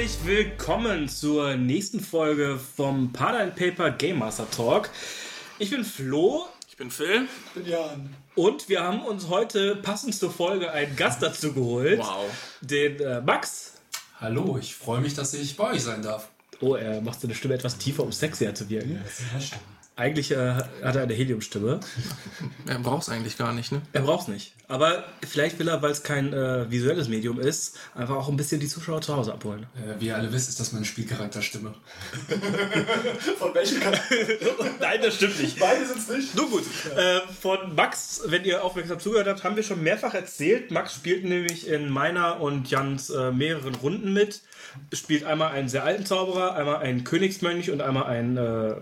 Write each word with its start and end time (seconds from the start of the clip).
Herzlich 0.00 0.24
willkommen 0.24 1.10
zur 1.10 1.56
nächsten 1.56 2.00
Folge 2.00 2.58
vom 2.74 3.12
Pada 3.12 3.44
Paper 3.48 3.90
Game 3.90 4.20
Master 4.20 4.50
Talk. 4.50 4.88
Ich 5.58 5.68
bin 5.68 5.84
Flo. 5.84 6.46
Ich 6.70 6.78
bin 6.78 6.90
Phil. 6.90 7.28
Ich 7.48 7.52
bin 7.52 7.70
Jan. 7.70 8.16
Und 8.34 8.70
wir 8.70 8.82
haben 8.82 9.02
uns 9.02 9.28
heute 9.28 9.76
passend 9.76 10.14
zur 10.14 10.30
Folge 10.30 10.72
einen 10.72 10.96
Gast 10.96 11.22
dazu 11.22 11.52
geholt. 11.52 11.98
Wow. 11.98 12.30
Den 12.62 12.98
äh, 12.98 13.20
Max. 13.20 13.74
Hallo, 14.18 14.56
ich 14.58 14.74
freue 14.74 15.02
mich, 15.02 15.12
dass 15.12 15.34
ich 15.34 15.54
bei 15.58 15.72
euch 15.72 15.82
sein 15.82 16.00
darf. 16.00 16.30
Oh, 16.62 16.76
er 16.76 17.02
macht 17.02 17.20
seine 17.20 17.34
Stimme 17.34 17.52
etwas 17.52 17.76
tiefer, 17.76 18.02
um 18.02 18.10
sexier 18.10 18.54
zu 18.54 18.70
wirken. 18.70 19.00
Das 19.04 19.18
sind 19.18 19.34
Hashtag. 19.34 19.60
Eigentlich 19.96 20.30
äh, 20.30 20.54
hat 20.82 20.96
er 20.96 21.02
eine 21.02 21.12
Heliumstimme. 21.12 21.80
Er 22.66 22.78
braucht 22.78 23.02
es 23.02 23.08
eigentlich 23.10 23.36
gar 23.36 23.52
nicht, 23.52 23.70
ne? 23.70 23.82
Er 23.92 24.00
braucht 24.02 24.22
es 24.22 24.28
nicht. 24.28 24.54
Aber 24.66 25.04
vielleicht 25.28 25.58
will 25.58 25.68
er, 25.68 25.82
weil 25.82 25.90
es 25.90 26.02
kein 26.02 26.32
äh, 26.32 26.70
visuelles 26.70 27.08
Medium 27.08 27.38
ist, 27.38 27.76
einfach 27.94 28.14
auch 28.14 28.28
ein 28.28 28.36
bisschen 28.36 28.60
die 28.60 28.68
Zuschauer 28.68 29.02
zu 29.02 29.14
Hause 29.14 29.32
abholen. 29.34 29.66
Äh, 29.74 30.00
wie 30.00 30.06
ihr 30.06 30.16
alle 30.16 30.32
wisst, 30.32 30.48
ist 30.48 30.60
das 30.60 30.72
meine 30.72 30.86
Spielcharakterstimme. 30.86 31.74
Von 33.38 33.54
welchem 33.54 33.80
Kanal? 33.80 34.00
Nein, 34.80 35.00
das 35.02 35.16
stimmt 35.16 35.40
nicht. 35.40 35.58
Beide 35.58 35.84
sind 35.84 35.98
es 35.98 36.08
nicht. 36.08 36.34
Nun 36.36 36.50
gut, 36.50 36.64
äh, 36.96 37.20
von 37.40 37.74
Max, 37.74 38.22
wenn 38.26 38.44
ihr 38.44 38.64
aufmerksam 38.64 39.00
zugehört 39.00 39.26
habt, 39.26 39.44
haben 39.44 39.56
wir 39.56 39.64
schon 39.64 39.82
mehrfach 39.82 40.14
erzählt. 40.14 40.70
Max 40.70 40.94
spielt 40.94 41.24
nämlich 41.24 41.66
in 41.66 41.90
meiner 41.90 42.40
und 42.40 42.70
Jans 42.70 43.10
äh, 43.10 43.32
mehreren 43.32 43.74
Runden 43.74 44.12
mit. 44.12 44.42
Spielt 44.92 45.24
einmal 45.24 45.50
einen 45.50 45.68
sehr 45.68 45.84
alten 45.84 46.06
Zauberer, 46.06 46.54
einmal 46.54 46.76
einen 46.76 47.02
Königsmönch 47.02 47.70
und 47.70 47.82
einmal 47.82 48.04
einen 48.04 48.36
äh, 48.36 48.76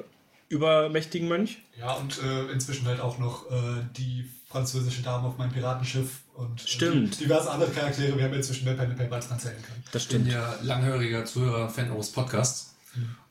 übermächtigen 0.48 1.28
Mönch. 1.28 1.58
Ja, 1.78 1.92
und 1.94 2.20
äh, 2.22 2.50
inzwischen 2.52 2.86
halt 2.86 3.00
auch 3.00 3.18
noch 3.18 3.50
äh, 3.50 3.82
die 3.96 4.28
französische 4.50 5.02
Dame 5.02 5.28
auf 5.28 5.36
meinem 5.38 5.52
Piratenschiff 5.52 6.20
und 6.34 6.62
äh, 6.64 6.66
Stimmt. 6.68 7.20
diverse 7.20 7.50
andere 7.50 7.70
Charaktere. 7.70 8.16
Wir 8.16 8.24
haben 8.24 8.34
inzwischen 8.34 8.64
mehr 8.64 8.74
Pen 8.74 8.90
and 8.90 8.98
Paper 8.98 9.16
als 9.16 9.28
man 9.28 9.38
zählen 9.38 9.62
kann. 9.62 9.76
Das 9.92 10.02
Ich 10.04 10.08
bin 10.08 10.22
stimmt. 10.22 10.34
ja 10.34 10.58
langhöriger 10.62 11.24
Zuhörer, 11.24 11.68
Fan 11.68 11.90
eures 11.90 12.10
Podcasts. 12.10 12.74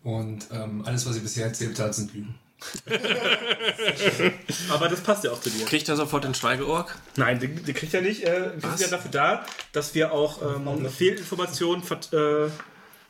Und 0.03 0.47
ähm, 0.51 0.83
alles, 0.85 1.05
was 1.05 1.15
ihr 1.17 1.23
bisher 1.23 1.47
erzählt 1.47 1.77
habt, 1.79 1.95
sind 1.95 2.13
Lügen. 2.13 2.35
Aber 4.69 4.88
das 4.89 5.01
passt 5.01 5.23
ja 5.23 5.31
auch 5.31 5.41
zu 5.41 5.49
dir. 5.49 5.65
Kriegt 5.65 5.89
er 5.89 5.95
sofort 5.95 6.23
den 6.23 6.33
Schweigeorg? 6.33 6.95
Nein, 7.15 7.39
den, 7.39 7.63
den 7.65 7.75
kriegt 7.75 7.93
er 7.93 8.01
nicht. 8.01 8.23
Äh, 8.23 8.51
wir 8.61 8.69
sind 8.69 8.81
ja 8.81 8.88
dafür 8.97 9.11
da, 9.11 9.45
dass 9.73 9.93
wir 9.95 10.11
auch 10.11 10.41
ähm, 10.41 10.89
Fehlinformationen 10.89 11.83
äh, 12.13 12.49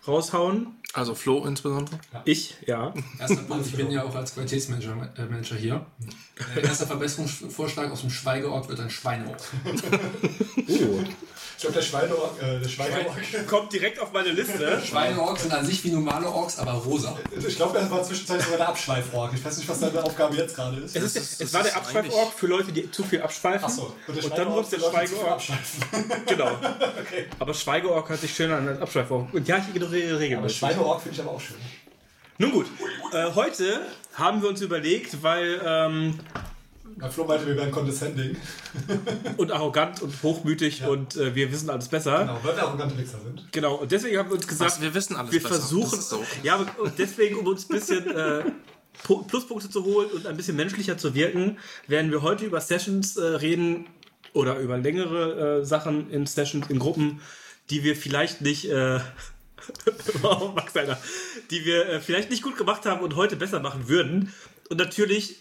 raushauen. 0.08 0.76
Also 0.94 1.14
Flo 1.16 1.46
insbesondere. 1.46 2.00
Ich, 2.26 2.56
ja. 2.66 2.94
Erster 3.20 3.44
Punkt, 3.44 3.68
ich 3.68 3.76
bin 3.76 3.92
ja 3.92 4.04
auch 4.04 4.16
als 4.16 4.34
Qualitätsmanager 4.34 5.10
äh, 5.18 5.26
Manager 5.26 5.56
hier. 5.56 5.86
Äh, 6.56 6.62
erster 6.62 6.88
Verbesserungsvorschlag 6.88 7.92
aus 7.92 8.02
dem 8.02 8.10
Schweigeort 8.10 8.70
wird 8.70 8.80
ein 8.80 8.90
Schweineort. 8.90 9.44
Oh. 10.70 11.04
Ich 11.58 11.62
glaube, 11.62 11.74
der 11.74 11.82
Schweineorg, 11.82 12.40
äh, 12.40 12.60
der 12.60 12.70
Schweineorg. 12.70 13.48
Kommt 13.48 13.74
direkt 13.74 14.00
auf 14.00 14.14
meine 14.14 14.30
Liste. 14.30 14.80
Schweineorks 14.88 15.42
sind 15.42 15.52
an 15.52 15.66
sich 15.66 15.84
wie 15.84 15.90
normale 15.90 16.28
Orks, 16.28 16.60
aber 16.60 16.74
rosa. 16.74 17.18
Ich 17.36 17.56
glaube, 17.56 17.80
das 17.80 17.90
war 17.90 18.04
zwischenzeitlich 18.04 18.46
sogar 18.46 18.60
der 18.60 18.70
Abschweiforg. 18.70 19.34
Ich 19.34 19.44
weiß 19.44 19.58
nicht, 19.58 19.68
was 19.68 19.80
deine 19.80 20.04
Aufgabe 20.04 20.36
jetzt 20.36 20.56
gerade 20.56 20.78
ist. 20.78 20.96
Es, 20.96 21.04
ist, 21.04 21.18
es 21.18 21.38
das 21.40 21.54
war 21.54 21.64
der 21.64 21.76
Abschweiforg 21.76 22.34
für 22.34 22.46
Leute, 22.46 22.72
die 22.72 22.92
zu 22.92 23.04
viel 23.04 23.24
abschweifen. 23.24 23.66
Achso. 23.66 23.92
Und, 24.06 24.38
dann 24.38 24.52
wurde 24.52 24.62
es 24.62 24.70
der 24.70 24.80
Schweigeorg. 24.80 25.42
Genau. 26.28 26.52
Aber 27.40 27.54
Schweigeorg 27.56 28.08
hört 28.08 28.22
sich 28.22 28.36
schöner 28.36 28.58
an 28.58 28.68
als 28.68 28.80
Abschweiforg. 28.80 29.34
Und 29.34 29.48
ja, 29.48 29.58
ich 29.58 29.76
ignoriere 29.76 30.12
Aber 30.12 30.20
regelmäßig. 30.20 30.58
Schweineorg 30.60 31.02
finde 31.02 31.16
ich 31.16 31.22
aber 31.22 31.32
auch 31.32 31.42
schön. 31.42 31.58
Nun 32.38 32.52
gut, 32.52 32.68
äh, 33.14 33.34
heute 33.34 33.82
haben 34.14 34.44
wir 34.44 34.50
uns 34.50 34.62
überlegt, 34.62 35.24
weil 35.24 35.60
ähm, 35.66 36.20
Na, 37.00 37.10
Flo 37.10 37.26
meinte, 37.26 37.46
wir 37.46 37.56
wären 37.56 37.70
condescending. 37.72 38.36
und 39.38 39.52
arrogant 39.52 40.02
und 40.02 40.14
hochmütig 40.24 40.84
und 40.84 41.16
äh, 41.16 41.36
wir 41.36 41.52
wissen 41.52 41.70
alles 41.70 41.88
besser. 41.90 42.20
Genau, 42.20 42.40
weil 42.44 42.56
wir 42.56 42.64
arrogante 42.64 42.98
Wichser 42.98 43.20
sind. 43.24 43.46
Genau, 43.52 43.76
und 43.76 43.92
deswegen 43.92 44.18
haben 44.18 44.30
wir 44.30 44.36
uns 44.36 44.48
gesagt, 44.48 44.72
Was, 44.72 44.82
wir 44.82 44.94
wissen 44.96 45.16
alles 45.16 45.32
wir 45.32 45.42
besser. 45.44 45.56
versuchen, 45.56 45.92
Das 45.92 46.00
ist 46.00 46.10
so. 46.10 46.24
ja, 46.44 46.56
und 46.56 46.94
deswegen, 46.98 47.36
um 47.38 47.46
uns 47.46 47.70
ein 47.70 47.74
bisschen 47.76 48.10
äh, 48.10 48.44
Pu- 49.06 49.28
Pluspunkte 49.28 49.70
zu 49.70 49.84
holen 49.86 50.10
und 50.10 50.26
ein 50.26 50.36
bisschen 50.38 50.56
menschlicher 50.56 50.98
zu 50.98 51.14
wirken, 51.14 51.60
werden 51.88 52.10
wir 52.12 52.24
heute 52.24 52.46
über 52.46 52.62
Sessions 52.62 53.16
äh, 53.18 53.24
reden 53.24 53.86
oder 54.34 54.58
über 54.58 54.78
längere 54.80 55.60
äh, 55.62 55.66
Sachen 55.66 56.10
in 56.10 56.26
Sessions, 56.26 56.68
in 56.70 56.80
Gruppen, 56.80 57.22
die 57.70 57.84
wir 57.84 57.96
vielleicht 57.96 58.42
nicht, 58.42 58.66
äh, 58.72 59.00
wow, 60.22 60.56
Max 60.56 60.76
einer, 60.76 60.98
die 61.52 61.64
wir 61.64 61.88
äh, 61.90 62.02
vielleicht 62.02 62.32
nicht 62.32 62.42
gut 62.42 62.58
gemacht 62.58 62.86
haben 62.88 63.02
und 63.02 63.16
heute 63.16 63.36
besser 63.36 63.60
machen 63.60 63.88
würden. 63.88 64.34
Und 64.70 64.78
natürlich 64.78 65.38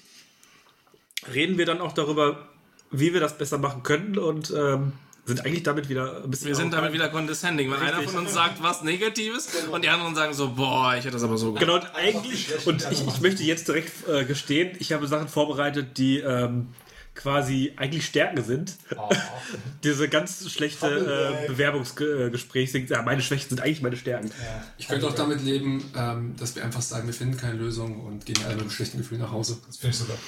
reden 1.32 1.58
wir 1.58 1.66
dann 1.66 1.80
auch 1.80 1.92
darüber, 1.92 2.48
wie 2.90 3.12
wir 3.12 3.20
das 3.20 3.38
besser 3.38 3.58
machen 3.58 3.82
könnten 3.82 4.18
und 4.18 4.52
ähm, 4.56 4.92
sind 5.26 5.44
eigentlich 5.44 5.64
damit 5.64 5.88
wieder 5.88 6.22
ein 6.22 6.30
bisschen. 6.30 6.48
Wir 6.48 6.54
sind 6.54 6.72
damit 6.72 6.92
wieder 6.92 7.08
condescending, 7.08 7.70
weil 7.70 7.78
einer 7.78 7.98
Richtig. 7.98 8.10
von 8.10 8.20
uns 8.20 8.32
sagt 8.32 8.62
was 8.62 8.82
Negatives 8.82 9.48
und 9.70 9.84
die 9.84 9.88
anderen 9.88 10.14
sagen 10.14 10.32
so, 10.34 10.50
boah, 10.54 10.94
ich 10.94 11.04
hätte 11.04 11.14
das 11.14 11.24
aber 11.24 11.36
so 11.36 11.46
gemacht. 11.46 11.60
Genau, 11.60 11.74
und 11.74 11.94
eigentlich, 11.94 12.66
und 12.66 12.86
ich, 12.90 13.06
ich 13.06 13.20
möchte 13.20 13.42
jetzt 13.42 13.66
direkt 13.66 14.08
äh, 14.08 14.24
gestehen, 14.24 14.76
ich 14.78 14.92
habe 14.92 15.06
Sachen 15.08 15.26
vorbereitet, 15.26 15.98
die 15.98 16.18
ähm, 16.18 16.68
quasi 17.16 17.72
eigentlich 17.76 18.06
Stärken 18.06 18.44
sind. 18.44 18.76
Diese 19.84 20.08
ganz 20.08 20.48
schlechte 20.48 20.86
äh, 20.86 21.48
Bewerbungsgespräche 21.48 22.70
sind, 22.70 22.90
ja, 22.90 23.02
meine 23.02 23.22
Schwächen 23.22 23.48
sind 23.48 23.60
eigentlich 23.60 23.82
meine 23.82 23.96
Stärken. 23.96 24.30
Ich 24.78 24.86
könnte 24.86 25.08
auch 25.08 25.14
damit 25.14 25.42
leben, 25.42 25.90
ähm, 25.96 26.36
dass 26.38 26.54
wir 26.54 26.64
einfach 26.64 26.82
sagen, 26.82 27.06
wir 27.06 27.14
finden 27.14 27.36
keine 27.36 27.54
Lösung 27.54 28.00
und 28.04 28.26
gehen 28.26 28.36
alle 28.44 28.54
mit 28.54 28.62
einem 28.62 28.70
schlechten 28.70 28.98
Gefühl 28.98 29.18
nach 29.18 29.32
Hause. 29.32 29.58
Das 29.66 29.78
finde 29.78 29.94
ich 29.94 29.98
sogar. 29.98 30.18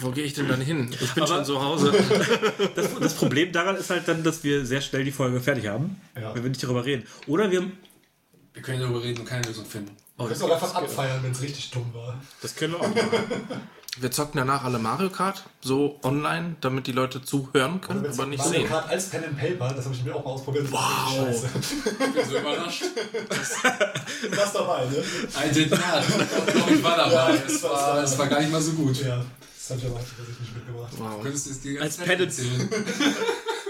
Wo 0.00 0.10
gehe 0.10 0.24
ich 0.24 0.34
denn 0.34 0.48
dann 0.48 0.60
hin? 0.60 0.88
Ich 0.92 1.12
bin 1.14 1.22
Aber- 1.24 1.34
schon 1.36 1.44
zu 1.44 1.62
Hause. 1.62 1.92
Das, 2.74 2.88
das 3.00 3.14
Problem 3.14 3.52
daran 3.52 3.76
ist 3.76 3.90
halt 3.90 4.06
dann, 4.06 4.22
dass 4.22 4.44
wir 4.44 4.64
sehr 4.64 4.80
schnell 4.80 5.04
die 5.04 5.10
Folge 5.12 5.40
fertig 5.40 5.66
haben, 5.66 6.00
Ja. 6.20 6.34
wenn 6.34 6.42
wir 6.44 6.50
nicht 6.50 6.62
darüber 6.62 6.84
reden. 6.84 7.04
Oder 7.26 7.50
wir, 7.50 7.64
Wir 8.54 8.62
können 8.62 8.80
darüber 8.80 9.02
reden 9.02 9.20
und 9.20 9.26
keine 9.26 9.46
Lösung 9.46 9.64
finden. 9.66 9.90
oh, 10.16 10.28
Wir 10.28 10.36
können 10.36 10.50
auch 10.50 10.54
einfach 10.54 10.74
abfeiern, 10.74 11.22
wenn 11.22 11.32
es 11.32 11.42
richtig 11.42 11.70
dumm 11.70 11.92
war. 11.92 12.20
das 12.42 12.54
können 12.54 12.74
wir 12.74 12.80
auch 12.80 12.88
machen. 12.88 13.08
Wir 14.00 14.12
zocken 14.12 14.38
danach 14.38 14.62
alle 14.62 14.78
Mario 14.78 15.10
Kart, 15.10 15.42
so 15.60 15.98
online, 16.04 16.54
damit 16.60 16.86
die 16.86 16.92
Leute 16.92 17.20
zuhören 17.20 17.80
können, 17.80 18.06
aber 18.06 18.26
nicht 18.26 18.38
Mario 18.38 18.52
sehen. 18.60 18.68
Kart 18.68 18.88
als 18.88 19.08
Pen 19.10 19.24
and 19.24 19.36
Paper, 19.36 19.74
das 19.74 19.86
habe 19.86 19.94
ich 19.96 20.04
mir 20.04 20.14
auch 20.14 20.24
mal 20.24 20.30
ausprobiert. 20.32 20.70
Wow. 20.70 21.44
Ich 21.98 22.14
bin 22.14 22.24
so 22.30 22.38
überrascht. 22.38 22.84
Du 24.22 24.36
warst 24.36 24.54
dabei, 24.54 24.84
ne? 24.84 25.02
I 25.44 25.52
did 25.52 25.70
not. 25.70 25.80
Ich 26.70 26.82
war 26.84 26.96
dabei. 26.96 27.12
Ja, 27.12 27.30
es, 27.30 27.42
das 27.54 27.62
war- 27.64 27.72
war, 27.72 28.02
es 28.04 28.16
war 28.18 28.26
gar 28.28 28.38
nicht 28.40 28.52
mal 28.52 28.60
so 28.60 28.72
gut. 28.72 29.02
Ja. 29.04 29.24
Das 29.68 29.76
habe 29.76 29.80
ich 29.80 29.86
aber 29.86 29.98
tatsächlich 30.00 30.40
nicht 30.40 30.54
mitgebracht. 30.54 30.92
Du 30.96 31.04
Wow. 31.04 31.22
könntest 31.22 31.46
es 31.48 31.60
dir 31.60 31.82
Als 31.82 31.96
ganz 31.98 32.08
and- 32.10 32.20
erzählen. 32.20 32.68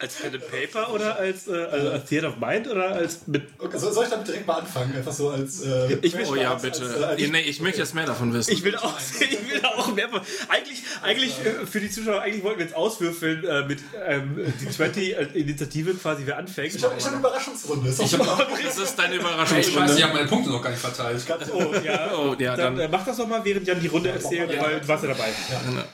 Als 0.00 0.14
Pen 0.14 0.32
and 0.34 0.50
Paper 0.50 0.94
oder 0.94 1.16
als, 1.16 1.46
äh, 1.46 1.52
also 1.70 1.90
als 1.90 2.08
Theater 2.08 2.28
of 2.28 2.36
Mind 2.38 2.66
oder 2.68 2.88
als 2.92 3.26
mit. 3.26 3.42
Okay, 3.58 3.76
so- 3.78 3.92
soll 3.92 4.04
ich 4.04 4.10
damit 4.10 4.26
direkt 4.26 4.46
mal 4.46 4.54
anfangen? 4.60 4.96
Einfach 4.96 5.12
so 5.12 5.28
als. 5.28 5.60
Äh, 5.60 5.98
Ich 6.00 6.14
Oh 6.26 6.34
ja, 6.34 6.54
als- 6.54 6.62
bitte. 6.62 6.82
Als, 6.84 7.02
als, 7.02 7.20
Ihr- 7.20 7.28
nee, 7.28 7.40
ich 7.42 7.60
möchte 7.60 7.80
jetzt 7.80 7.94
mehr 7.94 8.06
davon 8.06 8.32
wissen. 8.32 8.50
Ich 8.50 8.64
will 8.64 8.76
auch, 8.76 8.94
ich 9.20 9.30
will 9.52 9.60
auch 9.62 9.94
mehr. 9.94 10.08
von- 10.08 10.22
Eigentlich, 10.48 10.82
eigentlich 11.02 11.32
äh, 11.44 11.66
für 11.66 11.80
die 11.80 11.90
Zuschauer, 11.90 12.22
eigentlich 12.22 12.42
wollten 12.42 12.60
wir 12.60 12.64
jetzt 12.66 12.74
auswürfeln 12.76 13.44
äh, 13.44 13.66
mit 13.66 13.80
ähm, 14.06 14.52
die 14.60 14.70
20 14.70 15.18
äh, 15.18 15.22
Initiative 15.34 15.92
quasi, 15.94 16.22
wer 16.24 16.38
anfängt. 16.38 16.74
ich 16.74 16.82
habe 16.82 16.94
hab 16.96 17.06
eine 17.06 17.16
Überraschungsrunde. 17.18 17.90
Ist 17.90 18.00
Ich 18.00 18.18
auch 18.18 18.38
hab, 18.38 18.48
das 18.64 18.78
ist 18.78 18.98
deine 18.98 19.14
Ey, 19.14 19.18
ich 19.18 19.22
weiß, 19.24 19.30
Überraschungsrunde. 19.32 19.94
ich 19.98 20.02
habe 20.02 20.14
meine 20.14 20.28
Punkte 20.28 20.50
noch 20.50 20.62
gar 20.62 20.70
nicht 20.70 20.80
verteilt. 20.80 21.22
Oh, 21.52 21.74
ja. 21.84 22.10
Oh, 22.16 22.34
ja, 22.38 22.56
dann, 22.56 22.76
dann- 22.76 22.86
äh, 22.86 22.88
mach 22.90 23.04
das 23.04 23.18
doch 23.18 23.26
mal, 23.28 23.44
während 23.44 23.66
Jan 23.66 23.78
die 23.80 23.88
Runde 23.88 24.08
erzählt, 24.10 24.50
Ja. 24.50 24.62
weil 24.62 24.80
du 24.80 24.88
warst 24.88 25.04
ja 25.04 25.10
dabei. 25.10 25.28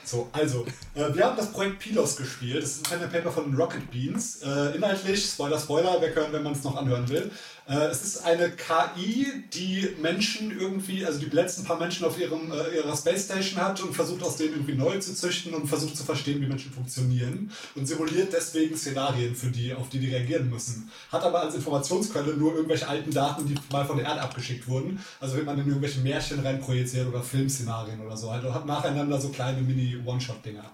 So, 0.05 0.29
also, 0.31 0.65
äh, 0.95 1.13
wir 1.13 1.25
haben 1.25 1.35
das 1.35 1.51
Projekt 1.51 1.79
Pilos 1.79 2.15
gespielt. 2.15 2.63
Das 2.63 2.71
ist 2.71 2.85
ein 2.87 2.99
Pen 2.99 3.03
and 3.03 3.11
Paper 3.11 3.31
von 3.31 3.53
Rocket 3.53 3.91
Beans. 3.97 4.41
Äh, 4.43 4.75
inhaltlich, 4.75 5.25
Spoiler, 5.25 5.59
Spoiler, 5.59 6.01
weghören, 6.01 6.31
wenn 6.31 6.43
man 6.43 6.53
es 6.53 6.63
noch 6.63 6.75
anhören 6.75 7.09
will. 7.09 7.31
Äh, 7.67 7.87
es 7.87 8.01
ist 8.03 8.23
eine 8.23 8.49
KI, 8.51 9.43
die 9.53 9.89
Menschen 10.01 10.57
irgendwie, 10.57 11.05
also 11.05 11.19
die 11.19 11.25
letzten 11.25 11.65
paar 11.65 11.77
Menschen 11.77 12.05
auf 12.05 12.17
ihrem, 12.17 12.51
äh, 12.51 12.77
ihrer 12.77 12.95
Space 12.95 13.25
Station 13.25 13.61
hat 13.61 13.81
und 13.81 13.93
versucht 13.93 14.23
aus 14.23 14.37
denen 14.37 14.53
irgendwie 14.53 14.75
neu 14.75 14.97
zu 14.99 15.13
züchten 15.13 15.53
und 15.53 15.67
versucht 15.67 15.97
zu 15.97 16.03
verstehen, 16.03 16.41
wie 16.41 16.45
Menschen 16.45 16.71
funktionieren 16.71 17.51
und 17.75 17.85
simuliert 17.85 18.31
deswegen 18.31 18.77
Szenarien 18.77 19.35
für 19.35 19.47
die, 19.47 19.73
auf 19.73 19.89
die 19.89 19.99
die 19.99 20.09
reagieren 20.15 20.49
müssen. 20.49 20.89
Hat 21.11 21.23
aber 21.23 21.41
als 21.41 21.55
Informationsquelle 21.55 22.35
nur 22.35 22.55
irgendwelche 22.55 22.87
alten 22.87 23.11
Daten, 23.11 23.45
die 23.45 23.55
mal 23.69 23.85
von 23.85 23.97
der 23.97 24.05
Erde 24.05 24.21
abgeschickt 24.21 24.67
wurden. 24.69 25.03
Also 25.19 25.35
wenn 25.35 25.45
man 25.45 25.59
in 25.59 25.67
irgendwelche 25.67 25.99
Märchen 25.99 26.39
reinprojiziert 26.39 27.07
oder 27.07 27.21
Filmszenarien 27.21 27.99
oder 27.99 28.15
so. 28.15 28.29
Also 28.29 28.53
hat 28.53 28.65
nacheinander 28.65 29.19
so 29.19 29.27
kleine 29.29 29.61
Mini-One-Shot-Dinger. 29.61 30.71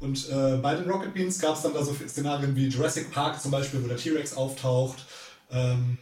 Und 0.00 0.28
äh, 0.30 0.56
bei 0.56 0.74
den 0.76 0.90
Rocket 0.90 1.12
Beans 1.12 1.38
gab 1.38 1.56
es 1.56 1.62
dann 1.62 1.74
da 1.74 1.84
so 1.84 1.94
Szenarien 1.94 2.56
wie 2.56 2.68
Jurassic 2.68 3.10
Park 3.12 3.40
zum 3.40 3.50
Beispiel, 3.50 3.82
wo 3.84 3.88
der 3.88 3.98
T-Rex 3.98 4.34
auftaucht. 4.34 5.04
Ähm, 5.50 5.98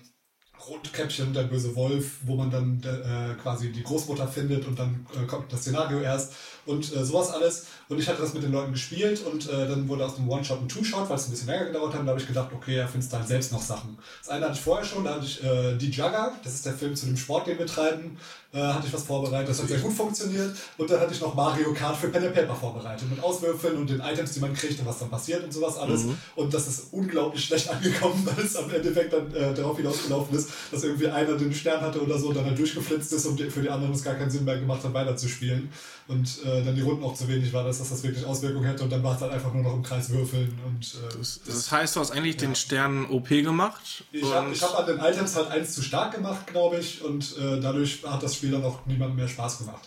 Rotkäppchen, 0.69 1.33
der 1.33 1.45
böse 1.45 1.75
Wolf, 1.75 2.19
wo 2.23 2.37
man 2.37 2.51
dann 2.51 2.81
äh, 2.83 3.35
quasi 3.41 3.73
die 3.73 3.83
Großmutter 3.83 4.29
findet 4.29 4.67
und 4.67 4.79
dann 4.79 5.07
äh, 5.15 5.27
kommt 5.27 5.53
das 5.53 5.61
Szenario 5.61 6.01
erst 6.01 6.35
und 6.67 6.95
äh, 6.95 7.05
sowas 7.05 7.31
alles. 7.31 7.67
Und 7.89 7.99
ich 7.99 8.09
hatte 8.09 8.23
das 8.23 8.35
mit 8.35 8.43
den 8.43 8.53
Leuten 8.53 8.73
gespielt 8.73 9.23
und 9.25 9.49
äh, 9.49 9.67
dann 9.67 9.89
wurde 9.89 10.07
aus 10.07 10.15
dem 10.15 10.29
One-Shot 10.29 10.61
ein 10.61 10.69
Two-Shot, 10.69 11.09
weil 11.09 11.17
es 11.17 11.27
ein 11.27 11.31
bisschen 11.33 11.49
länger 11.49 11.67
gedauert 11.67 11.93
hat. 11.93 12.01
Und 12.01 12.07
da 12.07 12.11
habe 12.13 12.21
ich 12.21 12.27
gedacht, 12.27 12.51
okay, 12.55 12.77
er 12.77 12.89
findet 12.89 13.13
dann 13.13 13.27
selbst 13.27 13.53
noch 13.53 13.63
Sachen. 13.63 13.99
Das 14.21 14.31
eine 14.31 14.45
hatte 14.45 14.55
ich 14.55 14.61
vorher 14.61 14.85
schon, 14.85 15.05
da 15.05 15.15
hatte 15.15 15.27
ich 15.27 15.43
äh, 15.43 15.77
Die 15.77 15.91
Jugger, 15.91 16.33
das 16.45 16.55
ist 16.55 16.67
der 16.67 16.75
Film 16.75 16.95
zu 16.95 17.07
dem 17.07 17.17
Sport, 17.17 17.47
den 17.47 17.59
wir 17.59 17.67
treiben, 17.67 18.17
äh, 18.53 18.59
hatte 18.59 18.87
ich 18.87 18.93
was 18.93 19.05
vorbereitet. 19.05 19.49
Das 19.49 19.61
hat 19.61 19.69
sehr 19.69 19.79
gut 19.79 19.93
funktioniert. 19.93 20.55
Und 20.79 20.91
dann 20.91 21.01
hatte 21.01 21.15
ich 21.15 21.21
noch 21.21 21.35
Mario 21.35 21.73
Kart 21.73 21.97
für 21.97 22.09
Pen 22.09 22.25
and 22.25 22.35
Paper 22.35 22.55
vorbereitet 22.55 23.09
mit 23.09 23.23
Auswürfeln 23.23 23.77
und 23.77 23.91
den 23.91 24.01
Items, 24.01 24.33
die 24.33 24.41
man 24.41 24.55
kriegt 24.55 24.79
und 24.81 24.87
was 24.87 24.99
dann 24.99 25.11
passiert 25.11 25.45
und 25.45 25.53
sowas 25.53 25.77
alles. 25.77 26.05
Und 26.37 26.53
das 26.53 26.67
ist 26.67 26.93
unglaublich 26.93 27.45
schlecht 27.45 27.69
angekommen, 27.73 28.27
weil 28.27 28.45
es 28.45 28.57
am 28.57 28.71
Endeffekt 28.71 29.13
dann 29.13 29.33
äh, 29.35 29.55
darauf 29.55 29.77
hinausgelaufen 29.77 30.37
ist, 30.37 30.51
dass 30.71 30.83
irgendwie 30.83 31.09
einer 31.09 31.37
den 31.37 31.53
Stern 31.53 31.81
hatte 31.81 32.03
oder 32.03 32.19
so 32.19 32.29
und 32.29 32.37
dann 32.37 32.45
halt 32.45 32.59
durchgeflitzt 32.59 33.13
ist 33.13 33.27
und 33.27 33.41
für 33.41 33.63
die 33.63 33.71
anderen 33.71 33.93
es 33.95 34.03
gar 34.03 34.15
keinen 34.15 34.31
Sinn 34.31 34.45
mehr 34.45 34.59
gemacht 34.59 34.83
hat, 34.85 34.95
weiterzuspielen. 34.95 35.71
Und 36.11 36.45
äh, 36.45 36.65
dann 36.65 36.75
die 36.75 36.81
Runden 36.81 37.05
auch 37.05 37.15
zu 37.15 37.29
wenig 37.29 37.53
war, 37.53 37.63
dass 37.63 37.79
das, 37.79 37.91
das 37.91 38.03
wirklich 38.03 38.25
Auswirkungen 38.25 38.65
hätte 38.65 38.83
und 38.83 38.91
dann 38.91 39.05
war 39.05 39.15
es 39.15 39.21
halt 39.21 39.31
einfach 39.33 39.55
nur 39.55 39.63
noch 39.63 39.75
im 39.75 39.85
Kreis 39.85 40.11
würfeln 40.11 40.59
und 40.67 40.97
äh, 40.97 41.17
Das 41.47 41.71
heißt, 41.71 41.95
du 41.95 42.01
hast 42.01 42.11
eigentlich 42.11 42.37
den 42.37 42.57
Stern 42.57 43.07
OP 43.07 43.29
gemacht. 43.29 44.05
ich 44.11 44.25
habe 44.25 44.53
hab 44.53 44.79
an 44.81 44.87
den 44.87 44.99
Items 44.99 45.37
halt 45.37 45.49
eins 45.53 45.73
zu 45.73 45.83
stark 45.83 46.13
gemacht, 46.13 46.49
glaube 46.49 46.79
ich, 46.79 47.03
und 47.05 47.37
äh, 47.39 47.61
dadurch 47.61 48.03
hat 48.05 48.25
das 48.25 48.35
Spiel 48.35 48.51
dann 48.51 48.65
auch 48.65 48.85
niemandem 48.87 49.19
mehr 49.19 49.29
Spaß 49.29 49.59
gemacht. 49.59 49.87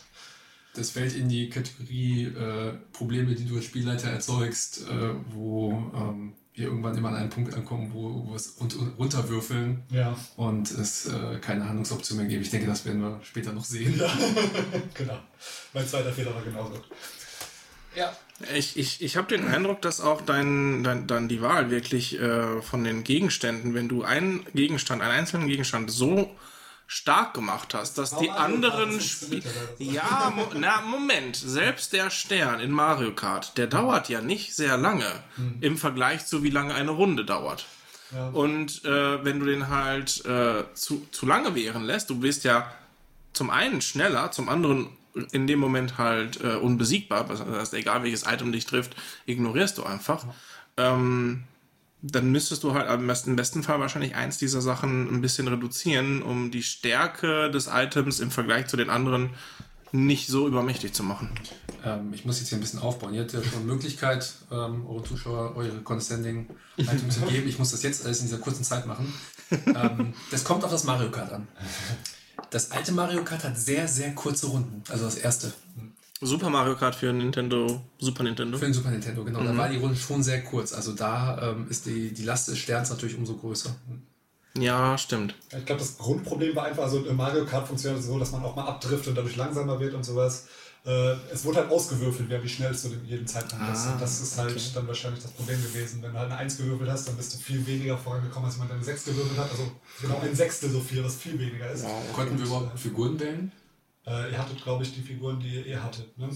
Das 0.75 0.91
fällt 0.91 1.13
in 1.13 1.27
die 1.27 1.49
Kategorie 1.49 2.23
äh, 2.23 2.73
Probleme, 2.93 3.35
die 3.35 3.45
du 3.45 3.57
als 3.57 3.65
Spielleiter 3.65 4.09
erzeugst, 4.09 4.87
äh, 4.89 5.09
wo 5.33 5.71
ähm, 5.93 6.33
wir 6.55 6.65
irgendwann 6.65 6.95
immer 6.97 7.09
an 7.09 7.15
einen 7.15 7.29
Punkt 7.29 7.53
ankommen, 7.53 7.91
wo, 7.93 8.27
wo 8.27 8.35
es 8.35 8.55
run 8.59 8.69
runterwürfeln 8.97 9.81
Ja, 9.89 10.15
und 10.35 10.69
es 10.71 11.07
äh, 11.07 11.39
keine 11.39 11.65
Handlungsoption 11.65 12.19
mehr 12.19 12.27
gibt. 12.27 12.43
Ich 12.43 12.51
denke, 12.51 12.67
das 12.67 12.85
werden 12.85 13.01
wir 13.01 13.19
später 13.23 13.53
noch 13.53 13.65
sehen. 13.65 13.99
genau. 14.93 15.19
Mein 15.73 15.87
zweiter 15.87 16.13
Fehler 16.13 16.35
war 16.35 16.43
genauso. 16.43 16.79
Ja. 17.95 18.15
Ich, 18.55 18.77
ich, 18.77 19.01
ich 19.01 19.17
habe 19.17 19.27
den 19.27 19.47
Eindruck, 19.47 19.81
dass 19.81 20.01
auch 20.01 20.21
dein, 20.21 20.83
dein, 20.83 21.07
dann 21.07 21.27
die 21.27 21.41
Wahl 21.41 21.69
wirklich 21.71 22.19
äh, 22.19 22.61
von 22.61 22.83
den 22.83 23.03
Gegenständen, 23.03 23.73
wenn 23.73 23.87
du 23.87 24.03
einen 24.03 24.45
Gegenstand, 24.53 25.01
einen 25.01 25.11
einzelnen 25.11 25.47
Gegenstand 25.47 25.91
so 25.91 26.29
stark 26.93 27.33
gemacht 27.33 27.73
hast, 27.73 27.97
dass 27.97 28.15
die 28.17 28.29
anderen 28.29 29.01
Spiele. 29.01 29.41
ja. 29.79 29.93
Ja, 30.03 30.33
mo 30.35 30.47
na, 30.53 30.81
Moment. 30.81 31.35
Selbst 31.35 31.93
der 31.93 32.09
Stern 32.09 32.59
in 32.59 32.71
Mario 32.71 33.13
Kart, 33.13 33.57
der 33.57 33.67
dauert 33.67 34.09
ja 34.09 34.21
nicht 34.21 34.55
sehr 34.55 34.77
lange 34.77 35.05
im 35.61 35.77
Vergleich 35.77 36.25
zu 36.25 36.43
wie 36.43 36.49
lange 36.49 36.75
eine 36.75 36.91
Runde 36.91 37.25
dauert. 37.25 37.65
Ja. 38.11 38.27
Und 38.27 38.85
äh, 38.85 39.23
wenn 39.25 39.39
du 39.39 39.45
den 39.45 39.69
halt 39.69 40.23
äh, 40.25 40.63
zu, 40.75 41.07
zu 41.11 41.25
lange 41.25 41.55
währen 41.55 41.83
lässt, 41.83 42.09
du 42.09 42.19
bist 42.19 42.43
ja 42.43 42.71
zum 43.33 43.49
einen 43.49 43.81
schneller, 43.81 44.31
zum 44.31 44.47
anderen 44.49 44.89
in 45.31 45.47
dem 45.47 45.59
Moment 45.59 45.97
halt 45.97 46.41
äh, 46.41 46.55
unbesiegbar. 46.55 47.25
Das 47.25 47.43
heißt, 47.43 47.73
egal 47.73 48.03
welches 48.03 48.23
Item 48.27 48.51
dich 48.51 48.65
trifft, 48.65 48.95
ignorierst 49.25 49.77
du 49.77 49.83
einfach. 49.83 50.25
Ähm, 50.77 51.43
dann 52.03 52.31
müsstest 52.31 52.63
du 52.63 52.73
halt 52.73 52.87
am 52.89 53.07
besten, 53.07 53.31
im 53.31 53.35
besten 53.37 53.63
Fall 53.63 53.79
wahrscheinlich 53.79 54.15
eins 54.15 54.37
dieser 54.37 54.61
Sachen 54.61 55.07
ein 55.07 55.21
bisschen 55.21 55.47
reduzieren, 55.47 56.21
um 56.21 56.51
die 56.51 56.61
Stärke 56.61 57.49
des 57.49 57.67
Items 57.67 58.19
im 58.19 58.29
Vergleich 58.29 58.67
zu 58.67 58.75
den 58.75 58.89
anderen 58.89 59.31
nicht 59.93 60.27
so 60.27 60.47
übermächtig 60.47 60.91
zu 60.93 61.03
machen. 61.03 61.29
Ähm, 61.85 62.11
ich 62.13 62.25
muss 62.25 62.39
jetzt 62.39 62.49
hier 62.49 62.57
ein 62.57 62.61
bisschen 62.61 62.79
aufbauen. 62.79 63.13
Ihr 63.13 63.21
habt 63.21 63.31
ja 63.31 63.41
schon 63.41 63.65
Möglichkeit, 63.65 64.33
ähm, 64.51 64.85
eure 64.85 65.03
Zuschauer 65.03 65.55
eure 65.55 65.81
Condescending-Items 65.81 67.15
zu 67.15 67.21
geben. 67.21 67.47
Ich 67.47 67.57
muss 67.57 67.71
das 67.71 67.83
jetzt 67.83 68.03
alles 68.05 68.19
in 68.19 68.25
dieser 68.25 68.39
kurzen 68.39 68.63
Zeit 68.63 68.85
machen. 68.85 69.13
ähm, 69.51 70.13
das 70.29 70.43
kommt 70.43 70.65
auf 70.65 70.71
das 70.71 70.83
Mario 70.83 71.09
Kart 71.09 71.31
an. 71.31 71.47
Das 72.49 72.69
alte 72.69 72.91
Mario 72.91 73.23
Kart 73.23 73.43
hat 73.43 73.57
sehr, 73.57 73.87
sehr 73.87 74.13
kurze 74.13 74.47
Runden. 74.47 74.83
Also 74.89 75.05
das 75.05 75.15
erste. 75.15 75.53
Super 76.25 76.49
Mario 76.49 76.75
Kart 76.75 76.95
für 76.95 77.11
Nintendo, 77.13 77.81
Super 77.99 78.23
Nintendo. 78.23 78.57
Für 78.57 78.65
den 78.65 78.73
Super 78.73 78.89
Nintendo, 78.91 79.23
genau. 79.23 79.43
Da 79.43 79.55
war 79.57 79.69
die 79.69 79.77
Runde 79.77 79.95
schon 79.95 80.23
sehr 80.23 80.43
kurz. 80.43 80.73
Also 80.73 80.93
da 80.93 81.51
ähm, 81.51 81.67
ist 81.69 81.85
die, 81.85 82.13
die 82.13 82.23
Last 82.23 82.47
des 82.47 82.57
Sterns 82.57 82.89
natürlich 82.89 83.17
umso 83.17 83.35
größer. 83.35 83.75
Ja, 84.57 84.97
stimmt. 84.97 85.33
Ich 85.57 85.65
glaube, 85.65 85.79
das 85.81 85.97
Grundproblem 85.97 86.55
war 86.55 86.65
einfach, 86.65 86.83
also 86.83 86.99
Mario 87.13 87.45
Kart 87.45 87.67
funktioniert 87.67 87.99
es 88.01 88.07
so, 88.07 88.19
dass 88.19 88.31
man 88.31 88.43
auch 88.43 88.55
mal 88.55 88.65
abtrifft 88.67 89.07
und 89.07 89.15
dadurch 89.15 89.35
langsamer 89.35 89.79
wird 89.79 89.93
und 89.95 90.03
sowas. 90.03 90.45
Äh, 90.85 91.15
es 91.33 91.43
wurde 91.45 91.59
halt 91.59 91.71
ausgewürfelt, 91.71 92.29
wer 92.29 92.43
wie 92.43 92.49
schnell 92.49 92.71
es 92.71 92.81
zu 92.81 92.89
dem- 92.89 93.05
jedem 93.05 93.25
Zeitpunkt 93.25 93.71
ist. 93.73 93.85
Und 93.87 94.01
das 94.01 94.21
ist 94.21 94.37
halt 94.37 94.75
dann 94.75 94.85
wahrscheinlich 94.87 95.23
das 95.23 95.31
Problem 95.31 95.59
gewesen. 95.63 96.03
Wenn 96.03 96.11
du 96.11 96.19
halt 96.19 96.29
eine 96.29 96.39
1 96.39 96.57
gewürfelt 96.57 96.89
hast, 96.89 97.07
dann 97.07 97.15
bist 97.15 97.33
du 97.33 97.37
viel 97.39 97.65
weniger 97.65 97.97
vorangekommen, 97.97 98.47
als 98.47 98.59
wenn 98.59 98.67
man 98.67 98.75
eine 98.75 98.83
6 98.83 99.05
gewürfelt 99.05 99.37
hat. 99.39 99.49
Also 99.49 99.71
genau 100.01 100.19
ein 100.21 100.35
Sechstel 100.35 100.69
so 100.69 100.81
viel, 100.81 101.03
was 101.03 101.15
viel 101.15 101.39
weniger 101.39 101.71
ist. 101.71 101.85
Konnten 102.13 102.37
wir 102.37 102.45
überhaupt 102.45 102.77
Figuren 102.77 103.17
wählen? 103.19 103.51
Äh, 104.05 104.31
ihr 104.31 104.37
hattet, 104.37 104.61
glaube 104.63 104.83
ich, 104.83 104.93
die 104.93 105.01
Figuren, 105.01 105.39
die 105.39 105.61
ihr 105.61 105.81
hattet. 105.81 106.17
Ne? 106.17 106.29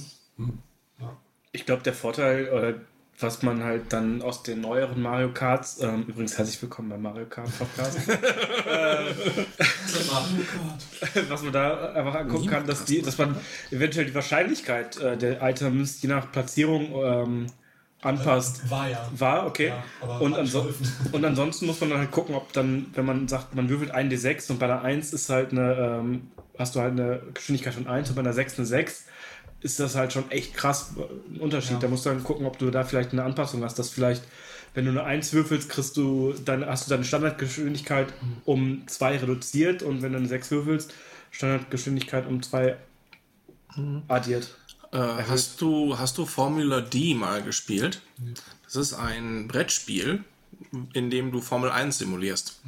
Ja. 0.99 1.17
Ich 1.51 1.65
glaube, 1.65 1.83
der 1.83 1.93
Vorteil, 1.93 2.49
oder 2.49 2.75
was 3.19 3.41
man 3.41 3.63
halt 3.63 3.91
dann 3.93 4.21
aus 4.21 4.43
den 4.43 4.61
neueren 4.61 5.01
Mario 5.01 5.33
Karts, 5.33 5.81
ähm, 5.81 6.05
übrigens 6.07 6.37
herzlich 6.37 6.61
willkommen 6.61 6.89
beim 6.89 7.01
Mario 7.01 7.25
Kart 7.25 7.49
Podcast, 7.57 7.97
was 11.29 11.41
man 11.41 11.51
da 11.51 11.93
einfach 11.93 12.13
angucken 12.15 12.47
kann, 12.47 12.67
dass, 12.67 12.85
die, 12.85 13.01
dass 13.01 13.17
man 13.17 13.35
eventuell 13.71 14.05
die 14.05 14.15
Wahrscheinlichkeit 14.15 14.97
äh, 14.97 15.17
der 15.17 15.41
Items 15.41 16.01
je 16.01 16.09
nach 16.09 16.31
Platzierung 16.31 16.91
ähm, 17.03 17.47
anpasst. 18.01 18.69
War 18.69 18.89
ja. 18.89 19.09
War, 19.17 19.47
okay. 19.47 19.69
Ja, 19.69 19.83
aber 20.01 20.21
und, 20.21 20.35
anso 20.35 20.69
und 21.11 21.25
ansonsten 21.25 21.65
muss 21.65 21.81
man 21.81 21.89
dann 21.89 21.99
halt 21.99 22.11
gucken, 22.11 22.35
ob 22.35 22.53
dann, 22.53 22.87
wenn 22.93 23.05
man 23.05 23.27
sagt, 23.27 23.55
man 23.55 23.67
würfelt 23.67 23.91
einen 23.91 24.11
D6 24.11 24.51
und 24.51 24.59
bei 24.59 24.67
der 24.67 24.83
1 24.83 25.11
ist 25.13 25.29
halt 25.29 25.51
eine, 25.51 25.73
ähm, 25.73 26.31
hast 26.57 26.75
du 26.75 26.81
halt 26.81 26.91
eine 26.91 27.21
Geschwindigkeit 27.33 27.73
von 27.73 27.87
1 27.87 28.09
und 28.09 28.15
bei 28.15 28.21
der 28.21 28.33
6 28.33 28.57
eine 28.57 28.65
6, 28.65 29.05
ist 29.61 29.79
das 29.79 29.95
halt 29.95 30.13
schon 30.13 30.29
echt 30.31 30.53
krass 30.53 30.93
äh, 30.97 31.35
ein 31.35 31.39
Unterschied. 31.39 31.73
Ja. 31.73 31.79
Da 31.79 31.87
musst 31.87 32.05
du 32.05 32.09
dann 32.09 32.23
gucken, 32.23 32.45
ob 32.45 32.57
du 32.57 32.69
da 32.71 32.83
vielleicht 32.83 33.11
eine 33.11 33.23
Anpassung 33.23 33.63
hast, 33.63 33.79
dass 33.79 33.89
vielleicht, 33.89 34.23
wenn 34.73 34.85
du 34.85 34.91
eine 34.91 35.03
1 35.03 35.33
würfelst, 35.33 35.69
kriegst 35.69 35.97
du, 35.97 36.33
dann 36.45 36.65
hast 36.65 36.87
du 36.87 36.91
deine 36.91 37.03
Standardgeschwindigkeit 37.03 38.07
um 38.45 38.87
2 38.87 39.17
reduziert 39.17 39.83
und 39.83 40.01
wenn 40.01 40.11
du 40.11 40.19
eine 40.19 40.27
6 40.27 40.51
würfelst, 40.51 40.93
Standardgeschwindigkeit 41.31 42.27
um 42.27 42.41
2 42.41 42.77
addiert. 44.07 44.55
Äh, 44.91 44.97
hast, 44.97 45.61
du, 45.61 45.97
hast 45.97 46.17
du 46.17 46.25
Formula 46.25 46.81
D 46.81 47.13
mal 47.13 47.43
gespielt? 47.43 48.01
Das 48.63 48.75
ist 48.75 48.93
ein 48.93 49.47
Brettspiel, 49.47 50.23
in 50.93 51.09
dem 51.09 51.31
du 51.31 51.41
Formel 51.41 51.69
1 51.69 51.97
simulierst. 51.97 52.59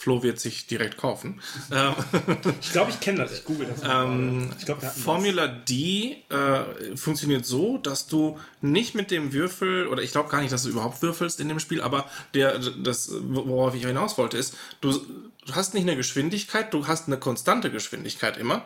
Flo 0.00 0.22
wird 0.22 0.38
sich 0.38 0.68
direkt 0.68 0.96
kaufen. 0.96 1.40
Ähm, 1.72 1.92
Ich 2.60 2.70
glaube, 2.70 2.90
ich 2.90 3.00
kenne 3.00 3.18
das. 3.18 3.32
Ich 3.32 3.44
google 3.44 3.66
das. 3.66 3.80
Ähm, 3.84 4.50
ich 4.56 4.64
das. 4.64 5.00
Formula 5.00 5.48
D 5.48 6.22
äh, 6.28 6.96
funktioniert 6.96 7.44
so, 7.44 7.78
dass 7.78 8.06
du 8.06 8.38
nicht 8.60 8.94
mit 8.94 9.10
dem 9.10 9.32
Würfel, 9.32 9.88
oder 9.88 10.00
ich 10.02 10.12
glaube 10.12 10.30
gar 10.30 10.40
nicht, 10.40 10.52
dass 10.52 10.62
du 10.62 10.68
überhaupt 10.68 11.02
würfelst 11.02 11.40
in 11.40 11.48
dem 11.48 11.58
Spiel, 11.58 11.82
aber 11.82 12.08
der, 12.32 12.60
das, 12.60 13.10
worauf 13.12 13.74
ich 13.74 13.84
hinaus 13.84 14.16
wollte, 14.18 14.38
ist, 14.38 14.56
du, 14.80 14.92
du 14.92 15.54
hast 15.54 15.74
nicht 15.74 15.82
eine 15.82 15.96
Geschwindigkeit, 15.96 16.72
du 16.72 16.86
hast 16.86 17.08
eine 17.08 17.18
konstante 17.18 17.72
Geschwindigkeit 17.72 18.36
immer 18.36 18.64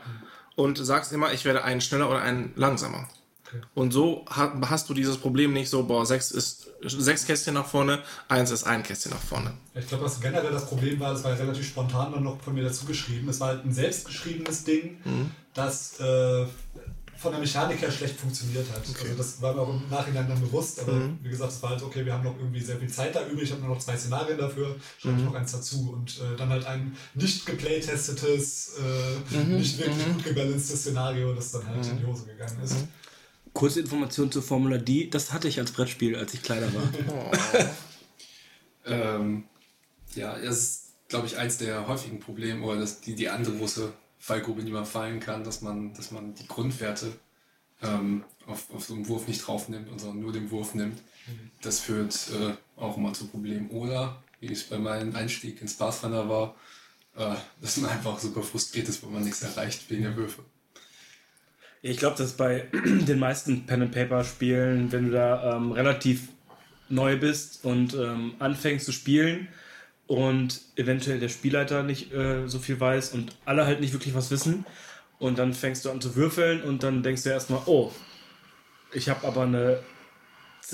und 0.55 0.77
sagst 0.77 1.13
immer, 1.13 1.33
ich 1.33 1.47
werde 1.47 1.65
einen 1.65 1.81
schneller 1.81 2.11
oder 2.11 2.21
einen 2.21 2.53
langsamer. 2.57 3.09
Und 3.75 3.93
so 3.93 4.25
ha- 4.29 4.55
hast 4.69 4.89
du 4.89 4.95
dieses 4.95 5.17
Problem 5.19 5.53
nicht 5.53 5.69
so, 5.69 5.83
boah, 5.85 6.05
sechs 6.07 6.31
ist 6.31 6.69
sechs 6.85 7.25
Kästchen 7.27 7.55
nach 7.55 7.67
vorne, 7.67 8.01
eins 8.29 8.51
ist 8.51 8.65
ein 8.65 8.83
Kästchen 8.83 9.13
nach 9.13 9.21
vorne. 9.21 9.53
Ich 9.75 9.87
glaube, 9.87 10.05
was 10.05 10.21
generell 10.21 10.51
das 10.51 10.67
Problem 10.67 10.99
war, 10.99 11.13
das 11.13 11.23
war 11.23 11.31
ja 11.33 11.37
relativ 11.37 11.67
spontan 11.69 12.13
dann 12.13 12.25
noch 12.25 12.41
von 12.41 12.55
mir 12.55 12.65
dazu 12.65 12.85
geschrieben. 12.87 13.29
Es 13.29 13.39
war 13.41 13.49
halt 13.49 13.65
ein 13.65 13.73
selbstgeschriebenes 13.73 14.65
Ding, 14.65 14.99
das 15.55 16.01
äh, 16.01 16.47
von 17.17 17.31
der 17.31 17.41
Mechanik 17.41 17.81
her 17.81 17.91
schlecht 17.93 18.19
funktioniert 18.19 18.67
hat. 18.73 18.79
Also 18.79 19.15
das 19.17 19.41
war 19.41 19.55
mir 19.55 19.61
auch 19.61 19.69
im 19.69 19.89
Nachhinein 19.89 20.27
dann 20.29 20.41
bewusst, 20.41 20.81
aber 20.81 20.95
wie 21.23 21.29
gesagt, 21.29 21.53
es 21.53 21.63
war 21.63 21.71
halt 21.71 21.83
okay, 21.85 22.05
wir 22.05 22.13
haben 22.15 22.25
noch 22.25 22.37
irgendwie 22.37 22.61
sehr 22.61 22.79
viel 22.79 22.89
Zeit 22.89 23.15
da 23.15 23.25
übrig, 23.29 23.45
ich 23.45 23.53
habe 23.53 23.61
nur 23.61 23.71
noch 23.77 23.79
zwei 23.79 23.97
Szenarien 23.97 24.39
dafür, 24.39 24.75
schreibe 24.99 25.19
ich 25.19 25.25
noch 25.27 25.35
eins 25.35 25.53
dazu 25.53 25.93
und 25.93 26.19
äh, 26.19 26.37
dann 26.37 26.49
halt 26.49 26.67
ein 26.67 26.97
nicht 27.15 27.47
geplaytestetes, 27.47 28.73
äh, 28.79 29.35
nicht 29.47 29.79
wirklich 29.79 30.05
gut 30.13 30.25
gebalancedes 30.25 30.81
Szenario, 30.81 31.33
das 31.33 31.53
dann 31.53 31.69
halt 31.69 31.87
in 31.87 31.99
die 31.99 32.07
Hose 32.07 32.27
gegangen 32.27 32.59
ist. 32.65 32.77
Kurze 33.53 33.81
Information 33.81 34.33
zur 34.33 34.43
Formula 34.43 34.79
D, 34.79 35.09
das 35.09 35.33
hatte 35.33 35.49
ich 35.49 35.59
als 35.59 35.73
Brettspiel, 35.73 36.17
als 36.17 36.35
ich 36.35 36.43
kleiner 36.43 36.69
war. 36.75 36.83
Ähm, 38.85 39.45
ja, 40.15 40.37
das 40.39 40.59
ist, 40.59 40.95
glaube 41.09 41.27
ich, 41.27 41.37
eins 41.37 41.59
der 41.59 41.87
häufigen 41.87 42.21
Probleme 42.21 42.65
oder 42.65 42.81
das, 42.81 43.01
die, 43.01 43.15
die 43.15 43.29
andere 43.29 43.57
große 43.57 43.93
Fallgrube, 44.19 44.63
die 44.65 44.73
man 44.73 44.87
fallen 44.87 45.21
kann, 45.21 45.45
dass 45.45 45.63
man, 45.63 45.95
dass 45.95 46.11
man 46.11 46.35
die 46.35 46.47
Grundwerte 46.47 47.13
ähm, 47.83 48.25
auf, 48.47 48.73
auf 48.73 48.85
so 48.85 48.95
einen 48.95 49.09
Wurf 49.09 49.29
nicht 49.29 49.47
draufnimmt 49.47 49.89
und 49.89 50.01
sondern 50.01 50.21
nur 50.21 50.33
den 50.33 50.51
Wurf 50.51 50.75
nimmt. 50.75 51.01
Das 51.61 51.81
führt 51.81 52.31
äh, 52.31 52.55
auch 52.77 52.97
immer 52.97 53.13
zu 53.13 53.29
Problemen. 53.29 53.71
Oder, 53.71 54.23
wie 54.41 54.53
es 54.53 54.65
bei 54.65 54.79
meinem 54.79 55.15
Einstieg 55.15 55.61
ins 55.61 55.75
Pathfinder 55.75 56.29
war, 56.29 56.57
äh, 57.17 57.37
dass 57.61 57.77
man 57.77 57.91
einfach 57.91 58.19
super 58.19 58.43
frustriert 58.43 58.89
ist, 58.89 59.03
wenn 59.03 59.13
man 59.13 59.25
nichts 59.25 59.43
erreicht 59.43 59.89
wegen 59.91 60.03
der 60.03 60.17
Würfe. 60.17 60.45
Ich 61.83 61.97
glaube, 61.97 62.17
dass 62.17 62.35
bei 62.35 62.69
den 62.85 63.19
meisten 63.19 63.67
Pen-and-Paper-Spielen, 63.67 64.93
wenn 64.93 65.07
du 65.07 65.13
da 65.13 65.57
ähm, 65.57 65.73
relativ 65.73 66.29
neu 66.89 67.17
bist 67.19 67.65
und 67.65 67.95
ähm, 67.95 68.35
anfängst 68.39 68.87
zu 68.87 68.93
spielen 68.93 69.49
und 70.07 70.61
eventuell 70.77 71.19
der 71.19 71.29
Spielleiter 71.29 71.83
nicht 71.83 72.13
äh, 72.13 72.47
so 72.47 72.61
viel 72.61 72.79
weiß 72.79 73.13
und 73.15 73.37
alle 73.45 73.67
halt 73.67 73.81
nicht 73.81 73.93
wirklich 73.93 74.15
was 74.15 74.31
wissen. 74.31 74.65
Und 75.19 75.39
dann 75.39 75.55
fängst 75.55 75.85
du 75.85 75.91
an 75.91 76.01
zu 76.01 76.15
würfeln 76.15 76.63
und 76.63 76.83
dann 76.83 77.03
denkst 77.03 77.25
du 77.25 77.31
erstmal, 77.31 77.63
oh, 77.67 77.93
ich 78.93 79.09
habe 79.09 79.27
aber 79.27 79.43
eine 79.43 79.81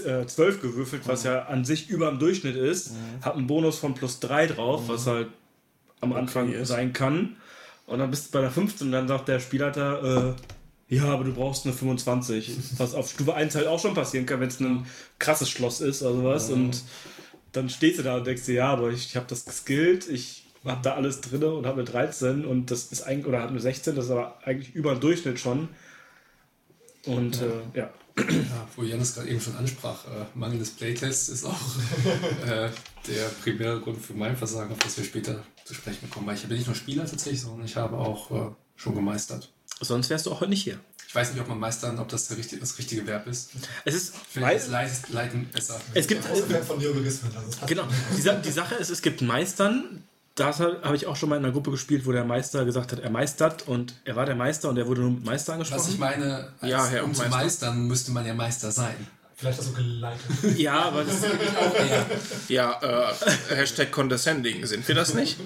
äh, 0.04 0.26
12 0.26 0.60
gewürfelt, 0.60 1.06
was 1.06 1.24
ja 1.24 1.46
an 1.46 1.64
sich 1.64 1.88
über 1.88 2.08
dem 2.10 2.18
Durchschnitt 2.18 2.56
ist, 2.56 2.92
hab 3.22 3.36
einen 3.36 3.46
Bonus 3.46 3.78
von 3.78 3.94
plus 3.94 4.20
3 4.20 4.48
drauf, 4.48 4.88
was 4.88 5.06
halt 5.06 5.28
am 6.00 6.12
Anfang 6.12 6.52
ist. 6.52 6.68
sein 6.68 6.92
kann. 6.92 7.36
Und 7.86 8.00
dann 8.00 8.10
bist 8.10 8.26
du 8.26 8.32
bei 8.32 8.40
der 8.40 8.50
15 8.50 8.88
und 8.88 8.92
dann 8.92 9.08
sagt 9.08 9.28
der 9.28 9.40
Spielleiter, 9.40 10.34
äh, 10.34 10.57
ja, 10.88 11.04
aber 11.04 11.24
du 11.24 11.34
brauchst 11.34 11.66
eine 11.66 11.74
25. 11.74 12.56
Was 12.78 12.94
auf 12.94 13.10
Stufe 13.10 13.34
1 13.34 13.54
halt 13.54 13.66
auch 13.66 13.80
schon 13.80 13.94
passieren 13.94 14.24
kann, 14.24 14.40
wenn 14.40 14.48
es 14.48 14.58
ein 14.58 14.86
krasses 15.18 15.50
Schloss 15.50 15.80
ist 15.80 16.02
oder 16.02 16.14
sowas. 16.14 16.50
Und 16.50 16.82
dann 17.52 17.68
stehst 17.68 17.98
du 17.98 18.02
da 18.02 18.16
und 18.16 18.26
denkst 18.26 18.46
dir, 18.46 18.54
ja, 18.54 18.68
aber 18.68 18.90
ich 18.90 19.14
habe 19.14 19.26
das 19.28 19.44
geskillt, 19.44 20.08
ich 20.08 20.44
habe 20.64 20.80
da 20.82 20.94
alles 20.94 21.20
drin 21.20 21.44
und 21.44 21.66
habe 21.66 21.80
eine 21.80 21.90
13 21.90 22.44
und 22.44 22.70
das 22.70 22.86
ist 22.86 23.02
eigentlich, 23.02 23.26
oder 23.26 23.40
habe 23.40 23.50
eine 23.50 23.60
16, 23.60 23.96
das 23.96 24.06
ist 24.06 24.10
aber 24.10 24.38
eigentlich 24.44 24.74
über 24.74 24.94
den 24.94 25.00
Durchschnitt 25.00 25.38
schon. 25.38 25.68
Und 27.04 27.40
äh, 27.40 27.78
ja. 27.78 27.90
Ja, 28.18 28.68
wo 28.74 28.82
Janis 28.82 29.14
gerade 29.14 29.28
eben 29.28 29.40
schon 29.40 29.56
ansprach, 29.56 30.04
äh, 30.06 30.24
mangelndes 30.34 30.70
Playtest 30.70 31.28
ist 31.28 31.44
auch 31.44 31.60
äh, 32.46 32.68
der 33.06 33.28
primäre 33.42 33.80
Grund 33.80 34.04
für 34.04 34.14
mein 34.14 34.36
Versagen, 34.36 34.72
auf 34.72 34.78
das 34.78 34.96
wir 34.96 35.04
später 35.04 35.44
zu 35.64 35.74
sprechen 35.74 36.10
kommen. 36.10 36.26
Weil 36.26 36.34
ich 36.34 36.42
bin 36.42 36.56
nicht 36.56 36.66
nur 36.66 36.74
Spieler 36.74 37.06
tatsächlich, 37.06 37.42
sondern 37.42 37.64
ich 37.64 37.76
habe 37.76 37.96
auch 37.96 38.30
äh, 38.30 38.50
schon 38.74 38.94
gemeistert. 38.94 39.52
Sonst 39.80 40.10
wärst 40.10 40.26
du 40.26 40.32
auch 40.32 40.40
heute 40.40 40.50
nicht 40.50 40.62
hier. 40.62 40.78
Ich 41.06 41.14
weiß 41.14 41.32
nicht, 41.32 41.40
ob 41.40 41.48
man 41.48 41.58
meistern, 41.58 41.98
ob 41.98 42.08
das 42.08 42.28
der 42.28 42.36
richtige, 42.36 42.60
das 42.60 42.76
richtige 42.78 43.06
Verb 43.06 43.26
ist. 43.26 43.50
Es 43.84 43.94
ist, 43.94 44.14
Vielleicht 44.30 44.64
ist 44.64 44.68
Leid, 44.70 44.90
Leiden 45.10 45.48
besser. 45.50 45.80
es 45.94 46.06
gibt, 46.06 46.24
Fan 46.24 46.62
von 46.64 46.78
Neologismen. 46.78 47.32
Also 47.34 47.66
Genau. 47.66 47.84
Die, 48.16 48.42
die 48.44 48.50
Sache 48.52 48.74
ist, 48.74 48.90
es 48.90 49.00
gibt 49.00 49.22
Meistern. 49.22 50.04
Das 50.34 50.60
habe 50.60 50.94
ich 50.94 51.06
auch 51.06 51.16
schon 51.16 51.30
mal 51.30 51.36
in 51.36 51.44
einer 51.44 51.52
Gruppe 51.52 51.70
gespielt, 51.72 52.06
wo 52.06 52.12
der 52.12 52.24
Meister 52.24 52.64
gesagt 52.64 52.92
hat, 52.92 53.00
er 53.00 53.10
meistert 53.10 53.66
und 53.66 53.94
er 54.04 54.14
war 54.16 54.24
der 54.26 54.36
Meister 54.36 54.68
und 54.68 54.76
er 54.76 54.86
wurde 54.86 55.00
nur 55.00 55.10
mit 55.10 55.24
Meister 55.24 55.58
Was 55.58 55.66
ich 55.68 55.72
angesprochen. 55.72 55.98
meine, 55.98 56.52
als, 56.60 56.70
Ja, 56.70 56.86
Herr 56.86 57.04
um 57.04 57.12
zu 57.14 57.22
Meister. 57.22 57.36
meistern, 57.36 57.86
müsste 57.88 58.12
man 58.12 58.24
ja 58.26 58.34
Meister 58.34 58.70
sein. 58.70 58.94
Vielleicht 59.34 59.58
das 59.60 59.66
so 59.66 59.72
geleitet. 59.72 60.20
Ja, 60.56 60.80
aber 60.84 61.04
das, 61.04 61.16
Auch 61.24 61.74
eher. 61.74 62.06
Ja, 62.48 63.12
äh, 63.50 63.54
Hashtag 63.56 63.90
condescending, 63.90 64.64
sind 64.66 64.86
wir 64.86 64.94
das 64.94 65.14
nicht? 65.14 65.38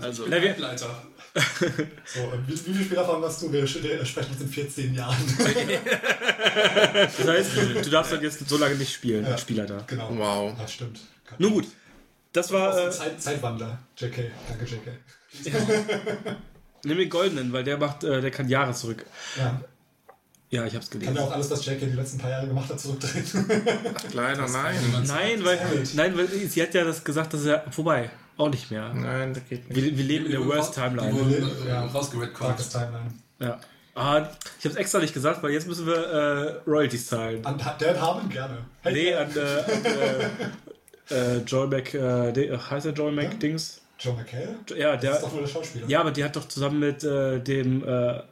also, 0.00 0.24
Na, 0.28 0.40
wir, 0.42 0.56
Leiter. 0.58 1.02
So, 2.04 2.22
und 2.24 2.46
wie, 2.48 2.52
wie 2.52 2.56
viele 2.72 2.84
Spieler 2.84 3.02
davon 3.02 3.22
hast 3.22 3.40
du? 3.42 3.52
Wir 3.52 3.66
sprechen 3.66 4.32
uns 4.32 4.40
in 4.40 4.48
14 4.48 4.94
Jahren. 4.94 5.16
das 6.94 7.26
heißt, 7.28 7.56
du, 7.56 7.82
du 7.82 7.90
darfst 7.90 8.12
dann 8.12 8.22
jetzt 8.22 8.48
so 8.48 8.56
lange 8.56 8.74
nicht 8.74 8.92
spielen, 8.92 9.24
Ja. 9.24 9.32
als 9.32 9.42
Spieler 9.42 9.66
da. 9.66 9.84
genau. 9.86 10.10
Wow. 10.16 10.52
Das 10.58 10.72
stimmt. 10.72 10.98
Gott. 11.28 11.38
Nun 11.40 11.52
gut. 11.52 11.66
Das 12.32 12.50
war. 12.52 12.86
Äh, 12.86 12.90
Zeit, 12.90 13.20
Zeitwandler. 13.22 13.78
JK. 13.96 14.30
Danke, 14.48 14.64
JK. 14.64 15.54
nimm 16.84 16.98
den 16.98 17.08
goldenen, 17.08 17.52
weil 17.52 17.64
der 17.64 17.78
macht, 17.78 18.02
äh, 18.04 18.20
der 18.20 18.30
kann 18.30 18.48
Jahre 18.48 18.72
zurück. 18.72 19.04
Ja. 19.38 19.60
Ja, 20.52 20.66
ich 20.66 20.74
hab's 20.74 20.90
Kann 20.90 20.98
gelesen. 20.98 21.14
der 21.14 21.24
auch 21.24 21.30
alles, 21.32 21.48
was 21.48 21.64
JK 21.64 21.78
die 21.78 21.86
letzten 21.96 22.18
paar 22.18 22.30
Jahre 22.30 22.48
gemacht 22.48 22.68
hat, 22.68 22.80
zurückdrehen? 22.80 23.24
Leider 24.12 24.48
nein. 24.48 24.76
Nein, 25.06 25.44
weil, 25.44 25.84
nein, 25.94 26.18
weil 26.18 26.26
sie 26.26 26.60
hat 26.60 26.74
ja 26.74 26.82
das 26.82 27.04
gesagt, 27.04 27.34
dass 27.34 27.44
er 27.44 27.70
vorbei. 27.70 28.10
Auch 28.40 28.48
nicht 28.48 28.70
mehr. 28.70 28.92
Nein, 28.94 29.34
das 29.34 29.42
geht 29.48 29.68
nicht. 29.68 29.76
Wir, 29.82 29.96
wir 29.98 30.04
leben 30.04 30.24
in 30.26 30.32
der 30.32 30.46
Worst 30.46 30.74
Timeline. 30.74 31.12
Ja. 31.68 31.86
äh. 31.92 32.48
Darkest 32.48 32.72
Timeline. 32.72 33.12
Ja. 33.38 33.58
Ah, 33.94 34.28
ich 34.58 34.64
hab's 34.64 34.76
extra 34.76 34.98
nicht 35.00 35.12
gesagt, 35.12 35.42
weil 35.42 35.50
jetzt 35.50 35.66
müssen 35.66 35.86
wir 35.86 35.94
äh, 35.96 36.70
Royalties 36.70 37.08
zahlen. 37.08 37.44
An 37.44 37.58
Dan 37.78 38.00
Harmon 38.00 38.28
gerne. 38.30 38.58
Hey, 38.82 38.92
Nee, 38.94 39.14
an, 39.14 39.30
äh, 39.36 39.40
an 39.40 39.84
äh, 41.10 41.14
äh, 41.36 41.38
Joel 41.46 41.68
Mac, 41.68 41.92
äh, 41.92 42.32
de, 42.32 42.56
heißt 42.56 42.86
er 42.86 42.92
Joel 42.92 43.12
Mac 43.12 43.38
Dings? 43.40 43.82
Joe 43.98 44.14
McHale? 44.14 44.56
Ja, 44.76 44.92
Das 44.92 45.00
der, 45.02 45.12
ist 45.12 45.22
doch 45.22 45.32
nur 45.32 45.40
der 45.42 45.48
Schauspieler. 45.48 45.86
ja, 45.88 46.00
aber 46.00 46.12
die 46.12 46.24
hat 46.24 46.34
doch 46.34 46.48
zusammen 46.48 46.78
mit 46.78 47.04
äh, 47.04 47.40
dem 47.40 47.86
äh, 47.86 48.22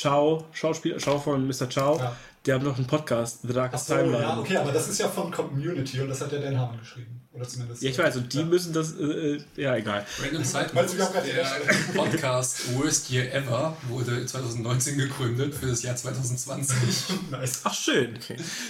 Chow, 0.00 0.44
Schauspieler, 0.52 0.96
Chow 0.98 1.22
von 1.22 1.46
Mr. 1.46 1.66
Chow, 1.68 1.98
Ja. 2.00 2.16
Die 2.48 2.54
haben 2.54 2.64
noch 2.64 2.78
einen 2.78 2.86
Podcast, 2.86 3.40
The 3.42 3.52
Darkest 3.52 3.88
so, 3.88 3.94
Timeline. 3.94 4.22
ja, 4.22 4.38
okay, 4.38 4.56
aber 4.56 4.72
das 4.72 4.88
ist 4.88 4.98
ja 4.98 5.08
von 5.08 5.30
Community 5.30 6.00
und 6.00 6.08
das 6.08 6.22
hat 6.22 6.32
ja 6.32 6.38
Dan 6.38 6.58
Harmon 6.58 6.80
geschrieben. 6.80 7.20
Oder 7.30 7.46
zumindest. 7.46 7.82
Ja, 7.82 7.90
ich 7.90 7.98
weiß, 7.98 8.16
und 8.16 8.32
die 8.32 8.38
Ja. 8.38 8.44
müssen 8.46 8.72
das, 8.72 8.94
äh, 8.98 9.02
äh, 9.04 9.40
ja, 9.56 9.76
egal. 9.76 10.06
Random 10.22 10.42
Side 10.42 10.70
Meinst 10.72 10.94
du, 10.94 10.98
wir 10.98 11.04
haben 11.04 11.14
Note, 11.14 11.28
gerade 11.30 11.92
der 11.94 12.00
Podcast 12.02 12.74
Worst 12.78 13.10
Year 13.10 13.34
Ever 13.34 13.76
wurde 13.88 14.24
2019 14.24 14.96
gegründet 14.96 15.54
für 15.54 15.66
das 15.66 15.82
Jahr 15.82 15.94
2020. 15.94 16.74
Nice. 17.30 17.60
Ach, 17.64 17.74
schön. 17.74 18.18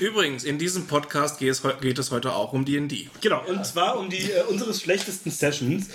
Übrigens, 0.00 0.42
in 0.42 0.58
diesem 0.58 0.88
Podcast 0.88 1.38
geht 1.38 1.52
es, 1.52 1.62
geht 1.80 2.00
es 2.00 2.10
heute 2.10 2.32
auch 2.32 2.52
um 2.52 2.64
D&D. 2.64 3.08
Genau, 3.20 3.44
und 3.46 3.64
zwar 3.64 3.96
um 3.96 4.10
die 4.10 4.32
äh, 4.32 4.42
unsere 4.48 4.74
schlechtesten 4.74 5.30
Sessions, 5.30 5.86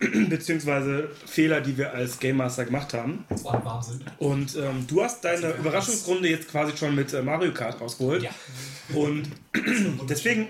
beziehungsweise 0.28 1.10
Fehler, 1.26 1.60
die 1.60 1.76
wir 1.76 1.92
als 1.92 2.18
Game 2.18 2.36
Master 2.36 2.64
gemacht 2.64 2.94
haben. 2.94 3.24
Das 3.28 3.44
war 3.44 3.64
warm 3.64 3.82
sind. 3.82 4.04
Und 4.18 4.54
ähm, 4.56 4.86
du 4.86 5.02
hast 5.02 5.24
deine 5.24 5.50
Überraschungsrunde 5.52 6.28
jetzt 6.28 6.48
quasi 6.48 6.76
schon 6.76 6.94
mit 6.94 7.12
äh, 7.12 7.22
Mario 7.22 7.52
Kart 7.52 7.80
rausgeholt. 7.80 8.22
Ja. 8.22 8.30
Und 8.94 9.28
deswegen 10.08 10.48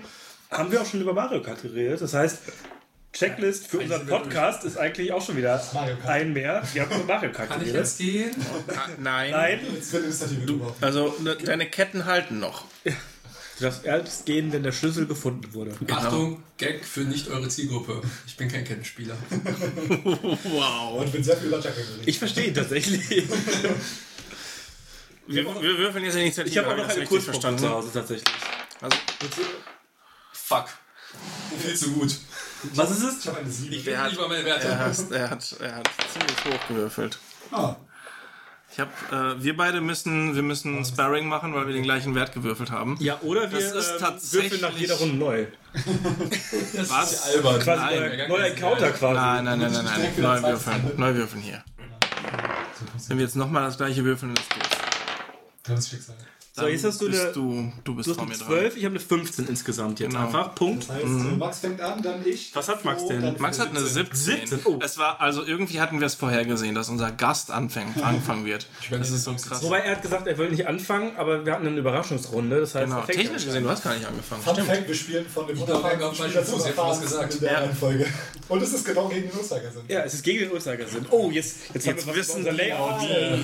haben 0.51 0.71
wir 0.71 0.81
auch 0.81 0.85
schon 0.85 1.01
über 1.01 1.13
Mario 1.13 1.41
Kart 1.41 1.61
geredet. 1.61 2.01
Das 2.01 2.13
heißt, 2.13 2.39
Checklist 3.11 3.67
für 3.67 3.79
unseren 3.79 4.05
Podcast 4.05 4.63
ist 4.65 4.77
eigentlich 4.77 5.11
auch 5.11 5.25
schon 5.25 5.35
wieder 5.35 5.61
ein 6.05 6.31
mehr. 6.31 6.61
Wir 6.73 6.83
haben 6.83 6.91
über 6.95 7.05
Mario 7.05 7.31
Kart 7.31 7.49
Kann 7.49 7.61
ich 7.61 7.67
geredet. 7.67 7.85
jetzt 7.85 7.97
gehen? 7.97 8.31
Ah, 8.67 8.87
nein. 8.99 9.31
Nein, 9.31 9.59
drüber. 10.45 10.75
Also, 10.79 11.15
ne, 11.23 11.35
deine 11.35 11.65
Ketten 11.65 12.05
halten 12.05 12.39
noch. 12.39 12.65
Du 13.59 13.65
darfst 13.65 13.85
erst 13.85 14.25
gehen, 14.25 14.51
wenn 14.51 14.63
der 14.63 14.71
Schlüssel 14.71 15.05
gefunden 15.05 15.53
wurde. 15.53 15.75
Achtung, 15.91 16.41
Gag 16.57 16.83
für 16.83 17.01
nicht 17.01 17.27
eure 17.27 17.47
Zielgruppe. 17.47 18.01
Ich 18.25 18.35
bin 18.37 18.49
kein 18.49 18.63
Kettenspieler. 18.63 19.15
Wow. 20.43 20.99
Und 20.99 21.05
ich 21.07 21.11
bin 21.11 21.23
sehr 21.23 21.37
viel 21.37 21.49
geredet. 21.49 22.01
Ich 22.05 22.17
verstehe 22.17 22.45
ihn 22.47 22.53
tatsächlich. 22.53 23.01
Wir, 25.27 25.45
wir 25.45 25.77
würfeln 25.77 26.03
jetzt 26.05 26.15
Initiative. 26.15 26.49
Ich 26.51 26.57
habe 26.57 26.73
auch 26.73 26.77
noch 26.77 26.87
das 26.87 26.95
eine 26.97 27.05
Kurzform 27.05 27.55
zu 27.55 27.69
Hause 27.69 27.89
tatsächlich. 27.93 28.33
Also, 28.81 28.97
Fuck. 30.33 30.65
Viel 31.61 31.75
zu 31.75 31.91
gut. 31.91 32.15
Was 32.73 32.89
ist 32.89 33.03
es? 33.03 33.19
Ich 33.19 33.27
habe 33.27 33.37
eine 33.37 33.51
7. 33.51 33.71
Ich 33.73 33.95
hat- 33.95 34.11
lieber 34.11 34.27
meine 34.27 34.39
er, 34.41 34.45
Werte. 34.45 34.79
hat, 34.79 35.11
er, 35.11 35.29
hat, 35.29 35.55
er 35.59 35.75
hat 35.75 35.89
ziemlich 36.11 36.45
hoch 36.45 36.67
gewürfelt. 36.67 37.19
Ah, 37.51 37.75
Ich 38.79 38.85
hab, 38.85 39.11
äh, 39.11 39.43
wir 39.43 39.57
beide 39.57 39.81
müssen, 39.81 40.35
wir 40.35 40.41
müssen 40.41 40.85
Sparring 40.85 41.27
machen, 41.27 41.53
weil 41.53 41.67
wir 41.67 41.73
den 41.73 41.83
gleichen 41.83 42.15
Wert 42.15 42.31
gewürfelt 42.31 42.71
haben. 42.71 42.95
Ja, 43.01 43.19
oder 43.23 43.51
wir 43.51 43.59
Das 43.59 43.73
ist 43.73 43.91
ähm, 43.91 43.97
tatsächlich- 43.99 44.51
würfeln 44.53 44.71
nach 44.73 44.79
jeder 44.79 44.95
Runde 44.95 45.15
neu. 45.17 45.45
Was? 46.87 47.23
albern. 47.23 47.59
Quasi 47.59 47.81
Nein, 47.99 48.29
neuer, 48.29 48.45
Encounter 48.45 48.91
quasi. 48.91 49.13
Nein, 49.15 49.43
nein, 49.43 49.59
nein, 49.59 49.73
nein, 49.73 49.83
nein. 49.83 50.13
Neu 50.17 50.41
würfeln. 50.43 50.91
Neu 50.95 51.13
würfeln 51.13 51.41
hier. 51.43 51.61
Wenn 53.09 53.17
wir 53.17 53.25
jetzt 53.25 53.35
nochmal 53.35 53.63
das 53.65 53.75
gleiche 53.75 54.05
würfeln, 54.05 54.33
das 54.33 54.47
geht. 54.47 54.79
das 55.63 55.79
ist 55.79 55.89
Schicksal. 55.89 56.15
So, 56.59 56.67
jetzt 56.67 56.83
hast 56.83 57.01
du 57.01 57.07
bist 57.09 57.21
eine, 57.23 57.31
du, 57.33 57.71
du 57.83 57.95
bist 57.95 58.09
du 58.09 58.13
vor 58.13 58.23
hast 58.23 58.29
mir 58.29 58.35
eine 58.35 58.43
dran. 58.43 58.59
12, 58.71 58.77
ich 58.77 58.85
habe 58.85 58.93
eine 58.95 58.99
15 58.99 59.47
insgesamt 59.47 59.99
jetzt 59.99 60.11
Genau. 60.11 60.25
einfach. 60.25 60.55
Punkt. 60.55 60.87
Das 60.89 60.95
heißt, 60.95 61.37
Max 61.37 61.59
fängt 61.59 61.81
an, 61.81 62.01
dann 62.01 62.25
ich. 62.25 62.51
Was 62.53 62.67
hat 62.69 62.83
Max 62.85 63.05
denn? 63.07 63.35
Max 63.39 63.59
hat 63.59 63.69
eine 63.69 63.79
17. 63.81 64.47
17, 64.47 64.59
oh. 64.65 64.79
Es 64.83 64.97
war, 64.97 65.19
also 65.21 65.43
irgendwie 65.43 65.79
hatten 65.79 65.99
wir 65.99 66.07
es 66.07 66.15
vorhergesehen, 66.15 66.75
dass 66.75 66.89
unser 66.89 67.11
Gast 67.11 67.51
anfängt, 67.51 68.01
anfangen 68.03 68.45
wird. 68.45 68.67
Das 68.89 69.09
ist 69.11 69.23
so 69.23 69.33
krass. 69.33 69.63
Wobei 69.63 69.79
er 69.79 69.91
hat 69.95 70.01
gesagt, 70.01 70.27
er 70.27 70.37
will 70.37 70.49
nicht 70.49 70.67
anfangen, 70.67 71.11
aber 71.17 71.45
wir 71.45 71.53
hatten 71.53 71.67
eine 71.67 71.77
Überraschungsrunde. 71.77 72.59
Das 72.59 72.75
heißt, 72.75 72.85
Genau, 72.89 73.01
technisch 73.01 73.45
gesehen, 73.45 73.63
du 73.63 73.69
hast 73.69 73.83
gar 73.83 73.93
nicht 73.95 74.05
angefangen. 74.07 74.41
Fun 74.41 74.53
Stimmt. 74.53 74.67
Fact, 74.69 74.87
wir 74.87 74.95
spielen 74.95 75.25
von 75.27 75.47
dem 75.47 75.61
unerfahrenen 75.61 76.03
auf 76.03 76.19
meinen 76.19 76.31
Fuß, 76.31 76.65
ich 76.65 76.77
was 76.77 77.01
gesagt. 77.01 77.33
in 77.35 77.39
der 77.41 77.51
Ja. 77.51 77.59
Reihenfolge. 77.59 78.05
Und 78.49 78.63
es 78.63 78.73
ist 78.73 78.85
genau 78.85 79.07
gegen 79.07 79.29
den 79.29 79.37
Uhrzeiger 79.37 79.71
sind. 79.71 79.89
Ja, 79.89 80.01
es 80.01 80.13
ist 80.15 80.23
gegen 80.23 80.39
den 80.39 80.51
Uhrzeigersinn. 80.51 81.05
Oh, 81.11 81.29
jetzt, 81.31 81.57
jetzt, 81.73 81.87
haben 81.87 81.95
Jetzt 81.95 82.07
wir 82.07 82.15
wissen 82.15 82.41
über 82.41 82.49
unser 82.49 82.63
Layout. 82.63 83.01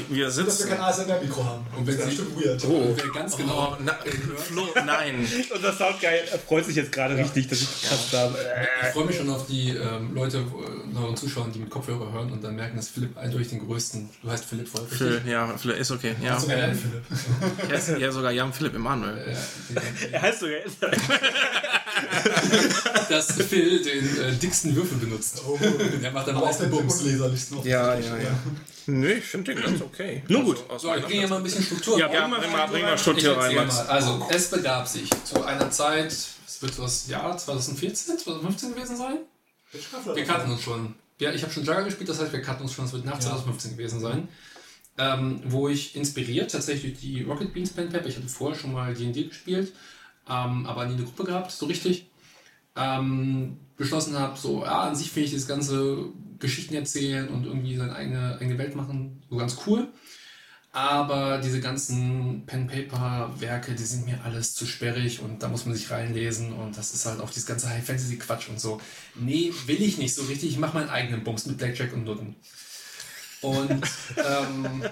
wie 0.10 0.16
wir 0.16 0.26
Dass 0.26 0.38
wir 0.38 0.46
sitzen. 0.46 0.70
kein 0.70 0.80
ASMR-Mikro 0.82 1.44
haben. 1.44 1.66
Und 1.78 1.86
wenn 1.88 1.98
das 1.98 2.08
ist 2.08 2.18
sie- 2.18 2.24
bestimmt 2.24 2.46
weird. 2.46 2.66
Oh. 2.66 2.96
Wer 3.14 3.22
ganz 3.22 3.38
genau 3.38 3.76
Oh, 3.78 3.82
na, 3.84 3.94
Flo, 4.48 4.68
nein. 4.86 5.28
Unser 5.56 5.74
Soundguy 5.74 6.10
freut 6.48 6.66
sich 6.66 6.76
jetzt 6.76 6.92
gerade 6.92 7.16
richtig, 7.18 7.48
dass 7.48 7.62
ich 7.62 7.82
gepasst 7.82 8.14
habe. 8.14 8.36
Ich 8.84 8.88
freue 8.94 9.06
mich 9.06 9.18
schon 9.18 9.30
auf 9.30 9.46
die 9.48 9.70
ähm, 9.70 10.14
Leute, 10.14 10.44
unseren 10.86 11.16
Zuschauern, 11.18 11.52
die 11.52 11.60
mit 11.60 11.70
Kopfhörer 11.70 12.12
hören 12.12 12.32
und 12.32 12.44
dann 12.44 12.56
merken, 12.56 12.78
dass 12.78 12.90
Philipp 12.90 13.18
eindeutig 13.18 13.50
den 13.50 13.66
größten. 13.66 14.10
Du 14.22 14.32
heißt 14.32 14.46
Philipp 14.46 14.68
voll 14.68 14.82
richtig? 14.82 14.98
Phil, 15.00 15.22
ja, 15.28 15.58
Phil 15.58 15.72
ist 15.72 15.92
okay. 15.92 16.16
Ja, 16.22 16.40
Sogar 16.40 16.58
Jan 16.58 16.76
Philipp. 16.76 17.04
er 17.70 17.78
ist 17.78 17.90
ja 18.00 18.12
sogar 18.12 18.32
Jan 18.32 18.54
Philipp 18.54 18.76
Emanuel. 18.76 19.18
Äh, 19.18 19.36
Er 20.12 20.22
heißt 20.22 20.40
sogar 20.40 20.56
dass 23.10 23.32
Phil 23.34 23.82
den 23.84 24.24
äh, 24.24 24.32
dicksten 24.34 24.76
Würfel 24.76 24.98
benutzt. 24.98 25.42
Oh. 25.48 25.58
Der 26.02 26.12
macht 26.12 26.28
dann 26.28 26.36
Aber 26.36 26.46
auch 26.46 26.50
aus 26.50 26.58
der 26.58 26.68
den 26.68 26.78
Bums. 26.78 27.04
Ja, 27.64 27.96
ja, 27.96 28.18
ja. 28.18 28.40
Nö, 28.88 29.14
ich 29.14 29.24
finde 29.24 29.54
den 29.54 29.64
ganz 29.64 29.82
okay. 29.82 30.24
Nun 30.28 30.46
gut. 30.46 30.64
Also, 30.70 30.90
So, 30.90 30.96
ich 30.96 31.06
bringe 31.06 31.28
mal 31.28 31.38
ein 31.38 31.44
bisschen 31.44 31.64
Struktur. 31.64 32.00
Ja, 32.00 32.08
bring 32.08 32.30
mal, 32.30 32.68
bring 32.68 32.82
mal 32.84 32.98
Struktur 32.98 33.38
rein, 33.38 33.56
mal. 33.56 33.70
Also, 33.88 34.28
es 34.30 34.50
begab 34.50 34.88
sich 34.88 35.10
zu 35.24 35.44
einer 35.44 35.72
Zeit, 35.72 36.12
es 36.12 36.62
wird 36.62 36.78
das 36.78 37.08
Jahr 37.08 37.38
2014, 37.38 38.18
2015 38.18 38.76
gewesen 38.76 38.98
sein. 38.98 39.18
Wir 40.14 40.24
kannten 40.26 40.52
uns 40.52 40.62
schon. 40.62 40.96
Ja, 41.20 41.32
ich 41.32 41.42
habe 41.44 41.52
schon 41.52 41.64
Jugger 41.64 41.84
gespielt, 41.84 42.10
das 42.10 42.20
heißt, 42.20 42.34
wir 42.34 42.42
kannten 42.42 42.64
uns 42.64 42.74
schon, 42.74 42.86
es 42.86 42.94
wird 42.94 43.06
nach 43.06 43.20
2015 43.20 43.72
gewesen 43.78 44.00
sein. 44.00 44.28
Ähm, 44.98 45.42
wo 45.46 45.68
ich 45.68 45.96
inspiriert 45.96 46.52
tatsächlich 46.52 47.00
die 47.00 47.24
Rocket 47.24 47.54
Beans 47.54 47.72
Pen 47.72 47.90
Pep, 47.90 48.06
ich 48.06 48.16
hatte 48.16 48.30
vorher 48.30 48.58
schon 48.58 48.72
mal 48.72 48.94
D&D 48.94 49.26
gespielt, 49.26 49.74
ähm, 50.30 50.66
aber 50.66 50.86
nie 50.86 50.94
eine 50.94 51.04
Gruppe 51.04 51.26
gehabt, 51.26 51.52
so 51.52 51.66
richtig. 51.66 52.06
Ähm, 52.78 53.58
beschlossen 53.78 54.18
habe, 54.18 54.38
so, 54.38 54.64
ja, 54.64 54.84
an 54.84 54.96
sich 54.96 55.12
finde 55.12 55.28
ich 55.28 55.34
das 55.34 55.48
ganze 55.48 56.06
Geschichten 56.46 56.76
erzählen 56.76 57.28
und 57.30 57.46
irgendwie 57.46 57.76
seine 57.76 57.96
eigene, 57.96 58.38
eigene 58.40 58.58
Welt 58.58 58.76
machen 58.76 59.24
so 59.30 59.38
ganz 59.38 59.58
cool. 59.66 59.88
Aber 60.76 61.38
diese 61.38 61.62
ganzen 61.62 62.44
Pen-Paper-Werke, 62.46 63.76
die 63.76 63.84
sind 63.84 64.06
mir 64.06 64.20
alles 64.26 64.56
zu 64.56 64.66
sperrig 64.66 65.22
und 65.22 65.42
da 65.42 65.48
muss 65.48 65.66
man 65.66 65.74
sich 65.74 65.90
reinlesen 65.90 66.52
und 66.52 66.78
das 66.78 66.94
ist 66.94 67.06
halt 67.06 67.22
auch 67.22 67.30
dieses 67.30 67.46
ganze 67.46 67.70
High-Fantasy-Quatsch 67.70 68.50
und 68.50 68.60
so. 68.60 68.82
Nee, 69.16 69.54
will 69.68 69.82
ich 69.82 69.98
nicht 69.98 70.14
so 70.14 70.24
richtig. 70.24 70.50
Ich 70.50 70.58
mache 70.58 70.78
meinen 70.78 70.90
eigenen 70.90 71.24
Bums 71.24 71.46
mit 71.46 71.58
Blackjack 71.58 71.94
und 71.94 72.04
Nutten. 72.04 72.36
Und 73.40 73.70
ähm, 74.18 74.84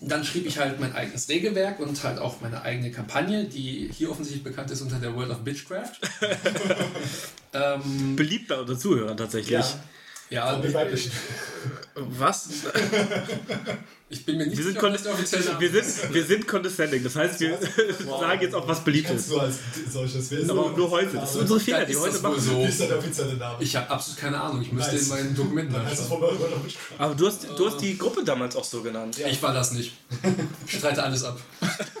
dann 0.00 0.24
schrieb 0.24 0.46
ich 0.46 0.58
halt 0.58 0.80
mein 0.80 0.94
eigenes 0.94 1.28
Regelwerk 1.28 1.78
und 1.80 2.02
halt 2.02 2.18
auch 2.18 2.40
meine 2.40 2.62
eigene 2.62 2.90
Kampagne, 2.90 3.44
die 3.44 3.90
hier 3.92 4.10
offensichtlich 4.10 4.42
bekannt 4.42 4.70
ist 4.70 4.80
unter 4.80 4.98
der 4.98 5.14
World 5.14 5.30
of 5.30 5.44
Bitchcraft. 5.44 5.92
ähm, 7.52 8.16
Beliebt 8.16 8.48
bei 8.48 8.58
unseren 8.58 8.78
Zuhörern 8.78 9.16
tatsächlich. 9.18 9.60
Ja. 9.60 9.80
Ja, 10.32 10.56
Die 10.56 10.72
weiblichen. 10.72 11.12
Was? 11.94 12.48
ich 14.12 14.24
bin 14.26 14.36
mir 14.36 14.46
nicht 14.46 14.56
Wir 14.58 14.64
sind, 14.64 14.74
sicher, 14.74 14.86
ob 14.86 14.92
das 14.92 15.02
der 15.02 15.12
offizielle 15.14 15.44
Name 15.46 15.60
wir 15.60 15.74
ist. 15.74 16.00
sind, 16.00 16.14
wir 16.14 16.24
sind 16.24 16.46
condescending. 16.46 17.02
Das 17.02 17.16
heißt, 17.16 17.40
wir 17.40 17.58
sagen 18.20 18.42
jetzt 18.42 18.54
auch, 18.54 18.68
was 18.68 18.84
beliebt 18.84 19.10
ist. 19.10 19.30
du 19.30 19.38
als 19.40 19.56
solches? 19.90 20.30
Wer 20.30 20.38
ist 20.40 20.50
Aber 20.50 20.64
so- 20.70 20.76
nur 20.76 20.90
heute. 20.90 21.16
Das 21.16 21.32
sind 21.32 21.40
unsere 21.42 21.60
Fehler, 21.60 21.84
die 21.84 21.92
ist 21.92 22.00
heute 22.00 22.12
das 22.12 22.22
machen. 22.22 22.40
so. 22.40 22.58
Wie 22.58 22.64
ist 22.64 22.80
der 22.80 22.98
offizielle 22.98 23.34
Name? 23.34 23.56
Ich 23.62 23.74
habe 23.74 23.90
absolut 23.90 24.20
keine 24.20 24.40
Ahnung. 24.40 24.62
Ich 24.62 24.70
müsste 24.72 24.92
Nice. 24.92 25.02
in 25.04 25.08
meinen 25.08 25.34
Dokumenten 25.34 25.74
das 25.74 26.00
nachschauen. 26.00 26.36
Aber 26.98 27.14
du 27.14 27.26
hast, 27.26 27.48
du 27.58 27.66
hast 27.66 27.80
die 27.80 27.96
Gruppe 27.98 28.22
damals 28.24 28.54
auch 28.56 28.64
so 28.64 28.82
genannt. 28.82 29.18
Ich 29.18 29.42
war 29.42 29.52
das 29.54 29.72
nicht. 29.72 29.92
Ich 30.66 30.78
streite 30.78 31.02
alles 31.02 31.24
ab. 31.24 31.40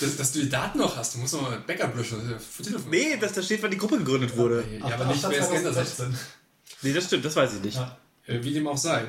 dass, 0.00 0.16
dass 0.16 0.32
du 0.32 0.40
die 0.40 0.48
Daten 0.48 0.78
noch 0.78 0.96
hast, 0.96 1.14
du 1.14 1.18
musst 1.18 1.34
noch 1.34 1.42
mal 1.42 1.58
Backup 1.66 1.96
löschen. 1.96 2.18
Das 2.30 2.66
ist 2.66 2.72
ja. 2.72 2.78
Nee, 2.90 3.16
dass 3.20 3.32
da 3.32 3.42
steht, 3.42 3.62
wann 3.62 3.70
die 3.70 3.76
Gruppe 3.78 3.98
gegründet 3.98 4.36
wurde. 4.36 4.64
Ja, 4.80 4.94
aber 4.94 5.06
nicht, 5.06 5.22
wer 5.28 5.40
es 5.40 5.50
geändert 5.50 5.76
hat. 5.76 5.86
2016. 5.86 6.18
Nee, 6.82 6.92
das 6.92 7.04
stimmt, 7.04 7.24
das 7.24 7.36
weiß 7.36 7.54
ich 7.54 7.62
nicht. 7.62 7.76
Ja. 7.76 7.96
Äh, 8.26 8.42
Wie 8.42 8.52
dem 8.52 8.66
auch 8.68 8.76
sei. 8.76 9.04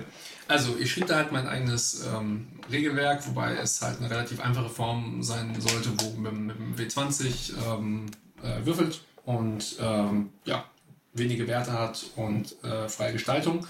Also, 0.50 0.76
ich 0.80 0.92
schrieb 0.92 1.06
da 1.06 1.18
halt 1.18 1.32
mein 1.32 1.48
eigenes 1.48 2.08
ähm, 2.08 2.48
Regelwerk, 2.72 3.26
wobei 3.28 3.56
es 3.56 3.84
halt 3.84 4.00
eine 4.00 4.10
relativ 4.10 4.40
einfache 4.40 4.70
Form 4.70 5.22
sein 5.22 5.56
sollte, 5.62 5.92
wo 6.02 6.20
man 6.20 6.48
mit 6.48 6.58
dem 6.58 6.76
W20 6.76 7.54
ähm, 7.68 8.08
äh, 8.42 8.66
würfelt 8.66 9.02
und 9.26 9.76
ähm, 9.80 10.32
ja, 10.46 10.66
wenige 11.14 11.48
Werte 11.48 11.72
hat 11.72 12.04
und 12.16 12.56
äh, 12.64 12.90
freie 12.90 13.14
Gestaltung. 13.14 13.64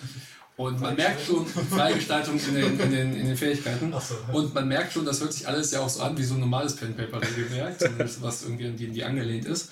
Und 0.56 0.80
man 0.80 0.96
merkt 0.96 1.26
schon, 1.26 1.46
freie 1.46 1.96
Gestaltung 2.00 2.40
in 2.40 2.56
den, 2.56 2.80
in 2.80 2.92
den, 2.92 3.14
in 3.14 3.26
den 3.26 3.36
Fähigkeiten. 3.36 3.94
So. 4.00 4.16
Und 4.32 4.54
man 4.54 4.66
merkt 4.70 4.94
schon, 4.94 5.04
das 5.04 5.20
hört 5.20 5.34
sich 5.34 5.46
alles 5.46 5.72
ja 5.72 5.82
auch 5.82 5.90
so 5.90 6.02
an 6.02 6.18
wie 6.18 6.24
so 6.24 6.36
ein 6.36 6.40
normales 6.40 6.78
Pen-Paper-Regelwerk, 6.78 7.78
zumindest 7.78 8.22
was 8.22 8.44
irgendwie 8.44 8.68
an 8.68 8.78
die, 8.78 8.88
die 8.88 9.04
angelehnt 9.04 9.44
ist. 9.44 9.72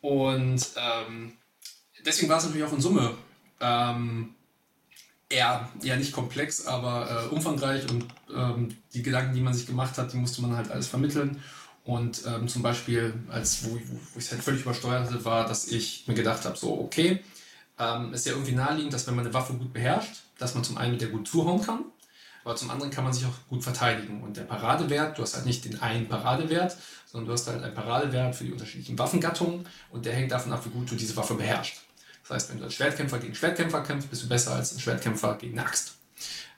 Und 0.00 0.64
ähm, 0.76 1.32
deswegen 2.04 2.28
war 2.28 2.38
es 2.38 2.44
natürlich 2.44 2.68
auch 2.68 2.72
in 2.72 2.80
Summe 2.80 3.14
ähm, 3.60 4.35
eher, 5.28 5.68
eher 5.82 5.96
nicht 5.96 6.12
komplex, 6.12 6.66
aber 6.66 7.28
äh, 7.30 7.34
umfangreich 7.34 7.88
und 7.90 8.06
ähm, 8.34 8.76
die 8.94 9.02
Gedanken, 9.02 9.34
die 9.34 9.40
man 9.40 9.54
sich 9.54 9.66
gemacht 9.66 9.98
hat, 9.98 10.12
die 10.12 10.16
musste 10.16 10.42
man 10.42 10.56
halt 10.56 10.70
alles 10.70 10.86
vermitteln. 10.86 11.42
Und 11.84 12.22
ähm, 12.26 12.48
zum 12.48 12.62
Beispiel, 12.62 13.14
als 13.28 13.64
wo 13.64 13.76
ich 13.76 13.84
es 14.16 14.32
halt 14.32 14.42
völlig 14.42 14.62
übersteuert 14.62 15.06
hatte, 15.06 15.24
war, 15.24 15.46
dass 15.46 15.68
ich 15.68 16.06
mir 16.08 16.14
gedacht 16.14 16.44
habe, 16.44 16.56
so, 16.56 16.80
okay, 16.80 17.22
ähm, 17.78 18.12
ist 18.12 18.26
ja 18.26 18.32
irgendwie 18.32 18.52
naheliegend, 18.52 18.92
dass 18.92 19.06
wenn 19.06 19.14
man 19.14 19.24
eine 19.24 19.34
Waffe 19.34 19.54
gut 19.54 19.72
beherrscht, 19.72 20.22
dass 20.38 20.54
man 20.54 20.64
zum 20.64 20.76
einen 20.78 20.92
mit 20.92 21.00
der 21.00 21.08
gut 21.08 21.28
zuhauen 21.28 21.62
kann, 21.62 21.84
aber 22.44 22.56
zum 22.56 22.70
anderen 22.70 22.90
kann 22.90 23.04
man 23.04 23.12
sich 23.12 23.24
auch 23.24 23.48
gut 23.48 23.62
verteidigen. 23.62 24.22
Und 24.22 24.36
der 24.36 24.42
Paradewert, 24.42 25.16
du 25.16 25.22
hast 25.22 25.36
halt 25.36 25.46
nicht 25.46 25.64
den 25.64 25.80
einen 25.80 26.08
Paradewert, 26.08 26.76
sondern 27.06 27.26
du 27.28 27.32
hast 27.32 27.46
halt 27.46 27.62
einen 27.62 27.74
Paradewert 27.74 28.34
für 28.34 28.44
die 28.44 28.52
unterschiedlichen 28.52 28.98
Waffengattungen 28.98 29.66
und 29.90 30.06
der 30.06 30.14
hängt 30.14 30.32
davon 30.32 30.52
ab, 30.52 30.64
wie 30.64 30.70
gut 30.70 30.90
du 30.90 30.96
diese 30.96 31.16
Waffe 31.16 31.34
beherrschst. 31.34 31.85
Das 32.28 32.34
heißt, 32.36 32.50
wenn 32.50 32.58
du 32.58 32.64
als 32.64 32.74
Schwertkämpfer 32.74 33.18
gegen 33.18 33.34
Schwertkämpfer 33.34 33.82
kämpfst, 33.82 34.10
bist 34.10 34.22
du 34.24 34.28
besser 34.28 34.52
als 34.54 34.72
ein 34.74 34.80
Schwertkämpfer 34.80 35.36
gegen 35.40 35.58
eine 35.58 35.68
Axt. 35.68 35.92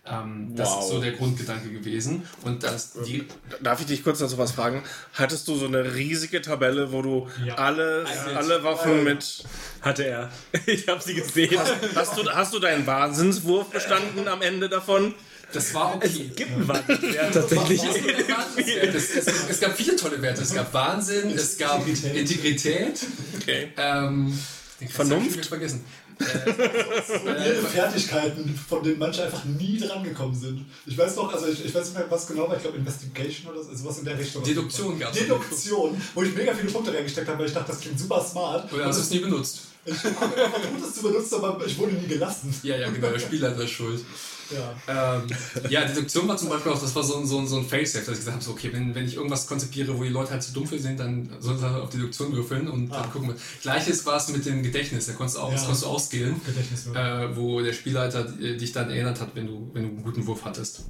Ähm, 0.07 0.55
das 0.57 0.71
Wow. 0.71 0.83
ist 0.83 0.89
so 0.91 1.01
der 1.03 1.13
Grundgedanke 1.13 1.71
gewesen. 1.71 2.23
Und 2.43 2.63
das, 2.63 2.93
die, 3.05 3.27
Darf 3.61 3.81
ich 3.81 3.87
dich 3.87 4.03
kurz 4.03 4.21
dazu 4.21 4.39
was 4.39 4.53
fragen? 4.53 4.83
Hattest 5.13 5.47
du 5.49 5.57
so 5.57 5.67
eine 5.67 5.95
riesige 5.95 6.41
Tabelle, 6.41 6.91
wo 6.93 7.03
du 7.03 7.29
Ja. 7.45 7.57
alle, 7.57 8.07
Einzeln. 8.09 8.37
alle 8.39 8.65
Waffen 8.65 9.05
mit. 9.05 9.45
Hatte 9.83 10.05
er. 10.07 10.31
Ich 10.67 10.89
habe 10.89 11.03
sie 11.03 11.15
gesehen. 11.15 11.59
Hast 11.95 12.17
du, 12.17 12.27
hast 12.31 12.55
du 12.55 12.59
deinen 12.59 12.87
Wahnsinnswurf 12.87 13.69
bestanden 13.69 14.27
am 14.29 14.41
Ende 14.41 14.69
davon? 14.71 15.15
das 15.53 15.73
war 15.75 15.95
okay. 15.97 16.31
Gibt 16.35 16.53
einen 16.53 16.67
Wahnsinnswert 16.69 17.35
tatsächlich. 17.35 17.83
Es, 17.83 19.15
es, 19.17 19.27
es 19.51 19.61
gab 19.61 19.77
viele 19.77 19.97
tolle 19.97 20.21
Werte. 20.23 20.43
Es 20.43 20.55
gab 20.55 20.73
Wahnsinn, 20.73 21.31
es 21.31 21.57
gab 21.59 21.87
Integrität. 21.87 22.17
Integrität. 22.17 23.07
Okay. 23.41 23.73
Ähm, 23.77 24.39
den 24.81 24.89
Vernunft? 24.89 25.33
hab 25.33 25.41
ich 25.41 25.49
vergessen. 25.49 25.85
Ihre 26.21 27.63
Fertigkeiten, 27.63 28.59
von 28.69 28.83
denen 28.83 28.99
manche 28.99 29.25
einfach 29.25 29.45
nie 29.45 29.79
dran 29.79 30.03
gekommen 30.03 30.35
sind. 30.35 30.65
Ich 30.87 30.99
weiß 30.99 31.17
noch, 31.17 31.33
also 31.33 31.47
ich, 31.47 31.65
ich 31.65 31.75
weiß 31.75 31.87
nicht 31.87 31.99
mehr, 31.99 32.11
was 32.11 32.27
genau 32.27 32.49
war, 32.49 32.57
ich 32.57 32.63
glaube 32.63 32.79
Investigation 32.79 33.53
oder 33.53 33.63
so, 33.63 33.71
also 33.71 33.85
was 33.85 33.99
in 33.99 34.05
der 34.05 34.19
Richtung. 34.19 34.43
Deduktion 34.43 34.99
gab's. 34.99 35.19
Deduktion, 35.19 36.01
wo 36.15 36.23
ich 36.23 36.35
mega 36.35 36.55
viele 36.55 36.71
Punkte 36.71 36.93
reingesteckt 36.93 37.29
habe, 37.29 37.39
weil 37.39 37.47
ich 37.47 37.55
dachte, 37.55 37.73
das 37.73 37.81
klingt 37.81 37.99
super 37.99 38.25
smart. 38.25 38.73
Oder 38.73 38.87
hast 38.87 38.99
du 38.99 39.03
es 39.03 39.11
nie 39.11 39.21
benutzt? 39.21 39.63
Ich 39.85 39.95
habe 40.05 40.15
versucht, 40.17 40.83
das 40.83 40.95
zu 40.95 41.03
benutzen, 41.03 41.35
aber 41.37 41.67
ich 41.67 41.79
wurde 41.79 41.93
nie 41.93 42.07
gelassen. 42.07 42.55
Ja, 42.63 42.77
ja, 42.77 42.91
genau. 42.91 43.11
Der 43.11 43.19
Spielleiter 43.19 43.63
ist 43.63 43.71
schuld. 43.71 44.05
Ja. 44.51 45.17
Ähm, 45.17 45.27
ja, 45.69 45.85
Deduktion 45.85 46.27
war 46.29 46.37
zum 46.37 46.49
Beispiel 46.49 46.73
auch, 46.73 46.81
das 46.81 46.95
war 46.95 47.03
so, 47.03 47.19
ein- 47.19 47.27
so, 47.27 47.45
so 47.47 47.59
ein 47.59 47.65
Fail-Safe, 47.67 48.05
dass 48.05 48.15
ich 48.15 48.21
gesagt 48.21 48.37
habe, 48.37 48.45
so, 48.45 48.53
okay, 48.53 48.71
wenn, 48.73 48.95
wenn 48.95 49.05
ich 49.07 49.17
irgendwas 49.17 49.47
konzipiere, 49.47 49.97
wo 49.99 50.03
die 50.03 50.09
Leute 50.09 50.31
halt 50.33 50.43
zu 50.43 50.53
dumm 50.53 50.67
für 50.67 50.79
sind, 50.79 50.99
dann 51.01 51.29
sollen 51.41 51.59
sie 51.59 51.65
halt 51.71 51.83
auf 51.83 51.91
Deduktion 51.91 52.33
würfeln 52.33 52.69
und 52.69 52.89
dann 52.91 53.11
gucken 53.11 53.29
wir. 53.29 53.37
Gleiches 53.63 54.07
war 54.07 54.17
es 54.17 54.29
mit 54.29 54.47
dem 54.47 54.63
Gedächtnis, 54.63 55.07
da 55.07 55.13
konntest 55.13 55.37
du 55.37 55.43
auch, 55.43 55.53
das 55.53 55.61
Ja. 55.63 55.67
konntest 55.89 56.13
du 56.13 56.17
Gedächtnis. 56.47 56.87
äh, 56.95 57.37
wo 57.37 57.61
der 57.61 57.73
Spielleiter 57.73 58.27
äh, 58.41 58.57
dich 58.57 58.73
dann 58.73 58.91
erinnert 58.91 59.21
hat, 59.21 59.35
wenn 59.35 59.47
du, 59.47 59.71
wenn 59.75 59.83
du 59.83 59.89
einen 59.89 60.03
guten 60.03 60.27
Wurf 60.27 60.45
hattest. 60.45 60.83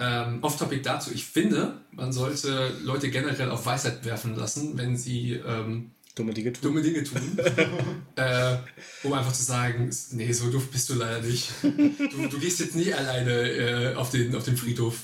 Ähm, 0.00 0.38
Off-Topic 0.42 0.82
dazu, 0.82 1.10
ich 1.12 1.24
finde, 1.24 1.74
man 1.90 2.12
sollte 2.12 2.72
Leute 2.84 3.10
generell 3.10 3.50
auf 3.50 3.66
Weisheit 3.66 4.04
werfen 4.04 4.36
lassen, 4.36 4.78
wenn 4.78 4.96
sie 4.96 5.32
ähm, 5.44 5.90
Dumme 6.18 6.34
Dinge 6.34 6.52
tun. 6.52 6.62
dumme 6.62 6.82
Dinge 6.82 7.02
tun, 7.04 7.38
äh, 8.16 8.56
um 9.04 9.12
einfach 9.12 9.32
zu 9.32 9.42
sagen, 9.44 9.90
nee, 10.12 10.32
so 10.32 10.50
doof 10.50 10.66
bist 10.70 10.90
du 10.90 10.94
leider 10.94 11.20
nicht. 11.22 11.50
Du, 11.62 12.28
du 12.28 12.38
gehst 12.38 12.60
jetzt 12.60 12.74
nie 12.74 12.92
alleine 12.92 13.30
äh, 13.32 13.94
auf, 13.94 14.10
den, 14.10 14.34
auf 14.34 14.44
den 14.44 14.56
Friedhof. 14.56 14.96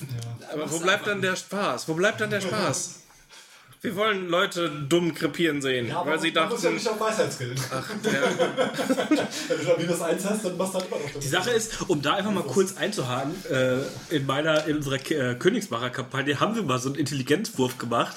Aber 0.53 0.69
wo 0.71 0.79
bleibt 0.79 1.07
dann 1.07 1.21
der 1.21 1.35
Spaß? 1.35 1.87
Wo 1.87 1.93
bleibt 1.95 2.21
dann 2.21 2.29
der 2.29 2.41
Spaß? 2.41 2.99
Wir 3.81 3.95
wollen 3.95 4.29
Leute 4.29 4.69
dumm 4.89 5.13
krepieren 5.13 5.61
sehen, 5.61 5.87
Ja, 5.89 5.99
aber 6.01 6.11
weil 6.11 6.19
sie 6.19 6.31
man 6.31 6.49
muss 6.49 6.63
ja 6.63 6.69
dachten, 6.71 6.75
nicht 6.75 6.87
auf 6.89 6.99
Weisheit 6.99 7.31
skillen. 7.31 7.55
ja, 7.71 7.83
Wenn 9.47 9.57
du 9.59 9.63
da 9.65 9.77
minus 9.77 10.01
eins 10.01 10.25
hast, 10.25 10.43
dann 10.45 10.57
machst 10.57 10.73
du 10.73 10.79
halt 10.79 10.87
immer 10.87 10.97
noch 10.99 11.11
das. 11.13 11.19
Die 11.23 11.27
Sache 11.27 11.49
ist, 11.51 11.87
um 11.87 12.01
da 12.01 12.13
einfach 12.15 12.31
mal 12.31 12.43
kurz 12.43 12.77
einzuhaken, 12.77 13.33
äh, 13.51 14.15
in 14.15 14.25
meiner, 14.25 14.65
in 14.65 14.77
unserer 14.77 14.97
K- 14.97 15.13
äh, 15.31 15.35
Königsmacher-Kampagne 15.35 16.39
haben 16.39 16.55
wir 16.55 16.63
mal 16.63 16.79
so 16.79 16.89
einen 16.89 16.97
Intelligenzwurf 16.97 17.77
gemacht, 17.77 18.15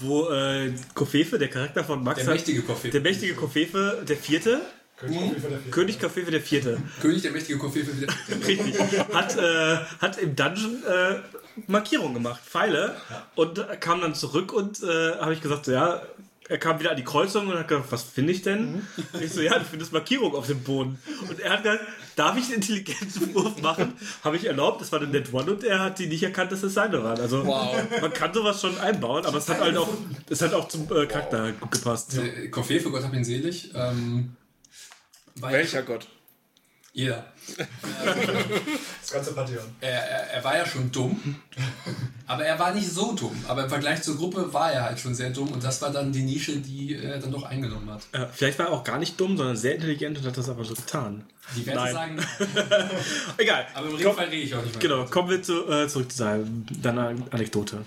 wo 0.00 0.28
äh, 0.30 0.72
Kofefe, 0.94 1.38
der 1.38 1.48
Charakter 1.48 1.84
von 1.84 2.02
Max, 2.02 2.18
Der 2.18 2.26
hat- 2.26 2.34
mächtige 2.34 2.62
Kofefe. 2.62 2.90
der 2.90 3.00
mächtige 3.00 3.34
Kofefe, 3.34 4.02
der 4.08 4.16
vierte, 4.16 4.60
König 4.98 5.20
jeden 5.20 5.40
Fall 5.40 5.50
der 5.50 5.58
Vierte. 5.60 5.70
König 5.70 5.98
Kofefe, 6.00 6.30
der 6.30 6.40
vierte, 6.40 6.78
König 7.00 7.22
der 7.22 7.30
mächtige 7.32 7.58
Kofefe 7.58 7.96
wieder. 8.00 8.12
richtig, 8.46 8.78
hat, 9.14 9.36
äh, 9.38 9.76
hat 9.98 10.18
im 10.18 10.36
Dungeon 10.36 10.82
äh, 10.84 11.14
Markierungen 11.66 12.14
gemacht, 12.14 12.40
Pfeile, 12.44 12.96
und 13.34 13.58
äh, 13.58 13.76
kam 13.78 14.00
dann 14.02 14.14
zurück 14.14 14.52
und 14.52 14.82
äh, 14.82 15.12
habe 15.18 15.32
ich 15.32 15.40
gesagt, 15.40 15.64
so, 15.66 15.72
ja, 15.72 16.02
er 16.50 16.58
kam 16.58 16.80
wieder 16.80 16.90
an 16.90 16.96
die 16.96 17.04
Kreuzung 17.04 17.46
und 17.46 17.56
hat 17.56 17.68
gesagt, 17.68 17.92
was 17.92 18.02
finde 18.02 18.32
ich 18.32 18.42
denn? 18.42 18.84
Ich 19.20 19.32
so, 19.32 19.40
ja, 19.40 19.56
du 19.56 19.64
findest 19.64 19.92
Markierung 19.92 20.34
auf 20.34 20.48
dem 20.48 20.60
Boden. 20.64 20.98
Und 21.28 21.38
er 21.38 21.52
hat 21.52 21.62
gesagt, 21.62 21.84
darf 22.16 22.36
ich 22.36 22.46
einen 22.46 22.54
Intelligenzwurf 22.54 23.62
machen? 23.62 23.92
Habe 24.24 24.36
ich 24.36 24.46
erlaubt, 24.46 24.80
das 24.80 24.90
war 24.90 24.98
der 24.98 25.08
Net 25.08 25.32
One 25.32 25.52
und 25.52 25.62
er 25.62 25.78
hat 25.78 26.00
die 26.00 26.08
nicht 26.08 26.24
erkannt, 26.24 26.50
dass 26.50 26.64
es 26.64 26.74
seine 26.74 27.04
waren. 27.04 27.20
Also 27.20 27.44
man 27.44 28.12
kann 28.12 28.34
sowas 28.34 28.60
schon 28.60 28.76
einbauen, 28.78 29.24
aber 29.26 29.38
es 29.38 29.48
hat 29.48 29.60
halt 29.60 29.76
auch, 29.76 29.88
es 30.28 30.42
hat 30.42 30.52
auch 30.52 30.66
zum 30.66 30.90
äh, 30.90 31.06
Charakter 31.06 31.52
gut 31.52 31.70
gepasst. 31.70 32.16
Der 32.16 32.50
Kofefe, 32.50 32.90
Gott 32.90 33.04
hab 33.04 33.14
ihn 33.14 33.24
selig. 33.24 33.70
Ähm, 33.74 34.34
welcher 35.36 35.84
Gott? 35.84 36.08
Ja, 36.92 37.24
Das 39.00 39.12
ganze 39.12 39.32
Pantheon. 39.32 39.64
er, 39.80 39.90
er, 39.90 40.30
er 40.34 40.44
war 40.44 40.56
ja 40.56 40.66
schon 40.66 40.90
dumm, 40.90 41.36
aber 42.26 42.44
er 42.44 42.58
war 42.58 42.74
nicht 42.74 42.90
so 42.90 43.12
dumm. 43.14 43.36
Aber 43.46 43.62
im 43.64 43.68
Vergleich 43.68 44.02
zur 44.02 44.16
Gruppe 44.16 44.52
war 44.52 44.72
er 44.72 44.82
halt 44.84 44.98
schon 44.98 45.14
sehr 45.14 45.30
dumm 45.30 45.48
und 45.52 45.62
das 45.62 45.80
war 45.82 45.90
dann 45.92 46.10
die 46.12 46.22
Nische, 46.22 46.56
die 46.56 46.96
er 46.96 47.18
dann 47.18 47.30
doch 47.30 47.44
eingenommen 47.44 47.88
hat. 47.90 48.02
Äh, 48.12 48.26
vielleicht 48.32 48.58
war 48.58 48.66
er 48.66 48.72
auch 48.72 48.84
gar 48.84 48.98
nicht 48.98 49.20
dumm, 49.20 49.36
sondern 49.36 49.56
sehr 49.56 49.76
intelligent 49.76 50.18
und 50.18 50.26
hat 50.26 50.36
das 50.36 50.48
aber 50.48 50.64
so 50.64 50.74
getan. 50.74 51.24
Die 51.56 51.64
Werte 51.66 51.80
Nein. 51.80 51.92
sagen, 51.94 52.18
Egal. 53.38 53.66
aber 53.74 53.88
im 53.88 53.94
Regelfall 53.94 54.26
rede 54.26 54.42
ich 54.42 54.54
auch 54.54 54.62
nicht 54.62 54.74
mehr. 54.74 54.82
genau, 54.88 55.04
kommen 55.06 55.30
wir 55.30 55.42
zu, 55.42 55.68
äh, 55.70 55.88
zurück 55.88 56.10
zu 56.12 56.44
deiner 56.82 57.14
Anekdote. 57.30 57.84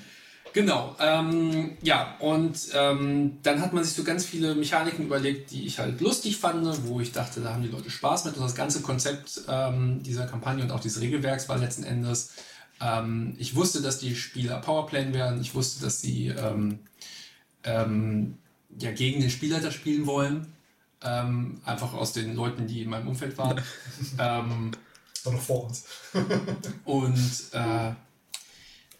Genau, 0.53 0.95
ähm, 0.99 1.77
ja, 1.81 2.15
und 2.19 2.55
ähm, 2.75 3.39
dann 3.41 3.59
hat 3.59 3.73
man 3.73 3.83
sich 3.83 3.95
so 3.95 4.03
ganz 4.03 4.23
viele 4.23 4.53
Mechaniken 4.53 5.05
überlegt, 5.05 5.49
die 5.49 5.65
ich 5.65 5.79
halt 5.79 5.99
lustig 5.99 6.37
fand, 6.37 6.63
wo 6.87 6.99
ich 6.99 7.11
dachte, 7.11 7.41
da 7.41 7.53
haben 7.53 7.63
die 7.63 7.69
Leute 7.69 7.89
Spaß 7.89 8.25
mit. 8.25 8.37
Und 8.37 8.43
das 8.43 8.53
ganze 8.53 8.81
Konzept 8.81 9.41
ähm, 9.49 10.03
dieser 10.03 10.27
Kampagne 10.27 10.63
und 10.63 10.71
auch 10.71 10.79
dieses 10.79 11.01
Regelwerks 11.01 11.49
war 11.49 11.57
letzten 11.57 11.83
Endes, 11.83 12.33
ähm, 12.79 13.35
ich 13.39 13.55
wusste, 13.55 13.81
dass 13.81 13.97
die 13.97 14.15
Spieler 14.15 14.59
Powerplayen 14.59 15.13
werden, 15.13 15.41
ich 15.41 15.55
wusste, 15.55 15.83
dass 15.83 16.01
sie 16.01 16.27
ähm, 16.27 16.79
ähm, 17.63 18.37
ja, 18.77 18.91
gegen 18.91 19.21
den 19.21 19.31
Spielleiter 19.31 19.71
spielen 19.71 20.05
wollen. 20.05 20.47
Einfach 21.65 21.93
aus 21.95 22.13
den 22.13 22.33
Leuten, 22.33 22.65
die 22.65 22.83
in 22.83 22.89
meinem 22.89 23.09
Umfeld 23.09 23.37
waren. 23.37 23.57
Das 23.57 24.17
war 24.17 25.33
noch 25.33 25.41
vor 25.41 25.65
uns. 25.65 25.83
und 26.85 27.19
äh, 27.51 27.91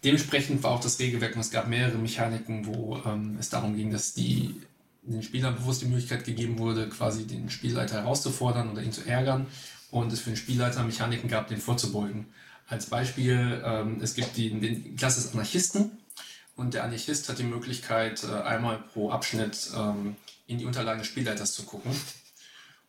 dementsprechend 0.04 0.62
war 0.62 0.72
auch 0.72 0.80
das 0.80 0.98
Regelwerk 0.98 1.34
und 1.34 1.40
es 1.40 1.50
gab 1.50 1.66
mehrere 1.66 1.98
Mechaniken, 1.98 2.66
wo 2.66 3.00
ähm, 3.06 3.36
es 3.40 3.48
darum 3.48 3.76
ging, 3.76 3.90
dass 3.90 4.14
die 4.14 4.54
den 5.02 5.22
Spielern 5.22 5.54
bewusst 5.54 5.82
die 5.82 5.86
Möglichkeit 5.86 6.24
gegeben 6.24 6.58
wurde, 6.58 6.88
quasi 6.88 7.26
den 7.26 7.50
Spielleiter 7.50 7.96
herauszufordern 7.96 8.70
oder 8.70 8.82
ihn 8.82 8.92
zu 8.92 9.06
ärgern 9.06 9.46
und 9.90 10.12
es 10.12 10.20
für 10.20 10.30
den 10.30 10.36
Spielleiter 10.36 10.82
Mechaniken 10.82 11.28
gab, 11.28 11.48
den 11.48 11.58
vorzubeugen. 11.58 12.26
Als 12.68 12.86
Beispiel, 12.86 13.62
ähm, 13.64 13.98
es 14.00 14.14
gibt 14.14 14.36
die, 14.36 14.48
den 14.58 14.96
Klasse 14.96 15.20
des 15.20 15.32
Anarchisten 15.32 15.92
und 16.56 16.74
der 16.74 16.84
Anarchist 16.84 17.28
hat 17.28 17.38
die 17.38 17.44
Möglichkeit, 17.44 18.24
äh, 18.24 18.42
einmal 18.42 18.78
pro 18.78 19.10
Abschnitt 19.10 19.70
ähm, 19.76 20.16
in 20.46 20.58
die 20.58 20.64
Unterlagen 20.64 21.00
des 21.00 21.08
Spielleiters 21.08 21.52
zu 21.52 21.64
gucken. 21.64 21.92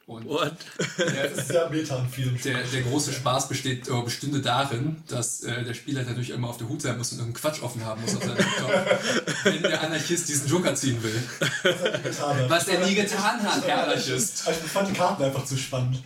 Und 0.07 0.27
What? 0.27 0.53
der, 0.99 1.29
Das 1.29 1.37
ist 1.39 1.51
ja 1.51 1.67
Meta 1.67 1.97
in 1.97 2.07
vielen 2.09 2.39
der, 2.43 2.61
der 2.61 2.81
große 2.83 3.11
Spaß 3.11 3.49
besteht, 3.49 3.87
äh, 3.87 4.01
bestünde 4.03 4.39
darin, 4.39 5.03
dass 5.07 5.41
äh, 5.41 5.63
der 5.63 5.73
Spieler 5.73 6.03
natürlich 6.03 6.29
immer 6.29 6.49
auf 6.49 6.57
der 6.57 6.69
Hut 6.69 6.83
sein 6.83 6.95
muss 6.97 7.11
und 7.11 7.19
irgendeinen 7.19 7.41
Quatsch 7.41 7.63
offen 7.63 7.83
haben 7.83 8.01
muss 8.01 8.15
auf 8.15 8.23
seinem 8.23 8.37
Laptop, 8.37 8.99
wenn 9.45 9.63
der 9.63 9.81
Anarchist 9.81 10.29
diesen 10.29 10.47
Joker 10.47 10.75
ziehen 10.75 11.01
will. 11.01 11.23
getan 12.03 12.37
hat. 12.37 12.49
Was 12.49 12.67
er 12.67 12.85
nie 12.85 12.93
getan 12.93 13.41
hat, 13.41 13.65
der 13.65 13.83
Anarchist. 13.83 14.47
Ich 14.47 14.71
fand 14.71 14.89
die 14.89 14.93
Karten 14.93 15.23
einfach 15.23 15.43
zu 15.45 15.57
spannend. 15.57 16.03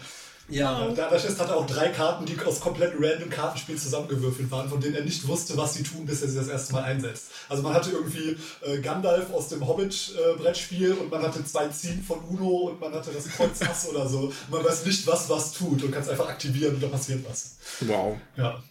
Ja. 0.49 0.87
Der 0.89 1.07
Anarchist 1.07 1.39
hatte 1.39 1.55
auch 1.55 1.65
drei 1.65 1.89
Karten, 1.89 2.25
die 2.25 2.37
aus 2.45 2.59
komplett 2.59 2.93
random 2.99 3.29
Kartenspielen 3.29 3.79
zusammengewürfelt 3.79 4.49
waren, 4.51 4.69
von 4.69 4.81
denen 4.81 4.95
er 4.95 5.03
nicht 5.03 5.27
wusste, 5.27 5.55
was 5.57 5.75
sie 5.75 5.83
tun, 5.83 6.05
bis 6.05 6.21
er 6.21 6.29
sie 6.29 6.37
das 6.37 6.47
erste 6.47 6.73
Mal 6.73 6.83
einsetzt. 6.83 7.31
Also 7.47 7.63
man 7.63 7.73
hatte 7.73 7.91
irgendwie 7.91 8.37
äh, 8.61 8.79
Gandalf 8.79 9.31
aus 9.33 9.49
dem 9.49 9.65
Hobbit-Brettspiel 9.67 10.93
und 10.93 11.11
man 11.11 11.21
hatte 11.21 11.43
zwei 11.45 11.67
Ziehen 11.69 12.03
von 12.03 12.19
Uno 12.29 12.69
und 12.69 12.81
man 12.81 12.93
hatte 12.93 13.11
das 13.11 13.27
Kreuz 13.29 13.61
Ass 13.69 13.87
oder 13.89 14.07
so. 14.07 14.19
Und 14.19 14.51
man 14.51 14.63
weiß 14.63 14.85
nicht, 14.85 15.05
was 15.07 15.29
was 15.29 15.53
tut 15.53 15.83
und 15.83 15.91
kann 15.91 16.01
es 16.01 16.09
einfach 16.09 16.29
aktivieren 16.29 16.75
und 16.75 16.83
da 16.83 16.87
passiert 16.87 17.23
was. 17.27 17.57
Wow. 17.81 18.17
Ja. 18.35 18.61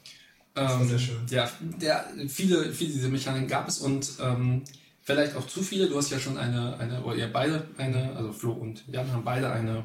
war 0.54 0.80
Ähm, 0.80 0.88
sehr 0.88 0.98
schön. 0.98 1.26
Ja, 1.30 1.50
der, 1.60 2.04
viele, 2.28 2.72
viele 2.72 2.92
dieser 2.92 3.08
Mechaniken 3.08 3.48
gab 3.48 3.68
es 3.68 3.78
und 3.78 4.10
ähm, 4.20 4.62
vielleicht 5.02 5.36
auch 5.36 5.46
zu 5.46 5.62
viele. 5.62 5.88
Du 5.88 5.96
hast 5.96 6.10
ja 6.10 6.18
schon 6.18 6.36
eine, 6.36 6.78
eine 6.78 7.02
oder 7.02 7.16
ihr 7.16 7.32
beide 7.32 7.66
eine, 7.76 8.14
also 8.16 8.32
Flo 8.32 8.52
und 8.52 8.84
Jan 8.88 9.10
haben 9.12 9.24
beide 9.24 9.50
eine, 9.50 9.84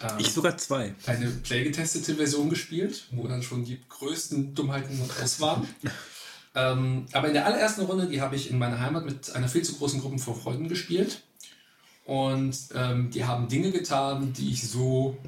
ähm, 0.00 0.16
Ich 0.18 0.32
sogar 0.32 0.56
zwei. 0.56 0.94
eine 1.06 1.28
playgetestete 1.30 2.14
Version 2.14 2.50
gespielt, 2.50 3.06
wo 3.10 3.26
dann 3.26 3.42
schon 3.42 3.64
die 3.64 3.80
größten 3.88 4.54
Dummheiten 4.54 5.00
raus 5.20 5.40
waren. 5.40 5.66
ähm, 6.54 7.06
aber 7.12 7.28
in 7.28 7.34
der 7.34 7.46
allerersten 7.46 7.82
Runde, 7.82 8.06
die 8.06 8.20
habe 8.20 8.36
ich 8.36 8.50
in 8.50 8.58
meiner 8.58 8.80
Heimat 8.80 9.04
mit 9.04 9.34
einer 9.34 9.48
viel 9.48 9.62
zu 9.62 9.74
großen 9.74 10.00
Gruppe 10.00 10.18
von 10.18 10.34
Freunden 10.34 10.68
gespielt. 10.68 11.22
Und 12.04 12.56
ähm, 12.74 13.10
die 13.10 13.26
haben 13.26 13.48
Dinge 13.48 13.70
getan, 13.70 14.32
die 14.32 14.50
ich 14.50 14.66
so 14.66 15.18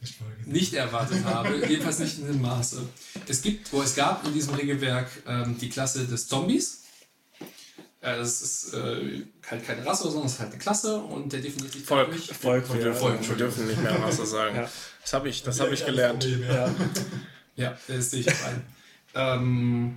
Nicht 0.00 0.16
nicht 0.46 0.74
erwartet 0.74 1.22
habe, 1.24 1.66
jedenfalls 1.68 1.98
nicht 1.98 2.18
in 2.18 2.26
dem 2.26 2.40
Maße. 2.40 2.82
Es 3.28 3.42
gibt, 3.42 3.70
wo 3.72 3.82
es 3.82 3.94
gab 3.94 4.26
in 4.26 4.32
diesem 4.32 4.54
Regelwerk 4.54 5.10
ähm, 5.26 5.58
die 5.58 5.68
Klasse 5.68 6.06
des 6.06 6.26
Zombies. 6.26 6.83
Das 8.04 8.42
ist 8.42 8.74
äh, 8.74 9.22
halt 9.50 9.66
keine 9.66 9.84
Rasse, 9.86 10.04
sondern 10.04 10.26
es 10.26 10.34
ist 10.34 10.40
halt 10.40 10.50
eine 10.52 10.58
Klasse 10.58 10.98
und 10.98 11.32
der 11.32 11.40
definiert 11.40 11.72
sich 11.72 11.84
Volk. 11.84 12.08
dadurch- 12.10 12.32
Volk. 12.36 12.74
Wir, 12.74 12.94
Volk, 12.94 13.28
wir 13.28 13.36
dürfen 13.36 13.66
nicht 13.66 13.82
mehr 13.82 13.98
Rasse 14.02 14.26
sagen. 14.26 14.56
Ja. 14.60 14.70
Das 15.02 15.12
habe 15.12 15.28
ich, 15.28 15.42
das 15.42 15.60
hab 15.60 15.70
ich 15.72 15.84
gelernt. 15.84 16.24
Ja. 16.24 16.74
Ja, 17.56 17.78
das 17.88 18.10
sehe 18.10 18.20
ich 18.20 18.28
auch 18.28 18.44
ein. 18.46 18.62
ähm, 19.14 19.96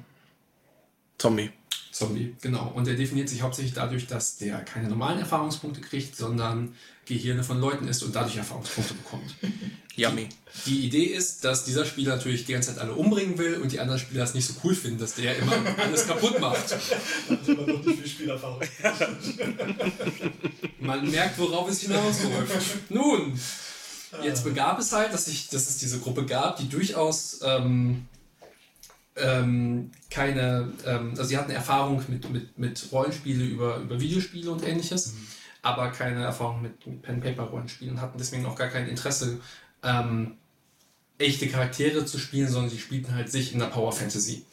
Zombie. 1.18 1.52
Zombie, 1.92 2.36
genau. 2.40 2.72
Und 2.76 2.86
der 2.86 2.94
definiert 2.94 3.28
sich 3.30 3.42
hauptsächlich 3.42 3.74
dadurch, 3.74 4.06
dass 4.06 4.38
der 4.38 4.60
keine 4.60 4.88
normalen 4.90 5.18
Erfahrungspunkte 5.20 5.82
kriegt, 5.82 6.16
sondern 6.16 6.76
Gehirne 7.06 7.44
von 7.44 7.60
Leuten 7.60 7.88
ist 7.88 8.04
und 8.04 8.16
dadurch 8.16 8.38
Erfahrungspunkte 8.38 8.94
bekommt. 8.94 9.34
Yummy. 9.98 10.30
Die 10.66 10.86
Idee 10.86 11.06
ist, 11.06 11.44
dass 11.44 11.66
dieser 11.66 11.86
Spieler 11.86 12.16
natürlich 12.16 12.46
die 12.46 12.54
ganze 12.54 12.70
Zeit 12.70 12.80
alle 12.80 12.94
umbringen 12.94 13.38
will 13.38 13.56
und 13.56 13.72
die 13.72 13.80
anderen 13.80 14.00
Spieler 14.00 14.24
es 14.24 14.34
nicht 14.34 14.46
so 14.46 14.54
cool 14.64 14.76
finden, 14.76 15.00
dass 15.00 15.16
der 15.16 15.38
immer 15.38 15.54
alles 15.78 16.08
kaputt 16.08 16.40
macht. 16.40 16.72
Da 16.72 17.36
hat 17.36 17.48
jemand 17.48 17.68
noch 17.68 17.84
nicht 17.84 18.00
viel 18.00 18.08
Spielerfahrung. 18.08 18.60
Man 20.80 21.10
merkt, 21.10 21.38
worauf 21.40 21.70
es 21.70 21.82
hinausläuft. 21.82 22.92
Nun, 22.92 23.40
jetzt 24.24 24.44
begab 24.44 24.80
es 24.80 24.92
halt, 24.94 25.14
dass, 25.14 25.28
ich, 25.28 25.50
dass 25.50 25.68
es 25.68 25.78
diese 25.78 26.00
Gruppe 26.00 26.26
gab, 26.26 26.58
die 26.58 26.70
durchaus 26.70 27.40
ähm, 27.44 28.08
ähm, 29.16 29.92
keine, 30.10 30.72
ähm, 30.86 31.12
also 31.12 31.24
sie 31.24 31.38
hatten 31.38 31.52
Erfahrung 31.52 32.04
mit, 32.08 32.30
mit, 32.30 32.58
mit 32.58 32.88
Rollenspiele 32.92 33.44
über, 33.44 33.78
über 33.78 34.00
Videospiele 34.00 34.52
und 34.52 34.64
ähnliches, 34.64 35.14
aber 35.62 35.90
keine 35.90 36.24
Erfahrung 36.24 36.62
mit, 36.62 36.86
mit 36.86 37.02
Pen-Paper-Rollenspielen 37.02 37.96
und 37.96 38.02
hatten 38.02 38.18
deswegen 38.18 38.46
auch 38.46 38.56
gar 38.56 38.70
kein 38.70 38.88
Interesse, 38.88 39.40
ähm, 39.84 40.38
echte 41.18 41.48
Charaktere 41.48 42.06
zu 42.06 42.20
spielen, 42.20 42.50
sondern 42.50 42.70
sie 42.70 42.80
spielten 42.80 43.16
halt 43.16 43.32
sich 43.32 43.54
in 43.54 43.60
der 43.60 43.68
Power 43.68 43.92
Fantasy. 43.92 44.46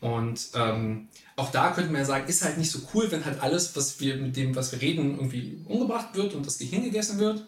Und 0.00 0.48
ähm, 0.54 1.08
auch 1.36 1.50
da 1.50 1.70
könnte 1.70 1.90
man 1.90 2.02
ja 2.02 2.06
sagen, 2.06 2.28
ist 2.28 2.44
halt 2.44 2.58
nicht 2.58 2.70
so 2.70 2.80
cool, 2.94 3.10
wenn 3.10 3.24
halt 3.24 3.40
alles, 3.40 3.74
was 3.76 4.00
wir 4.00 4.16
mit 4.16 4.36
dem, 4.36 4.54
was 4.54 4.72
wir 4.72 4.80
reden, 4.80 5.16
irgendwie 5.16 5.64
umgebracht 5.66 6.14
wird 6.14 6.34
und 6.34 6.46
das 6.46 6.58
Gehirn 6.58 6.84
gegessen 6.84 7.18
wird. 7.18 7.46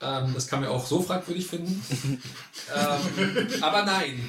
Ähm, 0.00 0.32
das 0.34 0.46
kann 0.46 0.60
man 0.60 0.68
auch 0.68 0.86
so 0.86 1.02
fragwürdig 1.02 1.46
finden. 1.46 1.82
ähm, 2.74 3.48
aber 3.62 3.84
nein, 3.84 4.28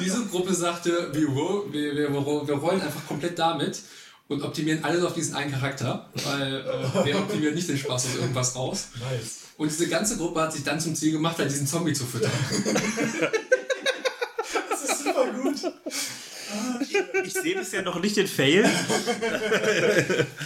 diese 0.00 0.26
Gruppe 0.26 0.54
sagte, 0.54 1.10
wir, 1.12 1.28
wir, 1.28 1.72
wir, 1.72 2.48
wir 2.48 2.54
rollen 2.54 2.80
einfach 2.80 3.06
komplett 3.06 3.38
damit 3.38 3.80
und 4.28 4.42
optimieren 4.42 4.84
alles 4.84 5.02
auf 5.04 5.14
diesen 5.14 5.34
einen 5.34 5.50
Charakter, 5.50 6.10
weil 6.24 6.60
äh, 6.60 7.04
wir 7.06 7.18
optimieren 7.18 7.54
nicht 7.54 7.68
den 7.68 7.78
Spaß 7.78 8.06
aus 8.06 8.14
irgendwas 8.16 8.54
raus. 8.54 8.88
Nice. 9.10 9.38
Und 9.56 9.70
diese 9.70 9.88
ganze 9.88 10.16
Gruppe 10.16 10.40
hat 10.40 10.52
sich 10.52 10.62
dann 10.62 10.78
zum 10.78 10.94
Ziel 10.94 11.12
gemacht, 11.12 11.38
halt 11.38 11.50
diesen 11.50 11.66
Zombie 11.66 11.92
zu 11.92 12.06
füttern. 12.06 12.30
Das 14.70 14.82
ist 14.84 15.04
super 15.04 15.26
gut. 15.42 15.56
Ich 17.24 17.32
sehe 17.32 17.56
bisher 17.56 17.82
noch 17.82 18.00
nicht 18.00 18.16
den 18.16 18.28
Fail. 18.28 18.70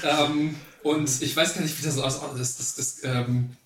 ähm, 0.02 0.54
und 0.82 1.22
ich 1.22 1.36
weiß 1.36 1.54
gar 1.54 1.62
nicht, 1.62 1.78
wie 1.78 1.84
das 1.84 1.94
so 1.94 2.02
aus. 2.02 2.20
Das, 2.36 2.56
das, 2.56 2.74
das, 2.74 3.04
ähm, 3.04 3.56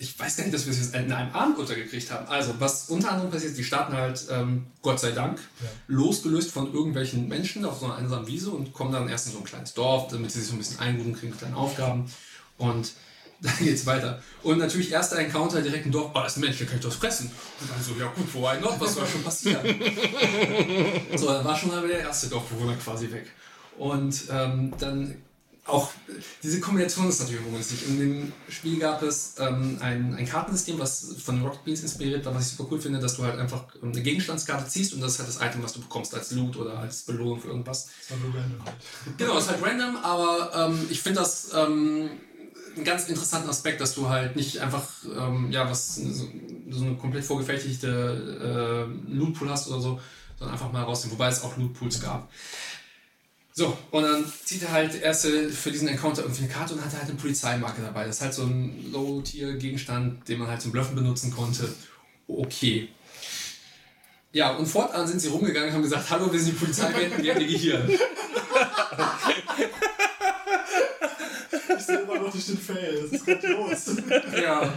ich 0.00 0.18
weiß 0.18 0.36
gar 0.36 0.44
nicht, 0.44 0.54
dass 0.54 0.66
wir 0.66 0.72
es 0.72 0.90
in 0.90 1.12
einem 1.12 1.32
Abend 1.34 1.58
untergekriegt 1.58 2.10
haben. 2.10 2.26
Also, 2.26 2.54
was 2.58 2.88
unter 2.88 3.12
anderem 3.12 3.30
passiert, 3.30 3.56
die 3.56 3.64
starten 3.64 3.94
halt, 3.94 4.26
ähm, 4.30 4.66
Gott 4.82 5.00
sei 5.00 5.12
Dank, 5.12 5.38
Ja. 5.60 5.68
losgelöst 5.88 6.50
von 6.50 6.72
irgendwelchen 6.72 7.28
Menschen 7.28 7.64
auf 7.64 7.78
so 7.78 7.86
einer 7.86 7.96
einsamen 7.96 8.26
Wiese 8.26 8.50
und 8.50 8.72
kommen 8.72 8.92
dann 8.92 9.08
erst 9.08 9.26
in 9.26 9.32
so 9.32 9.38
ein 9.38 9.44
kleines 9.44 9.74
Dorf, 9.74 10.08
damit 10.08 10.30
sie 10.32 10.40
sich 10.40 10.48
so 10.48 10.54
ein 10.54 10.58
bisschen 10.58 10.78
eingrooven, 10.80 11.14
kriegen 11.14 11.36
kleine 11.36 11.56
Aufgaben. 11.56 12.10
Und 12.58 12.92
dann 13.42 13.54
geht's 13.58 13.86
weiter. 13.86 14.22
Und 14.42 14.58
natürlich 14.58 14.92
erster 14.92 15.18
Encounter 15.18 15.62
direkt 15.62 15.86
im 15.86 15.92
Dorf, 15.92 16.12
oh, 16.14 16.20
das 16.20 16.32
ist 16.32 16.38
ein 16.38 16.42
Mensch, 16.42 16.58
der 16.58 16.66
kann 16.66 16.76
ich 16.78 16.84
das 16.84 16.94
fressen. 16.94 17.30
Und 17.60 17.70
dann 17.70 17.82
so, 17.82 17.92
ja 17.98 18.06
gut, 18.06 18.32
wo 18.32 18.40
noch, 18.60 18.80
was 18.80 18.94
soll 18.94 19.06
schon 19.06 19.22
passieren? 19.22 19.66
so, 21.16 21.26
dann 21.26 21.44
war 21.44 21.56
schon 21.56 21.70
mal 21.70 21.86
der 21.86 22.00
erste 22.00 22.28
Dorfbewohner 22.28 22.76
quasi 22.76 23.10
weg. 23.10 23.30
Und 23.78 24.24
ähm, 24.30 24.72
dann 24.78 25.16
auch 25.64 25.90
diese 26.42 26.58
Kombination 26.58 27.08
ist 27.08 27.20
natürlich 27.20 27.46
ungünstig. 27.46 27.86
In 27.88 27.98
dem 28.00 28.32
Spiel 28.48 28.80
gab 28.80 29.00
es 29.02 29.34
ähm, 29.38 29.78
ein, 29.80 30.14
ein 30.14 30.26
Kartensystem, 30.26 30.78
was 30.78 31.14
von 31.22 31.40
Rocket 31.42 31.64
Beans 31.64 31.82
inspiriert 31.82 32.24
war, 32.26 32.34
was 32.34 32.48
ich 32.48 32.56
super 32.56 32.68
cool 32.72 32.80
finde, 32.80 32.98
dass 32.98 33.16
du 33.16 33.22
halt 33.22 33.38
einfach 33.38 33.64
eine 33.80 34.02
Gegenstandskarte 34.02 34.68
ziehst 34.68 34.92
und 34.92 35.00
das 35.00 35.12
ist 35.12 35.18
halt 35.20 35.28
das 35.28 35.40
Item, 35.40 35.62
was 35.62 35.74
du 35.74 35.80
bekommst 35.80 36.14
als 36.14 36.32
Loot 36.32 36.56
oder 36.56 36.78
als 36.78 37.02
Belohnung 37.02 37.40
für 37.40 37.48
irgendwas. 37.48 37.88
Das 38.00 38.10
war 38.10 38.26
nur 38.26 38.34
random 38.34 38.64
halt. 38.64 38.74
Genau, 39.18 39.38
ist 39.38 39.48
halt 39.48 39.62
random, 39.62 39.96
aber 40.02 40.50
ähm, 40.54 40.86
ich 40.90 41.00
finde 41.00 41.20
das 41.20 41.52
ähm, 41.54 42.10
einen 42.74 42.84
ganz 42.84 43.08
interessanten 43.08 43.48
Aspekt, 43.48 43.80
dass 43.80 43.94
du 43.94 44.08
halt 44.08 44.34
nicht 44.34 44.58
einfach 44.58 44.88
ähm, 45.16 45.52
ja 45.52 45.70
was 45.70 45.94
so, 45.94 46.28
so 46.70 46.84
eine 46.84 46.96
komplett 46.96 47.24
vorgefertigte 47.24 48.88
äh, 49.08 49.12
Lootpool 49.14 49.48
hast 49.48 49.68
oder 49.68 49.80
so, 49.80 50.00
sondern 50.38 50.54
einfach 50.54 50.72
mal 50.72 50.82
rausnehmen, 50.82 51.16
wobei 51.16 51.28
es 51.28 51.42
auch 51.44 51.56
Lootpools 51.56 52.00
gab. 52.00 52.28
So, 53.54 53.76
und 53.90 54.02
dann 54.02 54.24
zieht 54.44 54.62
er 54.62 54.72
halt 54.72 55.00
erst 55.00 55.26
äh, 55.26 55.50
für 55.50 55.70
diesen 55.70 55.88
Encounter 55.88 56.22
irgendwie 56.22 56.44
eine 56.44 56.52
Karte 56.52 56.72
und 56.74 56.82
hat 56.82 56.92
halt 56.92 57.04
eine 57.04 57.14
Polizeimarke 57.14 57.82
dabei. 57.82 58.06
Das 58.06 58.16
ist 58.16 58.22
halt 58.22 58.34
so 58.34 58.44
ein 58.44 58.90
Low-Tier-Gegenstand, 58.92 60.26
den 60.26 60.38
man 60.38 60.48
halt 60.48 60.62
zum 60.62 60.72
Bluffen 60.72 60.94
benutzen 60.94 61.30
konnte. 61.30 61.68
Okay. 62.26 62.88
Ja, 64.32 64.52
und 64.52 64.64
fortan 64.66 65.06
sind 65.06 65.20
sie 65.20 65.28
rumgegangen 65.28 65.68
und 65.68 65.74
haben 65.74 65.82
gesagt, 65.82 66.08
hallo, 66.08 66.32
wir 66.32 66.40
sind 66.40 66.54
die 66.54 66.58
Polizei, 66.58 66.88
wir 66.94 67.04
hätten 67.04 67.22
gerne 67.22 67.46
Gehirn. 67.46 67.90
Ich 71.74 71.86
sehe 71.86 71.96
immer 71.98 72.18
noch 72.18 72.32
nicht 72.32 72.48
den 72.48 72.58
Fail. 72.58 73.02
Das 73.02 73.12
ist 73.12 73.26
grandios. 73.26 73.96
Ja, 74.40 74.72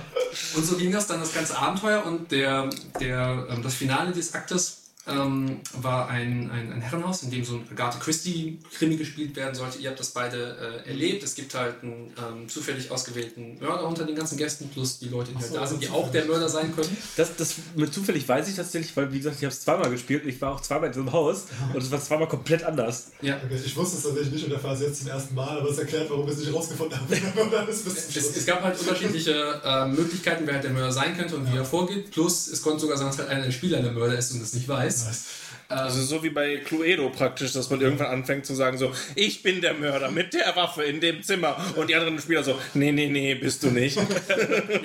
und 0.56 0.66
so 0.66 0.76
ging 0.76 0.92
das 0.92 1.06
dann 1.08 1.20
das 1.20 1.34
ganze 1.34 1.58
Abenteuer 1.58 2.04
und 2.04 2.32
der, 2.32 2.70
der, 3.00 3.48
ähm, 3.50 3.62
das 3.62 3.76
Finale 3.76 4.12
des 4.12 4.34
Aktes 4.34 4.85
ähm, 5.08 5.60
war 5.82 6.08
ein, 6.10 6.50
ein, 6.52 6.74
ein 6.74 6.82
Herrenhaus, 6.82 7.24
in 7.24 7.32
dem 7.32 7.46
so 7.46 7.56
ein 7.56 7.68
Agatha 7.72 8.00
Christie-Krimi 8.00 8.98
gespielt 8.98 9.36
werden 9.36 9.54
sollte. 9.54 9.78
Ihr 9.80 9.90
habt 9.90 10.00
das 10.00 10.12
beide 10.12 10.84
äh, 10.86 10.90
erlebt. 10.90 11.24
Es 11.24 11.36
gibt 11.36 11.54
halt 11.54 11.84
einen 11.84 12.12
ähm, 12.18 12.50
zufällig 12.50 12.90
ausgewählten 12.90 13.60
Mörder 13.60 13.88
unter 13.88 14.06
den 14.06 14.16
ganzen 14.16 14.38
Gästen, 14.38 14.70
plus 14.70 15.00
die 15.00 15.10
Leute, 15.10 15.32
die 15.32 15.38
halt 15.38 15.48
so, 15.48 15.56
da 15.56 15.68
sind, 15.68 15.82
die 15.82 15.88
zufällig. 15.88 16.06
auch 16.06 16.12
der 16.12 16.26
Mörder 16.26 16.50
sein 16.50 16.76
können. 16.76 16.96
Das, 17.18 17.36
das 17.36 17.56
mit 17.76 17.94
zufällig 17.94 18.28
weiß 18.28 18.48
ich 18.50 18.56
tatsächlich, 18.56 18.96
weil 18.98 19.12
wie 19.12 19.18
gesagt, 19.18 19.38
ich 19.38 19.44
habe 19.44 19.54
es 19.54 19.62
zweimal 19.62 19.90
gespielt 19.90 20.24
und 20.24 20.30
ich 20.30 20.42
war 20.42 20.54
auch 20.54 20.62
zweimal 20.62 20.88
in 20.88 20.94
diesem 20.94 21.12
Haus 21.12 21.46
und 21.74 21.82
es 21.82 21.92
war 21.92 22.02
zweimal 22.02 22.28
komplett 22.28 22.64
anders. 22.64 23.12
Ja. 23.22 23.38
Okay, 23.44 23.60
ich 23.64 23.76
wusste 23.76 23.98
es 23.98 24.04
tatsächlich 24.04 24.34
nicht 24.34 24.44
und 24.46 24.52
der 24.52 24.60
Fall 24.60 24.76
ist 24.76 24.82
jetzt 24.82 25.00
zum 25.02 25.10
ersten 25.10 25.36
Mal, 25.36 25.60
aber 25.60 25.70
es 25.70 25.78
erklärt, 25.78 26.10
warum 26.10 26.26
wir 26.26 26.34
es 26.34 26.40
nicht 26.40 26.54
rausgefunden 26.54 26.98
zum 27.00 27.06
Es, 27.70 28.16
es 28.16 28.46
gab 28.46 28.64
halt 28.64 28.80
unterschiedliche 28.80 29.62
äh, 29.64 29.88
Möglichkeiten, 29.88 30.44
wer 30.46 30.56
halt 30.56 30.64
der 30.64 30.72
Mörder 30.72 30.92
sein 30.92 31.16
könnte 31.18 31.36
und 31.36 31.52
wie 31.52 31.58
er 31.58 31.66
vorgeht. 31.66 32.12
Plus, 32.12 32.48
es 32.48 32.62
konnte 32.62 32.82
sogar 32.82 32.98
sein, 32.98 33.08
dass 33.08 33.18
halt 33.18 33.30
einer 33.30 33.44
der 33.44 33.52
Spieler 33.52 33.82
der 33.82 33.92
Mörder 33.92 34.18
ist 34.18 34.32
und 34.34 34.42
es 34.42 34.54
nicht 34.54 34.68
weiß. 34.68 34.95
Nice. 35.04 35.26
Also 35.68 36.04
so 36.04 36.24
wie 36.24 36.30
bei 36.30 36.58
Cluedo 36.58 37.10
praktisch, 37.10 37.54
dass 37.54 37.70
man 37.72 37.82
irgendwann 37.82 38.08
anfängt 38.08 38.46
zu 38.46 38.54
sagen 38.54 38.78
so, 38.78 38.92
ich 39.16 39.42
bin 39.42 39.62
der 39.62 39.74
Mörder 39.74 40.12
mit 40.12 40.34
der 40.34 40.56
Waffe 40.56 40.84
in 40.84 41.02
dem 41.02 41.24
Zimmer 41.24 41.58
und 41.76 41.90
die 41.90 41.96
anderen 41.96 42.20
Spieler 42.20 42.44
so, 42.44 42.60
nee, 42.76 42.92
nee, 42.92 43.08
nee, 43.08 43.34
bist 43.36 43.64
du 43.64 43.72
nicht. 43.72 43.98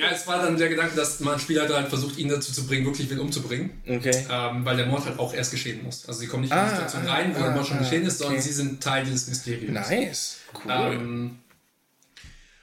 Ja, 0.00 0.10
es 0.12 0.26
war 0.26 0.42
dann 0.42 0.56
der 0.56 0.68
Gedanke, 0.68 0.96
dass 0.96 1.20
man 1.20 1.38
Spieler 1.38 1.68
halt 1.68 1.88
versucht, 1.88 2.16
ihn 2.18 2.28
dazu 2.28 2.52
zu 2.52 2.66
bringen, 2.66 2.86
wirklich 2.86 3.10
wen 3.10 3.18
umzubringen. 3.18 3.70
Okay. 3.86 4.26
Ähm, 4.30 4.64
weil 4.64 4.76
der 4.76 4.86
Mord 4.86 5.04
halt 5.04 5.18
auch 5.18 5.34
erst 5.34 5.50
geschehen 5.50 5.82
muss. 5.82 6.06
Also 6.06 6.20
sie 6.20 6.26
kommen 6.26 6.42
nicht 6.42 6.52
in 6.52 6.58
Ah, 6.58 6.64
die 6.64 6.74
Situation 6.76 7.06
ah, 7.06 7.12
rein, 7.12 7.34
wo 7.34 7.40
der 7.40 7.50
ah, 7.50 7.54
Mord 7.54 7.66
schon 7.66 7.76
ah, 7.78 7.80
geschehen 7.80 8.06
ist, 8.06 8.18
sondern 8.18 8.36
okay. 8.36 8.46
sie 8.46 8.52
sind 8.52 8.82
Teil 8.82 9.04
dieses 9.04 9.28
Mysteriums. 9.28 9.72
Nice. 9.72 10.36
Cool. 10.64 10.72
Ähm, 10.72 11.38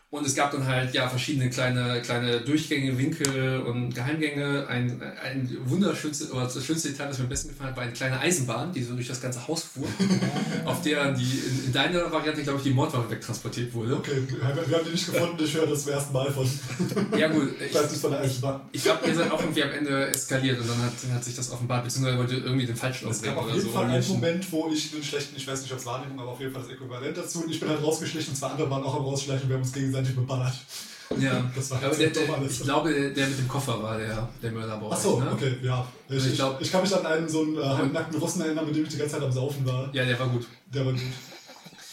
und 0.10 0.26
es 0.26 0.36
gab 0.36 0.52
dann 0.52 0.65
halt 0.65 0.93
ja 0.93 1.10
verschiedene 1.10 1.50
kleine, 1.50 2.02
kleine 2.02 2.39
Durchgänge, 2.39 2.98
Winkel 2.98 3.60
und 3.60 3.93
Geheimgänge. 3.93 4.65
Ein, 4.67 5.02
ein 5.22 5.58
wunderschönste, 5.65 6.32
oder 6.32 6.43
das 6.43 6.63
schönste 6.63 6.89
Detail, 6.89 7.08
das 7.08 7.17
mir 7.17 7.26
am 7.26 7.30
besten 7.30 7.50
gefallen 7.50 7.72
hat, 7.72 7.76
war 7.76 7.84
eine 7.84 7.91
kleine 7.91 8.17
Eisenbahn, 8.17 8.72
die 8.72 8.84
so 8.84 8.93
durch 8.93 9.10
das 9.10 9.20
ganze 9.20 9.46
Haus 9.46 9.63
fuhr, 9.63 9.86
auf 10.65 10.82
der 10.82 11.12
die 11.12 11.24
in, 11.24 11.65
in 11.65 11.74
deiner 11.74 12.10
Variante, 12.10 12.41
glaube 12.41 12.60
ich, 12.60 12.63
die 12.63 12.72
Mordwaffe 12.72 13.12
wegtransportiert 13.12 13.74
wurde. 13.74 13.98
Okay, 13.98 14.24
wir 14.30 14.48
haben 14.48 14.86
die 14.86 14.91
nicht 14.91 15.12
gefunden, 15.12 15.43
ich 15.43 15.54
höre 15.54 15.67
das 15.67 15.84
zum 15.84 15.91
ersten 15.91 16.13
Mal 16.13 16.32
von. 16.32 16.50
Ja 17.17 17.28
gut, 17.28 17.50
Ich 17.67 17.76
weiß 17.76 17.91
nicht 17.91 18.02
von 18.02 18.12
der 18.12 18.22
ich, 18.22 18.30
Eisenbahn. 18.30 18.62
ich 18.72 18.84
glaube, 18.84 19.08
ihr 19.08 19.15
seid 19.15 19.30
auch 19.30 19.41
irgendwie 19.41 19.63
am 19.63 19.72
Ende 19.72 20.08
eskaliert 20.08 20.62
und 20.62 20.70
dann 20.70 20.84
hat, 20.84 20.93
hat 21.13 21.24
sich 21.26 21.36
das 21.36 21.52
offenbart, 21.52 21.84
beziehungsweise 21.84 22.17
wollte 22.17 22.36
irgendwie 22.36 22.65
den 22.65 22.78
falschen 22.78 23.10
Es 23.10 23.22
gab 23.22 23.36
auf 23.36 23.50
jeden 23.50 23.60
so. 23.60 23.70
Fall 23.70 23.89
einen 23.89 24.08
Moment, 24.08 24.50
wo 24.54 24.70
ich 24.72 24.93
einen 24.93 25.04
schlechten, 25.04 25.36
ich 25.36 25.46
weiß 25.46 25.63
nicht, 25.63 25.72
ob 25.74 25.80
es 25.80 25.86
Wahrnehmung, 25.86 26.17
aber 26.22 26.32
auf 26.32 26.39
jeden 26.39 26.54
Fall 26.54 26.62
das 26.62 26.72
Äquivalent 26.72 27.17
dazu. 27.17 27.43
Und 27.43 27.52
ich 27.52 27.60
bin 27.60 27.67
halt 27.67 27.84
rausgeschlichen, 27.84 28.34
zwei 28.34 28.48
andere 28.48 28.70
waren 28.70 28.84
auch 28.84 28.96
am 28.96 29.04
Rausschleichen 29.04 29.50
wir 29.50 29.56
haben 29.56 29.63
uns 29.63 29.74
gegenseitig 29.74 29.96
beballert. 30.03 30.53
Ja, 31.19 31.49
Das 31.55 31.71
war 31.71 31.81
aber 31.83 31.95
der, 31.95 32.10
der, 32.10 32.33
alles. 32.36 32.51
ich 32.60 32.63
glaube, 32.63 32.93
der, 32.93 33.10
der 33.12 33.27
mit 33.27 33.39
dem 33.39 33.47
Koffer 33.47 33.81
war 33.81 33.97
der, 33.97 34.27
der 34.43 34.51
Mörder 34.51 34.77
bei 34.77 34.88
euch, 34.88 34.91
Achso, 34.93 35.19
ne? 35.21 35.31
okay, 35.31 35.57
ja. 35.63 35.88
Ich, 36.10 36.17
Ich 36.17 36.27
ich, 36.27 36.36
glaub- 36.36 36.60
ich 36.62 36.71
kann 36.71 36.81
mich 36.81 36.93
an 36.95 37.05
einen 37.05 37.29
so 37.29 37.41
einen 37.43 37.57
äh, 37.57 37.63
halbnackten 37.63 38.19
Russen 38.19 38.41
erinnern, 38.41 38.65
mit 38.65 38.75
dem 38.75 38.83
ich 38.83 38.89
die 38.89 38.97
ganze 38.97 39.13
Zeit 39.15 39.23
am 39.23 39.31
Saufen 39.31 39.65
war. 39.65 39.89
Ja, 39.93 40.03
der 40.03 40.19
war 40.19 40.27
gut. 40.27 40.45
Der 40.73 40.86
war 40.86 40.91
gut. 40.91 41.01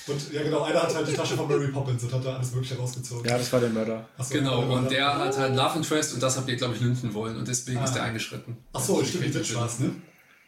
Und 0.07 0.33
ja, 0.35 0.43
genau, 0.43 0.63
einer 0.65 0.83
hat 0.83 0.95
halt 0.95 1.09
die 1.09 1.15
Tasche 1.15 1.35
von 1.35 1.49
Mary 1.49 1.69
Poppins 1.69 2.03
und 2.03 2.13
hat 2.13 2.23
da 2.25 2.37
alles 2.37 2.53
Mögliche 2.53 2.77
rausgezogen. 2.77 3.25
Ja, 3.27 3.39
das 3.39 3.51
war 3.53 3.61
der 3.61 3.71
Mörder. 3.71 4.07
Achso, 4.19 4.35
Genau, 4.35 4.63
äh, 4.63 4.67
und 4.75 4.91
der 4.91 5.19
hat 5.19 5.39
halt 5.39 5.57
Love 5.57 5.77
Interest 5.79 6.13
und 6.15 6.23
das 6.23 6.37
habt 6.37 6.47
ihr, 6.49 6.57
glaube 6.57 6.75
ich, 6.75 6.81
lünden 6.83 7.15
wollen 7.15 7.37
und 7.39 7.49
deswegen 7.49 7.79
Ah. 7.79 7.85
ist 7.85 7.95
der 7.95 8.03
eingeschritten. 8.03 8.57
Achso, 8.75 9.03
stimmt, 9.03 9.25
die 9.25 9.29
Bitch 9.29 9.55
war's, 9.55 9.79
ne? 9.79 9.93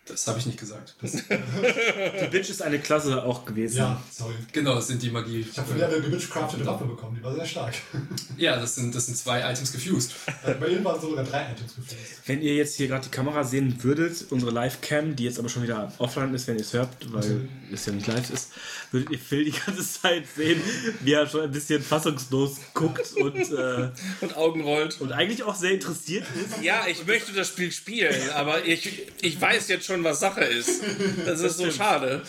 Das 0.09 0.27
habe 0.29 0.38
ich 0.38 0.47
nicht 0.47 0.59
gesagt. 0.59 0.95
Die 1.03 2.27
Bitch 2.31 2.49
ist 2.51 2.62
eine 2.62 2.79
Klasse 2.79 3.23
auch 3.25 3.45
gewesen. 3.45 3.79
Ja, 3.79 4.03
sorry. 4.11 4.35
Genau, 4.53 4.75
das 4.77 4.87
sind 4.87 5.03
die 5.03 5.11
Magie. 5.11 5.40
Ich 5.40 5.57
habe 5.59 5.69
von 5.69 5.79
der 5.79 5.88
eine 5.88 6.01
gewitchcraftete 6.01 6.64
Waffe 6.64 6.85
bekommen, 6.85 7.16
die 7.19 7.25
war 7.25 7.35
sehr 7.35 7.47
stark. 7.47 7.75
Ja, 8.37 8.57
das 8.61 8.75
sind, 8.75 8.95
das 8.95 9.07
sind 9.07 9.16
zwei 9.16 9.40
Items 9.51 9.73
gefused. 9.73 10.12
Äh, 10.45 10.53
Bei 10.55 10.69
ihnen 10.69 10.85
waren 10.85 11.01
sogar 11.01 11.25
drei 11.25 11.51
Items 11.53 11.75
gefällt. 11.75 12.01
Wenn 12.27 12.42
ihr 12.42 12.55
jetzt 12.55 12.77
hier 12.77 12.87
gerade 12.87 13.05
die 13.05 13.11
Kamera 13.11 13.45
sehen 13.45 13.83
würdet, 13.83 14.27
unsere 14.31 14.53
Live-Cam, 14.53 15.16
die 15.16 15.25
jetzt 15.25 15.38
aber 15.38 15.49
schon 15.49 15.62
wieder 15.62 15.90
offline 15.99 16.35
ist, 16.35 16.47
wenn 16.47 16.57
ihr 16.57 16.61
es 16.61 16.73
hört, 16.75 16.90
weil 17.12 17.49
es 17.73 17.87
ja 17.87 17.92
nicht 17.92 18.07
live 18.07 18.29
ist, 18.31 18.51
würdet 18.90 19.11
ihr 19.11 19.19
Phil 19.19 19.45
die 19.47 19.53
ganze 19.53 19.83
Zeit 19.90 20.25
sehen, 20.37 20.61
wie 21.01 21.12
er 21.14 21.27
schon 21.27 21.40
ein 21.42 21.51
bisschen 21.51 21.83
fassungslos 21.83 22.59
guckt 22.75 23.12
und, 23.16 23.37
äh, 23.37 23.90
Und 24.21 24.37
Augen 24.37 24.61
rollt. 24.62 25.01
und 25.01 25.12
eigentlich 25.12 25.42
auch 25.42 25.55
sehr 25.55 25.73
interessiert 25.73 26.27
ist. 26.37 26.62
Ja, 26.62 26.87
ich 26.87 27.07
möchte 27.07 27.33
das 27.33 27.49
Spiel 27.49 27.73
spielen, 27.73 28.31
aber 28.35 28.64
ich, 28.66 29.07
ich 29.23 29.40
weiß 29.40 29.69
jetzt 29.69 29.87
schon, 29.87 29.96
was 30.05 30.21
Sache 30.21 30.45
ist. 30.45 30.83
Das 31.25 31.41
ist 31.41 31.59
so 31.59 31.71
schade. 31.71 32.23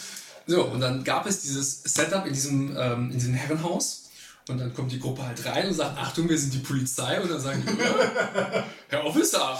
So, 0.45 0.65
und 0.65 0.79
dann 0.79 1.03
gab 1.03 1.25
es 1.25 1.41
dieses 1.41 1.83
Setup 1.83 2.25
in 2.25 2.33
diesem, 2.33 2.77
ähm, 2.77 3.11
in 3.11 3.17
diesem 3.17 3.33
Herrenhaus. 3.33 4.03
Und 4.47 4.59
dann 4.59 4.73
kommt 4.73 4.93
die 4.93 4.99
Gruppe 4.99 5.25
halt 5.25 5.45
rein 5.45 5.67
und 5.67 5.73
sagt, 5.73 5.97
Achtung, 5.97 6.29
wir 6.29 6.37
sind 6.37 6.53
die 6.53 6.59
Polizei. 6.59 7.19
Und 7.19 7.29
dann 7.29 7.41
sagen 7.41 7.63
die, 7.65 7.81
äh, 7.81 8.63
Herr 8.89 9.05
Officer, 9.05 9.59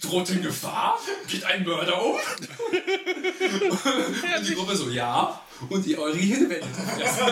droht 0.00 0.30
in 0.30 0.42
Gefahr? 0.42 0.98
Geht 1.26 1.44
ein 1.44 1.64
Mörder 1.64 2.00
um? 2.00 2.14
und 4.38 4.48
die 4.48 4.54
Gruppe 4.54 4.76
so, 4.76 4.88
ja. 4.88 5.40
Und 5.68 5.86
die 5.86 5.96
eure 5.96 6.16
Gehirne 6.16 6.50
werden 6.50 6.68
jetzt 6.68 6.98
gefressen. 6.98 7.26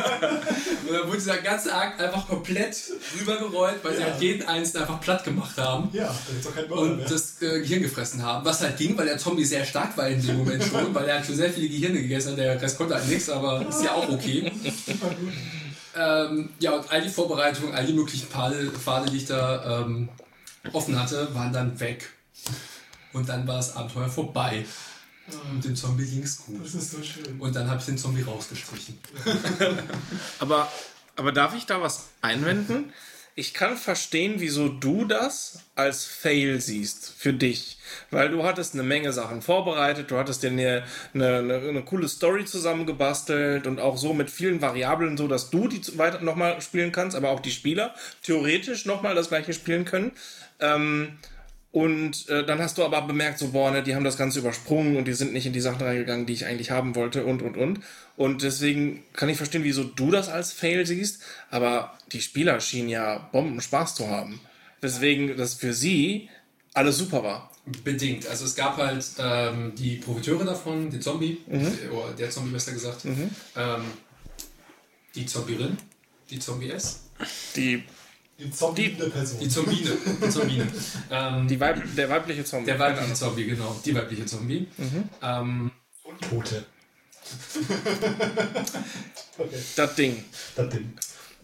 Und 0.86 0.94
dann 0.94 1.06
wurde 1.06 1.18
dieser 1.18 1.38
ganze 1.38 1.74
Akt 1.74 2.00
einfach 2.00 2.26
komplett 2.26 2.76
rübergerollt, 3.18 3.82
weil 3.82 3.96
sie 3.96 4.04
halt 4.04 4.20
jeden 4.20 4.46
Einzelnen 4.46 4.84
einfach 4.84 5.00
platt 5.00 5.24
gemacht 5.24 5.56
haben. 5.58 5.90
Ja, 5.92 6.04
da 6.06 6.36
ist 6.36 6.46
doch 6.46 6.54
kein 6.54 6.68
Mörder 6.68 6.82
und 6.82 6.96
mehr. 6.98 7.08
das 7.08 7.42
äh, 7.42 7.60
Gehirn 7.60 7.82
gefressen 7.82 8.22
haben. 8.22 8.44
Was 8.44 8.60
halt 8.62 8.76
ging, 8.76 8.96
weil 8.96 9.06
der 9.06 9.18
Zombie 9.18 9.44
sehr 9.44 9.64
stark 9.64 9.96
war 9.96 10.08
in 10.08 10.24
dem 10.24 10.38
Moment 10.38 10.62
schon, 10.62 10.94
weil 10.94 11.06
er 11.06 11.16
halt 11.16 11.26
schon 11.26 11.36
sehr 11.36 11.50
viele 11.50 11.68
Gehirne 11.68 12.00
gegessen 12.00 12.32
hat. 12.32 12.38
Der 12.38 12.60
Rest 12.60 12.78
konnte 12.78 12.94
halt 12.94 13.08
nichts, 13.08 13.28
aber 13.28 13.66
ist 13.68 13.84
ja 13.84 13.92
auch 13.92 14.08
okay. 14.08 14.50
ähm, 15.96 16.50
ja, 16.58 16.72
und 16.72 16.90
all 16.90 17.02
die 17.02 17.10
Vorbereitungen, 17.10 17.74
all 17.74 17.86
die 17.86 17.92
möglichen 17.92 18.28
Pfade, 18.28 18.70
Pfade 18.70 19.10
die 19.10 19.18
ich 19.18 19.26
da 19.26 19.82
ähm, 19.82 20.08
offen 20.72 21.00
hatte, 21.00 21.34
waren 21.34 21.52
dann 21.52 21.78
weg. 21.80 22.10
Und 23.12 23.28
dann 23.28 23.46
war 23.46 23.56
das 23.56 23.76
Abenteuer 23.76 24.08
vorbei. 24.08 24.64
Und 25.50 25.64
dem 25.64 25.74
Zombie 25.74 26.06
ging's 26.06 26.38
gut. 26.44 26.64
Das 26.64 26.74
ist 26.74 26.90
so 26.90 27.02
schön. 27.02 27.40
Und 27.40 27.56
dann 27.56 27.68
habe 27.68 27.80
ich 27.80 27.86
den 27.86 27.96
Zombie 27.96 28.22
rausgestrichen. 28.22 28.98
Aber, 30.38 30.70
aber 31.16 31.32
darf 31.32 31.54
ich 31.54 31.66
da 31.66 31.80
was 31.80 32.08
einwenden? 32.20 32.92
Ich 33.36 33.52
kann 33.52 33.76
verstehen, 33.76 34.34
wieso 34.38 34.68
du 34.68 35.04
das 35.04 35.60
als 35.74 36.04
Fail 36.04 36.60
siehst 36.60 37.12
für 37.16 37.32
dich. 37.32 37.78
Weil 38.12 38.28
du 38.28 38.44
hattest 38.44 38.74
eine 38.74 38.84
Menge 38.84 39.12
Sachen 39.12 39.42
vorbereitet, 39.42 40.12
du 40.12 40.16
hattest 40.16 40.44
dir 40.44 40.50
eine, 40.50 40.84
eine, 41.14 41.38
eine, 41.38 41.54
eine 41.56 41.82
coole 41.82 42.08
Story 42.08 42.44
zusammengebastelt 42.44 43.66
und 43.66 43.80
auch 43.80 43.96
so 43.96 44.14
mit 44.14 44.30
vielen 44.30 44.60
Variablen, 44.60 45.16
so 45.16 45.26
dass 45.26 45.50
du 45.50 45.66
die 45.66 45.82
weiter 45.98 46.20
nochmal 46.20 46.60
spielen 46.60 46.92
kannst, 46.92 47.16
aber 47.16 47.30
auch 47.30 47.40
die 47.40 47.50
Spieler 47.50 47.94
theoretisch 48.22 48.86
nochmal 48.86 49.16
das 49.16 49.28
gleiche 49.28 49.52
spielen 49.52 49.84
können. 49.84 50.12
Ähm, 50.60 51.18
und 51.74 52.28
äh, 52.28 52.46
dann 52.46 52.60
hast 52.60 52.78
du 52.78 52.84
aber 52.84 53.02
bemerkt, 53.02 53.40
so, 53.40 53.48
boah, 53.48 53.72
ne, 53.72 53.82
die 53.82 53.96
haben 53.96 54.04
das 54.04 54.16
Ganze 54.16 54.38
übersprungen 54.38 54.96
und 54.96 55.08
die 55.08 55.12
sind 55.12 55.32
nicht 55.32 55.44
in 55.44 55.52
die 55.52 55.60
Sachen 55.60 55.82
reingegangen, 55.82 56.24
die 56.24 56.32
ich 56.32 56.46
eigentlich 56.46 56.70
haben 56.70 56.94
wollte 56.94 57.24
und, 57.24 57.42
und, 57.42 57.56
und. 57.56 57.80
Und 58.16 58.42
deswegen 58.42 59.02
kann 59.12 59.28
ich 59.28 59.36
verstehen, 59.36 59.64
wieso 59.64 59.82
du 59.82 60.12
das 60.12 60.28
als 60.28 60.52
Fail 60.52 60.86
siehst, 60.86 61.20
aber 61.50 61.98
die 62.12 62.20
Spieler 62.20 62.60
schienen 62.60 62.90
ja 62.90 63.18
Bomben 63.32 63.60
Spaß 63.60 63.96
zu 63.96 64.08
haben. 64.08 64.38
Deswegen, 64.82 65.36
dass 65.36 65.54
für 65.54 65.74
sie 65.74 66.28
alles 66.74 66.96
super 66.98 67.24
war. 67.24 67.50
Bedingt. 67.82 68.28
Also 68.28 68.44
es 68.44 68.54
gab 68.54 68.76
halt 68.76 69.04
ähm, 69.18 69.72
die 69.76 69.96
Profiteure 69.96 70.44
davon, 70.44 70.90
den 70.90 71.02
Zombie, 71.02 71.38
oder 71.90 72.12
der 72.16 72.30
Zombie 72.30 72.52
besser 72.52 72.70
gesagt, 72.70 73.04
ähm, 73.04 73.84
die 75.16 75.26
Zombierin, 75.26 75.76
die 76.30 76.38
Zombie-S, 76.38 77.00
Die, 77.56 77.82
Die 78.38 78.50
zombie-ende 78.50 79.10
Person. 79.10 79.38
die 79.40 79.48
Zombine, 79.48 79.90
die 80.22 80.28
Zombine. 80.30 80.66
ähm, 81.10 81.46
die 81.48 81.60
Weib, 81.60 81.82
der 81.96 82.08
weibliche 82.10 82.44
Zombie. 82.44 82.66
der 82.66 82.78
weibliche 82.78 83.14
Zombie, 83.14 83.44
genau, 83.46 83.80
die 83.84 83.94
weibliche 83.94 84.26
Zombie. 84.26 84.66
Ähm, 85.22 85.70
Und 86.02 86.20
Tote. 86.20 86.64
okay, 89.38 89.56
Das 89.76 89.94
Ding. 89.94 90.24
das 90.56 90.68
Ding. 90.68 90.92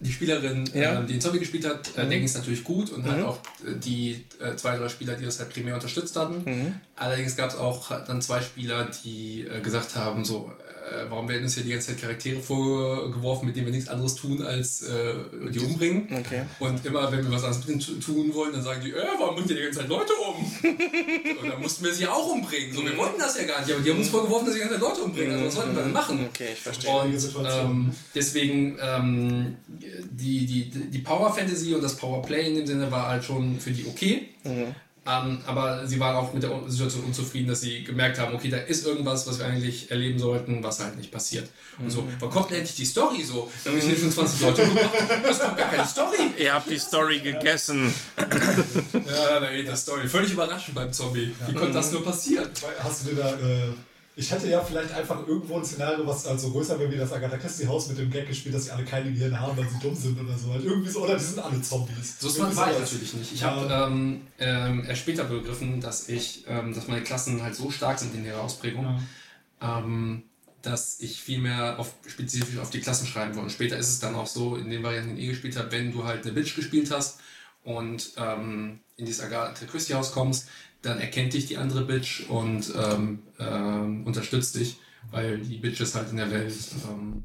die 0.00 0.12
Spielerin, 0.12 0.68
Ja. 0.74 0.98
ähm, 1.00 1.07
die 1.07 1.12
den 1.14 1.20
Zombie 1.20 1.38
gespielt 1.38 1.66
hat, 1.66 1.88
äh, 1.96 2.07
der 2.07 2.18
ging 2.18 2.24
es 2.24 2.35
natürlich 2.35 2.64
gut 2.64 2.90
und 2.90 3.05
halt 3.07 3.22
auch 3.24 3.38
äh, 3.66 3.74
die 3.79 4.24
äh, 4.40 4.57
zwei, 4.57 4.76
drei 4.76 4.88
Spieler, 4.88 5.14
die 5.14 5.24
das 5.24 5.38
halt 5.38 5.50
primär 5.50 5.74
unterstützt 5.74 6.16
hatten. 6.16 6.81
Allerdings 6.96 7.37
gab 7.37 7.50
es 7.50 7.57
auch 7.57 7.90
dann 8.07 8.20
zwei 8.22 8.40
Spieler, 8.40 8.88
die 9.05 9.42
äh, 9.46 9.61
gesagt 9.61 9.94
haben, 9.96 10.24
so, 10.24 10.53
äh, 10.90 11.09
warum 11.09 11.29
werden 11.29 11.44
uns 11.44 11.55
hier 11.55 11.62
die 11.62 11.70
ganze 11.70 11.88
Zeit 11.88 12.00
Charaktere 12.00 12.40
vorgeworfen, 12.40 13.46
mit 13.46 13.57
denen 13.57 13.66
wir 13.66 13.72
nichts 13.72 13.88
anderes 13.88 14.14
tun, 14.14 14.42
als 14.42 14.83
äh, 14.83 15.14
die 15.50 15.61
umbringen. 15.61 16.09
Okay. 16.12 16.42
Und 16.59 16.85
immer, 16.85 17.11
wenn 17.12 17.24
wir 17.24 17.31
was 17.31 17.44
anderes 17.44 17.87
tun 18.00 18.35
wollen, 18.35 18.53
dann 18.53 18.62
sagen 18.62 18.81
die, 18.85 18.90
äh, 18.90 19.07
warum 19.18 19.37
bringt 19.37 19.50
ihr 19.50 19.57
die 19.57 19.62
ganze 19.62 19.81
Zeit 19.81 19.88
Leute 19.88 20.12
um? 20.14 20.37
und 21.42 21.48
dann 21.48 21.61
mussten 21.61 21.85
wir 21.85 21.92
sie 21.92 22.07
auch 22.07 22.33
umbringen. 22.33 22.74
So, 22.74 22.85
wir 22.85 22.96
wollten 22.96 23.18
das 23.18 23.38
ja 23.38 23.44
gar 23.44 23.61
nicht, 23.61 23.72
aber 23.72 23.83
die 23.83 23.90
haben 23.90 23.98
uns 23.98 24.09
vorgeworfen, 24.09 24.46
dass 24.46 24.55
sie 24.55 24.61
die 24.61 24.68
ganze 24.68 24.81
Zeit 24.81 24.88
Leute 24.88 25.03
umbringen. 25.03 25.33
Also 25.33 25.46
was 25.46 25.55
sollten 25.55 25.76
wir 25.76 25.83
denn 25.83 25.92
machen? 25.92 26.26
Okay, 26.29 26.48
ich 26.53 26.61
verstehe. 26.61 26.90
Und 26.90 27.18
Situation. 27.18 27.70
ähm, 27.70 27.92
deswegen 28.14 28.79
ähm, 28.83 29.57
die, 29.68 30.46
die, 30.46 30.70
die 30.70 30.98
Power 30.98 31.33
Fantasy 31.33 31.74
und 31.74 31.83
das 31.83 31.96
Power 31.96 32.22
Play 32.22 32.48
in 32.48 32.57
dem 32.57 32.66
Sinne 32.66 32.90
war 32.90 33.09
halt 33.09 33.24
schon 33.24 33.59
für 33.61 33.70
die 33.70 33.87
okay. 33.87 34.29
Mhm. 34.44 34.74
Ähm, 35.11 35.38
aber 35.46 35.87
sie 35.87 35.99
waren 35.99 36.16
auch 36.16 36.33
mit 36.33 36.42
der 36.42 36.51
Situation 36.66 37.05
unzufrieden, 37.05 37.49
dass 37.49 37.62
sie 37.62 37.83
gemerkt 37.85 38.18
haben, 38.18 38.35
okay, 38.35 38.49
da 38.49 38.59
ist 38.59 38.87
irgendwas, 38.87 39.27
was 39.27 39.38
wir 39.38 39.46
eigentlich 39.46 39.90
erleben 39.90 40.18
sollten, 40.18 40.62
was 40.62 40.81
halt 40.81 40.96
nicht 40.96 41.11
passiert. 41.11 41.49
Und 41.79 41.90
so, 41.90 42.07
wann 42.18 42.31
kommt 42.31 42.51
denn 42.51 42.59
endlich 42.59 42.77
die 42.77 42.85
Story 42.85 43.23
so? 43.23 43.51
Dann 43.64 43.75
haben 43.75 43.88
wir 43.88 43.96
schon 43.96 44.12
20 44.12 44.40
Leute 44.40 44.66
gemacht, 44.66 44.90
es 45.29 45.38
kommt 45.38 45.57
gar 45.57 45.70
keine 45.70 45.87
Story. 45.87 46.31
Ihr 46.38 46.55
habt 46.55 46.70
die 46.70 46.79
Story 46.79 47.20
gegessen. 47.20 47.92
Ja, 48.16 49.40
da 49.40 49.51
geht 49.51 49.68
das 49.68 49.83
Story. 49.83 50.09
Völlig 50.09 50.33
überraschend 50.33 50.75
beim 50.75 50.92
Zombie. 50.92 51.35
Wie 51.46 51.55
konnte 51.55 51.73
das 51.73 51.90
nur 51.92 52.05
passieren? 52.05 52.49
Hast 52.83 53.07
du 53.07 53.11
dir 53.11 53.16
da. 53.16 53.31
Äh, 53.33 53.73
ich 54.20 54.30
hätte 54.30 54.48
ja 54.48 54.61
vielleicht 54.62 54.92
einfach 54.92 55.26
irgendwo 55.26 55.56
ein 55.56 55.64
Szenario, 55.64 56.06
was 56.06 56.26
also 56.26 56.50
größer 56.50 56.78
wäre 56.78 56.92
wie 56.92 56.96
das 56.96 57.11
Agatha 57.12 57.38
Christie-Haus 57.38 57.88
mit 57.88 57.98
dem 57.98 58.11
Gag 58.11 58.28
gespielt, 58.28 58.54
dass 58.54 58.66
sie 58.66 58.70
alle 58.70 58.85
keine 58.85 59.11
Gehirne 59.11 59.40
haben, 59.40 59.56
weil 59.56 59.66
sie 59.68 59.78
dumm 59.80 59.94
sind 59.94 60.20
oder 60.20 60.37
so. 60.37 60.52
Halt 60.52 60.62
irgendwie 60.64 60.90
so. 60.90 61.02
Oder 61.04 61.16
die 61.16 61.24
sind 61.24 61.38
alle 61.38 61.62
Zombies. 61.62 62.16
So 62.20 62.28
smart 62.28 62.54
war 62.54 62.70
ich 62.70 62.78
natürlich 62.78 63.14
nicht. 63.14 63.33
Ich 63.33 63.40
Ja. 63.40 63.54
habe 63.56 63.72
ähm, 63.92 64.20
ähm, 64.38 64.85
erst 64.87 65.00
später 65.00 65.24
begriffen, 65.24 65.80
dass 65.80 66.09
ich, 66.11 66.44
ähm, 66.46 66.74
dass 66.74 66.87
meine 66.87 67.02
Klassen 67.02 67.42
halt 67.42 67.56
so 67.56 67.70
stark 67.70 67.98
sind 67.98 68.14
in 68.14 68.24
ihrer 68.26 68.42
Ausprägung, 68.42 69.00
ähm, 69.62 70.24
dass 70.62 71.00
ich 71.00 71.22
viel 71.22 71.38
mehr 71.40 71.78
auf, 71.78 71.94
spezifisch 72.06 72.59
auf 72.59 72.68
die 72.68 72.80
Klassen 72.80 73.06
schreiben 73.06 73.30
wollte. 73.30 73.44
Und 73.46 73.52
später 73.52 73.78
ist 73.78 73.88
es 73.88 74.00
dann 74.00 74.14
auch 74.14 74.26
so, 74.26 74.56
in 74.56 74.68
den 74.68 74.83
Varianten, 74.83 75.16
die 75.16 75.22
ich 75.22 75.30
gespielt 75.30 75.56
habe, 75.56 75.72
wenn 75.72 75.92
du 75.92 76.04
halt 76.04 76.24
eine 76.24 76.33
Bitch 76.33 76.54
gespielt 76.54 76.90
hast 76.90 77.20
und 77.64 78.12
ähm, 78.18 78.80
in 78.96 79.06
dieses 79.06 79.22
Agatha 79.22 79.64
Christie 79.64 79.94
Haus 79.94 80.12
kommst, 80.12 80.48
dann 80.83 81.01
erkennt 81.01 81.35
dich 81.35 81.47
die 81.47 81.57
andere 81.57 81.85
Bitch 81.85 82.29
und 82.29 82.73
ähm, 82.77 83.23
ähm, 83.38 84.07
unterstützt 84.07 84.55
dich, 84.55 84.79
weil 85.11 85.38
die 85.38 85.59
Bitches 85.59 85.95
halt 85.95 86.11
in 86.11 86.16
der 86.16 86.31
Welt 86.31 86.55
ähm, 86.88 87.25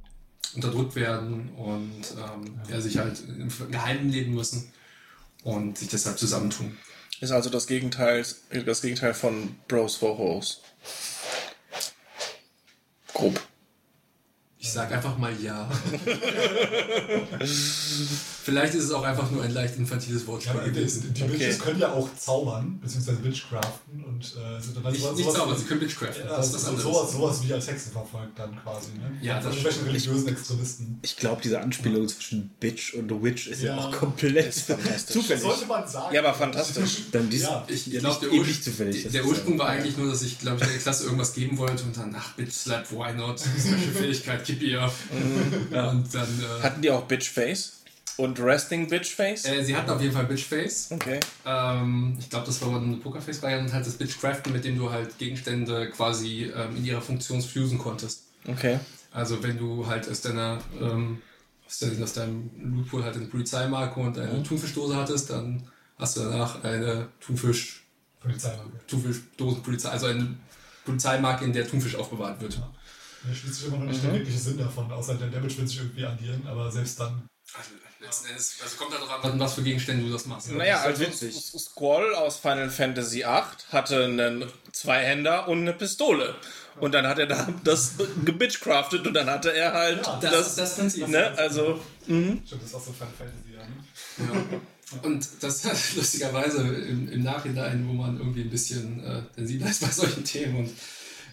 unterdrückt 0.56 0.96
werden 0.96 1.50
und 1.56 2.04
ähm, 2.18 2.60
ja, 2.70 2.82
sich 2.82 2.98
halt 2.98 3.22
im 3.28 3.50
Geheimen 3.72 4.10
leben 4.10 4.34
müssen 4.34 4.72
und 5.44 5.78
sich 5.78 5.90
deshalb 5.90 6.18
zusammentun. 6.18 6.78
Ist 7.22 7.32
also 7.32 7.50
das 7.50 7.68
Gegenteil, 7.68 8.26
das 8.66 8.82
Gegenteil 8.82 9.14
von 9.14 9.56
Bros 9.68 9.96
for 9.96 10.18
Hoes. 10.18 10.62
Grob. 13.14 13.40
Ich 14.66 14.72
sag 14.72 14.92
einfach 14.92 15.16
mal 15.20 15.32
ja. 15.44 15.70
Vielleicht 18.44 18.74
ist 18.74 18.86
es 18.86 18.92
auch 18.92 19.04
einfach 19.04 19.30
nur 19.30 19.44
ein 19.44 19.52
leicht 19.54 19.78
infantiles 19.78 20.26
Wortspiel 20.26 20.56
Ja, 20.56 20.64
die, 20.66 20.72
gewesen. 20.72 21.14
die 21.14 21.24
Bitches 21.24 21.60
können 21.60 21.80
ja 21.80 21.92
auch 21.92 22.10
zaubern, 22.16 22.80
beziehungsweise 22.82 23.24
Witchcraften 23.24 24.04
und 24.04 24.24
äh, 24.24 24.60
sind 24.62 24.76
dann 24.78 24.84
halt 24.86 24.94
Nicht, 24.94 25.04
sowas- 25.04 25.18
nicht 25.18 25.32
sauber, 25.32 25.56
sie 25.56 25.66
können 25.66 25.80
Bitchcraften. 25.82 26.26
Ja, 26.28 26.38
das 26.38 26.48
ist 26.48 26.68
das 26.68 26.82
sowas, 26.82 27.12
sowas 27.12 27.44
wie 27.44 27.54
als 27.54 27.68
Hexen 27.68 27.92
verfolgt 27.92 28.38
dann 28.40 28.56
quasi, 28.64 28.88
ne? 28.94 29.12
Ja, 29.22 29.36
das 29.36 29.46
irgendwelchen 29.46 29.72
stimmt. 29.82 29.88
religiösen 29.90 30.28
Extremisten. 30.30 31.00
Ich 31.04 31.16
glaube, 31.18 31.42
diese 31.44 31.60
Anspielung 31.62 32.08
zwischen 32.08 32.50
Bitch 32.60 32.94
und 32.96 33.24
Witch 33.24 33.48
ist 33.48 33.62
ja, 33.62 33.76
Ja. 33.76 33.78
auch 33.88 33.92
komplett 33.92 34.54
fantastisch. 34.54 35.14
zufällig. 35.16 35.44
Sollte 35.44 35.66
man 35.68 35.88
sagen. 35.88 36.14
Ja, 36.14 36.22
aber 36.22 36.34
fantastisch. 36.34 37.04
Dann 37.12 37.30
dies, 37.30 37.44
Ja, 37.44 37.64
Ich 37.68 37.86
ja, 37.88 38.00
glaube, 38.00 38.20
der, 38.28 38.30
nicht 38.40 38.58
Ur 38.58 38.62
zufällig. 38.64 39.04
der 39.12 39.22
ist 39.22 39.28
Ursprung 39.28 39.54
ja- 39.54 39.60
war 39.60 39.70
eigentlich 39.70 39.96
nur, 39.98 40.10
dass 40.12 40.24
ich, 40.24 40.40
glaube 40.40 40.58
ich, 40.64 40.68
der 40.68 40.78
Klasse 40.80 41.04
irgendwas 41.06 41.34
geben 41.34 41.58
wollte 41.60 41.84
und 41.84 41.96
dann, 41.98 42.16
ach, 42.18 42.34
Bitch 42.34 42.52
Slap, 42.54 42.92
why 42.92 43.14
not? 43.14 43.40
Special 43.40 43.78
Fähigkeit, 43.94 44.46
gib 44.60 44.70
ihr. 44.70 44.92
Und 45.12 46.14
dann, 46.14 46.28
äh, 46.28 46.64
Hatten 46.64 46.82
die 46.82 46.92
auch 46.92 47.04
Bitchface? 47.04 47.84
Und 48.18 48.40
Resting 48.40 48.88
Bitchface? 48.88 49.46
äh, 49.46 49.64
sie 49.64 49.76
hatten 49.76 49.90
auf 49.90 50.02
jeden 50.02 50.14
Fall 50.14 50.26
Bitchface. 50.26 50.90
Okay. 50.92 51.20
Ähm, 51.46 52.16
ich 52.18 52.30
glaube, 52.30 52.46
das 52.46 52.62
war 52.62 52.76
eine 52.82 52.96
Pokerface-Variante 52.98 53.66
und 53.66 53.74
halt 53.74 53.86
das 53.86 53.96
Bitchcraften, 53.96 54.54
mit 54.54 54.64
dem 54.64 54.78
du 54.78 54.90
halt 54.90 55.18
Gegenstände 55.18 55.90
quasi 55.90 56.52
ähm, 56.56 56.78
in 56.78 56.86
ihrer 56.86 57.02
Funktion 57.02 57.42
fusen 57.42 57.78
konntest. 57.78 58.24
Okay. 58.48 58.80
Also 59.12 59.44
wenn 59.44 59.58
du 59.58 59.86
halt 59.86 60.10
aus 60.10 60.22
deiner 60.22 60.60
ähm, 60.80 61.22
aus, 61.68 61.80
dein, 61.80 62.04
aus 62.04 62.14
deinem 62.14 62.50
Lootpool 62.58 63.04
halt 63.04 63.16
eine 63.16 63.26
Polizeimarke 63.26 64.00
und 64.00 64.18
eine 64.18 64.44
Thunfischdose 64.44 64.96
hattest, 64.96 65.30
dann 65.30 65.68
hast 65.98 66.18
du 66.18 66.22
danach 66.22 66.64
eine 66.64 67.08
Thunfisch 67.20 67.84
Polizeimarke. 68.22 68.72
Thunfischdosenpolizei, 68.88 69.90
also 69.90 70.08
eine 70.08 70.36
Polizeimarke, 70.84 71.46
in 71.46 71.54
der 71.54 71.68
Thunfisch 71.68 71.96
aufbewahrt 71.96 72.42
wird. 72.42 72.60
Mir 73.28 73.36
schließt 73.36 73.56
sich 73.56 73.68
immer 73.68 73.78
noch 73.78 73.86
nicht 73.86 74.04
der 74.04 74.14
wirkliche 74.14 74.38
Sinn 74.38 74.58
davon, 74.58 74.92
außer 74.92 75.16
der 75.16 75.28
Damage 75.28 75.58
wird 75.58 75.70
sich 75.70 75.80
irgendwie 75.80 76.06
addieren, 76.06 76.46
aber 76.48 76.72
selbst 76.72 77.00
dann. 77.00 77.28
Also 77.54 77.72
letzten 78.06 78.28
Endes, 78.28 78.56
also 78.64 78.76
kommt 78.78 78.94
darauf 78.94 79.24
an, 79.24 79.40
was 79.40 79.54
für 79.56 79.64
Gegenstände 79.64 80.06
du 80.06 80.12
das 80.12 80.26
machst. 80.26 80.52
Naja, 80.52 80.78
ist 80.78 80.86
also 80.86 81.02
witzig. 81.02 81.36
Squall 81.36 82.14
aus 82.16 82.38
Final 82.38 82.70
Fantasy 82.70 83.20
VIII 83.20 83.72
hatte 83.72 84.04
einen 84.06 84.46
Zweihänder 84.72 85.48
und 85.48 85.60
eine 85.60 85.74
Pistole. 85.74 86.36
Und 86.80 86.94
dann 86.94 87.08
hat 87.08 87.20
er 87.20 87.28
da 87.28 87.48
das 87.64 87.94
gebitchcraftet 88.26 89.08
und 89.08 89.14
dann 89.14 89.30
hatte 89.30 89.54
er 89.54 89.74
halt 89.74 90.06
Ja, 90.06 90.20
das, 90.20 90.32
das, 90.32 90.48
ist 90.48 90.58
das 90.60 90.76
Prinzip. 90.76 91.08
ne, 91.08 91.34
also 91.38 91.80
Stimmt, 92.04 92.52
das 92.52 92.62
ist 92.64 92.76
auch 92.76 92.84
so 92.84 92.94
Final 92.94 93.14
Fantasy, 93.18 93.54
ja. 93.54 93.64
Ne? 93.64 94.44
Ja. 94.52 94.60
Und 95.02 95.28
das 95.42 95.66
ist 95.66 95.96
lustigerweise 95.96 96.62
im, 96.62 97.10
im 97.10 97.24
Nachhinein, 97.24 97.88
wo 97.88 97.94
man 97.94 98.18
irgendwie 98.18 98.42
ein 98.42 98.50
bisschen 98.50 99.04
äh, 99.04 99.22
sensibler 99.36 99.70
ist 99.70 99.82
bei 99.82 99.90
solchen 99.90 100.24
Themen 100.24 100.58
und 100.58 100.72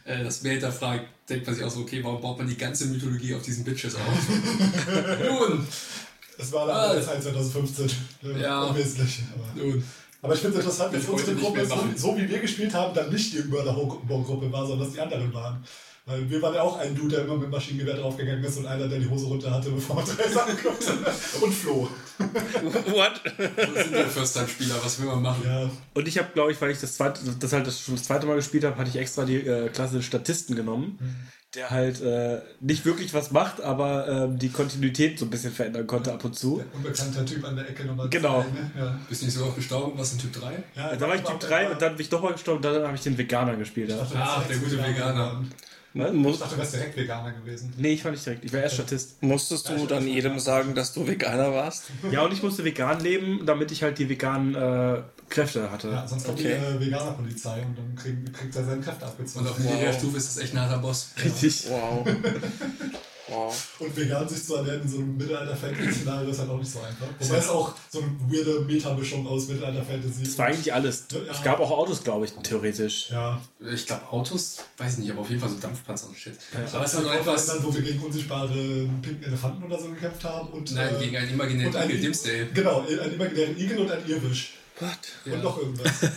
äh, 0.05 0.23
das 0.25 0.43
mehr 0.43 0.53
hinterfragt, 0.53 1.05
denkt 1.29 1.47
man 1.47 1.55
sich 1.55 1.65
auch 1.65 1.71
so, 1.71 1.81
okay, 1.81 2.03
warum 2.03 2.21
baut 2.21 2.39
man 2.39 2.47
die 2.49 2.57
ganze 2.57 2.87
Mythologie 2.87 3.35
auf 3.35 3.43
diesen 3.43 3.65
Bitches 3.65 3.95
auf? 3.95 4.01
nun, 5.29 5.67
Es 6.39 6.51
war 6.53 6.63
eine 6.65 6.73
Ah. 6.73 6.83
andere 6.91 7.05
Zeit 7.05 7.23
2015. 7.23 7.91
äh, 8.25 8.41
Ja. 8.41 8.63
Unwesentlich. 8.65 9.21
Aber, 9.35 9.65
nun. 9.65 9.85
aber 10.23 10.35
ich 10.35 10.41
finde 10.41 10.59
es 10.59 10.65
interessant, 10.65 10.95
dass 10.95 11.05
unsere 11.05 11.35
Gruppe, 11.37 11.65
so, 11.67 11.77
so 11.97 12.17
wie 12.17 12.29
wir 12.29 12.39
gespielt 12.41 12.73
haben, 12.75 12.95
dann 12.95 13.11
nicht 13.13 13.33
die 13.33 13.43
Mörderbau-Gruppe 13.49 14.51
war, 14.51 14.67
sondern 14.67 14.87
dass 14.87 14.95
die 14.95 15.01
anderen 15.01 15.33
waren. 15.33 15.63
Weil 16.05 16.29
wir 16.29 16.43
waren 16.43 16.55
ja 16.55 16.63
auch 16.63 16.79
ein 16.79 16.97
Dude, 16.97 17.11
der 17.17 17.25
immer 17.25 17.35
mit 17.35 17.45
dem 17.45 17.51
Maschinengewehr 17.51 17.95
draufgegangen 17.97 18.43
ist 18.43 18.59
und 18.59 18.67
einer, 18.67 18.89
der 18.89 18.99
die 18.99 19.09
Hose 19.09 19.27
runter 19.27 19.53
hatte, 19.53 19.71
bevor 19.71 19.97
man 19.97 20.05
drei 20.05 20.29
Sachen 20.29 20.57
konnte. 20.61 20.93
Und 21.41 21.55
floh. 21.55 21.89
what? 22.89 23.21
Das 23.57 23.85
sind 23.85 23.95
ja 23.97 24.05
First-Time-Spieler, 24.05 24.75
was 24.83 24.99
will 25.01 25.07
man 25.07 25.23
machen? 25.23 25.43
Ja, 25.45 25.71
Und 25.95 26.09
ich 26.09 26.19
habe, 26.19 26.29
glaube 26.35 26.51
ich, 26.53 26.61
weil 26.61 26.71
ich 26.73 26.81
das 26.81 26.97
zweite, 26.97 27.21
das 27.39 27.53
halt 27.53 27.67
das 27.69 27.81
schon 27.81 27.95
das 27.95 28.05
zweite 28.05 28.27
Mal 28.27 28.35
gespielt 28.37 28.65
habe, 28.65 28.77
hatte 28.77 28.91
ich 28.91 28.97
extra 28.97 29.25
die 29.25 29.37
äh, 29.37 29.69
Klasse 29.69 29.97
des 29.97 30.05
Statisten 30.05 30.57
genommen, 30.57 30.99
der 31.55 31.71
halt 31.71 32.01
äh, 32.01 32.41
nicht 32.61 32.85
wirklich 32.85 33.15
was 33.15 33.31
macht, 33.31 33.61
aber 33.61 34.09
ähm, 34.09 34.39
die 34.39 34.49
Kontinuität 34.49 35.19
so 35.21 35.27
ein 35.27 35.31
bisschen 35.31 35.53
verändern 35.53 35.87
konnte 35.87 36.13
ab 36.13 36.25
und 36.25 36.35
zu. 36.37 36.59
der 36.59 36.75
unbekannte 36.75 37.25
Typ 37.25 37.45
an 37.45 37.55
der 37.57 37.69
Ecke 37.69 37.85
Nummer 37.85 38.09
Genau. 38.09 38.43
zwei, 38.43 38.49
ne? 38.61 38.71
ja. 38.77 38.99
Bist 39.09 39.23
du 39.23 39.27
nicht 39.27 39.35
so 39.37 39.45
oft 39.45 39.57
gestorben? 39.57 39.93
Was 39.97 40.13
in 40.15 40.19
Typ 40.19 40.33
3? 40.33 40.63
Ja, 40.75 40.97
Da 40.97 41.09
war 41.09 41.15
ich 41.15 41.23
Typ 41.23 41.39
3 41.41 41.71
und 41.71 41.81
dann 41.81 41.93
bin 41.93 42.01
ich 42.03 42.09
doch 42.09 42.23
mal 42.23 42.33
gestorben 42.33 42.57
und 42.65 42.65
dann 42.75 42.83
habe 42.85 42.97
ich 42.97 43.03
den 43.03 43.17
Veganer 43.17 43.55
gespielt. 43.57 43.91
Ja. 43.91 44.05
Ah, 44.15 44.43
der 44.49 44.57
gute 44.57 44.79
Veganer. 44.83 45.45
Ne? 45.95 46.11
Ich 46.31 46.39
dachte, 46.39 46.55
du 46.55 46.61
wärst 46.61 46.75
direkt 46.75 46.97
Veganer 46.97 47.33
gewesen. 47.33 47.73
nee, 47.77 47.93
ich 47.93 48.05
war 48.05 48.13
nicht 48.13 48.25
direkt. 48.25 48.45
Ich 48.45 48.53
war 48.53 48.61
erst 48.61 48.77
Statist. 48.77 49.23
Musstest 49.23 49.69
du 49.69 49.87
dann 49.87 50.07
jedem 50.07 50.39
sagen, 50.39 50.75
dass 50.75 50.95
du 50.95 51.07
Veganer 51.07 51.53
warst? 51.53 51.85
Ja, 52.11 52.23
und 52.23 52.33
ich 52.33 52.43
musste 52.43 52.65
vegan 52.65 53.01
leben, 53.01 53.45
damit 53.45 53.71
ich 53.73 53.83
halt 53.83 53.99
die 53.99 54.09
veganen 54.09 54.55
äh, 54.55 55.03
Kräfte 55.29 55.71
hatte. 55.71 55.91
Ja, 55.91 56.07
sonst 56.09 56.25
kommt 56.25 56.41
Okay. 56.41 56.57
die 56.59 56.85
äh, 56.85 56.87
Veganer-Polizei 56.87 57.63
und 57.63 57.77
dann 57.77 57.95
krieg, 57.95 58.33
kriegt 58.33 58.57
er 58.57 58.65
seine 58.65 58.81
Kräfte 58.81 59.05
abgezogen. 59.07 59.47
Und 59.47 59.53
auf 59.53 59.59
niedriger 59.59 59.93
Stufe 59.93 60.17
ist 60.17 60.29
das 60.37 60.43
echt 60.43 60.55
ein 60.55 60.61
harter 60.61 60.79
Boss. 60.79 61.11
Richtig. 61.23 61.67
Wow. 61.69 62.07
wow. 63.33 63.77
Und 63.79 63.97
vegan 63.97 64.29
sich 64.29 64.45
zu 64.45 64.57
ernähren 64.57 64.83
in 64.83 64.89
so 64.89 64.99
einem 64.99 65.17
Mittelalter-Fantasy-Szenario 65.17 66.31
ist 66.31 66.39
halt 66.39 66.51
auch 66.51 66.59
nicht 66.59 66.71
so 66.71 66.81
einfach. 66.81 67.07
Wobei 67.19 67.37
es 67.37 67.49
auch 67.49 67.75
so 67.91 68.01
eine 68.01 68.11
weirde 68.29 68.61
Metamischung 68.61 69.27
aus 69.27 69.49
Mittelalter-Fantasy 69.49 70.25
Das 70.25 70.39
war 70.39 70.47
eigentlich 70.47 70.73
alles. 70.73 71.07
Ja. 71.13 71.19
Es 71.31 71.43
gab 71.43 71.61
auch 71.61 71.71
Autos, 71.71 72.05
glaube 72.05 72.25
ich, 72.27 72.33
theoretisch. 72.43 73.11
Ja. 73.11 73.41
Ich 73.73 73.87
glaube 73.87 74.03
Autos, 74.11 74.59
weiß 74.79 74.93
ich 74.95 74.99
nicht, 74.99 75.11
aber 75.11 75.21
auf 75.21 75.29
jeden 75.31 75.41
Fall 75.41 75.51
so 75.51 75.57
Dampfpanzer 75.59 76.09
und 76.09 76.17
Shit. 76.17 76.35
Aber 76.73 76.85
es 76.85 76.95
war 76.95 77.03
noch 77.03 77.15
etwas. 77.15 77.47
Dann, 77.47 77.63
wo 77.65 77.75
wir 77.75 77.83
gegen 77.83 78.01
unsichtbare 78.03 78.49
pinken 79.03 79.23
Elefanten 79.25 79.63
oder 79.65 79.79
so 79.79 79.89
gekämpft 79.89 80.25
haben. 80.25 80.49
Und, 80.49 80.73
Nein, 80.73 80.95
äh, 80.95 80.99
gegen 80.99 81.17
einen 81.17 81.31
imaginären 81.31 81.73
und 81.75 81.81
ein- 81.81 81.89
Igel, 81.91 82.01
Dimsdale. 82.01 82.47
Genau, 82.55 82.81
einen 82.81 83.15
imaginären 83.15 83.59
Igel 83.59 83.79
und 83.79 83.91
ein 83.91 84.07
Irrwisch. 84.07 84.55
What? 84.81 84.91
Ja. 85.27 85.35
Und 85.35 85.45
noch 85.45 85.59
irgendwas. 85.59 86.01
ja. 86.03 86.09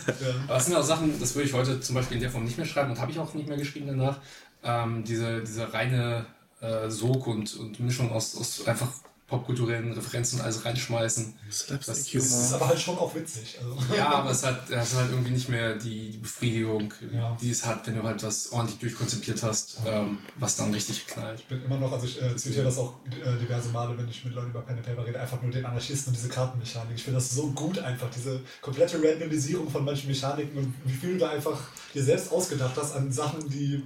Aber 0.46 0.54
das 0.54 0.66
sind 0.66 0.74
auch 0.74 0.82
Sachen, 0.82 1.18
das 1.20 1.34
würde 1.34 1.48
ich 1.48 1.54
heute 1.54 1.78
zum 1.80 1.94
Beispiel 1.94 2.16
in 2.16 2.22
der 2.22 2.30
Form 2.30 2.44
nicht 2.44 2.56
mehr 2.56 2.66
schreiben 2.66 2.90
und 2.90 3.00
habe 3.00 3.12
ich 3.12 3.18
auch 3.18 3.32
nicht 3.34 3.48
mehr 3.48 3.58
geschrieben 3.58 3.86
danach. 3.86 4.18
Ähm, 4.64 5.04
diese, 5.04 5.42
diese 5.42 5.72
reine 5.72 6.26
äh, 6.66 6.90
Sog 6.90 7.26
und, 7.26 7.54
und 7.56 7.80
Mischung 7.80 8.10
aus, 8.12 8.36
aus 8.36 8.66
einfach 8.66 8.88
popkulturellen 9.28 9.92
Referenzen 9.92 10.38
und 10.38 10.44
alles 10.44 10.64
reinschmeißen. 10.64 11.34
Das 11.48 11.66
Das 11.66 11.98
ist 12.14 12.52
aber 12.52 12.68
halt 12.68 12.78
schon 12.78 12.96
auch 12.96 13.12
witzig. 13.12 13.58
Also. 13.60 13.94
Ja, 13.94 14.10
aber 14.10 14.30
es 14.30 14.44
hat, 14.44 14.70
es 14.70 14.92
hat 14.94 15.00
halt 15.00 15.10
irgendwie 15.10 15.32
nicht 15.32 15.48
mehr 15.48 15.74
die, 15.74 16.10
die 16.12 16.18
Befriedigung, 16.18 16.94
Ja. 17.12 17.36
die 17.40 17.50
es 17.50 17.66
hat, 17.66 17.84
wenn 17.88 17.96
du 17.96 18.04
halt 18.04 18.22
was 18.22 18.52
ordentlich 18.52 18.78
durchkonzipiert 18.78 19.42
hast, 19.42 19.78
ähm, 19.84 20.18
was 20.36 20.54
dann 20.56 20.72
richtig 20.72 21.08
knallt. 21.08 21.40
Ich 21.40 21.46
bin 21.46 21.64
immer 21.64 21.76
noch, 21.76 21.90
also 21.90 22.06
ich 22.06 22.22
äh, 22.22 22.36
zitiere 22.36 22.66
das 22.66 22.78
auch 22.78 22.94
äh, 23.10 23.36
diverse 23.40 23.70
Male, 23.70 23.98
wenn 23.98 24.08
ich 24.08 24.24
mit 24.24 24.32
Leuten 24.32 24.50
über 24.50 24.60
Pen 24.60 24.76
and 24.76 24.86
Paper 24.86 25.04
rede, 25.04 25.18
einfach 25.18 25.42
nur 25.42 25.50
den 25.50 25.66
Anarchisten 25.66 26.12
und 26.12 26.16
diese 26.16 26.28
Kartenmechanik. 26.28 26.94
Ich 26.94 27.02
finde 27.02 27.18
das 27.18 27.32
so 27.32 27.50
gut 27.50 27.80
einfach, 27.80 28.08
diese 28.14 28.40
komplette 28.60 29.02
Randomisierung 29.02 29.68
von 29.68 29.84
manchen 29.84 30.06
Mechaniken 30.08 30.56
und 30.56 30.74
wie 30.84 30.94
viel 30.94 31.14
du 31.14 31.18
da 31.18 31.30
einfach 31.30 31.58
dir 31.94 32.04
selbst 32.04 32.30
ausgedacht 32.30 32.74
hast 32.76 32.94
an 32.94 33.10
Sachen, 33.10 33.50
die 33.50 33.82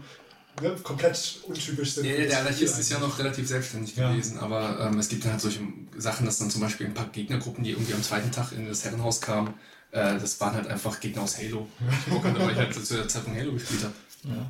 ne, 0.61 0.75
komplett 0.83 1.41
untypisch 1.47 1.93
sind. 1.95 2.07
Das 2.09 2.29
der 2.29 2.41
Anarchist 2.41 2.79
ist 2.79 2.91
ja 2.91 2.99
noch 2.99 3.19
relativ 3.19 3.47
selbstständig 3.49 3.97
Ja. 3.97 4.11
gewesen, 4.11 4.39
aber 4.39 4.79
ähm, 4.81 4.99
es 4.99 5.09
gibt 5.09 5.25
dann 5.25 5.33
halt 5.33 5.41
solche 5.41 5.61
Sachen, 5.97 6.27
dass 6.27 6.39
dann 6.39 6.51
zum 6.51 6.61
Beispiel 6.61 6.87
ein 6.87 6.95
paar 6.95 7.09
Gegnergruppen, 7.09 7.65
die 7.65 7.71
irgendwie 7.71 7.95
am 7.95 8.03
zweiten 8.03 8.31
Tag 8.31 8.53
in 8.53 8.67
das 8.69 8.85
Herrenhaus 8.85 9.21
kamen, 9.21 9.55
äh, 9.93 10.19
das 10.19 10.41
waren 10.41 10.55
halt 10.55 10.67
einfach 10.69 10.99
Gegner 11.01 11.23
aus 11.23 11.39
Halo. 11.39 11.67
Ich 12.07 12.13
gucke, 12.13 12.33
weil 12.39 12.53
ich 12.53 12.57
halt 12.59 12.75
zu 12.87 12.95
der 12.97 13.09
Zeit 13.09 13.23
von 13.23 13.35
Halo 13.35 13.53
gespielt 13.53 13.83
habe. 13.85 13.95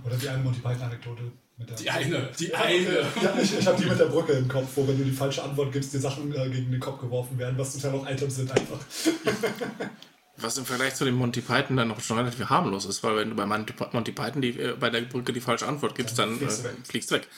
Oder 0.05 0.17
die 0.17 0.29
eine 0.29 0.43
Monty 0.43 0.61
Python-Anekdote. 0.61 1.23
mit 1.57 1.69
der- 1.71 1.77
Die 1.77 1.91
eine, 1.91 2.29
die 2.39 2.47
Ja, 2.49 2.59
eine. 2.63 3.01
Ja, 3.23 3.39
ich, 3.41 3.59
ich 3.59 3.67
habe 3.67 3.81
die 3.81 3.89
mit 3.89 3.99
der 4.01 4.07
Brücke 4.07 4.33
im 4.33 4.49
Kopf, 4.49 4.67
wo 4.75 4.87
wenn 4.89 4.99
du 4.99 5.05
die 5.05 5.13
falsche 5.13 5.43
Antwort 5.43 5.73
gibst, 5.73 5.93
dir 5.95 6.01
Sachen 6.01 6.35
äh, 6.35 6.49
gegen 6.51 6.71
den 6.73 6.81
Kopf 6.81 7.01
geworfen 7.01 7.39
werden, 7.39 7.57
was 7.59 7.75
total 7.75 7.99
auch 7.99 8.09
Items 8.11 8.37
sind 8.37 8.51
einfach. 8.51 8.81
Was 10.43 10.57
im 10.59 10.65
Vergleich 10.65 10.95
zu 10.95 11.05
dem 11.05 11.15
Monty 11.17 11.41
Python 11.41 11.77
dann 11.77 11.89
noch 11.89 12.01
schon 12.01 12.19
relativ 12.19 12.49
harmlos 12.49 12.85
ist, 12.87 13.03
weil 13.03 13.17
wenn 13.17 13.31
du 13.31 13.37
bei 13.37 13.47
Monty 13.47 14.13
Python 14.13 14.41
die, 14.43 14.59
äh, 14.59 14.75
bei 14.79 14.91
der 14.91 15.03
Brücke 15.03 15.33
die 15.33 15.41
falsche 15.41 15.67
Antwort 15.67 15.95
gibst, 15.95 16.19
dann 16.19 16.37
fliegst 16.39 16.61
äh, 16.61 16.63
du 16.63 16.69
weg. 16.69 16.77
fliegst 16.89 17.11
weg. 17.13 17.29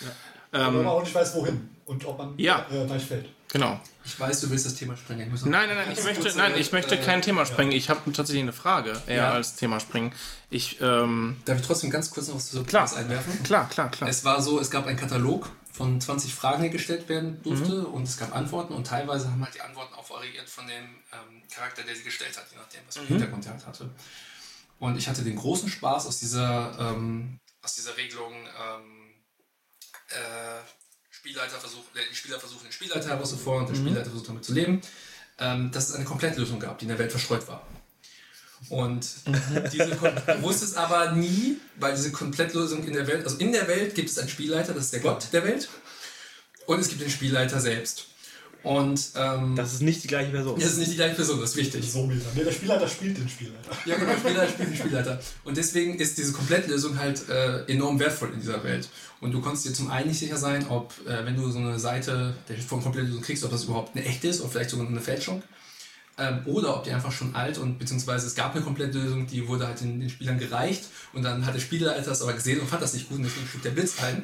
Aber 0.52 0.66
Ähm, 0.68 0.74
man 0.76 0.86
auch 0.86 1.02
nicht 1.02 1.14
weiß, 1.14 1.34
wohin 1.34 1.68
und 1.86 2.04
ob 2.04 2.18
man 2.18 2.34
Ja. 2.36 2.66
äh, 2.70 2.86
gleich 2.86 3.04
fällt. 3.04 3.26
genau. 3.50 3.80
Ich 4.04 4.18
weiß, 4.18 4.40
du 4.40 4.50
willst 4.50 4.66
das 4.66 4.74
Thema 4.74 4.96
sprengen. 4.96 5.26
Ich 5.26 5.30
muss 5.30 5.42
noch- 5.42 5.50
Nein, 5.52 5.68
nein, 5.68 5.76
nein, 5.78 5.92
ich 5.96 6.02
möchte, 6.04 6.22
kurz, 6.22 6.34
nein, 6.34 6.52
ich 6.56 6.72
möchte 6.72 6.96
äh, 6.96 7.02
kein 7.02 7.22
Thema 7.22 7.46
sprengen. 7.46 7.72
Ich 7.72 7.88
habe 7.88 8.00
tatsächlich 8.12 8.42
eine 8.42 8.52
Frage 8.52 9.00
eher 9.06 9.16
Ja. 9.16 9.30
als 9.32 9.54
Thema 9.56 9.78
sprengen. 9.78 10.12
Ich, 10.50 10.78
ähm, 10.80 11.36
Darf 11.44 11.60
ich 11.60 11.66
trotzdem 11.66 11.90
ganz 11.90 12.10
kurz 12.10 12.26
noch 12.28 12.40
so 12.40 12.64
Klar. 12.64 12.82
was 12.84 12.94
einwerfen? 12.94 13.42
klar, 13.44 13.68
klar, 13.68 13.90
klar. 13.90 14.10
Es 14.10 14.24
war 14.24 14.42
so, 14.42 14.58
es 14.60 14.70
gab 14.70 14.86
einen 14.86 14.98
Katalog 14.98 15.48
von 15.72 16.00
20 16.00 16.34
Fragen, 16.34 16.70
gestellt 16.70 17.08
werden 17.08 17.42
durfte 17.42 17.72
Mhm. 17.80 17.86
und 17.86 18.02
es 18.04 18.18
gab 18.18 18.34
Antworten 18.34 18.74
und 18.74 18.86
teilweise 18.86 19.30
haben 19.30 19.42
halt 19.42 19.54
die 19.54 19.60
Antworten 19.62 19.94
auch 19.94 20.08
variiert 20.10 20.48
von 20.48 20.66
dem 20.66 20.84
ähm, 21.12 21.42
Charakter, 21.52 21.82
der 21.82 21.96
sie 21.96 22.02
gestellt 22.02 22.36
hat, 22.36 22.46
je 22.50 22.58
nachdem, 22.58 22.80
was 22.86 22.96
für 22.96 23.02
Mhm. 23.04 23.08
Hintergrund 23.08 23.46
er 23.46 23.52
halt 23.52 23.66
hatte. 23.66 23.90
Und 24.78 24.96
ich 24.98 25.08
hatte 25.08 25.22
den 25.22 25.36
großen 25.36 25.68
Spaß 25.68 26.06
aus 26.06 26.18
dieser, 26.18 26.76
ähm, 26.78 27.38
aus 27.62 27.74
dieser 27.74 27.96
Regelung, 27.96 28.32
ähm, 28.34 29.14
äh, 30.10 30.60
Spielleiter 31.10 31.58
versucht, 31.58 31.96
äh, 31.96 32.00
die 32.10 32.14
Spieler 32.16 32.38
versuchen 32.38 32.64
den 32.64 32.72
Spielleiter 32.72 33.08
herauszufordern 33.08 33.66
und 33.66 33.70
der 33.70 33.76
Spielleiter 33.80 34.10
versucht 34.10 34.28
damit 34.28 34.44
zu 34.44 34.52
leben, 34.52 34.80
ähm, 35.38 35.70
dass 35.70 35.88
es 35.88 35.94
eine 35.94 36.04
Komplettlösung 36.04 36.58
gab, 36.60 36.78
die 36.78 36.84
in 36.84 36.88
der 36.90 36.98
Welt 36.98 37.10
verstreut 37.12 37.46
war. 37.48 37.66
Und 38.68 39.06
diese 39.72 39.90
Kon 39.96 40.10
du 40.26 40.42
wusstest 40.42 40.76
aber 40.76 41.12
nie, 41.12 41.58
weil 41.78 41.94
diese 41.94 42.12
Komplettlösung 42.12 42.84
in 42.84 42.92
der 42.92 43.06
Welt, 43.06 43.24
also 43.24 43.36
in 43.38 43.52
der 43.52 43.66
Welt 43.68 43.94
gibt 43.94 44.08
es 44.08 44.18
einen 44.18 44.28
Spielleiter, 44.28 44.72
das 44.72 44.84
ist 44.84 44.92
der 44.92 45.00
Gott 45.00 45.26
der 45.32 45.44
Welt, 45.44 45.68
und 46.66 46.78
es 46.78 46.88
gibt 46.88 47.00
den 47.00 47.10
Spielleiter 47.10 47.60
selbst. 47.60 48.06
Und 48.62 49.10
ähm, 49.16 49.56
das, 49.56 49.66
Das 49.66 49.72
ist 49.74 49.82
nicht 49.82 50.04
die 50.04 50.08
gleiche 50.08 50.30
Person. 50.30 50.60
ist 50.60 50.78
nicht 50.78 50.92
die 50.92 50.96
gleiche 50.96 51.16
Person, 51.16 51.40
das 51.40 51.50
ist 51.50 51.56
wichtig. 51.56 51.90
So. 51.90 52.06
Nee, 52.06 52.44
der 52.44 52.52
Spielleiter 52.52 52.86
spielt 52.86 53.18
den 53.18 53.28
Spielleiter. 53.28 53.70
Ja, 53.84 53.96
genau, 53.96 54.12
Spieler 54.16 54.48
spielt 54.48 54.68
den 54.68 54.76
Spielleiter. 54.76 55.20
Und 55.42 55.56
deswegen 55.56 55.98
ist 55.98 56.16
diese 56.16 56.32
Komplettlösung 56.32 56.96
halt 56.96 57.28
äh, 57.28 57.64
enorm 57.64 57.98
wertvoll 57.98 58.30
in 58.32 58.40
dieser 58.40 58.62
Welt. 58.62 58.88
Und 59.20 59.32
du 59.32 59.40
konntest 59.40 59.66
dir 59.66 59.72
zum 59.72 59.90
einen 59.90 60.08
nicht 60.08 60.20
sicher 60.20 60.36
sein, 60.36 60.68
ob, 60.68 60.94
äh, 61.08 61.24
wenn 61.24 61.34
du 61.34 61.50
so 61.50 61.58
eine 61.58 61.78
Seite 61.80 62.36
der 62.48 62.56
von 62.58 62.80
Komplettlösung 62.80 63.22
kriegst, 63.22 63.42
ob 63.42 63.50
das 63.50 63.64
überhaupt 63.64 63.96
eine 63.96 64.04
echte 64.04 64.28
ist 64.28 64.40
oder 64.40 64.50
vielleicht 64.50 64.70
sogar 64.70 64.86
eine 64.86 65.00
Fälschung. 65.00 65.42
Ähm, 66.18 66.40
oder 66.44 66.76
ob 66.76 66.84
die 66.84 66.90
einfach 66.90 67.12
schon 67.12 67.34
alt 67.34 67.56
und 67.56 67.78
beziehungsweise 67.78 68.26
es 68.26 68.34
gab 68.34 68.54
eine 68.54 68.62
Komplettlösung, 68.62 69.26
die 69.26 69.48
wurde 69.48 69.66
halt 69.66 69.80
den, 69.80 70.00
den 70.00 70.10
Spielern 70.10 70.38
gereicht 70.38 70.84
und 71.14 71.22
dann 71.22 71.46
hat 71.46 71.54
der 71.54 71.60
Spielleiter 71.60 72.02
das 72.02 72.20
aber 72.20 72.34
gesehen 72.34 72.60
und 72.60 72.68
fand 72.68 72.82
das 72.82 72.92
nicht 72.92 73.08
gut 73.08 73.18
und 73.18 73.24
deswegen 73.24 73.46
schlug 73.46 73.62
der 73.62 73.70
Blitz 73.70 74.02
ein. 74.02 74.22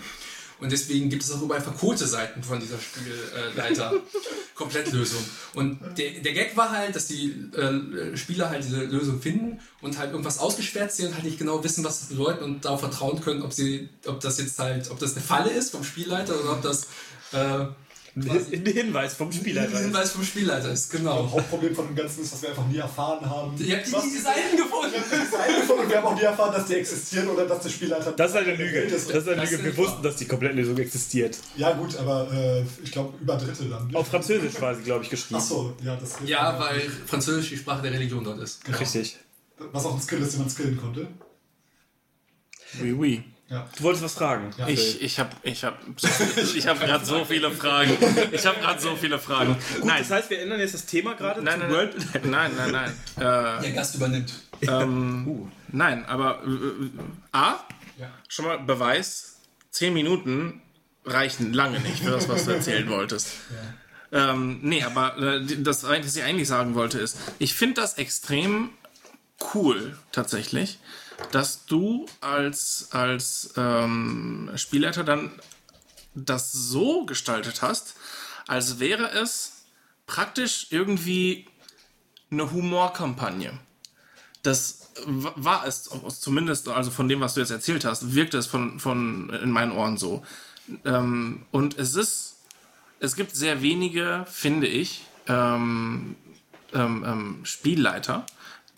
Und 0.61 0.72
deswegen 0.72 1.09
gibt 1.09 1.22
es 1.22 1.30
auch 1.30 1.41
überall 1.41 1.61
verkohlte 1.61 2.05
Seiten 2.05 2.43
von 2.43 2.59
dieser 2.59 2.78
Spielleiter. 2.80 3.93
Komplettlösung. 4.59 5.24
Und 5.55 5.78
der, 5.97 6.11
der 6.20 6.32
Gag 6.32 6.57
war 6.57 6.72
halt, 6.72 6.95
dass 6.97 7.07
die 7.07 7.30
äh, 7.55 8.16
Spieler 8.16 8.51
halt 8.51 8.64
diese 8.64 8.82
Lösung 8.84 9.22
finden 9.22 9.61
und 9.80 9.97
halt 9.99 10.11
irgendwas 10.11 10.41
ausgesperrt 10.41 10.93
sehen 10.93 11.09
und 11.09 11.14
halt 11.14 11.24
nicht 11.24 11.39
genau 11.39 11.62
wissen, 11.62 11.84
was 11.84 12.01
das 12.01 12.09
bedeutet 12.09 12.43
und 12.43 12.64
darauf 12.64 12.80
vertrauen 12.80 13.20
können, 13.20 13.43
ob 13.43 13.53
sie, 13.53 13.89
ob 14.05 14.20
das 14.20 14.39
jetzt 14.39 14.59
halt, 14.59 14.91
ob 14.91 14.99
das 14.99 15.14
eine 15.14 15.24
Falle 15.24 15.51
ist 15.51 15.70
vom 15.70 15.84
Spielleiter 15.84 16.39
oder 16.39 16.53
ob 16.53 16.62
das 16.62 16.89
äh, 17.32 17.66
Ein 18.27 18.66
Hinweis 18.66 19.14
vom 19.14 19.29
ein 19.29 19.33
Spielleiter. 19.33 19.79
Hinweis 19.79 20.12
vom 20.12 20.25
Spielleiter 20.25 20.71
ist, 20.73 20.91
genau. 20.91 21.31
Hauptproblem 21.31 21.75
von 21.75 21.87
dem 21.87 21.97
Ganzen 21.97 22.23
ist, 22.23 22.33
dass 22.33 22.43
wir 22.43 22.51
einfach 22.51 22.66
nie 22.66 22.79
erfahren 22.79 23.29
haben. 23.29 23.57
Ihr 23.59 23.77
habt 23.77 23.87
die, 23.87 23.93
was 23.93 24.03
die 24.05 24.19
Seiten 24.19 24.57
gefunden. 24.57 24.93
die 24.95 25.37
Seiten 25.37 25.61
gefunden 25.61 25.83
und 25.83 25.91
wir 25.91 25.97
haben 25.99 26.07
auch 26.07 26.14
nie 26.14 26.23
erfahren, 26.23 26.53
dass 26.53 26.66
die 26.66 26.75
existieren 26.75 27.29
oder 27.29 27.47
dass 27.47 27.62
der 27.62 27.71
Spielleiter. 27.71 28.12
Das 28.12 28.31
ist 28.31 28.37
eine 28.37 28.55
Lüge. 28.55 28.87
Das 28.87 29.03
ist 29.03 29.11
eine 29.29 29.37
Das 29.37 29.51
Lüge. 29.51 29.64
Wir 29.64 29.77
wussten, 29.77 30.03
dass 30.03 30.16
die 30.16 30.25
Komplettlösung 30.27 30.77
existiert. 30.79 31.39
Ja, 31.57 31.73
gut, 31.73 31.97
aber 31.97 32.33
äh, 32.33 32.62
ich 32.83 32.91
glaube 32.93 33.14
über 33.21 33.37
Drittel 33.37 33.71
dann. 33.71 33.95
Auf 33.95 34.09
Französisch 34.09 34.61
war 34.61 34.75
sie, 34.75 34.83
glaube 34.83 35.05
ich, 35.05 35.11
geschrieben. 35.11 35.41
Achso, 35.41 35.75
ja, 35.83 35.97
das 35.97 36.16
Ja, 36.25 36.59
weil 36.59 36.81
Französisch 37.07 37.51
die 37.51 37.57
Sprache 37.57 37.83
der 37.83 37.93
Religion 37.93 38.25
dort 38.25 38.41
ist. 38.41 38.64
Genau. 38.64 38.79
Richtig. 38.79 39.16
Was 39.73 39.85
auch 39.85 39.95
ein 39.95 40.01
Skill 40.01 40.23
ist, 40.23 40.33
den 40.35 40.41
man 40.41 40.51
skillen 40.51 40.77
konnte. 40.81 41.09
Oui, 42.81 42.93
oui. 42.93 43.25
Ja. 43.51 43.67
Du 43.79 43.83
wolltest 43.85 44.05
was 44.05 44.15
fragen. 44.15 44.51
Ja. 44.59 44.69
Ich, 44.69 45.01
ich 45.01 45.19
habe 45.19 45.31
ich 45.43 45.65
hab, 45.65 45.79
so, 45.97 46.09
ich 46.55 46.67
hab 46.67 46.79
gerade 46.81 47.05
so 47.07 47.25
viele 47.25 47.51
Fragen. 47.51 47.97
Ich 48.31 48.45
habe 48.45 48.61
gerade 48.61 48.79
so 48.79 48.95
viele 48.95 49.19
Fragen. 49.19 49.55
Gut, 49.55 49.85
nein, 49.87 50.01
das 50.01 50.11
heißt, 50.11 50.29
wir 50.31 50.41
ändern 50.43 50.61
jetzt 50.61 50.75
das 50.75 50.85
Thema 50.85 51.15
gerade 51.15 51.41
nein, 51.43 51.59
nein, 51.61 51.71
World. 51.71 51.97
nein, 52.27 52.31
nein, 52.31 52.73
nein, 52.73 52.93
nein. 53.17 53.59
Äh, 53.59 53.63
Der 53.63 53.73
Gast 53.73 53.95
übernimmt. 53.95 54.33
ähm, 54.61 55.51
Nein, 55.69 56.05
aber 56.07 56.43
äh, 56.45 56.91
A, 57.33 57.61
Ja. 57.99 58.11
schon 58.29 58.45
mal 58.45 58.59
Beweis, 58.59 59.37
10 59.71 59.95
Minuten 59.95 60.61
reichen 61.07 61.53
lange 61.55 61.81
nicht 61.81 62.03
für 62.03 62.11
das, 62.11 62.29
was 62.29 62.45
du 62.45 62.51
erzählen 62.53 62.89
wolltest. 62.91 63.29
Ähm, 64.13 64.61
nee, 64.63 64.83
aber 64.83 65.17
äh, 65.19 65.45
das, 65.59 65.85
was 65.85 66.17
ich 66.17 66.23
eigentlich 66.23 66.49
sagen 66.49 66.75
wollte, 66.75 66.99
ist, 66.99 67.17
ich 67.39 67.55
finde 67.55 67.81
das 67.81 67.97
extrem 67.99 68.71
cool 69.55 69.97
tatsächlich, 70.13 70.79
dass 71.33 71.66
du 71.66 72.07
als, 72.21 72.89
als 72.93 73.53
ähm, 73.57 74.51
Spielleiter 74.57 75.05
dann 75.05 75.31
das 76.14 76.53
so 76.53 77.05
gestaltet 77.05 77.62
hast, 77.62 77.95
als 78.47 78.79
wäre 78.79 79.11
es 79.11 79.64
praktisch 80.07 80.69
irgendwie 80.71 81.47
eine 82.31 82.51
Humorkampagne. 82.51 83.59
Das 84.43 84.91
war 85.05 85.66
es 85.66 85.91
zumindest, 86.21 86.69
also 86.69 86.91
von 86.91 87.09
dem, 87.09 87.21
was 87.21 87.35
du 87.35 87.41
jetzt 87.41 87.51
erzählt 87.51 87.85
hast, 87.85 88.14
wirkte 88.14 88.39
es 88.39 88.47
von, 88.47 88.81
von 88.81 89.31
in 89.31 89.51
meinen 89.51 89.73
Ohren 89.73 89.97
so. 89.97 90.25
Ähm, 90.85 91.47
und 91.51 91.79
es 91.79 91.95
ist, 91.95 92.37
es 93.01 93.14
gibt 93.14 93.35
sehr 93.37 93.62
wenige, 93.62 94.25
finde 94.29 94.66
ich, 94.66 95.05
ähm, 95.27 96.16
ähm, 96.73 97.05
ähm, 97.07 97.41
Spielleiter, 97.45 98.27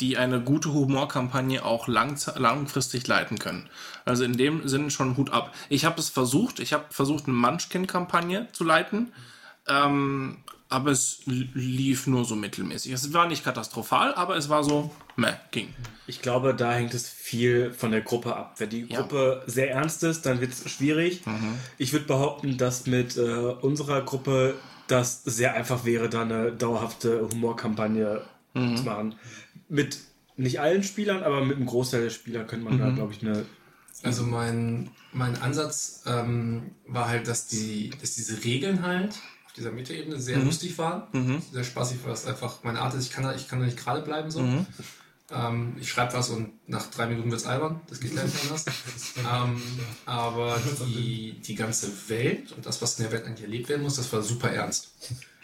die 0.00 0.16
eine 0.16 0.40
gute 0.40 0.72
Humorkampagne 0.72 1.64
auch 1.64 1.86
lang, 1.88 2.18
langfristig 2.36 3.06
leiten 3.06 3.38
können. 3.38 3.68
Also 4.04 4.24
in 4.24 4.36
dem 4.36 4.66
Sinn 4.68 4.90
schon 4.90 5.16
Hut 5.16 5.30
ab. 5.30 5.54
Ich 5.68 5.84
habe 5.84 6.00
es 6.00 6.08
versucht, 6.08 6.58
ich 6.60 6.72
habe 6.72 6.84
versucht, 6.90 7.24
eine 7.26 7.36
Munchkin-Kampagne 7.36 8.48
zu 8.52 8.64
leiten, 8.64 9.12
ähm, 9.68 10.38
aber 10.68 10.92
es 10.92 11.20
li- 11.26 11.50
lief 11.54 12.06
nur 12.06 12.24
so 12.24 12.36
mittelmäßig. 12.36 12.92
Es 12.92 13.12
war 13.12 13.26
nicht 13.26 13.44
katastrophal, 13.44 14.14
aber 14.14 14.36
es 14.36 14.48
war 14.48 14.62
so, 14.62 14.90
meh, 15.16 15.32
ging. 15.50 15.74
Ich 16.06 16.22
glaube, 16.22 16.54
da 16.54 16.72
hängt 16.72 16.94
es 16.94 17.08
viel 17.08 17.72
von 17.72 17.90
der 17.90 18.00
Gruppe 18.02 18.34
ab. 18.36 18.54
Wenn 18.58 18.70
die 18.70 18.86
Ja. 18.88 19.00
Gruppe 19.00 19.42
sehr 19.46 19.70
ernst 19.72 20.02
ist, 20.04 20.26
dann 20.26 20.40
wird 20.40 20.52
es 20.52 20.70
schwierig. 20.70 21.22
Ich 21.76 21.92
würde 21.92 22.06
behaupten, 22.06 22.56
dass 22.56 22.86
mit 22.86 23.16
äh, 23.16 23.22
unserer 23.60 24.00
Gruppe 24.02 24.54
das 24.86 25.22
sehr 25.24 25.54
einfach 25.54 25.84
wäre, 25.84 26.08
da 26.08 26.22
eine 26.22 26.52
dauerhafte 26.52 27.28
Humorkampagne 27.32 28.22
zu 28.52 28.82
machen. 28.82 29.14
Mit 29.70 29.98
nicht 30.36 30.60
allen 30.60 30.82
Spielern, 30.82 31.22
aber 31.22 31.44
mit 31.44 31.56
einem 31.56 31.66
Großteil 31.66 32.02
der 32.02 32.10
Spieler 32.10 32.44
könnte 32.44 32.64
man 32.64 32.78
da, 32.78 32.90
glaube 32.90 33.14
ich, 33.14 33.22
eine. 33.22 33.46
Also 34.02 34.22
mein, 34.22 34.90
mein 35.12 35.40
Ansatz 35.42 36.04
ähm, 36.06 36.70
war 36.86 37.08
halt, 37.08 37.28
dass, 37.28 37.48
die, 37.48 37.90
dass 38.00 38.14
diese 38.14 38.44
Regeln 38.44 38.82
halt 38.82 39.10
auf 39.44 39.52
dieser 39.56 39.72
Metaebene 39.72 40.18
sehr 40.18 40.38
lustig 40.38 40.78
waren. 40.78 41.42
Sehr 41.52 41.64
spaßig, 41.64 41.98
weil 42.04 42.12
es 42.12 42.26
einfach 42.26 42.62
meine 42.62 42.80
Art 42.80 42.94
ist, 42.94 43.06
ich 43.06 43.10
kann 43.10 43.24
da, 43.24 43.34
ich 43.34 43.48
kann 43.48 43.58
da 43.58 43.66
nicht 43.66 43.76
gerade 43.76 44.00
bleiben 44.02 44.30
so. 44.30 44.40
Ähm, 45.32 45.76
ich 45.78 45.88
schreibe 45.88 46.14
was 46.14 46.30
und 46.30 46.52
nach 46.68 46.90
drei 46.90 47.06
Minuten 47.06 47.30
wird 47.30 47.40
es 47.40 47.46
albern. 47.46 47.80
Das 47.88 48.00
geht 48.00 48.12
gleich 48.12 48.24
nicht 48.24 48.44
anders. 48.44 48.64
ähm, 49.16 49.62
aber 50.04 50.60
die, 50.86 51.40
die 51.44 51.54
ganze 51.54 51.90
Welt 52.08 52.52
und 52.52 52.66
das, 52.66 52.82
was 52.82 52.98
in 52.98 53.04
der 53.04 53.12
Welt 53.12 53.26
eigentlich 53.26 53.44
erlebt 53.44 53.68
werden 53.68 53.82
muss, 53.82 53.96
das 53.96 54.12
war 54.12 54.22
super 54.22 54.50
ernst. 54.50 54.92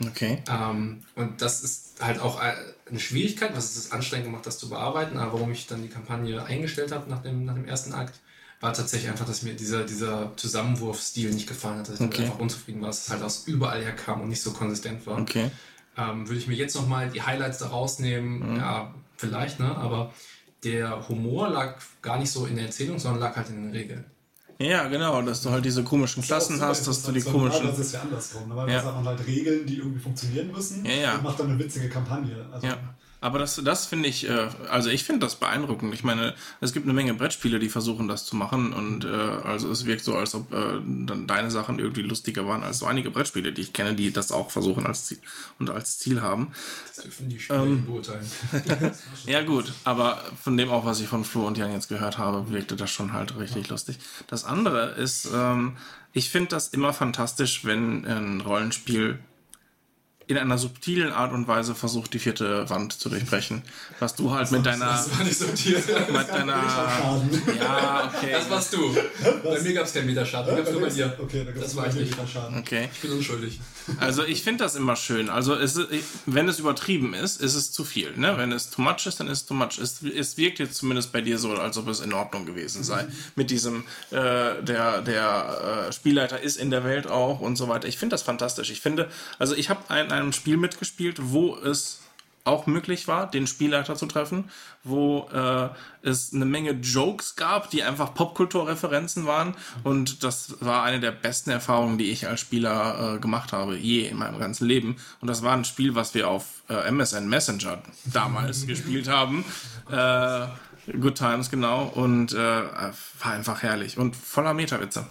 Okay. 0.01 0.43
Ähm, 0.51 1.05
und 1.14 1.41
das 1.41 1.62
ist 1.62 1.97
halt 2.01 2.18
auch 2.18 2.41
eine 2.89 3.01
Schwierigkeit, 3.01 3.57
was 3.57 3.76
es 3.76 3.91
anstrengend 3.93 4.26
gemacht, 4.26 4.47
das 4.47 4.59
zu 4.59 4.68
bearbeiten. 4.68 5.18
Aber 5.18 5.34
warum 5.34 5.53
ich 5.53 5.66
dann 5.66 5.82
die 5.82 5.89
Kampagne 5.89 6.43
eingestellt 6.45 6.93
habe 6.93 7.11
nach 7.11 7.22
dem, 7.22 7.45
nach 7.45 7.55
dem 7.55 7.66
ersten 7.66 7.93
Akt, 7.93 8.14
war 8.61 8.72
tatsächlich 8.72 9.11
einfach, 9.11 9.26
dass 9.26 9.43
mir 9.43 9.55
dieser, 9.55 9.84
dieser 9.84 10.32
Zusammenwurfstil 10.37 11.30
nicht 11.32 11.47
gefallen 11.49 11.78
hat, 11.80 11.89
dass 11.89 12.01
ich 12.01 12.07
Okay. 12.07 12.24
einfach 12.24 12.39
unzufrieden 12.39 12.80
war, 12.80 12.89
dass 12.89 13.05
es 13.05 13.11
halt 13.11 13.22
aus 13.22 13.47
überall 13.47 13.82
her 13.82 13.95
kam 13.95 14.20
und 14.22 14.28
nicht 14.28 14.41
so 14.41 14.53
konsistent 14.53 15.07
war. 15.07 15.18
Okay. 15.20 15.51
Ähm, 15.99 16.26
würde 16.28 16.39
ich 16.39 16.47
mir 16.47 16.55
jetzt 16.55 16.74
nochmal 16.74 17.11
die 17.11 17.22
Highlights 17.22 17.59
da 17.59 17.68
rausnehmen, 17.68 18.57
ja, 18.57 18.95
vielleicht, 19.16 19.61
ne? 19.61 19.76
Aber 19.76 20.12
der 20.64 21.09
Humor 21.09 21.49
lag 21.49 21.76
gar 22.03 22.18
nicht 22.18 22.30
so 22.30 22.47
in 22.47 22.57
der 22.57 22.66
Erzählung, 22.66 22.99
sondern 22.99 23.20
lag 23.20 23.37
halt 23.37 23.49
in 23.49 23.57
den 23.57 23.70
Regeln. 23.72 24.05
Ja, 24.59 24.88
genau, 24.88 25.20
dass 25.20 25.42
du 25.42 25.50
halt 25.50 25.64
diese 25.64 25.84
komischen 25.84 26.22
Klassen 26.22 26.61
hast, 26.62 26.86
dass 26.88 27.02
du 27.02 27.12
die 27.12 27.20
komischen. 27.20 27.66
Normalerweise 27.66 27.80
ist 27.82 27.86
es 27.88 27.92
ja 27.92 28.00
andersrum. 28.00 28.48
Normalerweise 28.48 28.78
Ja. 28.78 28.84
hat 28.86 28.94
man 28.96 29.07
halt 29.07 29.26
Regeln, 29.26 29.66
die 29.66 29.76
irgendwie 29.76 30.00
funktionieren 30.00 30.50
müssen 30.50 30.84
Ja, 30.84 30.92
ja. 30.92 31.14
und 31.16 31.24
macht 31.24 31.38
dann 31.40 31.48
eine 31.50 31.59
witzige 31.59 31.88
Kampagne. 31.90 32.46
Also, 32.50 32.66
Ja. 32.66 32.78
Aber 33.27 33.41
das, 33.41 33.57
das 33.57 33.87
finde 33.87 34.09
ich, 34.09 34.29
äh, 34.29 34.47
also 34.70 34.89
ich 34.89 35.03
finde 35.03 35.27
das 35.27 35.35
beeindruckend. 35.35 35.93
Ich 35.93 36.05
meine, 36.05 36.35
es 36.61 36.72
gibt 36.72 36.87
eine 36.87 36.93
Menge 36.93 37.12
Brettspiele, 37.12 37.59
die 37.59 37.68
versuchen 37.68 38.07
das 38.07 38.24
zu 38.24 38.37
machen 38.37 38.72
und 38.72 39.05
äh, 39.05 39.09
also 39.09 39.68
es 39.68 39.85
wirkt 39.85 40.05
so, 40.05 40.14
als 40.14 40.37
ob 40.37 40.53
äh, 40.55 40.79
deine 41.27 41.51
Sachen 41.51 41.81
irgendwie 41.81 42.03
lustiger 42.03 42.47
waren 42.47 42.62
als 42.62 42.79
so 42.79 42.87
einige 42.87 43.11
Brettspiele, 43.11 43.53
die 43.53 43.62
ich 43.62 43.72
kenne, 43.72 43.97
die 43.97 44.12
das 44.12 44.31
auch 44.31 44.53
versuchen 44.53 44.87
als 44.87 45.07
Ziel 45.07 45.18
und 45.59 45.70
als 45.70 45.99
Ziel 45.99 46.22
haben. 46.22 46.53
Das 46.87 47.03
dürfen 47.03 47.29
die 47.29 47.41
Spieler 47.41 47.64
Ähm. 47.64 47.85
beurteilen. 47.85 48.31
Ja 49.27 49.43
gut, 49.43 49.72
aber 49.83 50.22
von 50.41 50.57
dem 50.57 50.70
auch, 50.70 50.85
was 50.85 51.01
ich 51.01 51.09
von 51.09 51.24
Flo 51.24 51.49
und 51.49 51.59
Jan 51.59 51.72
jetzt 51.72 51.89
gehört 51.89 52.18
habe, 52.18 52.53
wirkte 52.53 52.77
das 52.77 52.93
schon 52.93 53.12
halt 53.12 53.37
richtig 53.41 53.68
lustig. 53.70 53.99
Das 54.29 54.45
andere 54.45 54.91
ist, 54.91 55.29
ähm, 55.35 55.77
ich 56.12 56.31
finde 56.31 56.51
das 56.51 56.68
immer 56.68 56.93
fantastisch, 56.93 57.64
wenn 57.64 58.05
ein 58.05 58.41
Rollenspiel 58.41 59.18
in 60.29 60.37
einer 60.39 60.59
subtilen 60.59 61.12
Art 61.12 61.33
und 61.33 61.47
Weise 61.47 61.74
versucht, 61.74 62.12
die 62.12 62.18
vierte 62.18 62.68
Wand 62.68 62.93
zu 62.93 63.09
durchbrechen. 63.09 63.62
Was 64.01 64.14
du 64.16 64.33
halt 64.33 64.51
mit 64.51 64.66
deiner. 64.66 64.87
Das 64.87 65.16
war 65.16 65.24
nicht 65.24 65.39
sortiert. 65.39 65.85
Mit 66.11 66.29
deiner. 66.29 66.62
Schaden. 66.68 67.43
Ja, 67.61 68.12
okay. 68.14 68.33
Das 68.33 68.51
warst 68.51 68.72
du. 68.72 68.97
Bei 69.45 69.61
mir 69.61 69.74
gab 69.74 69.85
es 69.87 69.95
keinen 69.95 70.07
Meterschaden. 70.07 70.53
Ich 70.55 70.61
hab's 70.61 70.72
nur 70.72 70.81
bei 70.81 70.89
dir. 70.89 71.16
Okay, 71.20 71.45
da 71.45 71.53
gibt's 71.53 71.61
Das 71.68 71.77
war 71.77 71.87
ich 71.87 71.95
nicht. 71.95 72.14
Okay. 72.59 72.89
Ich 72.93 73.01
bin 73.03 73.12
unschuldig. 73.12 73.61
Also 74.01 74.24
ich 74.24 74.43
finde 74.43 74.64
das 74.64 74.74
immer 74.74 74.97
schön. 74.97 75.31
Also 75.31 75.55
es, 75.55 75.77
ist- 75.77 75.89
wenn 76.27 76.49
es 76.49 76.59
übertrieben 76.59 77.14
ist, 77.14 77.41
ist 77.41 77.55
es 77.55 77.70
zu 77.70 77.85
viel. 77.85 78.16
Ne? 78.16 78.37
Wenn 78.37 78.51
es 78.51 78.70
too 78.70 78.83
much 78.83 79.07
ist, 79.07 79.20
dann 79.20 79.29
ist 79.29 79.43
es 79.43 79.47
too 79.47 79.55
much. 79.55 79.79
Es, 79.81 80.03
es 80.03 80.37
wirkt 80.37 80.59
jetzt 80.59 80.74
zumindest 80.77 81.12
bei 81.12 81.20
dir 81.20 81.39
so, 81.39 81.53
als 81.55 81.79
ob 81.79 81.87
es 81.89 82.01
in 82.01 82.12
Ordnung 82.12 82.47
gewesen 82.47 82.83
sei. 82.83 83.07
Mit 83.37 83.51
diesem, 83.51 83.85
äh, 84.11 84.61
der, 84.62 85.03
der 85.03 85.87
äh, 85.89 85.93
Spielleiter 85.93 86.41
ist 86.41 86.57
in 86.57 86.70
der 86.70 86.83
Welt 86.83 87.07
auch 87.07 87.39
und 87.41 87.55
so 87.55 87.68
weiter. 87.68 87.87
Ich 87.87 87.97
finde 87.97 88.14
das 88.14 88.22
fantastisch. 88.22 88.70
Ich 88.70 88.81
finde, 88.81 89.09
also 89.39 89.55
ich 89.55 89.70
habe 89.70 89.81
in 90.01 90.11
einem 90.16 90.32
Spiel 90.32 90.56
mitgespielt, 90.56 91.18
wo 91.20 91.56
es 91.56 92.02
auch 92.46 92.66
möglich 92.66 93.08
war, 93.08 93.28
den 93.28 93.46
Spielleiter 93.46 93.96
zu 93.96 94.06
treffen, 94.06 94.50
wo 94.84 95.28
äh, 95.32 95.68
es 96.02 96.32
eine 96.32 96.44
Menge 96.44 96.72
Jokes 96.72 97.34
gab, 97.34 97.70
die 97.70 97.82
einfach 97.82 98.14
Popkulturreferenzen 98.14 99.26
waren. 99.26 99.56
Und 99.82 100.22
das 100.22 100.56
war 100.60 100.84
eine 100.84 101.00
der 101.00 101.10
besten 101.10 101.50
Erfahrungen, 101.50 101.98
die 101.98 102.10
ich 102.10 102.28
als 102.28 102.40
Spieler 102.40 103.16
äh, 103.16 103.18
gemacht 103.18 103.52
habe, 103.52 103.76
je 103.76 104.06
in 104.06 104.16
meinem 104.16 104.38
ganzen 104.38 104.66
Leben. 104.66 104.96
Und 105.20 105.28
das 105.28 105.42
war 105.42 105.56
ein 105.56 105.64
Spiel, 105.64 105.96
was 105.96 106.14
wir 106.14 106.28
auf 106.28 106.62
äh, 106.68 106.88
MSN 106.90 107.28
Messenger 107.28 107.82
damals 108.04 108.66
gespielt 108.66 109.08
haben. 109.08 109.44
Äh, 109.90 110.46
Good 110.92 111.16
Times, 111.16 111.50
genau. 111.50 111.84
Und 111.86 112.32
äh, 112.32 112.36
war 112.36 113.32
einfach 113.32 113.62
herrlich 113.62 113.98
und 113.98 114.14
voller 114.14 114.54
Metawitze. 114.54 115.06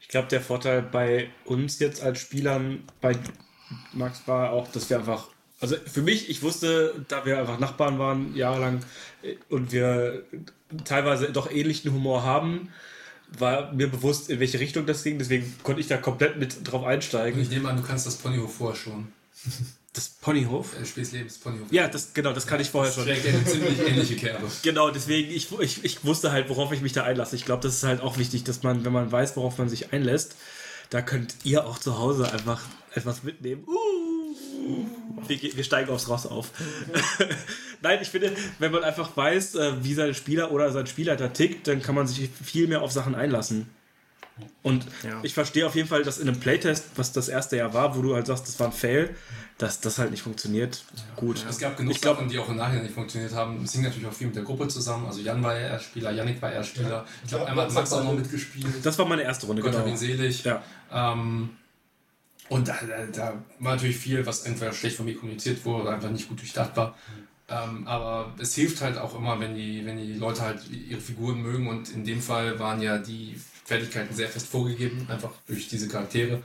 Ich 0.00 0.08
glaube, 0.08 0.28
der 0.28 0.40
Vorteil 0.40 0.80
bei 0.80 1.28
uns 1.44 1.78
jetzt 1.78 2.02
als 2.02 2.20
Spielern, 2.20 2.84
bei 3.02 3.18
Max 3.92 4.22
war 4.26 4.50
auch, 4.50 4.68
dass 4.72 4.88
wir 4.90 4.98
einfach, 4.98 5.28
also 5.60 5.76
für 5.86 6.02
mich, 6.02 6.28
ich 6.30 6.42
wusste, 6.42 7.04
da 7.08 7.24
wir 7.24 7.38
einfach 7.38 7.58
Nachbarn 7.58 7.98
waren, 7.98 8.34
jahrelang, 8.34 8.80
äh, 9.22 9.36
und 9.48 9.72
wir 9.72 10.24
teilweise 10.84 11.30
doch 11.32 11.50
ähnlichen 11.50 11.92
Humor 11.92 12.22
haben, 12.24 12.68
war 13.38 13.72
mir 13.72 13.88
bewusst, 13.88 14.30
in 14.30 14.40
welche 14.40 14.60
Richtung 14.60 14.86
das 14.86 15.02
ging, 15.02 15.18
deswegen 15.18 15.52
konnte 15.62 15.80
ich 15.80 15.88
da 15.88 15.96
komplett 15.96 16.38
mit 16.38 16.70
drauf 16.70 16.82
Und 16.82 16.88
einsteigen. 16.88 17.40
ich 17.40 17.50
nehme 17.50 17.68
an, 17.68 17.76
du 17.76 17.82
kannst 17.82 18.06
das 18.06 18.16
Ponyhof 18.16 18.54
vorher 18.56 18.76
schon. 18.76 19.08
Das 19.92 20.08
Ponyhof? 20.08 20.76
Äh, 20.80 20.84
Spiels 20.84 21.12
Lebens 21.12 21.38
Ponyhof. 21.38 21.68
Ja, 21.70 21.86
das, 21.88 22.14
genau, 22.14 22.32
das 22.32 22.46
kann 22.46 22.60
ich 22.60 22.68
vorher 22.70 22.92
schon. 22.92 23.04
Trägt 23.04 23.26
eine 23.26 23.44
ziemlich 23.44 23.78
ähnliche 23.78 24.16
Kerbe. 24.16 24.46
Genau, 24.62 24.90
deswegen, 24.90 25.30
ich, 25.32 25.48
ich, 25.60 25.84
ich 25.84 26.04
wusste 26.04 26.32
halt, 26.32 26.48
worauf 26.48 26.72
ich 26.72 26.80
mich 26.80 26.92
da 26.92 27.04
einlasse. 27.04 27.36
Ich 27.36 27.44
glaube, 27.44 27.62
das 27.62 27.74
ist 27.76 27.84
halt 27.84 28.00
auch 28.00 28.18
wichtig, 28.18 28.42
dass 28.44 28.62
man, 28.62 28.84
wenn 28.84 28.92
man 28.92 29.10
weiß, 29.12 29.36
worauf 29.36 29.58
man 29.58 29.68
sich 29.68 29.92
einlässt, 29.92 30.34
da 30.94 31.02
könnt 31.02 31.34
ihr 31.42 31.66
auch 31.66 31.80
zu 31.80 31.98
Hause 31.98 32.30
einfach 32.30 32.62
etwas 32.94 33.24
mitnehmen. 33.24 33.64
Uh, 33.66 34.86
wir, 35.26 35.42
wir 35.42 35.64
steigen 35.64 35.90
aufs 35.90 36.08
Ross 36.08 36.24
auf. 36.24 36.52
Nein, 37.82 37.98
ich 38.00 38.10
finde, 38.10 38.32
wenn 38.60 38.70
man 38.70 38.84
einfach 38.84 39.16
weiß, 39.16 39.56
äh, 39.56 39.72
wie 39.82 39.92
sein 39.94 40.14
Spieler 40.14 40.52
oder 40.52 40.70
sein 40.70 40.86
Spielleiter 40.86 41.32
tickt, 41.32 41.66
dann 41.66 41.82
kann 41.82 41.96
man 41.96 42.06
sich 42.06 42.30
viel 42.30 42.68
mehr 42.68 42.80
auf 42.80 42.92
Sachen 42.92 43.16
einlassen. 43.16 43.68
Und 44.62 44.84
Ja. 45.04 45.20
ich 45.22 45.32
verstehe 45.34 45.66
auf 45.66 45.74
jeden 45.76 45.88
Fall, 45.88 46.02
dass 46.02 46.18
in 46.18 46.28
einem 46.28 46.40
Playtest, 46.40 46.86
was 46.96 47.12
das 47.12 47.28
erste 47.28 47.56
Jahr 47.56 47.72
war, 47.72 47.96
wo 47.96 48.02
du 48.02 48.14
halt 48.14 48.26
sagst, 48.26 48.48
das 48.48 48.58
war 48.58 48.66
ein 48.68 48.72
Fail, 48.72 49.14
dass 49.58 49.80
das 49.80 49.98
halt 49.98 50.10
nicht 50.10 50.22
funktioniert. 50.22 50.84
Gut. 51.14 51.44
Es 51.48 51.58
gab 51.58 51.76
genug 51.76 51.92
Ich 51.94 52.00
glaub- 52.00 52.16
Sachen, 52.16 52.28
die 52.28 52.38
auch 52.40 52.48
im 52.48 52.56
Nachhinein 52.56 52.82
nicht 52.82 52.94
funktioniert 52.94 53.32
haben. 53.32 53.62
Es 53.62 53.72
hing 53.72 53.82
natürlich 53.82 54.08
auch 54.08 54.12
viel 54.12 54.26
mit 54.26 54.34
der 54.36 54.42
Gruppe 54.42 54.66
zusammen. 54.66 55.06
Also 55.06 55.20
Jan 55.20 55.40
war 55.42 55.54
ja 55.54 55.68
Erstspieler, 55.68 56.10
Yannick 56.10 56.42
war 56.42 56.50
Erstspieler. 56.52 57.04
Ich 57.22 57.28
glaube, 57.28 57.44
Ja, 57.44 57.50
einmal 57.50 57.66
hat 57.66 57.72
Max 57.74 57.92
auch 57.92 58.02
noch 58.02 58.14
mitgespielt. 58.14 58.66
Das 58.82 58.98
war 58.98 59.06
meine 59.06 59.22
erste 59.22 59.46
Runde, 59.46 59.62
Gott 59.62 59.70
genau. 59.70 59.84
hab 59.84 59.90
ihn 59.90 59.96
selig. 59.96 60.42
Ja. 60.42 60.62
Ähm, 60.92 61.50
und 62.48 62.66
da, 62.68 62.74
da, 62.86 63.06
da 63.12 63.32
war 63.60 63.74
natürlich 63.76 63.96
viel, 63.96 64.26
was 64.26 64.42
entweder 64.42 64.72
schlecht 64.72 64.96
von 64.96 65.06
mir 65.06 65.16
kommuniziert 65.16 65.64
wurde 65.64 65.82
oder 65.84 65.92
einfach 65.94 66.10
nicht 66.10 66.28
gut 66.28 66.40
durchdacht 66.40 66.76
war. 66.76 66.96
Ähm, 67.48 67.86
aber 67.86 68.34
es 68.38 68.54
hilft 68.54 68.80
halt 68.80 68.98
auch 68.98 69.16
immer, 69.16 69.38
wenn 69.38 69.54
die, 69.54 69.86
wenn 69.86 69.98
die 69.98 70.14
Leute 70.14 70.42
halt 70.42 70.60
ihre 70.70 71.00
Figuren 71.00 71.40
mögen. 71.40 71.68
Und 71.68 71.90
in 71.90 72.04
dem 72.04 72.20
Fall 72.20 72.58
waren 72.58 72.82
ja 72.82 72.98
die 72.98 73.38
Fertigkeiten 73.64 74.14
sehr 74.14 74.28
fest 74.28 74.46
vorgegeben, 74.48 75.06
einfach 75.10 75.30
durch 75.46 75.68
diese 75.68 75.88
Charaktere. 75.88 76.42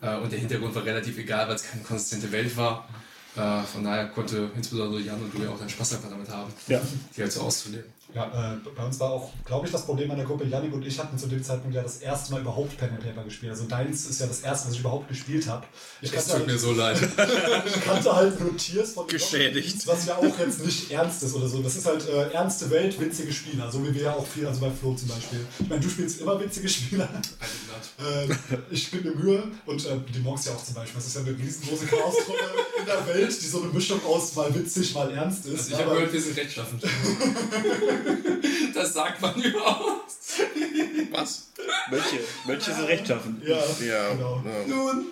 Äh, 0.00 0.16
und 0.18 0.30
der 0.30 0.38
Hintergrund 0.38 0.74
war 0.74 0.84
relativ 0.84 1.18
egal, 1.18 1.48
weil 1.48 1.54
es 1.56 1.64
keine 1.64 1.82
konsistente 1.82 2.30
Welt 2.30 2.56
war. 2.56 2.88
Äh, 3.36 3.62
von 3.62 3.84
daher 3.84 4.08
konnte 4.08 4.50
insbesondere 4.56 5.00
Jan 5.00 5.20
und 5.22 5.32
du 5.34 5.42
ja 5.42 5.50
auch 5.50 5.58
deinen 5.58 5.70
Spaß 5.70 5.94
einfach 5.94 6.10
damit 6.10 6.28
haben, 6.28 6.52
Ja. 6.66 6.80
die 7.16 7.22
halt 7.22 7.32
so 7.32 7.40
auszuleben. 7.42 7.90
Ja, 8.14 8.54
äh, 8.54 8.70
bei 8.74 8.84
uns 8.84 8.98
war 9.00 9.10
auch, 9.10 9.30
glaube 9.44 9.66
ich, 9.66 9.72
das 9.72 9.84
Problem 9.84 10.10
an 10.10 10.16
der 10.16 10.24
Gruppe. 10.24 10.44
Yannick 10.44 10.72
und 10.72 10.86
ich 10.86 10.98
hatten 10.98 11.18
zu 11.18 11.26
dem 11.26 11.42
Zeitpunkt 11.42 11.76
ja 11.76 11.82
das 11.82 11.98
erste 11.98 12.32
Mal 12.32 12.40
überhaupt 12.40 12.78
Pen 12.78 12.88
and 12.88 13.00
Paper 13.00 13.22
gespielt. 13.22 13.52
Also 13.52 13.64
deins 13.64 14.06
ist 14.06 14.20
ja 14.20 14.26
das 14.26 14.40
erste, 14.40 14.68
was 14.68 14.74
ich 14.74 14.80
überhaupt 14.80 15.08
gespielt 15.08 15.46
habe. 15.46 15.66
Ich 16.00 16.14
Es 16.14 16.26
tut 16.26 16.46
mir 16.46 16.52
halt, 16.52 16.60
so 16.60 16.72
leid. 16.72 16.96
ich 17.66 17.84
kannte 17.84 18.16
halt 18.16 18.40
nur 18.40 18.56
Tiers 18.56 18.92
von 18.92 19.06
Geschädigt. 19.08 19.86
Was 19.86 20.06
ja 20.06 20.16
auch 20.16 20.38
jetzt 20.38 20.64
nicht 20.64 20.90
ernst 20.90 21.22
ist 21.22 21.34
oder 21.34 21.48
so. 21.48 21.60
Das 21.60 21.76
ist 21.76 21.84
halt 21.84 22.08
äh, 22.08 22.30
ernste 22.32 22.70
Welt, 22.70 22.98
witzige 22.98 23.30
Spieler. 23.30 23.70
So 23.70 23.86
wie 23.86 23.94
wir 23.94 24.02
ja 24.02 24.14
auch 24.14 24.26
viel, 24.26 24.46
also 24.46 24.60
bei 24.60 24.70
Flo 24.70 24.94
zum 24.94 25.08
Beispiel. 25.08 25.46
Ich 25.58 25.68
meine, 25.68 25.82
du 25.82 25.90
spielst 25.90 26.22
immer 26.22 26.40
witzige 26.40 26.68
Spieler. 26.68 27.10
Äh, 27.98 28.28
ich 28.70 28.90
gebe 28.90 29.10
mir 29.10 29.16
Mühe 29.16 29.42
und 29.66 29.84
äh, 29.84 29.98
die 30.14 30.20
Monks 30.20 30.46
ja 30.46 30.52
auch 30.52 30.64
zum 30.64 30.74
Beispiel. 30.74 30.96
Das 30.96 31.06
ist 31.06 31.14
ja 31.14 31.20
eine 31.20 31.36
riesengroße 31.36 31.84
Chaos-Truppe 31.84 32.38
in 32.80 32.86
der 32.86 33.06
Welt, 33.06 33.42
die 33.42 33.46
so 33.46 33.60
eine 33.62 33.70
Mischung 33.70 34.00
aus 34.06 34.34
mal 34.34 34.54
witzig, 34.54 34.94
mal 34.94 35.10
ernst 35.12 35.44
ist. 35.44 35.58
Also 35.58 35.70
ich 35.72 35.76
habe 35.78 35.94
gehört, 35.94 36.12
wir 36.12 36.20
sind 36.22 36.36
rechtschaffend. 36.38 36.82
das 38.74 38.94
sagt 38.94 39.20
man 39.20 39.34
überhaupt. 39.40 40.04
Was? 41.10 41.48
Mönche. 41.90 42.20
Mönche 42.46 42.72
sind 42.74 42.84
rechtschaffen. 42.86 43.42
ja, 43.44 43.58
Ja. 43.84 44.10
genau. 44.12 44.42
Nun. 44.66 45.06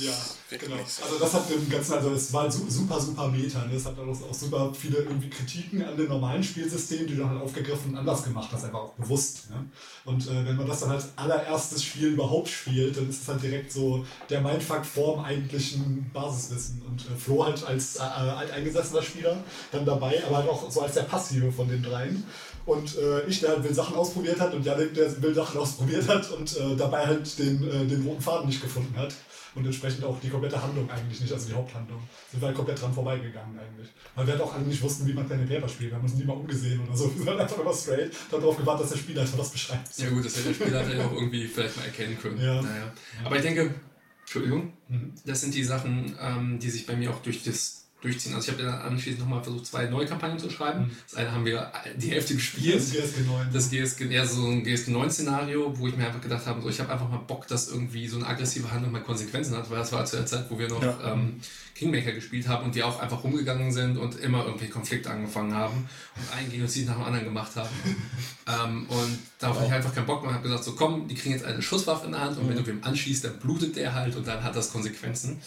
Ja, 0.00 0.12
genau. 0.58 0.76
Also 0.76 1.18
das 1.18 1.32
hat 1.34 1.50
dem 1.50 1.68
Ganzen, 1.68 1.94
also 1.94 2.10
es 2.10 2.32
war 2.32 2.50
su- 2.50 2.68
super, 2.68 3.00
super 3.00 3.28
Meta. 3.28 3.64
Ne? 3.66 3.74
Es 3.76 3.86
hat 3.86 3.94
auch, 3.98 4.06
auch 4.08 4.34
super 4.34 4.72
viele 4.78 4.98
irgendwie 4.98 5.30
Kritiken 5.30 5.82
an 5.84 5.96
dem 5.96 6.08
normalen 6.08 6.42
Spielsystem, 6.44 7.06
die 7.06 7.16
dann 7.16 7.30
halt 7.30 7.42
aufgegriffen 7.42 7.92
und 7.92 7.98
anders 7.98 8.22
gemacht 8.22 8.48
hast, 8.52 8.64
einfach 8.64 8.78
auch 8.80 8.92
bewusst. 8.92 9.50
Ne? 9.50 9.64
Und 10.04 10.26
äh, 10.28 10.46
wenn 10.46 10.56
man 10.56 10.66
das 10.66 10.80
dann 10.80 10.90
als 10.90 11.08
allererstes 11.16 11.82
Spiel 11.82 12.08
überhaupt 12.08 12.48
spielt, 12.48 12.96
dann 12.96 13.08
ist 13.08 13.22
es 13.22 13.28
halt 13.28 13.42
direkt 13.42 13.72
so 13.72 14.04
der 14.30 14.40
Mindfuck 14.42 14.84
vorm 14.84 15.24
eigentlichen 15.24 16.10
Basiswissen. 16.12 16.82
Und 16.82 17.00
äh, 17.00 17.18
Flo 17.18 17.44
halt 17.46 17.64
als 17.66 17.96
äh, 17.96 18.00
alteingesessener 18.00 19.02
Spieler 19.02 19.42
dann 19.72 19.84
dabei, 19.84 20.22
aber 20.26 20.36
halt 20.38 20.48
auch 20.48 20.70
so 20.70 20.82
als 20.82 20.94
der 20.94 21.02
Passive 21.02 21.50
von 21.52 21.68
den 21.68 21.82
dreien. 21.82 22.24
Und 22.66 22.96
äh, 22.96 23.22
ich, 23.26 23.40
der 23.40 23.50
halt 23.50 23.64
will 23.64 23.74
Sachen 23.74 23.94
ausprobiert 23.94 24.40
hat 24.40 24.54
und 24.54 24.64
Janik, 24.64 24.94
der 24.94 25.20
will 25.22 25.34
Sachen 25.34 25.60
ausprobiert 25.60 26.08
hat 26.08 26.30
und 26.30 26.56
äh, 26.56 26.76
dabei 26.76 27.06
halt 27.06 27.38
den, 27.38 27.62
äh, 27.68 27.84
den 27.86 28.06
roten 28.06 28.22
Faden 28.22 28.46
nicht 28.46 28.62
gefunden 28.62 28.96
hat. 28.96 29.12
Und 29.54 29.64
entsprechend 29.64 30.04
auch 30.04 30.18
die 30.20 30.28
komplette 30.28 30.60
Handlung 30.60 30.90
eigentlich 30.90 31.20
nicht, 31.20 31.32
also 31.32 31.46
die 31.48 31.54
Haupthandlung. 31.54 32.00
Sind 32.30 32.40
wir 32.40 32.46
halt 32.48 32.56
komplett 32.56 32.80
dran 32.80 32.92
vorbeigegangen 32.92 33.56
eigentlich. 33.58 33.88
Weil 34.16 34.26
wir 34.26 34.32
halt 34.32 34.42
auch 34.42 34.52
alle 34.54 34.64
nicht 34.64 34.82
wussten, 34.82 35.06
wie 35.06 35.12
man 35.12 35.30
and 35.30 35.48
Paper 35.48 35.68
spielt. 35.68 35.90
Wir 35.90 35.96
haben 35.96 36.04
uns 36.04 36.14
nie 36.14 36.24
mal 36.24 36.32
umgesehen 36.32 36.80
oder 36.86 36.96
so. 36.96 37.04
Wir 37.14 37.18
sind 37.18 37.28
halt 37.28 37.40
einfach 37.40 37.58
immer 37.58 37.72
straight, 37.72 38.12
darauf 38.30 38.56
gewartet, 38.56 38.84
dass 38.84 38.92
der 38.92 38.98
Spieler 38.98 39.22
einfach 39.22 39.38
das 39.38 39.50
beschreibt. 39.50 39.96
Ja 39.98 40.10
gut, 40.10 40.24
das 40.24 40.36
hätte 40.36 40.48
der 40.48 40.54
Spieler 40.54 40.84
halt 40.84 41.00
auch 41.00 41.12
irgendwie 41.12 41.46
vielleicht 41.46 41.76
mal 41.76 41.84
erkennen 41.84 42.18
können. 42.20 42.38
Ja. 42.42 42.60
Naja. 42.60 42.92
Aber 43.24 43.36
ich 43.36 43.42
denke, 43.42 43.74
Entschuldigung, 44.22 44.72
Mhm. 44.88 45.12
das 45.24 45.40
sind 45.40 45.54
die 45.54 45.64
Sachen, 45.64 46.16
ähm, 46.20 46.58
die 46.58 46.70
sich 46.70 46.86
bei 46.86 46.96
mir 46.96 47.10
auch 47.10 47.20
durch 47.22 47.42
das 47.42 47.83
durchziehen. 48.04 48.34
Also 48.34 48.52
ich 48.52 48.58
habe 48.58 48.70
dann 48.70 48.80
anschließend 48.80 49.20
nochmal 49.20 49.42
versucht, 49.42 49.66
zwei 49.66 49.86
neue 49.86 50.06
Kampagnen 50.06 50.38
zu 50.38 50.50
schreiben. 50.50 50.96
Das 51.08 51.18
eine 51.18 51.32
haben 51.32 51.44
wir 51.44 51.72
die 51.96 52.10
Hälfte 52.10 52.34
gespielt. 52.34 52.76
Das 52.76 52.92
GSG 52.92 53.20
9. 53.26 53.52
Das 53.52 53.70
GSG, 53.70 54.04
ja, 54.06 54.26
so 54.26 54.46
ein 54.46 54.64
GSG-9-Szenario, 54.64 55.76
wo 55.78 55.88
ich 55.88 55.96
mir 55.96 56.06
einfach 56.06 56.20
gedacht 56.20 56.46
habe, 56.46 56.62
so, 56.62 56.68
ich 56.68 56.78
habe 56.80 56.92
einfach 56.92 57.08
mal 57.08 57.18
Bock, 57.18 57.46
dass 57.48 57.70
irgendwie 57.70 58.06
so 58.06 58.16
eine 58.16 58.26
aggressive 58.26 58.70
Handlung 58.70 58.92
mal 58.92 59.02
Konsequenzen 59.02 59.56
hat, 59.56 59.70
weil 59.70 59.78
das 59.78 59.92
war 59.92 60.04
zu 60.04 60.16
der 60.16 60.26
Zeit, 60.26 60.46
wo 60.50 60.58
wir 60.58 60.68
noch 60.68 60.82
ähm, 61.04 61.40
Kingmaker 61.74 62.12
gespielt 62.12 62.46
haben 62.46 62.66
und 62.66 62.74
die 62.74 62.82
auch 62.82 63.00
einfach 63.00 63.24
rumgegangen 63.24 63.72
sind 63.72 63.98
und 63.98 64.18
immer 64.20 64.44
irgendwie 64.44 64.68
Konflikte 64.68 65.10
angefangen 65.10 65.54
haben 65.54 65.88
und 66.16 66.36
einen 66.36 66.50
Genozid 66.50 66.86
nach 66.86 66.94
dem 66.94 67.04
anderen 67.04 67.24
gemacht 67.24 67.56
haben. 67.56 67.68
ähm, 68.46 68.86
und 68.88 69.18
darauf 69.38 69.56
hatte 69.56 69.68
ich 69.68 69.72
einfach 69.72 69.94
keinen 69.94 70.06
Bock 70.06 70.22
mehr 70.22 70.30
und 70.30 70.36
habe 70.36 70.48
gesagt, 70.48 70.64
so 70.64 70.74
komm, 70.74 71.08
die 71.08 71.14
kriegen 71.14 71.34
jetzt 71.34 71.44
eine 71.44 71.62
Schusswaffe 71.62 72.06
in 72.06 72.12
der 72.12 72.20
Hand 72.20 72.38
und 72.38 72.48
wenn 72.48 72.56
du 72.56 72.66
wem 72.66 72.82
anschießt, 72.84 73.24
dann 73.24 73.38
blutet 73.38 73.76
der 73.76 73.94
halt 73.94 74.14
und 74.14 74.26
dann 74.26 74.42
hat 74.42 74.54
das 74.54 74.72
Konsequenzen. 74.72 75.40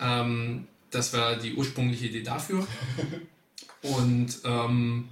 Ähm, 0.00 0.66
das 0.96 1.12
war 1.12 1.36
die 1.36 1.54
ursprüngliche 1.54 2.06
Idee 2.06 2.22
dafür. 2.22 2.66
Und 3.82 4.38
ähm, 4.44 5.08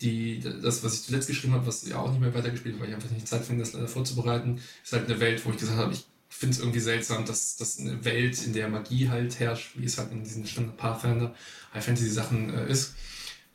die, 0.00 0.40
das, 0.40 0.84
was 0.84 0.94
ich 0.94 1.02
zuletzt 1.04 1.28
geschrieben 1.28 1.54
habe, 1.54 1.66
was 1.66 1.86
ja 1.88 1.98
auch 1.98 2.10
nicht 2.10 2.20
mehr 2.20 2.34
weitergespielt 2.34 2.74
habe, 2.74 2.84
weil 2.84 2.90
ich 2.90 2.94
einfach 2.94 3.10
nicht 3.10 3.26
Zeit 3.26 3.44
finde, 3.44 3.64
das 3.64 3.72
leider 3.72 3.88
vorzubereiten, 3.88 4.60
ist 4.84 4.92
halt 4.92 5.08
eine 5.08 5.18
Welt, 5.18 5.44
wo 5.44 5.50
ich 5.50 5.56
gesagt 5.56 5.78
habe, 5.78 5.92
ich 5.94 6.06
finde 6.28 6.54
es 6.54 6.60
irgendwie 6.60 6.80
seltsam, 6.80 7.24
dass 7.24 7.56
das 7.56 7.78
eine 7.78 8.04
Welt, 8.04 8.44
in 8.44 8.52
der 8.52 8.68
Magie 8.68 9.08
halt 9.08 9.40
herrscht, 9.40 9.72
wie 9.76 9.86
es 9.86 9.96
halt 9.96 10.12
in 10.12 10.22
diesen 10.22 10.46
Standard 10.46 10.76
Pathfinder, 10.76 11.34
High 11.72 11.84
Fantasy 11.84 12.10
Sachen 12.10 12.52
äh, 12.52 12.70
ist, 12.70 12.94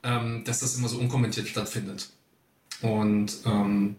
ähm, 0.03 0.43
dass 0.45 0.61
das 0.61 0.75
immer 0.75 0.87
so 0.87 0.97
unkommentiert 0.97 1.47
stattfindet. 1.47 2.09
Und 2.81 3.33
ähm, 3.45 3.97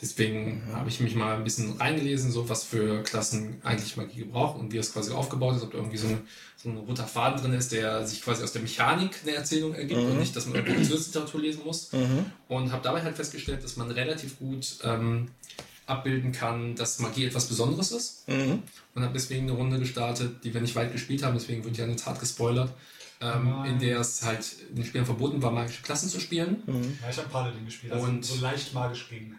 deswegen 0.00 0.62
habe 0.72 0.88
ich 0.88 1.00
mich 1.00 1.14
mal 1.14 1.36
ein 1.36 1.44
bisschen 1.44 1.76
reingelesen, 1.76 2.30
so 2.30 2.48
was 2.48 2.64
für 2.64 3.02
Klassen 3.02 3.60
eigentlich 3.62 3.96
Magie 3.96 4.20
gebraucht 4.20 4.58
und 4.58 4.72
wie 4.72 4.78
es 4.78 4.92
quasi 4.92 5.12
aufgebaut 5.12 5.56
ist, 5.56 5.62
ob 5.62 5.72
da 5.72 5.78
irgendwie 5.78 5.98
so 5.98 6.08
ein, 6.08 6.20
so 6.56 6.68
ein 6.68 6.76
roter 6.76 7.06
Faden 7.06 7.40
drin 7.40 7.52
ist, 7.52 7.72
der 7.72 8.06
sich 8.06 8.22
quasi 8.22 8.42
aus 8.42 8.52
der 8.52 8.62
Mechanik 8.62 9.22
der 9.24 9.36
Erzählung 9.36 9.74
ergibt 9.74 10.00
und 10.00 10.18
nicht, 10.18 10.34
dass 10.34 10.46
man 10.46 10.56
irgendwie 10.56 10.92
Literatur 10.92 11.40
lesen 11.40 11.62
muss. 11.64 11.90
Und 12.48 12.72
habe 12.72 12.82
dabei 12.82 13.02
halt 13.02 13.16
festgestellt, 13.16 13.62
dass 13.62 13.76
man 13.76 13.90
relativ 13.90 14.38
gut 14.38 14.78
ähm, 14.84 15.28
abbilden 15.86 16.32
kann, 16.32 16.76
dass 16.76 17.00
Magie 17.00 17.26
etwas 17.26 17.46
Besonderes 17.46 17.92
ist. 17.92 18.28
Mhm. 18.28 18.62
Und 18.94 19.02
habe 19.02 19.12
deswegen 19.12 19.42
eine 19.42 19.52
Runde 19.52 19.78
gestartet, 19.78 20.44
die 20.44 20.54
wir 20.54 20.60
nicht 20.60 20.76
weit 20.76 20.92
gespielt 20.92 21.22
haben, 21.22 21.34
deswegen 21.34 21.64
wird 21.64 21.76
ja 21.76 21.86
der 21.86 21.96
Tat 21.96 22.20
gespoilert, 22.20 22.72
ähm, 23.22 23.64
in 23.66 23.78
der 23.78 24.00
es 24.00 24.22
halt 24.22 24.46
den 24.70 24.84
Spielern 24.84 25.04
verboten 25.04 25.42
war, 25.42 25.50
magische 25.50 25.82
Klassen 25.82 26.08
zu 26.08 26.18
spielen. 26.20 26.62
Ja, 27.02 27.10
ich 27.10 27.18
habe 27.18 27.28
Paladin 27.28 27.64
gespielt, 27.66 27.92
also 27.92 28.06
Und- 28.06 28.24
so 28.24 28.40
leicht 28.40 28.72
magisch 28.72 29.08
ging. 29.10 29.34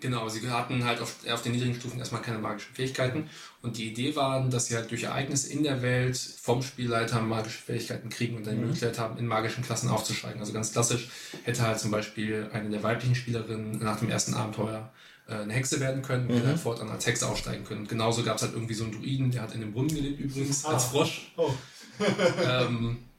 Genau, 0.00 0.28
sie 0.28 0.46
hatten 0.48 0.84
halt 0.84 1.00
auf, 1.00 1.16
auf 1.30 1.42
den 1.42 1.52
niedrigen 1.52 1.74
Stufen 1.74 1.98
erstmal 1.98 2.20
keine 2.22 2.38
magischen 2.38 2.74
Fähigkeiten. 2.74 3.28
Und 3.62 3.78
die 3.78 3.90
Idee 3.90 4.14
war, 4.14 4.46
dass 4.48 4.66
sie 4.66 4.76
halt 4.76 4.90
durch 4.90 5.04
Ereignisse 5.04 5.50
in 5.52 5.62
der 5.62 5.80
Welt 5.80 6.16
vom 6.16 6.62
Spielleiter 6.62 7.20
magische 7.22 7.62
Fähigkeiten 7.62 8.08
kriegen 8.10 8.36
und 8.36 8.46
dann 8.46 8.56
die 8.56 8.60
Möglichkeit 8.60 8.98
haben, 8.98 9.18
in 9.18 9.26
magischen 9.26 9.64
Klassen 9.64 9.88
aufzusteigen. 9.88 10.38
Also 10.38 10.52
ganz 10.52 10.72
klassisch 10.72 11.08
hätte 11.44 11.62
halt 11.62 11.80
zum 11.80 11.90
Beispiel 11.90 12.50
eine 12.52 12.68
der 12.68 12.82
weiblichen 12.82 13.14
Spielerinnen 13.14 13.78
nach 13.78 13.98
dem 14.00 14.10
ersten 14.10 14.34
Abenteuer 14.34 14.92
äh, 15.26 15.36
eine 15.36 15.52
Hexe 15.54 15.80
werden 15.80 16.02
können 16.02 16.28
und 16.30 16.44
dann 16.44 16.58
fortan 16.58 16.90
als 16.90 17.06
Hexe 17.06 17.26
aufsteigen 17.26 17.64
können. 17.64 17.80
Und 17.80 17.88
genauso 17.88 18.22
gab 18.22 18.36
es 18.36 18.42
halt 18.42 18.52
irgendwie 18.52 18.74
so 18.74 18.84
einen 18.84 18.92
Druiden, 18.92 19.30
der 19.30 19.42
hat 19.42 19.54
in 19.54 19.60
dem 19.62 19.72
Brunnen 19.72 19.94
gelebt 19.94 20.20
übrigens, 20.20 20.64
als 20.66 20.84
Ah. 20.84 20.88
Frosch. 20.88 21.32
Oh, 21.38 21.50
ähm, 22.46 22.98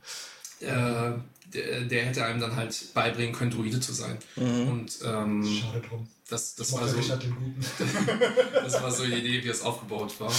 äh, 0.61 1.11
der, 1.53 1.81
der 1.81 2.05
hätte 2.05 2.25
einem 2.25 2.39
dann 2.39 2.55
halt 2.55 2.93
beibringen 2.93 3.33
können, 3.33 3.51
Druide 3.51 3.79
zu 3.79 3.93
sein. 3.93 4.17
Und 4.35 4.91
ähm, 5.03 5.43
schade 5.45 5.81
drum. 5.87 6.07
das, 6.29 6.55
das 6.55 6.73
war 6.73 6.87
so. 6.87 6.97
Richard 6.97 7.23
den 7.23 7.35
Guten. 7.35 7.65
Das 8.53 8.81
war 8.81 8.91
so 8.91 9.05
die 9.05 9.13
Idee, 9.13 9.43
wie 9.43 9.49
es 9.49 9.61
aufgebaut 9.61 10.19
war. 10.19 10.31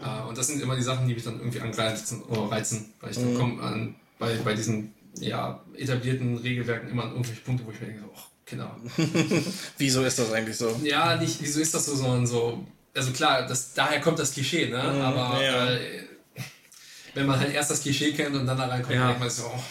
Äh, 0.00 0.28
und 0.28 0.38
das 0.38 0.46
sind 0.46 0.62
immer 0.62 0.76
die 0.76 0.82
Sachen, 0.82 1.08
die 1.08 1.14
mich 1.14 1.24
dann 1.24 1.38
irgendwie 1.38 1.60
angreizen 1.60 2.22
oder 2.22 2.50
reizen, 2.50 2.92
weil 3.00 3.10
ich 3.10 3.16
dann 3.16 3.36
komme 3.36 3.62
an 3.62 3.94
bei, 4.18 4.34
bei 4.36 4.54
diesen 4.54 4.94
ja, 5.18 5.62
etablierten 5.74 6.38
Regelwerken 6.38 6.88
immer 6.90 7.04
an 7.04 7.10
irgendwelche 7.10 7.42
Punkte, 7.42 7.66
wo 7.66 7.70
ich 7.70 7.80
mir 7.80 7.88
denke, 7.88 8.04
oh, 8.06 8.18
Kinder. 8.46 8.76
Wieso 9.78 10.02
ist 10.04 10.18
das 10.18 10.32
eigentlich 10.32 10.56
so? 10.56 10.80
Ja, 10.82 11.16
nicht, 11.16 11.40
wieso 11.40 11.60
ist 11.60 11.74
das 11.74 11.86
so, 11.86 11.94
sondern 11.94 12.26
so. 12.26 12.66
Also 12.94 13.12
klar, 13.12 13.46
das, 13.46 13.72
daher 13.72 14.00
kommt 14.00 14.18
das 14.18 14.32
Klischee, 14.32 14.68
ne? 14.68 14.82
Aber 14.82 15.42
ja. 15.42 15.70
äh, 15.70 16.04
wenn 17.14 17.26
man 17.26 17.38
halt 17.38 17.52
erst 17.54 17.70
das 17.70 17.82
Klischee 17.82 18.12
kennt 18.12 18.34
und 18.36 18.46
dann 18.46 18.56
da 18.56 18.66
reinkommt, 18.66 18.94
Ja. 18.94 19.00
dann 19.00 19.08
denkt 19.08 19.20
man 19.20 19.30
so, 19.30 19.44
oh, 19.44 19.62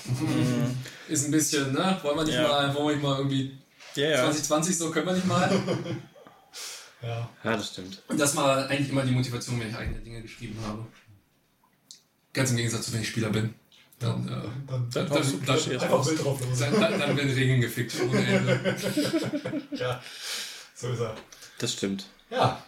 ist 1.12 1.26
ein 1.26 1.32
bisschen, 1.32 1.74
ne? 1.74 1.98
Wollen 2.04 2.18
wir 2.18 2.24
nicht 2.26 2.36
Ja. 2.36 2.48
mal, 2.48 2.76
wollen 2.76 2.88
wir 2.88 2.94
nicht 2.96 3.04
mal 3.04 3.18
irgendwie 3.18 3.58
Ja, 3.96 4.10
ja. 4.10 4.18
2020 4.24 4.78
so, 4.78 4.92
können 4.92 5.08
wir 5.08 5.14
nicht 5.14 5.26
mal? 5.28 5.50
Ja. 7.04 7.28
Ja, 7.44 7.58
das 7.58 7.70
stimmt. 7.70 8.00
Und 8.10 8.20
das 8.20 8.36
war 8.36 8.68
eigentlich 8.70 8.90
immer 8.92 9.02
die 9.04 9.10
Motivation, 9.12 9.60
wenn 9.60 9.70
ich 9.72 9.76
eigene 9.76 9.98
Dinge 10.02 10.22
geschrieben 10.22 10.60
habe. 10.64 10.86
Ganz 12.32 12.52
im 12.52 12.58
Gegensatz 12.58 12.86
zu, 12.86 12.94
wenn 12.94 13.02
ich 13.02 13.08
Spieler 13.10 13.32
bin. 13.32 13.56
Dann, 13.98 14.28
äh, 14.28 14.32
Dann, 14.68 14.88
Dann 14.92 15.10
dann, 15.10 15.10
dann, 15.46 15.82
einfach 15.82 16.06
wild 16.06 16.24
drauf 16.24 16.40
los. 16.48 16.60
dann, 16.60 16.80
dann, 16.80 17.00
dann 17.00 17.18
werden 17.18 17.32
Regeln 17.34 17.60
gefickt 17.60 17.96
ohne 18.08 18.24
Ende. 18.24 18.76
Ja, 19.74 20.00
so 20.76 20.90
ist 20.90 21.00
er. 21.00 21.16
Das 21.58 21.74
stimmt. 21.74 22.06
Ja, 22.30 22.64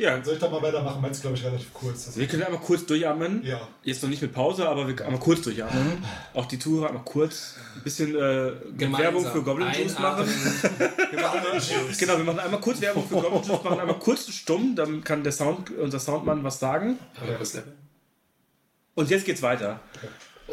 Ja, 0.00 0.24
soll 0.24 0.32
ich 0.34 0.40
da 0.40 0.48
mal 0.48 0.62
weitermachen? 0.62 1.02
Meins 1.02 1.20
glaube 1.20 1.36
ich 1.36 1.44
relativ 1.44 1.74
kurz. 1.74 2.06
Das 2.06 2.16
wir 2.16 2.26
können 2.26 2.42
einmal 2.42 2.60
kurz 2.60 2.86
durchatmen. 2.86 3.44
ja. 3.44 3.60
Jetzt 3.82 4.02
noch 4.02 4.08
nicht 4.08 4.22
mit 4.22 4.32
Pause, 4.32 4.66
aber 4.66 4.86
wir 4.86 4.96
können 4.96 5.08
einmal 5.08 5.20
kurz 5.20 5.42
durchatmen. 5.42 6.02
Auch 6.32 6.46
die 6.46 6.58
Tour 6.58 6.88
einmal 6.88 7.04
kurz 7.04 7.56
ein 7.76 7.82
bisschen 7.82 8.16
äh, 8.16 8.52
Werbung 8.98 9.26
für 9.26 9.42
Goblin 9.42 9.68
Juice 9.78 9.98
machen. 9.98 10.26
Einatmen. 10.26 11.98
Genau, 11.98 12.16
wir 12.16 12.24
machen 12.24 12.38
einmal 12.40 12.60
kurz 12.60 12.80
Werbung 12.80 13.06
für 13.06 13.16
Goblin 13.16 13.42
Juice, 13.42 13.62
machen 13.62 13.80
einmal 13.80 13.98
kurz 13.98 14.26
stumm, 14.32 14.74
dann 14.74 15.04
kann 15.04 15.22
der 15.22 15.32
Sound, 15.32 15.70
unser 15.70 16.00
Soundmann 16.00 16.42
was 16.44 16.58
sagen. 16.58 16.98
Und 18.94 19.10
jetzt 19.10 19.26
geht's 19.26 19.42
weiter. 19.42 19.80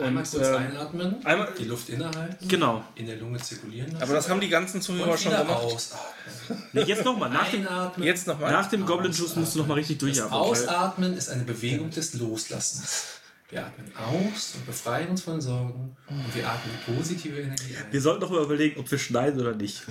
Einmal 0.01 0.23
kurz 0.23 0.47
äh, 0.47 0.55
einatmen, 0.55 1.15
einmal- 1.25 1.53
die 1.57 1.65
Luft 1.65 1.89
innehalten, 1.89 2.47
Genau. 2.47 2.83
in 2.95 3.05
der 3.07 3.17
Lunge 3.17 3.39
zirkulieren 3.39 3.91
lassen. 3.91 4.03
Aber 4.03 4.13
das 4.13 4.29
haben 4.29 4.39
die 4.39 4.49
ganzen 4.49 4.81
Zuhörer 4.81 5.17
schon 5.17 5.31
gemacht. 5.31 5.63
ausatmen. 5.63 6.63
Nee, 6.73 6.81
jetzt 6.83 7.03
nochmal. 7.05 7.29
Nach 7.29 7.49
dem, 7.49 7.63
nochmal. 7.63 8.51
nach 8.51 8.67
dem 8.69 8.85
Goblin 8.85 9.11
Juice 9.11 9.35
musst 9.35 9.55
du 9.55 9.59
nochmal 9.59 9.77
richtig 9.77 9.97
Das 9.97 10.07
durchatmen. 10.07 10.39
Ausatmen 10.39 11.17
ist 11.17 11.29
eine 11.29 11.43
Bewegung 11.43 11.89
des 11.89 12.13
Loslassens. 12.13 13.05
Wir 13.49 13.65
atmen 13.65 13.89
aus 13.95 14.55
und 14.55 14.65
befreien 14.65 15.07
uns 15.07 15.21
von 15.21 15.39
Sorgen 15.39 15.95
und 16.09 16.35
wir 16.35 16.45
atmen 16.49 16.73
positive 16.85 17.39
Energie 17.39 17.77
ein. 17.77 17.85
Wir 17.93 18.01
sollten 18.01 18.19
noch 18.21 18.29
mal 18.29 18.43
überlegen, 18.43 18.77
ob 18.77 18.91
wir 18.91 18.97
schneiden 18.97 19.39
oder 19.39 19.55
nicht. 19.55 19.83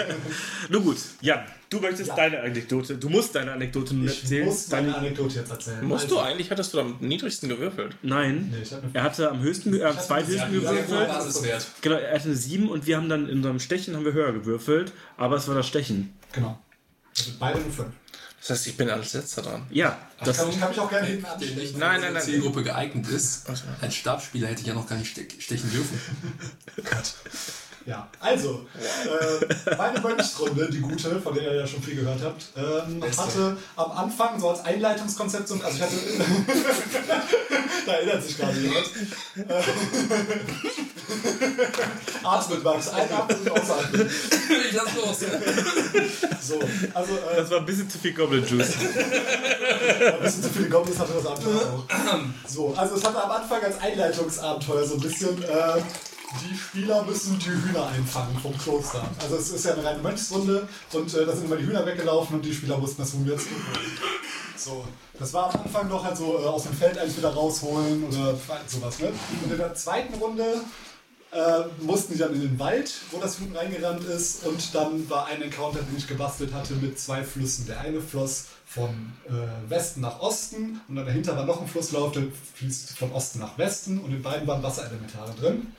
Nun 0.70 0.82
gut, 0.82 0.96
Jan, 1.20 1.40
du 1.68 1.78
möchtest 1.80 2.12
deine 2.16 2.40
Anekdote, 2.40 2.96
du 2.96 3.10
musst 3.10 3.34
deine 3.34 3.52
Anekdote 3.52 3.94
nun 3.94 4.06
Ich 4.06 4.22
erzählen. 4.22 4.46
muss 4.46 4.70
meine 4.70 4.86
Deine, 4.86 4.98
Anekdote 4.98 5.34
jetzt 5.40 5.50
erzählen. 5.50 5.84
Musst 5.84 6.04
Also, 6.04 6.14
du 6.16 6.20
eigentlich, 6.22 6.50
hattest 6.50 6.72
du 6.72 6.80
am 6.80 6.96
niedrigsten 7.00 7.50
gewürfelt? 7.50 7.96
nein, 8.00 8.48
Nee, 8.50 8.62
ich 8.62 8.72
eine- 8.74 8.82
er 8.94 9.02
hatte 9.02 9.30
am 9.30 9.40
höchsten, 9.42 9.74
äh, 9.78 9.82
am 9.84 9.94
hatte 9.94 10.06
zweithöchsten 10.06 10.52
gewürfelt. 10.52 11.08
Basiswert. 11.08 11.66
Genau, 11.82 11.96
er 11.96 12.14
hatte 12.14 12.24
eine 12.28 12.36
7 12.36 12.70
und 12.70 12.86
wir 12.86 12.96
haben 12.96 13.10
dann 13.10 13.28
in 13.28 13.36
unserem 13.36 13.60
Stechen 13.60 13.94
haben 13.94 14.06
wir 14.06 14.14
höher 14.14 14.32
gewürfelt, 14.32 14.92
aber 15.18 15.36
es 15.36 15.46
war 15.48 15.54
das 15.54 15.66
Stechen. 15.68 16.14
Genau. 16.32 16.58
Also 17.14 17.32
beide 17.38 17.58
eine 17.60 17.70
5. 17.70 17.88
Das 18.40 18.50
heißt, 18.50 18.66
ich 18.68 18.76
bin 18.76 18.88
als 18.90 19.12
letzter 19.12 19.42
dran. 19.42 19.66
Ja, 19.70 19.98
das, 20.24 20.36
Kann, 20.36 20.50
ich 20.50 20.60
kann 20.60 20.68
mich 20.68 20.78
auch 20.78 20.88
gerne 20.90 21.06
hinten 21.06 21.24
anstellen. 21.24 21.58
nicht 21.58 21.76
Nein, 21.76 22.00
nein, 22.00 22.12
nein. 22.12 22.22
Zielgruppe 22.22 22.62
geeignet 22.62 23.08
ist. 23.08 23.44
Als 23.80 23.94
Stabsspieler 23.94 24.48
hätte 24.48 24.60
ich 24.60 24.66
ja 24.66 24.74
noch 24.74 24.88
gar 24.88 24.96
nicht 24.96 25.10
ste 25.10 25.26
stechen 25.40 25.70
dürfen. 25.70 26.00
Ja, 27.86 28.08
also, 28.18 28.66
äh, 28.74 29.76
meine 29.78 30.00
Mönchsrunde, 30.00 30.68
die 30.68 30.80
gute, 30.80 31.20
von 31.20 31.32
der 31.34 31.44
ihr 31.44 31.54
ja 31.60 31.66
schon 31.68 31.80
viel 31.80 31.94
gehört 31.94 32.20
habt, 32.20 32.46
ähm, 32.56 33.00
hatte 33.16 33.56
am 33.76 33.92
Anfang 33.92 34.40
so 34.40 34.50
als 34.50 34.64
Einleitungskonzept, 34.64 35.46
so, 35.46 35.54
also 35.54 35.76
ich 35.76 35.82
hatte, 35.82 35.94
da 37.86 37.92
erinnert 37.92 38.24
sich 38.24 38.36
gerade 38.36 38.58
jemand, 38.58 38.86
äh, 39.36 39.62
atmet, 42.24 42.64
Max, 42.64 42.88
einatmen 42.88 43.38
und 43.42 43.50
ausatmen. 43.52 44.10
ich 44.68 44.72
lass 44.74 44.94
los. 44.96 45.18
So, 46.42 46.60
also, 46.92 47.12
äh, 47.12 47.36
das 47.36 47.50
war 47.52 47.58
ein 47.58 47.66
bisschen 47.66 47.88
zu 47.88 47.98
viel 47.98 48.14
Goblin 48.14 48.44
Juice. 48.44 48.74
ein 48.80 50.22
bisschen 50.22 50.42
zu 50.42 50.48
viele 50.48 50.68
Goblins 50.68 50.98
hatte 50.98 51.12
das 51.12 51.26
Abenteuer 51.26 51.72
auch. 51.72 51.84
So, 52.48 52.74
also 52.76 52.96
es 52.96 53.04
hatte 53.04 53.22
am 53.22 53.30
Anfang 53.30 53.62
als 53.62 53.80
Einleitungsabenteuer 53.80 54.84
so 54.84 54.94
ein 54.94 55.00
bisschen, 55.00 55.40
äh, 55.44 55.80
die 56.42 56.56
Spieler 56.56 57.04
müssen 57.04 57.38
die 57.38 57.50
Hühner 57.50 57.86
einfangen 57.86 58.38
vom 58.38 58.56
Kloster. 58.58 59.02
Also 59.22 59.36
es 59.36 59.50
ist 59.50 59.64
ja 59.64 59.74
eine 59.74 59.84
reine 59.84 60.02
Mönchsrunde 60.02 60.68
und 60.92 61.14
äh, 61.14 61.26
da 61.26 61.32
sind 61.32 61.46
immer 61.46 61.56
die 61.56 61.66
Hühner 61.66 61.86
weggelaufen 61.86 62.36
und 62.36 62.44
die 62.44 62.54
Spieler 62.54 62.78
mussten 62.78 63.02
das 63.02 63.12
Huhn 63.12 63.26
zurückholen. 63.26 63.98
So, 64.56 64.84
das 65.18 65.32
war 65.32 65.54
am 65.54 65.60
Anfang 65.62 65.88
noch 65.88 66.04
halt 66.04 66.16
so 66.16 66.38
äh, 66.38 66.46
aus 66.46 66.64
dem 66.64 66.72
Feld 66.72 66.98
eins 66.98 67.16
wieder 67.16 67.32
rausholen 67.32 68.04
oder 68.04 68.34
sowas, 68.66 68.98
ne? 68.98 69.12
Und 69.44 69.52
in 69.52 69.58
der 69.58 69.74
zweiten 69.74 70.14
Runde 70.14 70.60
äh, 71.30 71.64
mussten 71.80 72.14
die 72.14 72.18
dann 72.18 72.34
in 72.34 72.40
den 72.40 72.58
Wald, 72.58 72.92
wo 73.10 73.18
das 73.18 73.38
Huhn 73.38 73.54
reingerannt 73.54 74.04
ist. 74.04 74.44
Und 74.46 74.74
dann 74.74 75.08
war 75.08 75.26
ein 75.26 75.42
Encounter, 75.42 75.80
den 75.80 75.96
ich 75.96 76.06
gebastelt 76.06 76.52
hatte, 76.52 76.74
mit 76.74 76.98
zwei 76.98 77.22
Flüssen. 77.22 77.66
Der 77.66 77.80
eine 77.80 78.00
floss 78.00 78.46
von 78.66 79.12
äh, 79.28 79.70
Westen 79.70 80.00
nach 80.00 80.20
Osten 80.20 80.80
und 80.88 80.96
dann 80.96 81.06
dahinter 81.06 81.36
war 81.36 81.44
noch 81.44 81.60
ein 81.60 81.68
Flusslauf, 81.68 82.12
der 82.12 82.24
fließt 82.54 82.98
von 82.98 83.12
Osten 83.12 83.38
nach 83.38 83.56
Westen 83.58 83.98
und 84.00 84.10
in 84.10 84.22
beiden 84.22 84.46
waren 84.46 84.62
Wasserelementare 84.62 85.34
drin. 85.34 85.72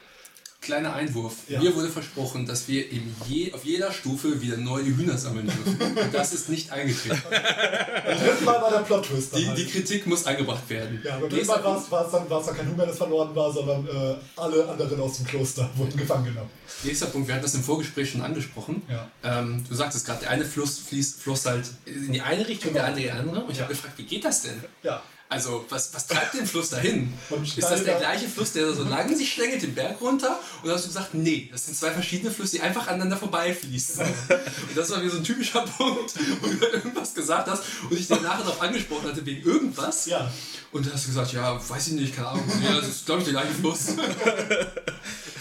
Kleiner 0.59 0.93
Einwurf. 0.95 1.35
Ja. 1.47 1.61
Mir 1.61 1.75
wurde 1.75 1.87
versprochen, 1.87 2.45
dass 2.45 2.67
wir 2.67 2.91
im 2.91 3.15
je, 3.27 3.53
auf 3.53 3.63
jeder 3.63 3.91
Stufe 3.91 4.41
wieder 4.41 4.57
neue 4.57 4.85
Hühner 4.85 5.17
sammeln 5.17 5.45
dürfen. 5.45 5.97
Und 5.97 6.13
das 6.13 6.33
ist 6.33 6.49
nicht 6.49 6.71
eingetreten. 6.71 7.21
Beim 7.29 8.17
dritten 8.19 8.43
Mal 8.43 8.61
war 8.61 8.71
der 8.71 8.79
Plot-Twist 8.79 9.35
Die, 9.37 9.47
halt. 9.47 9.57
die 9.57 9.65
Kritik 9.65 10.07
muss 10.07 10.25
eingebracht 10.25 10.67
werden. 10.69 10.99
ja, 11.05 11.19
beim 11.19 11.29
dritten 11.29 11.47
Mal 11.47 11.63
war 11.63 11.77
es, 11.77 12.11
dann, 12.11 12.27
dann 12.27 12.55
kein 12.55 12.67
Huhn 12.69 12.75
mehr, 12.75 12.87
das 12.87 12.97
verloren 12.97 13.35
war, 13.35 13.53
sondern 13.53 13.87
äh, 13.87 14.15
alle 14.35 14.67
anderen 14.67 14.99
aus 14.99 15.17
dem 15.17 15.27
Kloster 15.27 15.69
wurden 15.75 15.95
gefangen 15.95 16.25
genommen. 16.25 16.49
Nächster 16.83 17.05
Punkt, 17.05 17.27
wir 17.27 17.35
hatten 17.35 17.43
das 17.45 17.53
im 17.53 17.63
Vorgespräch 17.63 18.09
schon 18.11 18.21
angesprochen. 18.21 18.81
Ja. 18.89 19.09
Ähm, 19.23 19.63
du 19.69 19.75
sagtest 19.75 20.05
gerade, 20.07 20.21
der 20.21 20.31
eine 20.31 20.43
Fluss 20.43 20.79
fließt, 20.79 21.21
floss 21.21 21.45
halt 21.45 21.65
in 21.85 22.11
die 22.11 22.21
eine 22.21 22.47
Richtung, 22.47 22.73
der 22.73 22.85
andere 22.85 23.01
in 23.01 23.05
die 23.05 23.11
andere. 23.11 23.41
Und 23.41 23.51
ich 23.51 23.59
habe 23.61 23.69
gefragt, 23.73 23.93
wie 23.97 24.03
geht 24.03 24.25
das 24.25 24.41
denn? 24.41 24.61
Ja. 24.83 25.01
Also, 25.29 25.65
was, 25.67 25.93
was 25.93 26.07
treibt 26.07 26.35
den 26.35 26.47
Fluss 26.47 26.69
dahin? 26.69 27.13
Ist 27.43 27.61
das 27.61 27.83
der 27.83 27.99
gleiche 27.99 28.29
Fluss, 28.29 28.53
der 28.53 28.71
so 28.71 28.83
lang 28.83 29.13
sich 29.13 29.33
schlängelt, 29.33 29.61
den 29.61 29.75
Berg 29.75 29.99
runter? 29.99 30.39
Und 30.61 30.67
dann 30.67 30.75
hast 30.75 30.85
du 30.85 30.89
gesagt, 30.89 31.13
nee, 31.13 31.49
das 31.51 31.65
sind 31.65 31.75
zwei 31.77 31.91
verschiedene 31.91 32.31
Flüsse, 32.31 32.57
die 32.57 32.61
einfach 32.61 32.87
aneinander 32.87 33.17
vorbeifließen. 33.17 34.05
Und 34.69 34.77
das 34.77 34.89
war 34.89 35.03
wie 35.03 35.09
so 35.09 35.17
ein 35.17 35.23
typischer 35.25 35.61
Punkt, 35.61 36.13
wo 36.41 36.47
du 36.47 36.65
irgendwas 36.73 37.13
gesagt 37.13 37.49
hast 37.49 37.63
und 37.89 37.97
ich 37.97 38.07
dir 38.07 38.21
nachher 38.21 38.43
darauf 38.43 38.61
angesprochen 38.61 39.09
hatte 39.09 39.25
wegen 39.25 39.45
irgendwas. 39.45 40.05
Ja. 40.05 40.31
Und 40.71 40.85
dann 40.85 40.93
hast 40.93 41.05
du 41.05 41.09
gesagt, 41.09 41.33
ja, 41.33 41.69
weiß 41.69 41.87
ich 41.87 41.93
nicht, 41.93 42.15
keine 42.15 42.29
Ahnung. 42.29 42.45
Ja, 42.63 42.75
das 42.75 42.87
ist, 42.87 43.05
glaube 43.05 43.21
ich, 43.21 43.25
der 43.25 43.41
gleiche 43.41 43.53
Fluss. 43.53 43.87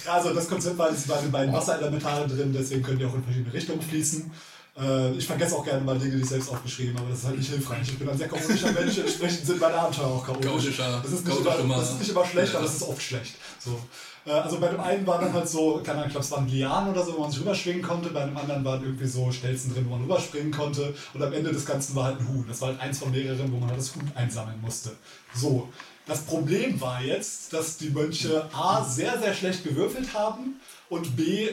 Also 0.07 0.34
das 0.34 0.49
Konzept 0.49 0.78
war, 0.78 0.91
es 0.91 1.09
waren 1.09 1.24
die 1.24 1.30
beiden 1.30 1.53
Wasserelementare 1.53 2.28
drin, 2.28 2.53
deswegen 2.53 2.82
können 2.82 2.99
die 2.99 3.05
auch 3.05 3.14
in 3.14 3.24
verschiedene 3.24 3.53
Richtungen 3.53 3.82
fließen. 3.82 4.30
Äh, 4.79 5.12
ich 5.12 5.27
vergesse 5.27 5.57
auch 5.57 5.64
gerne 5.64 5.83
mal 5.83 5.99
Dinge, 5.99 6.16
die 6.16 6.22
ich 6.22 6.29
selbst 6.29 6.51
aufgeschrieben 6.51 6.95
habe, 6.95 7.05
aber 7.05 7.11
das 7.11 7.20
ist 7.20 7.27
halt 7.27 7.39
nicht 7.39 7.51
hilfreich. 7.51 7.83
Ich 7.89 7.99
bin 7.99 8.09
ein 8.09 8.18
sehr 8.18 8.29
chaotischer 8.29 8.72
Mensch, 8.79 8.99
entsprechend 8.99 9.47
sind 9.47 9.61
meine 9.61 9.74
Abenteuer 9.74 10.07
auch 10.07 10.24
chaotisch. 10.27 10.47
Chaotischer- 10.77 11.01
das, 11.03 11.12
ist 11.12 11.27
nicht 11.27 11.39
immer, 11.41 11.57
Mann. 11.64 11.79
das 11.81 11.91
ist 11.93 11.99
nicht 12.01 12.11
immer 12.11 12.27
schlecht, 12.27 12.53
Ja. 12.53 12.59
aber 12.59 12.66
es 12.68 12.74
ist 12.74 12.83
oft 12.83 13.01
schlecht. 13.03 13.35
So. 13.59 13.81
Äh, 14.27 14.33
also 14.33 14.59
bei 14.61 14.68
dem 14.68 14.81
einen 14.81 15.07
war 15.07 15.18
dann 15.20 15.33
halt 15.33 15.49
so, 15.49 15.81
keine 15.83 15.93
Ahnung, 15.99 16.07
ich 16.09 16.12
glaube, 16.12 16.24
es 16.27 16.31
waren 16.31 16.47
Lianen 16.49 16.91
oder 16.93 17.05
so, 17.05 17.16
wo 17.16 17.22
man 17.22 17.31
sich 17.31 17.41
rüberschwingen 17.41 17.83
konnte. 17.83 18.11
Bei 18.11 18.27
dem 18.27 18.37
anderen 18.37 18.64
waren 18.64 18.83
irgendwie 18.83 19.07
so 19.07 19.33
Stelzen 19.33 19.72
drin, 19.72 19.87
wo 19.87 19.93
man 19.93 20.03
rüberspringen 20.03 20.51
konnte. 20.53 20.93
Und 21.14 21.22
am 21.22 21.33
Ende 21.33 21.53
des 21.53 21.64
Ganzen 21.64 21.95
war 21.95 22.05
halt 22.05 22.20
ein 22.20 22.29
Huhn. 22.29 22.45
Das 22.47 22.61
war 22.61 22.68
halt 22.68 22.81
eins 22.81 22.99
von 22.99 23.11
mehreren, 23.11 23.51
wo 23.53 23.57
man 23.59 23.70
halt 23.70 23.79
das 23.81 23.95
Huhn 23.95 24.11
einsammeln 24.14 24.61
musste. 24.61 24.91
So. 25.35 25.68
Das 26.09 26.20
Problem 26.20 26.81
war 26.81 27.03
jetzt, 27.03 27.53
dass 27.53 27.79
die 27.79 27.91
Mönche 27.91 28.49
A 28.55 28.85
sehr, 28.85 29.18
sehr 29.18 29.35
schlecht 29.35 29.64
gewürfelt 29.64 30.14
haben 30.14 30.61
und 30.89 31.16
B 31.16 31.49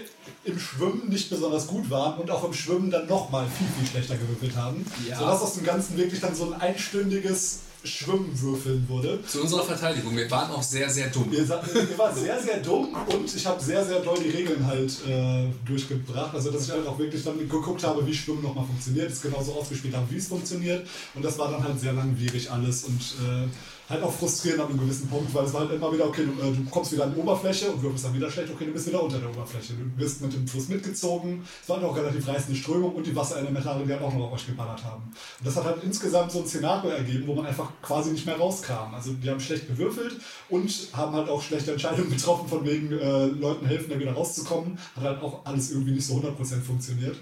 im 0.46 0.60
Schwimmen 0.60 1.10
nicht 1.10 1.30
besonders 1.30 1.68
gut 1.68 1.90
waren 1.90 2.20
und 2.20 2.30
auch 2.30 2.44
im 2.44 2.54
Schwimmen 2.54 2.92
dann 2.92 3.08
nochmal 3.08 3.46
viel, 3.58 3.68
viel 3.80 3.88
schlechter 3.90 4.16
gewürfelt 4.16 4.56
haben. 4.56 4.86
Ja. 5.10 5.18
Sodass 5.18 5.42
aus 5.42 5.54
dem 5.56 5.64
Ganzen 5.66 5.98
wirklich 5.98 6.20
dann 6.22 6.36
so 6.36 6.52
ein 6.54 6.62
einstündiges 6.62 7.60
Schwimmwürfeln 7.86 8.88
wurde. 8.88 9.20
Zu 9.28 9.42
unserer 9.42 9.64
Verteidigung, 9.64 10.16
wir 10.16 10.30
waren 10.32 10.52
auch 10.52 10.64
sehr, 10.64 10.90
sehr 10.90 11.08
dumm. 11.10 11.28
Ihr, 11.34 11.46
sa- 11.46 11.62
ihr 11.74 11.98
war 11.98 12.14
sehr, 12.16 12.42
sehr 12.42 12.58
dumm 12.60 12.96
und 13.08 13.36
ich 13.36 13.46
habe 13.46 13.62
sehr, 13.62 13.84
sehr 13.86 14.00
doll 14.00 14.18
die 14.24 14.30
Regeln 14.30 14.66
halt 14.66 14.92
äh, 15.08 15.48
durchgebracht. 15.66 16.34
Also, 16.34 16.52
dass 16.52 16.64
ich 16.66 16.72
halt 16.72 16.88
auch 16.88 16.98
wirklich 16.98 17.24
dann 17.24 17.38
geguckt 17.38 17.84
habe, 17.84 18.06
wie 18.08 18.14
Schwimmen 18.14 18.42
nochmal 18.44 18.66
funktioniert, 18.66 19.12
es 19.12 19.22
genauso 19.22 19.54
ausgespielt 19.54 19.96
habe, 19.96 20.06
wie 20.10 20.18
es 20.18 20.28
funktioniert. 20.28 20.88
Und 21.14 21.26
das 21.26 21.38
war 21.38 21.52
dann 21.52 21.64
halt 21.64 21.78
sehr 21.80 21.94
langwierig 21.94 22.50
alles 22.50 22.84
und 22.86 23.02
äh, 23.02 23.48
halt 23.90 24.04
auch 24.04 24.14
frustrierend 24.14 24.62
an 24.62 24.70
einem 24.70 24.80
gewissen 24.80 25.08
Punkt, 25.10 25.34
weil 25.34 25.46
es 25.46 25.54
war 25.54 25.62
halt 25.62 25.72
immer 25.72 25.92
wieder, 25.92 26.08
okay, 26.08 26.24
du, 26.26 26.42
äh, 26.42 26.52
du 26.52 26.64
kommst 26.70 26.92
wieder 26.92 27.04
an 27.04 27.14
die 27.14 27.20
Oberfläche 27.20 27.72
und 27.72 27.82
würfelst 27.82 28.06
dann 28.06 28.14
wieder 28.14 28.32
schlecht, 28.32 28.52
okay, 28.54 28.66
du 28.66 28.72
bist 28.72 28.88
wieder 28.88 29.04
unter 29.04 29.20
der 29.20 29.30
Oberfläche. 29.30 29.74
Du 29.74 30.02
wirst 30.02 30.22
mit 30.22 30.34
dem 30.34 30.48
Fluss 30.48 30.70
mitgezogen. 30.70 31.44
Es 31.62 31.70
war 31.70 31.78
halt 31.78 31.86
auch 31.86 31.96
relativ 31.96 32.28
reißende 32.28 32.58
Strömung 32.58 32.94
und 32.94 33.06
die 33.06 33.16
Wasserelementare, 33.16 33.84
die 33.86 33.92
halt 33.92 34.02
auch 34.02 34.14
noch 34.14 34.26
auf 34.26 34.34
euch 34.34 34.46
geballert 34.46 34.84
haben. 34.84 35.04
Und 35.04 35.48
das 35.48 35.56
hat 35.56 35.66
halt 35.66 35.84
insgesamt 35.84 36.32
so 36.32 36.40
ein 36.40 36.48
Szenario 36.48 36.92
ergeben, 36.92 37.28
wo 37.28 37.36
man 37.36 37.46
einfach 37.46 37.72
quasi 37.82 38.12
nicht 38.12 38.26
mehr 38.26 38.38
rauskam. 38.38 38.94
Also 38.94 39.14
die 39.14 39.30
haben 39.30 39.40
schlecht 39.40 39.68
gewürfelt 39.68 40.16
und 40.50 40.72
haben 40.94 41.14
halt 41.14 41.30
auch 41.30 41.42
schlechte 41.42 41.72
Entscheidungen 41.72 42.10
getroffen, 42.16 42.48
von 42.48 42.66
wegen 42.66 42.92
äh, 42.92 43.26
Leuten 43.26 43.66
helfen, 43.66 43.90
da 43.90 44.00
wieder 44.00 44.14
rauszukommen. 44.14 44.78
Hat 44.96 45.04
halt 45.04 45.22
auch 45.22 45.46
alles 45.46 45.72
irgendwie 45.72 45.92
nicht 45.92 46.06
so 46.06 46.16
100% 46.16 46.62
funktioniert. 46.62 47.18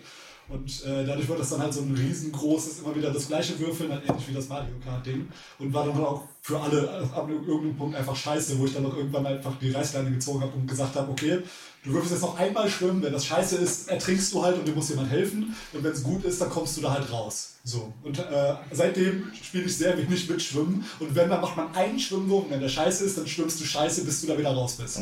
Und 0.52 0.84
äh, 0.86 1.06
dadurch 1.06 1.30
wird 1.30 1.40
das 1.40 1.50
dann 1.50 1.62
halt 1.62 1.74
so 1.74 1.82
ein 1.82 1.96
riesengroßes, 1.96 2.80
immer 2.80 2.94
wieder 2.94 3.12
das 3.12 3.28
gleiche 3.28 3.58
Würfeln, 3.58 3.90
halt 3.92 4.04
ähnlich 4.08 4.28
wie 4.28 4.34
das 4.34 4.50
Mario 4.50 4.76
Kart-Ding. 4.84 5.30
Und 5.60 5.74
war 5.74 5.86
dann 5.86 5.96
halt 5.96 6.06
auch 6.06 6.24
für 6.42 6.60
alle 6.60 6.90
ab 7.16 7.30
irgendeinem 7.30 7.78
Punkt 7.78 7.96
einfach 7.96 8.16
scheiße, 8.16 8.60
wo 8.60 8.66
ich 8.66 8.74
dann 8.74 8.84
noch 8.84 8.98
irgendwann 8.98 9.26
einfach 9.26 9.54
die 9.62 9.72
Reißleine 9.72 10.12
gezogen 10.12 10.42
habe 10.42 10.52
und 10.54 10.68
gesagt 10.68 10.96
habe, 10.96 11.10
okay, 11.10 11.40
du 11.86 11.94
würfelst 11.94 12.12
jetzt 12.12 12.22
noch 12.22 12.38
einmal 12.38 12.70
schwimmen, 12.70 13.02
wenn 13.02 13.14
das 13.14 13.26
scheiße 13.26 13.56
ist, 13.58 13.88
ertrinkst 13.88 14.34
du 14.34 14.44
halt 14.44 14.58
und 14.58 14.68
dir 14.68 14.74
muss 14.74 14.90
jemand 14.90 15.10
helfen. 15.10 15.56
Und 15.72 15.84
wenn 15.84 15.92
es 15.94 16.04
gut 16.04 16.26
ist, 16.26 16.42
dann 16.42 16.50
kommst 16.50 16.76
du 16.76 16.82
da 16.82 16.94
halt 16.94 17.10
raus. 17.10 17.56
So. 17.64 17.94
Und 18.04 18.20
äh, 18.20 18.56
seitdem 18.72 19.32
spiele 19.42 19.64
ich 19.66 19.78
sehr 19.78 19.98
wenig 19.98 20.30
mit 20.30 20.42
Schwimmen. 20.42 20.84
Und 21.00 21.16
wenn, 21.16 21.30
dann 21.30 21.40
macht 21.40 21.56
man 21.56 21.74
einen 21.74 21.98
Schwimmwurf 21.98 22.46
und 22.46 22.52
wenn 22.52 22.60
der 22.60 22.70
scheiße 22.70 23.06
ist, 23.06 23.18
dann 23.18 23.28
schwimmst 23.28 23.62
du 23.62 23.64
scheiße, 23.64 24.04
bis 24.04 24.20
du 24.20 24.28
da 24.28 24.38
wieder 24.38 24.52
raus 24.52 24.74
bist. 24.74 25.00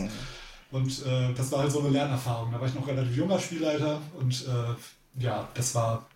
Und 0.72 1.06
äh, 1.08 1.34
das 1.34 1.52
war 1.52 1.62
halt 1.62 1.72
so 1.72 1.80
eine 1.80 1.89
Lernerfahrung. 1.89 2.52
Da 2.52 2.60
war 2.60 2.68
ich 2.68 2.76
noch 2.76 2.88
relativ 2.88 3.18
junger 3.18 3.39
Spielleiter 3.39 4.00
und 4.20 4.45
äh, 4.45 4.76
ja, 5.18 5.47
das 5.53 5.74
war 5.76 6.07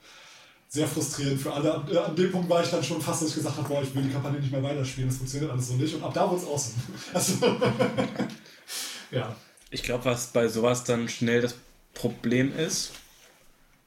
sehr 0.70 0.88
frustrierend 0.88 1.40
für 1.42 1.54
alle. 1.54 1.74
An, 1.74 1.88
äh, 1.92 1.98
an 1.98 2.16
dem 2.16 2.32
Punkt 2.32 2.50
war 2.50 2.64
ich 2.64 2.70
dann 2.70 2.84
schon 2.84 3.02
fast, 3.02 3.22
dass 3.22 3.30
ich 3.30 3.36
gesagt 3.36 3.58
habe, 3.58 3.68
boah, 3.68 3.82
ich 3.84 3.94
will 3.94 4.04
die 4.04 4.10
Kampagne 4.12 4.40
nicht 4.40 4.52
mehr 4.52 4.64
weiterspielen, 4.64 5.10
das 5.10 5.18
funktioniert 5.18 5.52
alles 5.52 5.68
so 5.68 5.76
nicht. 5.76 5.94
Und 5.96 6.04
ab 6.04 6.14
da 6.14 6.30
wurde 6.30 6.42
es 6.42 6.48
awesome. 6.48 6.76
Also, 7.14 7.58
ja. 9.12 9.36
Ich 9.70 9.84
glaube, 9.84 10.06
was 10.06 10.28
bei 10.28 10.48
sowas 10.48 10.84
dann 10.84 11.10
schnell 11.10 11.42
das 11.42 11.56
Problem 11.94 12.58
ist, 12.58 12.92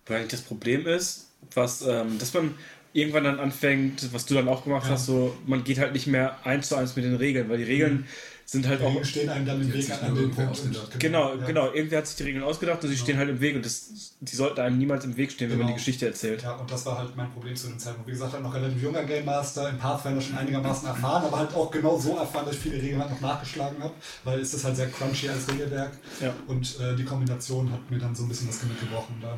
weil 0.06 0.20
nicht 0.20 0.32
das 0.32 0.42
Problem 0.42 0.86
ist, 0.86 1.28
was, 1.54 1.82
ähm, 1.82 2.18
dass 2.18 2.34
man 2.34 2.54
irgendwann 2.92 3.24
dann 3.24 3.40
anfängt, 3.40 4.12
was 4.12 4.26
du 4.26 4.34
dann 4.34 4.48
auch 4.48 4.64
gemacht 4.64 4.84
Ja. 4.86 4.92
hast, 4.92 5.06
so, 5.06 5.36
man 5.46 5.64
geht 5.64 5.78
halt 5.78 5.92
nicht 5.92 6.06
mehr 6.06 6.38
eins 6.44 6.68
zu 6.68 6.76
eins 6.76 6.96
mit 6.96 7.04
den 7.04 7.16
Regeln, 7.16 7.48
weil 7.48 7.58
die 7.58 7.64
Regeln 7.64 8.06
sind 8.48 8.66
halt 8.68 8.80
auch 8.80 8.96
Die 8.96 9.04
stehen 9.04 9.28
einem 9.28 9.44
dann 9.44 9.60
im 9.60 9.72
Weg 9.72 9.90
an, 9.90 10.14
dem 10.14 10.30
Punkt. 10.30 10.52
ausgedacht. 10.52 10.92
Und- 10.94 11.00
Genau, 11.00 11.34
ja. 11.34 11.44
genau. 11.46 11.72
Irgendwer 11.72 11.98
hat 11.98 12.06
sich 12.06 12.14
die 12.16 12.22
Regeln 12.22 12.44
ausgedacht 12.44 12.82
und 12.84 12.90
sie 12.90 12.96
stehen 12.96 13.18
halt 13.18 13.28
im 13.28 13.40
Weg 13.40 13.56
und 13.56 13.66
das, 13.66 13.90
die 14.20 14.36
sollten 14.36 14.60
einem 14.60 14.78
niemals 14.78 15.04
im 15.04 15.16
Weg 15.16 15.32
stehen, 15.32 15.50
wenn 15.50 15.58
man 15.58 15.66
die 15.66 15.72
Genau. 15.72 15.78
Geschichte 15.78 16.06
erzählt. 16.06 16.42
Ja, 16.44 16.52
und 16.52 16.70
das 16.70 16.86
war 16.86 16.96
halt 16.98 17.16
mein 17.16 17.28
Problem 17.32 17.56
zu 17.56 17.66
dem 17.66 17.78
Zeitpunkt. 17.78 18.06
Wie 18.06 18.12
gesagt, 18.12 18.32
halt 18.34 18.44
noch 18.44 18.54
relativ 18.54 18.80
junger 18.80 19.02
Game 19.04 19.24
Master, 19.24 19.68
im 19.68 19.78
Pathfinder 19.78 20.20
schon 20.20 20.38
einigermaßen 20.38 20.86
erfahren, 20.86 21.24
aber 21.24 21.38
halt 21.40 21.54
auch 21.54 21.70
genau 21.72 21.98
so 21.98 22.16
erfahren, 22.16 22.46
dass 22.46 22.54
ich 22.54 22.60
viele 22.60 22.76
Regeln 22.80 23.00
halt 23.00 23.10
noch 23.10 23.20
nachgeschlagen 23.20 23.82
habe, 23.82 23.94
weil 24.22 24.38
es 24.38 24.54
ist 24.54 24.64
halt 24.64 24.76
sehr 24.76 24.88
crunchy 24.90 25.28
als 25.28 25.48
Regelwerk. 25.48 25.92
Ja. 26.20 26.32
Und 26.46 26.78
äh, 26.80 26.94
die 26.94 27.04
Kombination 27.04 27.72
hat 27.72 27.90
mir 27.90 27.98
dann 27.98 28.14
so 28.14 28.22
ein 28.22 28.28
bisschen 28.28 28.46
das 28.46 28.60
Genick 28.60 28.78
gebrochen. 28.78 29.16
Da. 29.20 29.36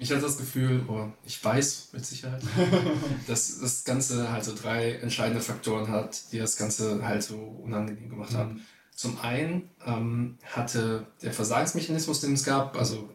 Ich 0.00 0.10
hatte 0.12 0.22
das 0.22 0.38
Gefühl, 0.38 0.84
oder 0.86 1.12
ich 1.26 1.44
weiß 1.44 1.88
mit 1.92 2.06
Sicherheit, 2.06 2.40
dass 3.26 3.58
das 3.58 3.84
Ganze 3.84 4.30
halt 4.30 4.44
so 4.44 4.54
drei 4.54 4.92
entscheidende 4.92 5.40
Faktoren 5.40 5.88
hat, 5.88 6.32
die 6.32 6.38
das 6.38 6.56
Ganze 6.56 7.04
halt 7.04 7.22
so 7.24 7.36
unangenehm 7.36 8.08
gemacht 8.08 8.34
haben. 8.34 8.62
Zum 8.94 9.18
einen 9.20 9.70
ähm, 9.86 10.38
hatte 10.44 11.06
der 11.22 11.32
Versagensmechanismus, 11.32 12.20
den 12.20 12.34
es 12.34 12.44
gab, 12.44 12.76
also 12.76 13.08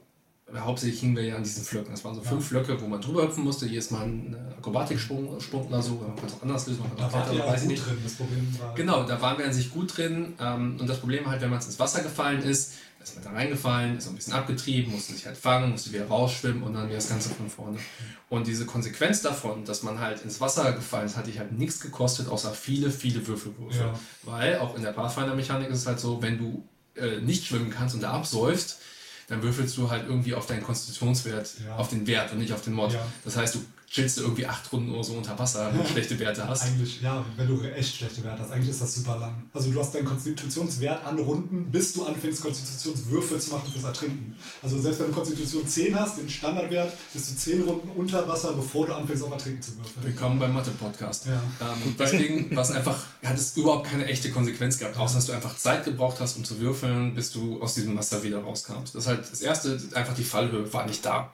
hauptsächlich 0.60 1.00
hingen 1.00 1.16
wir 1.16 1.24
ja 1.24 1.36
an 1.36 1.44
diesen 1.44 1.64
Flöcken. 1.64 1.92
Das 1.92 2.04
waren 2.04 2.16
so 2.16 2.22
fünf 2.22 2.48
Flöcke, 2.48 2.80
wo 2.80 2.88
man 2.88 3.02
drüber 3.02 3.24
hüpfen 3.24 3.44
musste, 3.44 3.66
jedes 3.66 3.92
Mal 3.92 4.04
einen 4.04 4.36
Akrobatiksprung 4.58 5.40
Sprung 5.40 5.68
oder 5.68 5.82
so, 5.82 5.96
man 5.96 6.16
konnte 6.16 6.28
es 6.28 6.34
auch 6.34 6.42
anders 6.44 6.68
lösen, 6.68 6.82
man 6.82 7.12
Da 7.12 7.34
ihr 7.34 7.44
auch 7.44 7.50
weiß 7.50 7.64
gut 7.64 7.86
drin. 7.86 7.98
Das 8.04 8.14
Problem 8.14 8.60
war. 8.60 8.76
Genau, 8.76 9.04
da 9.04 9.22
waren 9.22 9.38
wir 9.38 9.46
an 9.46 9.54
sich 9.54 9.72
gut 9.72 9.98
drin. 9.98 10.34
Ähm, 10.40 10.78
und 10.80 10.88
das 10.88 11.00
Problem 11.00 11.28
halt, 11.28 11.42
wenn 11.42 11.50
man 11.50 11.60
ins 11.60 11.80
Wasser 11.80 12.04
gefallen 12.04 12.42
ist, 12.44 12.74
ist 13.04 13.16
man 13.16 13.24
da 13.24 13.32
reingefallen, 13.32 13.98
ist 13.98 14.08
ein 14.08 14.16
bisschen 14.16 14.34
abgetrieben, 14.34 14.92
musste 14.94 15.14
sich 15.14 15.26
halt 15.26 15.38
fangen, 15.38 15.72
musste 15.72 15.92
wieder 15.92 16.08
rausschwimmen 16.08 16.64
und 16.64 16.74
dann 16.74 16.86
wieder 16.88 16.96
das 16.96 17.10
Ganze 17.10 17.30
von 17.30 17.50
vorne. 17.50 17.78
Und 18.30 18.48
diese 18.48 18.66
Konsequenz 18.66 19.22
davon, 19.22 19.66
dass 19.66 19.84
man 19.84 20.00
halt 20.00 20.22
ins 20.24 20.40
Wasser 20.42 20.72
gefallen 20.72 21.06
ist, 21.06 21.18
hat 21.18 21.28
dich 21.28 21.40
halt 21.40 21.52
nichts 21.52 21.80
gekostet, 21.82 22.28
außer 22.30 22.52
viele, 22.54 22.90
viele 22.90 23.26
Würfelwürfe. 23.28 23.78
Ja. 23.80 24.00
Weil 24.24 24.58
auch 24.60 24.76
in 24.76 24.82
der 24.84 24.92
Pathfinder-Mechanik 24.94 25.70
ist 25.70 25.80
es 25.80 25.86
halt 25.88 26.00
so, 26.00 26.22
wenn 26.22 26.38
du 26.38 26.68
äh, 26.96 27.20
nicht 27.20 27.46
schwimmen 27.46 27.70
kannst 27.70 27.96
und 27.96 28.02
da 28.02 28.12
absäufst, 28.14 28.80
dann 29.28 29.42
würfelst 29.42 29.78
du 29.78 29.90
halt 29.90 30.06
irgendwie 30.08 30.34
auf 30.36 30.46
deinen 30.48 30.64
Konstitutionswert, 30.64 31.54
Ja. 31.66 31.76
auf 31.78 31.90
den 31.90 32.08
Wert 32.08 32.32
und 32.32 32.40
nicht 32.40 32.54
auf 32.54 32.62
den 32.62 32.74
Mod. 32.74 32.94
Ja. 32.94 33.06
Das 33.26 33.36
heißt, 33.38 33.56
du 33.56 33.60
chillst 33.94 34.18
du 34.18 34.22
irgendwie 34.24 34.48
acht 34.48 34.74
Runden 34.74 34.92
oder 34.92 35.04
so 35.04 35.14
unter 35.14 35.38
Wasser, 35.38 35.72
wenn 35.72 35.84
du 35.84 35.88
schlechte 35.88 36.18
Werte 36.18 36.48
hast. 36.48 36.64
Eigentlich, 36.64 37.00
ja, 37.02 37.24
wenn 37.38 37.48
du 37.48 37.62
echt 37.62 37.96
schlechte 37.96 38.24
Werte 38.24 38.42
hast. 38.42 38.52
Eigentlich 38.52 38.72
ist 38.72 38.82
das 38.82 38.96
super 38.96 39.20
lang. 39.20 39.44
Also 39.54 39.70
du 39.70 39.80
hast 39.80 39.94
deinen 39.94 40.06
Konstitutionswert 40.06 41.06
an 41.06 41.20
Runden, 41.20 41.72
bis 41.72 41.94
du 41.94 42.04
anfängst, 42.04 42.42
Konstitutionswürfe 42.42 43.38
zu 43.38 43.52
machen 43.52 43.72
fürs 43.72 43.84
Ertrinken. 43.84 44.36
Also 44.64 44.82
selbst 44.82 45.00
wenn 45.00 45.08
du 45.08 45.14
Konstitution 45.14 45.68
10 45.68 46.00
hast, 46.00 46.18
den 46.18 46.28
Standardwert, 46.28 46.92
bist 47.14 47.32
du 47.32 47.36
10 47.36 47.62
Runden 47.62 47.90
unter 47.90 48.28
Wasser, 48.28 48.54
bevor 48.54 48.88
du 48.88 48.96
anfängst, 48.96 49.24
auf 49.24 49.32
Ertrinken 49.32 49.62
zu 49.62 49.78
würfeln. 49.78 50.06
Willkommen 50.06 50.40
beim 50.40 50.56
Mathe-Podcast. 50.56 51.28
Ja. 51.28 51.34
Ähm, 51.62 51.96
deswegen 52.00 52.56
war 52.56 52.64
es 52.64 52.72
einfach, 52.72 52.98
hat 53.24 53.38
es 53.38 53.56
überhaupt 53.56 53.88
keine 53.88 54.08
echte 54.08 54.32
Konsequenz 54.32 54.80
gehabt, 54.80 54.98
außer 54.98 55.16
dass 55.16 55.28
du 55.28 55.34
einfach 55.34 55.56
Zeit 55.56 55.86
gebraucht 55.86 56.20
hast, 56.20 56.36
um 56.38 56.44
zu 56.44 56.60
würfeln, 56.60 57.14
bis 57.14 57.32
du 57.32 57.62
aus 57.62 57.76
diesem 57.76 57.96
Wasser 57.96 58.24
wieder 58.24 58.40
rauskamst. 58.40 58.96
Das 58.96 59.04
ist 59.04 59.08
halt 59.08 59.32
das 59.32 59.42
erste, 59.42 59.80
einfach 59.94 60.16
die 60.16 60.24
Fallhöhe 60.24 60.74
war 60.74 60.88
nicht 60.88 61.06
da. 61.06 61.32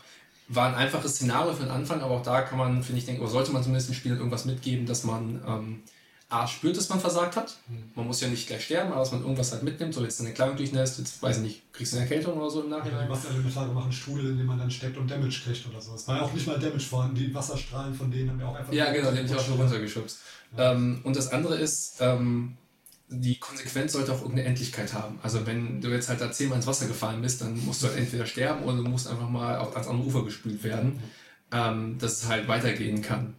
War 0.51 0.67
ein 0.67 0.75
einfaches 0.75 1.15
Szenario 1.15 1.53
für 1.53 1.63
den 1.63 1.71
Anfang, 1.71 2.01
aber 2.01 2.15
auch 2.15 2.23
da 2.23 2.41
kann 2.41 2.57
man, 2.57 2.81
finde 2.83 2.99
ich, 2.99 3.05
denken, 3.05 3.21
oder 3.21 3.29
sollte 3.31 3.51
man 3.51 3.61
zumindest 3.63 3.89
den 3.89 3.95
Spielern 3.95 4.17
irgendwas 4.17 4.45
mitgeben, 4.45 4.85
dass 4.87 5.03
man 5.03 5.41
ähm, 5.47 5.83
A, 6.31 6.45
spürt, 6.47 6.77
dass 6.77 6.89
man 6.89 6.99
versagt 6.99 7.35
hat. 7.35 7.57
Man 7.95 8.05
muss 8.05 8.21
ja 8.21 8.27
nicht 8.27 8.45
gleich 8.47 8.63
sterben, 8.65 8.91
aber 8.91 8.99
dass 9.01 9.11
man 9.11 9.21
irgendwas 9.21 9.51
halt 9.51 9.63
mitnimmt, 9.63 9.95
so 9.95 10.03
jetzt 10.03 10.19
deine 10.19 10.31
Kleidung 10.31 10.57
durchnässt, 10.57 10.99
jetzt 10.99 11.21
weiß 11.23 11.37
ich 11.37 11.43
nicht, 11.43 11.73
kriegst 11.73 11.93
du 11.93 11.97
eine 11.97 12.05
Erkältung 12.05 12.37
oder 12.37 12.49
so 12.51 12.61
im 12.61 12.69
Ja, 12.71 12.77
Nachhinein. 12.77 13.05
die 13.07 13.11
Wasserelementare 13.11 13.73
machen 13.73 13.91
Strudel, 13.91 14.31
in 14.31 14.37
dem 14.37 14.45
man 14.45 14.59
dann 14.59 14.69
steckt 14.69 14.97
und 14.97 15.09
Damage 15.09 15.41
kriegt 15.43 15.67
oder 15.67 15.81
so. 15.81 15.95
Es 15.95 16.07
war 16.07 16.17
ja 16.17 16.21
auch 16.21 16.33
nicht 16.33 16.45
mal 16.45 16.59
Damage 16.59 16.81
vorhanden. 16.85 17.15
Die 17.15 17.33
Wasserstrahlen 17.33 17.95
von 17.95 18.11
denen 18.11 18.29
haben 18.29 18.39
ja 18.39 18.47
auch 18.47 18.55
einfach. 18.55 18.71
Ja, 18.73 18.91
genau, 18.91 19.11
die 19.11 19.17
habe 19.17 19.27
ich 19.27 19.35
auch 19.35 19.43
schon 19.43 19.55
runtergeschubst. 19.59 20.19
Ähm, 20.57 21.01
und 21.03 21.15
das 21.15 21.31
andere 21.31 21.55
ist, 21.57 21.95
ähm, 21.99 22.57
die 23.09 23.39
Konsequenz 23.39 23.93
sollte 23.93 24.13
auch 24.13 24.21
irgendeine 24.21 24.47
Endlichkeit 24.47 24.93
haben. 24.93 25.19
Also 25.23 25.45
wenn 25.47 25.81
du 25.81 25.89
jetzt 25.89 26.09
halt 26.09 26.21
da 26.21 26.31
zehnmal 26.31 26.57
ins 26.57 26.67
Wasser 26.67 26.87
gefallen 26.87 27.21
bist, 27.21 27.41
dann 27.41 27.63
musst 27.65 27.81
du 27.81 27.87
halt 27.87 27.97
entweder 27.97 28.25
sterben 28.25 28.63
oder 28.63 28.77
du 28.77 28.83
musst 28.83 29.07
einfach 29.07 29.29
mal 29.29 29.57
auf, 29.57 29.73
ans 29.73 29.87
andere 29.87 30.07
Ufer 30.07 30.23
gespült 30.23 30.63
werden, 30.63 30.99
ähm, 31.51 31.97
dass 31.99 32.23
es 32.23 32.27
halt 32.27 32.47
weitergehen 32.47 33.01
kann. 33.01 33.35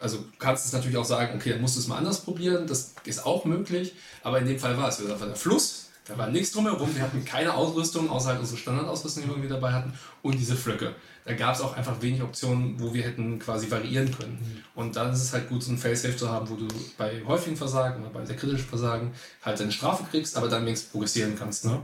Also 0.00 0.18
du 0.18 0.24
kannst 0.38 0.66
es 0.66 0.72
natürlich 0.72 0.96
auch 0.96 1.04
sagen, 1.04 1.36
okay, 1.36 1.50
dann 1.50 1.60
musst 1.60 1.76
du 1.76 1.80
es 1.80 1.86
mal 1.86 1.98
anders 1.98 2.22
probieren, 2.22 2.66
das 2.66 2.94
ist 3.04 3.24
auch 3.24 3.44
möglich, 3.44 3.94
aber 4.22 4.38
in 4.40 4.46
dem 4.46 4.58
Fall 4.58 4.76
war 4.76 4.88
es, 4.88 4.96
der 4.96 5.36
Fluss, 5.36 5.81
da 6.04 6.18
war 6.18 6.28
nichts 6.28 6.52
drumherum, 6.52 6.94
wir 6.94 7.02
hatten 7.02 7.24
keine 7.24 7.54
Ausrüstung, 7.54 8.10
außer 8.10 8.30
halt 8.30 8.40
unsere 8.40 8.58
Standardausrüstung, 8.58 9.22
die 9.22 9.28
wir 9.28 9.34
irgendwie 9.34 9.48
dabei 9.48 9.72
hatten, 9.72 9.92
und 10.22 10.38
diese 10.38 10.56
Flöcke. 10.56 10.94
Da 11.24 11.34
gab 11.34 11.54
es 11.54 11.60
auch 11.60 11.76
einfach 11.76 12.02
wenig 12.02 12.22
Optionen, 12.22 12.80
wo 12.80 12.92
wir 12.92 13.04
hätten 13.04 13.38
quasi 13.38 13.70
variieren 13.70 14.10
können. 14.16 14.64
Und 14.74 14.96
dann 14.96 15.12
ist 15.12 15.22
es 15.22 15.32
halt 15.32 15.48
gut, 15.48 15.62
so 15.62 15.70
ein 15.70 15.78
Fail-Safe 15.78 16.16
zu 16.16 16.28
haben, 16.28 16.48
wo 16.50 16.56
du 16.56 16.66
bei 16.98 17.22
häufigen 17.24 17.56
Versagen 17.56 18.02
oder 18.02 18.10
bei 18.10 18.26
sehr 18.26 18.34
kritischen 18.34 18.66
Versagen 18.66 19.12
halt 19.42 19.60
deine 19.60 19.70
Strafe 19.70 20.04
kriegst, 20.10 20.36
aber 20.36 20.48
dann 20.48 20.66
wenigstens 20.66 20.90
progressieren 20.90 21.36
kannst. 21.38 21.64
Ne? 21.64 21.80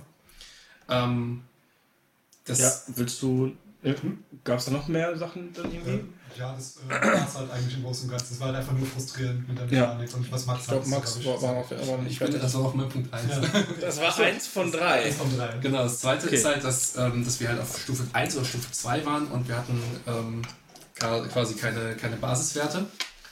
Ähm, 0.89 1.43
das 2.45 2.59
Ja, 2.59 2.73
willst 2.97 3.23
du. 3.23 3.53
Gab 4.45 4.59
es 4.59 4.65
da 4.67 4.71
noch 4.73 4.89
mehr 4.89 5.17
Sachen 5.17 5.53
dann 5.53 5.73
irgendwie? 5.73 6.05
Ja, 6.39 6.55
das 6.55 6.77
äh, 6.89 6.91
war 6.91 7.27
es 7.27 7.35
halt 7.37 7.51
eigentlich 7.51 7.77
im 7.77 7.83
Großen 7.83 8.05
und 8.05 8.11
Ganzen. 8.17 8.35
Es 8.35 8.41
war 8.41 8.49
halt 8.49 8.59
einfach 8.59 8.73
nur 8.73 8.87
frustrierend 8.87 9.49
mit 9.49 9.59
der 9.59 9.67
Ja. 9.67 9.95
Mechanik 9.95 10.15
und 10.15 10.31
was 10.33 10.47
Max 10.47 10.61
Ich 10.63 10.67
glaube, 10.69 10.83
hat, 10.83 10.89
Max 10.91 11.17
war, 11.17 11.23
glaub 11.23 11.43
war 11.43 11.55
noch, 11.55 11.73
aber 11.73 12.03
nicht 12.03 12.13
ich 12.13 12.19
finde, 12.19 12.39
das 12.39 12.55
war 12.55 12.61
auch 12.67 12.75
mein 12.75 12.89
Punkt 12.89 13.13
1. 13.13 13.25
Ja. 13.29 13.41
Das 13.81 14.01
war 14.01 14.17
eins 14.25 14.47
von 14.47 14.71
drei. 14.71 15.05
Eins 15.05 15.17
von 15.17 15.37
drei. 15.37 15.57
Genau, 15.61 15.83
das 15.83 16.01
zweite 16.01 16.27
Okay. 16.27 16.37
ist 16.37 16.45
halt, 16.45 16.63
dass, 16.63 16.97
ähm, 16.97 17.25
dass 17.25 17.41
wir 17.41 17.49
halt 17.49 17.61
auf 17.61 17.79
Stufe 17.79 18.05
1 18.13 18.37
oder 18.37 18.45
Stufe 18.45 18.71
2 18.71 19.05
waren 19.07 19.27
und 19.29 19.49
wir 19.49 19.57
hatten 19.57 19.83
ähm, 20.07 20.43
quasi 20.95 21.55
keine, 21.55 21.95
keine 21.97 22.17
Basiswerte. 22.17 22.87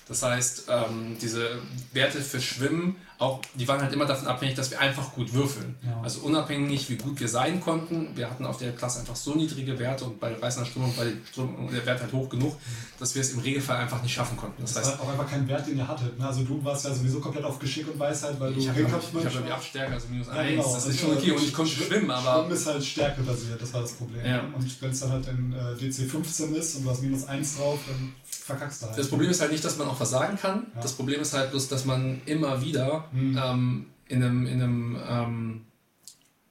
Das 0.08 0.22
heißt, 0.22 0.64
ähm, 0.68 1.16
diese 1.20 1.58
Werte 1.92 2.20
für 2.20 2.40
Schwimmen, 2.40 2.94
auch, 3.18 3.40
die 3.54 3.66
waren 3.66 3.80
halt 3.80 3.92
immer 3.94 4.04
davon 4.04 4.28
abhängig, 4.28 4.54
dass 4.56 4.70
wir 4.70 4.78
einfach 4.78 5.12
gut 5.14 5.32
würfeln. 5.32 5.74
Ja. 5.84 6.00
Also 6.02 6.20
unabhängig, 6.20 6.88
wie 6.90 6.96
gut 6.96 7.18
wir 7.18 7.28
sein 7.28 7.60
konnten. 7.62 8.08
Wir 8.14 8.30
hatten 8.30 8.44
auf 8.44 8.58
der 8.58 8.72
Klasse 8.72 9.00
einfach 9.00 9.16
so 9.16 9.34
niedrige 9.34 9.78
Werte 9.78 10.04
und 10.04 10.20
bei 10.20 10.34
reißender 10.34 10.66
Strömung 10.68 10.94
war 10.98 11.06
die 11.06 11.16
Strömung, 11.32 11.70
der 11.72 11.84
Wert 11.86 12.02
halt 12.02 12.12
hoch 12.12 12.28
genug, 12.28 12.54
dass 13.00 13.14
wir 13.14 13.22
es 13.22 13.30
im 13.32 13.38
Regelfall 13.40 13.78
einfach 13.78 14.02
nicht 14.02 14.12
schaffen 14.12 14.36
konnten. 14.36 14.60
Das 14.62 14.74
Das 14.74 14.84
heißt, 14.86 14.98
war 14.98 15.06
auch 15.06 15.10
einfach 15.12 15.30
kein 15.30 15.48
Wert, 15.48 15.66
den 15.66 15.78
ihr 15.78 15.88
hattet. 15.88 16.16
ne? 16.18 16.26
Also 16.26 16.42
du 16.42 16.62
warst 16.62 16.84
ja 16.84 16.94
sowieso 16.94 17.18
komplett 17.20 17.44
auf 17.44 17.58
Geschick 17.58 17.88
und 17.90 17.98
Weisheit, 17.98 18.38
weil 18.38 18.52
du 18.52 18.60
ich 18.60 18.68
habe 18.68 18.84
hab, 18.92 19.00
die. 19.10 19.50
Abstärke, 19.50 19.94
also 19.94 20.08
minus 20.08 20.26
Ja, 20.26 20.32
1. 20.34 20.50
genau. 20.50 20.62
Das 20.62 20.76
ist 20.76 20.86
Also, 20.86 20.98
schon 20.98 21.16
okay 21.16 21.30
und 21.32 21.42
ich 21.42 21.52
konnte 21.54 21.72
Schwimmen- 21.72 22.10
aber 22.10 22.40
Schwimmen 22.42 22.52
ist 22.54 22.66
halt 22.66 22.84
stärkebasiert, 22.84 23.60
das 23.62 23.72
war 23.72 23.80
das 23.80 23.92
Problem. 23.94 24.24
Ja. 24.26 24.40
Und 24.40 24.82
wenn 24.82 24.90
es 24.90 25.00
dann 25.00 25.10
halt 25.12 25.26
in 25.28 25.52
äh, 25.54 25.74
DC 25.74 26.08
15 26.08 26.54
ist 26.54 26.76
und 26.76 26.84
du 26.84 26.90
hast 26.90 27.02
minus 27.02 27.24
1 27.24 27.56
drauf, 27.56 27.78
dann 27.88 28.12
verkackst 28.46 28.82
du 28.82 28.86
halt. 28.86 28.98
Das 28.98 29.08
Problem 29.08 29.30
ist 29.30 29.40
halt 29.40 29.52
nicht, 29.52 29.64
dass 29.64 29.76
man 29.76 29.88
auch 29.88 29.96
versagen 29.96 30.38
kann. 30.38 30.66
Ja. 30.74 30.80
Das 30.82 30.92
Problem 30.92 31.20
ist 31.20 31.34
halt 31.34 31.50
bloß, 31.50 31.68
dass 31.68 31.84
man 31.84 32.22
immer 32.26 32.62
wieder 32.62 33.04
Hm. 33.12 33.40
ähm, 33.42 33.86
in 34.08 34.22
einem, 34.22 34.46
in 34.46 34.62
einem 34.62 34.98
ähm, 35.08 35.60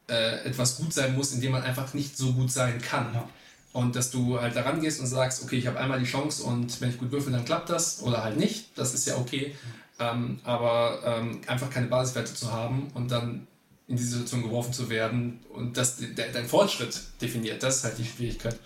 äh, 0.10 0.46
etwas 0.46 0.78
gut 0.78 0.94
sein 0.94 1.16
muss, 1.16 1.32
in 1.32 1.42
dem 1.42 1.54
man 1.54 1.64
einfach 1.64 1.94
nicht 1.94 2.18
so 2.18 2.34
gut 2.34 2.52
sein 2.52 2.82
kann. 2.82 3.14
Ja. 3.14 3.28
Und 3.72 3.96
dass 3.96 4.12
du 4.12 4.40
halt 4.40 4.56
daran 4.56 4.80
gehst 4.82 5.00
und 5.00 5.08
sagst, 5.08 5.44
okay, 5.44 5.58
ich 5.58 5.68
habe 5.68 5.80
einmal 5.80 6.00
die 6.00 6.06
Chance 6.06 6.44
und 6.44 6.80
wenn 6.80 6.90
ich 6.90 6.98
gut 6.98 7.12
würfel, 7.12 7.32
dann 7.32 7.44
klappt 7.46 7.70
das 7.70 8.02
oder 8.02 8.24
halt 8.24 8.38
nicht. 8.38 8.78
Das 8.78 8.94
ist 8.94 9.08
ja 9.08 9.18
okay. 9.18 9.56
Ähm, 10.00 10.40
aber 10.44 11.00
ähm, 11.06 11.42
einfach 11.48 11.70
keine 11.70 11.88
Basiswerte 11.88 12.34
zu 12.34 12.52
haben 12.52 12.88
und 12.94 13.12
dann 13.12 13.48
in 13.88 13.96
diese 13.96 14.12
Situation 14.12 14.44
geworfen 14.44 14.74
zu 14.74 14.90
werden 14.90 15.40
und 15.54 15.78
das 15.78 15.98
de 15.98 16.10
dein 16.14 16.48
Fortschritt 16.48 17.00
definiert, 17.22 17.62
das 17.62 17.78
ist 17.78 17.84
halt 17.84 17.98
die 17.98 18.06
Schwierigkeit. 18.06 18.60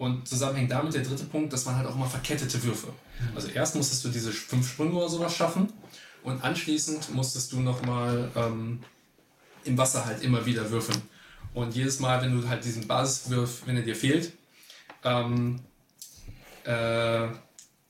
Und 0.00 0.26
zusammenhängt 0.26 0.70
damit 0.70 0.94
der 0.94 1.02
dritte 1.02 1.24
Punkt, 1.24 1.52
dass 1.52 1.66
man 1.66 1.76
halt 1.76 1.86
auch 1.86 1.94
mal 1.94 2.08
verkettete 2.08 2.62
Würfe. 2.62 2.88
Also 3.34 3.48
erst 3.48 3.76
musstest 3.76 4.02
du 4.02 4.08
diese 4.08 4.32
fünf 4.32 4.66
Sprünge 4.66 4.94
oder 4.94 5.10
sowas 5.10 5.36
schaffen 5.36 5.70
und 6.22 6.42
anschließend 6.42 7.14
musstest 7.14 7.52
du 7.52 7.60
nochmal 7.60 8.30
ähm, 8.34 8.80
im 9.64 9.76
Wasser 9.76 10.06
halt 10.06 10.22
immer 10.22 10.46
wieder 10.46 10.70
würfeln. 10.70 11.02
Und 11.52 11.74
jedes 11.74 12.00
Mal, 12.00 12.22
wenn 12.22 12.40
du 12.40 12.48
halt 12.48 12.64
diesen 12.64 12.88
Basiswurf, 12.88 13.66
wenn 13.66 13.76
er 13.76 13.82
dir 13.82 13.94
fehlt, 13.94 14.32
ähm, 15.04 15.60
äh, 16.64 17.24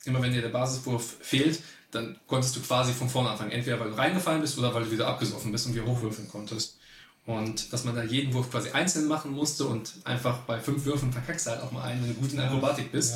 immer 0.03 0.21
wenn 0.21 0.33
dir 0.33 0.41
der 0.41 0.49
Basiswurf 0.49 1.15
fehlt, 1.21 1.63
dann 1.91 2.17
konntest 2.27 2.57
du 2.57 2.59
quasi 2.59 2.91
von 2.91 3.07
vorne 3.07 3.29
anfangen. 3.29 3.51
Entweder 3.51 3.79
weil 3.79 3.89
du 3.89 3.97
reingefallen 3.97 4.41
bist 4.41 4.57
oder 4.57 4.73
weil 4.73 4.83
du 4.83 4.91
wieder 4.91 5.07
abgesoffen 5.07 5.53
bist 5.53 5.65
und 5.65 5.75
wieder 5.75 5.85
hochwürfeln 5.85 6.27
konntest. 6.27 6.77
Und 7.25 7.71
dass 7.71 7.83
man 7.83 7.95
da 7.95 8.03
jeden 8.03 8.33
Wurf 8.33 8.49
quasi 8.49 8.71
einzeln 8.71 9.07
machen 9.07 9.31
musste 9.31 9.65
und 9.65 9.93
einfach 10.05 10.39
bei 10.39 10.59
fünf 10.59 10.85
Würfen 10.85 11.13
verkackst 11.13 11.45
du 11.45 11.51
halt 11.51 11.61
auch 11.61 11.71
mal 11.71 11.83
einen, 11.83 12.01
wenn 12.01 12.15
du 12.15 12.21
gut 12.21 12.33
in 12.33 12.39
Akrobatik 12.39 12.91
bist. 12.91 13.15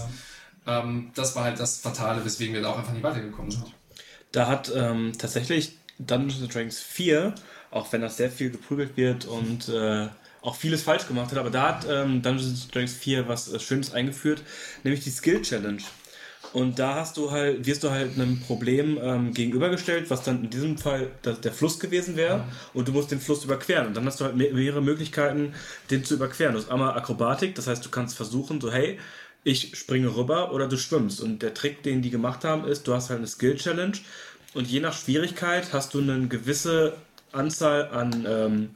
Ja. 0.65 0.81
Ähm, 0.81 1.11
das 1.15 1.35
war 1.35 1.45
halt 1.45 1.59
das 1.59 1.79
Fatale, 1.79 2.23
weswegen 2.23 2.53
wir 2.53 2.61
da 2.61 2.69
auch 2.69 2.77
einfach 2.77 2.93
nicht 2.93 3.03
weitergekommen 3.03 3.51
sind. 3.51 3.65
Da 4.31 4.47
hat 4.47 4.71
ähm, 4.75 5.13
tatsächlich 5.17 5.77
Dungeons 5.97 6.41
and 6.41 6.53
Dragons 6.53 6.79
4, 6.79 7.33
auch 7.71 7.91
wenn 7.91 8.01
das 8.01 8.17
sehr 8.17 8.29
viel 8.29 8.51
geprügelt 8.51 8.95
wird 8.95 9.25
und 9.25 9.69
äh, 9.69 10.07
auch 10.41 10.55
vieles 10.55 10.83
falsch 10.83 11.07
gemacht 11.07 11.31
hat, 11.31 11.39
aber 11.39 11.49
da 11.49 11.69
hat 11.69 11.87
ähm, 11.89 12.21
Dungeons 12.21 12.63
and 12.63 12.75
Dragons 12.75 12.93
4 12.93 13.27
was 13.27 13.51
äh, 13.51 13.59
Schönes 13.59 13.91
eingeführt, 13.91 14.43
nämlich 14.83 15.03
die 15.03 15.09
Skill 15.09 15.41
Challenge. 15.41 15.81
Und 16.55 16.79
da 16.79 16.95
hast 16.95 17.17
du 17.17 17.31
halt, 17.31 17.65
wirst 17.65 17.83
du 17.83 17.89
halt 17.91 18.13
einem 18.15 18.39
Problem 18.39 18.97
ähm, 19.01 19.33
gegenübergestellt, 19.33 20.09
was 20.09 20.23
dann 20.23 20.45
in 20.45 20.49
diesem 20.49 20.77
Fall 20.77 21.11
das, 21.21 21.41
der 21.41 21.51
Fluss 21.51 21.81
gewesen 21.81 22.15
wäre. 22.15 22.45
Und 22.73 22.87
du 22.87 22.93
musst 22.93 23.11
den 23.11 23.19
Fluss 23.19 23.43
überqueren. 23.43 23.87
Und 23.87 23.97
dann 23.97 24.05
hast 24.05 24.21
du 24.21 24.23
halt 24.23 24.37
me- 24.37 24.53
mehrere 24.53 24.81
Möglichkeiten, 24.81 25.53
den 25.91 26.05
zu 26.05 26.13
überqueren. 26.13 26.53
Du 26.53 26.59
hast 26.59 26.71
einmal 26.71 26.95
Akrobatik, 26.95 27.55
das 27.55 27.67
heißt, 27.67 27.83
du 27.85 27.89
kannst 27.89 28.15
versuchen, 28.15 28.61
so, 28.61 28.71
hey, 28.71 28.97
ich 29.43 29.75
springe 29.77 30.15
rüber 30.15 30.53
oder 30.53 30.69
du 30.69 30.77
schwimmst. 30.77 31.19
Und 31.19 31.41
der 31.41 31.53
Trick, 31.53 31.83
den 31.83 32.01
die 32.01 32.09
gemacht 32.09 32.45
haben, 32.45 32.65
ist, 32.65 32.87
du 32.87 32.93
hast 32.93 33.09
halt 33.09 33.19
eine 33.19 33.27
Skill 33.27 33.57
Challenge. 33.57 33.97
Und 34.53 34.67
je 34.69 34.79
nach 34.79 34.93
Schwierigkeit 34.93 35.73
hast 35.73 35.93
du 35.93 35.99
eine 35.99 36.29
gewisse 36.29 36.93
Anzahl 37.33 37.89
an 37.89 38.25
ähm, 38.25 38.75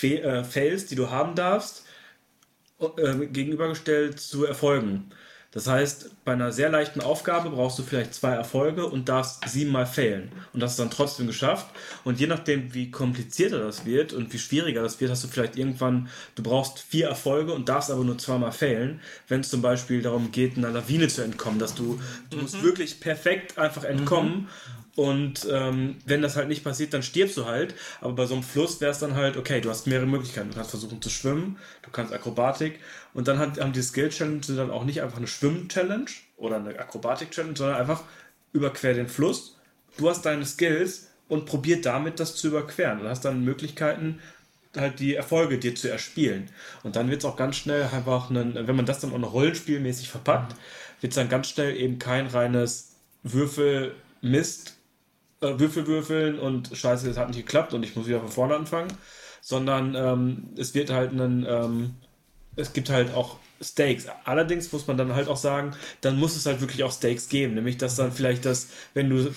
äh, 0.00 0.42
Fails, 0.42 0.86
die 0.86 0.94
du 0.96 1.10
haben 1.10 1.34
darfst, 1.34 1.84
äh, 2.80 3.26
gegenübergestellt 3.26 4.18
zu 4.20 4.46
Erfolgen. 4.46 5.10
Das 5.52 5.66
heißt, 5.66 6.24
bei 6.24 6.32
einer 6.32 6.52
sehr 6.52 6.68
leichten 6.68 7.00
Aufgabe 7.00 7.50
brauchst 7.50 7.76
du 7.78 7.82
vielleicht 7.82 8.14
zwei 8.14 8.30
Erfolge 8.34 8.86
und 8.86 9.08
darfst 9.08 9.48
siebenmal 9.48 9.84
failen. 9.84 10.30
Und 10.52 10.60
das 10.60 10.72
ist 10.72 10.78
dann 10.78 10.90
trotzdem 10.90 11.26
geschafft. 11.26 11.66
Und 12.04 12.20
je 12.20 12.28
nachdem, 12.28 12.72
wie 12.72 12.92
komplizierter 12.92 13.58
das 13.58 13.84
wird 13.84 14.12
und 14.12 14.32
wie 14.32 14.38
schwieriger 14.38 14.82
das 14.82 15.00
wird, 15.00 15.10
hast 15.10 15.24
du 15.24 15.28
vielleicht 15.28 15.56
irgendwann, 15.56 16.08
du 16.36 16.44
brauchst 16.44 16.78
vier 16.78 17.08
Erfolge 17.08 17.52
und 17.52 17.68
darfst 17.68 17.90
aber 17.90 18.04
nur 18.04 18.16
zweimal 18.16 18.52
failen. 18.52 19.00
Wenn 19.26 19.40
es 19.40 19.50
zum 19.50 19.60
Beispiel 19.60 20.02
darum 20.02 20.30
geht, 20.30 20.56
einer 20.56 20.70
Lawine 20.70 21.08
zu 21.08 21.22
entkommen, 21.22 21.58
dass 21.58 21.74
du, 21.74 22.00
du 22.30 22.36
musst 22.36 22.62
wirklich 22.62 23.00
perfekt 23.00 23.58
einfach 23.58 23.82
entkommen. 23.82 24.48
Und 24.96 25.48
ähm, 25.50 25.96
wenn 26.04 26.20
das 26.20 26.36
halt 26.36 26.48
nicht 26.48 26.62
passiert, 26.62 26.92
dann 26.92 27.02
stirbst 27.02 27.36
du 27.36 27.46
halt. 27.46 27.74
Aber 28.00 28.12
bei 28.12 28.26
so 28.26 28.34
einem 28.34 28.42
Fluss 28.42 28.80
wäre 28.80 28.90
es 28.90 28.98
dann 28.98 29.14
halt, 29.14 29.36
okay, 29.36 29.60
du 29.60 29.70
hast 29.70 29.86
mehrere 29.86 30.06
Möglichkeiten. 30.06 30.50
Du 30.50 30.56
kannst 30.56 30.70
versuchen 30.70 31.00
zu 31.00 31.10
schwimmen, 31.10 31.58
du 31.82 31.90
kannst 31.90 32.12
Akrobatik. 32.12 32.80
Und 33.12 33.28
dann 33.28 33.38
hat, 33.38 33.60
haben 33.60 33.72
die 33.72 33.82
Skill-Challenge 33.82 34.40
dann 34.48 34.70
auch 34.70 34.84
nicht 34.84 35.02
einfach 35.02 35.18
eine 35.18 35.26
Schwimm-Challenge 35.26 36.10
oder 36.36 36.56
eine 36.56 36.78
Akrobatik-Challenge, 36.78 37.56
sondern 37.56 37.76
einfach 37.76 38.04
überquer 38.52 38.94
den 38.94 39.08
Fluss. 39.08 39.56
Du 39.96 40.08
hast 40.08 40.22
deine 40.22 40.46
Skills 40.46 41.08
und 41.28 41.46
probier 41.46 41.80
damit 41.80 42.20
das 42.20 42.36
zu 42.36 42.48
überqueren. 42.48 43.00
Und 43.00 43.08
hast 43.08 43.24
dann 43.24 43.44
Möglichkeiten, 43.44 44.20
halt 44.76 45.00
die 45.00 45.14
Erfolge 45.14 45.58
dir 45.58 45.74
zu 45.74 45.90
erspielen. 45.90 46.48
Und 46.82 46.96
dann 46.96 47.10
wird 47.10 47.20
es 47.20 47.24
auch 47.24 47.36
ganz 47.36 47.56
schnell 47.56 47.84
einfach, 47.84 48.30
einen, 48.30 48.54
wenn 48.66 48.76
man 48.76 48.86
das 48.86 49.00
dann 49.00 49.12
auch 49.12 49.18
noch 49.18 49.32
rollenspielmäßig 49.32 50.08
verpackt, 50.08 50.54
wird 51.00 51.12
es 51.12 51.16
dann 51.16 51.28
ganz 51.28 51.48
schnell 51.48 51.76
eben 51.76 51.98
kein 51.98 52.26
reines 52.26 52.96
Würfel-Mist, 53.22 54.76
äh, 55.40 55.58
Würfel 55.58 55.86
würfeln 55.86 56.38
und 56.38 56.70
scheiße, 56.72 57.08
das 57.08 57.16
hat 57.16 57.28
nicht 57.28 57.46
geklappt 57.46 57.74
und 57.74 57.82
ich 57.82 57.96
muss 57.96 58.06
wieder 58.06 58.20
von 58.20 58.28
vorne 58.28 58.56
anfangen, 58.56 58.92
sondern 59.40 59.94
ähm, 59.94 60.50
es 60.56 60.74
wird 60.74 60.90
halt 60.90 61.12
ein, 61.12 61.46
ähm, 61.48 61.94
es 62.56 62.72
gibt 62.72 62.90
halt 62.90 63.14
auch 63.14 63.38
Stakes. 63.62 64.06
Allerdings 64.24 64.72
muss 64.72 64.86
man 64.86 64.96
dann 64.96 65.14
halt 65.14 65.28
auch 65.28 65.36
sagen, 65.36 65.72
dann 66.00 66.18
muss 66.18 66.36
es 66.36 66.46
halt 66.46 66.60
wirklich 66.60 66.82
auch 66.82 66.92
Stakes 66.92 67.28
geben, 67.28 67.54
nämlich 67.54 67.76
dass 67.78 67.96
dann 67.96 68.12
vielleicht 68.12 68.44
das, 68.44 68.68
wenn 68.94 69.10
du 69.10 69.34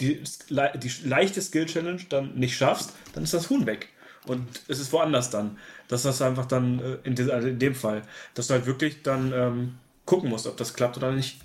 die, 0.00 0.22
die 0.50 0.92
leichte 1.04 1.40
Skill 1.40 1.66
Challenge 1.66 2.02
dann 2.08 2.34
nicht 2.34 2.56
schaffst, 2.56 2.92
dann 3.14 3.24
ist 3.24 3.34
das 3.34 3.50
Huhn 3.50 3.66
weg. 3.66 3.88
Und 4.26 4.46
es 4.68 4.78
ist 4.78 4.92
woanders 4.92 5.30
dann. 5.30 5.58
Dass 5.88 6.02
das 6.02 6.22
einfach 6.22 6.46
dann 6.46 6.78
äh, 6.78 6.96
in, 7.04 7.14
de, 7.14 7.30
also 7.30 7.48
in 7.48 7.58
dem 7.58 7.74
Fall, 7.74 8.02
dass 8.34 8.46
du 8.46 8.54
halt 8.54 8.66
wirklich 8.66 9.02
dann 9.02 9.32
ähm, 9.32 9.74
gucken 10.06 10.30
musst, 10.30 10.46
ob 10.46 10.56
das 10.56 10.74
klappt 10.74 10.96
oder 10.96 11.12
nicht. 11.12 11.40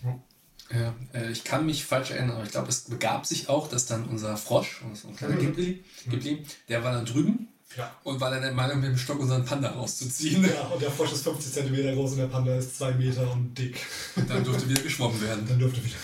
Ja, 0.71 0.93
äh, 1.13 1.31
ich 1.31 1.43
kann 1.43 1.65
mich 1.65 1.85
falsch 1.85 2.11
erinnern, 2.11 2.35
aber 2.35 2.43
ich 2.43 2.51
glaube, 2.51 2.69
es 2.69 2.81
begab 2.81 3.25
sich 3.25 3.49
auch, 3.49 3.67
dass 3.67 3.87
dann 3.87 4.05
unser 4.05 4.37
Frosch, 4.37 4.81
unser 4.83 5.09
kleiner 5.09 5.37
Ghibli, 5.37 5.83
Ghibli, 6.07 6.43
der 6.69 6.83
war 6.83 6.93
dann 6.93 7.05
drüben 7.05 7.47
Ja. 7.75 7.93
und 8.03 8.19
war 8.21 8.31
dann 8.31 8.41
der 8.41 8.53
Meinung, 8.53 8.79
mit 8.79 8.89
dem 8.89 8.97
Stock 8.97 9.19
unseren 9.19 9.43
Panda 9.43 9.69
rauszuziehen. 9.69 10.43
Ja, 10.43 10.61
und 10.73 10.81
der 10.81 10.89
Frosch 10.89 11.11
ist 11.11 11.23
50 11.23 11.51
cm 11.53 11.95
groß 11.95 12.11
und 12.11 12.17
der 12.17 12.27
Panda 12.27 12.55
ist 12.55 12.77
2 12.77 12.91
Meter 12.93 13.29
und 13.31 13.53
dick. 13.57 13.77
Und 14.15 14.29
dann 14.29 14.43
durfte 14.43 14.69
wieder 14.69 14.81
geschwommen 14.81 15.21
werden. 15.21 15.45
Dann 15.47 15.59
dürfte 15.59 15.83
wieder. 15.83 15.95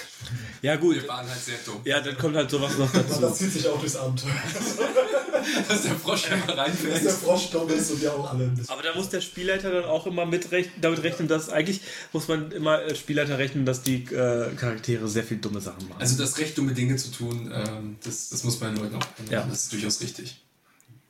Ja, 0.61 0.75
gut. 0.75 0.95
Wir 0.95 1.07
waren 1.07 1.27
halt 1.27 1.39
sehr 1.41 1.57
dumm. 1.65 1.81
Ja, 1.85 1.99
dann 2.01 2.17
kommt 2.17 2.35
halt 2.35 2.49
sowas 2.49 2.77
noch 2.77 2.91
Das 2.91 3.19
dazu. 3.19 3.33
zieht 3.33 3.53
sich 3.53 3.67
auch 3.67 3.79
durchs 3.79 3.95
Abenteuer. 3.95 4.31
Dass 5.67 5.83
der 5.83 5.95
Frosch 5.95 6.27
immer 6.27 6.37
Dass 6.37 6.47
der 6.47 6.57
reinfällt. 6.57 7.11
Frosch 7.11 7.49
dumm 7.49 7.69
ist 7.69 7.91
und 7.91 8.01
wir 8.01 8.13
auch 8.13 8.31
alle 8.31 8.45
ein 8.45 8.55
bisschen. 8.55 8.71
Aber 8.73 8.81
da 8.81 8.93
muss 8.95 9.09
der 9.09 9.19
Spielleiter 9.21 9.71
dann 9.71 9.85
auch 9.85 10.05
immer 10.07 10.25
mitrechnen, 10.25 10.73
damit 10.81 11.03
rechnen, 11.03 11.27
dass 11.27 11.49
eigentlich 11.49 11.81
muss 12.13 12.27
man 12.27 12.51
immer 12.51 12.77
als 12.77 12.99
Spielleiter 12.99 13.37
rechnen, 13.37 13.65
dass 13.65 13.81
die 13.83 14.03
äh, 14.05 14.53
Charaktere 14.55 15.07
sehr 15.09 15.23
viel 15.23 15.37
dumme 15.37 15.59
Sachen 15.59 15.87
machen. 15.89 15.99
Also 16.01 16.17
das 16.17 16.37
Recht, 16.37 16.57
dumme 16.57 16.73
Dinge 16.73 16.95
zu 16.95 17.11
tun, 17.11 17.51
ähm, 17.53 17.97
das, 18.03 18.29
das 18.29 18.43
muss 18.43 18.59
man 18.61 18.73
den 18.75 18.83
Leuten 18.83 18.95
auch. 18.95 19.05
Ja. 19.29 19.43
Das 19.43 19.63
ist 19.63 19.73
durchaus 19.73 19.99
richtig. 20.01 20.42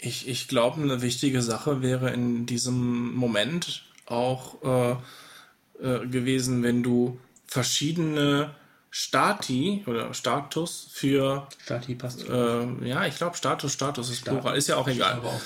Ich, 0.05 0.27
ich 0.27 0.47
glaube, 0.47 0.81
eine 0.81 1.01
wichtige 1.01 1.41
Sache 1.41 1.81
wäre 1.81 2.11
in 2.11 2.45
diesem 2.45 3.13
Moment 3.13 3.83
auch 4.05 4.61
äh, 4.63 4.91
äh, 5.81 6.07
gewesen, 6.07 6.61
wenn 6.61 6.83
du 6.83 7.19
verschiedene 7.47 8.53
Stati 8.89 9.83
oder 9.87 10.13
Status 10.13 10.89
für, 10.91 11.47
Stati 11.63 11.95
passt. 11.95 12.27
äh, 12.27 12.87
ja, 12.87 13.05
ich 13.05 13.15
glaube 13.15 13.37
Status, 13.37 13.73
Status 13.73 14.09
ist 14.09 14.25
Plural, 14.25 14.57
ist 14.57 14.67
ja 14.67 14.75
auch 14.75 14.87
egal. 14.87 15.13
Aber 15.13 15.29
auch 15.29 15.41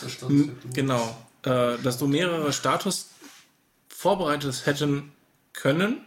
Genau, 0.74 1.18
äh, 1.44 1.78
dass 1.82 1.98
du 1.98 2.08
mehrere 2.08 2.52
Status 2.52 3.12
vorbereitet 3.88 4.66
hätten 4.66 5.14
können, 5.54 6.02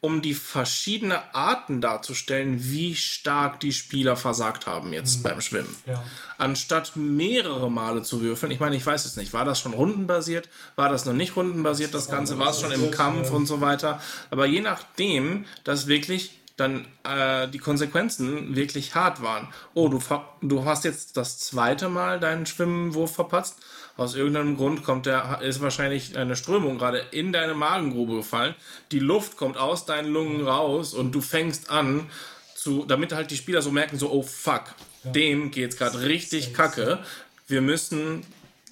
um 0.00 0.22
die 0.22 0.34
verschiedenen 0.34 1.18
Arten 1.32 1.80
darzustellen, 1.80 2.58
wie 2.62 2.94
stark 2.94 3.58
die 3.60 3.72
Spieler 3.72 4.16
versagt 4.16 4.66
haben 4.66 4.92
jetzt 4.92 5.22
beim 5.22 5.40
Schwimmen. 5.40 5.74
Ja. 5.86 6.04
Anstatt 6.36 6.94
mehrere 6.94 7.70
Male 7.70 8.02
zu 8.02 8.20
würfeln, 8.20 8.52
ich 8.52 8.60
meine, 8.60 8.76
ich 8.76 8.86
weiß 8.86 9.04
es 9.04 9.16
nicht, 9.16 9.32
war 9.32 9.44
das 9.44 9.58
schon 9.58 9.74
rundenbasiert, 9.74 10.48
war 10.76 10.88
das 10.88 11.04
noch 11.04 11.14
nicht 11.14 11.34
rundenbasiert, 11.34 11.94
das 11.94 12.08
Ganze 12.08 12.38
war 12.38 12.50
es 12.50 12.60
schon 12.60 12.70
im 12.70 12.92
Kampf 12.92 13.32
und 13.32 13.46
so 13.46 13.60
weiter, 13.60 14.00
aber 14.30 14.46
je 14.46 14.60
nachdem, 14.60 15.46
dass 15.64 15.88
wirklich 15.88 16.38
dann 16.58 16.86
äh, 17.04 17.48
die 17.48 17.58
Konsequenzen 17.58 18.56
wirklich 18.56 18.94
hart 18.94 19.22
waren. 19.22 19.48
Oh, 19.74 19.88
du, 19.88 20.00
du 20.42 20.64
hast 20.64 20.84
jetzt 20.84 21.16
das 21.16 21.38
zweite 21.38 21.88
Mal 21.88 22.20
deinen 22.20 22.46
Schwimmwurf 22.46 23.14
verpatzt. 23.14 23.60
Aus 23.98 24.14
irgendeinem 24.14 24.56
Grund 24.56 24.84
kommt 24.84 25.06
der, 25.06 25.40
ist 25.42 25.60
wahrscheinlich 25.60 26.16
eine 26.16 26.36
Strömung 26.36 26.78
gerade 26.78 26.98
in 27.10 27.32
deine 27.32 27.52
Magengrube 27.54 28.14
gefallen. 28.16 28.54
Die 28.92 29.00
Luft 29.00 29.36
kommt 29.36 29.58
aus 29.58 29.84
deinen 29.86 30.10
Lungen 30.12 30.46
raus 30.46 30.94
und 30.94 31.12
du 31.12 31.20
fängst 31.20 31.68
an 31.68 32.08
zu 32.54 32.84
damit 32.86 33.12
halt 33.12 33.30
die 33.30 33.36
Spieler 33.36 33.60
so 33.62 33.70
merken, 33.70 33.98
so, 33.98 34.10
oh 34.10 34.22
fuck, 34.22 34.64
dem 35.04 35.50
geht's 35.50 35.76
gerade 35.76 36.00
richtig 36.02 36.54
kacke. 36.54 36.98
Wir 37.46 37.60
müssen 37.60 38.24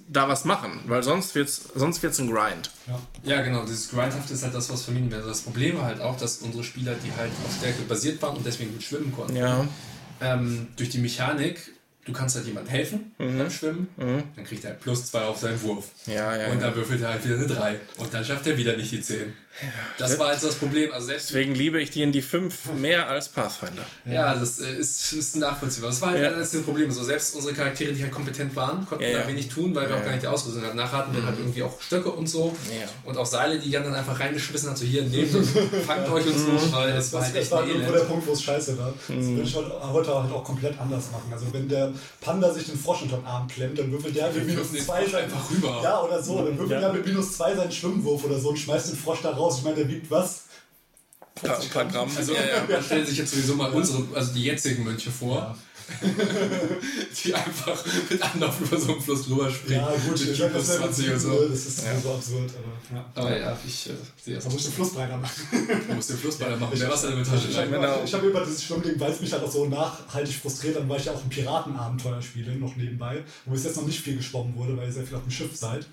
da 0.08 0.28
was 0.28 0.44
machen, 0.44 0.80
weil 0.86 1.02
sonst 1.02 1.34
wird's, 1.34 1.70
sonst 1.74 2.02
wird's 2.02 2.18
ein 2.20 2.30
Grind. 2.30 2.70
Ja, 3.24 3.42
genau, 3.42 3.64
dieses 3.64 3.90
Grindhafte 3.90 4.32
ist 4.34 4.44
halt 4.44 4.54
das, 4.54 4.70
was 4.70 4.82
vermieden 4.84 5.10
wird. 5.10 5.26
Das 5.26 5.40
Problem 5.42 5.76
war 5.76 5.84
halt 5.86 6.00
auch, 6.00 6.16
dass 6.16 6.38
unsere 6.38 6.62
Spieler, 6.62 6.94
die 6.94 7.10
halt 7.16 7.30
auf 7.44 7.56
Stärke 7.56 7.82
basiert 7.82 8.22
waren 8.22 8.36
und 8.36 8.46
deswegen 8.46 8.72
gut 8.72 8.82
schwimmen 8.82 9.12
konnten, 9.12 9.34
Ja. 9.36 9.66
ähm, 10.20 10.68
durch 10.76 10.90
die 10.90 10.98
Mechanik, 10.98 11.72
du 12.06 12.12
kannst 12.12 12.36
halt 12.36 12.46
jemandem 12.46 12.70
helfen 12.72 13.12
beim 13.18 13.50
Schwimmen, 13.50 13.88
dann 13.98 14.44
kriegt 14.44 14.64
er 14.64 14.70
halt 14.70 14.80
plus 14.80 15.06
zwei 15.06 15.22
auf 15.22 15.38
seinen 15.38 15.60
Wurf. 15.62 15.88
Ja, 16.06 16.34
ja, 16.36 16.46
Und 16.46 16.60
ja. 16.60 16.66
dann 16.66 16.76
würfelt 16.76 17.02
er 17.02 17.10
halt 17.10 17.24
wieder 17.24 17.34
eine 17.36 17.46
3. 17.46 17.80
Und 17.98 18.14
dann 18.14 18.24
schafft 18.24 18.46
er 18.46 18.56
wieder 18.56 18.76
nicht 18.76 18.92
die 18.92 19.00
10. 19.02 19.32
Das 19.98 20.18
war 20.18 20.28
also 20.28 20.46
das 20.48 20.56
Problem. 20.56 20.92
Also 20.92 21.06
selbst 21.06 21.30
Deswegen 21.30 21.54
liebe 21.54 21.80
ich 21.80 21.90
die 21.90 22.02
in 22.02 22.12
die 22.12 22.22
5 22.22 22.72
mehr 22.74 23.08
als 23.08 23.28
Pathfinder. 23.28 23.82
Ja, 24.04 24.34
das 24.34 24.60
äh, 24.60 24.76
ist, 24.76 25.12
ist 25.12 25.36
nachvollziehbar. 25.36 25.90
Das 25.90 26.00
war 26.02 26.10
halt 26.10 26.22
Ja. 26.22 26.30
das 26.30 26.50
Problem. 26.62 26.90
So, 26.90 27.02
selbst 27.04 27.34
unsere 27.34 27.54
Charaktere, 27.54 27.92
die 27.92 28.02
halt 28.02 28.12
kompetent 28.12 28.54
waren, 28.54 28.84
konnten 28.86 29.04
Ja, 29.04 29.12
da 29.12 29.18
ja. 29.20 29.28
wenig 29.28 29.48
tun, 29.48 29.74
weil 29.74 29.88
wir 29.88 29.96
auch 29.96 30.02
gar 30.04 30.10
nicht 30.12 30.22
die 30.22 30.26
Ausrüstung 30.26 30.62
hatten. 30.62 30.76
Nachher 30.76 30.98
hatten 30.98 31.14
wir 31.16 31.24
halt 31.24 31.38
irgendwie 31.38 31.62
auch 31.62 31.80
Stöcke 31.80 32.10
und 32.10 32.26
so. 32.28 32.54
Ja. 32.70 32.86
Und 33.04 33.16
auch 33.16 33.26
Seile, 33.26 33.58
die 33.58 33.70
Jan 33.70 33.84
dann 33.84 33.94
einfach 33.94 34.18
reingeschmissen 34.20 34.70
hat, 34.70 34.78
so 34.78 34.84
hier, 34.84 35.02
nehmt 35.04 35.34
und 35.34 35.44
fangt 35.86 36.08
euch 36.10 36.26
und 36.26 36.38
so, 36.38 36.72
weil 36.72 36.90
es 36.96 37.12
war 37.12 37.20
Das, 37.20 37.26
halt 37.28 37.36
das 37.36 37.42
echt 37.44 37.52
war 37.52 37.66
irgendwo 37.66 37.92
der. 37.92 38.00
Punkt, 38.00 38.26
wo 38.26 38.32
es 38.32 38.42
scheiße 38.42 38.76
war. 38.78 38.92
Das 39.08 39.16
Mhm. 39.16 39.36
würde 39.36 39.48
ich 39.48 39.54
heute, 39.56 40.14
halt 40.14 40.32
auch 40.32 40.44
komplett 40.44 40.78
anders 40.78 41.04
machen. 41.10 41.30
Also 41.32 41.46
wenn 41.52 41.68
der 41.68 41.92
Panda 42.20 42.52
sich 42.52 42.66
den 42.66 42.78
Frosch 42.78 43.02
unter 43.02 43.16
den 43.16 43.26
Arm 43.26 43.48
klemmt, 43.48 43.78
dann 43.78 43.90
würfelt 43.90 44.14
der 44.16 44.30
mit 44.30 44.46
minus 44.46 44.56
würfen 44.64 44.74
den 44.76 44.84
zwei 44.84 45.00
Frosch 45.02 45.12
sein, 45.12 45.24
einfach 45.24 45.50
rüber. 45.50 45.80
Ja, 45.82 46.00
oder 46.02 46.22
so. 46.22 46.36
Dann 46.44 46.58
würfelt 46.58 46.82
Ja. 46.82 46.88
er 46.88 46.92
mit 46.92 47.06
minus 47.06 47.32
zwei 47.36 47.54
seinen 47.54 47.72
Schwimmwurf 47.72 48.24
oder 48.24 48.38
so 48.38 48.50
und 48.50 48.58
schmeißt 48.58 48.90
den 48.90 48.96
Frosch 48.98 49.20
da 49.22 49.30
raus. 49.30 49.45
Ich 49.54 49.62
meine, 49.64 49.76
der 49.76 49.88
wiegt 49.88 50.10
was? 50.10 50.44
Ein 51.42 51.48
paar, 51.48 51.60
paar 51.60 51.84
Gramm. 51.84 52.10
Also, 52.16 52.32
man 52.70 52.82
stellt 52.82 53.06
sich 53.06 53.18
jetzt 53.18 53.32
sowieso 53.32 53.54
mal 53.54 53.70
unsere, 53.72 54.04
also 54.14 54.32
die 54.32 54.44
jetzigen 54.44 54.84
Mönche 54.84 55.10
vor, 55.10 55.56
die 57.24 57.34
einfach 57.34 57.84
mit 58.10 58.20
Anlauf 58.22 58.60
über 58.60 58.78
so 58.78 58.92
einen 58.92 59.00
Fluss 59.00 59.26
drüber 59.26 59.50
springen. 59.50 59.80
Ja, 59.80 59.88
gut, 59.90 60.18
mit 60.18 60.30
ich 60.30 60.38
plus 60.38 60.52
das, 60.66 60.76
20 60.78 61.08
und 61.08 61.14
ist, 61.14 61.22
so. 61.22 61.48
das 61.48 61.66
ist 61.66 61.78
so 62.02 62.12
absurd. 62.12 62.50
Aber, 62.56 62.96
ja. 62.96 63.04
Aber 63.14 63.38
ja, 63.38 63.58
ich 63.66 63.88
äh, 63.88 63.92
sehe 64.24 64.34
das. 64.34 64.44
Da 64.44 64.50
muss 64.50 64.60
ich 64.60 64.66
den 64.66 64.72
Fluss 64.74 64.94
breiter 64.94 65.16
machen. 65.16 65.32
Du 65.88 65.94
musst 65.94 66.10
den 66.10 66.18
Flussballer 66.18 66.56
machen, 66.56 66.78
der 66.78 66.90
Wasser 66.90 67.08
in 67.10 67.14
der 67.16 67.22
Ich, 67.22 67.28
Tasche. 67.28 67.48
ich 67.50 67.56
habe 67.56 67.68
Genau. 67.68 68.02
ich 68.04 68.14
hab 68.14 68.22
über 68.22 68.40
dieses 68.44 68.64
Schwimmding, 68.64 68.98
weil 68.98 69.12
es 69.12 69.20
mich 69.20 69.32
halt 69.32 69.44
auch 69.44 69.52
so 69.52 69.66
nachhaltig 69.66 70.34
frustriert, 70.34 70.76
dann 70.76 70.88
weil 70.88 70.98
ich 70.98 71.06
ja 71.06 71.12
auch 71.12 71.22
ein 71.22 71.28
Piratenabenteuer 71.28 72.20
spiele, 72.22 72.52
noch 72.56 72.74
nebenbei, 72.76 73.22
wo 73.44 73.52
bis 73.52 73.64
jetzt 73.64 73.76
noch 73.76 73.86
nicht 73.86 74.00
viel 74.00 74.16
geschwommen 74.16 74.56
wurde, 74.56 74.76
weil 74.76 74.86
ihr 74.86 74.92
sehr 74.92 75.04
viel 75.06 75.16
auf 75.16 75.22
dem 75.22 75.30
Schiff 75.30 75.54
seid. 75.54 75.86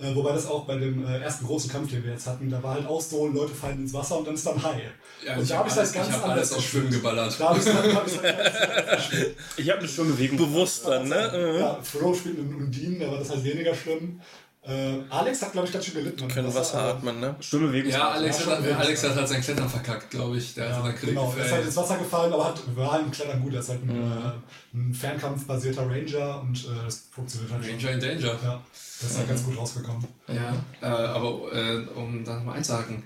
Äh, 0.00 0.14
wobei 0.14 0.32
das 0.32 0.46
auch 0.46 0.64
bei 0.64 0.76
dem 0.76 1.04
äh, 1.04 1.18
ersten 1.18 1.44
großen 1.44 1.70
Kampf, 1.72 1.90
den 1.90 2.04
wir 2.04 2.12
jetzt 2.12 2.28
hatten, 2.28 2.48
da 2.48 2.62
war 2.62 2.74
halt 2.74 2.86
auch 2.86 3.00
so, 3.00 3.26
Leute 3.26 3.52
fallen 3.52 3.80
ins 3.80 3.92
Wasser 3.92 4.18
und 4.18 4.28
dann 4.28 4.34
ist 4.34 4.46
dann 4.46 4.62
Hai. 4.62 4.82
Ja, 5.26 5.34
und 5.34 5.42
ich 5.42 5.48
da 5.48 5.58
habe 5.58 5.68
ich 5.68 5.74
alles, 5.74 5.92
das 5.92 5.92
ganz 5.92 6.08
ich 6.10 6.14
hab 6.14 6.22
anders 6.22 6.38
alles 6.38 6.52
auf 6.52 6.70
Schwimmen 6.70 6.90
geballert. 6.90 7.34
Da 7.36 7.48
habe 7.48 7.58
ich 7.58 7.64
dann, 7.64 7.94
hab 7.96 8.06
ich's 8.06 8.20
dann. 8.22 8.36
Ich 9.56 9.68
habe 9.68 9.80
eine 9.80 9.88
Schwimmbewegung. 9.88 10.38
Bewusst 10.38 10.86
dann, 10.86 11.08
ne? 11.08 11.56
Ja, 11.58 11.78
Flo 11.82 12.14
spielt 12.14 12.38
einen 12.38 12.54
Undinen, 12.54 13.00
da 13.00 13.10
war 13.10 13.18
das 13.18 13.30
halt 13.30 13.42
weniger 13.42 13.74
schlimm. 13.74 14.20
Äh, 14.62 14.98
Alex 15.08 15.40
hat, 15.42 15.52
glaube 15.52 15.66
ich, 15.66 15.72
ganz 15.72 15.84
schön 15.86 15.94
gelitten. 15.94 16.22
am 16.24 16.28
Können 16.28 16.52
Wasser 16.54 16.78
aber- 16.80 16.88
atmen, 16.98 17.20
ne? 17.20 17.34
Schwimmbewegung. 17.40 17.90
Ja, 17.90 18.08
Alex, 18.10 18.40
Ja, 18.44 18.46
hat, 18.50 18.64
schon 18.64 18.74
Alex 18.74 19.02
hat 19.04 19.14
halt 19.16 19.28
sein 19.28 19.40
Klettern 19.40 19.68
verkackt, 19.68 20.10
glaube 20.10 20.36
ich. 20.36 20.54
Der 20.54 20.68
Ja, 20.68 20.82
hat 20.82 21.00
genau, 21.00 21.32
er 21.38 21.44
ist 21.46 21.52
halt 21.52 21.64
ins 21.64 21.76
Wasser 21.76 21.96
gefallen, 21.96 22.32
aber 22.32 22.44
hat, 22.46 22.76
war 22.76 22.92
halt 22.92 23.04
ein 23.04 23.10
Klettern 23.10 23.42
gut. 23.42 23.54
Er 23.54 23.60
ist 23.60 23.68
halt 23.70 23.82
ein, 23.82 23.86
Mhm. 23.96 24.12
äh, 24.12 24.76
ein 24.76 24.92
Fernkampfbasierter 24.94 25.82
Ranger 25.88 26.40
und 26.42 26.56
äh, 26.64 26.84
das 26.84 27.06
funktioniert 27.10 27.52
halt 27.52 27.64
schon. 27.64 27.74
Ranger 27.76 27.90
in 27.92 28.00
Danger. 28.00 28.36
Ja, 28.42 28.60
das 29.00 29.10
ist 29.10 29.16
halt 29.18 29.28
ganz 29.28 29.44
gut 29.44 29.56
rausgekommen. 29.56 30.06
Ja, 30.26 30.54
äh, 30.82 30.86
aber 30.86 31.28
äh, 31.52 31.86
um 31.94 32.22
da 32.24 32.34
nochmal 32.36 32.56
einzuhaken, 32.56 33.02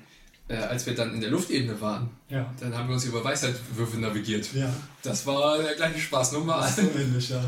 äh, 0.52 0.56
als 0.56 0.86
wir 0.86 0.94
dann 0.94 1.14
in 1.14 1.20
der 1.20 1.30
Luftebene 1.30 1.80
waren, 1.80 2.10
Ja. 2.28 2.52
dann 2.60 2.76
haben 2.76 2.88
wir 2.88 2.94
uns 2.94 3.04
über 3.04 3.24
Weisheitwürfel 3.24 4.00
navigiert. 4.00 4.52
Ja, 4.54 4.70
Das 5.02 5.26
war 5.26 5.58
der 5.58 5.74
gleiche 5.74 5.98
Spaß 5.98 6.32
nochmal. 6.32 6.70
so 6.70 6.82
ähnlich, 6.82 7.30
ja. 7.30 7.42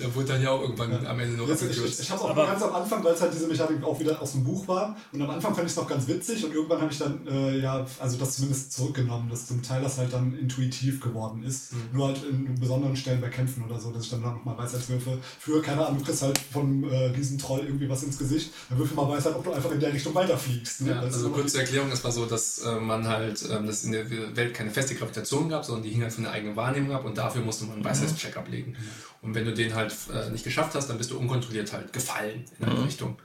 Der 0.00 0.12
wurde 0.14 0.26
dann 0.32 0.42
ja 0.42 0.50
auch 0.50 0.62
irgendwann 0.62 1.06
am 1.06 1.20
Ende 1.20 1.36
noch 1.36 1.46
Jetzt, 1.48 1.62
ich 1.62 1.68
abgekürzt. 1.70 2.00
ich, 2.00 2.06
ich 2.06 2.10
habe 2.10 2.22
auch 2.22 2.30
Aber- 2.30 2.46
ganz 2.46 2.62
am 2.62 2.74
Anfang, 2.74 3.04
weil 3.04 3.14
es 3.14 3.20
halt 3.20 3.32
diese 3.32 3.46
Mechanik 3.46 3.82
auch 3.84 3.98
wieder 4.00 4.20
aus 4.20 4.32
dem 4.32 4.42
Buch 4.42 4.66
war. 4.66 4.96
Und 5.12 5.22
am 5.22 5.30
Anfang 5.30 5.54
fand 5.54 5.66
ich 5.66 5.72
es 5.72 5.76
noch 5.76 5.86
ganz 5.88 6.08
witzig 6.08 6.44
und 6.44 6.52
irgendwann 6.52 6.80
habe 6.80 6.90
ich 6.92 6.98
dann, 6.98 7.24
äh, 7.28 7.58
ja, 7.60 7.86
also 8.00 8.16
das 8.16 8.36
zumindest 8.36 8.72
zurückgenommen, 8.72 9.28
dass 9.30 9.46
zum 9.46 9.62
Teil 9.62 9.82
das 9.82 9.98
halt 9.98 10.12
dann 10.12 10.36
intuitiv 10.36 11.00
geworden 11.00 11.44
ist. 11.44 11.72
Mhm. 11.72 11.78
Nur 11.92 12.08
halt 12.08 12.20
in 12.28 12.58
besonderen 12.58 12.96
Stellen 12.96 13.20
bei 13.20 13.28
Kämpfen 13.28 13.62
oder 13.64 13.78
so, 13.78 13.92
dass 13.92 14.04
ich 14.04 14.10
dann 14.10 14.22
nochmal 14.22 14.58
Weisheitswürfe 14.58 15.18
für, 15.38 15.62
keine 15.62 15.86
Ahnung, 15.86 15.98
du 16.00 16.04
kriegst 16.06 16.22
halt 16.22 16.38
vom 16.52 16.82
äh, 16.90 16.96
Riesentroll 17.16 17.60
irgendwie 17.60 17.88
was 17.88 18.02
ins 18.02 18.18
Gesicht. 18.18 18.50
Dann 18.70 18.78
würfel 18.78 18.96
mal 18.96 19.08
Weisheit, 19.08 19.34
ob 19.36 19.44
du 19.44 19.52
einfach 19.52 19.70
in 19.70 19.78
der 19.80 19.92
Richtung 19.92 20.14
weiterfliegst. 20.16 20.80
Ne? 20.80 20.90
Ja, 20.92 21.00
also 21.00 21.26
immer 21.26 21.36
kurz 21.36 21.52
zur 21.52 21.60
Erklärung, 21.60 21.90
es 21.92 22.02
war 22.02 22.10
so, 22.10 22.19
dass 22.26 22.58
äh, 22.58 22.74
man 22.76 23.06
halt, 23.06 23.44
ähm, 23.50 23.66
dass 23.66 23.84
in 23.84 23.92
der 23.92 24.10
Welt 24.36 24.54
keine 24.54 24.70
feste 24.70 24.94
Gravitation 24.94 25.48
gab, 25.48 25.64
sondern 25.64 25.84
die 25.84 25.90
hing 25.90 26.02
halt 26.02 26.12
von 26.12 26.24
der 26.24 26.32
eigenen 26.32 26.56
Wahrnehmung 26.56 26.92
ab 26.92 27.04
und 27.04 27.16
dafür 27.18 27.42
musste 27.42 27.64
man 27.64 27.76
einen 27.76 27.84
Weisheitscheck 27.84 28.36
ablegen. 28.36 28.76
Und 29.22 29.34
wenn 29.34 29.44
du 29.44 29.52
den 29.52 29.74
halt 29.74 29.94
äh, 30.12 30.30
nicht 30.30 30.44
geschafft 30.44 30.74
hast, 30.74 30.88
dann 30.88 30.98
bist 30.98 31.10
du 31.10 31.18
unkontrolliert 31.18 31.72
halt 31.72 31.92
gefallen 31.92 32.44
in 32.58 32.66
eine 32.66 32.84
Richtung. 32.84 33.18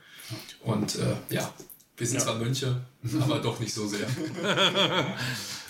Und 0.62 0.96
äh, 0.96 1.34
ja, 1.34 1.50
wir 1.98 2.08
sind 2.08 2.20
zwar 2.22 2.36
Mönche, 2.36 2.82
aber 3.22 3.40
doch 3.40 3.60
nicht 3.60 3.74
so 3.74 3.88
sehr. 3.88 4.08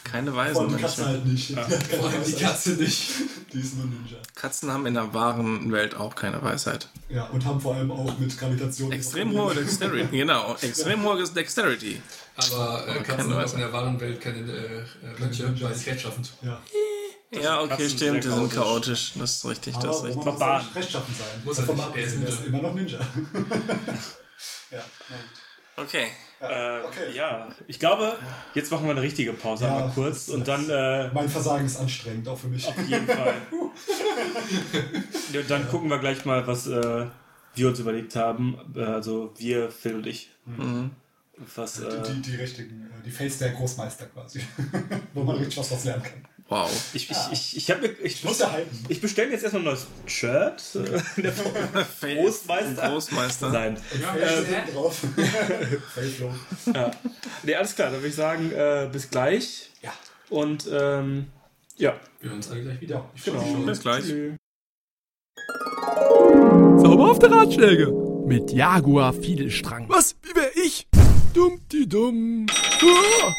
Keine 0.03 0.31
Vor 0.31 0.39
Weisen. 0.39 0.57
allem 0.61 0.77
die 0.77 0.83
Katze 0.83 1.05
halt 1.05 1.25
nicht. 1.25 1.55
Keine 1.55 1.67
Vor 1.67 2.09
allem 2.09 2.23
die 2.23 2.33
Weisheit. 2.33 2.47
Katze 2.47 2.69
nicht. 2.79 3.11
die 3.51 3.59
ist 3.59 3.75
nur 3.75 3.85
Ninja. 3.85 4.17
Katzen 4.35 4.71
haben 4.71 4.85
in 4.85 4.93
der 4.93 5.13
wahren 5.13 5.71
Welt 5.71 5.95
auch 5.95 6.13
keine 6.15 6.41
Weisheit. 6.43 6.89
Ja, 7.09 7.25
und 7.25 7.43
haben 7.43 7.59
vor 7.59 7.75
allem 7.75 7.91
auch 7.91 8.17
mit 8.19 8.37
Gravitation. 8.37 8.91
Extrem 8.91 9.31
hohe 9.33 9.55
Dexterity, 9.55 10.15
genau. 10.15 10.55
Extrem 10.61 11.03
hohe 11.03 11.23
Dexterity. 11.23 12.01
Aber 12.37 12.83
äh, 12.87 12.93
Katzen 12.95 13.03
keine 13.05 13.23
sind 13.23 13.33
auch 13.33 13.37
Weisheit. 13.37 13.53
in 13.53 13.59
der 13.59 13.73
wahren 13.73 14.01
Welt 14.01 14.21
keine 14.21 14.37
äh, 14.39 14.79
äh, 14.81 14.85
Mönche, 15.19 15.61
weil 15.63 15.73
sie 15.75 15.89
rechtschaffend. 15.89 16.33
Ja. 16.41 16.61
Ja, 17.31 17.59
okay, 17.59 17.69
Katzen 17.69 17.89
stimmt, 17.89 18.23
die 18.23 18.27
sind 18.29 18.53
chaotisch. 18.53 18.55
chaotisch. 18.55 19.13
Das 19.15 19.35
ist 19.37 19.45
richtig, 19.45 19.75
Aber 19.75 19.87
das 19.87 19.97
ist 19.97 20.03
richtig. 20.03 20.25
muss 20.25 20.75
rechtschaffen 20.75 21.15
sein. 21.15 21.41
Muss 21.43 21.57
er 21.59 21.73
nicht, 21.73 21.95
er 21.95 22.03
ist 22.03 22.15
ist 22.15 22.45
immer 22.45 22.61
noch 22.61 22.73
Ninja. 22.73 22.99
ja, 24.71 24.79
Okay. 25.77 26.07
Äh, 26.41 26.79
Okay. 26.85 27.11
Ja, 27.15 27.49
ich 27.67 27.79
glaube, 27.79 28.13
jetzt 28.53 28.71
machen 28.71 28.85
wir 28.85 28.91
eine 28.91 29.01
richtige 29.01 29.33
Pause, 29.33 29.65
Ja, 29.65 29.71
mal 29.79 29.91
kurz. 29.93 30.27
Und 30.29 30.47
dann 30.47 30.69
äh, 30.69 31.09
mein 31.13 31.27
Versagen 31.29 31.65
ist 31.65 31.77
anstrengend, 31.77 32.27
auch 32.29 32.37
für 32.37 32.47
mich. 32.47 32.65
auf 32.67 32.77
jeden 32.87 33.07
Fall. 33.07 33.33
ja, 35.33 35.41
dann 35.47 35.67
gucken 35.69 35.89
wir 35.89 35.97
gleich 35.99 36.23
mal, 36.25 36.45
was 36.47 36.67
äh, 36.67 37.05
wir 37.55 37.67
uns 37.67 37.79
überlegt 37.79 38.15
haben. 38.15 38.57
Äh, 38.75 38.81
Also 38.83 39.33
wir, 39.37 39.71
Phil 39.71 39.95
und 39.95 40.07
ich. 40.07 40.29
Was, 41.55 41.79
äh, 41.79 42.01
Die, 42.07 42.13
die, 42.13 42.21
die 42.31 42.35
richtigen, 42.37 42.89
äh, 42.99 43.03
die 43.05 43.11
Face 43.11 43.37
der 43.39 43.49
Großmeister 43.49 44.05
quasi. 44.07 44.41
Wo 45.13 45.23
man 45.23 45.35
richtig 45.37 45.57
was 45.57 45.69
draus 45.69 45.83
lernen 45.83 46.03
kann. 46.03 46.25
Wow. 46.47 46.69
ich 46.93 47.09
ich, 47.09 47.17
ich, 47.31 47.57
ich, 47.57 47.71
hab 47.71 47.81
mir, 47.81 47.87
ich, 48.03 48.17
Ich 48.17 48.23
muss 48.23 48.37
ja 48.39 48.51
halten. 48.51 48.85
ich 48.87 49.01
bestelle 49.01 49.31
jetzt 49.31 49.41
erstmal 49.43 49.63
ein 49.63 49.65
neues 49.65 49.87
Shirt. 50.05 50.61
äh, 50.75 51.21
der 51.21 51.33
Großmeister. 52.15 52.89
Großmeister. 52.89 53.51
Sein. 53.51 53.77
Face 53.77 54.45
steht 54.45 54.75
drauf. 54.75 55.01
Ja. 56.73 56.91
Nee, 57.43 57.55
alles 57.55 57.75
klar, 57.75 57.87
dann 57.89 57.97
würde 57.99 58.07
ich 58.09 58.15
sagen, 58.15 58.51
äh, 58.51 58.87
bis 58.91 59.09
gleich. 59.09 59.71
Ja. 59.81 59.91
Und 60.29 60.69
ähm, 60.71 61.27
ja, 61.77 61.99
Wir 62.21 62.29
hören 62.29 62.37
uns 62.37 62.49
alle 62.51 62.61
gleich 62.61 62.79
wieder. 62.81 63.09
Ich 63.15 63.23
genau. 63.25 63.41
Bis 63.65 63.79
gleich. 63.81 64.05
Tschüss. 64.05 64.35
Zauberhafte 66.81 67.29
Ratschläge 67.29 67.91
mit 68.25 68.51
Jaguar 68.51 69.13
Fiedelstrang. 69.13 69.89
Was? 69.89 70.15
Wie 70.23 70.35
wär 70.35 70.55
ich? 70.55 70.87
Dummdi 71.35 71.85
dumm. 71.85 72.45
Ah. 72.81 73.35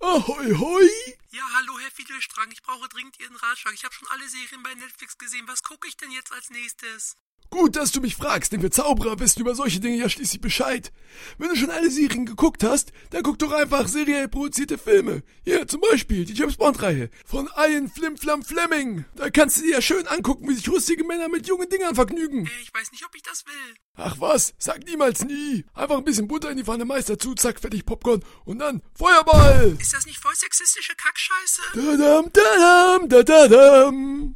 Ahoi 0.00 0.52
hoi. 0.52 0.90
Ja, 1.30 1.44
hallo 1.54 1.78
Herr 1.78 1.90
Fiedelstrang, 1.90 2.50
ich 2.52 2.62
brauche 2.62 2.86
dringend 2.90 3.18
Ihren 3.20 3.36
Ratschlag. 3.36 3.72
Ich 3.72 3.82
habe 3.82 3.94
schon 3.94 4.06
alle 4.08 4.28
Serien 4.28 4.62
bei 4.62 4.74
Netflix 4.74 5.16
gesehen. 5.16 5.48
Was 5.48 5.62
gucke 5.62 5.88
ich 5.88 5.96
denn 5.96 6.10
jetzt 6.10 6.30
als 6.30 6.50
nächstes? 6.50 7.16
Gut, 7.50 7.76
dass 7.76 7.92
du 7.92 8.00
mich 8.00 8.16
fragst, 8.16 8.52
denn 8.52 8.62
wir 8.62 8.70
Zauberer 8.70 9.18
wissen 9.20 9.40
über 9.40 9.54
solche 9.54 9.80
Dinge 9.80 9.96
ja 9.96 10.08
schließlich 10.08 10.40
Bescheid. 10.40 10.92
Wenn 11.38 11.48
du 11.48 11.56
schon 11.56 11.70
alle 11.70 11.90
Serien 11.90 12.26
geguckt 12.26 12.64
hast, 12.64 12.92
dann 13.10 13.22
guck 13.22 13.38
doch 13.38 13.52
einfach 13.52 13.88
seriell 13.88 14.28
produzierte 14.28 14.78
Filme. 14.78 15.22
Hier 15.44 15.66
zum 15.66 15.80
Beispiel 15.80 16.24
die 16.24 16.34
James 16.34 16.56
Bond-Reihe 16.56 17.10
von 17.24 17.48
Ian 17.56 17.88
Flim 17.88 18.16
Flam 18.16 18.42
Fleming. 18.42 19.04
Da 19.14 19.30
kannst 19.30 19.58
du 19.58 19.62
dir 19.62 19.72
ja 19.74 19.82
schön 19.82 20.06
angucken, 20.06 20.48
wie 20.48 20.54
sich 20.54 20.68
rustige 20.68 21.04
Männer 21.04 21.28
mit 21.28 21.46
jungen 21.46 21.68
Dingern 21.68 21.94
vergnügen. 21.94 22.48
Ich 22.62 22.74
weiß 22.74 22.90
nicht, 22.92 23.04
ob 23.06 23.14
ich 23.14 23.22
das 23.22 23.44
will. 23.46 23.74
Ach 23.94 24.16
was, 24.18 24.54
sag 24.58 24.84
niemals 24.84 25.24
nie. 25.24 25.64
Einfach 25.72 25.96
ein 25.98 26.04
bisschen 26.04 26.28
Butter 26.28 26.50
in 26.50 26.58
die 26.58 26.64
Pfanne, 26.64 26.84
Mais 26.84 27.06
dazu, 27.06 27.34
zack, 27.34 27.60
fertig 27.60 27.86
Popcorn 27.86 28.22
und 28.44 28.58
dann 28.58 28.82
Feuerball. 28.94 29.76
Ist 29.80 29.94
das 29.94 30.04
nicht 30.06 30.18
voll 30.18 30.34
sexistische 30.34 30.94
Kackscheiße? 30.96 31.62
Dadam, 31.74 32.30
dadam, 32.32 33.08
dadadam. 33.08 34.34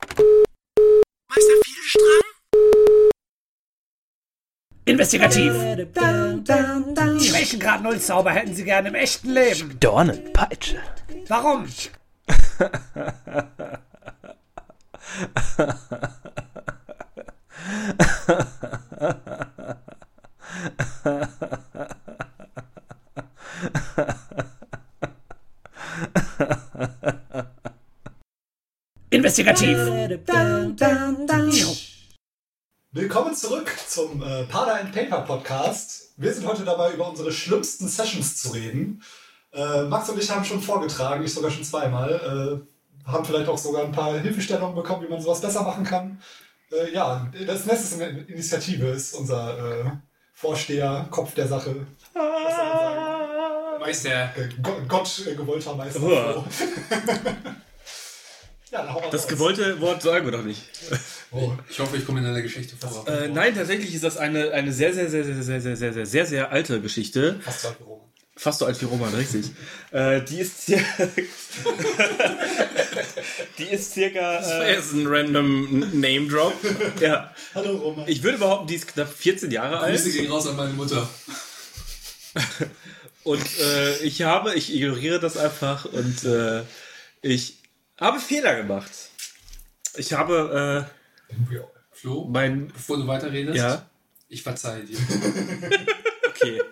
Meister 1.28 1.52
Fiedelstrang? 1.64 2.39
Investigativ. 4.90 5.52
Die 7.20 7.28
Schwächengrad 7.28 7.82
Null 7.82 8.00
Zauber 8.00 8.32
hätten 8.32 8.54
Sie 8.54 8.64
gerne 8.64 8.88
im 8.88 8.96
echten 8.96 9.30
Leben. 9.30 9.78
Dornenpeitsche. 9.78 10.78
Warum? 11.28 11.66
Investigativ. 29.10 29.78
Willkommen 32.92 33.36
zurück 33.36 33.72
zum 33.86 34.20
äh, 34.20 34.42
Pada 34.46 34.80
and 34.80 34.92
Paper 34.92 35.20
Podcast. 35.20 36.12
Wir 36.16 36.32
sind 36.32 36.44
heute 36.44 36.64
dabei, 36.64 36.92
über 36.92 37.08
unsere 37.08 37.30
schlimmsten 37.30 37.86
Sessions 37.86 38.38
zu 38.42 38.48
reden. 38.48 39.00
Äh, 39.52 39.82
Max 39.82 40.10
und 40.10 40.20
ich 40.20 40.28
haben 40.28 40.44
schon 40.44 40.60
vorgetragen, 40.60 41.22
ich 41.22 41.32
sogar 41.32 41.52
schon 41.52 41.62
zweimal. 41.62 42.64
Äh, 43.06 43.08
haben 43.08 43.24
vielleicht 43.24 43.48
auch 43.48 43.58
sogar 43.58 43.84
ein 43.84 43.92
paar 43.92 44.18
Hilfestellungen 44.18 44.74
bekommen, 44.74 45.04
wie 45.04 45.08
man 45.08 45.22
sowas 45.22 45.40
besser 45.40 45.62
machen 45.62 45.84
kann. 45.84 46.20
Äh, 46.72 46.92
ja, 46.92 47.30
das 47.46 47.64
Nest 47.64 47.84
ist 47.84 48.00
eine 48.00 48.22
Initiative, 48.22 48.86
ist 48.86 49.14
unser 49.14 49.56
äh, 49.56 49.84
Vorsteher, 50.34 51.06
Kopf 51.12 51.34
der 51.34 51.46
Sache. 51.46 51.86
Meister. 53.78 54.36
Äh, 54.36 54.48
Gott, 54.60 54.88
Gott 54.88 55.26
äh, 55.28 55.36
gewollter 55.36 55.76
Meister. 55.76 56.00
Ja, 58.70 59.00
Das 59.10 59.26
gewollte 59.26 59.80
Wort 59.80 60.00
sagen 60.02 60.24
wir 60.26 60.32
doch 60.32 60.44
nicht. 60.44 60.62
Oh. 61.32 61.52
Ich 61.68 61.78
hoffe, 61.80 61.96
ich 61.96 62.06
komme 62.06 62.20
in 62.20 62.26
einer 62.26 62.40
Geschichte 62.42 62.74
vor. 62.76 63.06
Äh, 63.08 63.28
nein, 63.28 63.54
tatsächlich 63.54 63.92
ist 63.94 64.04
das 64.04 64.16
eine, 64.16 64.52
eine 64.52 64.72
sehr, 64.72 64.94
sehr, 64.94 65.10
sehr, 65.10 65.24
sehr, 65.24 65.42
sehr, 65.42 65.60
sehr, 65.60 65.76
sehr, 65.76 65.92
sehr, 65.92 66.06
sehr, 66.06 66.26
sehr 66.26 66.50
alte 66.52 66.80
Geschichte. 66.80 67.40
Fast 67.40 67.60
zwei 67.62 67.70
Büro. 67.70 68.06
Fast 68.36 68.60
so 68.60 68.66
alt 68.66 68.80
wie 68.80 68.86
Roman, 68.86 69.12
richtig. 69.14 69.46
äh, 69.90 70.22
die 70.22 70.38
ist 70.40 70.62
circa. 70.62 70.84
die 73.58 73.64
ist 73.64 73.92
circa. 73.92 74.38
Äh, 74.38 74.76
Das 74.76 74.86
ist 74.86 74.92
ein 74.92 75.06
random 75.06 75.80
Name 76.00 76.28
Drop. 76.28 76.54
ja. 77.00 77.34
Hallo 77.54 77.76
Roman. 77.76 78.08
Ich 78.08 78.22
würde 78.22 78.38
behaupten, 78.38 78.66
die 78.68 78.76
ist 78.76 78.86
knapp 78.88 79.12
14 79.12 79.50
Jahre 79.50 79.78
Grüße 79.90 80.04
alt. 80.04 80.12
gehen 80.14 80.30
raus 80.30 80.46
an 80.46 80.56
meine 80.56 80.72
Mutter. 80.72 81.08
Und 83.24 83.42
äh, 83.60 83.98
ich 84.04 84.22
habe, 84.22 84.54
ich 84.54 84.74
ignoriere 84.74 85.20
das 85.20 85.36
einfach 85.36 85.84
und 85.84 86.24
äh, 86.24 86.62
ich 87.22 87.58
habe 88.00 88.18
Fehler 88.18 88.56
gemacht. 88.56 88.90
Ich 89.96 90.12
habe 90.12 90.86
Flo, 91.92 92.24
äh, 92.26 92.30
mein. 92.30 92.68
bevor 92.68 92.96
du 92.96 93.06
weiterredest, 93.06 93.56
Ja. 93.56 93.86
ich 94.28 94.42
verzeihe 94.42 94.84
dir. 94.84 94.98
Okay. 96.42 96.62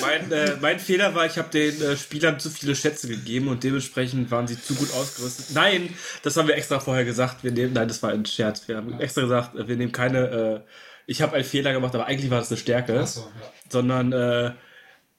Mein, 0.00 0.30
äh, 0.30 0.56
mein 0.60 0.78
Fehler 0.78 1.16
war, 1.16 1.26
ich 1.26 1.36
habe 1.36 1.50
den 1.50 1.82
äh, 1.82 1.96
Spielern 1.96 2.38
zu 2.38 2.48
viele 2.48 2.76
Schätze 2.76 3.08
gegeben 3.08 3.48
und 3.48 3.64
dementsprechend 3.64 4.30
waren 4.30 4.46
sie 4.46 4.60
zu 4.60 4.76
gut 4.76 4.92
ausgerüstet. 4.92 5.46
Nein, 5.52 5.92
das 6.22 6.36
haben 6.36 6.46
wir 6.46 6.54
extra 6.54 6.78
vorher 6.78 7.04
gesagt. 7.04 7.42
Wir 7.42 7.50
nehmen, 7.50 7.72
nein, 7.72 7.88
das 7.88 8.00
war 8.04 8.10
ein 8.12 8.24
Scherz. 8.24 8.68
Wir 8.68 8.76
haben 8.76 9.00
extra 9.00 9.22
gesagt, 9.22 9.56
äh, 9.56 9.66
wir 9.66 9.74
nehmen 9.76 9.90
keine. 9.90 10.18
Äh, 10.28 10.70
ich 11.06 11.22
habe 11.22 11.34
einen 11.34 11.44
Fehler 11.44 11.72
gemacht, 11.72 11.92
aber 11.96 12.06
eigentlich 12.06 12.30
war 12.30 12.38
das 12.38 12.52
eine 12.52 12.58
Stärke. 12.58 13.00
Achso, 13.00 13.22
ja. 13.22 13.52
Sondern, 13.68 14.12
äh, 14.12 14.52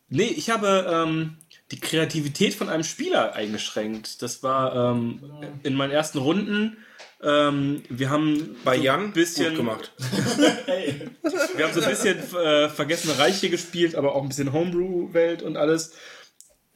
nee, 0.08 0.24
ich 0.38 0.50
habe 0.50 0.88
ähm, 0.90 1.38
die 1.72 1.80
Kreativität 1.80 2.54
von 2.54 2.70
einem 2.70 2.84
Spieler 2.84 3.34
eingeschränkt. 3.34 4.22
Das 4.22 4.44
war 4.44 4.92
ähm, 4.92 5.22
in 5.64 5.74
meinen 5.74 5.92
ersten 5.92 6.18
Runden. 6.18 6.78
Ähm, 7.24 7.84
wir 7.90 8.10
haben 8.10 8.58
Bei 8.64 8.78
so 8.78 8.84
Jan 8.84 9.06
ein 9.06 9.14
bisschen 9.14 9.50
gut 9.50 9.58
gemacht. 9.58 9.94
wir 11.56 11.66
haben 11.66 11.74
so 11.74 11.82
ein 11.82 11.90
bisschen 11.90 12.18
äh, 12.36 12.70
Vergessene 12.70 13.18
Reiche 13.18 13.50
gespielt, 13.50 13.96
aber 13.96 14.16
auch 14.16 14.24
ein 14.24 14.28
bisschen 14.28 14.52
Homebrew-Welt 14.52 15.44
und 15.44 15.56
alles. 15.58 15.94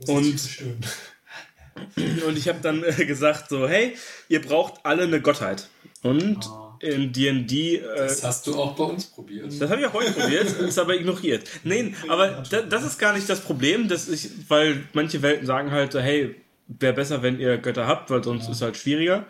Und-. 0.07 0.63
Und 2.25 2.37
ich 2.37 2.47
habe 2.47 2.59
dann 2.61 2.83
äh, 2.83 3.05
gesagt 3.05 3.49
so, 3.49 3.67
hey, 3.67 3.97
ihr 4.29 4.41
braucht 4.41 4.85
alle 4.85 5.03
eine 5.03 5.19
Gottheit. 5.19 5.67
Und 6.03 6.49
in 6.85 7.11
D&D... 7.11 7.77
Äh, 7.77 7.81
Das 7.97 8.23
hast 8.23 8.47
du 8.47 8.55
auch 8.55 8.75
bei 8.75 8.83
uns 8.85 9.05
probiert. 9.05 9.51
das 9.59 9.69
habe 9.69 9.81
ich 9.81 9.87
auch 9.87 9.93
heute 9.93 10.11
probiert, 10.11 10.45
ist 10.59 10.79
aber 10.79 10.95
ignoriert. 10.95 11.47
Nein, 11.63 11.95
aber 12.07 12.43
da, 12.49 12.61
das 12.61 12.83
ist 12.83 12.97
gar 12.97 13.13
nicht 13.13 13.29
das 13.29 13.41
Problem, 13.41 13.87
dass 13.87 14.07
ich, 14.07 14.29
weil 14.47 14.83
manche 14.93 15.21
Welten 15.21 15.45
sagen 15.45 15.71
halt, 15.71 15.93
hey, 15.93 16.35
wäre 16.67 16.93
besser, 16.93 17.21
wenn 17.21 17.39
ihr 17.39 17.57
Götter 17.57 17.87
habt, 17.87 18.09
weil 18.09 18.23
sonst 18.23 18.49
ist 18.49 18.61
halt 18.61 18.77
schwieriger. 18.77 19.25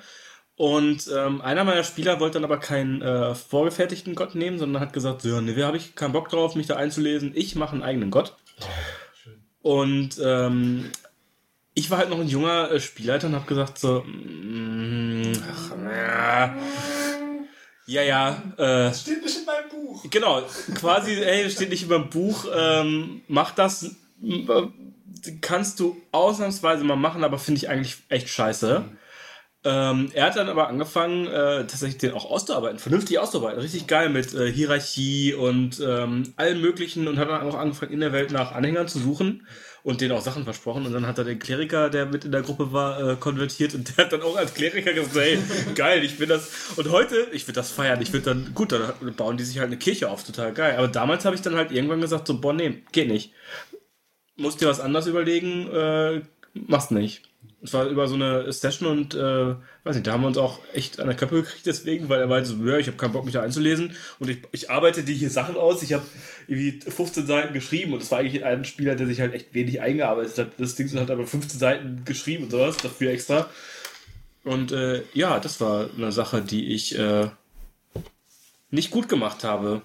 Und 0.57 1.09
ähm, 1.13 1.41
einer 1.41 1.65
meiner 1.65 1.83
Spieler 1.83 2.19
wollte 2.21 2.35
dann 2.35 2.45
aber 2.45 2.59
keinen 2.59 3.01
äh, 3.01 3.35
vorgefertigten 3.35 4.15
Gott 4.15 4.35
nehmen, 4.35 4.57
sondern 4.57 4.81
hat 4.81 4.93
gesagt, 4.93 5.21
so, 5.21 5.29
ja, 5.29 5.41
nee, 5.41 5.61
habe 5.61 5.75
ich 5.75 5.95
keinen 5.95 6.13
Bock 6.13 6.29
drauf, 6.29 6.55
mich 6.55 6.67
da 6.67 6.77
einzulesen. 6.77 7.33
Ich 7.35 7.55
mache 7.55 7.73
einen 7.73 7.83
eigenen 7.83 8.09
Gott. 8.09 8.37
Und 9.61 10.11
ähm, 10.23 10.91
ich 11.73 11.91
war 11.91 11.97
halt 11.97 12.09
noch 12.09 12.19
ein 12.19 12.29
junger 12.29 12.71
äh, 12.71 12.79
Spielleiter 12.79 13.27
und 13.27 13.35
habe 13.35 13.47
gesagt 13.47 13.77
so, 13.79 14.01
mm, 14.05 15.33
ach, 15.51 15.71
ja, 15.91 16.55
ja, 17.87 18.01
ja, 18.01 18.43
äh, 18.57 18.89
Das 18.89 19.01
steht 19.01 19.23
nicht 19.23 19.37
in 19.37 19.45
meinem 19.45 19.69
Buch. 19.69 20.05
Genau, 20.09 20.41
quasi, 20.75 21.13
ey, 21.13 21.49
steht 21.49 21.69
nicht 21.69 21.83
über 21.83 21.99
dem 21.99 22.09
Buch, 22.09 22.45
ähm, 22.53 23.21
mach 23.27 23.51
das, 23.51 23.95
kannst 25.41 25.79
du 25.79 26.01
ausnahmsweise 26.11 26.83
mal 26.83 26.95
machen, 26.95 27.23
aber 27.23 27.39
finde 27.39 27.59
ich 27.59 27.69
eigentlich 27.69 27.97
echt 28.09 28.29
scheiße. 28.29 28.83
Ähm, 29.63 30.11
er 30.13 30.25
hat 30.27 30.35
dann 30.35 30.47
aber 30.47 30.67
angefangen, 30.67 31.25
äh, 31.25 31.65
tatsächlich 31.65 31.97
den 31.97 32.11
auch 32.11 32.29
auszuarbeiten, 32.29 32.77
vernünftig 32.77 33.17
auszuarbeiten, 33.17 33.59
richtig 33.59 33.87
geil 33.87 34.09
mit 34.09 34.31
äh, 34.35 34.51
Hierarchie 34.51 35.33
und 35.33 35.79
ähm, 35.79 36.33
allem 36.35 36.61
möglichen 36.61 37.07
und 37.07 37.17
hat 37.17 37.29
dann 37.29 37.41
auch 37.41 37.55
angefangen, 37.55 37.91
in 37.91 37.99
der 37.99 38.13
Welt 38.13 38.31
nach 38.31 38.51
Anhängern 38.51 38.87
zu 38.87 38.99
suchen 38.99 39.47
und 39.85 40.01
denen 40.01 40.13
auch 40.13 40.21
Sachen 40.21 40.45
versprochen 40.45 40.87
und 40.87 40.93
dann 40.93 41.05
hat 41.05 41.19
er 41.19 41.23
den 41.25 41.37
Kleriker, 41.37 41.91
der 41.91 42.07
mit 42.07 42.25
in 42.25 42.31
der 42.31 42.41
Gruppe 42.41 42.73
war, 42.73 43.11
äh, 43.11 43.15
konvertiert 43.17 43.75
und 43.75 43.95
der 43.95 44.05
hat 44.05 44.13
dann 44.13 44.23
auch 44.23 44.35
als 44.35 44.55
Kleriker 44.55 44.93
gesagt, 44.93 45.15
hey, 45.15 45.37
geil, 45.75 46.03
ich 46.03 46.17
bin 46.17 46.27
das 46.27 46.73
und 46.75 46.89
heute, 46.89 47.27
ich 47.31 47.43
würde 47.43 47.53
das 47.53 47.69
feiern, 47.69 48.01
ich 48.01 48.11
würde 48.11 48.25
dann, 48.25 48.51
gut, 48.55 48.71
dann 48.71 48.93
bauen 49.15 49.37
die 49.37 49.43
sich 49.43 49.59
halt 49.59 49.67
eine 49.67 49.77
Kirche 49.77 50.09
auf, 50.09 50.23
total 50.23 50.53
geil, 50.53 50.75
aber 50.77 50.87
damals 50.87 51.23
habe 51.23 51.35
ich 51.35 51.43
dann 51.43 51.53
halt 51.53 51.71
irgendwann 51.71 52.01
gesagt, 52.01 52.25
so, 52.25 52.41
boah, 52.41 52.51
nee, 52.51 52.81
geht 52.93 53.09
nicht. 53.09 53.31
Musst 54.37 54.59
dir 54.59 54.67
was 54.67 54.79
anderes 54.79 55.05
überlegen, 55.05 55.69
äh, 55.71 56.21
machst 56.55 56.89
nicht. 56.89 57.21
Es 57.65 57.73
war 57.73 57.85
über 57.87 58.07
so 58.07 58.15
eine 58.15 58.51
Session 58.51 58.87
und 58.87 59.15
äh, 59.15 59.55
weiß 59.83 59.95
nicht, 59.95 60.07
da 60.07 60.13
haben 60.13 60.21
wir 60.21 60.27
uns 60.27 60.37
auch 60.37 60.59
echt 60.73 60.99
an 60.99 61.07
der 61.07 61.15
Köppe 61.15 61.41
gekriegt 61.41 61.65
deswegen, 61.65 62.07
weil 62.09 62.21
er 62.21 62.27
meinte 62.27 62.49
so, 62.49 62.55
ja, 62.63 62.77
ich 62.77 62.87
habe 62.87 62.97
keinen 62.97 63.11
Bock 63.11 63.25
mich 63.25 63.33
da 63.33 63.41
einzulesen 63.41 63.95
und 64.19 64.29
ich, 64.29 64.39
ich 64.51 64.69
arbeite 64.69 65.03
die 65.03 65.13
hier 65.13 65.29
Sachen 65.29 65.57
aus. 65.57 65.83
Ich 65.83 65.93
habe 65.93 66.05
irgendwie 66.47 66.79
15 66.79 67.25
Seiten 67.27 67.53
geschrieben 67.53 67.93
und 67.93 68.01
es 68.01 68.11
war 68.11 68.19
eigentlich 68.19 68.45
ein 68.45 68.65
Spieler, 68.65 68.95
der 68.95 69.07
sich 69.07 69.19
halt 69.19 69.33
echt 69.33 69.53
wenig 69.53 69.81
eingearbeitet 69.81 70.37
hat. 70.37 70.47
Das 70.57 70.75
Ding 70.75 70.89
hat 70.99 71.11
aber 71.11 71.25
15 71.25 71.59
Seiten 71.59 72.05
geschrieben 72.05 72.45
und 72.45 72.51
sowas, 72.51 72.77
dafür 72.77 73.11
extra. 73.11 73.49
Und 74.43 74.71
äh, 74.71 75.03
ja, 75.13 75.39
das 75.39 75.59
war 75.59 75.89
eine 75.97 76.11
Sache, 76.11 76.41
die 76.41 76.73
ich 76.73 76.97
äh, 76.97 77.29
nicht 78.69 78.91
gut 78.91 79.09
gemacht 79.09 79.43
habe. 79.43 79.81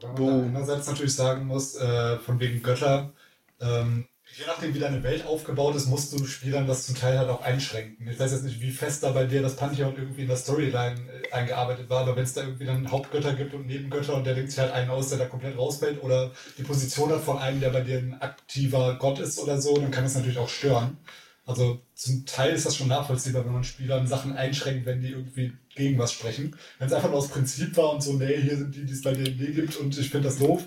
Wobei 0.00 0.30
man 0.30 0.52
da 0.52 0.58
einerseits 0.58 0.86
natürlich 0.86 1.14
sagen 1.14 1.46
muss, 1.46 1.74
äh, 1.76 2.18
von 2.18 2.38
wegen 2.38 2.62
Götter, 2.62 3.12
ähm, 3.60 4.06
je 4.38 4.46
nachdem 4.46 4.72
wie 4.72 4.78
deine 4.78 5.02
Welt 5.02 5.26
aufgebaut 5.26 5.74
ist, 5.74 5.86
musst 5.86 6.12
du 6.12 6.24
Spielern 6.24 6.66
das 6.66 6.86
zum 6.86 6.94
Teil 6.94 7.18
halt 7.18 7.28
auch 7.28 7.42
einschränken. 7.42 8.06
Ich 8.08 8.20
weiß 8.20 8.30
jetzt 8.30 8.44
nicht, 8.44 8.60
wie 8.60 8.70
fest 8.70 9.02
da 9.02 9.10
bei 9.10 9.24
dir 9.24 9.42
das 9.42 9.56
Pantheon 9.56 9.96
irgendwie 9.96 10.22
in 10.22 10.28
der 10.28 10.36
Storyline 10.36 10.94
äh, 10.94 11.32
eingearbeitet 11.32 11.90
war, 11.90 12.02
aber 12.02 12.14
wenn 12.14 12.22
es 12.22 12.34
da 12.34 12.42
irgendwie 12.42 12.64
dann 12.64 12.90
Hauptgötter 12.90 13.34
gibt 13.34 13.52
und 13.54 13.66
Nebengötter 13.66 14.14
und 14.14 14.24
der 14.24 14.34
denkt 14.34 14.52
sich 14.52 14.60
halt 14.60 14.72
einen 14.72 14.90
aus, 14.90 15.08
der 15.08 15.18
da 15.18 15.26
komplett 15.26 15.58
rausfällt 15.58 16.02
oder 16.02 16.30
die 16.56 16.62
Position 16.62 17.10
hat 17.10 17.20
von 17.20 17.38
einem, 17.38 17.60
der 17.60 17.70
bei 17.70 17.80
dir 17.80 17.98
ein 17.98 18.20
aktiver 18.20 18.96
Gott 19.00 19.18
ist 19.18 19.40
oder 19.40 19.60
so, 19.60 19.76
dann 19.76 19.90
kann 19.90 20.04
das 20.04 20.14
natürlich 20.14 20.38
auch 20.38 20.48
stören. 20.48 20.98
Also 21.44 21.80
zum 21.94 22.26
Teil 22.26 22.52
ist 22.52 22.66
das 22.66 22.76
schon 22.76 22.88
nachvollziehbar, 22.88 23.44
wenn 23.44 23.54
man 23.54 23.64
Spielern 23.64 24.06
Sachen 24.06 24.36
einschränkt, 24.36 24.86
wenn 24.86 25.00
die 25.00 25.12
irgendwie 25.12 25.54
gegen 25.74 25.98
was 25.98 26.12
sprechen. 26.12 26.54
Wenn 26.78 26.88
es 26.88 26.92
einfach 26.92 27.08
nur 27.08 27.18
aus 27.18 27.28
Prinzip 27.28 27.76
war 27.76 27.92
und 27.92 28.02
so, 28.02 28.12
nee, 28.12 28.40
hier 28.40 28.56
sind 28.56 28.74
die, 28.74 28.84
die 28.84 28.92
es 28.92 29.02
bei 29.02 29.14
D&D 29.14 29.52
gibt 29.52 29.76
und 29.76 29.96
ich 29.98 30.10
finde 30.10 30.28
das 30.28 30.38
doof, 30.38 30.64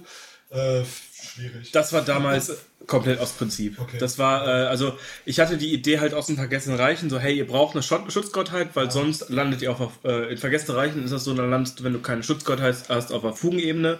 äh, 0.52 0.84
schwierig. 1.14 1.72
Das 1.72 1.94
war 1.94 2.02
damals 2.04 2.52
komplett 2.88 3.20
aus 3.20 3.32
Prinzip. 3.34 3.80
Okay. 3.80 3.98
Das 4.00 4.18
war, 4.18 4.46
äh, 4.48 4.68
also 4.68 4.98
ich 5.26 5.40
hatte 5.40 5.58
die 5.58 5.74
Idee 5.74 6.00
halt 6.00 6.14
aus 6.14 6.28
den 6.28 6.36
Vergessenen 6.36 6.78
Reichen, 6.78 7.10
so 7.10 7.20
hey, 7.20 7.36
ihr 7.38 7.48
braucht 7.48 7.74
eine 7.76 7.84
Schott- 7.84 8.12
Schutzgottheit, 8.12 8.70
weil 8.76 8.92
sonst 8.92 9.30
landet 9.30 9.62
ihr 9.62 9.72
auf, 9.72 9.80
auf 9.82 10.00
äh, 10.04 10.32
in 10.32 10.38
Vergessenen 10.38 10.76
Reichen 10.78 11.04
ist 11.04 11.12
das 11.12 11.24
so, 11.24 11.34
dann 11.34 11.50
landest 11.50 11.80
du, 11.80 11.84
wenn 11.84 11.94
du 11.94 12.00
keine 12.00 12.24
Schutzgottheit 12.24 12.90
hast, 12.90 13.12
auf 13.12 13.22
der 13.22 13.34
Fugenebene. 13.34 14.00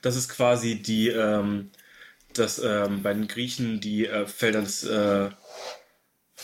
Das 0.00 0.16
ist 0.16 0.28
quasi 0.28 0.82
die, 0.82 1.08
ähm, 1.08 1.70
das 2.34 2.58
ähm, 2.64 3.02
bei 3.02 3.12
den 3.14 3.28
Griechen 3.28 3.80
die 3.80 4.06
äh, 4.06 4.26
Felder 4.26 4.62
des, 4.62 4.82
äh, 4.84 5.28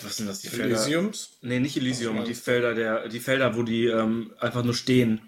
was 0.02 0.16
sind 0.18 0.28
das, 0.28 0.40
die 0.40 0.48
Felder? 0.48 0.76
Elysiums? 0.76 1.38
Nee, 1.42 1.58
nicht 1.58 1.76
Elysium, 1.76 2.24
die 2.24 2.34
Felder 2.34 2.74
der, 2.74 3.08
die 3.08 3.18
Felder, 3.20 3.56
wo 3.56 3.62
die 3.64 3.86
ähm, 3.86 4.32
einfach 4.38 4.62
nur 4.62 4.74
stehen. 4.74 5.20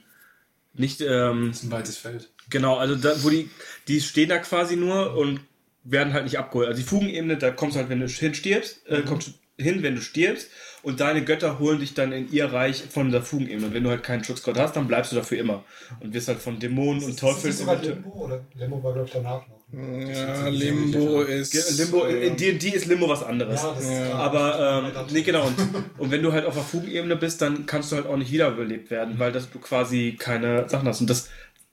Nicht, 0.74 1.00
ähm, 1.00 1.48
Das 1.48 1.56
ist 1.56 1.64
ein 1.64 1.70
weites 1.72 1.96
Feld. 1.96 2.30
Genau, 2.50 2.76
also 2.76 2.94
da, 2.96 3.14
wo 3.22 3.30
die, 3.30 3.48
die 3.88 4.00
stehen 4.00 4.28
da 4.28 4.38
quasi 4.38 4.76
nur 4.76 5.16
und 5.16 5.40
werden 5.84 6.12
halt 6.12 6.24
nicht 6.24 6.38
abgeholt. 6.38 6.68
Also 6.68 6.80
die 6.82 6.86
Fugenebene, 6.86 7.36
da 7.38 7.50
kommst 7.50 7.76
du 7.76 7.80
halt, 7.80 7.88
wenn 7.88 8.00
du 8.00 8.06
hinstirbst, 8.06 8.86
äh, 8.88 9.02
kommst 9.02 9.28
du 9.28 9.32
hin, 9.62 9.82
wenn 9.82 9.94
du 9.94 10.00
stirbst 10.00 10.48
und 10.82 11.00
deine 11.00 11.22
Götter 11.24 11.58
holen 11.58 11.80
dich 11.80 11.94
dann 11.94 12.12
in 12.12 12.30
ihr 12.32 12.46
Reich 12.52 12.82
von 12.90 13.10
der 13.10 13.22
Fugenebene. 13.22 13.66
Und 13.66 13.74
wenn 13.74 13.84
du 13.84 13.90
halt 13.90 14.02
keinen 14.02 14.24
Schutzgott 14.24 14.58
hast, 14.58 14.76
dann 14.76 14.86
bleibst 14.88 15.12
du 15.12 15.16
dafür 15.16 15.38
immer 15.38 15.64
und 16.00 16.12
wirst 16.14 16.28
halt 16.28 16.38
von 16.38 16.58
Dämonen 16.58 17.02
und 17.04 17.10
ist 17.10 17.22
das 17.22 17.30
Teufeln 17.34 17.52
sogar 17.54 17.74
eventuell- 17.74 17.96
Limbo 17.96 18.10
oder 18.24 18.44
Limbo 18.58 18.82
war 18.82 18.92
glaube 18.92 19.06
ich 19.06 19.12
danach 19.12 19.42
noch. 19.48 19.60
Ja, 19.72 20.48
Limbo 20.48 21.22
ist. 21.22 21.78
Limbo, 21.78 22.04
äh, 22.04 22.26
in 22.26 22.36
D&D 22.36 22.70
ist 22.70 22.86
Limbo 22.86 23.08
was 23.08 23.22
anderes. 23.22 23.62
Ja, 23.62 23.72
das 23.74 23.84
ist 23.84 23.88
klar. 24.06 24.14
Aber, 24.20 24.92
ähm, 24.96 25.06
nee, 25.12 25.22
genau. 25.22 25.46
Und, 25.46 25.56
und 25.98 26.10
wenn 26.10 26.22
du 26.22 26.32
halt 26.32 26.44
auf 26.44 26.54
der 26.54 26.64
Fugenebene 26.64 27.14
bist, 27.16 27.40
dann 27.40 27.66
kannst 27.66 27.92
du 27.92 27.96
halt 27.96 28.06
auch 28.06 28.16
nicht 28.16 28.32
wiederbelebt 28.32 28.90
werden, 28.90 29.18
weil 29.18 29.30
das 29.30 29.48
du 29.50 29.58
quasi 29.60 30.16
keine 30.18 30.68
Sachen 30.68 30.88
hast. 30.88 31.00
Und 31.00 31.08
das 31.10 31.28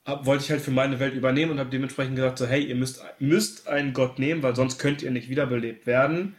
hab, 0.08 0.26
wollte 0.26 0.46
ich 0.46 0.52
halt 0.52 0.62
für 0.62 0.72
meine 0.72 1.00
Welt 1.00 1.14
übernehmen 1.14 1.52
und 1.52 1.60
habe 1.60 1.70
dementsprechend 1.70 2.16
gesagt, 2.16 2.38
so, 2.38 2.48
hey, 2.48 2.64
ihr 2.64 2.76
müsst, 2.76 3.04
müsst 3.20 3.68
einen 3.68 3.94
Gott 3.94 4.18
nehmen, 4.18 4.42
weil 4.42 4.56
sonst 4.56 4.80
könnt 4.80 5.04
ihr 5.04 5.12
nicht 5.12 5.30
wiederbelebt 5.30 5.86
werden. 5.86 6.38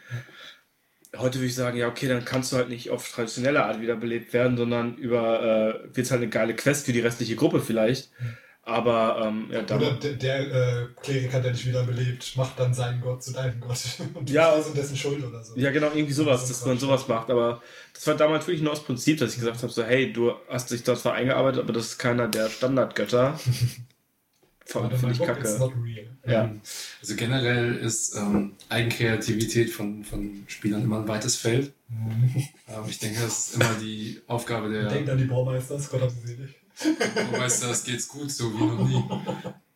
heute 1.16 1.38
würde 1.38 1.46
ich 1.46 1.54
sagen, 1.54 1.76
ja, 1.76 1.86
okay, 1.86 2.08
dann 2.08 2.24
kannst 2.24 2.50
du 2.50 2.56
halt 2.56 2.70
nicht 2.70 2.90
auf 2.90 3.08
traditionelle 3.08 3.64
Art 3.64 3.80
wiederbelebt 3.80 4.32
werden, 4.32 4.56
sondern 4.56 4.96
über, 4.96 5.84
äh, 5.84 5.96
wird 5.96 6.10
halt 6.10 6.22
eine 6.22 6.30
geile 6.30 6.56
Quest 6.56 6.86
für 6.86 6.92
die 6.92 7.00
restliche 7.00 7.36
Gruppe 7.36 7.60
vielleicht. 7.60 8.10
Aber, 8.68 9.22
ähm, 9.24 9.48
ja, 9.50 9.62
Oder 9.62 9.92
der, 9.92 10.12
der 10.12 10.40
äh, 10.40 10.86
Kleriker, 11.02 11.40
der 11.40 11.52
dich 11.52 11.66
wiederbelebt, 11.66 12.36
macht 12.36 12.58
dann 12.60 12.74
seinen 12.74 13.00
Gott 13.00 13.22
zu 13.22 13.32
deinem 13.32 13.60
Gott. 13.60 13.78
Und 14.14 14.28
Ja. 14.28 14.52
und 14.52 14.76
dessen 14.76 14.94
Schuld 14.96 15.24
oder 15.24 15.42
so. 15.42 15.56
ja, 15.56 15.70
genau, 15.70 15.86
irgendwie 15.94 16.12
sowas, 16.12 16.42
So 16.42 16.48
dass 16.48 16.66
man 16.66 16.78
sowas 16.78 17.08
macht. 17.08 17.30
Aber 17.30 17.62
das 17.94 18.06
war 18.06 18.14
damals 18.14 18.46
wirklich 18.46 18.60
nur 18.62 18.72
aus 18.72 18.84
Prinzip, 18.84 19.18
dass 19.18 19.32
ich 19.32 19.38
gesagt 19.40 19.62
habe, 19.62 19.72
so, 19.72 19.82
hey, 19.82 20.12
du 20.12 20.32
hast 20.50 20.70
dich 20.70 20.82
da 20.82 20.94
zwar 20.96 21.14
eingearbeitet, 21.14 21.60
aber 21.62 21.72
das 21.72 21.86
ist 21.86 21.98
keiner 21.98 22.28
der 22.28 22.50
Standardgötter. 22.50 23.38
Finde 24.66 25.12
ich 25.12 25.18
kacke. 25.18 25.58
not 25.58 25.72
real. 25.82 26.06
Ja. 26.26 26.54
Also 27.00 27.16
generell 27.16 27.74
ist 27.76 28.14
ähm, 28.16 28.52
Eigenkreativität 28.68 29.70
von, 29.70 30.04
von 30.04 30.44
Spielern 30.46 30.82
immer 30.82 30.98
ein 31.00 31.08
weites 31.08 31.36
Feld. 31.36 31.72
ähm, 31.90 32.44
ich 32.86 32.98
denke, 32.98 33.18
das 33.22 33.48
ist 33.48 33.54
immer 33.54 33.74
die 33.80 34.20
Aufgabe 34.26 34.68
der 34.72 34.90
Denkt 34.90 35.08
an 35.08 35.16
die 35.16 35.24
Baumeisters, 35.24 35.88
Gott 35.88 36.02
hab 36.02 36.10
sie 36.10 36.20
selig. 36.26 36.54
Baumeister, 37.30 37.74
geht's 37.84 38.08
gut, 38.08 38.30
so 38.30 38.52
wie 38.52 38.64
noch 38.64 38.86
nie. 38.86 39.04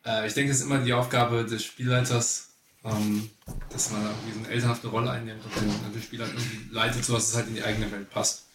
Äh, 0.05 0.27
ich 0.27 0.33
denke, 0.33 0.51
es 0.51 0.59
ist 0.59 0.65
immer 0.65 0.79
die 0.79 0.93
Aufgabe 0.93 1.45
des 1.45 1.63
Spielleiters, 1.63 2.49
ähm, 2.83 3.29
dass 3.69 3.91
man 3.91 4.03
irgendwie 4.03 4.33
so 4.33 4.39
eine 4.39 4.47
elternhafte 4.49 4.87
Rolle 4.87 5.11
einnimmt 5.11 5.43
und 5.43 5.55
den, 5.55 5.93
den 5.93 6.01
Spieler 6.01 6.27
irgendwie 6.27 6.73
leitet, 6.73 7.05
sodass 7.05 7.29
es 7.29 7.35
halt 7.35 7.47
in 7.47 7.55
die 7.55 7.63
eigene 7.63 7.91
Welt 7.91 8.09
passt. 8.09 8.45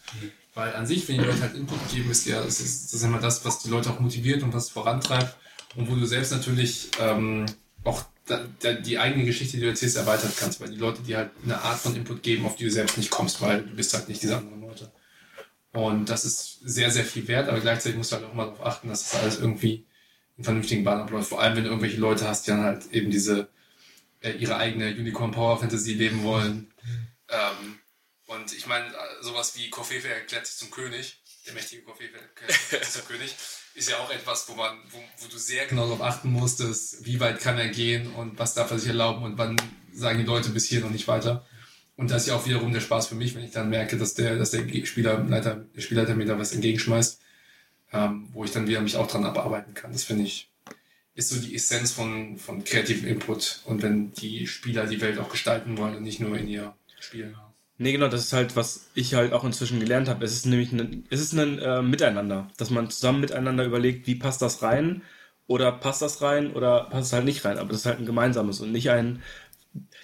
Weil 0.55 0.75
an 0.75 0.85
sich, 0.85 1.07
wenn 1.07 1.17
die 1.17 1.23
Leute 1.23 1.41
halt 1.41 1.55
Input 1.55 1.79
geben, 1.91 2.09
ist 2.09 2.25
ja, 2.25 2.41
das 2.41 2.59
ist, 2.59 2.85
das 2.85 2.93
ist 2.93 3.03
immer 3.03 3.19
das, 3.19 3.45
was 3.45 3.59
die 3.59 3.69
Leute 3.69 3.91
auch 3.91 3.99
motiviert 3.99 4.43
und 4.43 4.53
was 4.53 4.69
vorantreibt 4.69 5.35
und 5.75 5.89
wo 5.89 5.95
du 5.95 6.05
selbst 6.05 6.31
natürlich 6.31 6.89
ähm, 6.99 7.45
auch 7.83 8.03
da, 8.25 8.41
da, 8.59 8.73
die 8.73 8.99
eigene 8.99 9.25
Geschichte, 9.25 9.57
die 9.57 9.63
du 9.63 9.69
erzählst, 9.69 9.97
erweitern 9.97 10.31
kannst, 10.37 10.61
weil 10.61 10.69
die 10.69 10.77
Leute 10.77 11.01
dir 11.01 11.17
halt 11.17 11.31
eine 11.43 11.61
Art 11.61 11.79
von 11.79 11.95
Input 11.95 12.23
geben, 12.23 12.45
auf 12.45 12.55
die 12.55 12.65
du 12.65 12.71
selbst 12.71 12.97
nicht 12.97 13.09
kommst, 13.09 13.41
weil 13.41 13.63
du 13.63 13.75
bist 13.75 13.93
halt 13.93 14.09
nicht 14.09 14.21
diese 14.21 14.37
anderen 14.37 14.53
Leute. 14.53 14.58
Und 15.71 16.09
das 16.09 16.25
ist 16.25 16.59
sehr, 16.61 16.89
sehr 16.89 17.05
viel 17.05 17.27
wert, 17.27 17.47
aber 17.47 17.59
gleichzeitig 17.59 17.97
musst 17.97 18.11
du 18.11 18.15
halt 18.15 18.25
auch 18.25 18.33
mal 18.33 18.45
darauf 18.45 18.65
achten, 18.65 18.89
dass 18.89 19.09
das 19.09 19.21
alles 19.21 19.39
irgendwie 19.39 19.85
in 20.37 20.43
vernünftigen 20.43 20.83
Bahnen 20.83 21.01
abläuft. 21.01 21.29
Vor 21.29 21.41
allem, 21.41 21.55
wenn 21.55 21.63
du 21.63 21.69
irgendwelche 21.69 21.97
Leute 21.97 22.27
hast, 22.27 22.47
die 22.47 22.51
dann 22.51 22.63
halt 22.63 22.91
eben 22.91 23.11
diese, 23.11 23.49
äh, 24.21 24.31
ihre 24.31 24.57
eigene 24.57 24.89
Unicorn 24.89 25.31
Power 25.31 25.59
Fantasy 25.59 25.93
leben 25.93 26.23
wollen. 26.23 26.73
Ähm, 27.29 27.79
und 28.25 28.53
ich 28.53 28.65
meine, 28.65 28.93
sowas 29.21 29.55
wie 29.57 29.69
Kofefe 29.69 30.07
erklärt 30.07 30.47
sich 30.47 30.57
zum 30.57 30.71
König, 30.71 31.21
der 31.45 31.53
mächtige 31.53 31.83
Kofefe 31.83 32.17
erklärt 32.17 32.85
sich 32.85 32.93
zum 32.93 33.05
König, 33.07 33.35
ist 33.75 33.89
ja 33.89 33.97
auch 33.97 34.09
etwas, 34.11 34.49
wo 34.49 34.55
man, 34.55 34.77
wo, 34.89 34.97
wo 35.17 35.27
du 35.27 35.37
sehr 35.37 35.67
genau 35.67 35.83
darauf 35.83 36.01
achten 36.01 36.31
musst, 36.31 36.59
dass, 36.59 36.97
wie 37.01 37.19
weit 37.19 37.39
kann 37.39 37.57
er 37.57 37.69
gehen 37.69 38.13
und 38.13 38.39
was 38.39 38.53
darf 38.53 38.71
er 38.71 38.79
sich 38.79 38.89
erlauben 38.89 39.23
und 39.23 39.37
wann 39.37 39.55
sagen 39.93 40.19
die 40.19 40.25
Leute 40.25 40.49
bis 40.49 40.65
hier 40.65 40.81
noch 40.81 40.89
nicht 40.89 41.07
weiter. 41.07 41.45
Und 41.99 42.11
das 42.11 42.21
ist 42.21 42.27
ja 42.29 42.35
auch 42.35 42.45
wiederum 42.45 42.71
der 42.71 42.79
Spaß 42.79 43.07
für 43.07 43.15
mich, 43.15 43.35
wenn 43.35 43.43
ich 43.43 43.51
dann 43.51 43.69
merke, 43.69 43.97
dass 43.97 44.13
der, 44.13 44.37
dass 44.37 44.51
der 44.51 44.61
Spielerleiter, 44.85 45.65
der 45.75 45.81
Spielleiter 45.81 46.15
mir 46.15 46.23
da 46.23 46.39
was 46.39 46.53
entgegenschmeißt, 46.53 47.19
ähm, 47.91 48.29
wo 48.31 48.45
ich 48.45 48.51
dann 48.51 48.69
wieder 48.69 48.79
mich 48.79 48.95
auch 48.95 49.07
dran 49.07 49.25
abarbeiten 49.25 49.73
kann. 49.73 49.91
Das 49.91 50.05
finde 50.05 50.23
ich, 50.23 50.49
ist 51.15 51.27
so 51.27 51.41
die 51.41 51.53
Essenz 51.53 51.91
von, 51.91 52.37
von 52.37 52.63
kreativem 52.63 53.05
Input. 53.05 53.63
Und 53.65 53.81
wenn 53.81 54.13
die 54.13 54.47
Spieler 54.47 54.87
die 54.87 55.01
Welt 55.01 55.19
auch 55.19 55.27
gestalten 55.27 55.77
wollen 55.77 55.97
und 55.97 56.03
nicht 56.03 56.21
nur 56.21 56.37
in 56.37 56.47
ihr 56.47 56.73
Spiel. 57.01 57.35
Nee, 57.77 57.91
genau, 57.91 58.07
das 58.07 58.23
ist 58.23 58.31
halt, 58.31 58.55
was 58.55 58.87
ich 58.95 59.15
halt 59.15 59.33
auch 59.33 59.43
inzwischen 59.43 59.81
gelernt 59.81 60.07
habe. 60.07 60.23
Es 60.23 60.31
ist 60.31 60.45
nämlich 60.45 60.71
ein, 60.71 61.05
es 61.09 61.19
ist 61.19 61.33
ein 61.33 61.59
äh, 61.59 61.81
Miteinander, 61.81 62.47
dass 62.55 62.69
man 62.69 62.89
zusammen 62.89 63.19
miteinander 63.19 63.65
überlegt, 63.65 64.07
wie 64.07 64.15
passt 64.15 64.41
das 64.41 64.61
rein 64.61 65.01
oder 65.47 65.73
passt 65.73 66.01
das 66.01 66.21
rein 66.21 66.53
oder 66.53 66.85
passt 66.85 67.07
es 67.07 67.13
halt 67.13 67.25
nicht 67.25 67.43
rein. 67.43 67.57
Aber 67.57 67.67
das 67.67 67.81
ist 67.81 67.85
halt 67.87 67.99
ein 67.99 68.05
gemeinsames 68.05 68.61
und 68.61 68.71
nicht 68.71 68.89
ein. 68.89 69.21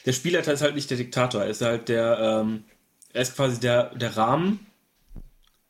Der 0.06 0.14
Spielleiter 0.14 0.53
ist 0.53 0.61
halt 0.61 0.76
nicht 0.76 0.90
der 0.90 0.98
Diktator, 0.98 1.44
er 1.44 1.49
ist 1.49 1.61
halt 1.61 1.90
der, 1.90 2.19
ähm, 2.19 2.64
er 3.14 3.22
ist 3.22 3.36
quasi 3.36 3.60
der, 3.60 3.95
der 3.95 4.15
Rahmen. 4.18 4.65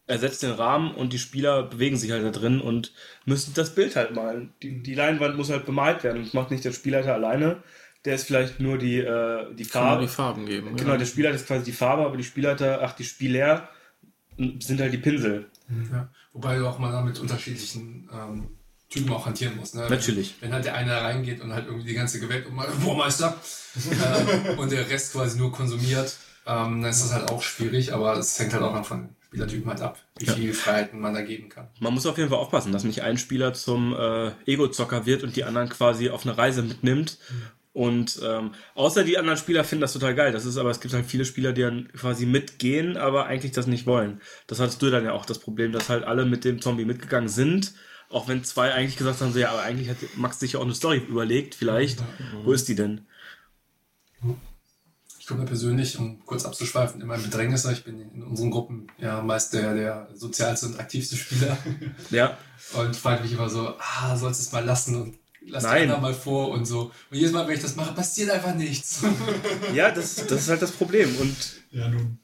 Er 0.07 0.19
setzt 0.19 0.43
den 0.43 0.51
Rahmen 0.51 0.93
und 0.93 1.13
die 1.13 1.19
Spieler 1.19 1.63
bewegen 1.63 1.97
sich 1.97 2.11
halt 2.11 2.23
da 2.23 2.29
drin 2.29 2.61
und 2.61 2.93
müssen 3.25 3.53
das 3.55 3.73
Bild 3.73 3.95
halt 3.95 4.13
malen. 4.13 4.53
Die, 4.61 4.83
die 4.83 4.93
Leinwand 4.93 5.35
muss 5.35 5.49
halt 5.49 5.65
bemalt 5.65 6.03
werden. 6.03 6.23
Das 6.23 6.33
macht 6.33 6.51
nicht 6.51 6.63
der 6.63 6.73
Spielleiter 6.73 7.13
alleine. 7.15 7.63
Der 8.03 8.13
ist 8.13 8.25
vielleicht 8.27 8.59
nur 8.59 8.77
die, 8.77 8.99
äh, 8.99 9.51
die 9.55 9.65
Farbe. 9.65 10.03
die 10.03 10.07
Farben 10.07 10.45
geben. 10.45 10.75
Genau, 10.75 10.95
der 10.95 11.05
Spielleiter 11.05 11.35
ist 11.35 11.47
quasi 11.47 11.65
die 11.65 11.71
Farbe, 11.71 12.05
aber 12.05 12.17
die 12.17 12.23
Spielleiter, 12.23 12.81
ach, 12.83 12.93
die 12.93 13.03
Spieler 13.03 13.67
sind 14.37 14.79
halt 14.79 14.93
die 14.93 14.99
Pinsel. 14.99 15.47
Ja. 15.91 16.09
Wobei 16.33 16.57
du 16.57 16.67
auch 16.67 16.77
mal 16.77 17.03
mit 17.03 17.19
unterschiedlichen 17.19 18.09
ähm, 18.13 18.49
Typen 18.95 19.13
auch 19.13 19.25
hantieren 19.25 19.55
musst. 19.57 19.75
Ne? 19.75 19.87
Natürlich. 19.89 20.35
Wenn 20.39 20.53
halt 20.53 20.65
der 20.65 20.75
eine 20.75 21.01
reingeht 21.01 21.41
und 21.41 21.53
halt 21.53 21.67
irgendwie 21.67 21.87
die 21.87 21.93
ganze 21.93 22.19
Gewalt 22.19 22.45
um 22.47 22.61
Bohrmeister 22.83 23.39
äh, 23.75 24.55
und 24.55 24.71
der 24.71 24.89
Rest 24.89 25.13
quasi 25.13 25.37
nur 25.37 25.51
konsumiert, 25.51 26.15
ähm, 26.47 26.81
dann 26.81 26.91
ist 26.91 27.03
das 27.03 27.13
halt 27.13 27.29
auch 27.29 27.41
schwierig, 27.41 27.93
aber 27.93 28.17
es 28.17 28.39
hängt 28.39 28.53
halt 28.53 28.63
auch 28.63 28.85
von 28.85 29.09
Spielertypen 29.27 29.67
halt 29.67 29.81
ab, 29.81 29.99
wie 30.17 30.27
viel 30.27 30.53
Freiheiten 30.53 30.99
man 30.99 31.13
da 31.13 31.21
geben 31.21 31.49
kann. 31.49 31.67
Man 31.79 31.93
muss 31.93 32.05
auf 32.05 32.17
jeden 32.17 32.29
Fall 32.29 32.37
aufpassen, 32.37 32.71
dass 32.71 32.83
nicht 32.83 33.01
ein 33.01 33.17
Spieler 33.17 33.53
zum 33.53 33.93
äh, 33.93 34.31
Ego-Zocker 34.45 35.05
wird 35.05 35.23
und 35.23 35.35
die 35.35 35.43
anderen 35.43 35.69
quasi 35.69 36.09
auf 36.09 36.25
eine 36.25 36.37
Reise 36.37 36.61
mitnimmt. 36.61 37.17
Und 37.73 38.21
ähm, 38.23 38.51
außer 38.75 39.03
die 39.03 39.17
anderen 39.17 39.37
Spieler 39.37 39.65
finden 39.65 39.81
das 39.81 39.91
total 39.91 40.15
geil. 40.15 40.31
Das 40.31 40.45
ist 40.45 40.55
aber, 40.55 40.69
es 40.69 40.79
gibt 40.79 40.93
halt 40.93 41.05
viele 41.05 41.25
Spieler, 41.25 41.51
die 41.51 41.61
dann 41.61 41.89
quasi 41.91 42.25
mitgehen, 42.25 42.95
aber 42.95 43.25
eigentlich 43.25 43.51
das 43.51 43.67
nicht 43.67 43.85
wollen. 43.85 44.21
Das 44.47 44.61
hattest 44.61 44.81
du 44.81 44.89
dann 44.89 45.03
ja 45.03 45.11
auch 45.11 45.25
das 45.25 45.39
Problem, 45.39 45.73
dass 45.73 45.89
halt 45.89 46.05
alle 46.05 46.23
mit 46.23 46.45
dem 46.45 46.61
Zombie 46.61 46.85
mitgegangen 46.85 47.27
sind. 47.27 47.73
Auch 48.09 48.27
wenn 48.27 48.43
zwei 48.43 48.73
eigentlich 48.73 48.97
gesagt 48.97 49.21
haben, 49.21 49.33
so, 49.33 49.39
ja, 49.39 49.51
aber 49.51 49.61
eigentlich 49.61 49.89
hat 49.89 49.97
Max 50.15 50.39
sich 50.39 50.53
ja 50.53 50.59
auch 50.59 50.63
eine 50.63 50.75
Story 50.75 50.97
überlegt, 50.97 51.55
vielleicht. 51.55 51.99
Wo 52.43 52.51
ist 52.53 52.67
die 52.67 52.75
denn? 52.75 53.05
Ich 55.19 55.27
komme 55.27 55.45
persönlich, 55.45 55.97
um 55.97 56.23
kurz 56.25 56.45
abzuschweifen, 56.45 57.01
immer 57.01 57.15
in 57.15 57.23
Bedrängnis. 57.23 57.65
Ich 57.65 57.83
bin 57.83 57.99
in 57.99 58.23
unseren 58.23 58.51
Gruppen 58.51 58.87
ja 58.99 59.21
meist 59.21 59.53
der, 59.53 59.73
der 59.73 60.07
sozialste 60.13 60.67
und 60.67 60.79
aktivste 60.79 61.15
Spieler 61.15 61.57
Ja, 62.11 62.37
und 62.73 62.95
frage 62.95 63.23
mich 63.23 63.31
immer 63.31 63.49
so, 63.49 63.73
ah, 63.79 64.15
sollst 64.15 64.39
du 64.39 64.45
es 64.45 64.51
mal 64.51 64.63
lassen 64.63 65.01
und 65.01 65.17
lass 65.47 65.63
die 65.63 65.69
Nein. 65.69 65.81
anderen 65.83 66.01
mal 66.01 66.13
vor 66.13 66.49
und 66.49 66.65
so. 66.65 66.91
Und 67.09 67.17
jedes 67.17 67.31
Mal, 67.31 67.47
wenn 67.47 67.55
ich 67.55 67.61
das 67.61 67.75
mache, 67.75 67.93
passiert 67.93 68.29
einfach 68.29 68.53
nichts. 68.53 69.01
ja 69.73 69.89
das, 69.91 70.15
das 70.27 70.41
ist 70.41 70.49
halt 70.49 70.61
das 70.61 70.71
Problem. 70.71 71.15
Und 71.17 71.35
Ja, 71.75 71.89
nun, 71.89 72.19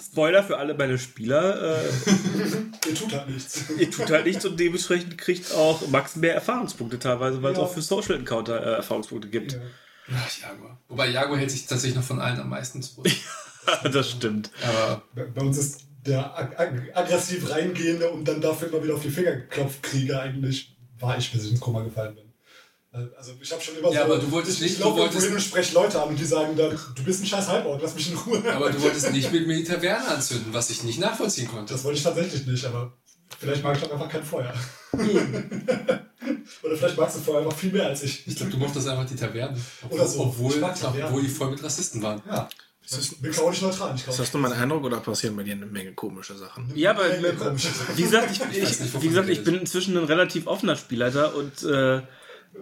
Spoiler 0.00 0.44
für 0.44 0.56
alle 0.56 0.74
meine 0.74 0.98
Spieler, 0.98 1.80
äh, 1.80 1.88
ihr 2.88 2.94
tut 2.94 3.12
halt 3.12 3.28
nichts. 3.28 3.64
ihr 3.76 3.90
tut 3.90 4.08
halt 4.10 4.24
nichts 4.24 4.44
und 4.44 4.58
dementsprechend 4.60 5.18
kriegt 5.18 5.52
auch 5.52 5.88
Max 5.88 6.14
mehr 6.14 6.34
Erfahrungspunkte 6.34 6.98
teilweise, 7.00 7.42
weil 7.42 7.52
es 7.52 7.58
Ja. 7.58 7.64
auch 7.64 7.72
für 7.72 7.82
Social 7.82 8.14
Encounter 8.14 8.60
äh, 8.64 8.74
Erfahrungspunkte 8.76 9.28
gibt. 9.28 9.52
Ja. 9.54 9.58
Ach, 10.14 10.38
Jaguar. 10.40 10.80
Wobei 10.88 11.08
Jaguar 11.08 11.38
hält 11.38 11.50
sich 11.50 11.66
tatsächlich 11.66 11.96
noch 11.96 12.04
von 12.04 12.20
allen 12.20 12.38
am 12.40 12.48
meisten 12.50 12.80
zurück. 12.80 13.08
das 13.92 14.10
stimmt. 14.12 14.50
Aber 14.62 15.02
Bei 15.14 15.24
bei 15.24 15.40
uns 15.42 15.58
ist 15.58 15.80
der 16.06 16.38
ag 16.38 16.56
ag 16.58 16.70
aggressiv 16.94 17.50
reingehende 17.50 18.08
und 18.10 18.26
dann 18.28 18.40
dafür 18.40 18.68
immer 18.68 18.82
wieder 18.84 18.94
auf 18.94 19.02
die 19.02 19.10
Finger 19.10 19.32
geklopft 19.32 19.82
kriege 19.82 20.20
eigentlich, 20.20 20.76
war 21.00 21.18
ich, 21.18 21.32
bis 21.32 21.44
ich 21.44 21.50
ins 21.50 21.60
Koma 21.60 21.82
gefallen 21.82 22.14
bin. 22.14 22.27
Also 23.16 23.32
ich 23.40 23.50
habe 23.52 23.62
schon 23.62 23.76
immer 23.76 23.90
Ja, 23.92 24.06
so, 24.06 24.12
aber 24.12 24.18
du 24.22 24.30
wolltest 24.30 24.56
ich, 24.56 24.62
nicht- 24.62 24.72
ich 24.72 24.78
du 24.78 24.84
laufe 24.88 25.00
wolltest- 25.00 25.24
hin 25.26 25.34
und 25.34 25.40
spreche 25.40 25.74
Leute 25.74 26.02
an 26.02 26.08
und 26.08 26.18
die 26.18 26.24
sagen 26.24 26.56
dann, 26.56 26.78
du 26.94 27.02
bist 27.04 27.22
ein 27.22 27.26
scheiß 27.26 27.48
Halbort, 27.48 27.80
lass 27.82 27.94
mich 27.94 28.10
in 28.12 28.18
Ruhe. 28.18 28.42
Aber 28.54 28.70
du 28.70 28.80
wolltest 28.82 29.12
nicht 29.12 29.32
mit 29.32 29.46
mir 29.46 29.56
die 29.56 29.64
Taverne 29.64 30.08
anzünden, 30.08 30.52
was 30.52 30.70
ich 30.70 30.82
nicht 30.84 30.98
nachvollziehen 30.98 31.48
konnte. 31.48 31.72
Das 31.74 31.84
wollte 31.84 31.98
ich 31.98 32.04
tatsächlich 32.04 32.46
nicht, 32.46 32.64
aber 32.64 32.92
vielleicht 33.38 33.62
mag 33.62 33.76
ich 33.76 33.82
doch 33.82 33.92
einfach 33.92 34.08
kein 34.08 34.24
Feuer. 34.24 34.52
Oder 36.62 36.76
vielleicht 36.76 36.96
magst 36.98 37.16
du 37.16 37.20
Feuer 37.20 37.42
noch 37.42 37.56
viel 37.56 37.72
mehr 37.72 37.86
als 37.86 38.02
ich. 38.02 38.26
Ich 38.26 38.36
glaube, 38.36 38.50
du 38.52 38.58
mochtest 38.58 38.88
einfach 38.88 39.06
die 39.06 39.16
Taverne. 39.16 39.56
Oder 39.90 40.06
so. 40.06 40.20
Obwohl, 40.20 40.52
Ich 40.56 40.62
obwohl 40.62 41.22
die 41.22 41.28
voll 41.28 41.50
mit 41.50 41.62
Rassisten 41.62 42.02
waren. 42.02 42.22
Ja. 42.26 42.48
Ich 42.90 43.20
bin 43.20 43.38
auch 43.38 43.50
nicht 43.50 43.60
neutral. 43.62 43.94
Ich 43.94 44.06
Ist 44.08 44.18
das 44.18 44.32
nur 44.32 44.40
mein 44.42 44.52
Eindruck 44.54 44.82
oder 44.84 44.98
passieren 45.00 45.36
bei 45.36 45.42
dir 45.42 45.52
eine 45.52 45.66
Menge 45.66 45.92
komische 45.92 46.36
Sachen? 46.38 46.72
Ja, 46.74 46.92
aber 46.92 47.04
wie 47.96 48.02
gesagt, 48.02 48.30
ich, 48.30 48.40
ich, 48.40 48.62
nicht, 48.80 48.80
wovon 48.94 49.02
wie 49.02 49.08
gesagt, 49.08 49.28
ich 49.28 49.44
bin 49.44 49.56
inzwischen 49.56 49.96
ein 49.98 50.04
relativ 50.04 50.46
offener 50.46 50.74
Spielleiter 50.74 51.34
und 51.34 51.62
äh, 51.64 52.00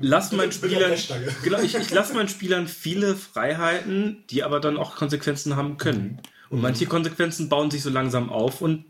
lass 0.00 0.32
meinen 0.32 0.52
Spielern 0.52 0.92
genau, 1.42 1.60
ich, 1.60 1.74
ich 1.74 1.90
lasse 1.90 2.14
meinen 2.14 2.28
Spielern 2.30 2.68
viele 2.68 3.14
Freiheiten, 3.14 4.24
die 4.30 4.42
aber 4.42 4.60
dann 4.60 4.76
auch 4.76 4.96
Konsequenzen 4.96 5.56
haben 5.56 5.76
können. 5.76 6.20
Und 6.48 6.62
manche 6.62 6.86
Konsequenzen 6.86 7.48
bauen 7.48 7.70
sich 7.70 7.82
so 7.82 7.90
langsam 7.90 8.30
auf 8.30 8.60
und 8.60 8.84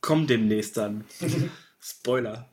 kommen 0.00 0.26
demnächst 0.26 0.76
dann. 0.76 1.04
Spoiler. 1.82 2.46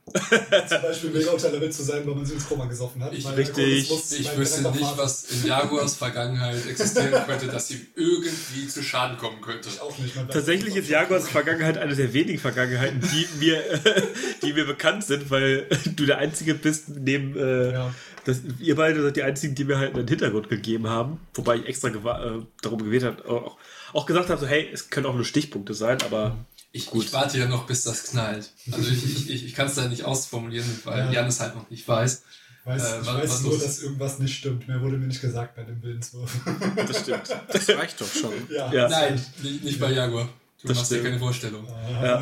Zum 0.69 0.81
Beispiel 0.81 1.09
mega 1.09 1.31
unter 1.31 1.49
der 1.51 1.59
Welt 1.59 1.73
zu 1.73 1.83
sein, 1.83 2.07
weil 2.07 2.15
man 2.15 2.25
sich 2.25 2.35
ins 2.35 2.47
Koma 2.47 2.63
gesoffen 2.65 3.03
hat. 3.03 3.13
Ich- 3.13 3.25
weil 3.25 3.33
richtig. 3.35 3.57
Alkoholismus 3.91 4.11
Ich 4.13 4.37
wüsste 4.37 4.71
nicht, 4.71 4.97
was 4.97 5.23
in 5.31 5.45
Jaguars 5.47 5.95
Vergangenheit 5.95 6.65
existieren 6.65 7.11
könnte, 7.27 7.47
dass 7.47 7.69
ihm 7.71 7.85
irgendwie 7.95 8.67
zu 8.69 8.81
Schaden 8.81 9.17
kommen 9.17 9.41
könnte. 9.41 9.67
Ich 9.67 9.81
auch 9.81 9.97
nicht. 9.97 10.15
Tatsächlich 10.31 10.77
ist 10.77 10.87
Jaguars 10.89 11.27
Vergangenheit 11.27 11.77
eine 11.77 11.93
der 11.93 12.13
wenigen 12.13 12.39
Vergangenheiten, 12.39 13.01
die 13.01 13.27
mir, 13.45 13.61
die 14.43 14.53
mir 14.53 14.65
bekannt 14.65 15.03
sind, 15.03 15.29
weil 15.29 15.67
du 15.97 16.05
der 16.05 16.19
Einzige 16.19 16.53
bist, 16.55 16.87
neben 16.87 17.35
äh, 17.37 17.73
Ja. 17.73 17.93
das, 18.23 18.37
ihr 18.59 18.75
beide 18.77 19.03
seid 19.03 19.17
die 19.17 19.23
Einzigen, 19.23 19.55
die 19.55 19.65
mir 19.65 19.77
halt 19.77 19.93
einen 19.95 20.07
Hintergrund 20.07 20.47
gegeben 20.47 20.87
haben. 20.87 21.19
Wobei 21.33 21.57
ich 21.57 21.65
extra 21.65 21.89
äh, 21.89 22.41
darum 22.61 22.81
gewählt 22.81 23.03
habe, 23.03 23.27
auch, 23.29 23.57
auch 23.91 24.05
gesagt 24.05 24.29
habe, 24.29 24.39
so, 24.39 24.47
hey, 24.47 24.69
es 24.71 24.89
können 24.89 25.05
auch 25.05 25.15
nur 25.15 25.25
Stichpunkte 25.25 25.73
sein, 25.73 26.01
aber 26.03 26.37
Ich, 26.77 26.93
ich 26.93 27.13
warte 27.13 27.37
ja 27.37 27.47
noch, 27.47 27.65
bis 27.65 27.83
das 27.83 28.03
knallt. 28.05 28.49
Also 28.71 28.89
ich, 28.89 29.03
ich, 29.05 29.29
ich, 29.29 29.45
ich 29.47 29.53
kann 29.55 29.67
es 29.67 29.75
da 29.75 29.87
nicht 29.87 30.03
ausformulieren, 30.03 30.67
weil 30.85 31.05
Ja. 31.05 31.11
Jan 31.11 31.27
es 31.27 31.39
halt 31.39 31.55
noch 31.55 31.69
nicht 31.69 31.87
weiß. 31.87 32.21
weiß, 32.65 32.83
Äh, 32.83 32.99
ich 33.01 33.07
was- 33.07 33.15
weiß 33.15 33.29
was 33.29 33.41
nur, 33.43 33.57
dass 33.59 33.79
irgendwas 33.81 34.19
nicht 34.19 34.37
stimmt. 34.37 34.67
Mehr 34.67 34.81
wurde 34.81 34.97
mir 34.97 35.07
nicht 35.07 35.21
gesagt 35.21 35.55
bei 35.55 35.63
dem 35.63 35.81
Willenswurf. 35.81 36.31
Das 36.75 36.99
stimmt. 37.01 37.23
Das 37.51 37.69
reicht 37.77 37.99
doch 38.01 38.11
schon. 38.11 38.33
ja. 38.49 38.71
Ja. 38.73 38.89
Nein, 38.89 39.21
nicht, 39.41 39.63
nicht 39.63 39.79
bei 39.79 39.91
Jaguar. 39.91 40.29
Du 40.61 40.67
Das 40.69 40.77
machst 40.77 40.91
dir 40.91 40.95
stimmt. 40.95 41.07
keine 41.09 41.19
Vorstellung. 41.19 41.67
Ja. 42.01 42.21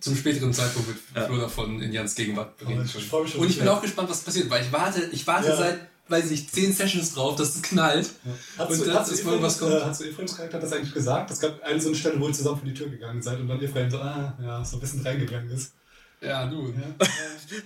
Zum 0.00 0.16
späteren 0.16 0.52
Zeitpunkt 0.52 0.88
wird 0.88 1.26
Flo 1.26 1.36
davon 1.38 1.80
in 1.82 1.92
Jans 1.92 2.14
Gegenwart 2.14 2.54
Aber 2.60 2.70
reden 2.70 2.84
ich 2.86 2.92
können. 2.92 3.04
freu 3.04 3.22
mich 3.22 3.32
schon 3.32 3.40
Und 3.42 3.50
ich 3.50 3.58
bin 3.58 3.68
auch 3.68 3.82
gespannt, 3.82 4.08
was 4.08 4.20
passiert, 4.22 4.48
weil 4.50 4.62
ich 4.64 4.72
warte, 4.72 5.08
ich 5.12 5.26
warte 5.26 5.48
Ja. 5.48 5.56
seit, 5.56 5.78
weiß 6.08 6.30
ich 6.30 6.48
10 6.48 6.72
Sessions 6.72 7.14
drauf, 7.14 7.36
dass 7.36 7.56
es 7.56 7.62
knallt. 7.62 8.10
Hast 8.56 8.70
Und 8.70 8.86
dann 8.86 9.04
ist 9.04 9.24
mal 9.24 9.42
was 9.42 9.58
kommt. 9.58 9.72
äh, 9.72 9.80
hast 9.82 10.00
du 10.00 10.04
Ephraims 10.04 10.36
Charakter 10.36 10.58
das 10.58 10.72
eigentlich 10.72 10.94
gesagt? 10.94 11.30
Es 11.30 11.40
gab 11.40 11.62
eine 11.62 11.80
so 11.80 11.88
eine 11.88 11.96
Stelle, 11.96 12.20
wo 12.20 12.28
ihr 12.28 12.32
zusammen 12.32 12.58
vor 12.58 12.68
die 12.68 12.74
Tür 12.74 12.88
gegangen 12.88 13.22
seid 13.22 13.38
und 13.40 13.48
dann 13.48 13.60
Ephraim 13.60 13.90
so, 13.90 13.98
ah, 13.98 14.36
ja, 14.42 14.64
so 14.64 14.76
ein 14.76 14.80
bisschen 14.80 15.02
reingegangen 15.02 15.50
ist. 15.50 15.72
Ja, 16.20 16.46
du. 16.46 16.68
Ja, 16.68 17.06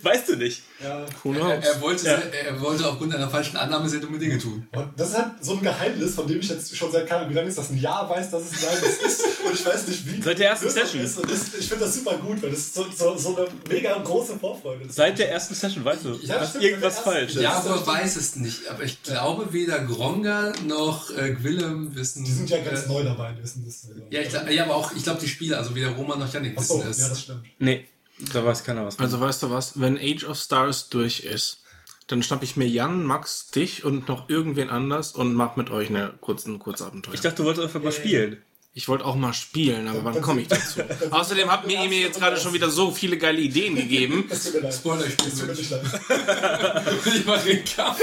Weißt 0.03 0.29
du 0.29 0.37
nicht. 0.37 0.63
ja. 0.83 1.07
Who 1.23 1.33
Er, 1.33 1.39
knows? 1.59 1.65
er, 1.65 1.81
wollte, 1.81 2.03
sehr- 2.03 2.45
er 2.45 2.61
wollte 2.61 2.87
aufgrund 2.87 3.15
einer 3.15 3.31
falschen 3.31 3.57
Annahme 3.57 3.89
sehr 3.89 4.01
dumme 4.01 4.19
Dinge 4.19 4.39
tun. 4.39 4.67
Und 4.73 4.91
das 4.97 5.09
ist 5.11 5.17
halt 5.19 5.31
so 5.41 5.53
ein 5.55 5.63
Geheimnis, 5.63 6.15
von 6.15 6.27
dem 6.27 6.39
ich 6.41 6.49
jetzt 6.51 6.77
schon 6.77 6.93
seit 6.93 7.07
keine 7.07 7.21
Ahnung, 7.21 7.31
wie 7.31 7.35
lange 7.37 7.49
ist 7.49 7.57
das, 7.59 7.71
ein 7.71 7.79
Jahr 7.79 8.09
weiß, 8.11 8.31
dass 8.31 8.43
es 8.43 8.53
ein 8.53 8.61
Geheimnis 8.61 8.99
ist. 9.03 9.25
Und 9.47 9.55
ich 9.55 9.65
weiß 9.67 9.89
nicht, 9.89 10.07
wie. 10.07 10.23
Seit 10.23 10.39
der 10.39 10.51
ersten 10.51 10.69
Session. 10.71 11.03
Ist. 11.03 11.19
Und 11.19 11.31
das, 11.31 11.55
ich 11.59 11.67
finde 11.69 11.85
das 11.87 11.95
super 11.95 12.17
gut, 12.19 12.43
weil 12.43 12.51
das 12.51 12.59
ist 12.61 12.75
so, 12.75 12.87
so, 12.95 13.17
so 13.17 13.37
eine 13.37 13.47
mega 13.69 13.97
große 13.99 14.39
Vorfreude. 14.39 14.85
Seit 14.89 15.19
der 15.19 15.31
ersten 15.33 15.55
Session 15.55 15.85
weißt 15.85 16.05
du, 16.05 16.19
Ja, 16.23 16.39
dass 16.39 16.51
stimmt, 16.51 16.65
irgendwas 16.65 16.99
falsch 16.99 17.35
ist. 17.35 17.41
Ja, 17.43 17.55
aber 17.55 17.77
ist- 17.77 17.87
weiß 17.87 18.17
es 18.17 18.37
nicht. 18.37 18.69
Aber 18.69 18.83
ich 18.85 19.03
glaube, 19.03 19.53
weder 19.53 19.79
Gronga 19.81 20.53
noch 20.67 21.11
äh, 21.17 21.33
Gwillem 21.33 21.95
wissen. 21.97 22.23
Die 22.25 22.33
sind 22.33 22.51
ja 22.51 22.59
ganz 22.63 22.85
äh, 22.85 22.89
neu 22.89 23.03
dabei, 23.03 23.35
wissen 23.41 23.65
das. 23.67 23.89
Ja, 24.11 24.21
ich, 24.21 24.55
ja, 24.55 24.65
aber 24.65 24.77
auch, 24.77 24.93
ich 24.95 25.03
glaube, 25.03 25.21
die 25.21 25.29
Spieler, 25.29 25.57
also 25.59 25.75
weder 25.75 25.89
Roman 25.89 26.19
noch 26.19 26.27
Achso, 26.33 26.79
wissen 26.79 26.89
es. 26.91 26.99
ja, 27.01 27.09
das 27.09 27.21
stimmt. 27.23 27.45
Nee, 27.59 27.87
da 28.33 28.45
weiß 28.45 28.65
keiner 28.65 28.87
was. 28.87 28.99
Also 28.99 29.21
weißt 29.21 29.43
du 29.43 29.51
was, 29.51 29.81
wenn 29.81 29.97
Age 29.99 30.25
of 30.25 30.39
Stars 30.39 30.89
durch 30.89 31.21
ist, 31.21 31.63
dann 32.07 32.23
schnapp 32.23 32.43
ich 32.43 32.57
mir 32.57 32.67
Jan, 32.67 33.05
Max, 33.05 33.51
dich 33.51 33.85
und 33.85 34.09
noch 34.09 34.29
irgendwen 34.29 34.71
anders 34.71 35.13
und 35.13 35.35
mach 35.35 35.57
mit 35.57 35.71
euch 35.71 35.89
eine 35.89 36.13
kurzen 36.21 36.59
Kurzabenteuer. 36.59 37.15
ich 37.15 37.21
dachte, 37.21 37.37
du 37.37 37.45
wolltest 37.45 37.65
einfach 37.65 37.83
mal 37.83 37.93
spielen. 37.93 38.43
Ich 38.75 38.89
wollte 38.89 39.05
auch 39.05 39.17
mal 39.17 39.35
spielen, 39.35 39.87
aber 39.87 40.03
wann 40.03 40.23
komme 40.23 40.41
ich 40.41 40.49
dazu? 40.49 40.81
Außerdem 41.11 41.51
habt 41.51 41.71
ihr 41.71 41.79
mir 41.91 42.01
jetzt 42.01 42.19
gerade 42.19 42.39
schon 42.41 42.55
wieder 42.55 42.71
so 42.71 42.91
viele 42.91 43.19
geile 43.19 43.39
Ideen 43.39 43.77
gegeben. 43.77 44.25
Spoiler, 44.73 45.05
ich 45.07 45.19
nicht 45.19 45.71
leid. 45.71 45.83
Ich 47.05 47.27
mache 47.27 47.47
den 47.49 47.65
Kampf. 47.65 48.01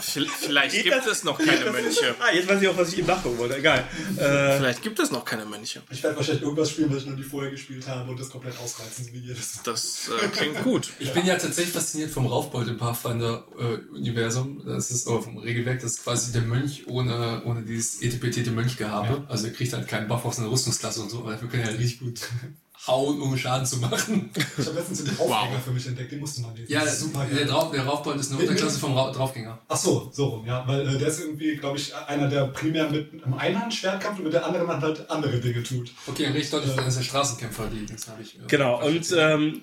Vielleicht, 0.00 0.30
vielleicht 0.38 0.82
gibt 0.84 1.06
es 1.06 1.24
noch 1.24 1.38
keine 1.38 1.70
Mönche. 1.72 2.14
Ah, 2.20 2.32
jetzt 2.32 2.48
weiß 2.48 2.62
ich 2.62 2.68
auch, 2.68 2.76
was 2.76 2.92
ich 2.92 3.00
ihm 3.00 3.06
nachgucken 3.06 3.38
wollte. 3.38 3.56
Egal. 3.56 3.84
Äh, 4.16 4.58
Vielleicht 4.58 4.82
gibt 4.82 4.98
es 5.00 5.10
noch 5.10 5.24
keine 5.24 5.44
Mönche. 5.44 5.82
Ich 5.90 6.02
werde 6.02 6.16
wahrscheinlich 6.16 6.42
irgendwas 6.42 6.70
spielen, 6.70 6.90
was 6.94 7.02
ich 7.02 7.08
noch 7.08 7.16
nie 7.16 7.22
vorher 7.24 7.50
gespielt 7.50 7.86
habe 7.88 8.10
und 8.10 8.20
das 8.20 8.30
komplett 8.30 8.56
ausreizen, 8.58 9.08
wie 9.12 9.18
jedes. 9.18 9.60
Das 9.64 10.08
äh, 10.22 10.28
klingt 10.28 10.62
gut. 10.62 10.90
Ich 11.00 11.12
bin 11.12 11.26
ja 11.26 11.34
tatsächlich 11.36 11.74
fasziniert 11.74 12.10
vom 12.12 12.26
Raufbold 12.26 12.68
im 12.68 12.78
Pathfinder-Universum. 12.78 14.62
das 14.66 14.90
ist 14.92 15.06
oder 15.08 15.22
vom 15.22 15.38
Regelwerk, 15.38 15.80
das 15.80 15.92
ist 15.94 16.04
quasi 16.04 16.32
der 16.32 16.42
Mönch 16.42 16.84
ohne, 16.86 17.42
ohne 17.44 17.62
dieses 17.62 18.00
etipetete 18.02 18.50
Mönchgehabe. 18.52 19.24
Also 19.28 19.46
er 19.48 19.52
kriegt 19.52 19.72
halt 19.80 19.88
keinen 19.88 20.08
Buff 20.08 20.24
auf 20.24 20.34
seine 20.34 20.50
Rüstungsklasse 20.50 21.00
und 21.02 21.10
so, 21.10 21.18
aber 21.20 21.32
dafür 21.32 21.48
kann 21.48 21.60
er 21.60 21.66
halt 21.66 21.78
richtig 21.78 22.00
gut 22.00 22.20
hauen, 22.86 23.20
um 23.20 23.36
Schaden 23.36 23.66
zu 23.66 23.76
machen. 23.76 24.30
Ich 24.56 24.66
habe 24.66 24.76
letztens 24.78 25.04
den 25.04 25.14
Draufgänger 25.14 25.60
für 25.62 25.70
mich 25.70 25.86
entdeckt, 25.86 26.12
den 26.12 26.20
musst 26.20 26.38
du 26.38 26.42
mal 26.42 26.54
lesen. 26.54 26.72
Ja, 26.72 26.80
Das 26.82 26.94
ist 26.94 27.00
super 27.00 27.26
der. 27.26 27.44
Drauf, 27.44 27.70
der 27.72 27.84
Raufbold 27.84 28.18
ist 28.18 28.32
eine 28.32 28.40
Unterklasse 28.40 28.78
vom 28.78 28.96
Ra 28.96 29.10
Draufgänger. 29.12 29.58
Ach 29.68 29.76
so, 29.76 30.10
so 30.14 30.26
rum, 30.28 30.46
ja, 30.46 30.66
weil 30.66 30.88
äh, 30.88 30.98
der 30.98 31.08
ist 31.08 31.20
irgendwie, 31.20 31.56
glaube 31.56 31.76
ich, 31.76 31.94
einer, 31.94 32.28
der 32.28 32.44
primär 32.46 32.88
mit 32.88 33.22
einem 33.22 33.34
Einhandschwert 33.34 34.00
kämpft 34.00 34.20
und 34.20 34.24
mit 34.24 34.32
der 34.32 34.46
anderen 34.46 34.66
Hand 34.68 34.82
halt 34.82 35.10
andere 35.10 35.38
Dinge 35.40 35.62
tut. 35.62 35.92
Okay, 36.06 36.22
dann 36.24 36.32
richtig 36.32 36.50
deutlich, 36.52 36.74
dann 36.74 36.86
ist 36.86 36.96
der 36.96 37.04
Straßenkämpfer, 37.04 37.66
die 37.66 37.84
Dings 37.84 38.08
habe 38.08 38.22
ich. 38.22 38.36
äh, 38.36 38.42
genau, 38.48 38.82
und 38.86 39.14
ähm, 39.14 39.62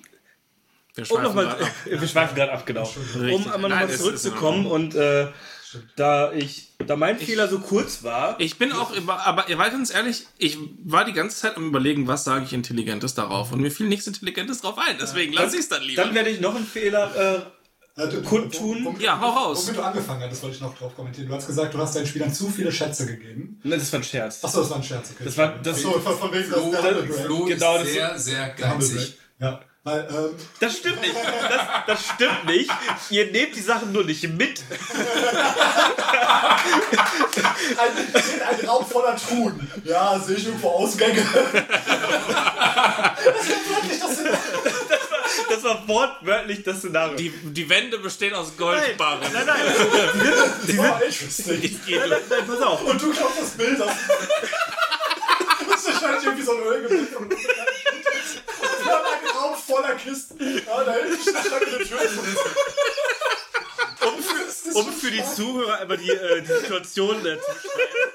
Wir 0.94 1.02
um 1.02 1.06
schweifen 1.06 1.22
nochmal, 1.24 1.56
wir 1.86 2.08
schweifen 2.08 2.36
gerade 2.36 2.52
ab, 2.52 2.64
genau. 2.66 2.88
Um 3.16 3.42
nochmal 3.42 3.90
zurückzukommen 3.90 4.64
und 4.66 4.94
äh, 4.94 5.26
da 5.96 6.32
ich, 6.32 6.72
da 6.86 6.96
mein 6.96 7.18
Fehler 7.18 7.48
so 7.48 7.58
kurz 7.60 8.02
war, 8.02 8.38
Ich 8.40 8.58
bin 8.58 8.72
auch, 8.72 8.92
über, 8.94 9.26
aber 9.26 9.48
ihr 9.48 9.58
war 9.58 9.70
ganz 9.70 9.92
ehrlich, 9.92 10.26
ich 10.38 10.56
war 10.84 11.04
die 11.04 11.12
ganze 11.12 11.36
Zeit 11.36 11.56
am 11.56 11.66
überlegen, 11.68 12.06
was 12.06 12.24
sage 12.24 12.44
ich 12.44 12.52
Intelligentes 12.52 13.14
darauf. 13.14 13.52
Und 13.52 13.60
mir 13.60 13.70
fiel 13.70 13.88
nichts 13.88 14.06
Intelligentes 14.06 14.60
drauf 14.62 14.78
ein, 14.78 14.96
deswegen 15.00 15.32
lasse 15.32 15.56
ich 15.56 15.62
es 15.62 15.68
dann 15.68 15.82
lieber. 15.82 16.02
dann 16.04 16.14
werde 16.14 16.30
ich 16.30 16.40
noch 16.40 16.54
einen 16.54 16.66
Fehler. 16.66 17.14
Äh, 17.16 17.42
Äh, 18.00 18.06
du- 18.08 18.22
Kundtun? 18.22 18.84
womit- 18.84 19.02
Ja, 19.02 19.20
hau 19.20 19.28
raus. 19.30 19.64
Womit 19.66 19.78
du 19.78 19.82
angefangen 19.82 20.22
hast, 20.22 20.30
das 20.30 20.42
wollte 20.44 20.54
ich 20.54 20.62
noch 20.62 20.78
drauf 20.78 20.94
kommentieren. 20.94 21.26
Du 21.26 21.34
hast 21.34 21.48
gesagt, 21.48 21.74
du 21.74 21.78
hast 21.78 21.96
deinen 21.96 22.06
Spielern 22.06 22.32
zu 22.32 22.48
viele 22.48 22.70
Schätze 22.70 23.06
gegeben. 23.06 23.60
ne, 23.64 23.76
das 23.76 23.92
war 23.92 23.98
ein 23.98 24.04
Scherz. 24.04 24.44
Achso, 24.44 24.60
das 24.60 24.70
war 24.70 24.76
ein 24.76 24.84
Scherz, 24.84 25.10
okay. 25.12 25.24
Das 25.24 25.36
war- 25.36 25.58
das- 25.60 25.78
Achso, 25.78 25.98
von, 25.98 26.32
wegen, 26.32 26.48
das 26.48 26.60
Flo, 26.60 26.70
der. 26.70 27.04
Flo 27.24 27.44
Genau, 27.46 27.74
ist 27.76 27.84
das- 27.84 27.92
sehr, 27.92 28.18
sehr 28.20 28.48
geizig. 28.50 29.18
Ja, 29.40 29.60
weil, 29.88 30.06
ähm, 30.10 30.34
Das 30.60 30.76
stimmt 30.76 31.00
nicht. 31.00 31.14
Das, 31.14 31.62
das 31.86 32.06
stimmt 32.14 32.44
nicht. 32.44 32.70
Ihr 33.10 33.30
nehmt 33.30 33.56
die 33.56 33.60
Sachen 33.60 33.92
nur 33.92 34.04
nicht 34.04 34.22
mit. 34.28 34.62
ein, 37.78 37.90
ein 38.60 38.68
Raum 38.68 38.86
voller 38.86 39.16
Truhen. 39.16 39.70
Ja, 39.84 40.18
sehe 40.18 40.36
ich 40.36 40.46
irgendwo 40.46 40.68
Ausgänge. 40.70 41.22
das 41.22 41.56
ist 43.46 43.70
wirklich 43.70 44.00
das 44.00 44.18
Das 45.48 45.64
war 45.64 45.88
wortwörtlich 45.88 46.62
das 46.62 46.78
Szenario. 46.78 47.16
Die, 47.16 47.30
die 47.30 47.68
Wände 47.68 47.98
bestehen 47.98 48.34
aus 48.34 48.56
Goldbarren. 48.56 49.20
Nein, 49.32 49.46
nein. 49.46 50.78
war 50.78 51.02
interesting. 51.02 51.80
nein, 51.88 51.98
nein, 52.10 52.20
nein, 52.28 52.46
pass 52.46 52.60
auf. 52.60 52.82
Und 52.82 53.00
du 53.00 53.10
klappst 53.10 53.40
das 53.40 53.50
Bild 53.50 53.80
aus. 53.80 53.92
Wahrscheinlich 56.00 56.24
irgendwie 56.24 56.42
so 56.44 56.52
ein 56.52 56.62
Ölgemälde. 56.62 57.06
von. 57.06 57.30
Wir 57.30 57.36
haben 58.92 59.04
einen 59.06 59.36
Raum 59.36 59.56
voller 59.56 59.94
Kisten. 59.94 60.38
Ja, 60.66 60.84
da 60.84 60.92
hinten 60.94 61.20
steht 61.22 61.36
eine 61.52 61.78
Tür. 61.84 61.98
Um 64.06 64.22
für, 64.22 64.78
um 64.78 64.92
für 64.92 65.10
die 65.10 65.24
Zuhörer 65.24 65.78
einmal 65.80 65.96
die, 65.98 66.10
äh, 66.10 66.40
die 66.42 66.46
Situation 66.46 67.16
äh, 67.26 67.38
zu 67.40 67.46
beschreiben. 67.52 68.12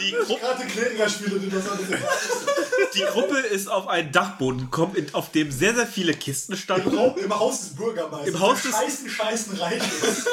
Die, 0.00 0.12
Gru 0.12 0.36
Gerade 0.38 0.64
Kleringer-Spiele, 0.66 1.40
die 2.94 3.00
Gruppe 3.02 3.38
ist 3.40 3.68
auf 3.68 3.86
einen 3.86 4.10
Dachboden 4.12 4.62
gekommen, 4.62 5.06
auf 5.12 5.30
dem 5.30 5.52
sehr, 5.52 5.74
sehr 5.74 5.86
viele 5.86 6.14
Kisten 6.14 6.56
standen. 6.56 6.90
Im 7.18 7.38
Haus 7.38 7.60
des 7.60 7.76
Bürgermeisters. 7.76 8.28
Im 8.34 8.40
Haus 8.40 8.62
des- 8.62 8.72
scheißen, 8.72 9.10
scheißen 9.10 9.58
Reich 9.58 9.82
ist. 10.02 10.26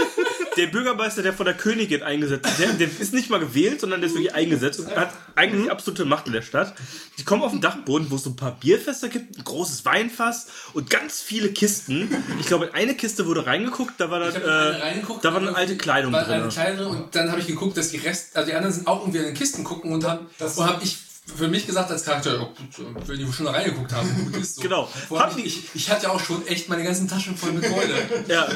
Der 0.57 0.67
Bürgermeister, 0.67 1.21
der 1.21 1.33
von 1.33 1.45
der 1.45 1.55
Königin 1.55 2.03
eingesetzt 2.03 2.47
ist, 2.47 2.59
der, 2.59 2.73
der 2.73 2.87
ist 2.99 3.13
nicht 3.13 3.29
mal 3.29 3.39
gewählt, 3.39 3.79
sondern 3.79 4.01
der 4.01 4.09
ist 4.09 4.15
wirklich 4.15 4.33
eingesetzt 4.33 4.79
und 4.79 4.95
hat 4.95 5.13
eigentlich 5.35 5.65
die 5.65 5.71
absolute 5.71 6.05
Macht 6.05 6.27
in 6.27 6.33
der 6.33 6.41
Stadt. 6.41 6.73
Die 7.17 7.23
kommen 7.23 7.43
auf 7.43 7.51
den 7.51 7.61
Dachboden, 7.61 8.09
wo 8.09 8.15
es 8.15 8.23
so 8.23 8.31
ein 8.31 8.35
paar 8.35 8.57
Bierfässer 8.59 9.09
gibt, 9.09 9.37
ein 9.37 9.43
großes 9.43 9.85
Weinfass 9.85 10.47
und 10.73 10.89
ganz 10.89 11.21
viele 11.21 11.49
Kisten. 11.49 12.09
Ich 12.39 12.47
glaube, 12.47 12.65
in 12.65 12.73
eine 12.73 12.95
Kiste 12.95 13.25
wurde 13.25 13.45
reingeguckt, 13.45 13.93
da 13.97 14.09
war 14.09 14.19
dann, 14.19 14.41
äh, 14.41 14.49
reingeguckt. 14.49 15.23
da 15.23 15.33
war 15.33 15.41
eine 15.41 15.55
alte 15.55 15.77
Kleidung 15.77 16.11
war 16.11 16.27
Alte 16.27 16.41
drin. 16.41 16.49
Kleidung 16.49 16.89
und 16.89 17.15
dann 17.15 17.29
habe 17.31 17.39
ich 17.39 17.47
geguckt, 17.47 17.77
dass 17.77 17.89
die 17.89 17.97
Rest, 17.97 18.35
also 18.35 18.49
die 18.49 18.55
anderen 18.55 18.73
sind 18.73 18.87
auch 18.87 19.01
irgendwie 19.01 19.19
in 19.19 19.25
den 19.25 19.33
Kisten 19.35 19.63
gucken 19.63 19.91
und 19.91 20.03
haben, 20.03 20.25
und 20.39 20.65
habe 20.65 20.83
ich 20.83 20.97
für 21.35 21.47
mich 21.47 21.65
gesagt 21.65 21.91
als 21.91 22.03
Charakter, 22.05 22.39
oh, 22.41 22.83
wenn 23.05 23.17
die 23.19 23.31
schon 23.31 23.45
da 23.45 23.51
reingeguckt 23.51 23.91
haben, 23.93 24.09
gut 24.31 24.37
ist 24.41 24.55
so. 24.55 24.61
Genau. 24.61 24.89
Allem 25.09 25.37
ich, 25.37 25.63
ich 25.75 25.89
hatte 25.89 26.03
ja 26.07 26.11
auch 26.11 26.19
schon 26.19 26.45
echt 26.47 26.69
meine 26.69 26.83
ganzen 26.83 27.07
Taschen 27.07 27.35
voll 27.35 27.51
mit 27.51 27.63
Keule. 27.63 27.93
Ja, 28.27 28.47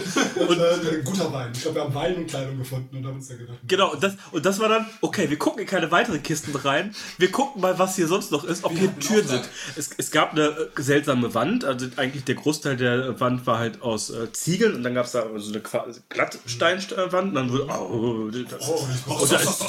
Und 0.48 0.60
äh, 0.60 0.98
ein 0.98 1.04
guter 1.04 1.32
Wein. 1.32 1.52
Ich 1.54 1.62
glaube, 1.62 1.76
wir 1.76 1.84
haben 1.84 1.94
Wein 1.94 2.16
und 2.16 2.28
Kleidung 2.28 2.58
gefunden 2.58 2.98
und 2.98 3.06
haben 3.06 3.16
uns 3.16 3.28
da 3.28 3.36
gedacht. 3.36 3.58
genau. 3.68 3.92
Und 3.92 4.04
das, 4.04 4.14
und 4.32 4.46
das 4.46 4.60
war 4.60 4.70
dann, 4.70 4.86
okay, 5.02 5.30
wir 5.30 5.38
gucken 5.38 5.62
in 5.62 5.68
keine 5.68 5.92
weiteren 5.92 6.22
Kisten 6.24 6.56
rein. 6.56 6.96
Wir 7.18 7.32
gucken 7.32 7.62
mal, 7.62 7.78
was 7.80 7.96
hier 7.96 8.08
sonst 8.08 8.32
noch 8.32 8.44
ist, 8.44 8.64
ob 8.64 8.72
hier 8.72 8.90
hatten 8.90 9.00
Türen 9.00 9.28
sind. 9.28 9.50
Es, 9.76 9.90
es 9.98 10.12
gab 10.12 10.32
eine 10.32 10.48
äh, 10.48 10.82
seltsame 10.82 11.34
Wand. 11.34 11.64
Also 11.66 11.88
eigentlich 11.98 12.24
der 12.24 12.36
Großteil 12.36 12.78
der 12.78 13.20
Wand 13.20 13.46
war 13.46 13.60
halt 13.60 13.82
aus 13.82 14.10
äh, 14.10 14.32
Ziegeln 14.34 14.76
und 14.76 14.84
dann 14.84 14.96
gab 14.96 15.06
es 15.06 15.12
da 15.12 15.26
so 15.38 15.52
eine 15.52 15.62
Glattsteinwand. 16.10 17.30
Und 17.30 17.36
dann 17.36 17.52
wurde, 17.52 17.68
oh, 17.70 18.30
Oh, 18.68 18.88
ich 18.94 19.22
und 19.22 19.32
da, 19.32 19.38
ist, 19.38 19.64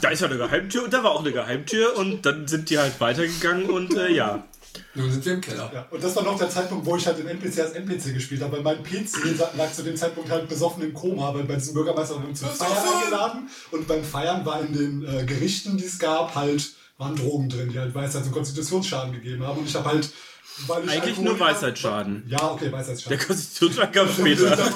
da 0.00 0.08
ist 0.10 0.20
ja 0.20 0.26
eine 0.28 0.36
Geheimtür 0.36 0.84
und 0.84 0.92
da 0.92 1.02
war 1.02 1.12
auch 1.12 1.20
eine 1.20 1.32
Geheimtür 1.32 1.96
und 1.96 2.24
dann 2.24 2.41
sind 2.48 2.70
die 2.70 2.78
halt 2.78 3.00
weitergegangen 3.00 3.70
und 3.70 3.96
äh, 3.96 4.12
ja. 4.12 4.44
Nun 4.94 5.10
sind 5.10 5.24
wir 5.24 5.34
im 5.34 5.40
Keller. 5.40 5.70
Ja, 5.72 5.86
und 5.90 6.02
das 6.02 6.16
war 6.16 6.22
noch 6.22 6.38
der 6.38 6.48
Zeitpunkt, 6.48 6.86
wo 6.86 6.96
ich 6.96 7.06
halt 7.06 7.18
den 7.18 7.26
NPC 7.26 7.60
als 7.60 7.72
NPC 7.72 8.14
gespielt 8.14 8.42
habe, 8.42 8.62
weil 8.64 8.76
mein 8.76 8.82
PC 8.82 9.38
lag 9.56 9.72
zu 9.72 9.82
dem 9.82 9.96
Zeitpunkt 9.96 10.30
halt 10.30 10.48
besoffen 10.48 10.82
im 10.82 10.94
Koma, 10.94 11.34
weil 11.34 11.44
bei 11.44 11.56
diesem 11.56 11.74
Bürgermeister 11.74 12.14
haben 12.14 12.22
wir 12.22 12.30
uns 12.30 12.40
zum 12.40 12.48
Feiern 12.48 13.02
eingeladen 13.02 13.48
und 13.70 13.86
beim 13.86 14.04
Feiern 14.04 14.44
war 14.46 14.60
in 14.60 14.72
den 14.72 15.04
äh, 15.04 15.24
Gerichten, 15.24 15.76
die 15.76 15.84
es 15.84 15.98
gab, 15.98 16.34
halt 16.34 16.72
waren 16.98 17.16
Drogen 17.16 17.48
drin, 17.48 17.70
die 17.70 17.78
halt 17.78 17.94
Weisheits- 17.94 18.26
und 18.26 18.32
Konstitutionsschaden 18.32 19.12
gegeben 19.12 19.46
haben 19.46 19.58
und 19.58 19.68
ich 19.68 19.74
habe 19.74 19.88
halt 19.88 20.10
weil 20.66 20.84
ich 20.84 20.90
Eigentlich 20.90 21.18
nur 21.18 21.38
Weisheitsschaden. 21.38 22.24
Ja, 22.28 22.50
okay, 22.50 22.64
Der 22.64 22.72
Weisheitsschaden. 22.72 23.18
Konstitutionsschaden 23.18 23.92
kam 23.92 24.08
später. 24.08 24.56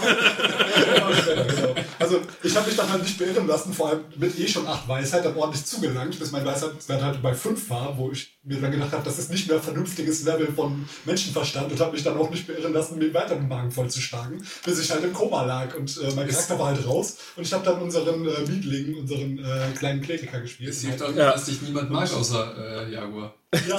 Genau. 0.76 1.74
Also 1.98 2.20
ich 2.42 2.54
habe 2.54 2.66
mich 2.66 2.76
dann 2.76 2.90
halt 2.90 3.02
nicht 3.02 3.18
beirren 3.18 3.46
lassen, 3.46 3.72
vor 3.72 3.88
allem 3.88 4.00
mit 4.16 4.38
eh 4.38 4.46
schon 4.46 4.66
8 4.66 4.86
Weisheit, 4.86 5.24
dann 5.24 5.36
ordentlich 5.36 5.64
zugelangt, 5.64 6.18
bis 6.18 6.30
mein 6.32 6.44
Weisheitswert 6.44 7.02
halt 7.02 7.22
bei 7.22 7.34
5 7.34 7.70
war, 7.70 7.96
wo 7.96 8.10
ich 8.12 8.38
mir 8.42 8.60
dann 8.60 8.70
gedacht 8.70 8.92
habe, 8.92 9.04
das 9.04 9.18
ist 9.18 9.30
nicht 9.30 9.48
mehr 9.48 9.56
ein 9.56 9.62
vernünftiges 9.62 10.24
Level 10.24 10.48
von 10.54 10.88
Menschenverstand 11.04 11.72
und 11.72 11.80
habe 11.80 11.92
mich 11.92 12.04
dann 12.04 12.16
auch 12.16 12.30
nicht 12.30 12.46
beirren 12.46 12.72
lassen, 12.72 12.98
mir 12.98 13.12
weiter 13.14 13.36
den 13.36 13.48
Magen 13.48 13.70
vollzuschlagen, 13.70 14.44
bis 14.64 14.78
ich 14.78 14.90
halt 14.90 15.04
im 15.04 15.12
Koma 15.12 15.44
lag 15.44 15.74
und 15.76 15.96
äh, 15.96 16.14
mein 16.14 16.28
Charakter 16.28 16.58
war 16.58 16.66
halt 16.68 16.86
raus 16.86 17.16
und 17.36 17.42
ich 17.42 17.52
habe 17.52 17.64
dann 17.64 17.80
unseren 17.80 18.26
äh, 18.26 18.40
Mietling, 18.46 18.98
unseren 18.98 19.38
äh, 19.38 19.76
kleinen 19.76 20.00
Kleriker 20.02 20.40
gespielt. 20.40 20.70
Es 20.70 20.82
hilft 20.82 21.02
auch 21.02 21.12
dass 21.14 21.46
dich 21.46 21.62
niemand 21.62 21.90
mag 21.90 22.12
außer 22.12 22.86
äh, 22.86 22.92
Jaguar. 22.92 23.34
Ja. 23.52 23.78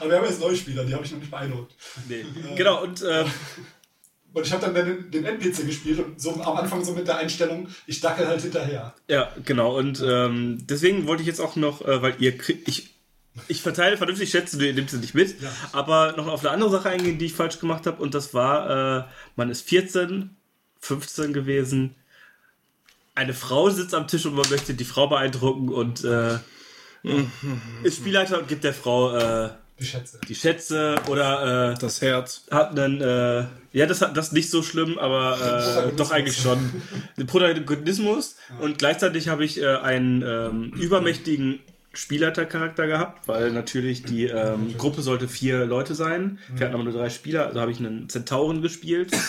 Aber 0.00 0.10
wir 0.10 0.16
haben 0.16 0.24
jetzt 0.24 0.40
neue 0.40 0.56
Spieler, 0.56 0.84
die 0.84 0.94
habe 0.94 1.04
ich 1.04 1.12
noch 1.12 1.18
nicht 1.18 1.30
beeindruckt. 1.30 1.74
Nee. 2.08 2.24
Genau, 2.56 2.82
und 2.82 3.02
äh, 3.02 3.24
Und 4.34 4.46
ich 4.46 4.52
habe 4.52 4.64
dann 4.64 4.74
den, 4.74 5.10
den 5.10 5.24
NPC 5.24 5.66
gespielt 5.66 5.98
und 5.98 6.20
so 6.20 6.32
am 6.42 6.56
Anfang 6.56 6.84
so 6.84 6.92
mit 6.92 7.06
der 7.06 7.18
Einstellung, 7.18 7.68
ich 7.86 8.00
dackel 8.00 8.26
halt 8.26 8.40
hinterher. 8.40 8.94
Ja, 9.08 9.30
genau. 9.44 9.76
Und 9.76 10.02
ähm, 10.04 10.58
deswegen 10.66 11.06
wollte 11.06 11.22
ich 11.22 11.26
jetzt 11.26 11.40
auch 11.40 11.56
noch, 11.56 11.82
äh, 11.82 12.00
weil 12.00 12.14
ihr 12.18 12.36
kriegt, 12.38 12.66
ich, 12.66 12.94
ich 13.48 13.60
verteile 13.60 13.98
vernünftig 13.98 14.30
Schätze, 14.30 14.56
du 14.56 14.72
nimmst 14.72 14.92
sie 14.92 15.00
nicht 15.00 15.14
mit, 15.14 15.36
aber 15.72 16.14
noch 16.16 16.28
auf 16.28 16.40
eine 16.40 16.50
andere 16.50 16.70
Sache 16.70 16.88
eingehen, 16.88 17.18
die 17.18 17.26
ich 17.26 17.34
falsch 17.34 17.58
gemacht 17.58 17.86
habe. 17.86 18.02
Und 18.02 18.14
das 18.14 18.32
war, 18.32 19.00
äh, 19.00 19.04
man 19.36 19.50
ist 19.50 19.68
14, 19.68 20.34
15 20.80 21.32
gewesen. 21.34 21.94
Eine 23.14 23.34
Frau 23.34 23.68
sitzt 23.68 23.94
am 23.94 24.08
Tisch 24.08 24.24
und 24.24 24.34
man 24.34 24.48
möchte 24.48 24.72
die 24.72 24.86
Frau 24.86 25.08
beeindrucken 25.08 25.68
und 25.68 26.04
äh, 26.04 26.38
ist 27.82 27.96
Spielleiter 27.96 28.38
und 28.38 28.48
gibt 28.48 28.64
der 28.64 28.72
Frau 28.74 29.16
äh, 29.16 29.50
Die 29.80 29.84
Schätze. 29.84 30.20
die 30.28 30.34
Schätze 30.34 30.96
oder 31.08 31.72
äh, 31.72 31.78
Das 31.80 32.00
Herz. 32.02 32.44
hat 32.50 32.78
einen, 32.78 33.00
äh, 33.00 33.44
ja, 33.72 33.86
das 33.86 34.00
hat 34.02 34.16
das 34.16 34.28
ist 34.28 34.32
nicht 34.32 34.50
so 34.50 34.62
schlimm, 34.62 34.98
aber 34.98 35.88
äh, 35.88 35.96
doch 35.96 36.10
eigentlich 36.12 36.36
schon. 36.36 36.58
Den 37.18 37.26
Protagonismus 37.26 38.36
und 38.60 38.78
gleichzeitig 38.78 39.28
habe 39.28 39.44
ich 39.44 39.60
äh, 39.60 39.66
einen 39.76 40.22
ähm, 40.22 40.72
übermächtigen 40.74 41.58
Spielleitercharakter 41.94 42.86
gehabt, 42.86 43.28
weil 43.28 43.50
natürlich 43.50 44.02
die 44.02 44.24
ähm, 44.24 44.74
Gruppe 44.78 45.02
sollte 45.02 45.28
vier 45.28 45.66
Leute 45.66 45.94
sein. 45.94 46.38
Wir 46.54 46.64
hatten 46.66 46.74
aber 46.74 46.84
nur 46.84 46.92
drei 46.94 47.10
Spieler, 47.10 47.46
also 47.48 47.60
habe 47.60 47.70
ich 47.72 47.80
einen 47.80 48.08
Zentauren 48.08 48.62
gespielt. 48.62 49.10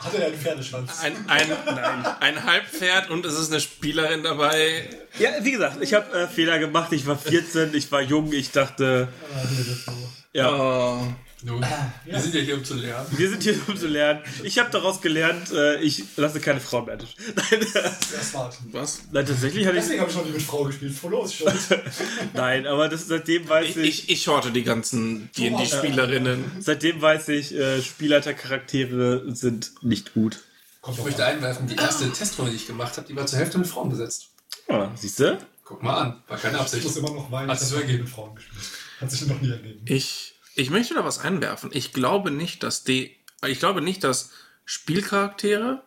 Hatte 0.00 0.18
er 0.18 0.26
einen 0.28 0.38
Pferdeschwanz? 0.38 1.00
Ein, 1.02 1.14
ein, 1.28 1.48
nein, 1.66 2.06
ein 2.20 2.44
Halbpferd 2.44 3.10
und 3.10 3.26
es 3.26 3.38
ist 3.38 3.50
eine 3.52 3.60
Spielerin 3.60 4.22
dabei. 4.22 4.88
Ja, 5.18 5.30
wie 5.42 5.52
gesagt, 5.52 5.82
ich 5.82 5.92
habe 5.94 6.10
äh, 6.18 6.26
Fehler 6.26 6.58
gemacht. 6.58 6.92
Ich 6.92 7.06
war 7.06 7.18
14, 7.18 7.74
ich 7.74 7.92
war 7.92 8.00
jung, 8.00 8.32
ich 8.32 8.50
dachte, 8.50 9.08
Ah, 9.34 9.92
ja. 10.32 10.50
Oh. 10.52 11.02
Nun, 11.42 11.64
wir 12.04 12.20
sind 12.20 12.34
ja 12.34 12.40
hier, 12.42 12.54
um 12.56 12.64
zu 12.64 12.74
lernen. 12.74 13.06
Wir 13.16 13.30
sind 13.30 13.42
hier, 13.42 13.56
um 13.66 13.74
zu 13.76 13.86
lernen. 13.86 14.20
Ich 14.42 14.58
habe 14.58 14.70
daraus 14.70 15.00
gelernt, 15.00 15.50
äh, 15.52 15.80
ich 15.80 16.04
lasse 16.16 16.38
keine 16.38 16.60
Frauen 16.60 16.84
mehr. 16.84 16.98
Nein, 17.34 17.62
Sehr 17.62 18.22
smart. 18.22 18.58
Was? 18.72 19.00
nein, 19.10 19.24
tatsächlich 19.24 19.64
hatte 19.66 19.76
ich. 19.78 19.82
Deswegen 19.84 20.00
habe 20.00 20.10
ich 20.10 20.16
noch 20.16 20.24
nie 20.26 20.32
mit 20.32 20.42
Frau 20.42 20.64
gespielt. 20.64 20.92
Verlos 20.92 21.32
schon. 21.34 21.50
Nein, 22.34 22.66
aber 22.66 22.88
das, 22.90 23.08
seitdem 23.08 23.48
weiß 23.48 23.70
Ich, 23.70 23.76
ich. 23.78 23.88
ich, 24.04 24.10
ich 24.10 24.28
horte 24.28 24.50
die 24.50 24.64
ganzen 24.64 25.30
D&D-Spielerinnen. 25.38 26.44
Seitdem 26.60 27.00
weiß 27.00 27.28
ich, 27.28 27.54
äh, 27.54 27.80
Spielleitercharaktere 27.82 29.34
sind 29.34 29.72
nicht 29.82 30.12
gut. 30.14 30.40
Kommt 30.82 30.98
Ich 30.98 31.04
möchte 31.04 31.24
einwerfen, 31.24 31.66
die 31.66 31.76
erste 31.76 32.10
Testrunde, 32.10 32.50
die 32.52 32.56
ich 32.58 32.66
gemacht 32.66 32.96
habe, 32.96 33.06
die 33.06 33.16
war 33.16 33.26
zur 33.26 33.38
Hälfte 33.38 33.58
mit 33.58 33.66
Frauen 33.66 33.90
besetzt. 33.90 34.28
Ah, 34.68 34.88
siehst 34.94 35.20
du? 35.20 35.38
Guck 35.64 35.82
mal 35.82 35.94
an, 36.00 36.22
war 36.26 36.36
keine 36.38 36.56
Ich 36.56 36.60
Absicht. 36.62 36.84
muss 36.84 36.96
immer 36.96 37.10
noch 37.12 37.30
weinen. 37.30 37.48
Hat 37.50 37.60
ich 37.60 37.66
sich 37.68 37.76
hab 37.76 37.80
so 37.80 37.80
noch 37.80 37.86
nie 37.86 37.90
ergeben. 37.92 38.04
mit 38.04 38.12
Frauen 38.12 38.34
gespielt. 38.34 38.62
Hat 39.00 39.10
sich 39.10 39.26
noch 39.26 39.40
nie 39.40 39.50
ergeben. 39.50 39.80
Ich, 39.86 40.29
ich 40.54 40.70
möchte 40.70 40.94
da 40.94 41.04
was 41.04 41.18
einwerfen. 41.18 41.70
Ich 41.72 41.92
glaube 41.92 42.30
nicht, 42.30 42.62
dass 42.62 42.84
die, 42.84 43.16
ich 43.46 43.58
glaube 43.58 43.80
nicht, 43.82 44.04
dass 44.04 44.30
Spielcharaktere, 44.64 45.82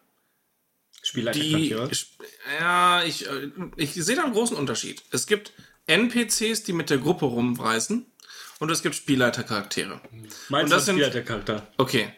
die, 1.01 1.07
Spielleitercharaktere. 1.07 1.89
ja, 2.59 3.03
ich, 3.03 3.27
äh, 3.27 3.49
ich 3.75 3.93
sehe 3.93 4.15
da 4.15 4.23
einen 4.23 4.33
großen 4.33 4.55
Unterschied. 4.57 5.03
Es 5.11 5.27
gibt 5.27 5.51
NPCs, 5.87 6.63
die 6.63 6.73
mit 6.73 6.89
der 6.89 6.97
Gruppe 6.97 7.25
rumreisen 7.25 8.05
und 8.59 8.69
es 8.71 8.81
gibt 8.81 8.95
Spielleitercharaktere. 8.95 9.99
Meinst 10.49 10.71
du 10.71 10.75
das 10.75 10.85
sind- 10.85 10.95
Spielleitercharakter? 10.95 11.67
Okay. 11.77 12.09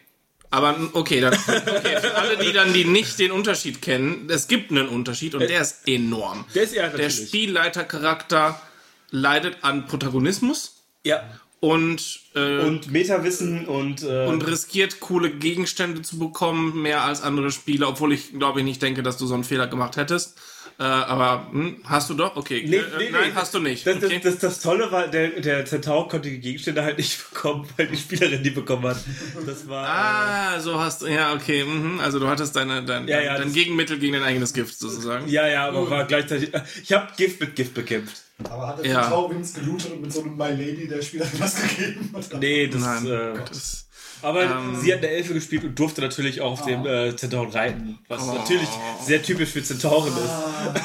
Aber 0.52 0.90
okay, 0.94 1.20
dann, 1.20 1.34
okay, 1.34 2.00
für 2.00 2.16
alle, 2.16 2.38
die 2.38 2.54
dann, 2.54 2.72
die 2.72 2.86
nicht 2.86 3.18
den 3.20 3.32
Unterschied 3.32 3.82
kennen, 3.82 4.30
es 4.30 4.48
gibt 4.48 4.72
einen 4.72 4.88
Unterschied 4.88 5.34
und 5.36 5.42
der 5.50 5.62
ist 5.62 5.88
enorm. 5.88 6.46
Der 6.54 6.64
ist 6.64 6.74
ja 6.74 6.88
Der. 6.88 7.10
Spielleitercharakter 7.10 8.62
leidet 9.10 9.64
an 9.64 9.86
Protagonismus 9.88 10.84
Ja. 11.04 11.24
Und, 11.66 12.20
äh, 12.36 12.60
Und 12.60 12.92
Metawissen 12.92 13.66
und, 13.66 14.04
äh, 14.04 14.28
und 14.28 14.46
riskiert 14.46 15.00
coole 15.00 15.32
Gegenstände 15.32 16.04
zu 16.04 16.20
bekommen, 16.20 16.80
mehr 16.80 17.04
als 17.04 17.24
andere 17.24 17.50
Spieler, 17.52 17.90
obwohl 17.90 18.14
ich 18.14 18.38
glaube 18.38 18.60
ich 18.60 18.66
nicht 18.66 18.84
denke, 18.84 19.02
dass 19.02 19.18
du 19.18 19.26
so 19.26 19.34
einen 19.34 19.44
Fehler 19.44 19.66
gemacht 19.66 19.98
hättest. 19.98 20.38
Äh, 20.78 20.84
aber 20.84 21.48
hm, 21.52 21.78
hast 21.86 22.10
du 22.10 22.16
doch? 22.16 22.36
Okay. 22.36 22.66
Nee, 22.68 22.76
äh, 22.78 22.82
nee, 22.98 23.10
nein, 23.10 23.30
nee. 23.30 23.34
hast 23.34 23.54
du 23.54 23.60
nicht. 23.60 23.88
Das, 23.88 23.96
okay. 23.96 24.20
das, 24.22 24.34
das, 24.34 24.40
das 24.40 24.60
Tolle 24.60 24.92
war, 24.92 25.08
der, 25.08 25.40
der 25.40 25.66
Zentaur 25.66 26.10
konnte 26.10 26.30
die 26.30 26.40
Gegenstände 26.40 26.84
halt 26.84 26.98
nicht 26.98 27.18
bekommen, 27.34 27.66
weil 27.78 27.88
die 27.88 27.96
Spielerin 27.98 28.44
die 28.44 28.50
bekommen 28.50 28.86
hat. 28.86 28.98
Das 29.46 29.68
war. 29.70 29.88
ah, 29.88 30.60
so 30.60 30.78
hast 30.80 31.02
du, 31.04 31.08
ja, 31.08 31.34
okay. 31.34 31.64
Mhm. 31.64 32.00
Also 32.02 32.20
du 32.20 32.28
hattest 32.28 32.56
deine, 32.58 32.84
dein, 32.84 33.08
Ja, 33.08 33.22
ja, 33.22 33.34
dein 33.38 33.44
das- 33.48 33.54
Gegenmittel 33.54 34.00
gegen 34.00 34.14
dein 34.14 34.24
eigenes 34.24 34.54
Gift 34.54 34.78
sozusagen. 34.78 35.28
Äh, 35.28 35.32
ja, 35.32 35.48
ja, 35.48 35.68
aber 35.68 35.90
war 35.90 36.04
gleichzeitig. 36.06 36.52
Ich 36.84 36.92
habe 36.92 37.08
Gift 37.16 37.40
mit 37.40 37.56
Gift 37.56 37.74
bekämpft. 37.74 38.22
Aber 38.50 38.68
hat 38.68 38.80
er 38.80 38.86
Ja. 38.86 39.10
Tau 39.10 39.30
wenigstens 39.32 39.64
gelootet 39.64 39.92
und 39.94 40.02
mit 40.02 40.12
so 40.12 40.22
einem 40.24 40.36
My 40.36 40.50
Lady 40.50 40.90
der 40.90 41.02
Spielerin 41.02 41.32
was 41.40 41.56
gegeben? 41.56 42.14
Nee, 42.40 42.68
das. 42.68 42.82
Nein, 42.82 43.06
äh, 43.08 43.34
das, 43.48 43.85
aber 44.22 44.44
Ähm. 44.44 44.78
sie 44.82 44.92
hat 44.94 45.00
eine 45.00 45.10
Elfe 45.10 45.34
gespielt 45.34 45.64
und 45.64 45.78
durfte 45.78 46.02
natürlich 46.02 46.42
auch 46.42 46.54
auf 46.54 46.66
dem 46.66 46.86
äh, 46.86 47.16
Zentauren 47.16 47.50
reiten, 47.52 48.00
was 48.08 48.22
Oh. 48.24 48.34
natürlich 48.34 48.68
sehr 49.04 49.22
typisch 49.22 49.50
für 49.50 49.64
Zentauren 49.64 50.08
ist. 50.14 50.16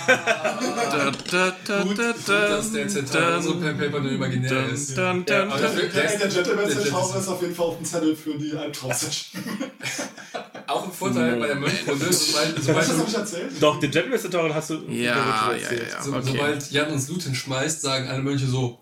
da, 0.07 1.11
da, 1.31 1.53
da, 1.67 1.83
Gut, 1.83 1.99
da, 1.99 2.13
gut, 2.13 2.29
da, 2.29 2.49
dass 2.49 2.73
der 2.73 2.89
Zentaur 2.89 3.43
so 3.43 3.57
per 3.61 3.75
Paper 3.75 4.01
nur 4.01 4.13
imaginär 4.13 4.69
ist. 4.69 4.97
Dun, 4.97 5.25
dun, 5.25 5.37
aber 5.37 5.61
dafür- 5.61 5.89
Der, 5.89 6.19
der 6.19 6.29
Gentleman 6.29 6.67
der- 6.69 6.81
Centaur 6.83 7.17
ist 7.17 7.29
auf 7.29 7.43
jeden 7.43 7.55
Fall 7.55 7.67
auf 7.67 7.77
dem 7.77 7.85
Zettel 7.85 8.17
für 8.17 8.35
die 8.35 8.53
Albtraum-Session. 8.57 9.43
Auch 10.67 10.85
ein 10.85 10.93
Vorteil 10.93 11.37
bei 11.41 11.47
der 11.49 11.57
Mönchrunde, 11.57 12.13
sobald, 12.13 12.57
Hast 12.57 12.65
sobald, 12.67 12.87
du 12.87 12.91
das 12.91 12.97
noch 12.99 13.05
nicht 13.05 13.17
du, 13.17 13.21
erzählt? 13.21 13.51
Doch, 13.61 13.81
den 13.81 13.91
Gentleman 13.91 14.21
Zentauren 14.21 14.55
hast 14.55 14.71
du. 14.71 14.75
Ja, 14.89 15.03
ja, 15.03 15.53
ja, 15.57 15.73
ja. 15.73 16.03
so, 16.03 16.13
Okay. 16.15 16.23
sobald 16.33 16.71
Jan 16.71 16.91
uns 16.93 17.09
Loot 17.09 17.23
hinschmeißt, 17.25 17.83
sagen 17.83 18.09
alle 18.09 18.23
Mönche 18.23 18.47
so, 18.47 18.79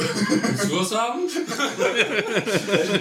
willst 0.00 0.64
du 0.70 0.80
was 0.80 0.94
haben? 0.94 1.20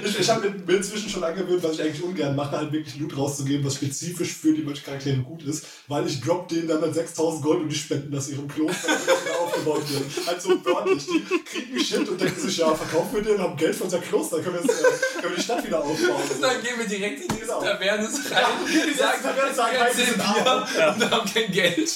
Ich, 0.05 0.19
ich 0.19 0.29
habe 0.29 0.49
mir 0.49 0.75
inzwischen 0.75 1.09
schon 1.09 1.23
angewöhnt, 1.23 1.63
was 1.63 1.73
ich 1.73 1.81
eigentlich 1.81 2.03
ungern 2.03 2.35
mache, 2.35 2.57
halt 2.57 2.71
wirklich 2.71 2.97
Loot 2.99 3.17
rauszugeben, 3.17 3.65
was 3.65 3.75
spezifisch 3.75 4.33
für 4.33 4.53
die 4.53 4.61
Mönchcharaktere 4.61 5.17
gut 5.17 5.43
ist, 5.43 5.65
weil 5.87 6.07
ich 6.07 6.21
drop 6.21 6.47
denen 6.47 6.67
dann, 6.67 6.81
dann 6.81 6.93
6000 6.93 7.43
Gold 7.43 7.61
und 7.61 7.69
die 7.69 7.75
spenden 7.75 8.11
das 8.11 8.29
ihrem 8.29 8.47
Kloster, 8.47 8.87
das 8.87 9.25
wieder 9.25 9.39
aufgebaut 9.39 9.83
wird. 9.89 10.27
Halt 10.27 10.41
so 10.41 10.49
wörtlich. 10.65 11.05
Die 11.05 11.43
kriegen 11.43 11.79
Shit 11.79 12.09
und 12.09 12.19
denken 12.19 12.39
sich, 12.39 12.57
ja, 12.57 12.73
verkaufen 12.73 13.15
wir 13.15 13.21
den, 13.21 13.39
haben 13.39 13.57
Geld 13.57 13.75
für 13.75 13.85
unser 13.85 13.99
Kloster, 13.99 14.39
können 14.41 14.55
wir, 14.55 14.67
das, 14.67 14.79
äh, 14.79 15.21
können 15.21 15.33
wir 15.33 15.37
die 15.37 15.43
Stadt 15.43 15.65
wieder 15.65 15.79
aufbauen. 15.83 16.21
Und 16.33 16.41
dann 16.41 16.61
gehen 16.61 16.77
wir 16.77 16.87
direkt 16.87 17.21
in 17.21 17.27
diese 17.27 17.49
Genau. 17.49 17.61
Taverne 17.61 18.03
rein, 18.03 18.43
die 18.87 18.97
sagen, 18.97 19.23
Taverne 19.23 19.53
sagen, 19.53 19.77
wir 19.79 20.05
sind 20.05 20.17
Bier 20.17 20.95
und 20.95 21.11
haben 21.11 21.33
kein 21.33 21.51
Geld. 21.51 21.91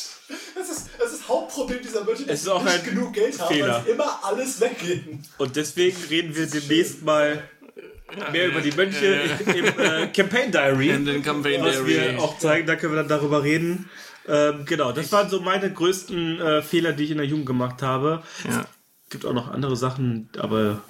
Das 0.56 0.70
ist 0.70 0.90
das 1.00 1.14
ist 1.14 1.28
Hauptproblem 1.28 1.82
dieser 1.82 2.04
Mönche, 2.04 2.24
dass 2.24 2.36
Es 2.36 2.42
ist 2.44 2.48
auch 2.48 2.60
sie 2.60 2.66
nicht 2.66 2.88
ein 2.88 2.96
genug 2.96 3.14
Geld 3.14 3.40
haben, 3.40 3.54
Fehler. 3.54 3.76
weil 3.76 3.84
sie 3.84 3.90
immer 3.92 4.20
alles 4.24 4.62
weggeben. 4.62 5.24
Und 5.38 5.56
deswegen 5.56 5.98
reden 6.10 6.36
wir 6.36 6.46
demnächst 6.48 7.04
mal 7.04 7.44
mehr 8.32 8.48
über 8.48 8.62
die 8.62 8.72
Mönche 8.72 9.06
im 9.56 9.66
äh, 9.80 10.08
Campaign 10.08 10.52
Diary. 10.52 10.90
In 10.90 11.06
den 11.06 11.24
Campaign 11.24 11.62
was 11.64 11.86
wir 11.86 12.02
Diary. 12.02 12.18
auch 12.18 12.38
zeigen, 12.38 12.68
da 12.68 12.76
können 12.76 12.94
wir 12.94 12.98
dann 13.00 13.08
darüber 13.10 13.44
reden. 13.44 13.90
Ähm, 14.28 14.66
genau, 14.66 14.92
das 14.94 15.12
waren 15.12 15.30
so 15.30 15.42
meine 15.42 15.72
größten 15.72 16.40
äh, 16.40 16.62
Fehler, 16.62 16.94
die 16.94 17.04
ich 17.06 17.12
in 17.12 17.18
der 17.18 17.26
Jugend 17.26 17.46
gemacht 17.46 17.82
habe. 17.82 18.24
Ja. 18.50 18.66
Gibt 19.10 19.26
auch 19.26 19.34
noch 19.34 19.52
andere 19.52 19.76
Sachen, 19.76 20.30
aber 20.38 20.82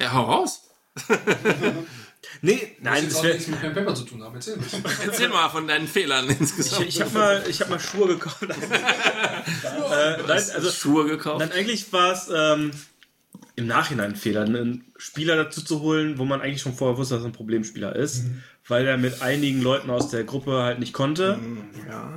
ja, 0.00 0.12
hau 0.12 0.22
raus. 0.24 0.62
nee, 2.42 2.76
nein, 2.80 3.04
Das 3.04 3.14
das 3.14 3.22
nichts 3.22 3.46
mit 3.48 3.60
Pen 3.60 3.74
Paper 3.74 3.94
zu 3.94 4.04
tun 4.04 4.22
haben, 4.22 4.34
erzähl. 4.34 4.58
Erzähl 5.06 5.28
mal 5.28 5.48
von 5.48 5.66
deinen 5.66 5.86
Fehlern 5.86 6.28
insgesamt. 6.28 6.82
ich, 6.82 6.96
ich 6.96 7.00
habe 7.00 7.10
mal, 7.12 7.44
ich 7.48 7.60
habe 7.60 7.70
mal 7.70 7.80
Schuhe 7.80 8.08
gekauft. 8.08 8.42
äh, 8.42 8.46
nein, 10.26 10.28
also 10.28 10.70
Schuhe 10.70 11.06
gekauft. 11.06 11.40
Dann 11.40 11.52
eigentlich 11.52 11.92
war 11.92 12.12
es 12.12 12.30
ähm, 12.34 12.70
im 13.56 13.66
Nachhinein 13.66 14.10
ein 14.10 14.16
Fehler, 14.16 14.42
einen 14.42 14.84
Spieler 14.96 15.36
dazu 15.36 15.62
zu 15.62 15.80
holen, 15.80 16.18
wo 16.18 16.24
man 16.24 16.42
eigentlich 16.42 16.62
schon 16.62 16.74
vorher 16.74 16.98
wusste, 16.98 17.14
dass 17.14 17.24
er 17.24 17.30
ein 17.30 17.32
Problemspieler 17.32 17.96
ist, 17.96 18.24
weil 18.68 18.86
er 18.86 18.98
mit 18.98 19.22
einigen 19.22 19.62
Leuten 19.62 19.90
aus 19.90 20.10
der 20.10 20.24
Gruppe 20.24 20.62
halt 20.62 20.78
nicht 20.78 20.92
konnte. 20.92 21.38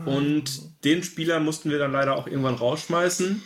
Und 0.05 0.83
den 0.83 1.01
Spieler 1.03 1.39
mussten 1.39 1.69
wir 1.71 1.79
dann 1.79 1.93
leider 1.93 2.15
auch 2.15 2.27
irgendwann 2.27 2.55
rausschmeißen, 2.55 3.41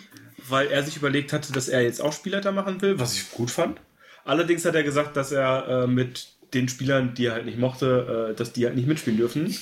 weil 0.49 0.67
er 0.67 0.83
sich 0.83 0.97
überlegt 0.97 1.33
hatte, 1.33 1.53
dass 1.53 1.69
er 1.69 1.81
jetzt 1.81 2.01
auch 2.01 2.13
Spielleiter 2.13 2.51
machen 2.51 2.81
will, 2.81 2.99
was 2.99 3.13
ich 3.13 3.31
gut 3.31 3.51
fand. 3.51 3.79
Allerdings 4.25 4.65
hat 4.65 4.75
er 4.75 4.83
gesagt, 4.83 5.15
dass 5.15 5.31
er 5.31 5.67
äh, 5.67 5.87
mit 5.87 6.32
den 6.53 6.69
Spielern, 6.69 7.13
die 7.15 7.25
er 7.25 7.33
halt 7.33 7.45
nicht 7.45 7.57
mochte, 7.57 8.31
äh, 8.31 8.35
dass 8.35 8.53
die 8.53 8.65
halt 8.65 8.75
nicht 8.75 8.87
mitspielen 8.87 9.17
dürfen. 9.17 9.55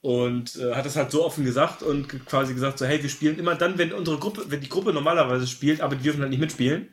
Und 0.00 0.56
äh, 0.56 0.74
hat 0.74 0.86
das 0.86 0.96
halt 0.96 1.10
so 1.10 1.24
offen 1.24 1.44
gesagt 1.44 1.82
und 1.82 2.24
quasi 2.26 2.54
gesagt 2.54 2.78
so, 2.78 2.86
hey, 2.86 3.02
wir 3.02 3.10
spielen 3.10 3.38
immer 3.38 3.56
dann, 3.56 3.78
wenn 3.78 3.92
unsere 3.92 4.18
Gruppe, 4.18 4.44
wenn 4.48 4.60
die 4.60 4.68
Gruppe 4.68 4.92
normalerweise 4.92 5.46
spielt, 5.46 5.80
aber 5.80 5.96
die 5.96 6.04
dürfen 6.04 6.20
halt 6.20 6.30
nicht 6.30 6.40
mitspielen. 6.40 6.88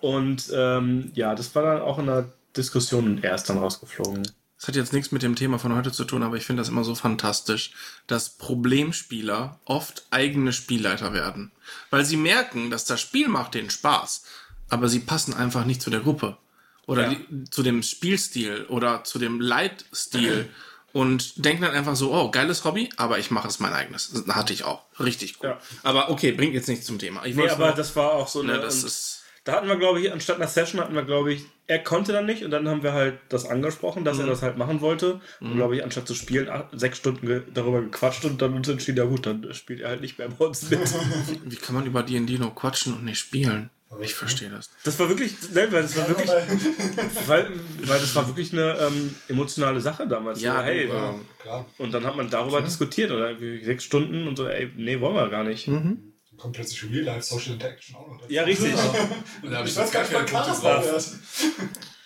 Und 0.00 0.50
ähm, 0.52 1.10
ja, 1.14 1.34
das 1.34 1.54
war 1.54 1.62
dann 1.62 1.82
auch 1.82 1.98
in 1.98 2.08
einer 2.08 2.28
Diskussion 2.56 3.04
und 3.04 3.24
er 3.24 3.34
ist 3.34 3.44
dann 3.44 3.58
rausgeflogen. 3.58 4.24
Das 4.58 4.66
hat 4.66 4.74
jetzt 4.74 4.92
nichts 4.92 5.12
mit 5.12 5.22
dem 5.22 5.36
Thema 5.36 5.60
von 5.60 5.76
heute 5.76 5.92
zu 5.92 6.04
tun, 6.04 6.24
aber 6.24 6.36
ich 6.36 6.44
finde 6.44 6.60
das 6.60 6.68
immer 6.68 6.82
so 6.82 6.96
fantastisch, 6.96 7.72
dass 8.08 8.30
Problemspieler 8.30 9.60
oft 9.64 10.06
eigene 10.10 10.52
Spielleiter 10.52 11.12
werden. 11.12 11.52
Weil 11.90 12.04
sie 12.04 12.16
merken, 12.16 12.68
dass 12.68 12.84
das 12.84 13.00
Spiel 13.00 13.28
macht 13.28 13.54
denen 13.54 13.70
Spaß, 13.70 14.24
aber 14.68 14.88
sie 14.88 14.98
passen 14.98 15.32
einfach 15.32 15.64
nicht 15.64 15.80
zu 15.80 15.90
der 15.90 16.00
Gruppe. 16.00 16.36
Oder 16.88 17.02
Ja. 17.02 17.14
die, 17.14 17.44
zu 17.50 17.62
dem 17.62 17.84
Spielstil 17.84 18.64
oder 18.68 19.04
zu 19.04 19.20
dem 19.20 19.40
Leitstil. 19.40 20.48
Und 20.94 21.44
denken 21.44 21.62
dann 21.62 21.72
einfach 21.74 21.94
so, 21.96 22.14
oh, 22.14 22.30
geiles 22.30 22.64
Hobby, 22.64 22.88
aber 22.96 23.18
ich 23.18 23.30
mache 23.30 23.46
es 23.46 23.60
mein 23.60 23.74
eigenes. 23.74 24.10
Das 24.10 24.34
hatte 24.34 24.54
ich 24.54 24.64
auch. 24.64 24.84
Richtig 24.98 25.36
cool. 25.42 25.50
Ja. 25.50 25.58
Aber 25.82 26.08
okay, 26.10 26.32
bringt 26.32 26.54
jetzt 26.54 26.66
nichts 26.66 26.86
zum 26.86 26.98
Thema. 26.98 27.26
Ich 27.26 27.36
Nee, 27.36 27.46
aber 27.50 27.66
nur- 27.66 27.74
das 27.76 27.94
war 27.94 28.12
auch 28.12 28.26
so 28.26 28.40
eine. 28.40 28.54
ne, 28.54 28.58
das 28.60 28.82
ist, 28.84 29.22
Da 29.44 29.52
hatten 29.52 29.68
wir, 29.68 29.76
glaube 29.76 30.00
ich, 30.00 30.10
anstatt 30.10 30.36
einer 30.36 30.48
Session 30.48 30.80
hatten 30.80 30.94
wir, 30.94 31.04
glaube 31.04 31.32
ich, 31.34 31.42
er 31.66 31.78
konnte 31.78 32.12
dann 32.12 32.24
nicht 32.24 32.42
und 32.42 32.50
dann 32.50 32.66
haben 32.66 32.82
wir 32.82 32.94
halt 32.94 33.18
das 33.28 33.44
angesprochen, 33.44 34.04
dass 34.04 34.18
er 34.18 34.26
das 34.26 34.40
halt 34.40 34.56
machen 34.56 34.80
wollte. 34.80 35.20
Und 35.40 35.56
glaube 35.56 35.76
ich, 35.76 35.84
anstatt 35.84 36.08
zu 36.08 36.14
spielen, 36.14 36.48
acht, 36.48 36.66
sechs 36.72 36.96
Stunden 36.96 37.26
ge 37.26 37.42
darüber 37.52 37.82
gequatscht 37.82 38.24
und 38.24 38.40
dann 38.40 38.54
uns 38.54 38.66
entschieden, 38.68 38.96
ja 38.96 39.04
gut, 39.04 39.26
dann 39.26 39.52
spielt 39.52 39.80
er 39.82 39.90
halt 39.90 40.00
nicht 40.00 40.18
mehr 40.18 40.28
bei 40.30 40.46
uns 40.46 40.68
mit. 40.70 40.80
Wie 41.44 41.56
kann 41.56 41.74
man 41.74 41.84
über 41.86 42.02
D&D 42.02 42.38
nur 42.38 42.54
quatschen 42.54 42.94
und 42.94 43.04
nicht 43.04 43.18
spielen? 43.18 43.68
Ich 44.02 44.14
verstehe 44.14 44.50
das. 44.50 44.68
Das 44.84 44.98
war 44.98 45.08
wirklich, 45.08 45.32
ne, 45.50 45.66
weil 45.72 45.82
das 45.82 45.96
war 45.96 46.08
wirklich, 46.08 46.28
weil, 47.26 47.50
weil 47.84 48.00
das 48.00 48.14
war 48.14 48.26
wirklich 48.26 48.52
eine 48.52 48.76
ähm, 48.78 49.14
emotionale 49.28 49.80
Sache 49.80 50.06
damals. 50.06 50.42
Ja, 50.42 50.62
hey, 50.62 50.88
du, 50.88 50.92
ähm, 50.92 51.20
Klar. 51.38 51.66
und 51.78 51.92
dann 51.92 52.04
hat 52.04 52.14
man 52.14 52.28
darüber 52.28 52.60
diskutiert 52.60 53.10
oder 53.10 53.30
irgendwie 53.30 53.64
sechs 53.64 53.84
Stunden 53.84 54.28
und 54.28 54.36
so, 54.36 54.46
ey, 54.46 54.70
nee, 54.76 55.00
wollen 55.00 55.14
wir 55.14 55.28
gar 55.30 55.42
nicht. 55.42 55.66
Kommt 56.36 56.54
plötzlich 56.54 56.84
Real-Life 56.84 57.22
Social 57.22 57.54
Interaction 57.54 57.96
auch 57.96 58.08
noch. 58.08 58.30
Ja, 58.30 58.44
richtig. 58.44 58.72
Und 59.42 59.50
da 59.50 59.56
habe 59.56 59.66
Ich 59.66 59.74
ich 59.74 59.80
weiß 59.80 59.90
gar 59.90 60.02
nicht, 60.02 60.12
wann 60.12 60.24
klar 60.26 60.46
das 60.46 60.62
war. 60.62 60.84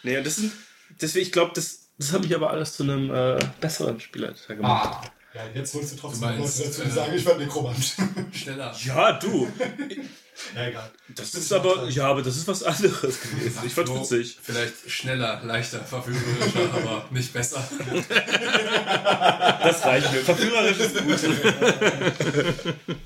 Nee, 0.04 0.16
und 0.16 0.26
das 0.26 0.36
sind, 0.36 0.52
deswegen, 0.98 1.26
ich 1.26 1.32
glaube, 1.32 1.52
das, 1.54 1.90
das 1.98 2.12
hat 2.14 2.22
mich 2.22 2.34
aber 2.34 2.48
alles 2.48 2.72
zu 2.72 2.82
einem 2.82 3.10
äh, 3.14 3.38
besseren 3.60 4.00
Spieler 4.00 4.34
gemacht. 4.48 4.96
Ah. 5.02 5.12
Ja, 5.34 5.42
jetzt 5.54 5.74
holst 5.74 5.92
du 5.92 5.96
trotzdem 5.96 6.28
Du 6.30 6.38
meinst, 6.38 6.60
dazu, 6.60 6.82
äh, 6.82 6.90
sagen, 6.90 7.12
ich 7.14 7.24
werde 7.26 7.40
Nekromant. 7.40 7.96
schneller. 8.32 8.74
Ja, 8.84 9.12
du. 9.12 9.48
Ja, 10.55 10.66
egal. 10.66 10.90
Das 11.09 11.35
ist 11.35 11.52
aber, 11.52 11.89
ja, 11.89 12.06
aber 12.09 12.23
das 12.23 12.36
ist 12.36 12.48
was 12.48 12.62
anderes 12.62 13.20
gewesen. 13.20 13.60
Ich 13.66 13.74
fand's 13.74 13.90
So, 13.90 14.01
witzig. 14.01 14.39
Vielleicht 14.43 14.90
schneller, 14.90 15.43
leichter, 15.44 15.81
verführerischer, 15.81 16.73
aber 16.74 17.06
nicht 17.10 17.32
besser. 17.32 17.66
Das 19.62 19.85
reicht 19.85 20.12
mir. 20.12 20.20
Verführerisch 20.20 20.78
ist 20.78 20.97
gut. 20.97 21.23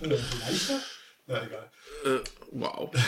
Leichter? 0.00 0.80
Ja, 1.28 1.42
egal. 1.42 1.70
Äh, 2.04 2.20
wow. 2.52 2.90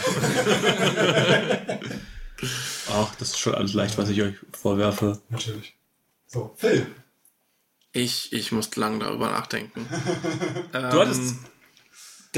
Ach, 2.91 3.15
das 3.17 3.29
ist 3.31 3.39
schon 3.39 3.55
alles 3.55 3.75
leicht, 3.75 3.99
was 3.99 4.09
ich 4.09 4.23
euch 4.23 4.35
vorwerfe. 4.53 5.21
Natürlich. 5.29 5.77
So, 6.27 6.55
Phil. 6.57 6.87
Ich, 7.93 8.33
ich 8.33 8.53
muss 8.53 8.75
lang 8.77 9.01
darüber 9.01 9.31
nachdenken. 9.31 9.89
Du 10.73 11.01
hattest 11.01 11.37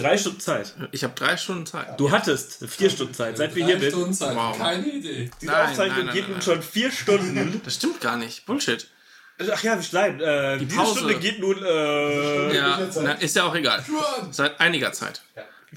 drei 0.01 0.17
Stunden 0.19 0.41
Zeit. 0.41 0.75
Ich 0.93 1.05
habe 1.05 1.15
drei 1.15 1.37
Stunden 1.37 1.67
Zeit. 1.67 1.99
Du 1.99 2.11
hattest 2.11 2.65
vier 2.69 2.91
Stunden 2.91 3.15
Zeit, 3.15 3.37
seit 3.37 3.55
wir 3.55 3.65
hier 3.65 3.79
sind. 3.81 3.91
Stunden 3.91 4.15
Zeit, 4.15 4.37
Wow. 4.37 4.59
keine 4.59 4.87
Idee. 4.87 5.31
Diese 5.41 5.51
Nein, 5.53 5.69
Aufzeichnung 5.69 5.97
nein, 5.99 6.07
nein, 6.07 6.15
geht 6.15 6.23
nein, 6.25 6.31
nun 6.31 6.39
nein. 6.39 6.43
schon 6.43 6.63
vier 6.63 6.91
Stunden. 6.91 7.61
Das 7.65 7.75
stimmt 7.75 8.01
gar 8.01 8.17
nicht. 8.17 8.47
Bullshit. 8.47 8.87
Ach 9.53 9.63
ja, 9.63 9.83
schneiden. 9.83 10.21
Äh, 10.21 10.59
diese 10.59 10.77
Pause. 10.77 10.97
Stunde 10.99 11.19
geht 11.19 11.39
nun. 11.41 11.57
Äh, 11.63 12.55
Ja, 12.57 12.79
na, 13.03 13.13
ist 13.13 13.35
ja 13.37 13.45
auch 13.45 13.55
egal. 13.55 13.83
Seit 14.31 14.61
einiger 14.61 14.93
Zeit. 14.93 15.23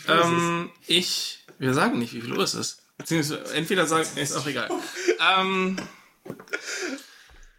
Ähm, 0.09 0.69
ich, 0.87 1.39
wir 1.59 1.73
sagen 1.73 1.99
nicht, 1.99 2.13
wie 2.13 2.21
viel 2.21 2.33
Uhr 2.33 2.43
es 2.43 2.55
ist. 2.55 2.81
Beziehungsweise 2.97 3.53
entweder 3.53 3.85
sagen, 3.85 4.07
ist 4.17 4.35
auch 4.35 4.45
egal. 4.47 4.69
ähm, 5.39 5.77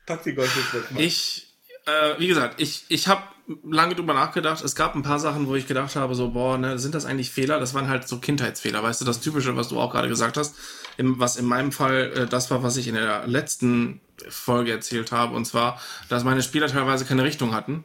pack 0.07 0.23
die 0.24 0.35
Gold 0.35 0.51
jetzt 0.55 0.74
weg. 0.74 0.82
Ich, 1.01 1.54
äh, 1.86 2.19
wie 2.19 2.27
gesagt, 2.27 2.61
ich, 2.61 2.85
ich 2.89 3.09
habe 3.09 3.23
lange 3.62 3.94
drüber 3.94 4.15
nachgedacht. 4.15 4.65
Es 4.65 4.74
gab 4.74 4.94
ein 4.94 5.02
paar 5.02 5.19
Sachen, 5.19 5.47
wo 5.48 5.55
ich 5.55 5.66
gedacht 5.66 5.97
habe, 5.97 6.15
so, 6.15 6.31
boah, 6.31 6.56
ne, 6.56 6.78
sind 6.78 6.94
das 6.94 7.05
eigentlich 7.05 7.31
Fehler? 7.31 7.61
Das 7.61 7.74
waren 7.74 7.89
halt 7.89 8.09
so 8.09 8.19
Kindheitsfehler, 8.19 8.82
weißt 8.82 9.01
du, 9.01 9.05
das 9.05 9.20
Typische, 9.20 9.56
was 9.56 9.69
du 9.69 9.78
auch 9.78 9.93
gerade 9.93 10.09
gesagt 10.09 10.36
hast. 10.36 10.56
Im, 10.97 11.19
was 11.19 11.36
in 11.36 11.44
meinem 11.44 11.73
Fall 11.73 12.12
äh, 12.16 12.27
das 12.27 12.51
war, 12.51 12.62
was 12.62 12.77
ich 12.77 12.89
in 12.89 12.94
der 12.94 13.27
letzten 13.27 14.01
Folge 14.28 14.73
erzählt 14.73 15.12
habe, 15.12 15.35
und 15.35 15.44
zwar, 15.44 15.81
dass 16.09 16.24
meine 16.24 16.43
Spieler 16.43 16.69
teilweise 16.69 17.05
keine 17.05 17.24
Richtung 17.24 17.55
hatten. 17.55 17.85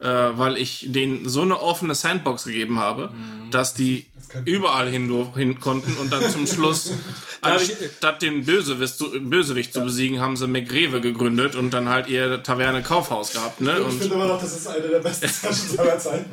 Äh, 0.00 0.06
weil 0.06 0.56
ich 0.56 0.86
denen 0.88 1.28
so 1.28 1.42
eine 1.42 1.60
offene 1.60 1.94
Sandbox 1.94 2.44
gegeben 2.44 2.78
habe, 2.78 3.12
dass 3.50 3.74
die 3.74 4.06
überall 4.44 4.88
hin, 4.88 5.10
hin 5.34 5.60
konnten 5.60 5.96
und 5.98 6.12
dann 6.12 6.28
zum 6.30 6.46
Schluss, 6.46 6.92
anstatt 7.40 8.22
den 8.22 8.44
Bösewicht 8.44 8.96
zu, 8.98 9.10
Bösewicht 9.20 9.72
zu 9.72 9.80
besiegen, 9.80 10.20
haben 10.20 10.36
sie 10.36 10.46
McRewe 10.46 11.00
gegründet 11.00 11.54
und 11.54 11.70
dann 11.70 11.88
halt 11.88 12.08
ihr 12.08 12.42
Taverne 12.42 12.82
Kaufhaus 12.82 13.32
gehabt. 13.32 13.60
Ne? 13.60 13.76
Ich 13.78 13.84
Und 13.84 13.98
finde 13.98 14.14
immer 14.14 14.26
noch, 14.26 14.40
das 14.40 14.56
ist 14.56 14.66
eine 14.66 14.88
der 14.88 14.98
besten 14.98 15.28
Sessions 15.28 15.78
aller 15.78 15.98
Zeiten. 15.98 16.32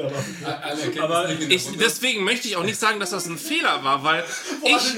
Aber 1.02 1.30
ich, 1.30 1.68
deswegen 1.78 2.24
möchte 2.24 2.48
ich 2.48 2.58
auch 2.58 2.64
nicht 2.64 2.80
sagen, 2.80 3.00
dass 3.00 3.12
das 3.12 3.28
ein 3.28 3.38
Fehler 3.38 3.84
war, 3.84 4.04
weil 4.04 4.24
Boah, 4.62 4.70
ich, 4.70 4.98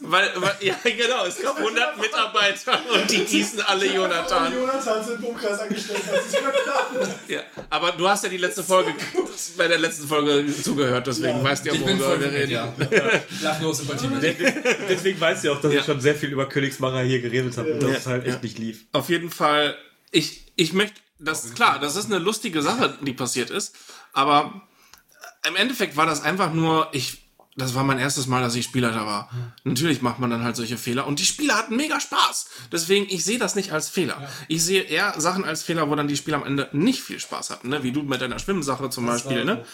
weil, 0.00 0.30
weil 0.36 0.54
ja 0.60 0.74
genau, 0.84 1.24
es 1.26 1.40
gab 1.40 1.56
100 1.56 2.00
Mitarbeiter 2.00 2.80
und 2.94 3.10
die 3.10 3.24
hießen 3.24 3.60
alle 3.62 3.86
Jonathan. 3.92 4.52
Jonathan 4.52 5.04
sind 5.04 5.18
im 5.18 5.24
Umkreis 5.26 5.58
angestellt. 5.60 6.00
Ja, 7.28 7.40
aber 7.68 7.92
du 7.92 8.08
hast 8.08 8.24
ja 8.24 8.30
die 8.30 8.36
letzte 8.38 8.62
Folge, 8.62 8.94
bei 9.56 9.68
der 9.68 9.78
letzten 9.78 10.08
Folge 10.08 10.44
zugehört, 10.62 11.06
deswegen 11.06 11.38
Ja. 11.38 11.44
weißt 11.44 11.64
du 11.64 11.70
ja, 11.70 11.74
ich 11.74 11.84
voll 12.04 12.20
wir 12.20 12.32
reden. 12.32 12.50
ja. 12.52 12.72
Lach 13.42 13.60
nur 13.60 13.74
Sympathie 13.74 14.08
mit. 14.08 14.22
Deswegen 14.88 15.20
weißt 15.20 15.44
du 15.44 15.48
ja 15.48 15.54
auch, 15.54 15.60
dass 15.60 15.72
Ja. 15.72 15.80
ich 15.80 15.86
schon 15.86 16.00
sehr 16.00 16.14
viel 16.14 16.30
über 16.30 16.48
Königsmacher 16.48 17.00
hier 17.02 17.20
geredet 17.20 17.56
habe 17.56 17.72
und 17.74 17.82
dass 17.82 17.90
Ja. 17.92 17.96
es 17.98 18.06
halt 18.06 18.24
echt 18.26 18.36
Ja. 18.36 18.42
nicht 18.42 18.58
lief. 18.58 18.84
Auf 18.92 19.08
jeden 19.08 19.30
Fall, 19.30 19.76
ich, 20.10 20.52
ich 20.56 20.72
möchte, 20.72 21.00
das 21.18 21.54
klar, 21.54 21.78
das 21.78 21.96
ist 21.96 22.06
eine 22.06 22.18
lustige 22.18 22.62
Sache, 22.62 22.96
die 23.02 23.12
passiert 23.12 23.50
ist, 23.50 23.74
aber 24.12 24.62
im 25.46 25.56
Endeffekt 25.56 25.96
war 25.96 26.06
das 26.06 26.22
einfach 26.22 26.52
nur, 26.52 26.88
ich, 26.92 27.18
das 27.56 27.74
war 27.74 27.84
mein 27.84 27.98
erstes 27.98 28.26
Mal, 28.26 28.40
dass 28.42 28.54
ich 28.54 28.64
Spielleiter 28.64 29.04
war. 29.06 29.30
Natürlich 29.64 30.00
macht 30.02 30.18
man 30.18 30.30
dann 30.30 30.44
halt 30.44 30.56
solche 30.56 30.78
Fehler 30.78 31.06
und 31.06 31.18
die 31.18 31.24
Spieler 31.26 31.56
hatten 31.56 31.76
mega 31.76 32.00
Spaß. 32.00 32.46
Deswegen, 32.72 33.06
ich 33.10 33.24
sehe 33.24 33.38
das 33.38 33.54
nicht 33.54 33.72
als 33.72 33.88
Fehler. 33.90 34.28
Ich 34.48 34.64
sehe 34.64 34.82
eher 34.82 35.14
Sachen 35.20 35.44
als 35.44 35.62
Fehler, 35.62 35.90
wo 35.90 35.94
dann 35.94 36.08
die 36.08 36.16
Spieler 36.16 36.38
am 36.38 36.44
Ende 36.46 36.68
nicht 36.72 37.02
viel 37.02 37.20
Spaß 37.20 37.50
hatten, 37.50 37.68
ne? 37.68 37.82
wie 37.82 37.92
du 37.92 38.02
mit 38.02 38.20
deiner 38.20 38.38
Schwimmsache 38.38 38.88
zum 38.88 39.04
Beispiel. 39.06 39.44
Ne? 39.44 39.64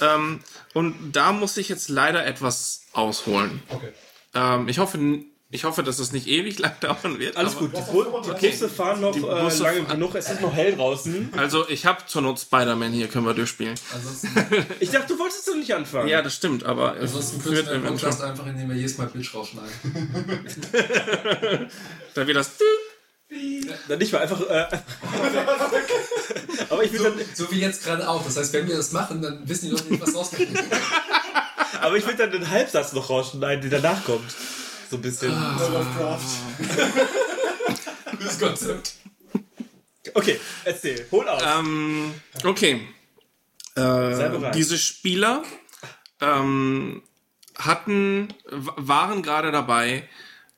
Ähm, 0.00 0.40
und 0.74 1.12
da 1.12 1.32
muss 1.32 1.56
ich 1.56 1.68
jetzt 1.68 1.88
leider 1.88 2.24
etwas 2.26 2.82
ausholen. 2.92 3.62
Okay. 3.68 3.88
Ähm, 4.34 4.68
ich 4.68 4.78
hoffe, 4.78 4.98
ich 5.50 5.64
hoffe, 5.64 5.82
dass 5.82 5.98
es 6.00 6.12
nicht 6.12 6.26
ewig 6.26 6.58
lang 6.64 6.72
dauern 6.80 7.18
wird. 7.18 7.36
Alles 7.36 7.56
gut, 7.56 7.70
die, 7.76 7.80
Bu 7.92 8.04
die 8.04 8.46
Busse 8.48 8.68
fahren 8.68 9.00
noch 9.00 9.12
Die 9.12 9.20
äh, 9.20 9.40
Busse 9.42 9.62
lange 9.62 9.82
fahren- 9.84 9.92
genug, 9.94 10.14
es 10.14 10.28
ist 10.30 10.40
noch 10.42 10.52
hell 10.52 10.74
draußen. 10.76 11.30
Also 11.36 11.66
ich 11.68 11.86
habe 11.86 12.04
zur 12.06 12.22
Not 12.22 12.40
Spider-Man 12.40 12.92
hier, 12.92 13.08
können 13.08 13.24
wir 13.26 13.32
durchspielen. 13.34 13.74
Ansonsten, 13.94 14.28
Ich 14.80 14.90
dachte, 14.90 15.14
du 15.14 15.18
wolltest 15.18 15.48
doch 15.48 15.54
nicht 15.54 15.72
anfangen. 15.72 16.08
Ja, 16.08 16.20
das 16.20 16.34
stimmt, 16.34 16.64
aber 16.64 16.96
es 16.96 17.14
ansonsten 17.14 17.44
wird 17.44 17.68
eventuell. 17.68 17.92
Podcast 17.92 18.22
einfach, 18.22 18.46
indem 18.46 18.68
wir 18.68 18.76
jedes 18.76 18.98
Mal 18.98 19.06
Bitch 19.06 19.34
rausschneiden. 19.34 19.70
Da 22.14 22.26
wird 22.26 22.36
das. 22.36 22.50
Dann 23.88 23.98
nicht 23.98 24.12
mal 24.12 24.20
einfach. 24.20 24.40
Äh, 24.40 24.66
aber 26.70 26.84
ich 26.84 26.92
will 26.92 26.98
So, 27.00 27.10
dann, 27.10 27.20
so 27.34 27.50
wie 27.50 27.60
jetzt 27.60 27.84
gerade 27.84 28.08
auch. 28.08 28.24
Das 28.24 28.36
heißt, 28.36 28.52
wenn 28.52 28.68
wir 28.68 28.76
das 28.76 28.92
machen, 28.92 29.20
dann 29.20 29.48
wissen 29.48 29.66
die 29.66 29.72
Leute 29.72 29.88
nicht, 29.90 30.00
was 30.00 30.14
rausgekommen 30.14 30.54
ist. 30.54 30.80
aber 31.80 31.96
ich 31.96 32.06
will 32.06 32.14
dann 32.14 32.30
den 32.30 32.48
Halbsatz 32.48 32.92
noch 32.92 33.10
rausschneiden, 33.10 33.68
der 33.68 33.80
danach 33.80 34.04
kommt. 34.04 34.30
So 34.90 34.96
ein 34.96 35.02
bisschen. 35.02 35.30
Lovecraft. 35.30 36.20
Das 38.18 38.38
Konzept. 38.38 38.94
Okay, 40.14 40.40
erzähl, 40.64 41.06
hol 41.10 41.28
aus. 41.28 41.42
Ähm, 41.44 42.14
okay. 42.44 42.80
Äh, 43.74 43.80
bereit. 43.80 44.54
diese 44.54 44.78
Spieler 44.78 45.42
ähm, 46.20 47.02
hatten, 47.58 48.32
waren 48.48 49.22
gerade 49.22 49.52
dabei, 49.52 50.08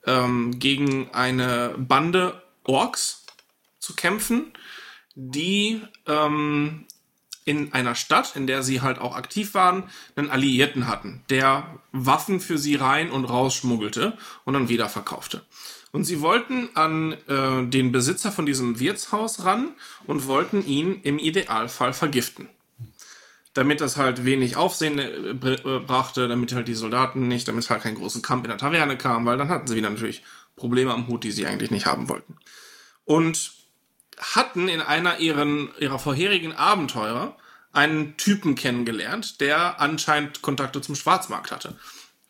ähm, 0.05 0.57
gegen 0.57 1.09
eine 1.11 1.75
Bande 1.77 2.41
Orks 2.69 3.25
zu 3.79 3.95
kämpfen, 3.95 4.53
die 5.15 5.81
ähm, 6.05 6.85
in 7.45 7.73
einer 7.73 7.95
Stadt, 7.95 8.35
in 8.35 8.45
der 8.45 8.61
sie 8.61 8.81
halt 8.81 8.99
auch 8.99 9.15
aktiv 9.15 9.55
waren, 9.55 9.83
einen 10.15 10.29
Alliierten 10.29 10.87
hatten, 10.87 11.23
der 11.31 11.79
Waffen 11.91 12.39
für 12.39 12.59
sie 12.59 12.75
rein 12.75 13.09
und 13.09 13.25
raus 13.25 13.55
schmuggelte 13.55 14.17
und 14.45 14.53
dann 14.53 14.69
wieder 14.69 14.87
verkaufte. 14.87 15.41
Und 15.91 16.03
sie 16.03 16.21
wollten 16.21 16.69
an 16.75 17.13
äh, 17.27 17.65
den 17.65 17.91
Besitzer 17.91 18.31
von 18.31 18.45
diesem 18.45 18.79
Wirtshaus 18.79 19.43
ran 19.43 19.69
und 20.05 20.27
wollten 20.27 20.63
ihn 20.63 21.01
im 21.01 21.17
Idealfall 21.17 21.93
vergiften. 21.93 22.47
Damit 23.55 23.81
das 23.81 23.97
halt 23.97 24.23
wenig 24.23 24.55
Aufsehen 24.55 24.99
äh, 24.99 25.09
äh, 25.09 25.79
brachte, 25.79 26.27
damit 26.27 26.53
halt 26.53 26.67
die 26.67 26.75
Soldaten 26.75 27.27
nicht, 27.27 27.47
damit 27.47 27.63
es 27.63 27.71
halt 27.71 27.81
keinen 27.81 27.97
großen 27.97 28.21
Kampf 28.21 28.43
in 28.43 28.49
der 28.49 28.59
Taverne 28.59 28.95
kam, 28.95 29.25
weil 29.25 29.39
dann 29.39 29.49
hatten 29.49 29.65
sie 29.65 29.75
wieder 29.75 29.89
natürlich 29.89 30.21
Probleme 30.55 30.93
am 30.93 31.07
Hut, 31.07 31.23
die 31.23 31.31
sie 31.31 31.47
eigentlich 31.47 31.71
nicht 31.71 31.87
haben 31.87 32.09
wollten. 32.09 32.35
Und 33.09 33.53
hatten 34.19 34.67
in 34.67 34.81
einer 34.81 35.17
ihren, 35.17 35.71
ihrer 35.79 35.97
vorherigen 35.97 36.53
Abenteurer 36.53 37.35
einen 37.71 38.17
Typen 38.17 38.53
kennengelernt, 38.53 39.41
der 39.41 39.81
anscheinend 39.81 40.43
Kontakte 40.43 40.79
zum 40.81 40.93
Schwarzmarkt 40.93 41.49
hatte. 41.49 41.75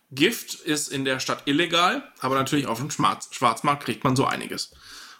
Gift 0.09 0.53
ist 0.53 0.87
in 0.87 1.03
der 1.03 1.19
Stadt 1.19 1.43
illegal, 1.47 2.09
aber 2.21 2.35
natürlich 2.35 2.67
auf 2.67 2.79
dem 2.79 2.91
Schwarz 2.91 3.27
Schwarzmarkt 3.31 3.83
kriegt 3.83 4.05
man 4.05 4.15
so 4.15 4.25
einiges. 4.25 4.71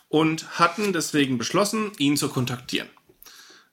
Und 0.07 0.57
hatten 0.57 0.93
deswegen 0.93 1.37
beschlossen, 1.37 1.91
ihn 1.97 2.15
zu 2.15 2.29
kontaktieren. 2.29 2.87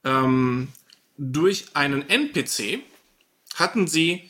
Ähm, 0.03 0.73
durch 1.17 1.67
einen 1.75 2.09
NPC 2.09 2.81
hatten 3.55 3.87
sie, 3.87 4.29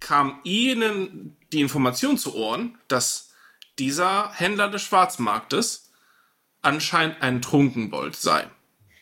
kam 0.00 0.40
ihnen 0.42 1.36
die 1.52 1.60
Information 1.60 2.18
zu 2.18 2.34
Ohren, 2.34 2.78
dass 2.88 3.30
dieser 3.78 4.32
Händler 4.32 4.68
des 4.68 4.82
Schwarzmarktes 4.82 5.81
anscheinend 6.62 7.20
ein 7.22 7.42
Trunkenbold 7.42 8.16
sei. 8.16 8.48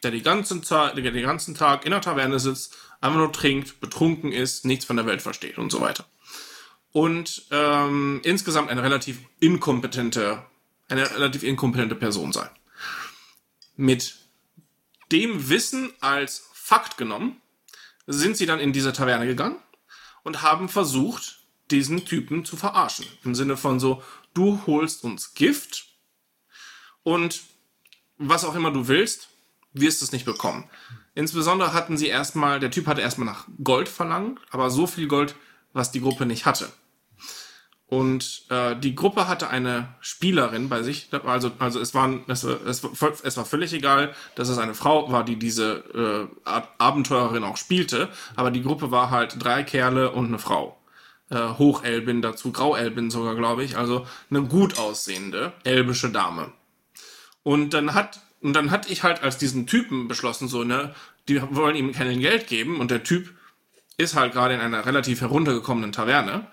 Der 0.03 0.11
die 0.11 0.23
ganzen 0.23 0.62
Zeit, 0.62 0.97
der 0.97 1.11
den 1.11 1.23
ganzen 1.24 1.55
Tag 1.55 1.85
in 1.85 1.91
der 1.93 2.01
Taverne 2.01 2.39
sitzt, 2.39 2.77
einfach 3.01 3.19
nur 3.19 3.32
trinkt, 3.32 3.81
betrunken 3.81 4.32
ist, 4.32 4.65
nichts 4.65 4.85
von 4.87 4.97
der 4.97 5.07
Welt 5.07 5.23
versteht 5.23 5.59
und 5.59 5.70
so 5.70 5.81
weiter. 5.81 6.07
und 6.93 7.47
ähm, 7.51 8.20
insgesamt 8.24 8.70
eine 8.70 8.82
relativ 8.82 9.20
inkompetente, 9.39 10.43
eine 10.89 11.11
relativ 11.11 11.43
inkompetente 11.43 11.95
Person 11.95 12.32
sei. 12.32 12.49
Mit 13.77 14.16
dem 15.12 15.49
Wissen 15.49 15.93
als 16.01 16.49
Fakt 16.53 16.97
genommen, 16.97 17.41
sind 18.07 18.37
sie 18.37 18.47
dann 18.47 18.61
in 18.61 18.73
diese 18.73 18.93
Taverne 18.93 19.27
gegangen 19.27 19.57
und 20.23 20.43
haben 20.43 20.69
versucht, 20.69 21.45
diesen 21.70 22.05
Typen 22.05 22.45
zu 22.45 22.57
verarschen. 22.57 23.07
Im 23.24 23.35
Sinne 23.35 23.57
von 23.57 23.78
so, 23.78 24.03
du 24.35 24.61
holst 24.66 25.05
uns 25.05 25.35
Gift 25.35 25.90
und 27.03 27.43
was 28.19 28.45
auch 28.45 28.55
immer 28.55 28.71
du 28.71 28.89
willst, 28.89 29.29
wirst 29.73 30.03
es 30.03 30.13
nicht 30.13 30.25
bekommen. 30.25 30.69
Insbesondere 31.15 31.73
hatten 31.73 31.97
sie 31.97 32.09
erstmal, 32.09 32.61
der 32.61 32.71
Typ 32.71 32.87
hatte 32.87 33.01
erstmal 33.01 33.27
nach 33.27 33.47
Gold 33.63 33.89
verlangt, 33.89 34.41
aber 34.51 34.71
so 34.71 34.87
viel 34.87 35.09
Gold, 35.09 35.35
was 35.73 35.91
die 35.93 36.01
Gruppe 36.01 36.27
nicht 36.27 36.47
hatte. 36.47 36.71
Und 37.87 38.45
äh, 38.51 38.77
die 38.77 38.95
Gruppe 38.95 39.27
hatte 39.27 39.51
eine 39.51 39.89
Spielerin 40.01 40.69
bei 40.69 40.85
sich, 40.85 41.09
also, 41.25 41.51
also 41.59 41.81
es, 41.81 41.93
waren, 41.93 42.23
es, 42.29 42.45
war- 42.45 42.65
es, 42.65 42.85
es 43.23 43.37
war 43.37 43.45
völlig 43.45 43.73
egal, 43.73 44.15
dass 44.37 44.49
es 44.49 44.59
eine 44.59 44.75
Frau 44.75 45.11
war, 45.11 45.25
die 45.25 45.37
diese 45.37 46.29
äh, 46.45 46.49
Ab- 46.49 46.73
Abenteurerin 46.79 47.43
auch 47.43 47.57
spielte, 47.57 48.09
aber 48.37 48.53
die 48.53 48.63
Gruppe 48.63 48.93
war 48.93 49.11
halt 49.11 49.43
drei 49.43 49.65
Kerle 49.65 50.13
und 50.13 50.27
eine 50.27 50.39
Frau. 50.39 50.77
Äh, 51.31 51.59
Hochelbin 51.59 52.23
dazu, 52.23 52.53
Grauelbin 52.53 53.11
sogar, 53.11 53.35
glaube 53.35 53.65
ich, 53.65 53.77
also 53.77 54.07
eine 54.31 54.43
gut 54.45 54.79
aussehende 54.79 55.53
elbische 55.65 56.11
Dame. 56.11 56.53
Und 57.43 57.75
dann 57.75 57.95
hat, 57.95 58.21
und 58.41 58.53
dann 58.53 58.71
hatte 58.71 58.93
ich 58.93 59.03
halt 59.03 59.23
als 59.23 59.39
diesen 59.39 59.67
Typen 59.67 60.09
beschlossen, 60.09 60.49
so, 60.49 60.65
ne, 60.65 60.95
die 61.29 61.41
wollen 61.55 61.77
ihm 61.77 61.93
kein 61.93 62.21
Geld 62.21 62.47
geben 62.47 62.81
und 62.81 62.91
der 62.91 63.03
Typ 63.03 63.35
ist 63.97 64.15
halt 64.15 64.33
gerade 64.33 64.55
in 64.55 64.61
einer 64.61 64.87
relativ 64.87 65.21
heruntergekommenen 65.21 65.93
Taverne 65.93 66.47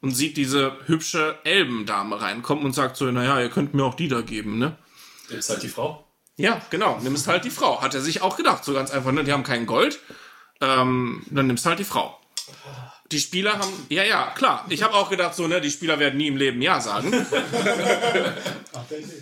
und 0.00 0.12
sieht 0.12 0.36
diese 0.36 0.76
hübsche 0.86 1.38
Elbendame 1.44 2.20
reinkommen 2.20 2.64
und 2.64 2.72
sagt 2.72 2.96
so, 2.96 3.10
naja, 3.10 3.40
ihr 3.40 3.50
könnt 3.50 3.74
mir 3.74 3.84
auch 3.84 3.94
die 3.94 4.08
da 4.08 4.20
geben, 4.20 4.58
ne? 4.58 4.76
Der 5.30 5.38
ist 5.38 5.50
halt 5.50 5.62
die 5.62 5.68
Frau. 5.68 6.06
Ja, 6.36 6.60
genau, 6.70 6.98
nimmst 7.00 7.26
halt 7.28 7.44
die 7.44 7.50
Frau. 7.50 7.82
Hat 7.82 7.94
er 7.94 8.00
sich 8.00 8.22
auch 8.22 8.36
gedacht, 8.36 8.64
so 8.64 8.72
ganz 8.72 8.90
einfach, 8.90 9.12
ne? 9.12 9.24
Die 9.24 9.32
haben 9.32 9.42
kein 9.42 9.66
Gold, 9.66 10.00
ähm, 10.60 11.24
dann 11.30 11.46
nimmst 11.46 11.66
halt 11.66 11.78
die 11.78 11.84
Frau. 11.84 12.18
Die 13.12 13.20
Spieler 13.20 13.58
haben, 13.58 13.72
ja, 13.88 14.02
ja, 14.02 14.32
klar. 14.36 14.64
Ich 14.68 14.82
habe 14.82 14.94
auch 14.94 15.08
gedacht, 15.08 15.34
so, 15.34 15.46
ne, 15.46 15.60
die 15.60 15.70
Spieler 15.70 15.98
werden 15.98 16.16
nie 16.16 16.26
im 16.26 16.36
Leben 16.36 16.60
Ja 16.60 16.80
sagen. 16.80 17.12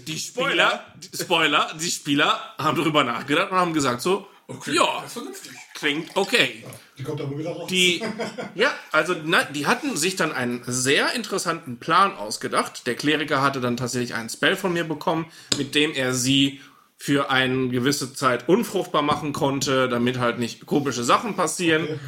Die 0.07 0.19
Spieler, 0.19 0.85
die 0.97 1.17
Spoiler, 1.17 1.73
die 1.81 1.91
Spieler 1.91 2.55
haben 2.59 2.77
darüber 2.77 3.03
nachgedacht 3.03 3.51
und 3.51 3.57
haben 3.57 3.73
gesagt 3.73 4.03
so, 4.03 4.27
ja, 4.67 5.03
Vernünftig. 5.07 5.53
klingt 5.73 6.11
okay. 6.17 6.65
Die 6.99 7.03
kommt 7.03 7.21
aber 7.21 7.39
wieder 7.39 7.51
raus. 7.53 7.69
Die, 7.71 8.03
ja, 8.55 8.73
also 8.93 9.15
na, 9.25 9.45
die 9.45 9.67
hatten 9.67 9.97
sich 9.97 10.17
dann 10.17 10.33
einen 10.33 10.63
sehr 10.67 11.15
interessanten 11.15 11.79
Plan 11.79 12.15
ausgedacht. 12.17 12.87
Der 12.87 12.95
Kleriker 12.95 13.41
hatte 13.41 13.61
dann 13.61 13.77
tatsächlich 13.77 14.15
einen 14.15 14.29
Spell 14.29 14.57
von 14.57 14.73
mir 14.73 14.85
bekommen, 14.85 15.27
mit 15.57 15.75
dem 15.75 15.93
er 15.93 16.13
sie 16.13 16.61
für 16.97 17.31
eine 17.31 17.69
gewisse 17.69 18.15
Zeit 18.15 18.49
unfruchtbar 18.49 19.03
machen 19.03 19.33
konnte, 19.33 19.89
damit 19.89 20.19
halt 20.19 20.39
nicht 20.39 20.67
komische 20.67 21.05
Sachen 21.05 21.37
passieren. 21.37 22.01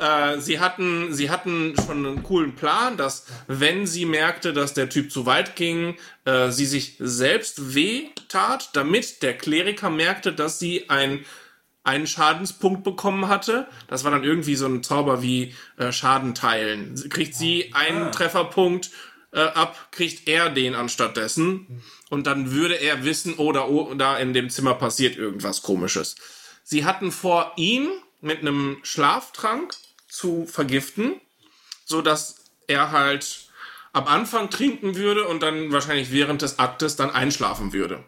Äh, 0.00 0.40
sie 0.40 0.60
hatten, 0.60 1.12
sie 1.12 1.30
hatten 1.30 1.74
schon 1.76 2.06
einen 2.06 2.22
coolen 2.22 2.54
Plan, 2.54 2.96
dass 2.96 3.26
wenn 3.46 3.86
sie 3.86 4.06
merkte, 4.06 4.52
dass 4.52 4.72
der 4.72 4.88
Typ 4.88 5.12
zu 5.12 5.26
weit 5.26 5.56
ging, 5.56 5.96
äh, 6.24 6.50
sie 6.50 6.66
sich 6.66 6.96
selbst 6.98 7.74
weh 7.74 8.08
tat, 8.28 8.70
damit 8.72 9.22
der 9.22 9.36
Kleriker 9.36 9.90
merkte, 9.90 10.32
dass 10.32 10.58
sie 10.58 10.88
ein 10.88 11.24
einen 11.82 12.06
Schadenspunkt 12.06 12.84
bekommen 12.84 13.28
hatte. 13.28 13.66
Das 13.88 14.04
war 14.04 14.10
dann 14.10 14.22
irgendwie 14.22 14.54
so 14.54 14.66
ein 14.66 14.82
Zauber 14.82 15.22
wie 15.22 15.54
äh, 15.78 15.92
Schaden 15.92 16.34
teilen. 16.34 16.94
Kriegt 17.08 17.34
sie 17.34 17.72
einen 17.72 18.12
Trefferpunkt 18.12 18.90
äh, 19.32 19.40
ab, 19.40 19.88
kriegt 19.90 20.28
er 20.28 20.50
den 20.50 20.74
anstattdessen. 20.74 21.82
Und 22.10 22.26
dann 22.26 22.52
würde 22.52 22.74
er 22.74 23.04
wissen, 23.04 23.34
oh 23.38 23.52
da, 23.52 23.66
oh, 23.66 23.94
da 23.94 24.18
in 24.18 24.34
dem 24.34 24.50
Zimmer 24.50 24.74
passiert 24.74 25.16
irgendwas 25.16 25.62
komisches. 25.62 26.16
Sie 26.64 26.84
hatten 26.84 27.12
vor, 27.12 27.52
ihn 27.56 27.88
mit 28.20 28.40
einem 28.40 28.78
Schlaftrank 28.82 29.74
zu 30.10 30.46
vergiften, 30.46 31.20
so 31.84 32.02
dass 32.02 32.44
er 32.66 32.90
halt 32.90 33.48
am 33.92 34.06
Anfang 34.06 34.50
trinken 34.50 34.96
würde 34.96 35.26
und 35.26 35.42
dann 35.42 35.72
wahrscheinlich 35.72 36.12
während 36.12 36.42
des 36.42 36.58
Aktes 36.58 36.96
dann 36.96 37.10
einschlafen 37.10 37.72
würde 37.72 38.04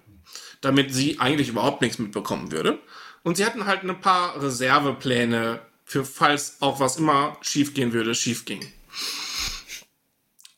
damit 0.63 0.95
sie 0.95 1.21
eigentlich 1.21 1.49
überhaupt 1.49 1.83
nichts 1.83 1.99
mitbekommen 1.99 2.51
würde. 2.51 2.79
Und 3.23 3.37
sie 3.37 3.45
hatten 3.45 3.67
halt 3.67 3.83
ein 3.83 4.01
paar 4.01 4.41
Reservepläne 4.41 5.61
für 5.85 6.05
falls 6.07 6.57
auch 6.61 6.81
was 6.81 6.97
immer 6.97 7.37
schiefgehen 7.43 7.93
würde, 7.93 8.15
schief 8.15 8.47
ging. 8.47 8.65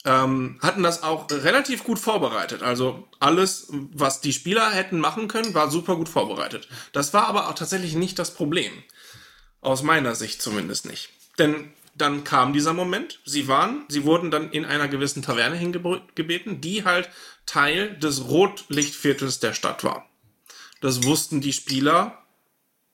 Ähm, 0.04 0.58
hatten 0.62 0.82
das 0.82 1.02
auch 1.02 1.30
relativ 1.30 1.82
gut 1.82 1.98
vorbereitet. 1.98 2.62
Also 2.62 3.08
alles, 3.20 3.68
was 3.70 4.20
die 4.20 4.34
Spieler 4.34 4.70
hätten 4.70 5.00
machen 5.00 5.28
können, 5.28 5.54
war 5.54 5.70
super 5.70 5.96
gut 5.96 6.10
vorbereitet. 6.10 6.68
Das 6.92 7.14
war 7.14 7.26
aber 7.26 7.48
auch 7.48 7.54
tatsächlich 7.54 7.94
nicht 7.94 8.18
das 8.18 8.34
Problem. 8.34 8.70
Aus 9.62 9.82
meiner 9.82 10.14
Sicht 10.14 10.42
zumindest 10.42 10.84
nicht. 10.84 11.08
Denn 11.38 11.72
dann 11.96 12.24
kam 12.24 12.52
dieser 12.52 12.72
Moment. 12.72 13.20
Sie 13.24 13.48
waren, 13.48 13.84
sie 13.88 14.04
wurden 14.04 14.30
dann 14.30 14.50
in 14.50 14.64
einer 14.64 14.88
gewissen 14.88 15.22
Taverne 15.22 15.56
hingebeten, 15.56 16.60
die 16.60 16.84
halt 16.84 17.08
Teil 17.46 17.96
des 17.98 18.28
Rotlichtviertels 18.28 19.40
der 19.40 19.52
Stadt 19.52 19.84
war. 19.84 20.08
Das 20.80 21.04
wussten 21.04 21.40
die 21.40 21.52
Spieler, 21.52 22.24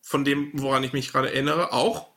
von 0.03 0.25
dem, 0.25 0.51
woran 0.55 0.85
ich 0.85 0.93
mich 0.93 1.13
gerade 1.13 1.33
erinnere, 1.33 1.73
auch. 1.73 2.09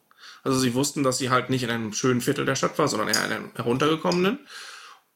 Also 0.43 0.59
sie 0.59 0.73
wussten, 0.73 1.03
dass 1.03 1.19
sie 1.19 1.29
halt 1.29 1.49
nicht 1.49 1.63
in 1.63 1.69
einem 1.69 1.93
schönen 1.93 2.21
Viertel 2.21 2.45
der 2.45 2.55
Stadt 2.55 2.77
war, 2.77 2.87
sondern 2.87 3.07
eher 3.07 3.25
in 3.25 3.31
einem 3.31 3.51
heruntergekommenen. 3.55 4.39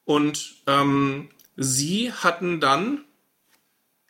Und 0.06 0.56
ähm, 0.68 1.30
sie 1.56 2.14
hatten 2.14 2.60
dann 2.60 3.04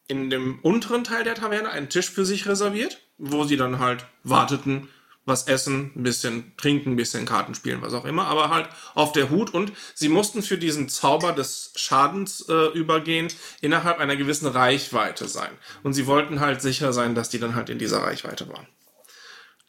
in 0.08 0.30
dem 0.30 0.60
unteren 0.60 1.04
Teil 1.04 1.24
der 1.24 1.36
Taverne 1.36 1.70
einen 1.70 1.90
Tisch 1.90 2.10
für 2.10 2.26
sich 2.26 2.46
reserviert, 2.46 3.00
wo 3.18 3.46
sie 3.46 3.58
dann 3.58 3.80
halt 3.80 4.06
warteten, 4.24 4.90
was 5.28 5.48
essen, 5.48 5.92
ein 5.96 6.04
bisschen 6.04 6.54
trinken, 6.56 6.94
ein 6.94 6.96
bisschen 6.96 7.26
Karten 7.26 7.54
spielen, 7.54 7.82
was 7.82 7.94
auch 7.94 8.06
immer, 8.06 8.28
aber 8.28 8.50
halt 8.50 8.70
auf 8.96 9.12
der 9.12 9.30
Hut 9.30 9.54
und 9.54 9.74
sie 9.94 10.08
mussten 10.08 10.42
für 10.42 10.58
diesen 10.58 10.88
Zauber 10.88 11.34
des 11.34 11.74
Schadens 11.76 12.46
äh, 12.48 12.68
übergehen 12.70 13.28
innerhalb 13.60 14.00
einer 14.00 14.16
gewissen 14.16 14.48
Reichweite 14.48 15.28
sein. 15.28 15.52
Und 15.84 15.94
sie 15.94 16.08
wollten 16.08 16.40
halt 16.40 16.62
sicher 16.62 16.94
sein, 16.94 17.14
dass 17.14 17.30
die 17.30 17.40
dann 17.40 17.56
halt 17.56 17.70
in 17.70 17.78
dieser 17.78 18.02
Reichweite 18.02 18.48
waren. 18.48 18.68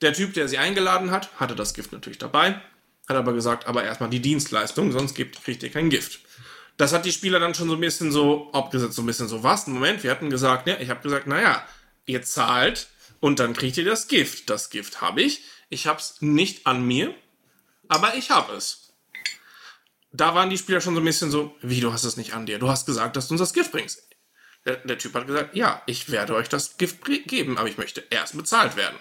Der 0.00 0.12
Typ, 0.12 0.32
der 0.34 0.46
sie 0.46 0.58
eingeladen 0.58 1.10
hat, 1.10 1.28
hatte 1.40 1.56
das 1.56 1.74
Gift 1.74 1.92
natürlich 1.92 2.18
dabei, 2.18 2.60
hat 3.08 3.16
aber 3.16 3.32
gesagt, 3.32 3.66
aber 3.66 3.82
erstmal 3.82 4.10
die 4.10 4.22
Dienstleistung, 4.22 4.92
sonst 4.92 5.16
gibt, 5.16 5.42
kriegt 5.42 5.62
ihr 5.64 5.70
kein 5.70 5.90
Gift. 5.90 6.20
Das 6.76 6.92
hat 6.92 7.04
die 7.04 7.12
Spieler 7.12 7.40
dann 7.40 7.54
schon 7.54 7.68
so 7.68 7.74
ein 7.74 7.80
bisschen 7.80 8.12
so 8.12 8.52
abgesetzt, 8.52 8.94
so 8.94 9.02
ein 9.02 9.06
bisschen 9.06 9.26
so, 9.26 9.42
was? 9.42 9.66
Moment, 9.66 10.04
wir 10.04 10.12
hatten 10.12 10.30
gesagt, 10.30 10.68
ja, 10.68 10.76
ich 10.78 10.88
habe 10.88 11.02
gesagt, 11.02 11.26
naja, 11.26 11.66
ihr 12.06 12.22
zahlt 12.22 12.88
und 13.20 13.38
dann 13.40 13.54
kriegt 13.54 13.76
ihr 13.76 13.84
das 13.84 14.08
Gift. 14.08 14.50
Das 14.50 14.70
Gift 14.70 15.00
habe 15.00 15.22
ich. 15.22 15.42
Ich 15.68 15.86
habe 15.86 15.98
es 15.98 16.20
nicht 16.20 16.66
an 16.66 16.84
mir, 16.86 17.14
aber 17.88 18.14
ich 18.14 18.30
habe 18.30 18.54
es. 18.54 18.92
Da 20.12 20.34
waren 20.34 20.50
die 20.50 20.58
Spieler 20.58 20.80
schon 20.80 20.94
so 20.94 21.00
ein 21.00 21.04
bisschen 21.04 21.30
so, 21.30 21.54
wie, 21.60 21.80
du 21.80 21.92
hast 21.92 22.04
es 22.04 22.16
nicht 22.16 22.32
an 22.32 22.46
dir? 22.46 22.58
Du 22.58 22.68
hast 22.68 22.86
gesagt, 22.86 23.16
dass 23.16 23.28
du 23.28 23.34
uns 23.34 23.40
das 23.40 23.52
Gift 23.52 23.72
bringst. 23.72 24.08
Der, 24.64 24.76
der 24.76 24.98
Typ 24.98 25.14
hat 25.14 25.26
gesagt, 25.26 25.54
ja, 25.54 25.82
ich 25.86 26.10
werde 26.10 26.34
euch 26.34 26.48
das 26.48 26.78
Gift 26.78 27.04
geben, 27.04 27.58
aber 27.58 27.68
ich 27.68 27.78
möchte 27.78 28.04
erst 28.10 28.36
bezahlt 28.36 28.76
werden. 28.76 28.98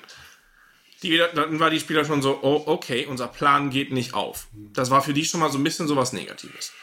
Die, 1.04 1.18
dann 1.36 1.60
war 1.60 1.70
die 1.70 1.80
Spieler 1.80 2.06
schon 2.06 2.22
so, 2.22 2.40
oh, 2.42 2.64
okay, 2.66 3.06
unser 3.06 3.28
Plan 3.28 3.70
geht 3.70 3.92
nicht 3.92 4.14
auf. 4.14 4.48
Das 4.54 4.90
war 4.90 5.02
für 5.02 5.14
die 5.14 5.26
schon 5.26 5.40
mal 5.40 5.52
so 5.52 5.58
ein 5.58 5.64
bisschen 5.64 5.88
so 5.88 5.96
was 5.96 6.12
Negatives. 6.12 6.74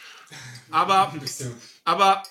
Aber, 0.71 1.13
aber 1.83 2.23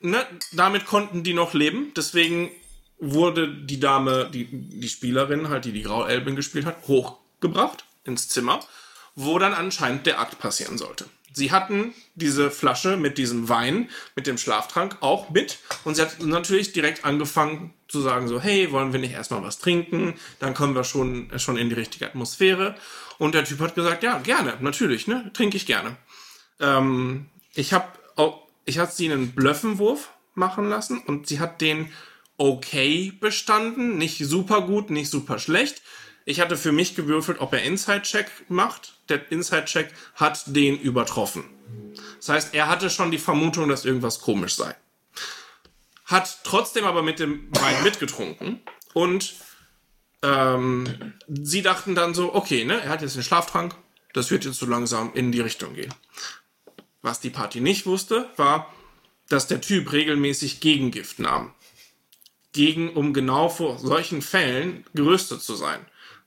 ne, 0.00 0.26
damit 0.52 0.86
konnten 0.86 1.22
die 1.22 1.34
noch 1.34 1.54
leben. 1.54 1.92
Deswegen 1.94 2.50
wurde 2.98 3.48
die 3.48 3.80
Dame, 3.80 4.30
die, 4.32 4.46
die 4.50 4.88
Spielerin, 4.88 5.48
halt, 5.48 5.64
die 5.64 5.72
die 5.72 5.82
Grauelbin 5.82 6.36
gespielt 6.36 6.66
hat, 6.66 6.88
hochgebracht 6.88 7.84
ins 8.04 8.28
Zimmer, 8.28 8.60
wo 9.14 9.38
dann 9.38 9.54
anscheinend 9.54 10.06
der 10.06 10.20
Akt 10.20 10.38
passieren 10.38 10.78
sollte. 10.78 11.06
Sie 11.32 11.52
hatten 11.52 11.92
diese 12.14 12.50
Flasche 12.50 12.96
mit 12.96 13.18
diesem 13.18 13.50
Wein, 13.50 13.90
mit 14.14 14.26
dem 14.26 14.38
Schlaftrank 14.38 14.96
auch 15.00 15.28
mit 15.28 15.58
und 15.84 15.94
sie 15.94 16.00
hat 16.00 16.22
natürlich 16.22 16.72
direkt 16.72 17.04
angefangen 17.04 17.74
zu 17.88 18.00
sagen 18.00 18.26
so, 18.26 18.40
hey, 18.40 18.72
wollen 18.72 18.94
wir 18.94 19.00
nicht 19.00 19.12
erstmal 19.12 19.42
was 19.42 19.58
trinken? 19.58 20.14
Dann 20.38 20.54
kommen 20.54 20.74
wir 20.74 20.82
schon, 20.82 21.30
schon 21.38 21.58
in 21.58 21.68
die 21.68 21.74
richtige 21.74 22.06
Atmosphäre. 22.06 22.74
Und 23.18 23.34
der 23.34 23.44
Typ 23.44 23.60
hat 23.60 23.74
gesagt, 23.74 24.02
ja, 24.02 24.18
gerne, 24.18 24.54
natürlich, 24.60 25.08
ne, 25.08 25.30
trinke 25.34 25.58
ich 25.58 25.66
gerne. 25.66 25.96
Ähm, 26.58 27.26
ich 27.54 27.74
habe 27.74 27.88
ich 28.64 28.78
hab 28.78 28.90
sie 28.90 29.12
einen 29.12 29.32
Blöffenwurf 29.32 30.10
machen 30.34 30.68
lassen 30.68 30.98
und 30.98 31.26
sie 31.26 31.38
hat 31.38 31.60
den 31.60 31.90
okay 32.38 33.12
bestanden, 33.18 33.98
nicht 33.98 34.18
super 34.24 34.62
gut, 34.62 34.90
nicht 34.90 35.10
super 35.10 35.38
schlecht. 35.38 35.82
Ich 36.24 36.40
hatte 36.40 36.56
für 36.56 36.72
mich 36.72 36.96
gewürfelt, 36.96 37.40
ob 37.40 37.52
er 37.52 37.62
Inside-Check 37.62 38.26
macht. 38.48 38.94
Der 39.08 39.30
Inside-Check 39.30 39.92
hat 40.16 40.42
den 40.46 40.78
übertroffen. 40.78 41.44
Das 42.16 42.28
heißt, 42.28 42.54
er 42.54 42.68
hatte 42.68 42.90
schon 42.90 43.10
die 43.10 43.18
Vermutung, 43.18 43.68
dass 43.68 43.84
irgendwas 43.84 44.20
komisch 44.20 44.54
sei. 44.54 44.74
Hat 46.04 46.40
trotzdem 46.44 46.84
aber 46.84 47.02
mit 47.02 47.18
dem 47.18 47.48
Wein 47.52 47.82
mitgetrunken 47.82 48.60
und 48.94 49.34
ähm, 50.22 51.14
sie 51.28 51.62
dachten 51.62 51.94
dann 51.94 52.14
so, 52.14 52.34
okay, 52.34 52.64
ne, 52.64 52.80
er 52.80 52.90
hat 52.90 53.02
jetzt 53.02 53.16
den 53.16 53.22
Schlaftrank, 53.22 53.74
das 54.12 54.30
wird 54.30 54.44
jetzt 54.44 54.58
so 54.58 54.66
langsam 54.66 55.12
in 55.14 55.30
die 55.30 55.40
Richtung 55.40 55.74
gehen. 55.74 55.94
Was 57.02 57.20
die 57.20 57.30
Party 57.30 57.60
nicht 57.60 57.86
wusste, 57.86 58.28
war, 58.36 58.72
dass 59.28 59.46
der 59.46 59.60
Typ 59.60 59.92
regelmäßig 59.92 60.60
Gegengift 60.60 61.18
nahm. 61.18 61.52
Gegen, 62.56 62.90
um 62.94 63.12
genau 63.12 63.48
vor 63.48 63.78
solchen 63.78 64.22
Fällen 64.22 64.84
gerüstet 64.94 65.42
zu 65.42 65.54
sein. 65.54 65.78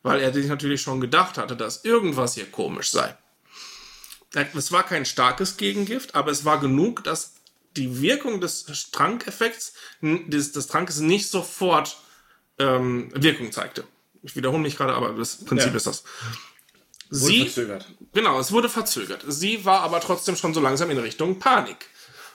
Weil 0.04 0.22
er 0.22 0.32
sich 0.32 0.48
natürlich 0.48 0.82
schon 0.82 1.02
gedacht 1.02 1.38
hatte, 1.38 1.58
dass 1.58 1.84
irgendwas 1.84 2.36
hier 2.36 2.46
komisch 2.50 2.92
sei. 2.92 3.18
Es 4.56 4.72
war 4.72 4.84
kein 4.84 5.06
starkes 5.06 5.58
Gegengift, 5.58 6.16
aber 6.16 6.32
es 6.32 6.46
war 6.46 6.60
genug, 6.60 7.04
dass 7.04 7.34
die 7.76 8.02
Wirkung 8.02 8.40
des 8.42 8.66
Trankeffekts 8.92 9.74
des, 10.02 10.52
des 10.52 10.68
Trankes 10.68 11.00
nicht 11.00 11.30
sofort 11.30 11.98
ähm, 12.60 13.10
Wirkung 13.16 13.52
zeigte. 13.52 13.86
Ich 14.22 14.36
wiederhole 14.36 14.62
mich 14.62 14.78
gerade, 14.78 14.94
aber 14.94 15.14
das 15.14 15.44
Prinzip 15.44 15.72
Ja. 15.72 15.78
ist 15.78 15.88
das. 15.88 16.04
Sie, 17.10 17.46
verzögert. 17.46 17.88
Genau, 18.14 18.40
es 18.40 18.52
wurde 18.52 18.70
verzögert. 18.70 19.24
Sie 19.28 19.66
war 19.66 19.82
aber 19.82 20.00
trotzdem 20.00 20.36
schon 20.36 20.54
so 20.54 20.60
langsam 20.60 20.92
in 20.92 21.00
Richtung 21.00 21.40
Panik, 21.40 21.88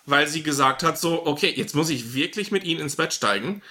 weil 0.05 0.27
sie 0.27 0.43
gesagt 0.43 0.83
hat 0.83 0.99
so, 0.99 1.27
okay, 1.27 1.53
jetzt 1.55 1.77
muss 1.77 1.91
ich 1.91 2.15
wirklich 2.15 2.51
mit 2.51 2.65
ihnen 2.65 2.81
ins 2.81 2.97
Bett 2.97 3.13
steigen. 3.15 3.63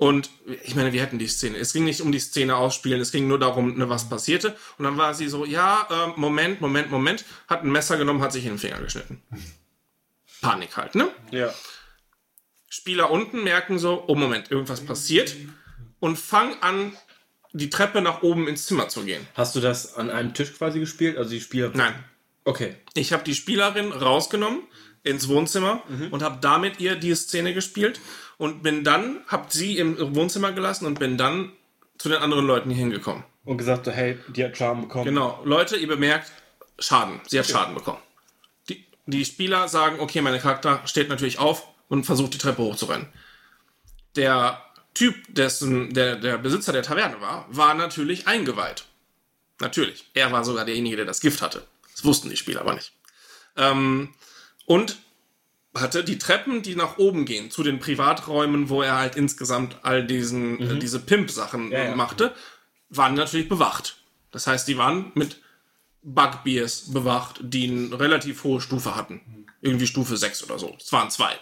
Und 0.00 0.30
ich 0.64 0.74
meine, 0.76 0.94
wir 0.94 1.02
hätten 1.02 1.18
die 1.18 1.28
Szene. 1.28 1.58
Es 1.58 1.74
ging 1.74 1.84
nicht 1.84 2.00
um 2.00 2.10
die 2.10 2.20
Szene 2.20 2.56
ausspielen, 2.56 3.02
es 3.02 3.12
ging 3.12 3.28
nur 3.28 3.38
darum, 3.38 3.76
ne, 3.76 3.90
was 3.90 4.08
passierte. 4.08 4.56
Und 4.78 4.86
dann 4.86 4.96
war 4.96 5.12
sie 5.12 5.28
so, 5.28 5.44
ja, 5.44 5.86
ähm, 5.90 6.14
Moment, 6.16 6.62
Moment, 6.62 6.90
Moment, 6.90 7.26
hat 7.48 7.64
ein 7.64 7.70
Messer 7.70 7.98
genommen, 7.98 8.22
hat 8.22 8.32
sich 8.32 8.44
in 8.44 8.52
den 8.52 8.58
Finger 8.58 8.80
geschnitten. 8.80 9.22
Panik 10.40 10.74
halt, 10.78 10.94
ne? 10.94 11.10
Ja. 11.32 11.52
Spieler 12.70 13.10
unten 13.10 13.44
merken 13.44 13.78
so, 13.78 14.02
oh 14.06 14.14
Moment, 14.14 14.50
irgendwas 14.50 14.80
passiert 14.80 15.36
und 15.98 16.18
fangen 16.18 16.56
an, 16.62 16.96
die 17.52 17.68
Treppe 17.68 18.00
nach 18.00 18.22
oben 18.22 18.48
ins 18.48 18.64
Zimmer 18.64 18.88
zu 18.88 19.02
gehen. 19.04 19.26
Hast 19.34 19.54
du 19.54 19.60
das 19.60 19.96
an 19.96 20.08
einem 20.08 20.32
Tisch 20.32 20.54
quasi 20.54 20.80
gespielt? 20.80 21.18
Also 21.18 21.28
die 21.32 21.42
Spieler. 21.42 21.72
Nein, 21.74 21.92
Okay. 22.44 22.74
ich 22.94 23.12
habe 23.12 23.22
die 23.22 23.34
Spielerin 23.34 23.92
rausgenommen 23.92 24.62
ins 25.02 25.28
Wohnzimmer 25.28 25.82
und 26.10 26.22
habe 26.22 26.38
damit 26.40 26.80
ihr 26.80 26.96
die 26.96 27.14
Szene 27.14 27.52
gespielt 27.52 28.00
und 28.40 28.62
bin 28.62 28.84
dann, 28.84 29.20
habe 29.26 29.48
sie 29.50 29.76
im 29.76 30.16
Wohnzimmer 30.16 30.52
gelassen 30.52 30.86
und 30.86 30.98
bin 30.98 31.18
dann 31.18 31.52
zu 31.98 32.08
den 32.08 32.22
anderen 32.22 32.46
Leuten 32.46 32.70
hier 32.70 32.78
hingekommen. 32.78 33.22
Und 33.44 33.58
gesagt, 33.58 33.84
so, 33.84 33.90
hey, 33.90 34.18
die 34.28 34.42
hat 34.42 34.56
Charme 34.56 34.80
bekommen. 34.80 35.04
Genau, 35.04 35.42
Leute, 35.44 35.76
ihr 35.76 35.86
bemerkt, 35.86 36.32
Schaden. 36.78 37.20
Sie 37.28 37.38
hat 37.38 37.46
Schaden 37.46 37.74
bekommen. 37.74 37.98
Die, 38.70 38.86
die 39.04 39.26
Spieler 39.26 39.68
sagen, 39.68 40.00
okay, 40.00 40.22
mein 40.22 40.40
Charakter 40.40 40.80
steht 40.86 41.10
natürlich 41.10 41.38
auf 41.38 41.66
und 41.88 42.04
versucht 42.04 42.32
die 42.32 42.38
Treppe 42.38 42.62
hochzurennen. 42.62 43.08
Der 44.16 44.64
Typ, 44.94 45.16
dessen, 45.28 45.92
der, 45.92 46.16
der 46.16 46.38
Besitzer 46.38 46.72
der 46.72 46.82
Taverne 46.82 47.20
war, 47.20 47.44
war 47.50 47.74
natürlich 47.74 48.26
eingeweiht. 48.26 48.86
Natürlich. 49.60 50.08
Er 50.14 50.32
war 50.32 50.46
sogar 50.46 50.64
derjenige, 50.64 50.96
der 50.96 51.04
das 51.04 51.20
Gift 51.20 51.42
hatte. 51.42 51.66
Das 51.92 52.06
wussten 52.06 52.30
die 52.30 52.38
Spieler 52.38 52.62
aber 52.62 52.72
nicht. 52.72 52.94
Ähm, 53.58 54.14
und 54.64 54.96
hatte 55.74 56.02
die 56.02 56.18
Treppen, 56.18 56.62
die 56.62 56.74
nach 56.74 56.98
oben 56.98 57.24
gehen, 57.24 57.50
zu 57.50 57.62
den 57.62 57.78
Privaträumen, 57.78 58.68
wo 58.68 58.82
er 58.82 58.98
halt 58.98 59.16
insgesamt 59.16 59.76
all 59.82 60.04
diesen, 60.04 60.58
äh, 60.60 60.78
diese 60.78 60.98
Pimp-Sachen 60.98 61.70
Ja, 61.70 61.84
ja. 61.84 61.96
machte, 61.96 62.34
waren 62.88 63.14
natürlich 63.14 63.48
bewacht. 63.48 63.96
Das 64.32 64.46
heißt, 64.46 64.66
die 64.66 64.78
waren 64.78 65.12
mit 65.14 65.40
Bugbears 66.02 66.92
bewacht, 66.92 67.40
die 67.42 67.68
eine 67.68 68.00
relativ 68.00 68.42
hohe 68.44 68.60
Stufe 68.60 68.96
hatten. 68.96 69.46
Irgendwie 69.60 69.86
Stufe 69.86 70.16
6 70.16 70.44
oder 70.44 70.58
so. 70.58 70.76
Es 70.80 70.92
waren 70.92 71.10
zwei. 71.10 71.38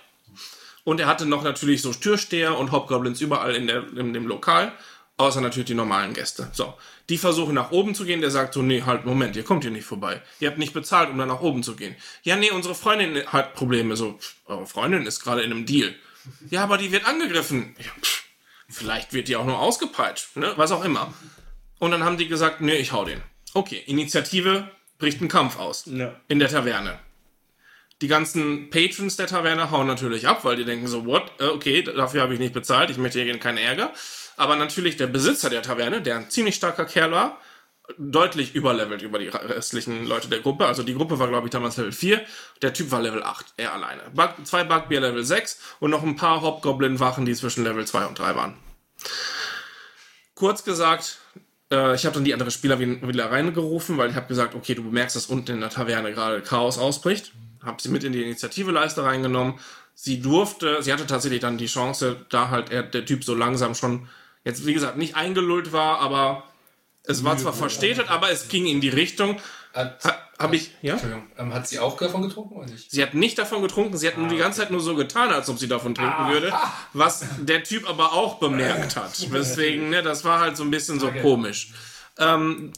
Und 0.84 1.00
er 1.00 1.06
hatte 1.06 1.26
noch 1.26 1.42
natürlich 1.42 1.82
so 1.82 1.92
Türsteher 1.92 2.59
und 2.59 2.72
Hobgoblins 2.72 3.20
überall 3.20 3.55
in, 3.55 3.66
der, 3.66 3.86
in 3.96 4.12
dem 4.12 4.26
Lokal, 4.26 4.72
außer 5.19 5.40
natürlich 5.40 5.66
die 5.66 5.74
normalen 5.74 6.15
Gäste. 6.15 6.49
So, 6.53 6.74
die 7.09 7.19
versuchen 7.19 7.55
nach 7.55 7.70
oben 7.70 7.95
zu 7.95 8.05
gehen, 8.05 8.20
der 8.20 8.31
sagt 8.31 8.55
so, 8.55 8.62
nee, 8.62 8.82
halt, 8.82 9.05
Moment, 9.05 9.36
ihr 9.36 9.45
kommt 9.45 9.65
hier 9.65 9.70
nicht 9.70 9.85
vorbei. 9.85 10.23
Ihr 10.40 10.49
habt 10.49 10.59
nicht 10.59 10.73
bezahlt, 10.73 11.11
um 11.11 11.19
dann 11.19 11.28
nach 11.28 11.40
oben 11.40 11.62
zu 11.62 11.77
gehen. 11.77 11.95
Ja, 12.23 12.36
nee, 12.36 12.51
unsere 12.51 12.74
Freundin 12.74 13.27
hat 13.27 13.55
Probleme. 13.55 13.97
So, 13.97 14.12
pff, 14.15 14.36
eure 14.47 14.66
Freundin 14.66 15.07
ist 15.07 15.20
gerade 15.20 15.43
in 15.43 15.51
einem 15.51 15.66
Deal. 15.66 15.95
Ja, 16.51 16.62
aber 16.62 16.78
die 16.78 16.93
wird 16.93 17.05
angegriffen. 17.05 17.77
Ja, 17.78 17.90
pff, 18.01 18.24
vielleicht 18.69 19.12
wird 19.12 19.28
die 19.28 19.36
auch 19.36 19.45
nur 19.45 19.59
ausgepeitscht, 19.59 20.36
ne? 20.36 20.55
was 20.57 20.73
auch 20.73 20.85
immer. 20.85 21.12
Und 21.78 21.90
dann 21.90 22.05
haben 22.05 22.16
die 22.16 22.28
gesagt, 22.28 22.61
nee, 22.61 22.77
ich 22.77 22.93
hau 22.93 23.05
den. 23.05 23.20
Okay, 23.55 23.82
Initiative 23.86 24.70
bricht 24.99 25.20
ein 25.20 25.28
Kampf 25.28 25.59
aus. 25.59 25.85
Ja. 25.86 26.15
In 26.28 26.39
der 26.39 26.49
Taverne. 26.49 26.99
Die 28.01 28.09
ganzen 28.09 28.70
Patrons 28.70 29.16
der 29.16 29.27
Taverne 29.27 29.73
hauen 29.73 29.89
natürlich 29.89 30.28
ab, 30.28 30.45
weil 30.45 30.57
die 30.57 30.65
denken 30.65 30.86
so, 30.86 31.05
what? 31.07 31.32
Äh, 31.40 31.47
Okay, 31.47 31.82
dafür 31.82 32.23
habe 32.23 32.35
ich 32.35 32.40
nicht 32.40 32.55
bezahlt, 32.55 32.90
ich 32.90 32.99
möchte 32.99 33.20
hier 33.23 33.39
keinen 33.39 33.59
Ärger. 33.59 33.93
Aber 34.39 34.56
natürlich 34.56 34.97
der 34.97 35.09
Besitzer 35.09 35.51
der 35.51 35.62
Taverne, 35.62 36.01
der 36.01 36.16
ein 36.16 36.31
ziemlich 36.31 36.55
starker 36.55 36.85
Kerl 36.85 37.10
war, 37.10 37.40
deutlich 37.98 38.55
überlevelt 38.55 39.02
über 39.02 39.19
die 39.19 39.28
restlichen 39.28 40.06
Leute 40.06 40.28
der 40.28 40.40
Gruppe. 40.40 40.66
Also 40.66 40.82
die 40.82 40.94
Gruppe 40.94 41.19
war, 41.19 41.28
glaube 41.28 41.47
ich, 41.47 41.51
damals 41.51 41.77
Level 41.77 41.93
4. 41.93 42.20
Der 42.62 42.73
Typ 42.73 42.90
war 42.90 43.02
Level 43.02 43.23
8, 43.23 43.55
er 43.56 43.74
alleine. 43.74 44.02
Bug, 44.15 44.31
zwei 44.44 44.62
Bugbear 44.62 45.01
Level 45.01 45.24
6 45.24 45.60
und 45.81 45.90
noch 45.90 46.02
ein 46.02 46.16
paar 46.16 46.43
Hobgoblin-Wachen, 46.43 47.24
die 47.24 47.35
zwischen 47.35 47.65
Level 47.65 47.86
2 47.86 48.06
und 48.06 48.19
3 48.19 48.36
waren. 48.36 48.55
Kurz 50.35 50.62
gesagt, 50.62 51.19
äh, 51.73 51.94
ich 51.97 52.05
habe 52.05 52.15
dann 52.15 52.24
die 52.24 52.32
andere 52.32 52.52
Spieler 52.52 52.78
wieder 52.78 53.31
reingerufen, 53.31 53.98
weil 53.98 54.10
ich 54.10 54.16
habe 54.16 54.28
gesagt, 54.28 54.55
okay, 54.55 54.74
du 54.74 54.85
bemerkst, 54.85 55.16
dass 55.16 55.27
unten 55.27 55.52
in 55.52 55.60
der 55.60 55.70
Taverne 55.70 56.12
gerade 56.12 56.43
Chaos 56.43 56.78
ausbricht. 56.78 57.32
Habe 57.65 57.82
sie 57.82 57.89
mit 57.89 58.05
in 58.05 58.12
die 58.12 58.23
Initiativeleiste 58.23 59.02
reingenommen. 59.02 59.59
Sie 59.94 60.20
durfte, 60.20 60.81
sie 60.81 60.93
hatte 60.93 61.06
tatsächlich 61.06 61.40
dann 61.40 61.59
die 61.59 61.66
Chance, 61.66 62.24
da 62.28 62.51
halt 62.51 62.70
er, 62.70 62.85
der 62.85 63.05
Typ 63.05 63.24
so 63.24 63.35
langsam 63.35 63.74
schon, 63.74 64.09
jetzt 64.48 64.66
wie 64.66 64.74
gesagt, 64.74 64.96
nicht 64.96 65.14
eingelullt 65.14 65.72
war, 65.72 66.00
aber 66.00 66.42
es 67.04 67.22
war 67.22 67.36
zwar 67.36 67.52
verstetet, 67.52 68.10
aber 68.10 68.30
es 68.30 68.48
ging 68.48 68.66
in 68.66 68.80
die 68.80 68.88
Richtung. 68.88 69.36
Hat, 69.74 70.04
Ha, 70.04 70.16
habe 70.38 70.56
ich, 70.56 70.70
ja? 70.82 70.92
Entschuldigung, 70.92 71.26
ähm, 71.36 71.52
hat 71.52 71.68
sie 71.68 71.78
auch 71.78 71.96
davon 71.96 72.22
getrunken 72.22 72.56
oder 72.56 72.66
nicht? 72.66 72.90
Sie 72.90 73.02
hat 73.02 73.14
nicht 73.14 73.38
davon 73.38 73.60
getrunken, 73.60 73.96
sie 73.96 74.06
hat 74.08 74.16
nur 74.16 74.28
die 74.28 74.36
ganze 74.36 74.60
Zeit 74.60 74.70
nur 74.70 74.80
so 74.80 74.94
getan, 74.94 75.30
als 75.30 75.48
ob 75.50 75.58
sie 75.58 75.68
davon 75.68 75.94
trinken 75.94 76.28
würde, 76.30 76.52
was 76.94 77.24
der 77.40 77.62
Typ 77.62 77.88
aber 77.88 78.12
auch 78.12 78.38
bemerkt 78.38 78.96
hat. 78.96 79.26
Deswegen, 79.32 79.90
ne, 79.90 80.02
das 80.02 80.24
war 80.24 80.40
halt 80.40 80.56
so 80.56 80.62
ein 80.62 80.70
bisschen 80.70 80.98
so 80.98 81.10
komisch. 81.10 81.72
Ähm, 82.18 82.72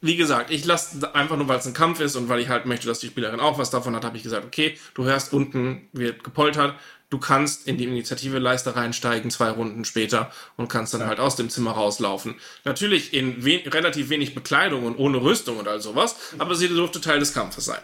wie 0.00 0.16
gesagt, 0.16 0.50
ich 0.50 0.64
lasse 0.64 1.14
einfach 1.14 1.36
nur, 1.36 1.48
weil 1.48 1.58
es 1.58 1.66
ein 1.66 1.72
Kampf 1.72 2.00
ist 2.00 2.14
und 2.14 2.28
weil 2.28 2.38
ich 2.38 2.48
halt 2.48 2.66
möchte, 2.66 2.86
dass 2.86 3.00
die 3.00 3.08
Spielerin 3.08 3.40
auch 3.40 3.58
was 3.58 3.70
davon 3.70 3.96
hat, 3.96 4.04
habe 4.04 4.16
ich 4.16 4.22
gesagt, 4.22 4.46
okay, 4.46 4.78
du 4.94 5.04
hörst 5.04 5.32
unten 5.32 5.88
wird 5.92 6.22
gepoltert, 6.22 6.74
du 7.10 7.18
kannst 7.18 7.66
in 7.66 7.78
die 7.78 7.84
Initiative-Leiste 7.84 8.76
reinsteigen, 8.76 9.30
zwei 9.30 9.50
Runden 9.50 9.84
später 9.84 10.30
und 10.56 10.68
kannst 10.68 10.94
dann 10.94 11.06
halt 11.06 11.20
aus 11.20 11.36
dem 11.36 11.50
Zimmer 11.50 11.72
rauslaufen. 11.72 12.34
Natürlich 12.64 13.14
in 13.14 13.44
we 13.44 13.62
relativ 13.66 14.10
wenig 14.10 14.34
Bekleidung 14.34 14.84
und 14.84 14.96
ohne 14.96 15.22
Rüstung 15.22 15.58
und 15.58 15.68
all 15.68 15.80
sowas, 15.80 16.16
aber 16.38 16.54
sie 16.54 16.68
durfte 16.68 17.00
Teil 17.00 17.18
des 17.18 17.32
Kampfes 17.32 17.64
sein. 17.64 17.82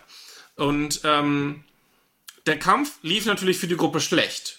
Und 0.57 1.01
ähm, 1.05 1.65
der 2.47 2.59
Kampf 2.59 2.99
lief 3.03 3.27
natürlich 3.27 3.59
für 3.59 3.67
die 3.67 3.77
Gruppe 3.77 4.01
schlecht. 4.01 4.59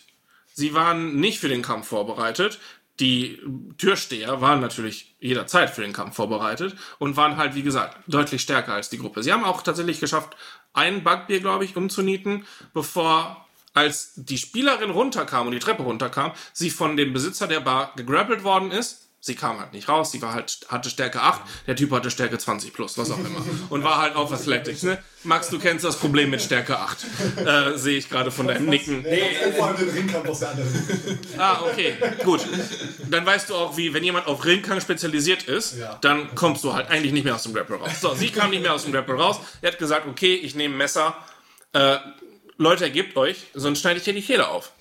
Sie 0.54 0.74
waren 0.74 1.20
nicht 1.20 1.40
für 1.40 1.50
den 1.50 1.62
Kampf 1.62 1.88
vorbereitet. 1.88 2.60
Die 3.00 3.42
Türsteher 3.78 4.40
waren 4.40 4.62
natürlich 4.62 5.16
jederzeit 5.20 5.70
für 5.70 5.82
den 5.82 5.92
Kampf 5.92 6.16
vorbereitet 6.16 6.76
und 6.98 7.18
waren 7.18 7.36
halt, 7.36 7.54
wie 7.54 7.62
gesagt, 7.62 7.98
deutlich 8.08 8.42
stärker 8.42 8.74
als 8.74 8.90
die 8.90 8.98
Gruppe. 8.98 9.22
Sie 9.22 9.34
haben 9.34 9.44
auch 9.44 9.62
tatsächlich 9.62 10.00
geschafft, 10.00 10.38
ein 10.72 11.04
Bugbeer, 11.04 11.42
glaube 11.42 11.66
ich, 11.66 11.76
umzunieten, 11.76 12.46
bevor, 12.74 13.45
als 13.76 14.14
die 14.16 14.40
Spielerin 14.40 14.90
runterkam 14.90 15.46
und 15.46 15.54
die 15.54 15.60
Treppe 15.60 15.84
runterkam, 15.84 16.32
sie 16.54 16.72
von 16.72 16.98
dem 16.98 17.14
Besitzer 17.14 17.46
der 17.46 17.60
Bar 17.60 17.92
gegrappelt 17.96 18.44
worden 18.44 18.72
ist. 18.72 19.02
Sie 19.20 19.34
kam 19.34 19.60
halt 19.60 19.74
nicht 19.74 19.90
raus, 19.90 20.12
sie 20.12 20.22
war 20.22 20.36
halt, 20.36 20.68
hatte 20.68 20.88
Stärke 20.88 21.20
8, 21.20 21.42
der 21.66 21.76
Typ 21.76 21.90
hatte 21.92 22.12
Stärke 22.12 22.38
20 22.38 22.72
plus, 22.72 22.96
was 23.00 23.10
auch 23.10 23.18
immer. 23.18 23.44
Und 23.72 23.84
war 23.84 23.98
halt 24.00 24.16
auf 24.16 24.32
Athletics, 24.32 24.84
ne? 24.84 25.00
Max, 25.24 25.50
du 25.50 25.58
kennst 25.58 25.84
das 25.84 25.98
Problem 25.98 26.30
mit 26.30 26.44
Stärke 26.44 26.78
8. 26.78 27.06
Äh, 27.38 27.76
Sehe 27.76 27.98
ich 27.98 28.08
gerade 28.08 28.30
von 28.30 28.46
deinem 28.48 28.68
Nicken. 28.68 29.02
Nee, 29.02 29.24
vor 29.58 29.66
allem 29.66 29.78
den 29.78 29.90
Ringkampf 29.90 30.30
aus 30.30 30.42
der 30.42 30.52
anderen. 30.52 31.20
Ah, 31.40 31.60
okay, 31.64 31.96
gut. 32.24 32.46
Dann 33.10 33.26
weißt 33.26 33.50
du 33.50 33.56
auch, 33.56 33.76
wie, 33.78 33.96
wenn 33.96 34.04
jemand 34.04 34.28
auf 34.28 34.46
Ringkang 34.46 34.80
spezialisiert 34.80 35.44
ist, 35.44 35.78
dann 36.02 36.36
kommst 36.36 36.64
du 36.64 36.74
halt 36.74 36.92
eigentlich 36.92 37.12
nicht 37.12 37.24
mehr 37.24 37.34
aus 37.34 37.44
dem 37.44 37.54
Grapple 37.56 37.78
raus. 37.78 38.00
So, 38.00 38.14
sie 38.14 38.30
kam 38.30 38.52
nicht 38.52 38.62
mehr 38.62 38.76
aus 38.76 38.84
dem 38.84 38.94
Grapple 38.94 39.16
raus. 39.16 39.40
Er 39.64 39.72
hat 39.72 39.80
gesagt, 39.80 40.06
okay, 40.08 40.36
ich 40.36 40.54
nehme 40.54 40.76
Messer. 40.76 41.16
Äh, 41.74 41.98
Leute, 42.58 42.86
ergebt 42.86 43.18
euch, 43.18 43.48
sonst 43.54 43.82
schneide 43.82 44.00
ich 44.00 44.06
dir 44.06 44.14
die 44.14 44.22
Kehle 44.22 44.48
auf. 44.48 44.72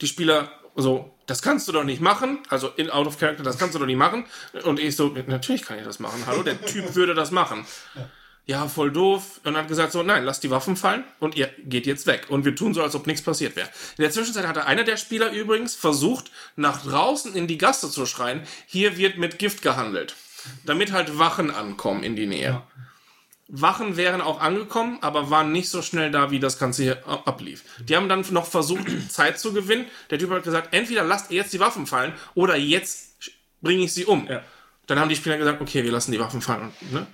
Die 0.00 0.06
Spieler 0.06 0.50
so, 0.74 1.12
das 1.26 1.42
kannst 1.42 1.68
du 1.68 1.72
doch 1.72 1.84
nicht 1.84 2.00
machen. 2.00 2.38
Also 2.48 2.68
in 2.76 2.90
Out 2.90 3.06
of 3.06 3.18
Character, 3.18 3.42
das 3.42 3.58
kannst 3.58 3.74
du 3.74 3.78
doch 3.78 3.86
nicht 3.86 3.96
machen. 3.96 4.24
Und 4.64 4.80
ich 4.80 4.96
so, 4.96 5.08
natürlich 5.26 5.62
kann 5.62 5.78
ich 5.78 5.84
das 5.84 5.98
machen. 5.98 6.22
Hallo, 6.26 6.42
der 6.42 6.60
Typ 6.64 6.94
würde 6.94 7.14
das 7.14 7.30
machen. 7.30 7.66
Ja, 8.46 8.66
voll 8.66 8.90
doof. 8.90 9.40
Und 9.44 9.56
hat 9.56 9.68
gesagt 9.68 9.92
so, 9.92 10.02
nein, 10.02 10.24
lasst 10.24 10.42
die 10.42 10.50
Waffen 10.50 10.76
fallen 10.76 11.04
und 11.20 11.36
ihr 11.36 11.50
geht 11.64 11.86
jetzt 11.86 12.06
weg. 12.06 12.26
Und 12.28 12.44
wir 12.44 12.56
tun 12.56 12.74
so, 12.74 12.82
als 12.82 12.94
ob 12.94 13.06
nichts 13.06 13.22
passiert 13.22 13.54
wäre. 13.54 13.68
In 13.96 14.02
der 14.02 14.10
Zwischenzeit 14.10 14.46
hatte 14.46 14.66
einer 14.66 14.84
der 14.84 14.96
Spieler 14.96 15.30
übrigens 15.30 15.74
versucht, 15.74 16.30
nach 16.56 16.82
draußen 16.82 17.34
in 17.34 17.46
die 17.46 17.58
Gasse 17.58 17.90
zu 17.90 18.06
schreien, 18.06 18.42
hier 18.66 18.96
wird 18.96 19.18
mit 19.18 19.38
Gift 19.38 19.62
gehandelt. 19.62 20.16
Damit 20.64 20.90
halt 20.90 21.18
Wachen 21.18 21.52
ankommen 21.52 22.02
in 22.02 22.16
die 22.16 22.26
Nähe. 22.26 22.62
Wachen 23.54 23.98
wären 23.98 24.22
auch 24.22 24.40
angekommen, 24.40 24.96
aber 25.02 25.28
waren 25.28 25.52
nicht 25.52 25.68
so 25.68 25.82
schnell 25.82 26.10
da, 26.10 26.30
wie 26.30 26.40
das 26.40 26.58
Ganze 26.58 26.82
hier 26.84 27.06
ablief. 27.06 27.62
Die 27.84 27.94
haben 27.96 28.08
dann 28.08 28.24
noch 28.30 28.46
versucht, 28.46 28.86
Zeit 29.10 29.38
zu 29.38 29.52
gewinnen. 29.52 29.84
Der 30.10 30.18
Typ 30.18 30.30
hat 30.30 30.42
gesagt, 30.42 30.72
entweder 30.72 31.04
lasst 31.04 31.30
ihr 31.30 31.36
jetzt 31.36 31.52
die 31.52 31.60
Waffen 31.60 31.86
fallen 31.86 32.14
oder 32.34 32.56
jetzt 32.56 33.16
bringe 33.60 33.84
ich 33.84 33.92
sie 33.92 34.06
um. 34.06 34.26
Ja. 34.26 34.42
Dann 34.86 34.98
haben 34.98 35.10
die 35.10 35.16
Spieler 35.16 35.36
gesagt, 35.36 35.60
okay, 35.60 35.84
wir 35.84 35.92
lassen 35.92 36.12
die 36.12 36.18
Waffen 36.18 36.40
fallen. 36.40 36.72
Ne? 36.90 37.06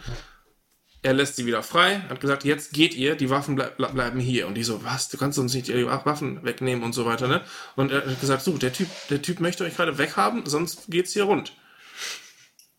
Er 1.03 1.13
lässt 1.13 1.37
sie 1.37 1.45
wieder 1.47 1.63
frei, 1.63 2.03
hat 2.09 2.21
gesagt, 2.21 2.45
jetzt 2.45 2.73
geht 2.73 2.95
ihr, 2.95 3.17
die 3.17 3.31
Waffen 3.31 3.57
bleib- 3.57 3.77
bleiben 3.77 4.21
hier. 4.21 4.47
Und 4.47 4.55
die 4.55 4.65
so, 4.65 4.85
was, 4.85 5.09
du 5.09 5.17
kannst 5.19 5.39
uns 5.39 5.55
nicht 5.55 5.69
die 5.69 5.87
Waffen 5.87 6.45
wegnehmen 6.45 6.85
und 6.85 6.93
so 6.93 7.05
weiter, 7.05 7.29
ne? 7.29 7.43
Und 7.77 7.93
er 7.93 8.05
hat 8.05 8.21
gesagt, 8.21 8.43
so, 8.43 8.59
der 8.59 8.73
Typ, 8.73 8.89
der 9.11 9.23
Typ 9.23 9.41
möchte 9.41 9.65
euch 9.65 9.77
gerade 9.77 9.99
weghaben, 9.99 10.43
sonst 10.47 10.87
geht's 10.89 11.13
hier 11.13 11.25
rund. 11.25 11.53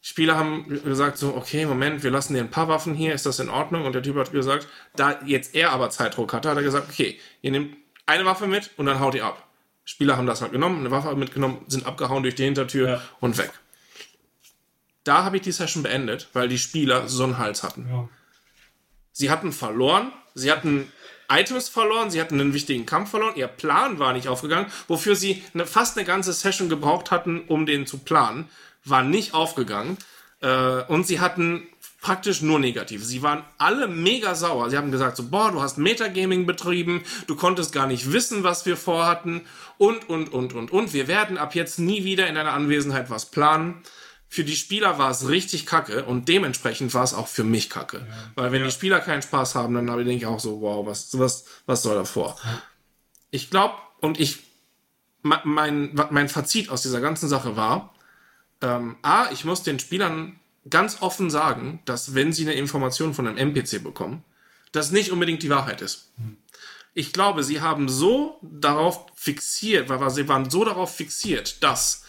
Spieler 0.10 0.36
haben 0.36 0.68
gesagt 0.84 1.20
so, 1.20 1.36
okay, 1.36 1.68
Moment, 1.68 2.02
wir 2.02 2.10
lassen 2.10 2.34
dir 2.34 2.40
ein 2.40 2.50
paar 2.50 2.68
Waffen 2.68 2.96
hier, 2.96 3.14
ist 3.14 3.28
das 3.28 3.38
in 3.38 3.48
Ordnung? 3.48 3.86
Und 3.86 3.94
der 3.94 4.02
Typ 4.02 4.16
hat 4.16 4.32
gesagt, 4.32 4.68
da 4.96 5.20
jetzt 5.24 5.54
er 5.54 5.70
aber 5.72 5.92
Zeitdruck 5.92 6.34
hatte, 6.34 6.50
hat 6.50 6.58
er 6.58 6.64
gesagt, 6.64 6.90
okay, 6.90 7.20
ihr 7.44 7.52
nehmt 7.52 7.78
eine 8.08 8.26
Waffe 8.26 8.48
mit 8.48 8.72
und 8.78 8.88
dann 8.88 9.00
haut 9.00 9.14
ihr 9.14 9.24
ab. 9.24 9.48
Spieler 9.86 10.18
haben 10.18 10.26
das 10.26 10.42
halt 10.42 10.52
genommen, 10.52 10.80
eine 10.80 10.90
Waffe 10.90 11.16
mitgenommen, 11.16 11.64
sind 11.68 11.86
abgehauen 11.86 12.24
durch 12.24 12.34
die 12.34 12.44
Hintertür 12.46 12.90
Ja. 12.90 13.02
und 13.20 13.38
weg. 13.38 13.52
Da 15.04 15.24
habe 15.24 15.36
ich 15.38 15.44
die 15.44 15.52
Session 15.52 15.84
beendet, 15.84 16.28
weil 16.34 16.48
die 16.48 16.58
Spieler 16.58 17.08
so 17.08 17.24
einen 17.24 17.38
Hals 17.38 17.62
hatten. 17.62 17.88
Ja. 17.88 18.10
Sie 19.12 19.30
hatten 19.30 19.52
verloren, 19.52 20.12
sie 20.34 20.52
hatten 20.52 20.92
Items 21.32 21.70
verloren, 21.70 22.10
sie 22.10 22.20
hatten 22.20 22.42
einen 22.42 22.56
wichtigen 22.56 22.88
Kampf 22.88 23.12
verloren, 23.12 23.36
ihr 23.36 23.48
Plan 23.48 24.00
war 24.00 24.14
nicht 24.14 24.28
aufgegangen, 24.28 24.72
wofür 24.88 25.16
sie 25.16 25.44
eine, 25.54 25.68
fast 25.68 25.98
eine 25.98 26.06
ganze 26.08 26.34
Session 26.34 26.68
gebraucht 26.68 27.12
hatten, 27.12 27.42
um 27.42 27.68
den 27.68 27.86
zu 27.86 28.00
planen, 28.00 28.50
war 28.90 29.04
nicht 29.04 29.34
aufgegangen. 29.34 29.98
Äh, 30.42 30.84
und 30.84 31.06
sie 31.06 31.20
hatten 31.20 31.68
praktisch 32.02 32.42
nur 32.42 32.60
negativ. 32.60 33.04
Sie 33.04 33.22
waren 33.22 33.44
alle 33.58 33.88
mega 33.90 34.34
sauer. 34.34 34.70
Sie 34.70 34.78
haben 34.78 34.90
gesagt 34.90 35.18
so, 35.18 35.28
boah, 35.28 35.52
du 35.52 35.62
hast 35.62 35.78
Metagaming 35.78 36.46
betrieben, 36.46 37.04
du 37.28 37.36
konntest 37.36 37.74
gar 37.74 37.88
nicht 37.88 38.14
wissen, 38.14 38.44
was 38.44 38.66
wir 38.66 38.78
vorhatten 38.78 39.42
und, 39.78 40.08
und, 40.08 40.32
und, 40.32 40.54
und, 40.54 40.72
und. 40.72 40.94
Wir 40.94 41.10
werden 41.10 41.38
ab 41.38 41.56
jetzt 41.56 41.78
nie 41.78 42.06
wieder 42.06 42.28
in 42.28 42.36
deiner 42.36 42.54
Anwesenheit 42.54 43.10
was 43.10 43.26
planen. 43.26 43.82
Für 44.30 44.46
die 44.46 44.56
Spieler 44.56 44.98
war 44.98 45.12
es 45.12 45.28
richtig 45.28 45.66
kacke 45.66 46.06
und 46.06 46.30
dementsprechend 46.30 46.94
war 46.94 47.04
es 47.04 47.14
auch 47.14 47.28
für 47.28 47.44
mich 47.44 47.70
kacke. 47.70 48.08
Weil 48.36 48.54
wenn 48.54 48.64
die 48.64 48.72
Spieler 48.72 49.02
keinen 49.02 49.24
Spaß 49.24 49.56
haben, 49.56 49.74
dann 49.74 49.88
denke 49.88 50.12
ich 50.14 50.26
auch 50.26 50.40
so, 50.40 50.62
wow, 50.62 50.86
was, 50.86 51.18
was, 51.20 51.46
was 51.66 51.82
soll 51.82 51.96
davor? 51.96 52.38
Ich 53.32 53.50
glaube, 53.50 53.74
und 54.00 54.20
ich, 54.20 54.40
me- 55.22 55.42
mein, 55.44 56.00
mein 56.12 56.30
Fazit 56.30 56.70
aus 56.70 56.84
dieser 56.84 57.02
ganzen 57.02 57.28
Sache 57.28 57.58
war, 57.58 57.94
ähm, 58.62 58.98
A, 59.02 59.32
ich 59.32 59.46
muss 59.46 59.64
den 59.64 59.80
Spielern 59.80 60.40
ganz 60.70 61.02
offen 61.02 61.30
sagen, 61.30 61.80
dass 61.86 62.16
wenn 62.16 62.34
sie 62.34 62.44
eine 62.44 62.54
Information 62.54 63.14
von 63.14 63.28
einem 63.28 63.38
NPC 63.38 63.84
bekommen, 63.84 64.24
das 64.72 64.92
nicht 64.92 65.12
unbedingt 65.12 65.44
die 65.44 65.50
Wahrheit 65.50 65.82
ist. 65.82 66.12
Ich 66.94 67.14
glaube, 67.14 67.44
sie 67.44 67.62
haben 67.62 67.90
so 67.90 68.40
darauf 68.42 69.08
fixiert, 69.16 69.90
weil 69.90 70.10
sie 70.10 70.28
waren 70.28 70.50
so 70.50 70.66
darauf 70.66 70.96
fixiert, 70.96 71.64
dass 71.64 72.04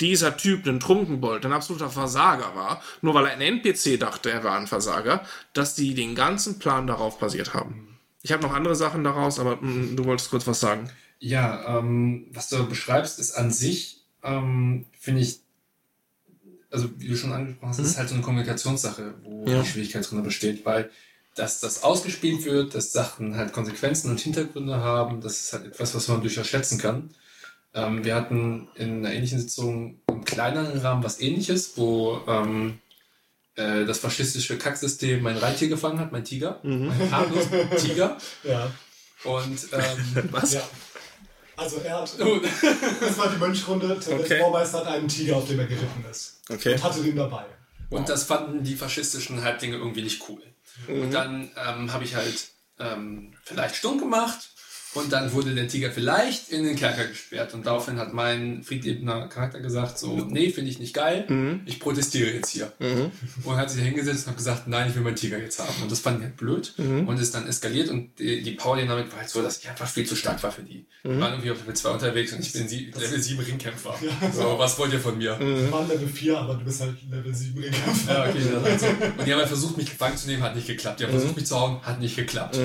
dieser 0.00 0.36
Typ 0.36 0.66
ein 0.66 0.80
Trunkenbold, 0.80 1.46
ein 1.46 1.52
absoluter 1.52 1.88
Versager 1.88 2.54
war, 2.54 2.82
nur 3.00 3.14
weil 3.14 3.26
er 3.26 3.32
ein 3.32 3.40
NPC 3.40 3.98
dachte, 3.98 4.30
er 4.30 4.42
war 4.42 4.58
ein 4.58 4.66
Versager, 4.66 5.24
dass 5.52 5.74
die 5.74 5.94
den 5.94 6.14
ganzen 6.14 6.58
Plan 6.58 6.86
darauf 6.86 7.18
basiert 7.18 7.54
haben. 7.54 7.98
Ich 8.22 8.32
habe 8.32 8.42
noch 8.42 8.52
andere 8.52 8.74
Sachen 8.74 9.04
daraus, 9.04 9.38
aber 9.38 9.56
mm, 9.56 9.96
du 9.96 10.04
wolltest 10.04 10.30
kurz 10.30 10.46
was 10.46 10.60
sagen. 10.60 10.90
Ja, 11.20 11.78
ähm, 11.78 12.26
was 12.32 12.48
du 12.48 12.66
beschreibst, 12.66 13.18
ist 13.18 13.32
an 13.32 13.52
sich, 13.52 14.04
ähm, 14.22 14.86
finde 14.98 15.20
ich, 15.20 15.43
also 16.74 16.90
wie 16.98 17.08
du 17.08 17.16
schon 17.16 17.32
angesprochen 17.32 17.68
hast, 17.70 17.78
ist 17.78 17.96
halt 17.96 18.08
so 18.08 18.14
eine 18.14 18.22
Kommunikationssache, 18.24 19.14
wo 19.22 19.44
Ja. 19.48 19.62
die 19.62 19.68
Schwierigkeit 19.68 20.10
drin 20.10 20.22
besteht, 20.22 20.64
weil 20.66 20.90
dass 21.36 21.58
das 21.60 21.82
ausgespielt 21.82 22.44
wird, 22.44 22.74
dass 22.76 22.92
Sachen 22.92 23.36
halt 23.36 23.52
Konsequenzen 23.52 24.08
und 24.10 24.20
Hintergründe 24.20 24.76
haben, 24.76 25.20
das 25.20 25.40
ist 25.40 25.52
halt 25.52 25.66
etwas, 25.66 25.92
was 25.94 26.06
man 26.06 26.20
durchaus 26.20 26.46
schätzen 26.46 26.78
kann. 26.78 27.10
Ähm, 27.74 28.04
wir 28.04 28.14
hatten 28.14 28.68
in 28.76 28.98
einer 29.04 29.12
ähnlichen 29.12 29.40
Sitzung 29.40 29.98
im 30.08 30.24
kleineren 30.24 30.78
Rahmen 30.78 31.02
was 31.02 31.18
ähnliches, 31.20 31.72
wo 31.76 32.20
ähm, 32.28 32.78
äh, 33.56 33.84
das 33.84 33.98
faschistische 33.98 34.58
Kacksystem 34.58 35.22
mein 35.22 35.36
Reittier 35.36 35.66
gefangen 35.68 35.98
hat, 35.98 36.12
mein 36.12 36.22
Tiger, 36.24 36.60
mein 36.62 37.10
harmlosen 37.10 37.68
Tiger. 37.78 38.16
Ja. 38.44 38.70
Und 39.24 39.58
ähm, 39.72 40.28
Was? 40.30 40.52
ja. 40.52 40.62
Also 41.56 41.78
er 41.84 42.00
hat, 42.02 42.12
das 43.00 43.18
war 43.18 43.28
die 43.32 43.38
Mönchrunde, 43.38 43.88
der 44.06 44.20
Okay. 44.20 44.38
Vormeister 44.40 44.78
hat 44.78 44.86
einen 44.88 45.08
Tiger, 45.08 45.36
auf 45.36 45.48
dem 45.48 45.58
er 45.60 45.66
geritten 45.66 46.04
ist. 46.10 46.33
Okay. 46.48 46.74
Und 46.74 46.84
hatte 46.84 47.02
den 47.02 47.16
dabei. 47.16 47.44
Und 47.90 48.08
das 48.08 48.24
fanden 48.24 48.64
die 48.64 48.76
faschistischen 48.76 49.42
Halblinge 49.42 49.76
irgendwie 49.76 50.02
nicht 50.02 50.22
cool. 50.28 50.42
Und 50.88 51.12
dann 51.12 51.50
ähm, 51.56 51.92
habe 51.92 52.04
ich 52.04 52.14
halt 52.14 52.48
ähm, 52.78 53.34
vielleicht 53.44 53.76
stumm 53.76 53.98
gemacht 53.98 54.50
und 54.94 55.12
dann 55.12 55.32
wurde 55.32 55.54
der 55.54 55.68
Tiger 55.68 55.90
vielleicht 55.90 56.48
in 56.50 56.64
den 56.64 56.76
Kerker 56.76 57.06
gesperrt. 57.06 57.54
Und 57.54 57.66
daraufhin 57.66 57.98
hat 57.98 58.14
mein 58.14 58.62
friedliebender 58.62 59.28
Charakter 59.28 59.60
gesagt, 59.60 59.98
so, 59.98 60.26
nee, 60.28 60.50
finde 60.50 60.70
ich 60.70 60.78
nicht 60.78 60.94
geil, 60.94 61.60
ich 61.66 61.80
protestiere 61.80 62.30
jetzt 62.30 62.50
hier. 62.50 62.72
Und 63.44 63.56
hat 63.56 63.70
sich 63.70 63.80
da 63.80 63.84
hingesetzt 63.84 64.26
und 64.26 64.30
hat 64.30 64.36
gesagt, 64.36 64.68
nein, 64.68 64.88
ich 64.88 64.94
will 64.94 65.02
meinen 65.02 65.16
Tiger 65.16 65.38
jetzt 65.38 65.58
haben. 65.58 65.82
Und 65.82 65.90
das 65.90 66.00
fand 66.00 66.18
ich 66.18 66.24
halt 66.24 66.36
blöd 66.36 66.74
und 66.78 67.18
ist 67.20 67.34
dann 67.34 67.46
eskaliert 67.46 67.88
und 67.90 68.18
die, 68.18 68.42
die 68.42 68.52
Power-Dynamik 68.52 69.10
war 69.12 69.20
halt 69.20 69.28
so, 69.28 69.42
dass 69.42 69.58
ich 69.58 69.68
einfach 69.68 69.88
viel 69.88 70.06
zu 70.06 70.16
stark 70.16 70.42
war 70.42 70.52
für 70.52 70.62
die. 70.62 70.84
Die 71.04 71.20
waren 71.20 71.32
irgendwie 71.32 71.50
auf 71.50 71.58
Level 71.60 71.74
2 71.74 71.90
unterwegs 71.90 72.32
und 72.32 72.40
ich 72.40 72.52
bin 72.52 72.66
sie, 72.68 72.92
Level 72.98 73.20
7 73.20 73.40
Ringkämpfer. 73.40 73.94
So, 74.32 74.58
was 74.58 74.78
wollt 74.78 74.92
ihr 74.92 75.00
von 75.00 75.18
mir? 75.18 75.38
Wir 75.38 75.70
waren 75.70 75.88
Level 75.88 76.08
4, 76.08 76.38
aber 76.38 76.54
du 76.54 76.64
bist 76.64 76.80
halt 76.80 76.96
Level 77.10 77.34
7 77.34 77.62
Ringkämpfer. 77.62 78.12
Ja, 78.12 78.30
okay, 78.30 78.38
das 78.52 78.62
halt 78.62 78.80
so. 78.80 78.86
Und 78.86 79.26
die 79.26 79.32
haben 79.32 79.40
halt 79.40 79.48
versucht, 79.48 79.76
mich 79.76 79.90
gefangen 79.90 80.16
zu 80.16 80.28
nehmen, 80.28 80.42
hat 80.42 80.54
nicht 80.54 80.66
geklappt. 80.66 81.00
Die 81.00 81.04
haben 81.04 81.10
versucht, 81.10 81.36
mich 81.36 81.46
zu 81.46 81.58
hauen, 81.58 81.82
hat 81.82 82.00
nicht 82.00 82.16
geklappt. 82.16 82.58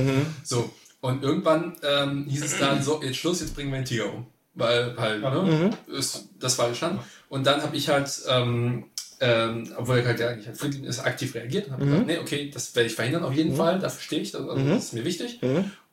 So. 0.44 0.74
Und 1.02 1.24
irgendwann 1.24 1.76
ähm, 1.84 2.26
hieß 2.28 2.44
es 2.44 2.60
dann 2.60 2.82
so, 2.84 3.02
jetzt 3.02 3.18
Schluss, 3.18 3.40
jetzt 3.40 3.56
bringen 3.56 3.72
wir 3.72 3.80
den 3.80 3.86
Tiger 3.86 4.14
um. 4.14 4.28
Weil 4.54 4.96
halt, 4.98 5.22
ne, 5.22 5.70
ist, 5.88 6.30
das 6.40 6.58
war 6.58 6.68
der 6.68 6.76
Stand. 6.76 7.02
Und 7.30 7.46
dann 7.48 7.62
habe 7.62 7.78
ich 7.78 7.88
halt, 7.88 8.10
ähm, 8.28 8.86
ähm, 9.22 9.72
obwohl 9.78 10.00
er 10.00 10.06
halt 10.06 10.20
ja 10.20 10.30
eigentlich 10.30 10.48
halt 10.48 10.58
friedlich 10.58 10.84
ist, 10.84 11.00
aktiv 11.00 11.34
reagiert 11.36 11.68
und 11.68 11.74
habe 11.74 11.86
gesagt, 11.86 12.08
nee, 12.08 12.18
okay, 12.18 12.50
das 12.54 12.76
werde 12.76 12.88
ich 12.88 12.96
verhindern 12.96 13.24
auf 13.24 13.34
jeden 13.34 13.56
Fall, 13.56 13.80
dafür 13.80 14.02
stehe 14.02 14.22
ich, 14.22 14.36
also, 14.36 14.56
das 14.56 14.86
ist 14.86 14.94
mir 14.94 15.06
wichtig. 15.06 15.40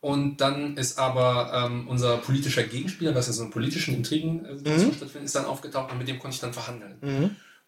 Und 0.00 0.40
dann 0.40 0.76
ist 0.76 0.98
aber 0.98 1.52
ähm, 1.66 1.88
unser 1.88 2.16
politischer 2.18 2.62
Gegenspieler, 2.62 3.14
was 3.14 3.26
ja 3.26 3.32
so 3.32 3.42
einen 3.42 3.50
politischen 3.50 3.94
Intrigen 3.94 4.44
äh, 4.44 4.56
Situation 4.56 4.92
stattfindet, 4.94 5.26
ist 5.26 5.34
dann 5.36 5.44
aufgetaucht 5.46 5.90
und 5.92 5.98
mit 5.98 6.08
dem 6.08 6.18
konnte 6.18 6.34
ich 6.34 6.40
dann 6.40 6.52
verhandeln. 6.52 6.96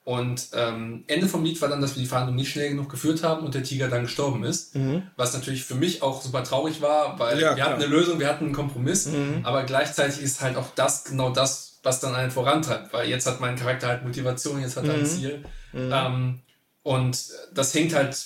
Und 0.09 0.49
ähm, 0.55 1.05
Ende 1.07 1.29
vom 1.29 1.45
Lied 1.45 1.61
war 1.61 1.69
dann, 1.69 1.83
dass 1.83 1.95
wir 1.95 2.01
die 2.03 2.09
Verhandlung 2.09 2.35
nicht 2.37 2.51
schnell 2.51 2.71
genug 2.71 2.89
geführt 2.89 3.23
haben 3.23 3.45
und 3.45 3.55
der 3.55 3.63
Tiger 3.63 3.89
dann 3.89 4.05
gestorben 4.05 4.43
ist. 4.43 4.75
Was 5.17 5.35
natürlich 5.35 5.65
für 5.65 5.75
mich 5.75 6.01
auch 6.01 6.23
super 6.23 6.43
traurig 6.43 6.81
war, 6.81 7.19
weil 7.19 7.39
Ja, 7.39 7.51
wir 7.51 7.55
klar. 7.57 7.69
hatten 7.73 7.83
eine 7.83 7.91
Lösung, 7.93 8.19
wir 8.19 8.27
hatten 8.29 8.47
einen 8.47 8.55
Kompromiss, 8.55 9.07
aber 9.43 9.65
gleichzeitig 9.65 10.23
ist 10.23 10.41
halt 10.41 10.57
auch 10.57 10.69
das 10.75 11.05
genau 11.05 11.29
das, 11.29 11.79
was 11.83 12.01
dann 12.01 12.15
einen 12.15 12.31
vorantreibt, 12.31 12.91
weil 12.95 13.07
jetzt 13.07 13.27
hat 13.27 13.41
mein 13.43 13.57
Charakter 13.57 13.89
halt 13.89 14.03
Motivation, 14.03 14.63
jetzt 14.63 14.79
hat 14.79 14.87
er 14.87 14.95
ein 14.95 15.05
Ziel. 15.05 15.45
Ähm, 15.75 16.41
und 16.83 17.29
das 17.53 17.75
hängt 17.75 17.95
halt, 17.95 18.17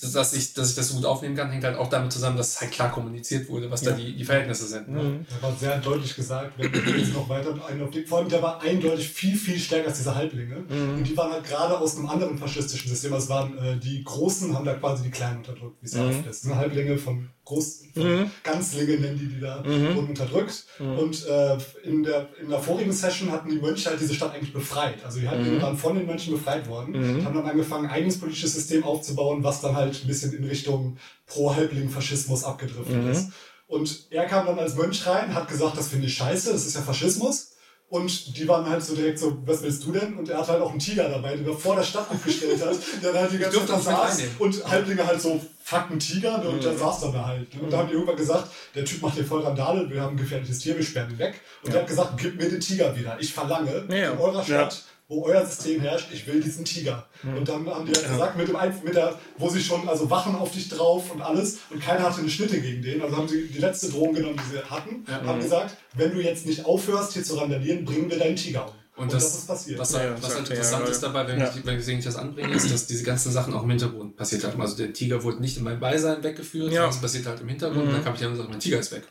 dass 0.00 0.32
ich, 0.34 0.54
dass 0.54 0.70
ich 0.70 0.76
das 0.76 0.88
so 0.88 0.96
gut 0.96 1.04
aufnehmen 1.04 1.36
kann, 1.36 1.50
hängt 1.50 1.64
halt 1.64 1.76
auch 1.76 1.88
damit 1.88 2.12
zusammen, 2.12 2.36
dass 2.36 2.60
halt 2.60 2.72
klar 2.72 2.90
kommuniziert 2.90 3.48
wurde, 3.48 3.70
was 3.70 3.82
da 3.82 3.92
die, 3.92 4.16
die 4.16 4.24
Verhältnisse 4.24 4.66
sind. 4.66 4.88
Ne? 4.88 5.24
Da 5.28 5.46
war 5.46 5.56
sehr 5.56 5.78
deutlich 5.78 6.14
gesagt, 6.14 6.52
wenn 6.56 6.72
wir 6.72 6.98
jetzt 6.98 7.14
noch 7.14 7.28
weiter 7.28 7.54
einen 7.66 7.82
auf 7.82 7.90
den, 7.90 8.06
vor 8.06 8.18
allem 8.18 8.28
der 8.28 8.42
war 8.42 8.60
eindeutig 8.62 9.08
viel, 9.08 9.36
viel 9.36 9.58
stärker 9.58 9.88
als 9.88 9.98
diese 9.98 10.14
Halblinge. 10.14 10.64
Und 10.96 11.04
die 11.04 11.16
waren 11.16 11.32
halt 11.32 11.44
gerade 11.44 11.78
aus 11.78 11.96
einem 11.96 12.06
anderen 12.06 12.38
faschistischen 12.38 12.88
System. 12.90 13.12
Also 13.12 13.24
es 13.24 13.30
waren 13.30 13.58
äh, 13.58 13.76
die 13.78 14.02
Großen, 14.02 14.54
haben 14.54 14.64
da 14.64 14.74
quasi 14.74 15.04
die 15.04 15.10
Kleinen 15.10 15.38
unterdrückt, 15.38 15.76
wie 15.80 15.86
es 15.86 15.94
ja 15.94 16.06
oft 16.06 16.26
ist. 16.26 16.44
Halblinge 16.54 16.98
von 16.98 17.28
Groß, 17.44 17.82
von 17.92 18.02
Ganzlinge 18.42 18.98
nennen 18.98 19.18
die 19.18 19.28
die 19.28 19.40
da, 19.40 19.62
wurden 19.94 20.08
unterdrückt. 20.08 20.64
Und 20.78 21.26
äh, 21.26 21.58
in, 21.84 22.02
der, 22.02 22.28
in 22.42 22.48
der 22.48 22.58
vorigen 22.58 22.90
Session 22.92 23.30
hatten 23.30 23.50
die 23.50 23.58
Mönche 23.58 23.90
halt 23.90 24.00
diese 24.00 24.14
Stadt 24.14 24.34
eigentlich 24.34 24.52
befreit. 24.52 25.04
Also 25.04 25.20
die 25.20 25.28
Halblinge 25.28 25.60
waren 25.62 25.76
von 25.76 25.94
den 25.94 26.06
Mönchen 26.06 26.32
befreit 26.32 26.66
worden 26.68 26.94
und 27.18 27.24
haben 27.26 27.34
dann 27.34 27.46
angefangen, 27.46 27.84
ein 27.86 27.92
eigenes 27.92 28.18
politisches 28.18 28.54
System 28.54 28.82
aufzubauen, 28.84 29.44
was 29.44 29.60
dann 29.60 29.76
halt 29.76 30.00
ein 30.02 30.06
bisschen 30.06 30.32
in 30.32 30.44
Richtung 30.44 30.96
Pro-Halbling-Faschismus 31.26 32.44
abgedriftet 32.44 32.94
ist. 33.10 33.28
Und 33.66 34.06
er 34.10 34.24
kam 34.26 34.46
dann 34.46 34.58
als 34.58 34.74
Mönch 34.76 35.06
rein, 35.06 35.34
hat 35.34 35.48
gesagt, 35.48 35.76
das 35.76 35.88
finde 35.88 36.06
ich 36.06 36.14
scheiße, 36.14 36.52
das 36.52 36.66
ist 36.66 36.74
ja 36.74 36.82
Faschismus. 36.82 37.53
Und 37.94 38.36
die 38.36 38.48
waren 38.48 38.68
halt 38.68 38.82
so 38.82 38.96
direkt 38.96 39.20
so, 39.20 39.38
was 39.46 39.62
willst 39.62 39.84
du 39.84 39.92
denn? 39.92 40.14
Und 40.18 40.28
er 40.28 40.38
hat 40.38 40.48
halt 40.48 40.60
auch 40.60 40.70
einen 40.72 40.80
Tiger 40.80 41.08
dabei, 41.08 41.36
den 41.36 41.46
er 41.46 41.54
vor 41.54 41.76
der 41.76 41.84
Stadt 41.84 42.10
aufgestellt 42.10 42.60
hat, 42.60 42.74
der 43.00 43.12
dann 43.12 43.22
halt 43.22 43.32
die 43.32 43.38
ganze 43.38 43.64
Zeit 43.64 43.76
mit 43.76 43.84
saß 43.84 44.22
und 44.40 44.68
Halblinge 44.68 45.06
halt 45.06 45.20
so, 45.20 45.40
fuck 45.62 45.90
ein 45.92 46.00
Tiger, 46.00 46.38
ne? 46.38 46.48
und 46.48 46.64
der 46.64 46.76
saß 46.76 47.02
dann 47.02 47.12
da 47.12 47.24
halt. 47.28 47.54
ne? 47.54 47.62
Und 47.62 47.72
da 47.72 47.78
haben 47.78 47.86
die 47.88 47.94
irgendwann 47.94 48.16
gesagt, 48.16 48.48
der 48.74 48.84
Typ 48.84 49.00
macht 49.00 49.14
hier 49.14 49.24
voll 49.24 49.42
Randale, 49.42 49.88
wir 49.88 50.00
haben 50.00 50.14
ein 50.14 50.16
gefährliches 50.16 50.58
Tier, 50.58 50.76
wir 50.76 50.82
sperren 50.82 51.12
ihn 51.12 51.18
weg. 51.20 51.40
Und 51.62 51.72
er 51.72 51.82
hat 51.82 51.86
gesagt, 51.86 52.14
gib 52.16 52.34
mir 52.36 52.48
den 52.48 52.58
Tiger 52.58 52.96
wieder. 52.96 53.16
Ich 53.20 53.32
verlange 53.32 53.84
Ja. 53.88 54.10
in 54.10 54.18
eurer 54.18 54.42
Stadt, 54.42 54.82
wo 55.08 55.24
euer 55.24 55.44
System 55.44 55.80
herrscht, 55.80 56.08
ich 56.12 56.26
will 56.26 56.40
diesen 56.40 56.64
Tiger. 56.64 57.06
Und 57.36 57.48
dann 57.48 57.66
haben 57.68 57.86
die 57.86 57.92
halt 57.92 58.08
gesagt, 58.08 58.36
mit 58.36 58.48
dem 58.48 58.56
Einf 58.56 58.82
mit 58.82 58.94
der, 58.96 59.18
wo 59.38 59.48
sie 59.48 59.62
schon, 59.62 59.88
also 59.88 60.08
Wachen 60.10 60.34
auf 60.34 60.52
dich 60.52 60.68
drauf 60.68 61.12
und 61.12 61.20
alles, 61.20 61.58
und 61.70 61.82
keiner 61.82 62.04
hatte 62.04 62.20
eine 62.20 62.30
Schnitte 62.30 62.60
gegen 62.60 62.82
den. 62.82 63.02
Also 63.02 63.16
haben 63.16 63.28
sie 63.28 63.46
die 63.48 63.58
letzte 63.58 63.90
Drohung 63.90 64.14
genommen, 64.14 64.40
die 64.42 64.56
sie 64.56 64.62
hatten, 64.64 65.04
und 65.06 65.28
haben 65.28 65.40
gesagt, 65.40 65.76
wenn 65.94 66.12
du 66.12 66.20
jetzt 66.20 66.46
nicht 66.46 66.64
aufhörst, 66.64 67.12
hier 67.12 67.24
zu 67.24 67.34
randalieren, 67.34 67.84
bringen 67.84 68.10
wir 68.10 68.18
deinen 68.18 68.36
Tiger 68.36 68.66
um. 68.66 68.74
Und, 68.96 69.12
das, 69.12 69.24
ist 69.34 69.46
passiert. 69.48 69.78
Was, 69.80 69.92
Ja, 69.92 69.98
halt, 70.00 70.22
was 70.22 70.36
halt 70.36 70.48
er, 70.48 70.50
interessant 70.50 70.84
ja, 70.84 70.90
ist 70.92 71.00
dabei, 71.02 71.26
wenn, 71.26 71.40
ja. 71.40 71.52
ich, 71.52 71.66
wenn 71.66 71.98
ich 71.98 72.04
das 72.04 72.14
anbringe, 72.14 72.54
ist, 72.54 72.72
dass 72.72 72.86
diese 72.86 73.02
ganzen 73.02 73.32
Sachen 73.32 73.52
auch 73.52 73.64
im 73.64 73.70
Hintergrund 73.70 74.16
passiert 74.16 74.44
haben. 74.44 74.60
Also 74.60 74.76
der 74.76 74.92
Tiger 74.92 75.20
wurde 75.24 75.40
nicht 75.40 75.56
in 75.56 75.64
meinem 75.64 75.80
Beisein 75.80 76.22
weggeführt, 76.22 76.68
Ja. 76.70 76.82
sondern 76.82 76.90
es 76.90 77.00
passiert 77.00 77.26
halt 77.26 77.40
im 77.40 77.48
Hintergrund. 77.48 77.92
Dann 77.92 78.04
kam 78.04 78.14
ich 78.14 78.20
dann 78.20 78.30
und 78.30 78.36
sagte, 78.36 78.52
mein 78.52 78.60
Tiger 78.60 78.78
ist 78.78 78.92
weg. 78.92 79.02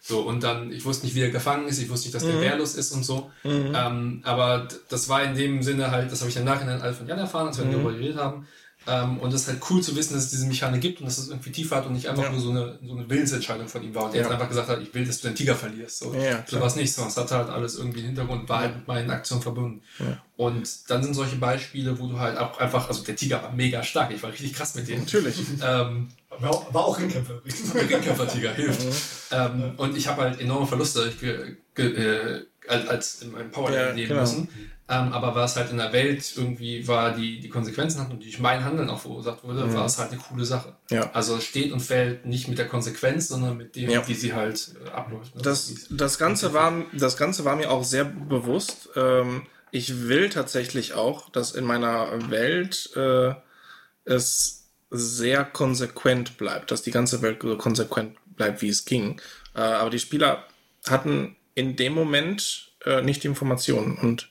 So, 0.00 0.20
und 0.20 0.44
dann, 0.44 0.70
ich 0.70 0.84
wusste 0.84 1.04
nicht, 1.06 1.16
wie 1.16 1.22
er 1.22 1.30
gefangen 1.30 1.66
ist, 1.66 1.80
ich 1.80 1.90
wusste 1.90 2.06
nicht, 2.06 2.14
dass 2.14 2.22
der 2.22 2.40
wehrlos 2.40 2.76
ist 2.76 2.92
und 2.92 3.04
so. 3.04 3.28
Ähm, 3.44 4.20
aber 4.22 4.68
das 4.88 5.08
war 5.08 5.24
in 5.24 5.34
dem 5.34 5.62
Sinne 5.64 5.90
halt, 5.90 6.12
das 6.12 6.20
habe 6.20 6.30
ich 6.30 6.36
im 6.36 6.44
Nachhinein 6.44 6.80
alle 6.80 6.94
von 6.94 7.08
Jan 7.08 7.18
erfahren, 7.18 7.48
als 7.48 7.58
wir 7.58 7.64
darüber 7.64 7.92
geredet 7.92 8.18
haben. 8.18 8.46
Ähm, 8.88 9.18
und 9.18 9.32
das 9.32 9.42
ist 9.42 9.48
halt 9.48 9.60
cool 9.70 9.82
zu 9.82 9.94
wissen, 9.96 10.14
dass 10.14 10.24
es 10.24 10.30
diese 10.30 10.46
Mechanik 10.46 10.80
gibt 10.80 11.00
und 11.00 11.06
dass 11.06 11.18
es 11.18 11.28
irgendwie 11.28 11.50
tiefer 11.50 11.76
hat 11.76 11.86
und 11.86 11.92
nicht 11.92 12.08
einfach 12.08 12.24
Ja. 12.24 12.30
nur 12.32 12.40
so 12.40 12.50
eine, 12.50 12.78
so 12.82 12.96
eine 12.96 13.08
Willensentscheidung 13.10 13.68
von 13.68 13.82
ihm 13.82 13.94
war. 13.94 14.04
Und 14.04 14.14
der 14.14 14.22
Ja. 14.22 14.26
jetzt 14.26 14.32
einfach 14.34 14.48
gesagt 14.48 14.68
hat, 14.68 14.80
ich 14.80 14.94
will, 14.94 15.04
dass 15.04 15.20
du 15.20 15.28
den 15.28 15.34
Tiger 15.34 15.54
verlierst. 15.54 15.98
So, 15.98 16.14
Ja, 16.14 16.42
so 16.46 16.58
es 16.64 16.76
nicht, 16.76 16.92
sondern 16.92 17.10
es 17.10 17.16
hat 17.18 17.30
halt 17.30 17.50
alles 17.50 17.76
irgendwie 17.76 17.98
einen 17.98 18.08
Hintergrund, 18.08 18.48
war 18.48 18.60
halt 18.60 18.76
mit 18.76 18.88
meinen 18.88 19.10
Aktionen 19.10 19.42
verbunden. 19.42 19.82
Und 20.36 20.68
dann 20.90 21.02
sind 21.02 21.14
solche 21.14 21.36
Beispiele, 21.36 21.98
wo 21.98 22.06
du 22.08 22.18
halt 22.18 22.38
auch 22.38 22.58
einfach, 22.58 22.88
also 22.88 23.02
der 23.04 23.16
Tiger 23.16 23.42
war 23.42 23.52
mega 23.52 23.82
stark, 23.82 24.10
ich 24.12 24.22
war 24.22 24.30
richtig 24.30 24.54
krass 24.54 24.74
mit 24.74 24.88
dem. 24.88 25.00
Natürlich. 25.00 25.36
Ähm, 25.62 26.08
War, 26.40 26.50
auch- 26.50 26.72
war 26.72 26.84
auch 26.84 26.98
Ringkämpfer 26.98 27.40
Ringkämpfer-Tiger 27.74 28.54
hilft. 28.54 28.86
Ähm, 29.32 29.72
und 29.76 29.96
ich 29.96 30.06
habe 30.08 30.22
halt 30.22 30.40
enorme 30.40 30.66
Verluste 30.66 31.12
ge, 31.20 31.56
ge, 31.74 31.86
äh, 31.86 32.44
als, 32.68 33.22
in 33.22 33.32
meinem 33.32 33.50
Power 33.50 33.70
Ja, 33.72 33.76
erleben 33.86 34.08
genau. 34.08 34.20
müssen. 34.20 34.48
Ähm, 34.90 35.12
aber 35.12 35.34
was 35.34 35.56
halt 35.56 35.70
in 35.70 35.76
der 35.76 35.92
Welt 35.92 36.32
irgendwie 36.34 36.88
war, 36.88 37.14
die 37.14 37.40
die 37.40 37.50
Konsequenzen 37.50 38.00
hatten 38.00 38.12
und 38.12 38.24
durch 38.24 38.38
mein 38.38 38.64
Handeln 38.64 38.88
auch 38.88 39.00
verursacht 39.00 39.44
wurde, 39.44 39.72
war 39.74 39.84
es 39.84 39.98
halt 39.98 40.12
eine 40.12 40.20
coole 40.20 40.46
Sache. 40.46 40.76
Ja. 40.90 41.10
Also 41.12 41.40
steht 41.40 41.72
und 41.72 41.80
fällt 41.80 42.24
nicht 42.24 42.48
mit 42.48 42.56
der 42.56 42.68
Konsequenz, 42.68 43.28
sondern 43.28 43.58
mit 43.58 43.76
dem, 43.76 43.90
Ja. 43.90 44.08
wie 44.08 44.14
sie 44.14 44.32
halt 44.32 44.74
äh, 44.86 44.88
abläuft. 44.90 45.34
ne? 45.36 45.42
Das, 45.42 45.86
das, 45.90 46.18
Ganze 46.18 46.54
war, 46.54 46.72
das 46.94 47.18
Ganze 47.18 47.44
war 47.44 47.56
mir 47.56 47.70
auch 47.70 47.84
sehr 47.84 48.04
bewusst. 48.06 48.88
Ähm, 48.96 49.42
ich 49.70 50.08
will 50.08 50.30
tatsächlich 50.30 50.94
auch, 50.94 51.28
dass 51.28 51.52
in 51.52 51.64
meiner 51.64 52.30
Welt 52.30 52.90
äh, 52.96 53.34
es 54.06 54.70
sehr 54.90 55.44
konsequent 55.44 56.38
bleibt, 56.38 56.70
dass 56.70 56.80
die 56.80 56.92
ganze 56.92 57.20
Welt 57.20 57.42
so 57.42 57.58
konsequent 57.58 58.16
bleibt, 58.36 58.62
wie 58.62 58.70
es 58.70 58.86
ging. 58.86 59.20
Äh, 59.54 59.60
aber 59.60 59.90
die 59.90 59.98
Spieler 59.98 60.44
hatten 60.88 61.36
in 61.54 61.76
dem 61.76 61.92
Moment 61.92 62.72
äh, 62.86 63.02
nicht 63.02 63.22
die 63.22 63.26
Informationen. 63.26 63.98
Und 63.98 64.30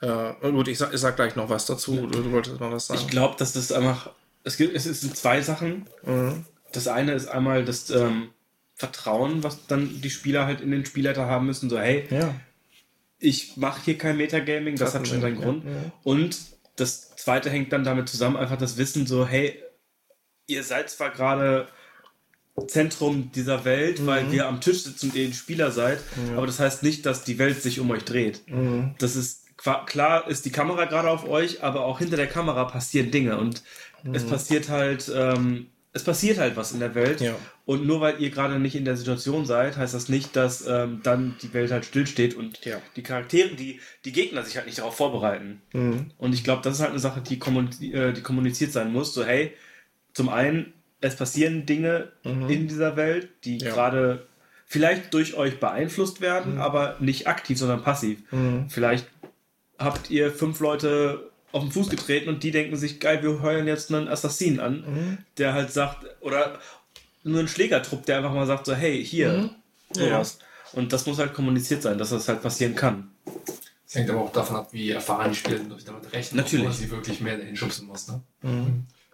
äh, 0.00 0.32
gut, 0.50 0.68
ich 0.68 0.78
sag, 0.78 0.94
ich 0.94 1.00
sag 1.00 1.16
gleich 1.16 1.36
noch 1.36 1.48
was 1.48 1.66
dazu. 1.66 2.06
Du, 2.06 2.22
du 2.22 2.32
wolltest 2.32 2.60
noch 2.60 2.70
was 2.70 2.86
sagen. 2.86 3.00
Ich 3.00 3.08
glaube, 3.08 3.36
dass 3.38 3.52
das 3.52 3.72
einfach. 3.72 4.10
Es 4.44 4.56
gibt, 4.56 4.74
es 4.74 4.84
sind 4.84 5.16
zwei 5.16 5.42
Sachen. 5.42 5.86
Das 6.72 6.88
eine 6.88 7.12
ist 7.12 7.26
einmal 7.26 7.64
das 7.64 7.90
ähm, 7.90 8.30
Vertrauen, 8.74 9.42
was 9.42 9.66
dann 9.66 10.00
die 10.00 10.10
Spieler 10.10 10.46
halt 10.46 10.60
in 10.60 10.70
den 10.70 10.86
Spielleiter 10.86 11.26
haben 11.26 11.46
müssen. 11.46 11.68
So, 11.68 11.78
hey, 11.78 12.06
ja. 12.10 12.32
ich 13.18 13.56
mache 13.56 13.82
hier 13.84 13.98
kein 13.98 14.16
Metagaming, 14.16 14.76
das 14.76 14.94
hat 14.94 15.08
schon 15.08 15.20
seinen 15.20 15.40
Grund. 15.40 15.64
ja. 15.64 15.70
Und 16.04 16.38
das 16.76 17.16
zweite 17.16 17.50
hängt 17.50 17.72
dann 17.72 17.82
damit 17.82 18.08
zusammen, 18.08 18.36
einfach 18.36 18.56
das 18.56 18.76
Wissen, 18.76 19.06
so, 19.06 19.26
hey, 19.26 19.60
ihr 20.46 20.62
seid 20.62 20.88
zwar 20.90 21.10
gerade 21.10 21.66
Zentrum 22.68 23.32
dieser 23.32 23.64
Welt, 23.64 24.06
weil 24.06 24.30
wir 24.30 24.46
am 24.46 24.60
Tisch 24.60 24.84
sitzen 24.84 25.10
und 25.10 25.16
ihr 25.16 25.26
ein 25.26 25.32
Spieler 25.32 25.72
seid, 25.72 25.98
aber 26.36 26.46
das 26.46 26.60
heißt 26.60 26.84
nicht, 26.84 27.04
dass 27.04 27.24
die 27.24 27.38
Welt 27.38 27.60
sich 27.60 27.80
um 27.80 27.90
euch 27.90 28.04
dreht. 28.04 28.42
Das 28.98 29.16
ist 29.16 29.47
klar, 29.86 30.28
ist 30.28 30.44
die 30.44 30.52
Kamera 30.52 30.84
gerade 30.86 31.10
auf 31.10 31.28
euch, 31.28 31.62
aber 31.62 31.84
auch 31.84 31.98
hinter 31.98 32.16
der 32.16 32.28
Kamera 32.28 32.64
passieren 32.64 33.10
Dinge 33.10 33.36
und 33.38 33.62
es 34.12 34.24
passiert 34.26 34.68
halt, 34.68 35.10
ähm, 35.14 35.66
es 35.92 36.04
passiert 36.04 36.38
halt 36.38 36.56
was 36.56 36.72
in 36.72 36.78
der 36.80 36.94
Welt. 36.94 37.20
Ja. 37.20 37.34
Und 37.64 37.84
nur 37.86 38.00
weil 38.00 38.20
ihr 38.22 38.30
gerade 38.30 38.58
nicht 38.60 38.76
in 38.76 38.84
der 38.84 38.96
Situation 38.96 39.44
seid, 39.46 39.76
heißt 39.76 39.92
das 39.94 40.08
nicht, 40.08 40.36
dass 40.36 40.64
ähm, 40.66 41.00
dann 41.02 41.34
die 41.42 41.52
Welt 41.52 41.72
halt 41.72 41.84
stillsteht 41.84 42.34
und 42.34 42.64
Ja. 42.64 42.76
die 42.96 43.02
Charaktere, 43.02 43.48
die, 43.56 43.80
die 44.04 44.12
Gegner 44.12 44.42
sich 44.44 44.56
halt 44.56 44.66
nicht 44.66 44.78
darauf 44.78 44.96
vorbereiten. 44.96 45.60
Und 46.18 46.32
ich 46.34 46.44
glaube, 46.44 46.62
das 46.62 46.74
ist 46.74 46.80
halt 46.80 46.90
eine 46.90 47.00
Sache, 47.00 47.20
die, 47.20 47.34
äh, 47.92 48.12
die 48.12 48.22
kommuniziert 48.22 48.70
sein 48.72 48.92
muss. 48.92 49.12
So, 49.12 49.24
hey, 49.24 49.52
zum 50.14 50.28
einen, 50.28 50.72
es 51.00 51.16
passieren 51.16 51.66
Dinge 51.66 52.12
in 52.22 52.68
dieser 52.68 52.96
Welt, 52.96 53.28
die 53.44 53.58
Ja. 53.58 53.70
gerade 53.72 54.26
vielleicht 54.66 55.12
durch 55.14 55.34
euch 55.34 55.58
beeinflusst 55.58 56.20
werden, 56.20 56.58
aber 56.58 56.96
nicht 57.00 57.26
aktiv, 57.26 57.58
sondern 57.58 57.82
passiv. 57.82 58.18
Vielleicht 58.68 59.06
habt 59.78 60.10
ihr 60.10 60.30
fünf 60.32 60.60
Leute 60.60 61.30
auf 61.52 61.62
den 61.62 61.72
Fuß 61.72 61.88
getreten 61.88 62.28
und 62.28 62.42
die 62.42 62.50
denken 62.50 62.76
sich, 62.76 63.00
geil, 63.00 63.22
wir 63.22 63.40
heuern 63.42 63.66
jetzt 63.66 63.92
einen 63.92 64.08
Assassinen 64.08 64.60
an, 64.60 65.18
der 65.38 65.54
halt 65.54 65.72
sagt, 65.72 66.04
oder 66.20 66.58
nur 67.24 67.40
ein 67.40 67.48
Schlägertrupp, 67.48 68.04
der 68.06 68.18
einfach 68.18 68.34
mal 68.34 68.46
sagt, 68.46 68.66
so, 68.66 68.74
hey, 68.74 69.02
hier, 69.04 69.50
sowas. 69.90 70.38
Und 70.72 70.92
das 70.92 71.06
muss 71.06 71.18
halt 71.18 71.32
kommuniziert 71.32 71.82
sein, 71.82 71.96
dass 71.96 72.10
das 72.10 72.28
halt 72.28 72.42
passieren 72.42 72.74
kann. 72.74 73.10
Es 73.86 73.94
hängt 73.94 74.10
aber 74.10 74.20
auch 74.20 74.32
davon 74.32 74.56
ab, 74.56 74.68
wie 74.72 74.90
erfahren 74.90 75.30
die 75.30 75.36
Spieler 75.36 75.58
sind, 75.58 75.72
ob 75.72 75.80
sie 75.80 75.86
damit 75.86 76.12
rechnen, 76.12 76.36
Natürlich. 76.36 76.66
oder 76.66 76.74
sie 76.74 76.90
wirklich 76.90 77.20
mehr 77.22 77.38
dahin 77.38 77.56
schubsen 77.56 77.86
muss. 77.86 78.08
Ne? 78.08 78.20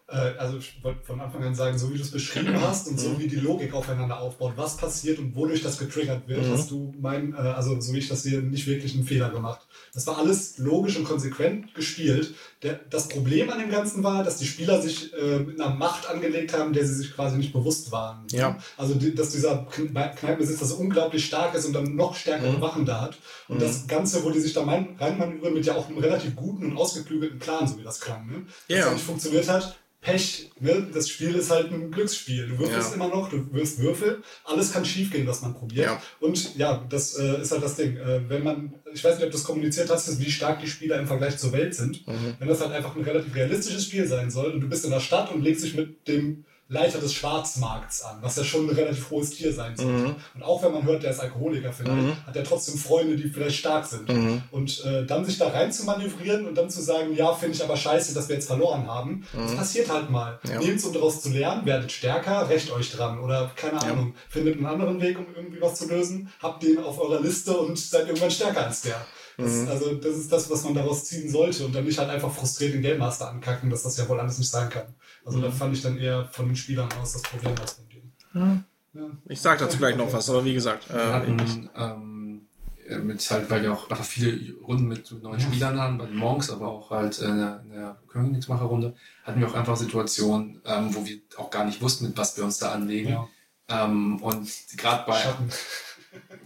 Äh, 0.09 0.36
also 0.36 0.59
ich 0.59 0.82
wollte 0.82 1.05
von 1.05 1.20
Anfang 1.20 1.45
an 1.45 1.55
sagen, 1.55 1.78
so 1.78 1.93
wie 1.93 1.97
du 1.97 2.03
es 2.03 2.11
beschrieben 2.11 2.61
hast 2.61 2.89
und 2.89 2.99
so 2.99 3.19
wie 3.19 3.28
die 3.28 3.36
Logik 3.36 3.73
aufeinander 3.73 4.19
aufbaut, 4.19 4.55
was 4.57 4.77
passiert 4.77 5.20
und 5.20 5.36
wodurch 5.36 5.62
das 5.62 5.78
getriggert 5.78 6.27
wird, 6.27 6.45
hast 6.51 6.73
du 6.73 6.93
mein, 7.01 7.35
äh, 7.35 7.36
also 7.36 7.81
so 7.81 7.93
wie 7.93 7.99
ich 7.99 8.09
das 8.09 8.24
sehe, 8.24 8.41
nicht 8.43 8.66
wirklich 8.66 8.95
einen 8.95 9.05
Fehler 9.05 9.31
gemacht. 9.31 9.66
Das 9.93 10.07
war 10.07 10.19
alles 10.19 10.59
logisch 10.59 10.97
und 10.97 11.05
konsequent 11.05 11.75
gespielt. 11.75 12.35
Der, 12.63 12.81
das 12.91 13.09
Problem 13.09 13.51
an 13.51 13.59
dem 13.59 13.71
Ganzen 13.71 14.03
war, 14.03 14.25
dass 14.25 14.39
die 14.39 14.47
Spieler 14.47 14.83
sich 14.83 15.13
äh, 15.15 15.39
mit 15.39 15.61
einer 15.61 15.75
Macht 15.75 16.09
angelegt 16.09 16.53
haben, 16.53 16.73
der 16.73 16.87
sie 16.87 16.95
sich 16.95 17.15
quasi 17.15 17.37
nicht 17.37 17.53
bewusst 17.53 17.93
waren. 17.93 18.27
Ja. 18.33 18.59
Also 18.77 18.95
die, 18.95 19.15
dass 19.15 19.31
dieser 19.31 19.67
Kne- 19.69 20.15
Kneipenbesitzer 20.17 20.65
so 20.65 20.77
unglaublich 20.77 21.25
stark 21.25 21.55
ist 21.55 21.65
und 21.67 21.73
dann 21.75 21.95
noch 21.95 22.15
stärkere 22.17 22.61
Wachen 22.61 22.85
da 22.87 23.01
hat. 23.03 23.19
Und 23.49 23.61
das 23.63 23.87
Ganze, 23.87 24.25
wo 24.25 24.31
die 24.31 24.41
sich 24.41 24.53
da 24.53 24.65
reinmanövrieren 24.65 25.55
mit 25.55 25.67
ja 25.67 25.75
auch 25.75 25.89
einem 25.89 25.99
relativ 25.99 26.35
guten 26.37 26.73
und 26.73 26.77
ausgeklügelten 26.77 27.39
Plan, 27.39 27.67
so 27.69 27.79
wie 27.79 27.83
das 27.85 28.01
klang, 28.01 28.27
ne? 28.27 28.43
Das 28.69 28.79
Ja. 28.79 28.87
ja 28.87 28.93
nicht 28.93 29.05
funktioniert 29.05 29.49
hat. 29.49 29.77
Pech, 30.01 30.51
ne? 30.65 30.86
Das 30.93 31.09
Spiel 31.09 31.35
ist 31.35 31.51
halt 31.51 31.70
ein 31.73 31.91
Glücksspiel. 31.91 32.49
Du 32.49 32.59
würfelst 32.59 32.91
Ja. 32.91 32.95
immer 32.97 33.09
noch, 33.09 33.31
du 33.31 33.53
wirst 33.53 33.78
Würfel, 33.78 34.23
alles 34.45 34.73
kann 34.73 34.85
schiefgehen, 34.85 35.27
was 35.27 35.43
man 35.43 35.55
probiert. 35.55 35.86
Ja. 35.86 36.03
Und 36.20 36.57
ja, 36.57 36.85
das 36.89 37.15
äh, 37.16 37.41
ist 37.43 37.53
halt 37.53 37.62
das 37.62 37.77
Ding. 37.77 37.97
Äh, 37.97 38.28
wenn 38.28 38.43
man, 38.43 38.74
ich 38.93 39.05
weiß 39.05 39.15
nicht, 39.16 39.24
ob 39.24 39.31
du 39.31 39.36
das 39.36 39.45
kommuniziert 39.45 39.89
hast, 39.91 40.19
wie 40.19 40.31
stark 40.31 40.61
die 40.61 40.66
Spieler 40.69 40.99
im 40.99 41.07
Vergleich 41.07 41.36
zur 41.39 41.53
Welt 41.53 41.74
sind. 41.74 42.07
Mhm. 42.07 42.35
Wenn 42.39 42.49
das 42.49 42.61
halt 42.61 42.73
einfach 42.73 42.97
ein 42.97 43.03
relativ 43.03 43.35
realistisches 43.35 43.85
Spiel 43.85 44.07
sein 44.07 44.31
soll 44.31 44.53
und 44.53 44.61
du 44.61 44.69
bist 44.69 44.85
in 44.85 44.91
der 44.91 45.01
Stadt 45.01 45.31
und 45.32 45.43
legst 45.43 45.65
dich 45.65 45.74
mit 45.74 46.09
dem 46.09 46.45
Leiter 46.75 46.99
des 46.99 47.15
Schwarzmarkts 47.15 48.03
an, 48.03 48.19
was 48.21 48.37
ja 48.37 48.45
schon 48.45 48.69
ein 48.69 48.75
relativ 48.75 49.09
hohes 49.11 49.31
Tier 49.31 49.53
sein 49.53 49.77
sollte. 49.77 49.93
Mhm. 49.93 50.17
Und 50.35 50.43
auch 50.43 50.63
wenn 50.63 50.73
man 50.73 50.83
hört, 50.83 51.03
der 51.03 51.13
ist 51.13 51.21
Alkoholiker 51.21 51.73
vielleicht, 51.73 52.27
hat 52.27 52.37
er 52.37 52.45
trotzdem 52.45 52.77
Freunde, 52.77 53.17
die 53.17 53.29
vielleicht 53.29 53.57
stark 53.57 53.87
sind. 53.87 54.09
Mhm. 54.09 54.43
Und 54.51 54.85
äh, 54.85 55.07
dann 55.07 55.25
sich 55.25 55.39
da 55.39 55.49
rein 55.49 55.73
zu 55.73 55.85
manövrieren 55.85 56.47
und 56.47 56.55
dann 56.57 56.69
zu 56.69 56.83
sagen, 56.83 57.15
ja, 57.15 57.33
finde 57.33 57.57
ich 57.57 57.63
aber 57.63 57.77
scheiße, 57.77 58.13
dass 58.13 58.29
wir 58.29 58.35
jetzt 58.37 58.47
verloren 58.47 58.87
haben. 58.87 59.25
Das 59.33 59.55
passiert 59.57 59.91
halt 59.91 60.11
mal. 60.11 60.39
Mhm. 60.43 60.51
Ja. 60.51 60.59
Nehmt's, 60.59 60.85
um 60.85 60.93
daraus 60.93 61.23
zu 61.23 61.31
lernen, 61.31 61.65
werdet 61.65 61.93
stärker, 61.93 62.49
rächt 62.49 62.71
euch 62.71 62.91
dran. 62.91 63.21
Oder 63.21 63.51
keine 63.57 63.81
Ahnung, 63.81 64.15
findet 64.29 64.57
einen 64.57 64.67
anderen 64.67 65.01
Weg, 65.01 65.19
um 65.19 65.27
irgendwie 65.35 65.61
was 65.61 65.77
zu 65.77 65.89
lösen, 65.89 66.31
habt 66.43 66.63
den 66.63 66.79
auf 66.83 67.01
eurer 67.01 67.21
Liste 67.21 67.57
und 67.57 67.79
seid 67.79 68.09
irgendwann 68.09 68.31
stärker 68.31 68.67
als 68.67 68.83
der. 68.83 68.97
Das, 69.37 69.51
Mhm. 69.51 69.69
Also 69.69 69.95
das 69.95 70.17
ist 70.17 70.33
das, 70.33 70.51
was 70.51 70.65
man 70.65 70.75
daraus 70.75 71.05
ziehen 71.05 71.29
sollte 71.29 71.65
und 71.65 71.75
dann 71.75 71.85
nicht 71.85 71.99
halt 71.99 72.11
einfach 72.11 72.33
frustriert 72.33 72.75
den 72.75 72.83
Game 72.83 72.99
Master 72.99 73.29
ankacken, 73.29 73.71
dass 73.71 73.83
das 73.83 73.97
ja 73.97 74.09
wohl 74.09 74.21
alles 74.21 74.39
nicht 74.39 74.51
sein 74.51 74.69
kann. 74.69 74.95
Also 75.25 75.39
Mhm. 75.39 75.43
da 75.43 75.51
fand 75.51 75.75
ich 75.77 75.83
dann 75.83 75.97
eher 75.99 76.27
von 76.27 76.47
den 76.47 76.57
Spielern 76.57 76.89
aus 77.01 77.13
das 77.15 77.23
Problem 77.23 77.55
als 77.61 77.73
von 77.73 77.85
denen. 77.89 78.65
Ja. 78.95 79.11
Ich 79.29 79.41
sag 79.41 79.59
dazu 79.59 79.79
gleich 79.79 79.97
noch 79.97 80.13
was, 80.13 80.29
aber 80.31 80.45
wie 80.45 80.55
gesagt, 80.55 80.89
Wir 80.89 80.97
äh, 81.01 81.13
hatten 81.13 81.71
ähm, 81.77 82.47
äh, 82.87 82.99
mit 82.99 83.29
halt, 83.31 83.51
weil 83.51 83.63
wir 83.63 83.73
auch 83.73 83.91
einfach 83.91 84.05
viele 84.05 84.55
Runden 84.61 84.87
mit 84.87 85.11
neuen 85.23 85.41
Spielern 85.41 85.81
haben, 85.81 85.99
bei 85.99 86.07
den 86.07 86.17
Monks, 86.17 86.51
aber 86.51 86.69
auch 86.69 86.91
halt 86.91 87.19
in 87.19 87.39
der, 87.39 87.61
in 87.65 87.71
der 87.71 87.97
Königsmacher-Runde, 88.09 88.95
hatten 89.25 89.41
wir 89.41 89.49
auch 89.49 89.55
einfach 89.55 89.77
Situationen, 89.77 90.61
ähm, 90.65 90.95
wo 90.95 91.05
wir 91.05 91.19
auch 91.39 91.51
gar 91.51 91.65
nicht 91.65 91.81
wussten, 91.83 92.07
mit 92.07 92.17
was 92.17 92.37
wir 92.37 92.45
uns 92.45 92.59
da 92.59 92.73
anlegen. 92.73 93.09
Ja. 93.11 93.29
Ähm, 93.69 94.23
und 94.23 94.49
gerade 94.77 95.05
bei, 95.07 95.19
Schatten. 95.23 95.49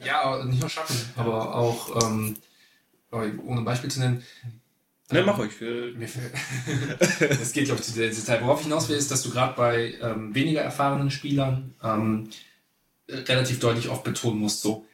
ja, 0.05 0.45
nicht 0.45 0.61
nur 0.61 0.71
Schatten, 0.71 0.95
aber 1.17 1.55
auch, 1.55 2.03
ähm, 2.05 2.37
ohne 3.11 3.61
ein 3.61 3.65
Beispiel 3.65 3.91
zu 3.91 4.01
nennen, 4.01 4.23
Ne, 5.11 5.23
mach 5.23 5.39
euch. 5.39 5.53
Es 5.61 7.53
geht, 7.53 7.65
glaube 7.65 7.81
ich, 7.81 7.87
zu 7.87 7.99
der 7.99 8.11
Detail. 8.11 8.43
Worauf 8.43 8.61
ich 8.61 8.67
hinaus 8.67 8.89
will, 8.89 8.97
ist, 8.97 9.11
dass 9.11 9.23
du 9.23 9.31
gerade 9.31 9.55
bei 9.57 9.95
ähm, 10.03 10.35
weniger 10.35 10.61
erfahrenen 10.61 11.11
Spielern 11.11 11.75
ähm, 11.83 12.29
relativ 13.09 13.59
deutlich 13.59 13.89
oft 13.89 14.05
betonen 14.05 14.39
musst, 14.39 14.61
so, 14.61 14.87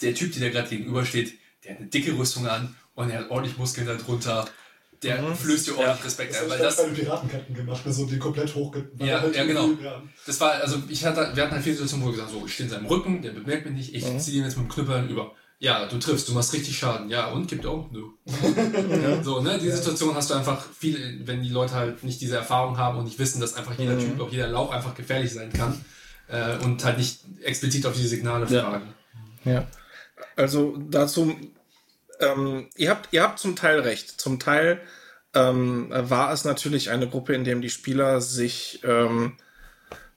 der 0.00 0.14
Typ, 0.14 0.32
der 0.32 0.42
dir 0.42 0.50
gerade 0.50 0.68
gegenübersteht, 0.68 1.38
der 1.64 1.72
hat 1.72 1.80
eine 1.80 1.88
dicke 1.88 2.16
Rüstung 2.16 2.46
an 2.46 2.76
und 2.94 3.10
er 3.10 3.20
hat 3.20 3.30
ordentlich 3.30 3.56
Muskeln 3.56 3.86
darunter, 3.86 4.46
der 5.02 5.22
flößt 5.34 5.68
dir 5.68 5.78
ordentlich 5.78 6.04
Respekt 6.04 6.32
Das 6.32 6.42
ein. 6.42 6.50
Weil 6.50 6.56
ich 6.56 6.62
bei 6.62 6.64
das, 6.64 6.76
den 6.76 6.94
Piratenketten 6.94 7.54
gemacht, 7.54 7.86
ne, 7.86 7.92
so 7.92 8.06
die 8.06 8.18
komplett 8.18 8.54
hochge... 8.54 8.90
weil 8.94 9.08
Ja, 9.08 9.20
halt 9.20 9.36
ja, 9.36 9.44
genau. 9.44 9.70
Ja. 9.82 10.02
das 10.26 10.40
war, 10.40 10.52
also 10.52 10.82
ich 10.88 11.04
hatte, 11.04 11.32
wir 11.34 11.42
hatten 11.42 11.54
halt 11.54 11.62
viele 11.62 11.76
Situationen, 11.76 12.04
wo 12.04 12.08
wir 12.10 12.12
gesagt 12.12 12.32
haben, 12.32 12.40
so, 12.40 12.46
ich 12.46 12.54
stehe 12.54 12.68
in 12.68 12.74
seinem 12.74 12.86
Rücken, 12.86 13.22
der 13.22 13.32
bemerkt 13.32 13.66
mich 13.66 13.74
nicht, 13.74 13.94
ich 13.94 14.18
ziehe 14.18 14.38
ihn 14.38 14.44
jetzt 14.44 14.56
mit 14.56 14.66
dem 14.66 14.72
Knüppeln 14.72 15.08
über. 15.08 15.34
Ja, 15.58 15.86
du 15.86 15.98
triffst, 15.98 16.28
du 16.28 16.32
machst 16.32 16.52
richtig 16.52 16.76
Schaden. 16.78 17.08
Ja, 17.08 17.28
und 17.28 17.48
gibt 17.48 17.64
auch? 17.66 17.90
Nö. 17.90 18.02
So, 19.22 19.40
ne, 19.40 19.58
die 19.58 19.70
Situation 19.70 20.14
hast 20.14 20.30
du 20.30 20.34
einfach 20.34 20.64
viel, 20.78 21.22
wenn 21.24 21.42
die 21.42 21.48
Leute 21.48 21.74
halt 21.74 22.04
nicht 22.04 22.20
diese 22.20 22.36
Erfahrung 22.36 22.76
haben 22.76 22.98
und 22.98 23.04
nicht 23.04 23.18
wissen, 23.18 23.40
dass 23.40 23.54
einfach 23.54 23.78
jeder 23.78 23.98
Typ, 23.98 24.20
auch 24.20 24.30
jeder 24.30 24.48
Lauch 24.48 24.70
einfach 24.70 24.94
gefährlich 24.94 25.32
sein 25.32 25.52
kann 25.52 25.82
äh, 26.28 26.56
und 26.62 26.84
halt 26.84 26.98
nicht 26.98 27.20
explizit 27.42 27.86
auf 27.86 27.94
diese 27.94 28.08
Signale 28.08 28.46
Ja. 28.50 28.62
fragen. 28.70 28.94
Ja. 29.44 29.66
Also 30.36 30.76
dazu, 30.90 31.34
ähm, 32.20 32.68
ihr, 32.76 32.90
habt, 32.90 33.08
ihr 33.12 33.22
habt 33.22 33.38
zum 33.38 33.56
Teil 33.56 33.80
recht. 33.80 34.20
Zum 34.20 34.38
Teil 34.38 34.80
ähm, 35.34 35.88
war 35.90 36.32
es 36.32 36.44
natürlich 36.44 36.90
eine 36.90 37.08
Gruppe, 37.08 37.34
in 37.34 37.44
der 37.44 37.56
die 37.56 37.70
Spieler 37.70 38.20
sich, 38.20 38.80
ähm, 38.84 39.36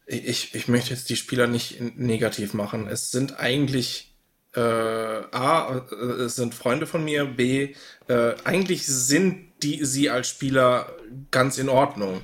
ich, 0.05 0.53
ich 0.55 0.67
möchte 0.67 0.89
jetzt 0.91 1.09
die 1.09 1.15
Spieler 1.15 1.47
nicht 1.47 1.79
negativ 1.97 2.53
machen. 2.53 2.87
Es 2.87 3.11
sind 3.11 3.39
eigentlich 3.39 4.08
äh, 4.59 5.35
A, 5.35 5.81
äh, 5.91 5.95
es 6.23 6.35
sind 6.35 6.53
Freunde 6.53 6.85
von 6.85 7.03
mir, 7.03 7.25
B, 7.25 7.75
äh, 8.07 8.33
eigentlich 8.43 8.85
sind 8.85 9.49
die 9.63 9.83
sie 9.85 10.09
als 10.09 10.29
Spieler 10.29 10.93
ganz 11.31 11.57
in 11.57 11.69
Ordnung. 11.69 12.21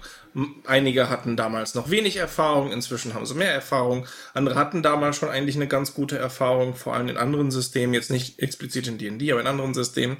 Einige 0.66 1.10
hatten 1.10 1.38
damals 1.38 1.76
noch 1.76 1.90
wenig 1.90 2.18
Erfahrung, 2.18 2.72
inzwischen 2.72 3.14
haben 3.14 3.26
sie 3.26 3.36
mehr 3.36 3.54
Erfahrung. 3.54 4.06
Andere 4.34 4.56
hatten 4.56 4.84
damals 4.84 5.18
schon 5.18 5.30
eigentlich 5.30 5.56
eine 5.56 5.68
ganz 5.68 5.94
gute 5.94 6.18
Erfahrung, 6.18 6.76
vor 6.76 6.94
allem 6.94 7.10
in 7.10 7.18
anderen 7.18 7.52
Systemen, 7.52 7.94
jetzt 7.94 8.12
nicht 8.12 8.40
explizit 8.40 8.88
in 8.88 8.98
D&D, 8.98 9.32
aber 9.32 9.42
in 9.42 9.48
anderen 9.48 9.74
Systemen. 9.74 10.18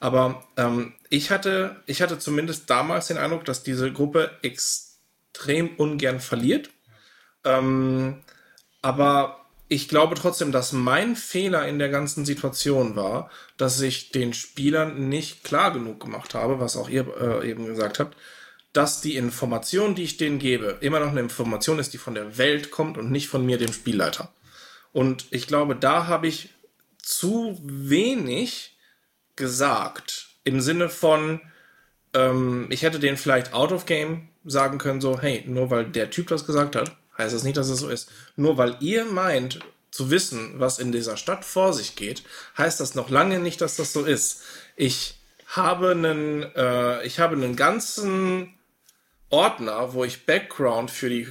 Aber 0.00 0.44
ähm, 0.56 0.94
ich 1.10 1.30
hatte, 1.30 1.82
ich 1.86 2.02
hatte 2.02 2.18
zumindest 2.18 2.70
damals 2.70 3.08
den 3.08 3.18
Eindruck, 3.18 3.44
dass 3.44 3.62
diese 3.62 3.92
Gruppe 3.92 4.30
extrem 4.42 5.76
ungern 5.76 6.20
verliert. 6.20 6.70
Ähm, 7.44 8.22
aber 8.82 9.47
ich 9.68 9.88
glaube 9.88 10.14
trotzdem, 10.14 10.50
dass 10.50 10.72
mein 10.72 11.14
Fehler 11.14 11.68
in 11.68 11.78
der 11.78 11.90
ganzen 11.90 12.24
Situation 12.24 12.96
war, 12.96 13.30
dass 13.56 13.80
ich 13.80 14.10
den 14.10 14.32
Spielern 14.32 15.08
nicht 15.08 15.44
klar 15.44 15.72
genug 15.72 16.00
gemacht 16.00 16.34
habe, 16.34 16.58
was 16.58 16.76
auch 16.76 16.88
ihr 16.88 17.06
äh, 17.20 17.50
eben 17.50 17.66
gesagt 17.66 17.98
habt, 17.98 18.16
dass 18.72 19.00
die 19.00 19.16
Information, 19.16 19.94
die 19.94 20.04
ich 20.04 20.16
denen 20.16 20.38
gebe, 20.38 20.78
immer 20.80 21.00
noch 21.00 21.08
eine 21.08 21.20
Information 21.20 21.78
ist, 21.78 21.92
die 21.92 21.98
von 21.98 22.14
der 22.14 22.38
Welt 22.38 22.70
kommt 22.70 22.96
und 22.96 23.10
nicht 23.10 23.28
von 23.28 23.44
mir, 23.44 23.58
dem 23.58 23.72
Spielleiter. 23.72 24.32
Und 24.92 25.26
ich 25.30 25.46
glaube, 25.46 25.76
da 25.76 26.06
habe 26.06 26.26
ich 26.26 26.50
zu 27.02 27.58
wenig 27.62 28.76
gesagt. 29.36 30.28
Im 30.44 30.60
Sinne 30.60 30.88
von, 30.88 31.40
ähm, 32.14 32.66
ich 32.70 32.82
hätte 32.82 32.98
denen 32.98 33.16
vielleicht 33.16 33.52
out 33.52 33.72
of 33.72 33.86
game 33.86 34.28
sagen 34.44 34.78
können, 34.78 35.00
so, 35.00 35.20
hey, 35.20 35.44
nur 35.46 35.70
weil 35.70 35.84
der 35.84 36.10
Typ 36.10 36.28
das 36.28 36.46
gesagt 36.46 36.74
hat, 36.74 36.96
heißt 37.18 37.34
das 37.34 37.42
nicht, 37.42 37.56
dass 37.56 37.68
es 37.68 37.80
so 37.80 37.88
ist. 37.88 38.10
Nur 38.36 38.56
weil 38.56 38.76
ihr 38.80 39.04
meint 39.04 39.60
zu 39.90 40.10
wissen, 40.10 40.60
was 40.60 40.78
in 40.78 40.92
dieser 40.92 41.16
Stadt 41.16 41.44
vor 41.44 41.72
sich 41.72 41.96
geht, 41.96 42.22
heißt 42.56 42.80
das 42.80 42.94
noch 42.94 43.10
lange 43.10 43.38
nicht, 43.38 43.60
dass 43.60 43.76
das 43.76 43.92
so 43.92 44.04
ist. 44.04 44.42
Ich 44.76 45.18
habe 45.46 45.90
einen, 45.90 46.42
äh, 46.54 47.04
ich 47.04 47.18
habe 47.18 47.34
einen 47.34 47.56
ganzen 47.56 48.54
Ordner, 49.30 49.92
wo 49.92 50.04
ich 50.04 50.24
Background 50.24 50.90
für 50.90 51.10
die 51.10 51.28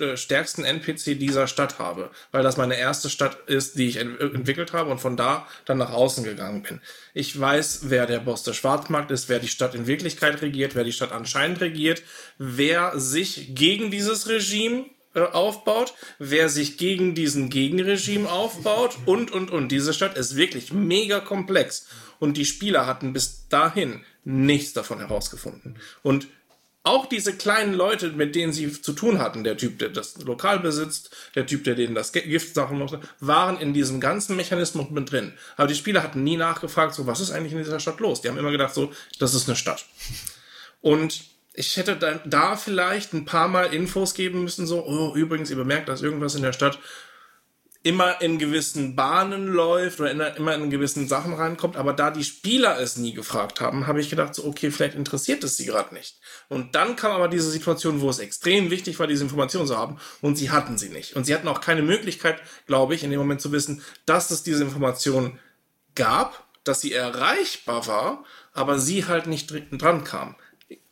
äh, 0.00 0.16
stärksten 0.16 0.64
NPC 0.64 1.16
dieser 1.16 1.46
Stadt 1.46 1.78
habe, 1.78 2.10
weil 2.32 2.42
das 2.42 2.56
meine 2.56 2.76
erste 2.76 3.08
Stadt 3.08 3.38
ist, 3.46 3.78
die 3.78 3.86
ich 3.86 3.96
ent 3.96 4.20
entwickelt 4.20 4.72
habe 4.72 4.90
und 4.90 4.98
von 4.98 5.16
da 5.16 5.46
dann 5.64 5.78
nach 5.78 5.92
außen 5.92 6.24
gegangen 6.24 6.62
bin. 6.62 6.80
Ich 7.14 7.38
weiß, 7.38 7.82
wer 7.84 8.06
der 8.06 8.18
Boss 8.18 8.42
des 8.42 8.56
Schwarzmarkt 8.56 9.12
ist, 9.12 9.28
wer 9.28 9.38
die 9.38 9.48
Stadt 9.48 9.76
in 9.76 9.86
Wirklichkeit 9.86 10.42
regiert, 10.42 10.74
wer 10.74 10.82
die 10.82 10.92
Stadt 10.92 11.12
anscheinend 11.12 11.60
regiert, 11.60 12.02
wer 12.38 12.98
sich 12.98 13.54
gegen 13.54 13.92
dieses 13.92 14.28
Regime 14.28 14.86
aufbaut, 15.16 15.94
wer 16.18 16.48
sich 16.48 16.78
gegen 16.78 17.14
diesen 17.14 17.50
Gegenregime 17.50 18.30
aufbaut 18.30 18.96
und, 19.06 19.30
und, 19.30 19.50
und. 19.50 19.70
Diese 19.70 19.94
Stadt 19.94 20.16
ist 20.16 20.36
wirklich 20.36 20.72
mega 20.72 21.20
komplex 21.20 21.86
und 22.18 22.36
die 22.36 22.44
Spieler 22.44 22.86
hatten 22.86 23.12
bis 23.12 23.48
dahin 23.48 24.04
nichts 24.24 24.72
davon 24.72 24.98
herausgefunden. 24.98 25.78
Und 26.02 26.28
auch 26.86 27.06
diese 27.06 27.32
kleinen 27.32 27.74
Leute, 27.74 28.12
mit 28.12 28.36
denen 28.36 28.52
sie 28.52 28.70
zu 28.80 28.92
tun 28.92 29.18
hatten, 29.18 29.42
der 29.42 29.56
Typ, 29.56 29.80
der 29.80 29.88
das 29.88 30.18
Lokal 30.18 30.60
besitzt, 30.60 31.10
der 31.34 31.44
Typ, 31.44 31.64
der 31.64 31.74
denen 31.74 31.96
das 31.96 32.12
Gift 32.12 32.54
sagen 32.54 32.78
musste, 32.78 33.00
waren 33.18 33.58
in 33.58 33.74
diesem 33.74 34.00
ganzen 34.00 34.36
Mechanismus 34.36 34.90
mit 34.90 35.10
drin. 35.10 35.32
Aber 35.56 35.66
die 35.66 35.74
Spieler 35.74 36.04
hatten 36.04 36.22
nie 36.22 36.36
nachgefragt, 36.36 36.94
so, 36.94 37.08
was 37.08 37.18
ist 37.18 37.32
eigentlich 37.32 37.52
in 37.52 37.58
dieser 37.58 37.80
Stadt 37.80 37.98
los? 37.98 38.20
Die 38.20 38.28
haben 38.28 38.38
immer 38.38 38.52
gedacht, 38.52 38.72
so, 38.72 38.92
das 39.18 39.34
ist 39.34 39.48
eine 39.48 39.56
Stadt. 39.56 39.84
Und 40.80 41.24
ich 41.56 41.76
hätte 41.76 41.96
dann 41.96 42.20
da 42.26 42.56
vielleicht 42.56 43.14
ein 43.14 43.24
paar 43.24 43.48
Mal 43.48 43.72
Infos 43.72 44.14
geben 44.14 44.44
müssen, 44.44 44.66
so, 44.66 44.84
oh, 44.84 45.14
übrigens, 45.16 45.50
ihr 45.50 45.56
bemerkt, 45.56 45.88
dass 45.88 46.02
irgendwas 46.02 46.34
in 46.34 46.42
der 46.42 46.52
Stadt 46.52 46.78
immer 47.82 48.20
in 48.20 48.38
gewissen 48.38 48.96
Bahnen 48.96 49.46
läuft 49.46 50.00
oder 50.00 50.10
in, 50.10 50.20
immer 50.20 50.54
in 50.54 50.70
gewissen 50.70 51.06
Sachen 51.06 51.34
reinkommt, 51.34 51.76
aber 51.76 51.92
da 51.92 52.10
die 52.10 52.24
Spieler 52.24 52.80
es 52.80 52.96
nie 52.96 53.14
gefragt 53.14 53.60
haben, 53.60 53.86
habe 53.86 54.00
ich 54.00 54.10
gedacht, 54.10 54.34
so, 54.34 54.44
okay, 54.44 54.70
vielleicht 54.72 54.96
interessiert 54.96 55.44
es 55.44 55.56
sie 55.56 55.66
gerade 55.66 55.94
nicht. 55.94 56.18
Und 56.48 56.74
dann 56.74 56.96
kam 56.96 57.12
aber 57.12 57.28
diese 57.28 57.48
Situation, 57.48 58.00
wo 58.00 58.10
es 58.10 58.18
extrem 58.18 58.70
wichtig 58.70 58.98
war, 58.98 59.06
diese 59.06 59.22
Information 59.22 59.68
zu 59.68 59.78
haben, 59.78 59.98
und 60.20 60.36
sie 60.36 60.50
hatten 60.50 60.78
sie 60.78 60.88
nicht. 60.88 61.14
Und 61.14 61.26
sie 61.26 61.34
hatten 61.34 61.48
auch 61.48 61.60
keine 61.60 61.82
Möglichkeit, 61.82 62.42
glaube 62.66 62.94
ich, 62.96 63.04
in 63.04 63.10
dem 63.10 63.20
Moment 63.20 63.40
zu 63.40 63.52
wissen, 63.52 63.82
dass 64.04 64.30
es 64.30 64.42
diese 64.42 64.64
Information 64.64 65.38
gab, 65.94 66.44
dass 66.64 66.80
sie 66.80 66.92
erreichbar 66.92 67.86
war, 67.86 68.24
aber 68.52 68.80
sie 68.80 69.06
halt 69.06 69.28
nicht 69.28 69.50
dr- 69.50 69.62
dran 69.70 70.02
kam. 70.02 70.34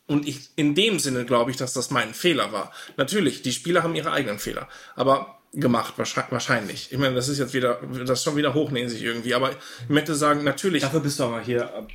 Und 0.06 0.28
ich, 0.28 0.50
in 0.56 0.74
dem 0.74 0.98
Sinne 0.98 1.24
glaube 1.24 1.50
ich, 1.50 1.56
dass 1.56 1.72
das 1.72 1.90
mein 1.90 2.12
Fehler 2.12 2.52
war. 2.52 2.72
Natürlich, 2.96 3.42
die 3.42 3.52
Spieler 3.52 3.82
haben 3.82 3.94
ihre 3.94 4.12
eigenen 4.12 4.38
Fehler, 4.38 4.68
aber 4.96 5.40
gemacht, 5.54 5.94
wahrscheinlich-. 5.96 6.88
Ich 6.90 6.98
meine, 6.98 7.14
das 7.14 7.28
ist 7.28 7.38
jetzt 7.38 7.54
wieder, 7.54 7.80
das 8.04 8.18
ist 8.18 8.24
schon 8.24 8.36
wieder 8.36 8.54
hochnähen 8.54 8.88
sich 8.88 9.02
irgendwie, 9.02 9.34
aber 9.34 9.52
ich 9.52 9.88
möchte 9.88 10.14
sagen, 10.14 10.44
natürlich, 10.44 10.82
Dafür 10.82 11.00
bist 11.00 11.18
du 11.18 11.24
aber 11.24 11.40
hier. 11.40 11.86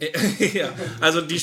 ja, 0.52 0.72
also 1.00 1.20
die, 1.20 1.40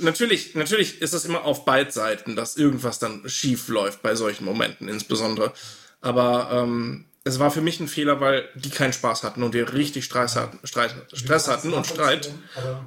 natürlich, 0.00 0.54
natürlich 0.54 1.02
ist 1.02 1.14
das 1.14 1.24
immer 1.24 1.44
auf 1.44 1.64
beiden 1.64 1.92
Seiten, 1.92 2.36
dass 2.36 2.56
irgendwas 2.56 2.98
dann 2.98 3.28
schief 3.28 3.68
läuft 3.68 4.02
bei 4.02 4.14
solchen 4.14 4.44
Momenten 4.44 4.88
insbesondere. 4.88 5.52
Aber 6.00 6.50
ähm, 6.52 7.06
es 7.26 7.40
war 7.40 7.50
für 7.50 7.60
mich 7.60 7.80
ein 7.80 7.88
Fehler, 7.88 8.20
weil 8.20 8.48
die 8.54 8.70
keinen 8.70 8.92
Spaß 8.92 9.24
hatten 9.24 9.42
und 9.42 9.52
wir 9.52 9.72
richtig 9.72 10.04
Stress 10.04 10.36
hatten, 10.36 10.64
Streit, 10.64 10.94
Stress 11.12 11.48
hatten 11.48 11.72
und 11.72 11.84
Streit. 11.84 12.30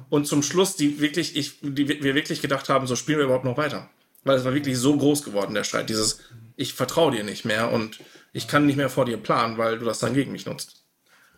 Und 0.08 0.26
zum 0.26 0.42
Schluss, 0.42 0.76
die 0.76 0.98
wirklich, 0.98 1.36
ich, 1.36 1.58
die, 1.60 1.86
wir 2.02 2.14
wirklich 2.14 2.40
gedacht 2.40 2.70
haben, 2.70 2.86
so 2.86 2.96
spielen 2.96 3.18
wir 3.18 3.26
überhaupt 3.26 3.44
noch 3.44 3.58
weiter. 3.58 3.90
Weil 4.24 4.38
es 4.38 4.44
war 4.46 4.54
wirklich 4.54 4.78
so 4.78 4.96
groß 4.96 5.24
geworden, 5.24 5.52
der 5.52 5.64
Streit. 5.64 5.90
Dieses, 5.90 6.20
ich 6.56 6.72
vertraue 6.72 7.12
dir 7.12 7.22
nicht 7.22 7.44
mehr 7.44 7.70
und 7.70 8.00
ich 8.32 8.48
kann 8.48 8.64
nicht 8.64 8.76
mehr 8.76 8.88
vor 8.88 9.04
dir 9.04 9.18
planen, 9.18 9.58
weil 9.58 9.78
du 9.78 9.84
das 9.84 9.98
dann 9.98 10.14
gegen 10.14 10.32
mich 10.32 10.46
nutzt. 10.46 10.84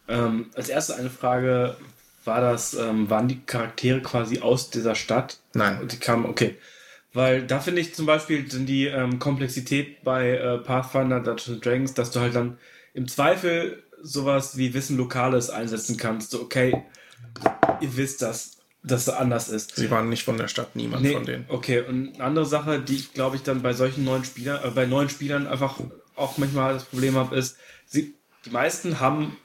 Ähm, 0.06 0.50
als 0.54 0.68
erste 0.68 0.94
eine 0.94 1.10
Frage, 1.10 1.76
war 2.24 2.40
das, 2.40 2.74
ähm, 2.74 3.10
waren 3.10 3.26
die 3.26 3.40
Charaktere 3.40 4.00
quasi 4.00 4.38
aus 4.38 4.70
dieser 4.70 4.94
Stadt? 4.94 5.38
Nein. 5.54 5.80
Und 5.80 5.90
die 5.90 5.98
kamen, 5.98 6.24
okay. 6.24 6.56
Weil 7.12 7.42
da 7.42 7.58
finde 7.58 7.80
ich 7.80 7.96
zum 7.96 8.06
Beispiel 8.06 8.44
die 8.44 8.86
ähm, 8.86 9.18
Komplexität 9.18 10.04
bei 10.04 10.36
äh, 10.36 10.58
Pathfinder 10.58 11.18
Dungeons 11.18 11.60
Dragons, 11.60 11.94
dass 11.94 12.12
du 12.12 12.20
halt 12.20 12.36
dann 12.36 12.58
im 12.94 13.08
Zweifel 13.08 13.82
sowas 14.02 14.56
wie 14.56 14.74
Wissen 14.74 14.96
Lokales 14.96 15.50
einsetzen 15.50 15.96
kannst. 15.96 16.30
So, 16.32 16.40
okay, 16.42 16.82
ihr 17.80 17.96
wisst 17.96 18.22
das, 18.22 18.58
dass 18.82 19.02
es 19.06 19.08
anders 19.14 19.48
ist. 19.48 19.76
Sie 19.76 19.90
waren 19.90 20.08
nicht 20.08 20.24
von 20.24 20.36
der 20.36 20.48
Stadt, 20.48 20.74
niemand 20.74 21.02
Nee, 21.02 21.12
von 21.12 21.24
denen. 21.24 21.44
okay. 21.48 21.82
Und 21.82 22.14
eine 22.14 22.24
andere 22.24 22.46
Sache, 22.46 22.80
die 22.80 22.96
ich 22.96 23.12
glaube 23.12 23.36
ich 23.36 23.42
dann 23.42 23.62
bei 23.62 23.72
solchen 23.74 24.04
neuen 24.04 24.24
Spielern, 24.24 24.60
äh, 24.64 24.70
bei 24.70 24.86
neuen 24.86 25.08
Spielern 25.08 25.46
einfach 25.46 25.78
auch 26.16 26.36
manchmal 26.38 26.74
das 26.74 26.84
Problem 26.84 27.14
habe, 27.14 27.36
ist, 27.36 27.56
sie, 27.86 28.14
die 28.44 28.50
meisten 28.50 28.98
haben, 28.98 29.36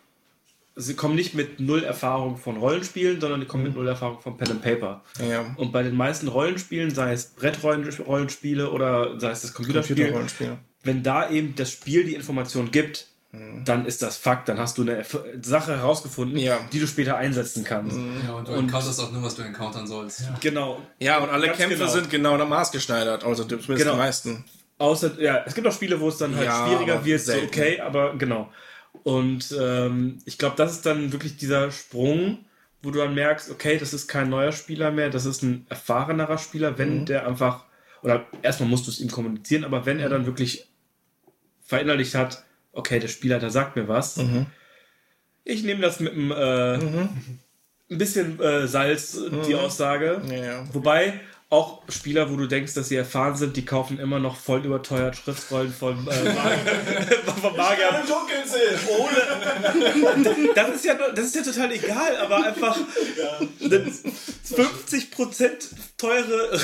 sie 0.76 0.96
kommen 0.96 1.14
nicht 1.16 1.36
mit 1.36 1.60
null 1.60 1.84
Erfahrung 1.84 2.38
von 2.38 2.58
Rollenspielen, 2.58 3.22
sondern 3.22 3.40
die 3.42 3.46
kommen 3.46 3.64
mit 3.64 3.76
null 3.76 3.88
Erfahrung 3.88 4.20
von 4.22 4.38
Pen 4.38 4.52
and 4.52 4.62
Paper. 4.64 5.04
Ja. 5.30 5.54
Und 5.56 5.72
bei 5.72 5.84
den 5.84 5.96
meisten 5.96 6.28
Rollenspielen, 6.28 6.94
sei 6.94 7.14
es 7.14 7.28
Brettrollenspiele 7.28 8.72
oder 8.72 9.20
sei 9.20 9.30
es 9.32 9.42
das 9.44 9.54
Computerspiel, 9.54 9.96
Computerrollenspiele. 9.98 10.58
wenn 10.84 11.04
da 11.04 11.30
eben 11.30 11.54
das 11.56 11.72
Spiel 11.72 12.04
die 12.06 12.16
Information 12.16 12.72
gibt, 12.72 13.08
dann 13.32 13.86
ist 13.86 14.02
das 14.02 14.18
Fakt, 14.18 14.48
dann 14.50 14.58
hast 14.58 14.78
du 14.78 14.84
eine 14.84 15.04
Erf- 15.04 15.44
Sache 15.46 15.76
herausgefunden, 15.78 16.38
Ja. 16.38 16.60
die 16.72 16.80
du 16.80 16.88
später 16.88 17.18
einsetzen 17.18 17.64
kannst. 17.64 17.98
Ja, 18.26 18.34
und 18.34 18.48
du 18.48 18.54
encounterst 18.54 19.00
auch 19.02 19.12
nur, 19.12 19.22
was 19.22 19.36
du 19.36 19.42
encountern 19.44 19.86
sollst. 19.86 20.24
Genau. 20.40 20.82
Ja, 21.00 21.18
und 21.20 21.30
alle 21.30 21.48
Ganz 21.48 21.58
Kämpfe 21.60 21.78
genau. 21.78 21.92
sind 21.92 22.10
genau 22.10 22.38
nach 22.38 22.48
Maß 22.48 22.72
geschneidert, 22.72 23.24
also 23.26 23.44
zumindest 23.44 23.68
Genau. 23.80 23.92
die 23.92 23.98
meisten. 23.98 24.46
Außer, 24.80 25.20
ja, 25.20 25.44
es 25.46 25.54
gibt 25.56 25.68
auch 25.68 25.74
Spiele, 25.74 26.00
wo 26.00 26.08
es 26.08 26.18
dann 26.18 26.36
halt 26.36 26.46
Ja, 26.46 26.66
schwieriger 26.68 26.96
aber 26.96 27.06
wird, 27.06 27.22
so 27.22 27.34
okay, 27.34 27.80
aber 27.82 28.16
genau. 28.16 28.50
Und 29.04 29.54
ähm, 29.60 30.20
ich 30.26 30.38
glaube, 30.38 30.56
das 30.56 30.72
ist 30.72 30.86
dann 30.86 31.12
wirklich 31.12 31.36
dieser 31.38 31.70
Sprung, 31.72 32.46
wo 32.82 32.92
du 32.92 33.00
dann 33.00 33.14
merkst, 33.14 33.52
okay, 33.52 33.78
das 33.78 33.94
ist 33.94 34.08
kein 34.08 34.30
neuer 34.30 34.52
Spieler 34.52 34.92
mehr, 34.92 35.10
das 35.10 35.26
ist 35.26 35.44
ein 35.44 35.66
erfahrenerer 35.70 36.38
Spieler, 36.38 36.78
wenn 36.78 37.02
Mhm. 37.02 37.06
der 37.06 37.28
einfach, 37.28 37.66
oder 38.04 38.26
erstmal 38.42 38.70
musst 38.70 38.88
du 38.88 38.92
es 38.92 39.00
ihm 39.00 39.12
kommunizieren, 39.12 39.64
aber 39.66 39.86
wenn 39.86 40.00
er 40.00 40.10
dann 40.10 40.26
wirklich 40.26 40.68
verinnerlicht 41.66 42.16
hat, 42.16 42.44
okay, 42.78 43.00
der 43.00 43.08
Spielleiter 43.08 43.50
sagt 43.50 43.76
mir 43.76 43.88
was, 43.88 44.18
Mhm. 44.18 44.46
ich 45.44 45.64
nehme 45.64 45.82
das 45.82 46.00
mit 46.00 46.14
einem 46.14 46.32
äh, 46.32 46.74
ein 46.76 47.98
bisschen 47.98 48.40
äh, 48.42 48.68
Salz, 48.68 49.18
die 49.48 49.56
Aussage. 49.56 50.22
Mhm. 50.24 50.32
Ja, 50.32 50.38
ja. 50.46 50.64
Wobei 50.74 51.20
auch 51.50 51.82
Spieler, 51.88 52.30
wo 52.30 52.36
du 52.36 52.46
denkst, 52.46 52.74
dass 52.74 52.90
sie 52.90 52.98
erfahren 52.98 53.36
sind, 53.38 53.56
die 53.56 53.64
kaufen 53.64 54.00
immer 54.00 54.20
noch 54.20 54.36
voll 54.36 54.66
überteuert 54.66 55.16
Schriftrollen 55.16 55.72
von, 55.74 56.06
äh, 56.08 56.12
von 57.42 57.56
Magier. 57.56 58.04
sehen. 58.46 58.78
Das 60.56 60.70
ist, 60.76 60.86
ja, 60.86 60.96
das 61.16 61.26
ist 61.28 61.36
ja 61.36 61.44
total 61.44 61.72
egal, 61.72 62.18
aber 62.18 62.44
einfach 62.48 62.78
eine 63.64 63.92
50% 64.44 65.50
teure 65.98 66.60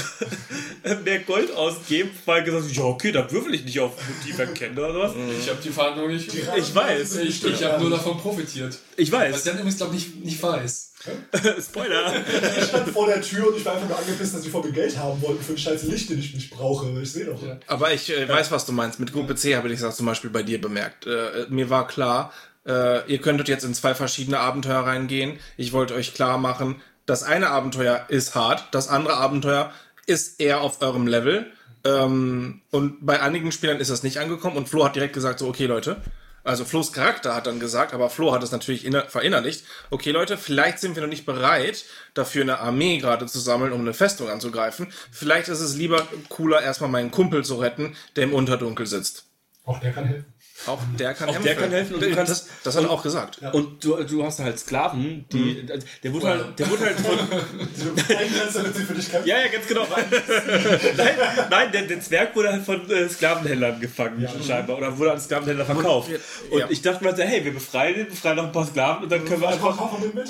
äh, 0.84 0.96
mehr 0.96 1.20
Gold 1.20 1.54
ausgeben, 1.56 2.12
weil 2.26 2.44
gesagt 2.44 2.72
ja, 2.72 2.84
okay, 2.84 3.12
da 3.12 3.30
würfel 3.32 3.54
ich 3.56 3.64
nicht 3.66 3.80
auf 3.80 3.94
Motiv 4.08 4.40
erkennen 4.40 4.78
oder 4.78 4.94
sowas. 4.94 5.12
Ich 5.40 5.50
habe 5.50 5.62
die 5.64 5.70
Verhandlung 5.70 6.08
nicht. 6.10 6.34
Ich 6.34 6.76
weiß, 6.76 7.18
Ich, 7.18 7.44
ich 7.44 7.64
habe 7.64 7.82
nur 7.82 7.90
davon 7.90 8.18
profitiert. 8.18 8.78
ich 8.98 9.12
Was 9.12 9.20
weiß. 9.20 9.44
der 9.44 9.54
übrigens, 9.54 9.78
glaube 9.78 9.96
ich, 9.96 10.08
nicht, 10.08 10.26
nicht 10.26 10.44
weiß. 10.44 10.93
Spoiler. 11.62 12.14
Ich 12.58 12.66
stand 12.66 12.90
vor 12.90 13.08
der 13.08 13.22
Tür 13.22 13.50
und 13.50 13.58
ich 13.58 13.66
war 13.66 13.74
einfach 13.74 13.90
nur 13.90 13.98
angepisst, 13.98 14.36
dass 14.36 14.42
die 14.42 14.50
von 14.50 14.66
mir 14.66 14.72
Geld 14.72 14.98
haben 14.98 15.22
wollten 15.22 15.44
für 15.44 15.54
ein 15.54 15.58
scheiß 15.58 15.84
Licht, 15.84 16.10
den 16.10 16.20
ich 16.20 16.34
nicht 16.34 16.52
brauche. 16.52 16.90
Ich 17.02 17.12
sehe 17.12 17.26
doch. 17.26 17.42
Ja. 17.42 17.58
Aber 17.68 17.92
ich 17.92 18.10
äh, 18.10 18.28
weiß, 18.28 18.52
was 18.52 18.66
du 18.66 18.72
meinst. 18.72 19.00
Mit 19.00 19.12
Gruppe 19.12 19.36
C 19.36 19.56
habe 19.56 19.72
ich 19.72 19.80
das 19.80 19.98
zum 19.98 20.06
Beispiel 20.06 20.30
bei 20.30 20.44
dir 20.44 20.62
bemerkt. 20.62 21.06
Äh, 21.06 21.48
mir 21.50 21.70
war 21.70 21.88
klar, 21.88 22.32
äh, 22.66 23.10
ihr 23.12 23.20
könntet 23.20 23.50
jetzt 23.50 23.64
in 23.64 23.74
zwei 23.74 23.96
verschiedene 23.96 24.40
Abenteuer 24.40 24.80
reingehen. 24.80 25.40
Ich 25.58 25.74
wollte 25.74 25.94
euch 25.96 26.14
klar 26.14 26.38
machen, 26.38 26.82
das 27.06 27.24
eine 27.24 27.50
Abenteuer 27.50 28.06
ist 28.08 28.36
hart, 28.36 28.70
das 28.72 28.88
andere 28.88 29.18
Abenteuer 29.18 29.72
ist 30.06 30.40
eher 30.40 30.62
auf 30.62 30.82
eurem 30.82 31.08
Level. 31.08 31.52
Ähm, 31.86 32.62
und 32.72 33.06
bei 33.06 33.22
einigen 33.22 33.52
Spielern 33.52 33.80
ist 33.80 33.90
das 33.90 34.04
nicht 34.04 34.18
angekommen 34.18 34.56
und 34.56 34.70
Flo 34.70 34.86
hat 34.86 34.96
direkt 34.96 35.14
gesagt, 35.14 35.40
so, 35.40 35.48
okay, 35.48 35.66
Leute. 35.66 36.02
Also 36.44 36.65
Flo's 36.65 36.91
Charakter 36.91 37.34
hat 37.36 37.48
dann 37.48 37.60
gesagt, 37.60 37.94
aber 37.94 38.10
Flo 38.10 38.34
hat 38.34 38.44
es 38.44 38.52
natürlich 38.52 38.84
inner- 38.86 39.07
verinnerlicht. 39.07 39.64
Okay, 39.90 40.11
Leute, 40.11 40.38
vielleicht 40.38 40.80
sind 40.80 40.95
wir 40.95 41.02
noch 41.02 41.10
nicht 41.10 41.26
bereit, 41.26 41.86
dafür 42.14 42.41
eine 42.41 42.60
Armee 42.60 42.98
gerade 42.98 43.26
zu 43.28 43.40
sammeln, 43.40 43.72
um 43.72 43.80
eine 43.82 43.94
Festung 43.94 44.30
anzugreifen. 44.30 44.91
Vielleicht 45.11 45.48
ist 45.48 45.61
es 45.61 45.76
lieber 45.76 46.06
cooler, 46.30 46.61
erstmal 46.61 46.90
meinen 46.90 47.11
Kumpel 47.11 47.45
zu 47.45 47.56
retten, 47.56 47.95
der 48.18 48.26
im 48.26 48.34
Unterdunkel 48.34 48.88
sitzt. 48.88 49.26
Auch 49.64 49.80
der 49.80 49.94
kann 49.94 50.06
helfen. 50.06 50.33
Auch 50.68 50.80
der 50.98 51.14
kann 51.14 51.30
Auch 51.30 51.38
der 51.38 51.56
kann 51.56 51.72
helfen 51.72 51.96
und 51.96 52.04
du 52.04 52.12
kannst- 52.12 52.32
das, 52.32 52.48
das 52.64 52.78
hat 52.78 52.84
er 52.84 52.92
auch 52.92 53.04
gesagt. 53.04 53.40
Und 53.54 53.84
du, 53.84 54.02
du 54.04 54.24
hast 54.24 54.40
halt 54.40 54.58
Sklaven, 54.60 55.26
die. 55.32 55.66
Der 56.04 56.14
wurde 56.14 56.28
halt, 56.28 56.60
der 56.60 56.70
wurde 56.70 56.86
halt 56.86 57.00
von. 57.00 57.20
Eingrenzt, 58.16 58.56
damit 58.56 58.76
sie 58.76 58.84
für 58.84 58.94
dich 58.94 59.12
kämpfen. 59.12 59.28
Ja, 59.28 59.40
ja, 59.40 59.48
ganz 59.48 59.68
genau. 59.68 59.86
nein, 60.98 61.16
nein 61.50 61.72
der, 61.72 61.82
der 61.84 62.00
Zwerg 62.02 62.36
wurde 62.36 62.52
halt 62.52 62.64
von 62.64 62.90
äh, 62.90 63.10
Sklavenhändlern 63.10 63.82
gefangen, 63.82 64.26
scheinbar. 64.46 64.78
Oder 64.78 64.98
wurde 64.98 65.14
an 65.14 65.20
Sklavenhändler 65.20 65.66
verkauft. 65.66 66.12
Und, 66.50 66.60
ja. 66.60 66.68
ich 66.70 66.82
dachte 66.82 67.04
mir 67.04 67.16
so, 67.16 67.24
hey, 67.24 67.44
wir 67.44 67.54
befreien 67.54 67.96
den, 67.96 68.08
befreien 68.08 68.38
noch 68.38 68.46
ein 68.46 68.52
paar 68.52 68.66
Sklaven 68.68 69.04
und 69.04 69.12
dann 69.12 69.26
können 69.26 69.42
wir 69.42 69.50
einfach. 69.50 69.78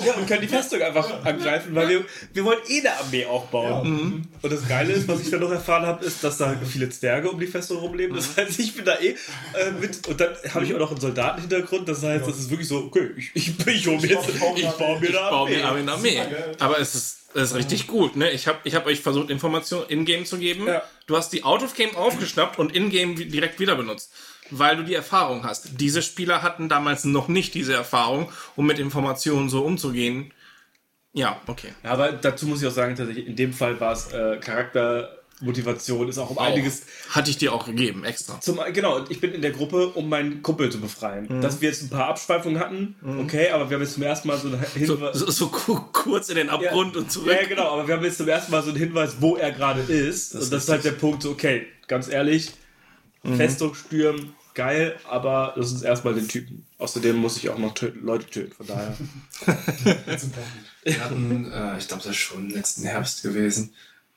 Ja, 0.04 0.14
und 0.14 0.26
können 0.26 0.40
die 0.40 0.48
Festung 0.48 0.80
einfach 0.80 1.24
angreifen, 1.24 1.74
weil 1.74 1.88
wir, 1.90 2.04
wir 2.32 2.44
wollen 2.44 2.60
eh 2.68 2.80
eine 2.80 2.98
Armee 2.98 3.26
aufbauen. 3.26 4.26
Und 4.42 4.52
das 4.52 4.66
Geile 4.66 4.94
ist, 4.94 5.06
was 5.06 5.20
ich 5.20 5.30
dann 5.30 5.40
noch 5.40 5.52
erfahren 5.52 5.86
habe, 5.86 6.04
ist, 6.04 6.24
dass 6.24 6.38
da 6.38 6.56
viele 6.66 6.88
Zwerge 6.88 7.30
um 7.30 7.38
die 7.38 7.46
Festung 7.46 7.78
rumleben. 7.78 8.16
Das 8.16 8.36
heißt, 8.36 8.58
ich 8.58 8.74
bin 8.74 8.84
da 8.84 8.98
eh 8.98 9.10
äh, 9.10 9.70
mit. 9.78 10.13
Und 10.14 10.20
dann 10.20 10.54
habe 10.54 10.64
ich 10.64 10.72
auch 10.72 10.78
noch 10.78 10.90
einen 10.92 11.00
Soldatenhintergrund. 11.00 11.88
Das 11.88 12.02
heißt, 12.02 12.26
das 12.26 12.38
ist 12.38 12.50
wirklich 12.50 12.68
so, 12.68 12.84
okay, 12.84 13.10
ich, 13.16 13.32
ich, 13.34 13.66
ich, 13.66 13.86
hol 13.88 13.96
mir 13.96 14.06
jetzt, 14.06 14.28
ich 14.28 14.38
baue 14.38 14.54
mir 14.54 14.68
eine 14.68 14.76
baue 14.78 15.40
Armee. 15.40 15.56
mir 15.56 15.68
eine 15.68 15.92
Armee. 15.92 16.22
Aber 16.60 16.78
es 16.78 16.94
ist, 16.94 17.18
es 17.34 17.50
ist 17.50 17.56
richtig 17.56 17.88
gut, 17.88 18.14
ne? 18.14 18.30
Ich 18.30 18.46
habe 18.46 18.58
ich 18.62 18.76
hab 18.76 18.86
euch 18.86 19.00
versucht, 19.00 19.28
Informationen 19.28 19.88
in-game 19.88 20.24
zu 20.24 20.38
geben. 20.38 20.68
Ja. 20.68 20.82
Du 21.08 21.16
hast 21.16 21.32
die 21.32 21.42
Out-of-Game 21.42 21.96
aufgeschnappt 21.96 22.60
und 22.60 22.76
in-game 22.76 23.16
direkt 23.16 23.58
wieder 23.58 23.74
benutzt. 23.74 24.12
Weil 24.50 24.76
du 24.76 24.84
die 24.84 24.94
Erfahrung 24.94 25.42
hast. 25.42 25.80
Diese 25.80 26.00
Spieler 26.00 26.42
hatten 26.42 26.68
damals 26.68 27.04
noch 27.04 27.26
nicht 27.26 27.54
diese 27.54 27.74
Erfahrung, 27.74 28.30
um 28.54 28.66
mit 28.66 28.78
Informationen 28.78 29.48
so 29.48 29.64
umzugehen. 29.64 30.32
Ja, 31.12 31.40
okay. 31.48 31.72
Ja, 31.82 31.90
aber 31.90 32.12
dazu 32.12 32.46
muss 32.46 32.62
ich 32.62 32.68
auch 32.68 32.72
sagen, 32.72 32.94
tatsächlich, 32.94 33.26
in 33.26 33.34
dem 33.34 33.52
Fall 33.52 33.80
war 33.80 33.92
es 33.92 34.12
äh, 34.12 34.38
Charaktermotivation, 35.38 36.08
ist 36.08 36.18
auch 36.18 36.30
um 36.30 36.38
einiges. 36.38 36.82
Hatte 37.10 37.30
ich 37.30 37.36
dir 37.38 37.52
auch 37.52 37.66
gegeben, 37.66 38.04
extra. 38.04 38.40
Zum, 38.40 38.60
genau, 38.72 38.96
und 38.96 39.10
ich 39.10 39.20
bin 39.20 39.32
in 39.32 39.42
der 39.42 39.50
Gruppe, 39.50 39.88
um 39.88 40.08
meinen 40.08 40.42
Kumpel 40.42 40.70
zu 40.70 40.80
befreien. 40.80 41.40
Dass 41.40 41.60
wir 41.60 41.68
jetzt 41.68 41.82
ein 41.82 41.90
paar 41.90 42.08
Abschweifungen 42.08 42.58
hatten, 42.60 42.96
okay, 43.22 43.50
aber 43.50 43.68
wir 43.70 43.76
haben 43.76 43.82
jetzt 43.82 43.94
zum 43.94 44.02
ersten 44.02 44.28
Mal 44.28 44.38
so 44.38 44.48
einen 44.48 44.62
Hinweis. 44.74 45.18
So, 45.18 45.30
so 45.30 45.48
ku- 45.48 45.80
kurz 45.92 46.28
in 46.28 46.36
den 46.36 46.48
Abgrund 46.50 46.96
und 46.96 47.10
zurück. 47.10 47.32
Ja, 47.40 47.46
genau, 47.46 47.72
aber 47.72 47.86
wir 47.88 47.96
haben 47.96 48.04
jetzt 48.04 48.18
zum 48.18 48.28
ersten 48.28 48.52
Mal 48.52 48.62
so 48.62 48.70
einen 48.70 48.78
Hinweis, 48.78 49.16
wo 49.20 49.36
er 49.36 49.52
gerade 49.52 49.80
ist. 49.82 50.34
und 50.34 50.52
das 50.52 50.64
ist 50.64 50.68
halt 50.68 50.84
der 50.84 50.92
Punkt, 50.92 51.22
so, 51.22 51.30
okay, 51.30 51.66
ganz 51.88 52.08
ehrlich, 52.08 52.52
Festung 53.36 53.74
stürmen, 53.74 54.34
geil, 54.54 54.96
aber 55.08 55.54
lass 55.56 55.72
uns 55.72 55.82
erstmal 55.82 56.14
den 56.14 56.28
Typen. 56.28 56.66
Außerdem 56.78 57.16
muss 57.16 57.38
ich 57.38 57.48
auch 57.48 57.58
noch 57.58 57.72
töten, 57.74 58.04
Leute 58.04 58.26
töten, 58.26 58.52
von 58.52 58.66
daher. 58.66 58.94
Wir 60.84 61.02
hatten, 61.02 61.50
äh, 61.50 61.78
ich 61.78 61.88
glaube, 61.88 62.02
das 62.02 62.10
ist 62.12 62.16
schon 62.18 62.50
letzten 62.50 62.82
Herbst 62.84 63.22
gewesen, 63.22 63.72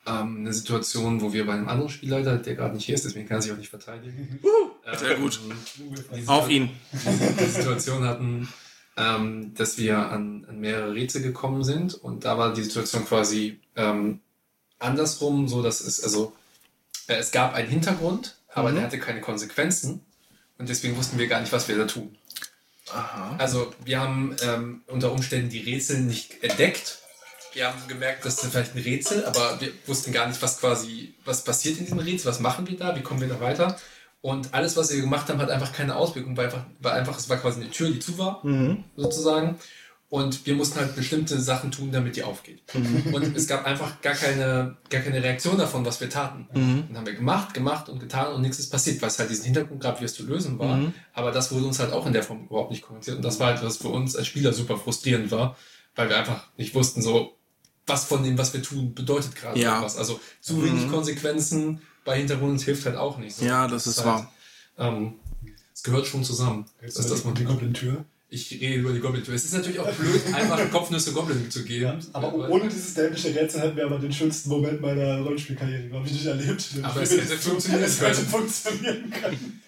ähm, 0.07 0.37
eine 0.39 0.53
Situation, 0.53 1.21
wo 1.21 1.33
wir 1.33 1.45
bei 1.45 1.53
einem 1.53 1.67
anderen 1.67 1.89
Spielleiter, 1.89 2.37
der 2.37 2.55
gerade 2.55 2.75
nicht 2.75 2.85
hier 2.85 2.95
ist, 2.95 3.05
deswegen 3.05 3.27
kann 3.27 3.37
er 3.37 3.41
sich 3.41 3.51
auch 3.51 3.57
nicht 3.57 3.69
verteidigen. 3.69 4.39
Sehr 4.97 5.15
gut. 5.15 5.39
Auf 6.25 6.49
ihn. 6.49 6.69
die 6.93 7.45
Situation 7.45 8.03
hatten, 8.05 8.47
ähm, 8.95 9.53
dass 9.55 9.77
wir 9.77 9.97
an, 9.97 10.45
an 10.49 10.59
mehrere 10.59 10.93
Rätsel 10.93 11.21
gekommen 11.21 11.63
sind 11.63 11.93
und 11.93 12.25
da 12.25 12.37
war 12.37 12.53
die 12.53 12.63
Situation 12.63 13.05
quasi 13.05 13.59
ähm, 13.75 14.21
andersrum, 14.79 15.47
so 15.47 15.61
dass 15.61 15.81
es, 15.81 16.03
also 16.03 16.33
äh, 17.07 17.15
es 17.15 17.31
gab 17.31 17.53
einen 17.53 17.69
Hintergrund, 17.69 18.37
aber 18.53 18.71
der 18.71 18.83
hatte 18.83 18.99
keine 18.99 19.21
Konsequenzen 19.21 20.01
und 20.57 20.69
deswegen 20.69 20.97
wussten 20.97 21.17
wir 21.19 21.27
gar 21.27 21.41
nicht, 21.41 21.51
was 21.51 21.67
wir 21.67 21.77
da 21.77 21.85
tun. 21.85 22.15
Also 23.37 23.73
wir 23.83 23.99
haben 23.99 24.35
ähm, 24.41 24.81
unter 24.87 25.11
Umständen 25.11 25.49
die 25.49 25.59
Rätsel 25.59 25.99
nicht 26.01 26.41
entdeckt. 26.41 26.99
Wir 27.57 27.73
haben 27.73 27.87
gemerkt, 27.87 28.23
das 28.23 28.43
ist 28.43 28.51
vielleicht 28.51 28.75
ein 28.75 28.83
Rätsel, 28.83 29.25
aber 29.25 29.59
wir 29.59 29.71
wussten 29.87 30.11
gar 30.11 30.27
nicht, 30.27 30.39
was 30.43 30.59
quasi, 30.59 31.15
was 31.25 31.43
passiert 31.43 31.79
in 31.79 31.85
diesem 31.85 31.97
Rätsel, 31.97 32.29
was 32.29 32.39
machen 32.39 32.67
wir 32.67 32.77
da, 32.77 32.95
wie 32.95 33.01
kommen 33.01 33.19
wir 33.19 33.27
da 33.27 33.41
weiter. 33.41 33.75
Und 34.21 34.53
alles, 34.53 34.77
was 34.77 34.93
wir 34.93 35.01
gemacht 35.01 35.27
haben, 35.27 35.39
hat 35.39 35.49
einfach 35.49 35.73
keine 35.73 35.95
Auswirkung, 35.95 36.37
weil 36.37 36.45
einfach, 36.45 36.65
war 36.81 36.93
einfach, 36.93 37.17
es 37.17 37.29
war 37.29 37.37
quasi 37.37 37.61
eine 37.61 37.71
Tür, 37.71 37.89
die 37.89 37.97
zu 37.97 38.19
war, 38.19 38.43
sozusagen. 38.95 39.57
Und 40.09 40.45
wir 40.45 40.53
mussten 40.53 40.79
halt 40.79 40.95
bestimmte 40.95 41.41
Sachen 41.41 41.71
tun, 41.71 41.91
damit 41.91 42.15
die 42.15 42.21
aufgeht. 42.21 42.61
Und 43.11 43.35
es 43.35 43.47
gab 43.47 43.65
einfach 43.65 44.01
gar 44.01 44.13
keine, 44.13 44.77
gar 44.91 45.01
keine 45.01 45.23
Reaktion 45.23 45.57
davon, 45.57 45.83
was 45.83 45.99
wir 45.99 46.11
taten. 46.11 46.47
Dann 46.89 46.95
haben 46.95 47.07
wir 47.07 47.15
gemacht, 47.15 47.55
gemacht 47.55 47.89
und 47.89 47.99
getan 47.99 48.33
und 48.35 48.41
nichts 48.43 48.59
ist 48.59 48.69
passiert, 48.69 49.01
weil 49.01 49.09
es 49.09 49.17
halt 49.17 49.31
diesen 49.31 49.45
Hintergrund 49.45 49.81
gab, 49.81 49.99
wie 49.99 50.05
es 50.05 50.13
zu 50.13 50.27
lösen 50.27 50.59
war. 50.59 50.75
Aber 51.13 51.31
das 51.31 51.51
wurde 51.51 51.65
uns 51.65 51.79
halt 51.79 51.91
auch 51.91 52.05
in 52.05 52.13
der 52.13 52.21
Form 52.21 52.45
überhaupt 52.45 52.69
nicht 52.69 52.83
kommuniziert. 52.83 53.17
Und 53.17 53.25
das 53.25 53.39
war 53.39 53.47
halt, 53.47 53.63
was 53.63 53.77
für 53.77 53.89
uns 53.89 54.15
als 54.15 54.27
Spieler 54.27 54.53
super 54.53 54.77
frustrierend 54.77 55.31
war, 55.31 55.57
weil 55.95 56.07
wir 56.09 56.17
einfach 56.19 56.45
nicht 56.55 56.75
wussten, 56.75 57.01
so, 57.01 57.33
was 57.87 58.03
von 58.05 58.23
dem, 58.23 58.37
was 58.37 58.53
wir 58.53 58.61
tun, 58.61 58.93
bedeutet 58.93 59.35
gerade 59.35 59.59
Ja. 59.59 59.81
was. 59.81 59.97
Also 59.97 60.19
zu 60.41 60.63
wenig 60.63 60.89
Konsequenzen 60.89 61.81
bei 62.05 62.17
Hintergrund 62.17 62.61
hilft 62.61 62.85
halt 62.85 62.97
auch 62.97 63.17
nicht. 63.17 63.35
So, 63.37 63.45
Ja, 63.45 63.67
das 63.67 63.87
ist 63.87 64.03
wahr. 64.05 64.31
Ähm, 64.77 65.15
es 65.73 65.83
gehört 65.83 66.05
schon 66.05 66.23
zusammen. 66.23 66.65
Das 66.81 66.97
ist 66.97 67.09
das 67.09 67.23
die. 67.23 67.43
Goblin-Tür. 67.43 68.05
Ich 68.29 68.51
rede 68.51 68.81
über 68.81 68.91
die 68.91 68.99
Goblin-Tür. 68.99 69.33
Es 69.35 69.45
ist 69.45 69.53
natürlich 69.53 69.79
auch 69.79 69.89
blöd, 69.89 70.21
einfach 70.33 70.69
Kopfnüsse 70.69 71.13
Goblin 71.13 71.49
zu 71.49 71.63
geben. 71.63 71.99
Aber 72.11 72.37
Weil- 72.37 72.49
ohne 72.51 72.67
dieses 72.67 72.93
dämliche 72.93 73.33
Rätsel 73.33 73.61
hätten 73.61 73.77
wir 73.77 73.85
aber 73.85 73.99
den 73.99 74.11
schönsten 74.11 74.49
Moment 74.49 74.81
meiner 74.81 75.21
Rollenspielkarriere, 75.21 75.87
glaube 75.87 76.05
ich, 76.07 76.11
nicht 76.13 76.25
erlebt. 76.25 76.65
Aber 76.83 77.01
es 77.01 77.11
hätte 77.11 77.37
funktionieren 77.37 77.83
Es 77.83 78.01
hätte 78.01 78.15
können. 78.15 78.27
funktionieren 78.29 79.09
können. 79.21 79.61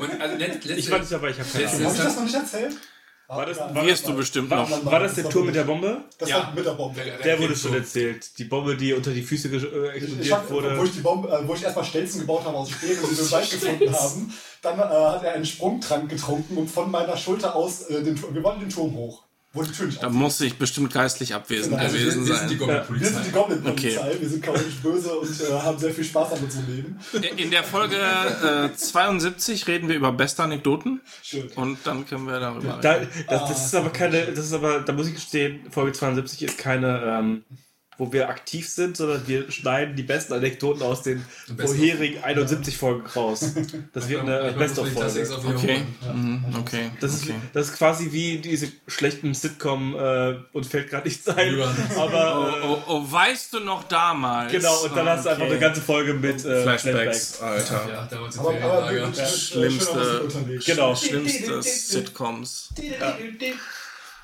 Und 0.00 0.20
also 0.20 0.36
let, 0.38 0.64
let, 0.64 0.78
Ich 0.78 0.90
weiß 0.90 1.00
nicht, 1.02 1.12
aber 1.12 1.28
ich 1.30 1.38
habe 1.38 1.48
keine 1.50 1.68
Ahnung. 1.68 1.84
Habe 1.84 1.96
ich 1.96 2.02
das 2.02 2.16
noch 2.16 2.24
nicht 2.24 2.34
erzählt? 2.34 2.76
War 3.26 3.46
das- 3.46 3.58
war 3.58 3.86
Wirst 3.86 4.06
du 4.06 4.14
bestimmt 4.14 4.50
War, 4.50 4.68
noch. 4.68 4.84
war 4.84 5.00
das 5.00 5.14
der 5.14 5.28
Turm 5.30 5.46
mit 5.46 5.54
der 5.54 5.64
Bombe? 5.64 6.04
Das 6.18 6.28
Ja. 6.28 6.38
war 6.38 6.52
mit 6.54 6.64
der 6.66 6.72
Bombe. 6.72 7.00
Der 7.02 7.38
wurde 7.38 7.48
geht 7.48 7.58
schon 7.58 7.70
so. 7.72 7.76
erzählt. 7.78 8.38
Die 8.38 8.44
Bombe, 8.44 8.76
die 8.76 8.92
unter 8.92 9.12
die 9.12 9.22
Füße 9.22 9.48
äh, 9.48 9.56
Ich, 9.56 9.62
explodiert 10.02 10.26
ich 10.26 10.32
hab, 10.32 10.50
wurde. 10.50 10.78
wo 10.78 10.84
ich 10.84 10.92
die 10.92 11.00
Bombe, 11.00 11.28
äh, 11.28 11.48
wo 11.48 11.54
ich 11.54 11.62
erstmal 11.62 11.84
Stelzen 11.86 12.20
gebaut 12.20 12.44
habe 12.44 12.56
aus 12.56 12.70
Spänen 12.70 12.98
und 13.02 13.14
sie 13.16 13.22
im 13.22 13.30
Wald 13.30 13.50
gefunden 13.50 13.92
haben, 13.94 14.34
dann 14.62 14.78
äh, 14.78 14.82
hat 14.82 15.24
er 15.24 15.32
einen 15.34 15.46
Sprungtrank 15.46 16.10
getrunken 16.10 16.56
und 16.58 16.70
von 16.70 16.90
meiner 16.90 17.16
Schulter 17.16 17.56
aus 17.56 17.82
äh, 17.88 18.02
den, 18.02 18.20
wir 18.34 18.42
wollten 18.42 18.60
den 18.60 18.70
Turm 18.70 18.94
hoch. 18.94 19.24
Wo 19.54 19.62
die 19.62 19.70
Tür 19.72 19.86
nicht 19.86 20.02
Da 20.02 20.08
muss 20.10 20.40
ich 20.40 20.58
bestimmt 20.58 20.92
geistlich 20.92 21.32
abwesend 21.34 21.78
also 21.78 21.94
wir, 21.94 22.00
gewesen 22.00 22.26
wir 22.26 22.34
sind 22.34 22.50
die 22.50 22.56
sein. 22.58 22.84
Wir 22.88 23.06
sind 23.06 23.26
die 23.26 23.30
Goblin-Polizei, 23.30 24.00
Okay. 24.02 24.20
wir 24.20 24.28
sind 24.28 24.42
chaotisch 24.42 24.74
böse 24.82 25.14
und 25.16 25.40
äh, 25.40 25.52
haben 25.52 25.78
sehr 25.78 25.92
viel 25.94 26.04
Spaß 26.04 26.32
an 26.32 26.38
unserem 26.40 26.66
Leben. 26.66 26.98
In 27.36 27.50
der 27.52 27.62
Folge 27.64 27.96
äh, 27.96 28.74
72 28.76 29.66
reden 29.68 29.88
wir 29.88 29.94
über 29.96 30.12
beste 30.12 30.42
Anekdoten 30.42 31.00
Schön. 31.22 31.46
und 31.54 31.78
dann 31.84 32.04
können 32.06 32.26
wir 32.26 32.40
darüber 32.40 32.78
Da, 32.82 32.92
reden. 32.94 33.08
das, 33.28 33.48
das 33.48 33.66
ist 33.66 33.74
aber 33.76 33.90
keine, 33.90 34.26
das 34.26 34.46
ist 34.46 34.52
aber, 34.52 34.80
da 34.80 34.92
muss 34.92 35.06
ich 35.08 35.14
gestehen, 35.14 35.60
Folge 35.70 35.92
72 35.92 36.42
ist 36.42 36.58
keine, 36.58 37.00
ähm, 37.20 37.44
wo 37.98 38.12
wir 38.12 38.28
aktiv 38.28 38.68
sind, 38.68 38.96
sondern 38.96 39.26
wir 39.26 39.50
schneiden 39.50 39.96
die 39.96 40.02
besten 40.02 40.32
Anekdoten 40.32 40.82
aus 40.82 41.02
den 41.02 41.24
vorherigen 41.56 42.22
71 42.22 42.76
Folgen 42.76 43.06
raus. 43.06 43.52
Das 43.92 44.08
wird 44.08 44.22
eine 44.22 44.52
Best-of-Folge. 44.52 45.28
Okay, 45.56 45.82
mhm, 46.12 46.44
okay. 46.58 46.90
Das 47.00 47.14
ist, 47.14 47.24
okay. 47.24 47.34
das 47.52 47.68
ist 47.68 47.78
quasi 47.78 48.12
wie 48.12 48.38
diese 48.38 48.68
schlechten 48.88 49.34
Sitcom 49.34 49.94
äh, 49.94 50.34
und 50.52 50.66
fällt 50.66 50.90
gerade 50.90 51.06
nichts 51.06 51.28
ein. 51.28 51.58
Ja. 51.58 51.74
Aber 51.96 52.54
äh, 52.62 52.64
Oh, 52.64 52.82
oh, 52.86 53.02
weißt 53.10 53.52
du 53.52 53.60
noch 53.60 53.84
damals? 53.84 54.50
genau, 54.50 54.84
und 54.84 54.96
dann 54.96 55.08
hast 55.08 55.26
du 55.26 55.30
einfach 55.30 55.46
eine 55.46 55.58
ganze 55.58 55.80
Folge 55.80 56.14
mit 56.14 56.44
äh, 56.44 56.62
Flashbacks, 56.62 57.40
Alter. 57.40 57.88
Ja, 57.88 58.06
damals 58.10 58.38
Aber, 58.38 58.60
aber 58.60 59.12
sind 59.12 59.28
Schlimmste-. 59.28 60.28
Genau. 60.64 60.94
Schlimmste 60.94 61.62
Sitcoms. 61.62 62.70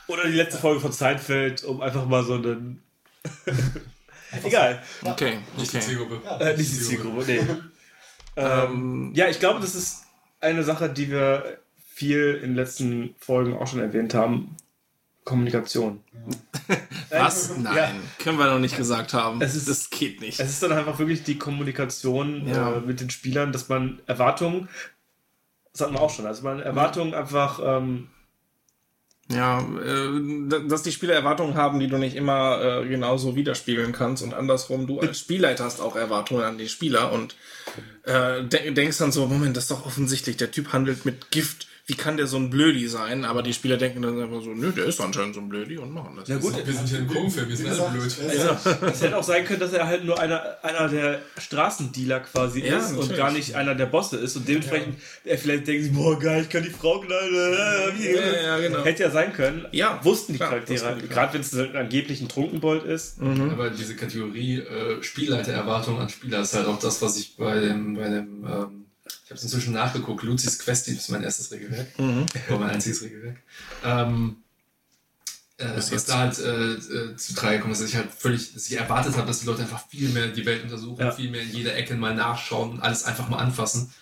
Oder 0.06 0.26
die 0.26 0.32
letzte 0.32 0.58
Folge 0.58 0.80
von 0.80 0.92
Seinfeld, 0.92 1.62
um 1.64 1.80
einfach 1.80 2.06
mal 2.06 2.24
so 2.24 2.34
einen. 2.34 2.82
Egal. 4.44 4.82
Okay, 5.04 5.38
Nicht 5.56 5.72
die 5.72 5.76
okay. 5.78 5.86
Zielgruppe. 5.86 6.20
Äh, 6.44 6.56
nicht 6.56 6.70
die 6.72 6.78
Zielgruppe, 6.80 7.24
nee. 7.26 7.40
ähm, 8.36 9.12
ja, 9.14 9.28
ich 9.28 9.40
glaube, 9.40 9.60
das 9.60 9.74
ist 9.74 10.04
eine 10.40 10.62
Sache, 10.62 10.88
die 10.88 11.10
wir 11.10 11.58
viel 11.94 12.34
in 12.36 12.50
den 12.50 12.54
letzten 12.54 13.14
Folgen 13.18 13.56
auch 13.56 13.66
schon 13.66 13.80
erwähnt 13.80 14.14
haben. 14.14 14.56
Kommunikation. 15.24 16.02
Was? 17.10 17.56
Nein, 17.58 17.76
Ja. 17.76 17.92
können 18.22 18.38
wir 18.38 18.46
noch 18.46 18.58
nicht 18.58 18.76
gesagt 18.76 19.12
haben. 19.14 19.40
Es 19.42 19.54
ist- 19.54 19.68
das 19.68 19.90
geht 19.90 20.20
nicht. 20.20 20.40
Es 20.40 20.48
ist 20.48 20.62
dann 20.62 20.72
einfach 20.72 20.98
wirklich 20.98 21.24
die 21.24 21.38
Kommunikation 21.38 22.46
Ja. 22.48 22.76
äh, 22.76 22.80
mit 22.80 23.00
den 23.00 23.10
Spielern, 23.10 23.52
dass 23.52 23.68
man 23.68 24.00
Erwartungen, 24.06 24.68
das 25.72 25.82
hatten 25.82 25.94
wir 25.94 26.00
auch 26.00 26.10
schon, 26.10 26.26
also 26.26 26.42
man 26.42 26.60
Erwartungen 26.60 27.14
einfach, 27.14 27.60
ähm, 27.62 28.08
Ja, 29.30 29.60
äh, 29.60 30.68
dass 30.68 30.82
die 30.82 30.90
Spieler 30.90 31.14
Erwartungen 31.14 31.54
haben, 31.54 31.78
die 31.78 31.86
du 31.86 31.98
nicht 31.98 32.16
immer 32.16 32.60
äh, 32.82 32.88
genauso 32.88 33.36
widerspiegeln 33.36 33.92
kannst 33.92 34.24
und 34.24 34.34
andersrum, 34.34 34.88
du 34.88 34.98
als 34.98 35.20
Spielleiter 35.20 35.64
hast 35.64 35.80
auch 35.80 35.94
Erwartungen 35.94 36.42
an 36.42 36.58
die 36.58 36.68
Spieler 36.68 37.12
und 37.12 37.36
äh, 38.02 38.42
de 38.42 38.72
denkst 38.72 38.98
dann 38.98 39.12
so, 39.12 39.26
Moment, 39.26 39.56
das 39.56 39.64
ist 39.64 39.70
doch 39.70 39.86
offensichtlich, 39.86 40.36
der 40.36 40.50
Typ 40.50 40.72
handelt 40.72 41.04
mit 41.04 41.30
Gift. 41.30 41.68
Wie 41.90 41.96
kann 41.96 42.16
der 42.16 42.28
so 42.28 42.36
ein 42.36 42.50
Blödi 42.50 42.86
sein? 42.86 43.24
Aber 43.24 43.42
die 43.42 43.52
Spieler 43.52 43.76
denken 43.76 44.02
dann 44.02 44.22
einfach 44.22 44.40
so, 44.42 44.50
nö, 44.50 44.70
der 44.70 44.84
ist 44.84 45.00
anscheinend 45.00 45.34
so 45.34 45.40
ein 45.40 45.48
Blödi 45.48 45.76
und 45.76 45.92
machen 45.92 46.14
das. 46.16 46.28
Na 46.28 46.36
gut, 46.36 46.54
Wir 46.64 46.72
sind 46.72 46.88
hier 46.88 46.98
im 47.00 47.08
Krummfilm, 47.08 47.48
wir 47.48 47.56
sind 47.56 47.68
alle 47.68 47.90
blöd. 47.90 48.06
Es 48.92 49.02
hätte 49.02 49.16
auch 49.18 49.24
sein 49.24 49.44
können, 49.44 49.58
dass 49.58 49.72
er 49.72 49.88
halt 49.88 50.04
nur 50.04 50.16
einer, 50.20 50.40
einer 50.62 50.88
der 50.88 51.20
Straßendealer 51.38 52.20
quasi 52.20 52.60
Ja, 52.64 52.78
ist 52.78 52.90
und 52.92 52.98
natürlich. 52.98 53.16
gar 53.18 53.32
nicht 53.32 53.54
einer 53.56 53.74
der 53.74 53.86
Bosse 53.86 54.18
ist 54.18 54.36
und 54.36 54.46
dementsprechend 54.46 54.98
er 55.24 55.36
vielleicht 55.36 55.66
denkt 55.66 55.82
sich, 55.84 55.92
boah 55.92 56.16
geil, 56.18 56.42
ich 56.42 56.48
kann 56.48 56.62
die 56.62 56.70
Frau 56.70 57.00
knallen. 57.00 57.34
äh, 57.34 57.98
wie- 57.98 58.14
Ja, 58.14 58.42
ja, 58.42 58.58
genau. 58.60 58.84
Hätte 58.84 59.02
ja 59.02 59.10
sein 59.10 59.32
können. 59.32 59.66
Ja, 59.72 59.98
Wussten 60.04 60.34
die 60.34 60.38
klar, 60.38 60.50
Charaktere, 60.50 60.96
die. 61.02 61.08
gerade 61.08 61.34
wenn 61.34 61.40
es 61.40 61.52
ein 61.54 61.74
angeblich 61.76 62.20
ein 62.20 62.28
Trunkenbold 62.28 62.84
ist. 62.84 63.20
Aber 63.20 63.70
diese 63.70 63.96
Kategorie 63.96 64.58
äh, 64.60 65.02
Spielleitererwartung 65.02 65.98
an 65.98 66.08
Spieler 66.08 66.42
ist 66.42 66.54
halt 66.54 66.66
auch 66.66 66.78
das, 66.78 67.02
was 67.02 67.16
ich 67.18 67.36
bei 67.36 67.58
dem, 67.58 67.94
bei 67.96 68.08
dem 68.08 68.44
ähm, 68.44 68.84
ich 69.24 69.30
habe 69.30 69.36
es 69.38 69.42
inzwischen 69.44 69.72
nachgeguckt, 69.74 70.22
Lucis 70.22 70.58
Questi 70.58 70.92
ist 70.92 71.08
mein 71.10 71.22
erstes 71.22 71.50
Regelwerk, 71.50 71.88
war 72.48 72.58
mein 72.58 72.70
einziges 72.70 73.02
Regelwerk. 73.02 73.36
Ähm, 73.84 74.36
äh, 75.58 75.66
was 75.76 76.04
da 76.06 76.18
halt 76.18 76.38
äh, 76.38 76.72
äh, 76.72 77.16
zu 77.16 77.34
tragen 77.34 77.56
gekommen 77.56 77.72
ist, 77.74 77.82
dass 77.82 77.90
ich 77.90 77.96
halt 77.96 78.10
völlig, 78.10 78.54
dass 78.54 78.66
ich 78.70 78.78
erwartet 78.78 79.16
habe, 79.16 79.26
dass 79.26 79.40
die 79.40 79.46
Leute 79.46 79.62
einfach 79.62 79.86
viel 79.88 80.08
mehr 80.08 80.28
die 80.28 80.46
Welt 80.46 80.62
untersuchen, 80.62 81.00
Ja. 81.00 81.10
viel 81.10 81.30
mehr 81.30 81.42
in 81.42 81.50
jeder 81.52 81.76
Ecke 81.76 81.94
mal 81.94 82.14
nachschauen 82.14 82.70
und 82.70 82.80
alles 82.80 83.04
einfach 83.04 83.28
mal 83.28 83.38
anfassen, 83.38 83.92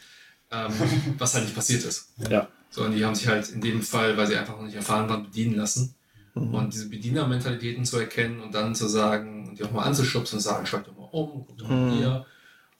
ähm, 0.51 0.73
was 1.19 1.35
halt 1.35 1.45
nicht 1.45 1.57
passiert 1.57 1.85
ist. 1.85 2.11
Ja. 2.31 2.49
Sondern 2.71 2.95
die 2.95 3.05
haben 3.05 3.15
sich 3.15 3.27
halt 3.27 3.49
in 3.49 3.61
dem 3.61 3.83
Fall, 3.83 4.17
weil 4.17 4.27
sie 4.29 4.37
einfach 4.37 4.57
noch 4.57 4.65
nicht 4.65 4.77
erfahren 4.77 5.09
waren, 5.09 5.25
bedienen 5.25 5.55
lassen. 5.57 5.95
Und 6.35 6.73
diese 6.73 6.89
Bedienermentalitäten 6.89 7.85
zu 7.85 7.99
erkennen 7.99 8.41
und 8.41 8.55
dann 8.55 8.77
zu 8.77 8.87
sagen 8.87 9.49
und 9.49 9.59
die 9.59 9.65
auch 9.65 9.73
mal 9.73 9.83
anzuschubsen 9.83 10.37
und 10.39 10.43
sagen, 10.43 10.67
schalt 10.67 10.87
doch 10.87 10.97
mal 10.97 11.09
um, 11.11 11.45
guck 11.45 11.59
doch 11.59 11.69
mal 11.69 11.91
hier 11.91 12.27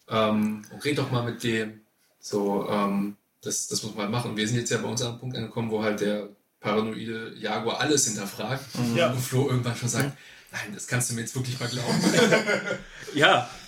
ähm, 0.09 0.63
und 0.71 0.85
red 0.85 0.97
doch 0.99 1.11
mal 1.11 1.25
mit 1.25 1.43
dem. 1.43 1.81
So, 2.29 2.69
ähm, 2.71 3.17
das, 3.43 3.69
das 3.69 3.83
muss 3.83 3.93
man 3.95 4.03
halt 4.05 4.13
machen. 4.13 4.31
Und 4.33 4.37
wir 4.37 4.47
sind 4.47 4.59
jetzt 4.59 4.71
ja 4.71 4.79
bei 4.79 4.89
uns 4.89 5.01
an 5.03 5.09
einem 5.13 5.19
Punkt 5.21 5.37
angekommen, 5.37 5.71
wo 5.71 5.83
halt 5.83 6.01
der 6.01 6.29
paranoide 6.61 7.35
Jaguar 7.39 7.81
alles 7.81 8.07
hinterfragt 8.07 8.65
Ja. 8.95 9.11
und 9.13 9.21
Flo 9.21 9.49
irgendwann 9.49 9.77
schon 9.77 9.89
sagt, 9.89 10.13
nein, 10.53 10.75
das 10.75 10.87
kannst 10.87 11.09
du 11.11 11.15
mir 11.15 11.23
jetzt 11.23 11.35
wirklich 11.35 11.59
mal 11.61 11.69
glauben. 11.69 12.01
Ja. 13.15 13.49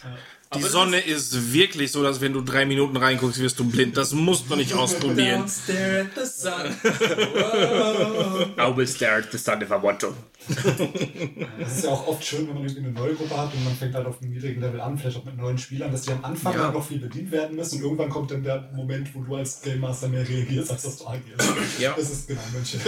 Die 0.57 0.63
Sonne 0.63 0.99
ist 0.99 1.53
wirklich 1.53 1.93
so, 1.93 2.03
dass 2.03 2.21
wenn 2.21 2.33
du 2.33 2.41
drei 2.41 2.65
Minuten 2.67 2.97
reinguckst, 2.97 3.39
wirst 3.39 3.57
du 3.61 3.65
blind. 3.71 3.97
Das 3.97 4.13
musst 4.13 4.51
du 4.51 4.57
nicht 4.57 4.75
ausprobieren. 4.75 5.45
stare 5.49 6.01
at 6.01 6.09
the 6.17 6.27
sun. 6.27 6.75
I 8.59 8.77
will 8.77 8.89
stare 8.89 9.19
at 9.19 9.31
the 9.31 9.39
sun 9.39 9.63
if 9.63 9.71
I 9.71 9.81
want 9.81 10.01
to. 10.01 10.13
Das 11.61 11.77
ist 11.77 11.85
ja 11.85 11.91
auch 11.91 12.09
oft 12.09 12.25
schön, 12.25 12.49
wenn 12.49 12.55
man 12.55 12.65
irgendwie 12.65 12.81
eine 12.81 12.93
neue 12.93 13.15
Gruppe 13.15 13.37
hat 13.37 13.53
und 13.55 13.63
man 13.63 13.75
fängt 13.77 13.95
halt 13.95 14.07
auf 14.07 14.21
einem 14.21 14.33
niedrigen 14.33 14.61
Level 14.61 14.81
an, 14.81 14.99
vielleicht 14.99 15.19
auch 15.19 15.25
mit 15.25 15.37
neuen 15.37 15.59
Spielern, 15.59 15.93
dass 15.93 16.03
die 16.03 16.13
am 16.13 16.25
Anfang 16.25 16.55
Ja. 16.55 16.65
halt 16.65 16.75
noch 16.75 16.85
viel 16.87 16.99
bedient 16.99 17.31
werden 17.31 17.57
müssen 17.57 17.77
und 17.79 17.83
irgendwann 17.85 18.09
kommt 18.09 18.31
dann 18.33 18.43
der 18.43 18.71
Moment, 18.75 19.15
wo 19.15 19.21
du 19.21 19.37
als 19.37 19.61
Game 19.63 19.81
Master 19.81 20.09
mehr 20.09 20.27
reagierst, 20.29 20.71
als 20.73 20.83
dass 20.83 20.97
du 20.99 21.07
agierst. 21.07 21.49
Ja. 21.79 21.95
Das 21.97 22.11
ist 22.11 22.27
genau 22.27 22.41
Mönche. 22.53 22.79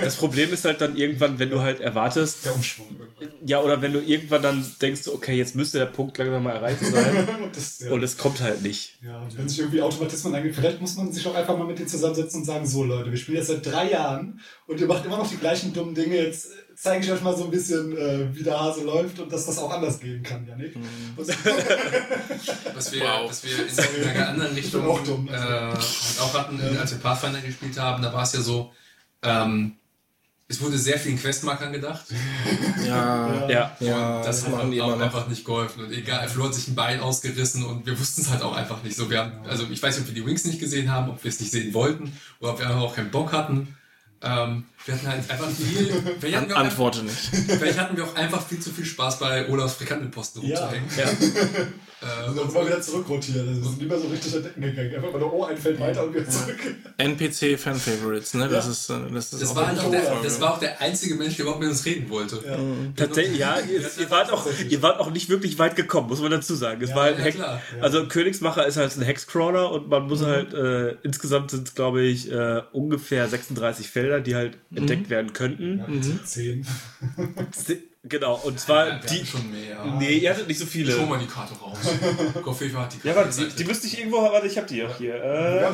Das 0.00 0.16
Problem 0.16 0.52
ist 0.52 0.64
halt 0.64 0.80
dann 0.80 0.96
irgendwann, 0.96 1.38
wenn 1.38 1.50
du 1.50 1.60
halt 1.60 1.80
erwartest, 1.80 2.46
Der 2.46 2.54
Umschwung 2.54 2.86
irgendwann. 2.98 3.46
ja, 3.46 3.60
oder 3.60 3.80
wenn 3.82 3.92
du 3.92 4.00
irgendwann 4.00 4.42
dann 4.42 4.66
denkst, 4.80 5.06
okay, 5.08 5.36
jetzt 5.36 5.54
müsste 5.54 5.78
der 5.78 5.86
Punkt 5.86 6.16
langsam 6.18 6.42
mal 6.42 6.52
erreicht 6.56 6.80
sein 6.80 6.95
Und 7.42 7.56
das, 7.56 7.78
ja. 7.80 7.90
und 7.92 8.02
es 8.02 8.16
kommt 8.18 8.40
halt 8.40 8.62
nicht. 8.62 8.98
Ja, 9.02 9.20
und 9.20 9.36
wenn 9.38 9.48
sich 9.48 9.58
irgendwie 9.60 9.80
Automatismen 9.82 10.34
eingeht, 10.34 10.54
vielleicht 10.54 10.80
muss 10.80 10.96
man 10.96 11.12
sich 11.12 11.26
auch 11.26 11.34
einfach 11.34 11.56
mal 11.56 11.66
mit 11.66 11.78
denen 11.78 11.88
zusammensetzen 11.88 12.40
und 12.40 12.46
sagen, 12.46 12.66
so 12.66 12.84
Leute, 12.84 13.10
wir 13.10 13.18
spielen 13.18 13.38
jetzt 13.38 13.48
seit 13.48 13.64
drei 13.64 13.90
Jahren 13.90 14.40
und 14.66 14.80
ihr 14.80 14.86
macht 14.86 15.04
immer 15.04 15.18
noch 15.18 15.28
die 15.28 15.36
gleichen 15.36 15.72
dummen 15.72 15.94
Dinge, 15.94 16.16
jetzt 16.16 16.48
zeige 16.76 17.04
ich 17.04 17.10
euch 17.12 17.22
mal 17.22 17.36
so 17.36 17.44
ein 17.44 17.50
bisschen, 17.50 17.96
äh, 17.96 18.34
wie 18.36 18.42
der 18.42 18.60
Hase 18.60 18.84
läuft 18.84 19.18
und 19.20 19.32
dass 19.32 19.46
das 19.46 19.58
auch 19.58 19.70
anders 19.72 19.98
gehen 20.00 20.22
kann, 20.22 20.46
Janik. 20.46 20.76
Mhm. 20.76 20.82
Was 21.16 22.92
wir, 22.92 23.00
Wow. 23.02 23.28
was 23.30 23.42
wir 23.44 24.02
in 24.02 24.08
einer 24.08 24.28
anderen 24.28 24.54
Richtung 24.54 24.86
auch 24.86 25.02
dumm, 25.02 25.28
äh, 25.28 25.32
also. 25.32 25.78
halt 25.78 26.20
auch 26.20 26.34
hatten, 26.38 26.60
als 26.78 26.90
wir 26.92 26.98
Pathfinder 26.98 27.40
gespielt 27.40 27.78
haben, 27.78 28.02
da 28.02 28.12
war 28.12 28.22
es 28.24 28.32
ja 28.34 28.40
so, 28.40 28.72
ähm, 29.22 29.76
es 30.48 30.60
wurde 30.60 30.78
sehr 30.78 30.98
vielen 30.98 31.18
Questmarkern 31.18 31.72
gedacht. 31.72 32.04
Ja, 32.86 33.48
Ja. 33.48 33.76
ja, 33.80 34.22
das 34.22 34.44
hat 34.44 34.52
machen 34.52 34.70
die 34.70 34.80
auch 34.80 34.90
noch. 34.90 35.00
einfach 35.00 35.26
nicht 35.26 35.44
geholfen. 35.44 35.84
Und 35.84 35.92
egal, 35.92 36.28
Flo 36.28 36.44
hat 36.44 36.54
sich 36.54 36.68
ein 36.68 36.74
Bein 36.76 37.00
ausgerissen 37.00 37.64
und 37.64 37.84
wir 37.86 37.98
wussten 37.98 38.20
es 38.22 38.30
halt 38.30 38.42
auch 38.42 38.54
einfach 38.54 38.82
nicht 38.84 38.96
so. 38.96 39.10
Wir 39.10 39.20
haben, 39.20 39.32
also 39.48 39.66
ich 39.70 39.82
weiß 39.82 39.98
nicht, 39.98 40.08
ob 40.08 40.14
wir 40.14 40.22
die 40.22 40.26
Wings 40.28 40.44
nicht 40.44 40.60
gesehen 40.60 40.90
haben, 40.92 41.10
ob 41.10 41.22
wir 41.24 41.28
es 41.30 41.40
nicht 41.40 41.50
sehen 41.50 41.74
wollten 41.74 42.12
oder 42.40 42.52
ob 42.52 42.58
wir 42.60 42.66
einfach 42.68 42.80
auch 42.82 42.94
keinen 42.94 43.10
Bock 43.10 43.32
hatten. 43.32 43.76
Ähm, 44.22 44.64
wir 44.86 44.94
hatten 44.94 45.08
halt 45.08 45.30
einfach 45.30 45.50
viel. 45.50 45.92
Vielleicht 46.20 46.36
hatten, 46.36 46.48
wir 46.48 46.54
auch 46.56 46.60
einfach, 46.60 46.70
Antworte 46.70 47.02
nicht. 47.02 47.16
vielleicht 47.58 47.78
hatten 47.78 47.96
wir 47.96 48.04
auch 48.04 48.14
einfach 48.14 48.46
viel 48.46 48.60
zu 48.60 48.70
viel 48.70 48.84
Spaß 48.84 49.18
bei 49.18 49.48
Olafs 49.50 49.74
Frikantenposten 49.74 50.46
Ja. 50.46 50.60
rumzuhängen. 50.60 50.88
Ja. 50.96 51.04
Äh, 51.98 52.28
Und 52.28 52.52
mal 52.52 52.66
wieder 52.66 52.80
zurückrotieren. 52.80 53.46
Wir 53.62 53.70
sind 53.70 53.82
immer 53.82 53.98
so 53.98 54.06
richtig 54.08 54.36
an 54.36 54.42
Decken 54.42 54.60
gegangen. 54.60 54.94
Einfach 54.96 55.12
mal, 55.14 55.22
oh, 55.22 55.44
ein 55.44 55.56
Feld 55.56 55.80
weiter 55.80 56.04
und 56.04 56.14
wieder 56.14 56.28
zurück. 56.28 56.58
NPC 56.98 57.58
Fan 57.58 57.74
Favorites, 57.74 58.34
ne? 58.34 58.48
Das 58.48 58.66
ist, 58.68 58.90
äh, 58.90 58.94
das 59.14 59.32
ist 59.32 59.42
das, 59.42 59.50
auch 59.50 59.56
war 59.56 59.68
halt 59.68 59.78
auch 59.78 59.90
der, 59.90 60.02
Folge. 60.02 60.24
das 60.24 60.38
war 60.40 60.52
auch 60.54 60.58
der 60.60 60.78
einzige 60.82 61.14
Mensch, 61.14 61.36
der 61.36 61.44
überhaupt 61.44 61.62
mit 61.62 61.70
uns 61.70 61.86
reden 61.86 62.10
wollte. 62.10 62.38
Tatsächlich, 62.96 63.38
ja, 63.38 63.56
ihr, 63.60 63.80
ihr, 63.80 64.10
wart 64.10 64.30
auch, 64.30 64.46
ihr 64.68 64.82
wart 64.82 65.00
auch 65.00 65.10
nicht 65.10 65.30
wirklich 65.30 65.58
weit 65.58 65.74
gekommen, 65.74 66.08
muss 66.08 66.20
man 66.20 66.30
dazu 66.30 66.54
sagen. 66.54 66.82
Es 66.82 66.94
war 66.94 67.04
halt 67.04 67.18
ja, 67.18 67.24
Hex, 67.24 67.36
klar. 67.36 67.62
Also 67.80 68.06
Königsmacher 68.06 68.66
ist 68.66 68.76
halt 68.76 68.94
ein 68.94 69.02
Hexcrawler 69.02 69.72
und 69.72 69.88
man 69.88 70.06
muss 70.06 70.22
halt, 70.22 70.52
äh, 70.52 70.96
insgesamt 71.02 71.50
sind 71.50 71.66
es 71.68 71.74
glaube 71.74 72.02
ich 72.02 72.30
äh, 72.30 72.60
ungefähr 72.72 73.26
36 73.26 73.88
Felder, 73.88 74.20
die 74.20 74.34
halt 74.34 74.58
entdeckt 74.76 75.10
werden 75.10 75.32
könnten. 75.32 75.78
Ja, 75.78 75.86
Zehn. 76.24 76.66
Genau, 78.08 78.40
und 78.44 78.58
zwar 78.60 78.88
Ja, 78.88 78.98
die. 78.98 79.24
schon 79.26 79.50
mehr. 79.50 79.84
Nee, 79.98 80.18
ihr 80.18 80.30
hattet 80.30 80.46
nicht 80.48 80.58
so 80.60 80.66
viele. 80.66 80.92
Schon 80.92 81.08
mal 81.08 81.18
die 81.18 81.26
Karte 81.26 81.54
raus. 81.54 81.76
Koffefe 82.42 82.78
hat 82.78 82.92
die 82.92 82.98
Karte. 82.98 83.08
Ja, 83.08 83.16
warte, 83.16 83.36
die, 83.36 83.54
die 83.56 83.64
müsste 83.64 83.86
ich 83.86 83.98
irgendwo 83.98 84.22
haben. 84.22 84.32
Warte, 84.32 84.46
ich 84.46 84.56
hab 84.58 84.66
die 84.66 84.84
auch 84.84 84.96
hier. 84.96 85.14
Äh, 85.14 85.60
ja- 85.62 85.70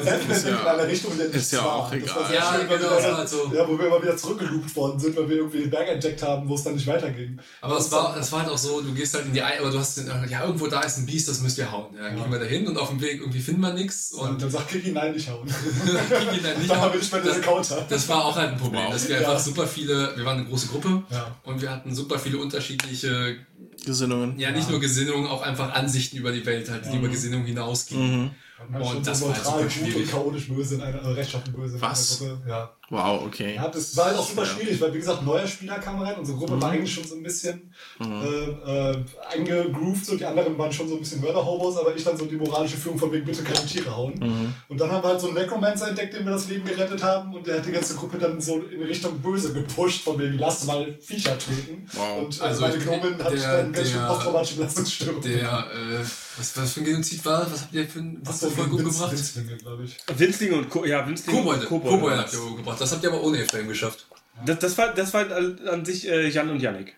einer 0.72 0.86
Richtung, 0.88 1.12
in 1.12 1.18
der 1.18 1.26
ist 1.34 1.52
ja 1.52 1.58
war. 1.60 1.74
auch 1.76 1.90
Das 1.90 1.98
egal. 2.00 2.16
war 2.16 2.26
sehr 2.28 2.36
Ja, 2.36 2.54
schön, 2.58 2.68
genau, 2.68 2.90
das 2.94 3.04
war 3.04 3.16
halt 3.18 3.28
so. 3.28 3.52
Ja, 3.54 3.68
wo 3.68 3.78
wir 3.78 3.86
immer 3.86 4.02
wieder 4.02 4.16
zurückgeloopt 4.16 4.76
worden 4.76 4.98
sind, 5.00 5.16
weil 5.16 5.28
wir 5.28 5.36
irgendwie 5.36 5.58
den 5.60 5.70
Berg 5.70 5.88
entdeckt 5.88 6.22
haben, 6.22 6.48
wo 6.48 6.54
es 6.54 6.62
dann 6.64 6.74
nicht 6.74 6.86
weiterging. 6.86 7.38
Aber 7.60 7.78
es 7.78 7.90
war, 7.92 8.16
war 8.32 8.40
halt 8.42 8.50
auch 8.50 8.58
so, 8.58 8.80
du 8.80 8.92
gehst 8.94 9.14
halt 9.14 9.26
in 9.26 9.32
die 9.32 9.42
Ei, 9.42 9.58
aber 9.60 9.70
du 9.70 9.78
hast, 9.78 9.96
den, 9.98 10.06
ja, 10.28 10.44
irgendwo 10.44 10.66
da 10.66 10.80
ist 10.80 10.98
ein 10.98 11.06
Biest, 11.06 11.28
das 11.28 11.40
müsst 11.40 11.58
ihr 11.58 11.70
hauen. 11.70 11.94
Ja, 11.96 12.04
dann 12.04 12.16
gehen 12.16 12.30
wir 12.32 12.38
da 12.38 12.44
hin 12.46 12.66
und 12.66 12.76
auf 12.78 12.88
dem 12.88 13.00
Weg 13.00 13.20
irgendwie 13.20 13.40
finden 13.40 13.60
wir 13.60 13.72
nichts 13.72 14.12
Und 14.12 14.30
und 14.30 14.42
dann 14.42 14.50
sagt 14.50 14.68
Kiki, 14.68 14.92
nein, 14.92 15.12
nicht 15.12 15.28
hauen. 15.28 15.46
ihn 15.48 16.42
dann 16.42 16.58
nicht. 16.60 16.74
Habe 16.74 16.96
ich 16.98 17.10
das, 17.10 17.74
das 17.88 18.08
war 18.08 18.24
auch 18.24 18.36
halt 18.36 18.52
ein 18.52 18.58
Problem, 18.58 18.90
dass 18.90 19.08
wir 19.08 19.20
Ja. 19.20 19.28
einfach 19.28 19.38
super 19.42 19.66
viele, 19.66 20.12
wir 20.16 20.24
waren 20.24 20.38
eine 20.38 20.46
große 20.46 20.68
Gruppe 20.68 21.02
Ja. 21.10 21.26
und 21.44 21.60
wir 21.60 21.70
hatten 21.70 21.94
super 21.94 22.18
viele 22.22 22.38
unterschiedliche, 22.38 23.36
Gesinnungen. 23.84 24.38
ja 24.38 24.50
nicht 24.52 24.70
nur 24.70 24.80
Gesinnungen, 24.80 25.26
auch 25.26 25.42
einfach 25.42 25.74
Ansichten 25.74 26.16
über 26.18 26.32
die 26.32 26.44
Welt, 26.46 26.70
halt, 26.70 26.84
die 26.92 26.96
über 26.96 27.08
Gesinnungen 27.08 27.46
hinausgingen. 27.46 28.30
Man 28.70 28.74
hat 28.74 28.82
Und 28.82 28.94
schon 28.94 29.02
das 29.04 29.22
war 29.22 29.28
halt 29.34 29.38
neutral 29.44 29.52
super 29.52 29.64
und 29.64 29.72
schwierig. 29.90 30.10
chaotisch 30.10 30.48
böse 30.48 30.74
in 30.76 30.80
einer, 30.82 30.98
äh, 31.02 31.08
rechtschaffen 31.12 31.52
böse 31.52 31.74
in 31.76 31.82
Was? 31.82 32.22
einer 32.22 32.30
Gruppe. 32.30 32.48
Ja. 32.48 32.76
Wow, 32.92 33.22
okay. 33.24 33.54
Ja, 33.54 33.68
das 33.68 33.96
war 33.96 34.04
halt 34.08 34.18
auch 34.18 34.28
super 34.28 34.44
schwierig, 34.44 34.78
weil 34.80 34.92
wie 34.92 34.98
gesagt, 34.98 35.22
neuer 35.24 35.46
Spieler 35.46 35.78
kam 35.78 35.98
rein, 36.02 36.14
unsere 36.18 36.36
Gruppe 36.36 36.60
war 36.60 36.70
eigentlich 36.72 36.92
schon 36.92 37.04
so 37.04 37.14
ein 37.14 37.22
bisschen 37.22 37.72
äh, 37.98 38.90
äh, 38.90 38.96
eingegroovt, 39.30 40.04
so 40.04 40.16
die 40.16 40.26
anderen 40.26 40.58
waren 40.58 40.70
schon 40.70 40.88
so 40.88 40.96
ein 40.96 41.00
bisschen 41.00 41.22
Mörder-Hobos, 41.22 41.78
aber 41.78 41.96
ich 41.96 42.04
dann 42.04 42.18
so 42.18 42.26
die 42.26 42.36
moralische 42.36 42.76
Führung 42.76 42.98
von 42.98 43.10
wegen 43.10 43.24
bitte 43.24 43.42
keine 43.42 43.64
Tiere 43.66 43.96
hauen. 43.96 44.52
Und 44.68 44.78
dann 44.78 44.90
haben 44.90 45.02
wir 45.02 45.08
halt 45.08 45.20
so 45.22 45.28
einen 45.28 45.36
Necromancer 45.36 45.88
entdeckt, 45.88 46.14
dem 46.14 46.24
wir 46.26 46.32
das 46.32 46.48
Leben 46.48 46.66
gerettet 46.66 47.02
haben 47.02 47.34
und 47.34 47.46
der 47.46 47.56
hat 47.58 47.66
die 47.66 47.72
ganze 47.72 47.94
Gruppe 47.94 48.18
dann 48.18 48.38
so 48.40 48.58
in 48.60 48.82
Richtung 48.82 49.18
Böse 49.20 49.54
gepusht, 49.54 50.02
von 50.04 50.18
wegen 50.18 50.36
lasst 50.38 50.66
mal 50.66 50.94
Viecher 51.00 51.38
töten. 51.38 51.86
Wow. 51.94 52.24
Und 52.26 52.40
äh, 52.40 52.44
Also 52.44 52.60
meine 52.60 52.76
ich- 52.76 52.82
Gnomin 52.84 53.24
hat 53.24 53.32
der- 53.32 53.56
dann 53.62 53.72
ganz 53.72 53.88
schön 53.88 54.00
der- 54.00 54.06
posttraumatische 54.06 54.56
Belastungsstörung. 54.56 55.20
Der, 55.22 55.40
äh, 55.72 56.04
was, 56.38 56.56
was 56.56 56.72
für 56.72 56.80
ein 56.80 56.84
Genozid 56.86 57.24
war 57.26 57.40
das? 57.40 57.52
Was 57.52 57.60
habt 57.62 57.74
ihr 57.74 57.86
für 57.86 57.98
ein, 57.98 58.18
was 58.24 58.36
Achso, 58.42 58.46
für 58.50 58.62
ein 58.62 58.70
Volk 58.70 58.84
umgebracht? 58.86 59.12
Winzlinge, 59.12 59.56
glaube 59.58 59.84
ich. 59.84 59.96
Winzlinge 60.18 60.54
und 60.56 60.70
Ko 60.70 60.84
ja, 60.86 61.06
Winzlinge 61.06 61.38
Kobolde. 61.38 61.60
und 61.62 61.68
Kobolde 61.68 61.96
Kobolde. 61.98 62.18
habt 62.18 62.32
ihr 62.32 62.42
umgebracht. 62.42 62.80
Das 62.82 62.92
habt 62.92 63.04
ihr 63.04 63.10
aber 63.12 63.22
ohne 63.22 63.38
Efraim 63.38 63.68
geschafft. 63.68 64.06
Das, 64.44 64.58
das 64.58 64.76
war, 64.76 64.92
das 64.92 65.14
war 65.14 65.30
an, 65.30 65.84
sich 65.84 66.08
äh, 66.08 66.28
Jan 66.28 66.50
und 66.50 66.60
Yannick. 66.60 66.96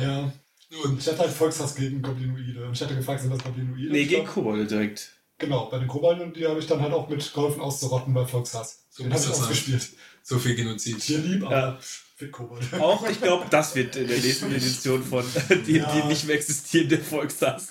Ja. 0.00 0.32
Und 0.82 0.98
Ich 0.98 1.06
hatte 1.06 1.18
halt 1.18 1.30
Volkshass 1.30 1.74
gegen 1.74 2.00
Goblinoide. 2.00 2.66
Und 2.66 2.72
ich 2.72 2.80
hatte 2.80 2.96
gefragt, 2.96 3.20
sind 3.20 3.30
das 3.32 3.42
Goblinoide? 3.44 3.92
Nee, 3.92 4.04
gegen 4.06 4.26
Kobolde 4.26 4.64
direkt. 4.64 5.12
Genau, 5.38 5.66
bei 5.66 5.78
den 5.78 5.88
Kobolden 5.88 6.22
und 6.24 6.36
die 6.36 6.46
habe 6.46 6.58
ich 6.58 6.66
dann 6.66 6.80
halt 6.80 6.94
auch 6.94 7.08
mit 7.08 7.32
geholfen 7.34 7.60
auszurotten 7.60 8.14
bei 8.14 8.24
Volkshass. 8.24 8.86
So 8.88 9.02
den 9.02 9.12
muss 9.12 9.24
habe 9.26 9.34
ich 9.34 9.40
ausgespielt. 9.42 9.88
so 10.22 10.38
viel 10.38 10.54
Genozid. 10.54 10.98
Tierlieb, 11.00 11.44
aber 11.44 11.54
Ja. 11.54 11.78
Für 12.18 12.28
Kobold. 12.30 12.62
Auch, 12.80 13.06
ich 13.10 13.20
glaube, 13.20 13.44
das 13.50 13.74
wird 13.74 13.94
in 13.96 14.08
der 14.08 14.16
nächsten 14.16 14.50
Edition 14.50 15.04
von 15.04 15.22
die, 15.66 15.76
Ja. 15.76 15.92
die 15.92 16.08
nicht 16.08 16.26
mehr 16.26 16.36
existierende 16.36 16.96
Volkshass. 16.98 17.68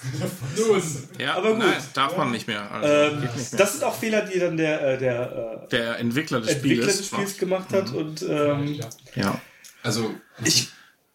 Ja, 1.18 1.34
Aber 1.36 1.50
gut. 1.52 1.60
Nein, 1.60 1.82
darf 1.96 2.16
man 2.16 2.30
nicht 2.32 2.48
mehr. 2.48 2.70
Also, 2.72 2.88
Ähm, 3.16 3.22
nicht 3.22 3.36
mehr. 3.36 3.60
das 3.60 3.72
sind 3.74 3.84
auch 3.84 3.96
Fehler, 3.96 4.22
die 4.22 4.38
dann 4.38 4.56
der, 4.56 4.82
äh, 4.94 4.98
der 5.00 5.68
Der 5.72 5.98
Entwickler 6.00 6.42
des 6.42 6.50
äh, 6.50 6.54
Entwickler 6.54 6.84
Spieles. 6.84 6.98
des 6.98 7.08
Spiels 7.08 7.38
gemacht 7.40 7.74
hat. 7.74 7.92
Und 7.92 8.22
ähm, 8.22 8.68
Ja. 8.76 8.90
Ja. 9.16 9.42
Also, 9.82 10.14
ich, 10.44 10.70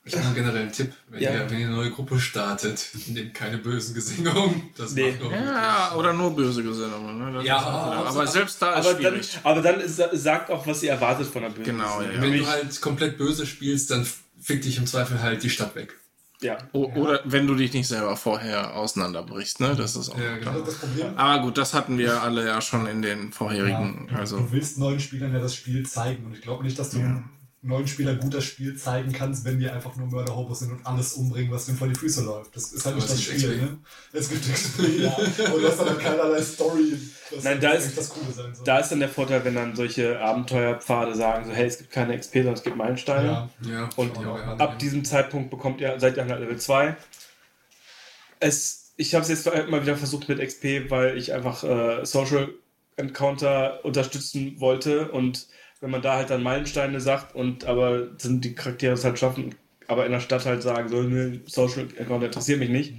ich 0.05 0.15
habe 0.17 0.27
einen 0.27 0.35
generellen 0.35 0.73
Tipp. 0.73 0.93
Wenn, 1.09 1.23
Ja. 1.23 1.33
ihr, 1.33 1.51
wenn 1.51 1.59
ihr 1.61 1.67
eine 1.67 1.77
neue 1.77 1.91
Gruppe 1.91 2.19
startet, 2.21 2.89
nehmt 3.09 3.35
keine 3.35 3.59
bösen 3.59 3.95
Gesinnungen. 3.95 4.71
Das 4.77 4.93
Nee. 4.93 5.11
macht 5.13 5.21
nur 5.23 5.33
Ja, 5.33 5.95
oder 5.97 6.13
nur 6.13 6.35
böse 6.35 6.63
Gesinnungen. 6.63 7.19
Ne? 7.19 7.33
Das 7.35 7.45
Ja, 7.45 7.59
ist 7.59 7.65
aber- 7.67 8.07
aber 8.09 8.27
selbst 8.27 8.63
da 8.63 8.79
ist 8.79 8.87
aber, 8.87 8.95
dann, 9.03 9.13
schwierig. 9.13 9.39
aber 9.43 9.63
dann 9.63 9.89
sa- 9.89 10.09
sagt 10.17 10.51
auch, 10.51 10.67
was 10.67 10.83
ihr 10.83 10.91
erwartet 10.91 11.27
von 11.27 11.43
der 11.43 11.51
bösen 11.51 11.65
Genau, 11.65 12.01
ja. 12.01 12.21
Wenn 12.21 12.33
du 12.39 12.47
halt 12.47 12.81
komplett 12.81 13.19
böse 13.19 13.47
spielst, 13.47 13.91
dann 13.91 14.07
fick 14.41 14.63
dich 14.63 14.79
im 14.79 14.87
Zweifel 14.87 15.21
halt 15.23 15.43
die 15.43 15.51
Stadt 15.51 15.75
weg. 15.75 15.95
Ja. 16.43 16.57
O 16.73 16.87
oder 16.95 17.21
wenn 17.27 17.47
du 17.47 17.55
dich 17.55 17.71
nicht 17.75 17.87
selber 17.87 18.17
vorher 18.17 18.75
auseinanderbrichst, 18.75 19.61
ne? 19.61 19.77
Das 19.77 19.95
ist 19.95 20.09
auch. 20.09 20.19
Ja, 20.19 20.39
genau. 20.39 20.61
Das 20.63 20.77
Problem 20.77 21.09
Aber 21.15 21.43
gut, 21.43 21.59
das 21.59 21.75
hatten 21.75 21.99
wir 21.99 22.23
alle 22.23 22.47
ja 22.47 22.63
schon 22.63 22.87
in 22.87 23.03
den 23.03 23.31
vorherigen. 23.31 24.09
Ja, 24.11 24.21
Also 24.21 24.39
du 24.39 24.51
willst 24.51 24.79
neuen 24.79 25.01
Spielern 25.01 25.35
ja 25.35 25.39
das 25.41 25.55
Spiel 25.55 25.85
zeigen 25.87 26.25
und 26.25 26.33
ich 26.33 26.41
glaube 26.41 26.65
nicht, 26.65 26.79
dass 26.79 26.89
du 26.93 26.99
neuen 27.63 27.87
Spielern 27.87 28.19
gut 28.19 28.33
das 28.33 28.45
Spiel 28.45 28.75
zeigen 28.77 29.13
kannst, 29.13 29.45
wenn 29.45 29.59
die 29.59 29.69
einfach 29.69 29.95
nur 29.97 30.07
Mörder-Hobos 30.07 30.61
sind 30.61 30.73
und 30.73 30.87
alles 30.87 31.13
umbringen, 31.13 31.53
was 31.53 31.67
denen 31.67 31.77
vor 31.77 31.89
die 31.89 31.95
Füße 31.95 32.23
läuft. 32.25 32.57
Das 32.57 32.73
ist 32.73 32.87
halt 32.87 32.95
Aber 32.97 33.03
nicht 33.05 33.13
das 33.13 33.23
Spiel, 33.23 33.57
ne? 33.59 33.79
Es 34.15 34.31
gibt 34.31 34.51
XP, 34.51 34.81
ja. 35.03 35.11
Und 35.53 35.63
du 35.63 35.69
hast 35.69 35.79
dann 35.79 35.99
keinerlei 35.99 36.41
Story. 36.41 36.95
Das 37.31 37.45
Nein, 37.45 37.61
da 37.61 37.73
ist- 37.73 37.99
das 37.99 38.09
Coole 38.09 38.33
sein 38.33 38.55
soll. 38.55 38.65
Da 38.65 38.79
ist 38.79 38.89
dann 38.91 39.01
der 39.01 39.11
Vorteil, 39.11 39.45
wenn 39.45 39.55
dann 39.55 39.77
solche 39.77 40.19
Abenteuerpfade 40.21 41.15
sagen, 41.15 41.45
so, 41.45 41.53
hey, 41.53 41.67
es 41.67 41.77
gibt 41.79 41.91
keine 41.91 42.19
XP, 42.19 42.33
sondern 42.37 42.55
es 42.55 42.63
gibt 42.63 42.77
Meilensteine. 42.77 43.29
ja. 43.29 43.51
Ja, 43.71 43.89
Und 43.97 44.17
die 44.17 44.25
auch 44.25 44.39
ja, 44.39 44.57
ab 44.57 44.79
diesem 44.79 45.05
Zeitpunkt 45.05 45.51
bekommt 45.51 45.83
ihr, 45.83 46.01
seid 46.01 46.17
ihr 46.17 46.25
halt 46.27 46.41
Level 46.41 46.57
2. 46.59 46.97
Es, 48.39 48.93
ich 48.97 49.15
habe 49.15 49.23
es 49.23 49.29
jetzt 49.29 49.47
mal 49.69 49.83
wieder 49.83 49.97
versucht 49.97 50.29
mit 50.29 50.41
XP, 50.41 50.91
weil 50.91 51.17
ich 51.19 51.33
einfach 51.33 51.63
äh, 51.65 52.05
Social 52.07 52.55
Encounter 52.97 53.85
unterstützen 53.85 54.61
wollte 54.61 55.11
und 55.11 55.47
wenn 55.81 55.91
man 55.91 56.03
da 56.03 56.17
halt 56.17 56.31
dann 56.31 56.43
Meilensteine 56.43 57.01
sagt 57.01 57.35
und 57.35 57.65
aber 57.65 58.09
sind 58.19 58.45
die 58.45 58.55
Charaktere 58.55 58.93
es 58.95 59.05
halt 59.05 59.19
schaffen, 59.19 59.55
aber 59.89 60.07
in 60.07 60.13
der 60.13 60.21
Stadt 60.21 60.45
halt 60.47 60.63
sagen, 60.63 60.89
so, 60.89 61.03
ne, 61.03 61.41
Social 61.47 61.87
Encounter 61.97 62.27
interessiert 62.27 62.59
mich 62.59 62.71
nicht, 62.71 62.95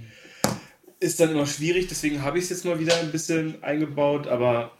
ist 1.00 1.18
dann 1.20 1.30
immer 1.30 1.46
schwierig, 1.46 1.86
deswegen 1.88 2.22
habe 2.22 2.38
ich 2.38 2.44
es 2.44 2.50
jetzt 2.50 2.64
mal 2.64 2.78
wieder 2.78 2.96
ein 2.96 3.10
bisschen 3.12 3.62
eingebaut, 3.62 4.26
aber 4.28 4.72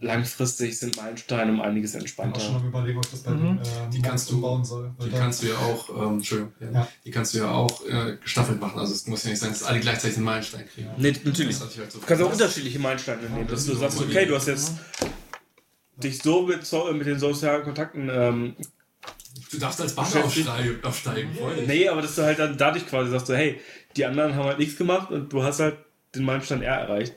langfristig 0.00 0.76
sind 0.78 0.96
Meilensteine 0.96 1.52
um 1.52 1.60
einiges 1.60 1.94
Ich 1.94 2.00
entspannter. 2.00 2.40
auch 2.40 2.44
schon 2.44 2.56
am 2.56 2.66
überlegen, 2.68 2.98
ob 2.98 3.04
ich 3.04 3.10
das 3.12 3.20
bei 3.22 3.30
den 3.32 3.58
äh, 3.58 3.60
Die 3.92 4.02
kannst 4.02 4.30
du- 4.30 4.34
umbauen 4.34 4.64
soll. 4.64 4.90
Weil 4.98 5.08
Die 5.08 5.14
kannst 5.16 5.42
du 5.42 5.46
ja 5.48 5.54
auch, 5.56 5.88
ähm, 5.90 6.14
Entschuldigung, 6.14 6.52
ja, 6.60 6.70
Ja. 6.72 6.88
die 7.04 7.10
kannst 7.12 7.34
du 7.34 7.38
ja 7.38 7.50
auch 7.52 7.86
äh, 7.86 8.16
gestaffelt 8.20 8.60
machen. 8.60 8.80
Also 8.80 8.94
es 8.94 9.06
muss 9.06 9.22
ja 9.22 9.30
nicht 9.30 9.38
sein, 9.38 9.50
dass 9.50 9.62
alle 9.62 9.78
gleichzeitig 9.78 10.16
einen 10.16 10.26
Meilenstein 10.26 10.66
kriegen. 10.66 10.88
Nee, 10.96 11.12
natürlich. 11.24 11.56
Ich 11.56 11.78
halt 11.78 11.92
so 11.92 12.00
Du 12.00 12.06
kannst 12.06 12.22
auch 12.24 12.32
unterschiedliche 12.32 12.80
Meilensteine 12.80 13.22
nehmen, 13.30 13.46
dass 13.46 13.64
du 13.64 13.74
sagst, 13.76 14.00
okay, 14.00 14.26
du 14.26 14.34
hast 14.34 14.48
jetzt 14.48 14.72
dich 15.96 16.18
so 16.22 16.42
mit, 16.42 16.64
so 16.66 16.92
mit 16.92 17.06
den 17.06 17.18
sozialen 17.18 17.62
Kontakten, 17.64 18.08
ähm, 18.12 18.56
Du 19.50 19.58
darfst 19.58 19.80
als 19.80 19.94
Banner 19.94 20.24
aufsteigen, 20.24 20.84
aufsteigen 20.84 21.34
Freunde. 21.34 21.62
nee, 21.62 21.88
aber 21.88 22.02
dass 22.02 22.14
du 22.16 22.22
halt 22.22 22.38
dann 22.38 22.56
dadurch 22.56 22.86
quasi 22.86 23.10
sagst, 23.10 23.26
so, 23.26 23.34
hey, 23.34 23.60
die 23.96 24.04
anderen 24.04 24.34
haben 24.34 24.44
halt 24.44 24.58
nichts 24.58 24.76
gemacht 24.76 25.10
und 25.10 25.32
du 25.32 25.42
hast 25.42 25.60
halt 25.60 25.78
den 26.14 26.24
Meilenstein 26.24 26.62
R 26.62 26.74
erreicht. 26.76 27.14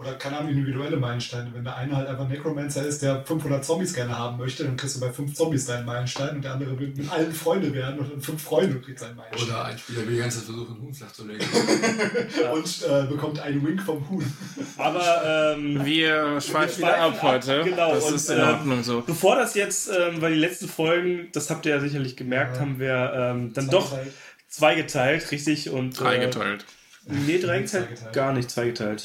Oder 0.00 0.12
keine 0.14 0.38
Ahnung, 0.38 0.52
individuelle 0.52 0.96
Meilensteine. 0.96 1.50
Wenn 1.52 1.64
der 1.64 1.74
eine 1.76 1.96
halt 1.96 2.06
einfach 2.06 2.28
Necromancer 2.28 2.86
ist, 2.86 3.02
der 3.02 3.24
500 3.24 3.64
Zombies 3.64 3.92
gerne 3.94 4.16
haben 4.16 4.38
möchte, 4.38 4.62
dann 4.62 4.76
kriegst 4.76 4.94
du 4.94 5.00
bei 5.00 5.10
5 5.12 5.34
Zombies 5.34 5.66
deinen 5.66 5.86
Meilenstein 5.86 6.36
und 6.36 6.44
der 6.44 6.52
andere 6.52 6.78
will 6.78 6.92
mit 6.96 7.10
allen 7.10 7.32
Freunde 7.32 7.74
werden 7.74 7.98
und 7.98 8.12
dann 8.12 8.20
5 8.20 8.40
Freunde 8.40 8.78
kriegt 8.80 9.00
seinen 9.00 9.16
Meilenstein. 9.16 9.48
Oder 9.48 9.64
ein 9.64 9.76
Spieler 9.76 10.06
will 10.06 10.14
die 10.14 10.20
ganze 10.20 10.36
Zeit 10.38 10.46
versuchen, 10.46 10.74
einen 10.76 10.82
Huhn 10.82 10.94
flach 10.94 11.12
zu 11.12 11.26
legen. 11.26 11.44
Und 12.52 12.86
äh, 12.88 13.06
bekommt 13.08 13.40
einen 13.40 13.66
Wink 13.66 13.82
vom 13.82 14.08
Huhn. 14.08 14.32
Aber 14.76 15.54
ähm, 15.56 15.84
wir 15.84 16.40
schweifen 16.40 16.80
schweifen 16.82 16.84
ab 16.84 17.14
ab, 17.14 17.22
heute. 17.22 17.64
genau, 17.64 17.94
Das 17.94 18.04
und, 18.04 18.14
ist 18.14 18.30
in 18.30 18.38
ähm, 18.38 18.44
Ordnung 18.46 18.82
so. 18.84 19.00
bevor 19.04 19.34
das 19.34 19.54
jetzt, 19.54 19.88
ähm, 19.88 20.20
weil 20.22 20.34
die 20.34 20.38
letzten 20.38 20.68
Folgen, 20.68 21.26
das 21.32 21.50
habt 21.50 21.66
ihr 21.66 21.72
ja 21.74 21.80
sicherlich 21.80 22.16
gemerkt, 22.16 22.54
Ja. 22.54 22.60
haben 22.60 22.78
wir 22.78 23.12
ähm, 23.16 23.52
dann 23.52 23.68
doch 23.68 23.88
Zweigeteilt. 23.90 24.14
zweigeteilt, 24.48 25.30
richtig? 25.32 25.70
Und, 25.70 25.98
Drei 25.98 26.16
äh, 26.18 26.20
geteilt. 26.20 26.64
Nee, 27.06 27.38
drei 27.38 27.62
geteilt, 27.62 28.12
gar 28.12 28.32
nicht 28.32 28.48
zweigeteilt. 28.50 29.02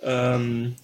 Ähm, 0.00 0.76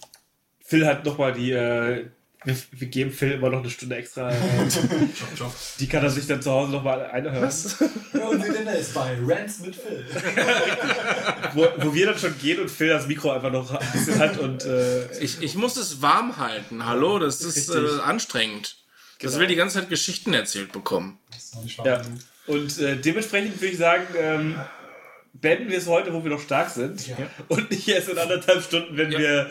Phil 0.63 0.85
hat 0.85 1.05
nochmal 1.05 1.33
die, 1.33 1.51
äh, 1.51 2.05
wir, 2.43 2.55
wir 2.71 2.87
geben 2.87 3.11
Phil 3.11 3.31
immer 3.33 3.49
noch 3.49 3.59
eine 3.59 3.69
Stunde 3.69 3.95
extra. 3.95 4.31
Äh, 4.31 4.35
die 5.79 5.87
kann 5.87 6.03
er 6.03 6.09
sich 6.09 6.27
dann 6.27 6.41
zu 6.41 6.51
Hause 6.51 6.71
nochmal 6.71 7.03
einhören. 7.05 7.41
Hören 7.41 7.51
Sie 8.43 8.51
denn 8.53 8.67
es 8.67 8.93
bei 8.93 9.17
Rants 9.25 9.59
mit 9.61 9.75
Phil? 9.75 10.05
Wo, 11.53 11.67
wo 11.77 11.93
wir 11.93 12.05
dann 12.07 12.17
schon 12.19 12.37
gehen 12.39 12.59
und 12.59 12.69
Phil 12.69 12.89
das 12.89 13.07
Mikro 13.07 13.31
einfach 13.31 13.51
noch 13.51 13.71
ein 13.71 13.91
bisschen 13.93 14.19
hat 14.19 14.37
und 14.37 14.65
äh, 14.65 15.19
Ich, 15.19 15.41
ich 15.41 15.55
muss 15.55 15.77
es 15.77 16.01
warm 16.01 16.37
halten. 16.37 16.85
Hallo, 16.85 17.17
das 17.19 17.41
ist 17.41 17.69
äh, 17.69 18.01
anstrengend. 18.03 18.77
Das 19.21 19.31
Genau. 19.31 19.41
will 19.41 19.47
die 19.47 19.55
ganze 19.55 19.79
Zeit 19.79 19.89
Geschichten 19.89 20.33
erzählt 20.33 20.71
bekommen. 20.73 21.17
Das 21.31 21.43
ist 21.45 21.63
nicht 21.63 21.85
ja. 21.85 22.01
Und 22.47 22.77
äh, 22.79 22.97
dementsprechend 22.97 23.59
würde 23.61 23.71
ich 23.71 23.77
sagen, 23.79 24.03
ähm, 24.17 24.55
beenden 25.41 25.69
wir 25.69 25.77
es 25.77 25.87
heute, 25.87 26.13
wo 26.13 26.23
wir 26.23 26.31
noch 26.31 26.39
stark 26.41 26.69
sind. 26.69 27.07
Ja. 27.07 27.15
Und 27.49 27.69
nicht 27.69 27.87
erst 27.87 28.09
in 28.09 28.17
anderthalb 28.17 28.61
Stunden, 28.63 28.95
wenn 28.97 29.09
wir. 29.11 29.49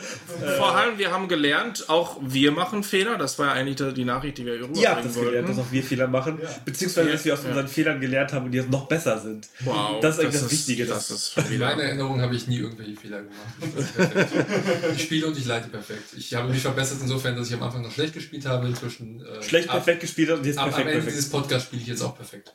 Vor 0.57 0.75
allem, 0.75 0.99
wir 0.99 1.11
haben 1.13 1.29
gelernt, 1.29 1.89
auch 1.89 2.19
wir 2.23 2.53
machen 2.53 2.83
Fehler. 2.83 3.17
Das 3.19 3.39
war 3.39 3.47
ja 3.47 3.53
eigentlich 3.53 3.95
die 3.95 4.05
Nachricht, 4.05 4.39
die 4.39 4.47
wir 4.47 4.55
rüberbringen 4.55 4.83
Ihr 4.83 4.91
habt 4.91 5.05
das 5.05 5.15
gelernt, 5.15 5.49
dass 5.49 5.57
wollten. 5.57 5.69
auch 5.69 5.73
wir 5.73 5.83
Fehler 5.83 6.09
machen, 6.09 6.39
beziehungsweise 6.65 7.11
dass 7.13 7.25
wir 7.25 7.35
aus 7.35 7.45
unseren 7.45 7.69
Fehlern 7.69 8.01
gelernt 8.01 8.33
haben 8.33 8.47
und 8.47 8.53
die 8.53 8.59
jetzt 8.59 8.71
noch 8.71 8.87
besser 8.89 9.19
sind. 9.21 9.49
Wow, 9.61 10.01
Das 10.01 10.17
ist 10.19 10.25
eigentlich 10.25 10.41
das 10.43 10.51
Wichtige, 10.51 10.87
Das 10.87 11.09
das- 11.09 11.37
ist 11.37 11.51
In 11.51 11.59
meiner 11.61 11.83
Erinnerung 11.83 12.21
habe 12.21 12.35
ich 12.35 12.47
nie 12.47 12.59
irgendwelche 12.59 12.97
Fehler 12.97 13.23
gemacht. 13.23 13.77
Das 13.77 13.93
perfekt. 13.93 14.85
Ich 14.97 15.03
spiele 15.03 15.27
und 15.27 15.37
ich 15.39 15.45
leite 15.45 15.69
perfekt. 15.69 16.15
Ich 16.17 16.35
habe 16.35 16.49
mich 16.49 16.61
verbessert 16.63 16.99
insofern, 17.03 17.37
dass 17.37 17.49
ich 17.49 17.55
am 17.55 17.63
Anfang 17.63 17.83
noch 17.83 17.93
schlecht 17.93 18.15
gespielt 18.15 18.47
habe, 18.47 18.67
inzwischen 18.67 19.25
äh, 19.25 19.43
Schlecht 19.43 19.69
ab, 19.69 19.77
perfekt 19.77 20.01
gespielt 20.01 20.31
hat 20.31 20.39
und 20.39 20.47
jetzt 20.47 20.59
Ab, 20.59 20.65
am 20.65 20.71
perfekt 20.71 20.89
Ende 20.89 20.99
perfekt. 21.03 21.17
dieses 21.19 21.31
Podcasts 21.31 21.67
spiele 21.67 21.83
ich 21.83 21.89
jetzt 21.89 22.03
auch 22.03 22.17
perfekt. 22.17 22.53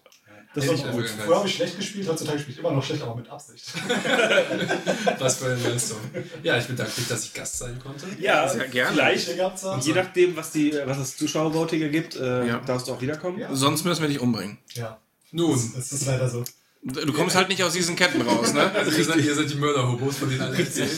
Das 0.55 0.67
einfach 0.67 0.91
gut. 0.91 1.07
Früher 1.07 1.35
habe 1.37 1.47
ich 1.47 1.55
schlecht 1.55 1.77
gespielt, 1.77 2.07
heutzutage 2.09 2.39
spiele 2.39 2.53
ich 2.53 2.59
immer 2.59 2.71
noch 2.71 2.83
schlecht, 2.83 3.03
aber 3.03 3.15
mit 3.15 3.29
Absicht. 3.29 3.65
Was 5.19 5.37
für 5.37 5.45
eine 5.45 5.55
Leistung. 5.69 5.97
Ja, 6.41 6.57
ich 6.57 6.65
bedanke 6.65 6.91
mich, 6.97 7.07
dass 7.07 7.23
ich 7.25 7.33
Gast 7.33 7.59
sein 7.59 7.79
konnte. 7.83 8.07
Ja, 8.19 8.47
Sehr 8.47 8.67
gerne. 8.67 8.93
vielleicht. 8.93 9.39
Auch. 9.39 9.79
Je 9.79 9.93
nachdem, 9.93 10.35
was, 10.35 10.51
die, 10.51 10.73
was 10.85 10.97
das 10.97 11.17
Zuschauervoting 11.17 11.81
ergibt, 11.81 12.15
äh, 12.15 12.47
Ja. 12.47 12.59
darfst 12.65 12.87
du 12.87 12.93
auch 12.93 13.01
wiederkommen. 13.01 13.37
Ja. 13.39 13.53
Sonst 13.55 13.83
müssen 13.85 14.01
wir 14.01 14.09
dich 14.09 14.19
umbringen. 14.19 14.57
Ja, 14.73 14.97
Nun, 15.31 15.53
es 15.77 15.91
ist 15.91 16.05
leider 16.07 16.27
so. 16.29 16.43
Du 16.81 17.11
kommst 17.11 17.35
halt 17.35 17.49
nicht 17.49 17.61
aus 17.61 17.73
diesen 17.73 17.97
Ketten 17.97 18.21
raus, 18.21 18.53
ne? 18.53 18.71
also 18.73 18.89
ihr 18.97 19.03
seid, 19.03 19.17
ihr 19.17 19.35
seid 19.35 19.49
die 19.49 19.55
Mörder-Hobos, 19.55 20.15
von 20.17 20.29
denen 20.29 20.41
alle 20.41 20.57
erzählen. 20.59 20.89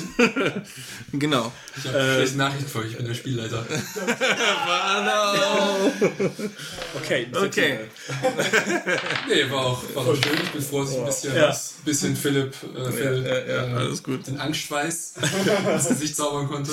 Genau. 1.11 1.51
Ich 1.75 1.87
habe 1.87 2.13
schlechte 2.17 2.37
Nachricht 2.37 2.69
für 2.69 2.79
euch, 2.79 2.91
ich 2.91 2.97
bin 2.97 3.07
der 3.07 3.13
Spielleiter. 3.15 3.65
Okay. 6.95 7.27
Okay. 7.33 7.79
Nee, 9.27 9.49
war 9.49 9.65
auch, 9.65 9.83
war 9.95 10.03
auch 10.07 10.15
schön. 10.15 10.33
Ich 10.43 10.51
bin 10.51 10.61
froh, 10.61 10.81
dass 10.81 10.91
ich 10.91 10.97
ein 10.99 11.05
bisschen, 11.05 11.35
Ja. 11.35 11.55
bisschen 11.85 12.15
Philipp, 12.15 12.53
äh, 12.75 12.91
Phil, 12.91 13.23
Ja, 13.25 13.39
ja, 13.39 13.65
äh, 13.67 13.75
alles 13.75 14.03
gut. 14.03 14.27
den 14.27 14.39
Angstschweiß 14.39 15.13
ins 15.73 15.87
Gesicht 15.87 16.15
zaubern 16.15 16.47
konnte. 16.47 16.71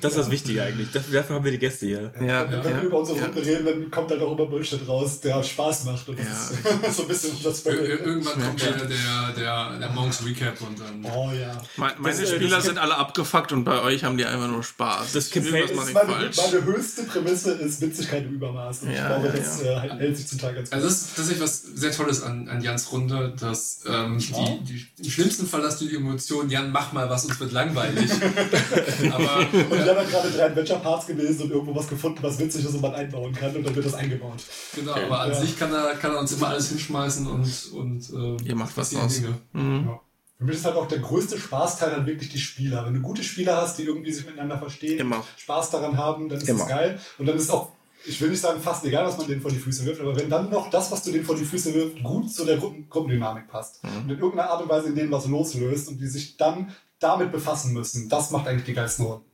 Das 0.00 0.12
ist 0.12 0.18
das 0.18 0.30
Wichtige 0.30 0.62
eigentlich. 0.62 0.88
Dafür 0.92 1.24
haben 1.36 1.44
wir 1.44 1.52
die 1.52 1.58
Gäste 1.58 1.86
hier. 1.86 2.12
Ja, 2.20 2.50
Wenn 2.50 2.64
wir 2.64 2.70
ja. 2.70 2.82
über 2.82 2.98
unsere 3.00 3.20
Runde 3.20 3.44
reden, 3.44 3.64
dann 3.66 3.90
kommt 3.90 4.10
halt 4.10 4.22
auch 4.22 4.32
immer 4.36 4.46
Bullshit 4.46 4.86
raus, 4.88 5.20
der 5.20 5.42
Spaß 5.42 5.84
macht. 5.84 6.08
Und 6.08 6.18
das 6.18 6.52
ist 6.88 6.96
so 6.96 7.02
ein 7.02 7.08
bisschen 7.08 7.32
das 7.42 7.58
Spirit. 7.58 7.97
Irgendwann 8.04 8.40
kommt 8.42 8.62
wieder 8.62 8.86
der, 8.86 9.32
der, 9.36 9.78
der 9.78 9.88
Monks 9.90 10.24
Recap 10.24 10.60
und 10.60 10.78
dann. 10.80 11.04
Oh 11.12 11.30
ja. 11.32 11.52
Me- 11.76 11.92
Meine 11.98 12.18
Das, 12.20 12.20
äh, 12.30 12.36
Spieler 12.36 12.56
das- 12.56 12.64
sind 12.66 12.78
alle 12.78 12.96
abgefuckt 12.96 13.52
und 13.52 13.64
bei 13.64 13.80
euch 13.82 14.04
haben 14.04 14.16
die 14.16 14.24
einfach 14.24 14.48
nur 14.48 14.62
Spaß. 14.62 15.12
Das 15.12 15.28
ich 15.28 15.36
ist 15.36 15.50
meine, 15.50 15.66
falsch. 15.68 16.36
meine 16.36 16.64
höchste 16.64 17.02
Prämisse 17.04 17.52
ist 17.52 17.80
Witzigkeit 17.80 18.24
im 18.24 18.34
Übermaß. 18.34 18.82
Und 18.82 18.90
ich 18.90 18.96
Ja, 18.96 19.08
glaube, 19.08 19.28
ja, 19.28 19.32
das 19.34 19.62
äh, 19.62 19.78
hält 19.98 20.16
sich 20.16 20.26
zum 20.28 20.38
Teil 20.38 20.54
ganz 20.54 20.70
gut. 20.70 20.74
Also 20.74 20.88
das 20.88 20.96
ist 21.02 21.16
tatsächlich 21.16 21.42
was 21.42 21.62
sehr 21.62 21.92
Tolles 21.92 22.22
an, 22.22 22.48
an 22.48 22.60
Jans 22.62 22.90
Runde, 22.92 23.34
dass 23.38 23.80
ähm, 23.88 24.18
die, 24.18 24.64
die, 24.64 25.04
im 25.04 25.10
schlimmsten 25.10 25.46
Fall 25.46 25.62
hast 25.62 25.80
du 25.80 25.86
die 25.86 25.96
Emotion, 25.96 26.48
Jan, 26.50 26.70
mach 26.72 26.92
mal 26.92 27.08
was, 27.10 27.24
uns 27.24 27.38
wird 27.40 27.52
langweilig. 27.52 28.10
Aber 29.12 29.38
und 29.40 29.80
ich 29.82 29.88
habe 29.88 30.06
gerade 30.10 30.30
drei 30.30 30.44
Adventure-Parts 30.46 31.06
gelesen 31.06 31.42
und 31.42 31.50
irgendwo 31.50 31.74
was 31.74 31.88
gefunden, 31.88 32.18
was 32.22 32.38
witzig 32.38 32.64
ist 32.64 32.74
und 32.74 32.82
man 32.82 32.94
einbauen 32.94 33.32
kann 33.34 33.54
und 33.54 33.66
dann 33.66 33.74
wird 33.74 33.86
das 33.86 33.94
eingebaut. 33.94 34.38
genau, 34.74 34.92
aber 34.94 35.20
an 35.20 35.30
Ja. 35.30 35.40
sich 35.40 35.58
kann 35.58 35.72
er, 35.72 35.94
kann 35.96 36.12
er 36.12 36.20
uns 36.20 36.32
immer 36.32 36.48
alles 36.48 36.68
hinschmeißen 36.68 37.26
und, 37.26 37.72
und 37.72 37.87
äh, 37.96 38.36
Ihr 38.44 38.54
macht 38.54 38.76
was 38.76 38.90
draus. 38.90 39.14
Dinge. 39.16 39.38
Ja. 39.54 40.00
Für 40.38 40.44
mich 40.44 40.56
ist 40.56 40.64
halt 40.64 40.76
auch 40.76 40.86
der 40.86 41.00
größte 41.00 41.38
Spaßteil 41.38 41.90
dann 41.90 42.06
wirklich 42.06 42.28
die 42.28 42.38
Spieler. 42.38 42.86
Wenn 42.86 42.94
du 42.94 43.00
gute 43.00 43.24
Spieler 43.24 43.56
hast, 43.56 43.78
die 43.78 43.82
irgendwie 43.82 44.12
sich 44.12 44.24
miteinander 44.24 44.58
verstehen, 44.58 44.98
Immer. 45.00 45.24
Spaß 45.36 45.70
daran 45.70 45.96
haben, 45.96 46.28
dann 46.28 46.38
ist 46.38 46.48
Immer. 46.48 46.60
das 46.60 46.68
geil. 46.68 47.00
Und 47.18 47.26
dann 47.26 47.36
ist 47.36 47.50
auch, 47.50 47.72
ich 48.06 48.20
will 48.20 48.30
nicht 48.30 48.40
sagen 48.40 48.60
fast 48.60 48.84
egal, 48.84 49.04
was 49.04 49.18
man 49.18 49.26
denen 49.26 49.40
vor 49.40 49.50
die 49.50 49.56
Füße 49.58 49.84
wirft, 49.84 50.00
aber 50.00 50.14
wenn 50.14 50.30
dann 50.30 50.48
noch 50.48 50.70
das, 50.70 50.92
was 50.92 51.02
du 51.02 51.10
denen 51.10 51.24
vor 51.24 51.34
die 51.34 51.44
Füße 51.44 51.74
wirft, 51.74 52.02
gut 52.04 52.32
zu 52.32 52.44
der 52.44 52.56
Gruppen 52.58 52.88
Gruppendynamik 52.88 53.48
passt 53.48 53.82
Mhm. 53.82 53.90
und 54.04 54.10
in 54.10 54.18
irgendeiner 54.20 54.50
Art 54.50 54.62
und 54.62 54.68
Weise 54.68 54.88
in 54.88 54.94
denen 54.94 55.10
was 55.10 55.26
loslöst 55.26 55.88
und 55.88 55.98
die 56.00 56.06
sich 56.06 56.36
dann 56.36 56.72
damit 57.00 57.32
befassen 57.32 57.72
müssen, 57.72 58.08
das 58.08 58.30
macht 58.30 58.46
eigentlich 58.46 58.64
die 58.66 58.74
geilsten 58.74 59.06
Runden. 59.06 59.24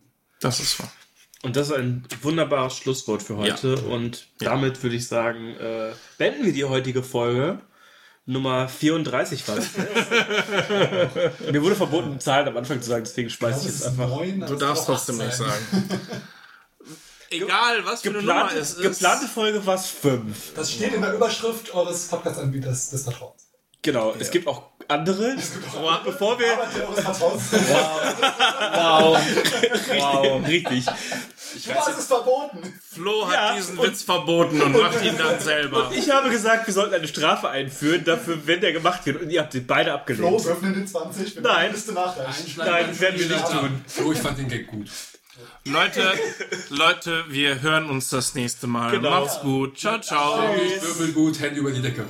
Das 0.41 0.59
ist 0.61 0.79
wahr. 0.81 0.91
Und 1.43 1.57
das 1.57 1.69
ist 1.69 1.75
ein 1.75 2.05
wunderbares 2.23 2.75
Schlusswort 2.79 3.23
für 3.23 3.37
heute. 3.37 3.77
Und 3.77 4.29
damit 4.39 4.83
würde 4.83 4.97
ich 4.97 5.07
sagen, 5.07 5.51
äh, 5.57 5.93
beenden 6.17 6.47
wir 6.47 6.55
die 6.55 6.65
heutige 6.65 7.03
Folge. 7.03 7.61
Nummer 8.27 8.69
34 8.69 9.47
war 9.49 9.59
es. 9.59 9.69
Mir 11.53 11.63
wurde 11.63 11.77
verboten, 11.77 12.19
Zahlen 12.21 12.49
am 12.49 12.57
Anfang 12.57 12.81
zu 12.81 12.89
sagen, 12.89 13.05
deswegen 13.05 13.29
schmeiße 13.29 13.61
ich 13.61 13.67
Das 13.67 13.81
jetzt 13.81 13.87
einfach. 13.87 14.19
Du 14.19 14.47
das 14.47 14.59
darfst 14.59 14.87
trotzdem 14.87 15.19
nicht 15.19 15.35
sagen. 15.35 15.63
Egal, 17.31 17.85
was 17.85 18.03
für 18.03 18.11
eine 18.11 18.19
Nummer 18.19 18.35
Geplante, 18.35 18.59
es 18.59 18.75
ist. 18.75 18.83
geplante 18.83 19.27
Folge 19.27 19.67
war 19.67 19.75
es 19.75 19.87
5. 19.87 20.55
Das 20.55 20.73
steht 20.73 20.95
in 20.95 21.03
der 21.03 21.15
Überschrift 21.15 21.75
eures 21.75 22.07
Podcast-Anbieters 22.07 22.91
des 22.91 23.03
Vertrauens. 23.03 23.51
Genau, 23.83 24.15
es 24.19 24.31
gibt 24.31 24.47
auch 24.47 24.71
andere. 24.89 25.37
Bevor 26.05 26.39
wir. 26.39 26.57
Vertrauens. 26.95 27.43
Wow. 27.53 29.19
wow. 29.99 30.47
Richtig. 30.47 30.87
Was 31.75 31.99
ist 31.99 32.09
verboten? 32.09 32.81
Flo 32.93 33.27
hat 33.27 33.35
Ja, 33.35 33.55
diesen 33.57 33.79
und- 33.79 33.87
Witz 33.89 34.03
verboten 34.03 34.61
und 34.61 34.73
macht 34.73 35.03
ihn 35.05 35.17
dann 35.17 35.41
selber. 35.41 35.91
Ich 35.97 36.11
habe 36.11 36.31
gesagt, 36.31 36.67
wir 36.67 36.75
sollten 36.75 36.95
eine 36.95 37.09
Strafe 37.09 37.49
einführen, 37.49 38.05
dafür, 38.05 38.39
wenn 38.47 38.61
der 38.61 38.73
gemacht 38.73 39.05
wird. 39.07 39.23
Und 39.23 39.31
ihr 39.31 39.41
habt 39.41 39.53
sie 39.53 39.61
beide 39.61 39.91
Flo, 39.91 39.95
abgelehnt. 39.97 40.45
würfeln 40.45 40.73
in 40.75 40.81
den 40.81 40.87
20, 40.87 41.37
wenn 41.37 41.43
Nein. 41.43 41.73
Liste 41.73 41.93
nachreichen. 41.93 42.53
Nein, 42.57 42.87
das 42.89 43.01
werden 43.01 43.21
wir 43.21 43.29
nicht 43.29 43.47
tun. 43.51 43.85
Oh, 44.07 44.13
ich 44.13 44.19
fand 44.19 44.39
den 44.39 44.49
Gag 44.49 44.67
gut. 44.69 44.89
Leute, 45.65 46.13
Leute, 46.69 47.25
wir 47.29 47.61
hören 47.63 47.89
uns 47.91 48.09
das 48.11 48.35
nächste 48.35 48.67
Mal. 48.67 48.91
Genau. 48.93 49.11
Macht's 49.23 49.41
gut. 49.41 49.79
Ciao, 49.79 49.99
ciao. 50.01 50.55
Ich 50.55 50.83
würfel 50.83 51.13
gut, 51.13 51.41
Hände 51.41 51.61
über 51.61 51.71
die 51.71 51.81
Decke. 51.83 52.05